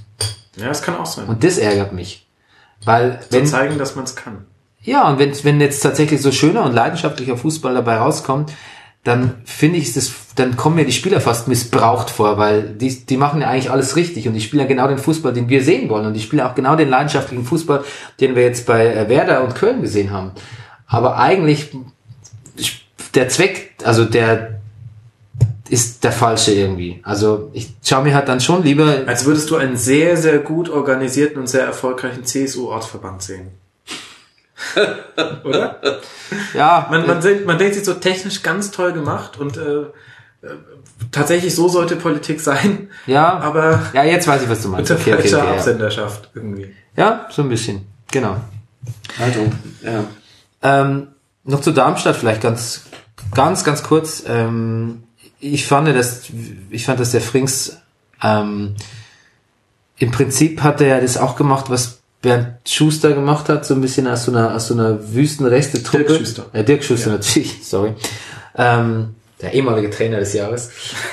Ja, 0.58 0.68
das 0.68 0.82
kann 0.82 0.96
auch 0.96 1.06
sein. 1.06 1.28
Und 1.28 1.44
das 1.44 1.58
ärgert 1.58 1.94
mich. 1.94 2.28
Weil, 2.84 3.20
zu 3.22 3.38
wenn, 3.38 3.46
zeigen, 3.46 3.78
dass 3.78 3.96
man 3.96 4.06
es 4.06 4.16
kann. 4.16 4.46
Ja, 4.82 5.10
und 5.10 5.20
wenn, 5.20 5.32
wenn 5.44 5.60
jetzt 5.60 5.80
tatsächlich 5.82 6.22
so 6.22 6.32
schöner 6.32 6.64
und 6.64 6.74
leidenschaftlicher 6.74 7.38
Fußball 7.38 7.74
dabei 7.74 7.98
rauskommt, 7.98 8.52
dann 9.04 9.42
finde 9.46 9.80
ich 9.80 9.94
das, 9.94 10.12
dann 10.36 10.58
kommen 10.58 10.76
mir 10.76 10.86
die 10.86 10.92
Spieler 10.92 11.22
fast 11.22 11.48
missbraucht 11.48 12.10
vor, 12.10 12.38
weil 12.38 12.64
die, 12.64 13.06
die 13.06 13.18
machen 13.18 13.42
ja 13.42 13.48
eigentlich 13.50 13.72
alles 13.72 13.96
richtig 13.96 14.28
und 14.28 14.34
die 14.34 14.42
spielen 14.42 14.62
ja 14.62 14.68
genau 14.68 14.88
den 14.88 14.98
Fußball, 14.98 15.32
den 15.34 15.48
wir 15.50 15.64
sehen 15.64 15.90
wollen 15.90 16.06
und 16.06 16.14
die 16.14 16.22
spielen 16.22 16.42
auch 16.42 16.56
genau 16.56 16.76
den 16.76 16.90
leidenschaftlichen 16.90 17.46
Fußball, 17.46 17.84
den 18.20 18.36
wir 18.36 18.44
jetzt 18.44 18.66
bei 18.66 18.86
äh, 18.94 19.08
Werder 19.10 19.44
und 19.44 19.56
Köln 19.56 19.82
gesehen 19.82 20.12
haben. 20.12 20.32
Aber 20.88 21.18
eigentlich 21.18 21.72
der 23.14 23.30
Zweck, 23.30 23.76
also 23.84 24.04
der 24.06 24.60
ist 25.70 26.04
der 26.04 26.12
falsche 26.12 26.52
irgendwie. 26.54 27.00
Also 27.04 27.50
ich 27.54 27.74
schaue 27.84 28.04
mir 28.04 28.14
halt 28.14 28.28
dann 28.28 28.40
schon 28.40 28.62
lieber 28.64 29.04
Als 29.08 29.26
würdest 29.26 29.50
du 29.50 29.56
einen 29.56 29.78
sehr, 29.78 30.16
sehr 30.18 30.40
gut 30.40 30.70
organisierten 30.70 31.40
und 31.40 31.48
sehr 31.48 31.66
erfolgreichen 31.66 32.24
CSU-Ortsverband 32.24 33.22
sehen. 33.24 33.48
Oder? 35.44 35.80
ja, 36.54 36.88
Man, 36.92 37.08
man, 37.08 37.22
denkt- 37.22 37.46
man 37.46 37.58
denkt 37.58 37.76
sich 37.76 37.84
so 37.84 37.94
technisch 37.96 38.42
ganz 38.44 38.72
toll 38.72 38.94
gemacht 38.94 39.38
und 39.40 39.58
äh, 39.58 39.86
tatsächlich 41.12 41.56
so 41.56 41.68
sollte 41.68 41.96
Politik 41.96 42.42
sein, 42.42 42.90
ja, 43.06 43.40
aber 43.40 43.82
ja, 43.94 44.04
jetzt 44.04 44.28
weiß 44.28 44.44
ich, 44.44 44.50
was 44.50 44.62
du 44.62 44.70
meinst. 44.70 44.92
unter 44.92 45.02
Okay, 45.02 45.14
okay, 45.14 45.22
falscher 45.22 45.38
okay, 45.40 45.48
ja. 45.48 45.54
Absenderschaft 45.54 46.30
irgendwie. 46.34 46.74
ja, 46.96 47.28
so 47.30 47.42
ein 47.42 47.50
bisschen. 47.50 47.86
Genau. 48.12 48.38
Haltung. 49.18 49.52
Ja. 49.84 50.06
Ähm, 50.62 51.08
noch 51.44 51.62
zu 51.62 51.72
Darmstadt 51.72 52.16
vielleicht 52.16 52.42
ganz, 52.42 52.86
ganz, 53.34 53.64
ganz 53.64 53.84
kurz. 53.84 54.24
Ähm, 54.28 55.04
ich 55.40 55.66
fand, 55.68 55.88
dass, 55.88 56.24
ich 56.70 56.86
fand, 56.86 57.00
dass 57.00 57.12
der 57.12 57.22
Frings 57.22 57.78
ähm, 58.22 58.76
im 59.98 60.12
Prinzip 60.12 60.62
hat 60.64 60.82
er 60.82 60.88
ja 60.88 61.02
das 61.02 61.18
auch 61.18 61.36
gemacht, 61.36 61.66
was 61.70 62.00
Bernd 62.22 62.68
Schuster 62.68 63.14
gemacht 63.14 63.50
hat, 63.50 63.66
so 63.66 63.76
ein 63.76 63.82
bisschen 63.82 64.08
aus 64.08 64.26
so 64.26 64.32
einer, 64.32 64.56
aus 64.56 64.68
so 64.68 64.74
einer 64.74 65.14
Wüstenreste-Truppe. 65.14 66.06
Dirk 66.06 66.20
Schuster. 66.20 66.46
Äh, 66.54 66.64
Dirk 66.64 66.84
Schuster 66.84 67.12
natürlich, 67.12 67.66
sorry. 67.66 67.94
Ähm, 68.56 69.16
der 69.46 69.54
ehemalige 69.54 69.90
Trainer 69.90 70.20
des 70.20 70.34
Jahres. 70.34 70.72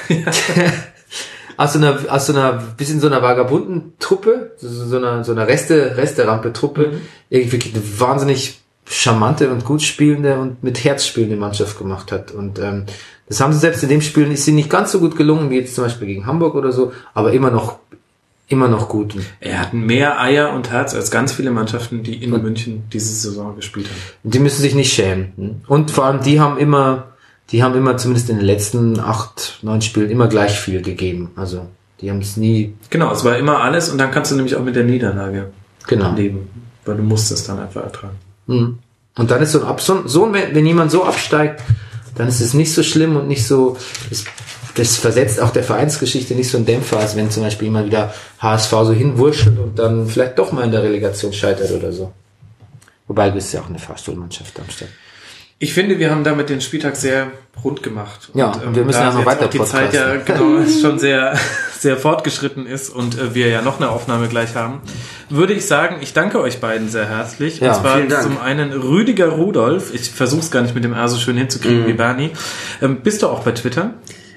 aus 1.57 1.75
so 1.75 1.79
einer, 1.79 1.99
aus 2.09 2.27
so 2.27 2.33
einer, 2.33 2.53
bisschen 2.77 3.01
so 3.01 3.07
einer 3.07 3.23
vagabunden 3.23 3.95
Truppe, 3.99 4.53
so, 4.57 4.69
so 4.69 4.97
einer, 4.97 5.23
so 5.23 5.33
einer 5.33 5.47
Reste, 5.47 5.97
Resterampe-Truppe, 5.97 6.93
irgendwie 7.31 7.53
wirklich 7.53 7.75
eine 7.75 8.01
wahnsinnig 8.01 8.61
charmante 8.85 9.51
und 9.51 9.65
gut 9.65 9.83
spielende 9.83 10.39
und 10.39 10.63
mit 10.63 10.83
Herz 10.85 11.07
spielende 11.07 11.37
Mannschaft 11.37 11.79
gemacht 11.79 12.11
hat. 12.13 12.33
Und 12.33 12.59
ähm, 12.59 12.87
das 13.29 13.41
haben 13.41 13.53
sie 13.53 13.59
selbst 13.59 13.83
in 13.83 13.89
dem 13.89 14.03
Spiel 14.03 14.31
ist 14.33 14.45
sie 14.45 14.53
nicht 14.53 14.71
ganz 14.71 14.93
so 14.93 14.99
gut 14.99 15.17
gelungen 15.17 15.51
wie 15.51 15.59
jetzt 15.59 15.75
zum 15.75 15.85
Beispiel 15.85 16.09
gegen 16.09 16.27
Hamburg 16.27 16.55
oder 16.55 16.73
so, 16.73 16.93
aber 17.15 17.33
immer 17.33 17.51
noch, 17.51 17.79
immer 18.49 18.69
noch 18.69 18.89
gut. 18.89 19.15
Er 19.41 19.61
hat 19.61 19.73
mehr 19.73 20.21
Eier 20.21 20.53
und 20.53 20.71
Herz 20.71 20.95
als 20.95 21.11
ganz 21.11 21.33
viele 21.33 21.51
Mannschaften, 21.51 22.03
die 22.03 22.23
in 22.23 22.31
München 22.31 22.85
diese 22.93 23.15
Saison 23.15 23.57
gespielt 23.57 23.87
haben. 23.87 24.31
Die 24.31 24.39
müssen 24.39 24.61
sich 24.61 24.75
nicht 24.75 24.93
schämen. 24.93 25.63
Und 25.69 25.91
vor 25.91 26.05
allem, 26.05 26.23
die 26.23 26.41
haben 26.41 26.59
immer, 26.59 27.12
die 27.53 27.63
haben 27.63 27.77
immer 27.77 27.97
zumindest 27.99 28.31
in 28.31 28.37
den 28.37 28.47
letzten 28.47 28.99
acht, 28.99 29.59
neun 29.63 29.83
Spielen 29.83 30.11
immer 30.11 30.27
gleich 30.27 30.59
viel 30.59 30.83
gegeben. 30.83 31.31
Also 31.37 31.67
die 32.01 32.11
haben 32.11 32.21
es 32.21 32.37
nie. 32.37 32.75
Genau, 32.91 33.13
es 33.13 33.25
war 33.25 33.37
immer 33.37 33.61
alles 33.61 33.91
und 33.91 33.99
dann 33.99 34.11
kannst 34.11 34.33
du 34.33 34.37
nämlich 34.37 34.57
auch 34.57 34.65
mit 34.65 34.75
der 34.75 34.85
Niederlage 34.85 35.51
Genau. 35.87 36.15
leben, 36.15 36.49
weil 36.85 36.97
du 36.97 37.03
musst 37.03 37.31
es 37.31 37.45
dann 37.45 37.59
einfach 37.59 37.83
ertragen. 37.83 38.17
Mhm. 38.47 38.79
Und 39.17 39.31
dann 39.31 39.43
ist 39.43 39.53
so 39.53 39.61
ein 39.61 39.67
Ab 39.67 39.81
so, 39.81 40.33
wenn, 40.33 40.55
wenn 40.55 40.67
jemand 40.67 40.91
so 40.91 41.05
absteigt, 41.05 41.61
dann 42.15 42.29
ist 42.29 42.41
es 42.41 42.55
nicht 42.55 42.73
so 42.73 42.83
schlimm 42.83 43.17
und 43.17 43.29
nicht 43.29 43.47
so. 43.47 43.77
Das, 44.09 44.25
das 44.75 44.97
versetzt 44.97 45.39
auch 45.39 45.51
der 45.51 45.65
Vereinsgeschichte 45.65 46.35
nicht 46.35 46.49
so 46.49 46.57
einen 46.57 46.65
Dämpfer, 46.65 46.99
als 46.99 47.15
wenn 47.15 47.31
zum 47.31 47.43
Beispiel 47.43 47.67
jemand 47.67 47.87
wieder 47.87 48.15
HSV 48.39 48.71
so 48.71 48.93
hinwurschtelt 48.93 49.59
und 49.59 49.79
dann 49.79 50.07
vielleicht 50.07 50.39
doch 50.39 50.51
mal 50.53 50.65
in 50.65 50.71
der 50.71 50.83
Relegation 50.83 51.33
scheitert 51.33 51.71
oder 51.73 51.93
so. 51.93 52.11
Wobei 53.07 53.29
du 53.29 53.35
bist 53.35 53.53
ja 53.53 53.61
auch 53.61 53.69
eine 53.69 53.79
Fahrstuhlmannschaft 53.79 54.59
Darmstadt. 54.59 54.89
Ich 55.63 55.75
finde, 55.75 56.01
wir 56.01 56.11
haben 56.11 56.25
damit 56.25 56.49
den 56.49 56.61
Spieltag 56.61 56.97
sehr 56.97 57.29
rund 57.63 57.85
gemacht. 57.85 58.31
Ja, 58.35 58.51
und 58.51 58.75
wir 58.75 58.85
müssen 58.85 59.01
ja 59.01 59.13
noch 59.13 59.25
weiter 59.25 59.47
die 59.47 59.63
Zeit 59.63 59.95
ja 59.95 60.17
genau 60.17 60.65
schon 60.81 60.99
sehr, 60.99 61.39
sehr 61.79 61.97
fortgeschritten 61.97 62.67
ist 62.67 62.91
und 62.91 63.17
äh, 63.17 63.35
wir 63.37 63.47
ja 63.49 63.63
noch 63.63 63.79
eine 63.79 63.91
Aufnahme 63.91 64.27
gleich 64.27 64.57
haben, 64.57 64.81
würde 65.29 65.53
ich 65.53 65.65
sagen, 65.67 65.99
ich 66.01 66.13
danke 66.15 66.41
euch 66.41 66.59
beiden 66.61 66.89
sehr 66.89 67.09
herzlich. 67.09 67.61
Ja, 67.61 67.69
und 67.69 67.81
zwar 67.81 67.97
vielen 67.99 68.09
Dank. 68.09 68.25
zum 68.25 68.41
einen 68.41 68.73
Rüdiger 68.73 69.29
Rudolf. 69.29 69.95
Ich 69.95 70.11
versuche 70.11 70.41
es 70.41 70.51
gar 70.51 70.63
nicht 70.63 70.75
mit 70.75 70.83
dem 70.83 70.95
R 70.95 71.09
so 71.09 71.17
schön 71.19 71.37
hinzukriegen 71.37 71.83
Mhm. 71.85 71.87
wie 71.87 71.93
Bernie. 71.93 72.31
Ähm, 72.83 72.97
bist 73.03 73.23
du 73.23 73.29
auch 73.29 73.45
bei 73.45 73.53
Twitter? 73.53 73.95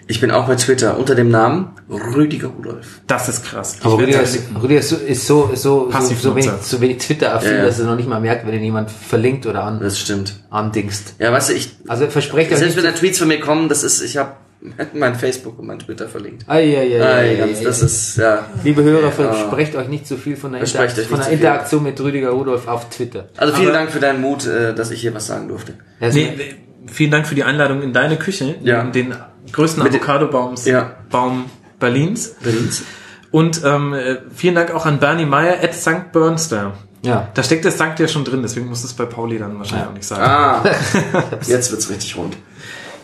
Ich 0.07 0.21
bin 0.21 0.29
auch 0.29 0.45
bei 0.47 0.55
Twitter 0.55 0.97
unter 0.99 1.15
dem 1.15 1.29
Namen 1.29 1.69
Rüdiger 1.89 2.49
Rudolf. 2.49 3.01
Das 3.07 3.27
ist 3.27 3.43
krass. 3.43 3.77
Ich 3.79 3.85
Aber 3.85 3.97
Rüdiger 3.97 4.21
ist. 4.21 4.39
Rüdiger 4.61 4.79
ist 4.79 4.89
so, 4.89 4.95
ist 4.97 5.25
so, 5.25 5.49
ist 5.51 5.61
so, 5.63 5.89
so, 5.91 6.13
so 6.13 6.35
wenig, 6.35 6.51
so 6.61 6.79
wenig 6.79 6.97
Twitter-affin, 6.99 7.49
Ja, 7.51 7.57
ja. 7.57 7.65
dass 7.65 7.79
er 7.79 7.85
noch 7.85 7.95
nicht 7.95 8.07
mal 8.07 8.19
merkt, 8.21 8.45
wenn 8.45 8.53
ihn 8.53 8.63
jemand 8.63 8.91
verlinkt 8.91 9.47
oder 9.47 9.63
an, 9.63 9.79
Das 9.79 9.99
stimmt. 9.99 10.43
andingst. 10.51 11.15
Ja, 11.17 11.31
weißt 11.31 11.49
du, 11.49 11.53
ich, 11.53 11.71
Also 11.87 12.07
versprecht 12.07 12.51
euch 12.51 12.57
selbst 12.59 12.75
nicht. 12.75 12.85
wenn 12.85 12.91
da 12.93 12.97
Tweets 12.97 13.17
von 13.19 13.27
mir 13.27 13.39
kommen, 13.39 13.67
das 13.67 13.83
ist, 13.83 14.01
ich 14.03 14.17
habe 14.17 14.33
mein 14.93 15.15
Facebook 15.15 15.57
und 15.59 15.65
mein 15.67 15.79
Twitter 15.79 16.07
verlinkt. 16.07 16.43
Ei, 16.47 16.75
ei, 16.77 17.01
Ei, 17.01 17.31
ei, 17.31 17.35
ganz, 17.37 17.59
ei, 17.59 17.63
das 17.63 17.81
ist, 17.81 18.17
ja. 18.17 18.45
Liebe 18.63 18.83
Hörer, 18.83 19.05
Ja. 19.05 19.11
versprecht 19.11 19.75
euch 19.75 19.87
nicht 19.87 20.05
zu 20.07 20.17
viel 20.17 20.35
von 20.37 20.51
der, 20.53 20.61
euch 20.61 20.71
von 20.71 21.19
der. 21.19 21.29
Interaktion 21.29 21.81
mit 21.83 21.99
Rüdiger 21.99 22.29
Rudolf 22.29 22.67
auf 22.67 22.89
Twitter. 22.89 23.29
Also 23.37 23.53
vielen 23.55 23.69
Aber- 23.69 23.77
Dank 23.79 23.91
für 23.91 23.99
deinen 23.99 24.21
Mut, 24.21 24.45
äh, 24.45 24.73
dass 24.75 24.91
ich 24.91 25.01
hier 25.01 25.13
was 25.15 25.25
sagen 25.27 25.47
durfte. 25.47 25.73
Mir- 25.99 26.09
nee, 26.11 26.55
vielen 26.87 27.09
Dank 27.11 27.25
für 27.27 27.35
die 27.35 27.43
Einladung 27.43 27.81
in 27.81 27.91
deine 27.91 28.17
Küche, 28.17 28.55
Ja. 28.61 28.81
in 28.81 28.91
den 28.91 29.15
größten 29.55 29.81
Avocadobaums 29.81 30.65
Ja. 30.65 30.91
Baum 31.09 31.45
Berlins. 31.79 32.35
Berlins. 32.41 32.83
Und 33.31 33.61
ähm, 33.65 33.93
äh, 33.93 34.17
vielen 34.33 34.55
Dank 34.55 34.71
auch 34.73 34.85
an 34.85 34.99
Bernie 34.99 35.25
Meyer 35.25 35.57
at 35.63 35.73
St. 35.73 36.11
Bernster. 36.13 36.73
ja. 37.01 37.27
Da 37.33 37.43
steckt 37.43 37.65
das 37.65 37.77
Sankt 37.77 37.99
ja 37.99 38.07
schon 38.07 38.23
drin, 38.23 38.41
deswegen 38.41 38.67
muss 38.67 38.83
es 38.83 38.93
bei 38.93 39.05
Pauli 39.05 39.37
dann 39.39 39.57
wahrscheinlich 39.57 39.87
auch 39.87 39.93
nicht 39.93 40.05
sagen. 40.07 40.23
Ah, 40.23 40.63
jetzt 41.47 41.71
wird's 41.71 41.89
richtig 41.89 42.15
rund. 42.17 42.37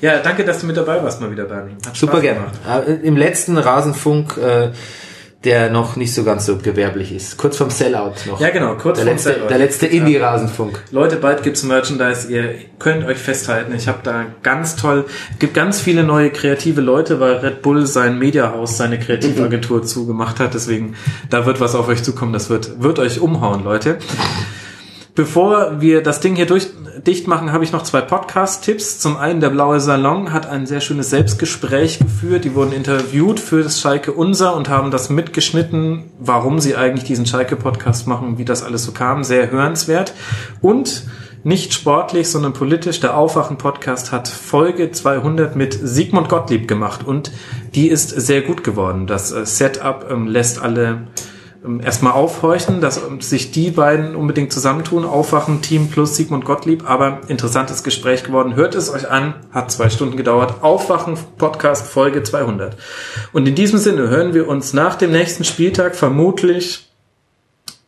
Ja, 0.02 0.18
danke, 0.20 0.44
dass 0.46 0.60
du 0.60 0.66
mit 0.68 0.78
dabei 0.78 1.04
warst 1.04 1.22
mal 1.22 1.30
wieder, 1.32 1.44
Bernie. 1.46 1.76
Hat 1.86 1.96
Super 1.96 2.22
gerne. 2.22 2.40
gemacht. 2.64 2.88
Äh, 2.88 2.94
Im 3.06 3.16
letzten 3.18 3.58
Rasenfunk, 3.58 4.38
äh, 4.38 4.72
der 5.44 5.72
noch 5.72 5.96
nicht 5.96 6.14
so 6.14 6.24
ganz 6.24 6.46
so 6.46 6.58
gewerblich 6.58 7.12
ist. 7.12 7.38
Kurz 7.38 7.58
vom 7.58 7.72
Sellout 7.72 8.14
noch. 8.28 8.40
Ja, 8.40 8.52
genau, 8.52 8.76
kurz 8.76 8.98
der 8.98 9.06
vorm 9.06 9.16
letzte, 9.16 9.34
Sellout. 9.34 9.50
Der 9.50 9.58
letzte 9.58 9.88
Indie-Rasenfunk. 9.88 10.84
Leute, 10.92 11.16
bald 11.16 11.42
gibt's 11.42 11.64
Merchandise. 11.64 12.32
Ihr 12.32 12.56
könnt 12.78 13.06
euch 13.06 13.18
festhalten. 13.18 13.74
Ich 13.74 13.88
habe 13.88 14.00
da 14.04 14.28
ganz 14.44 14.76
toll, 14.76 15.06
gibt 15.40 15.56
ganz 15.56 15.82
viele 15.82 16.04
neue 16.04 16.30
kreative 16.30 16.82
Leute, 16.82 17.20
weil 17.20 17.38
Red 17.38 17.64
Bull 17.64 17.88
sein 17.88 18.20
Mediahaus, 18.20 18.78
seine 18.78 19.00
Kreativagentur 19.00 19.84
zugemacht 19.84 20.40
hat. 20.40 20.54
Deswegen, 20.54 20.96
da 21.30 21.46
wird 21.48 21.60
was 21.60 21.74
auf 21.74 21.88
euch 21.88 22.04
zukommen. 22.04 22.34
Das 22.34 22.50
wird, 22.52 22.82
wird 22.84 23.00
euch 23.00 23.20
umhauen, 23.20 23.64
Leute. 23.64 23.98
Bevor 25.14 25.82
wir 25.82 26.02
das 26.02 26.22
Ding 26.22 26.38
hier 26.38 26.46
durch, 26.46 26.68
dicht 27.06 27.28
machen, 27.28 27.52
habe 27.52 27.66
ich 27.66 27.74
noch 27.74 27.84
zwei 27.84 28.00
Podcast-Tipps. 28.00 29.00
Zum 29.00 29.18
einen, 29.18 29.42
der 29.42 29.50
Blaue 29.50 29.82
Salon 29.82 30.32
hat 30.32 30.48
ein 30.48 30.66
sehr 30.66 30.80
schönes 30.80 31.10
Selbstgespräch 31.10 32.00
geführt. 32.00 32.46
Die 32.46 32.56
wurden 32.56 32.72
interviewt 32.72 33.42
für 33.42 33.62
das 33.62 33.82
Schalke 33.82 34.14
Unser 34.14 34.56
und 34.56 34.70
haben 34.70 34.90
das 34.90 35.10
mitgeschnitten, 35.10 36.06
warum 36.18 36.60
sie 36.60 36.78
eigentlich 36.78 37.04
diesen 37.04 37.26
Schalke-Podcast 37.26 38.08
machen, 38.08 38.38
wie 38.38 38.46
das 38.46 38.64
alles 38.64 38.86
so 38.86 38.94
kam. 38.94 39.26
Sehr 39.26 39.52
hörenswert. 39.52 40.14
Und 40.62 41.04
nicht 41.44 41.74
sportlich, 41.74 42.30
sondern 42.30 42.54
politisch. 42.54 43.02
Der 43.02 43.18
Aufwachen-Podcast 43.18 44.14
hat 44.14 44.30
Folge 44.30 44.92
200 44.92 45.58
mit 45.58 45.78
Sigmund 45.82 46.30
Gottlieb 46.30 46.68
gemacht 46.70 47.06
und 47.06 47.32
die 47.76 47.90
ist 47.90 48.10
sehr 48.10 48.44
gut 48.44 48.64
geworden. 48.64 49.08
Das 49.08 49.34
äh, 49.34 49.46
Setup 49.46 50.06
ähm, 50.10 50.28
lässt 50.28 50.62
alle 50.62 51.08
erstmal 51.82 52.14
aufhorchen, 52.14 52.82
dass 52.82 52.98
ähm, 52.98 53.22
sich 53.22 53.52
die 53.52 53.72
beiden 53.72 54.16
unbedingt 54.16 54.52
zusammentun. 54.52 55.06
Aufwachen, 55.06 55.62
Team 55.62 55.90
plus 55.90 56.16
Sigmund 56.16 56.46
Gottlieb. 56.46 56.90
Aber 56.90 57.22
interessantes 57.28 57.84
Gespräch 57.84 58.24
geworden. 58.24 58.56
Hört 58.56 58.76
es 58.76 58.92
euch 58.92 59.10
an. 59.10 59.36
Hat 59.52 59.72
zwei 59.72 59.90
Stunden 59.90 60.18
gedauert. 60.18 60.64
Aufwachen, 60.64 61.18
Podcast, 61.38 61.88
Folge 61.88 62.24
200. 62.24 62.78
Und 63.34 63.48
in 63.48 63.56
diesem 63.56 63.80
Sinne 63.80 64.10
hören 64.10 64.34
wir 64.34 64.48
uns 64.48 64.74
nach 64.74 64.96
dem 64.96 65.12
nächsten 65.12 65.44
Spieltag 65.44 65.96
vermutlich 65.96 66.88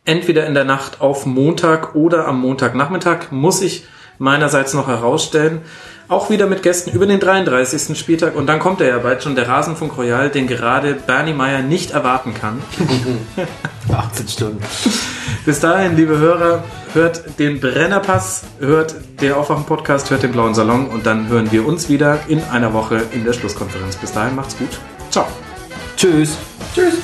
entweder 0.04 0.46
in 0.46 0.54
der 0.54 0.64
Nacht 0.64 1.00
auf 1.00 1.26
Montag 1.26 1.94
oder 1.94 2.28
am 2.28 2.40
Montagnachmittag. 2.40 3.32
Muss 3.32 3.62
ich 3.62 3.86
meinerseits 4.18 4.74
noch 4.74 4.86
herausstellen. 4.86 5.62
Auch 6.06 6.28
wieder 6.28 6.46
mit 6.46 6.62
Gästen 6.62 6.90
über 6.90 7.06
den 7.06 7.18
33. 7.18 7.98
Spieltag. 7.98 8.36
Und 8.36 8.46
dann 8.46 8.58
kommt 8.58 8.80
er 8.82 8.88
ja 8.88 8.98
bald 8.98 9.22
schon, 9.22 9.34
der 9.34 9.48
Rasenfunk 9.48 9.96
Royal, 9.96 10.28
den 10.28 10.46
gerade 10.46 10.94
Bernie 10.94 11.32
Meyer 11.32 11.62
nicht 11.62 11.92
erwarten 11.92 12.34
kann. 12.34 12.62
18 13.92 14.28
Stunden. 14.28 14.62
Bis 15.46 15.60
dahin, 15.60 15.96
liebe 15.96 16.18
Hörer, 16.18 16.64
hört 16.92 17.38
den 17.38 17.60
Brennerpass, 17.60 18.42
hört 18.60 18.94
den 19.20 19.32
Aufwachen-Podcast, 19.32 20.10
hört 20.10 20.22
den 20.22 20.32
Blauen 20.32 20.54
Salon 20.54 20.88
und 20.88 21.06
dann 21.06 21.28
hören 21.28 21.50
wir 21.52 21.66
uns 21.66 21.88
wieder 21.88 22.20
in 22.28 22.42
einer 22.44 22.72
Woche 22.74 23.02
in 23.12 23.24
der 23.24 23.32
Schlusskonferenz. 23.32 23.96
Bis 23.96 24.12
dahin, 24.12 24.34
macht's 24.34 24.56
gut. 24.58 24.78
Ciao. 25.10 25.26
Tschüss. 25.96 26.36
Tschüss. 26.74 26.94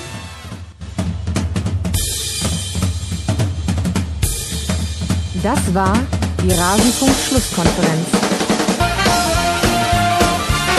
Das 5.43 5.75
war 5.75 5.97
die 6.43 6.53
Rasenfunk-Schlusskonferenz. 6.53 8.30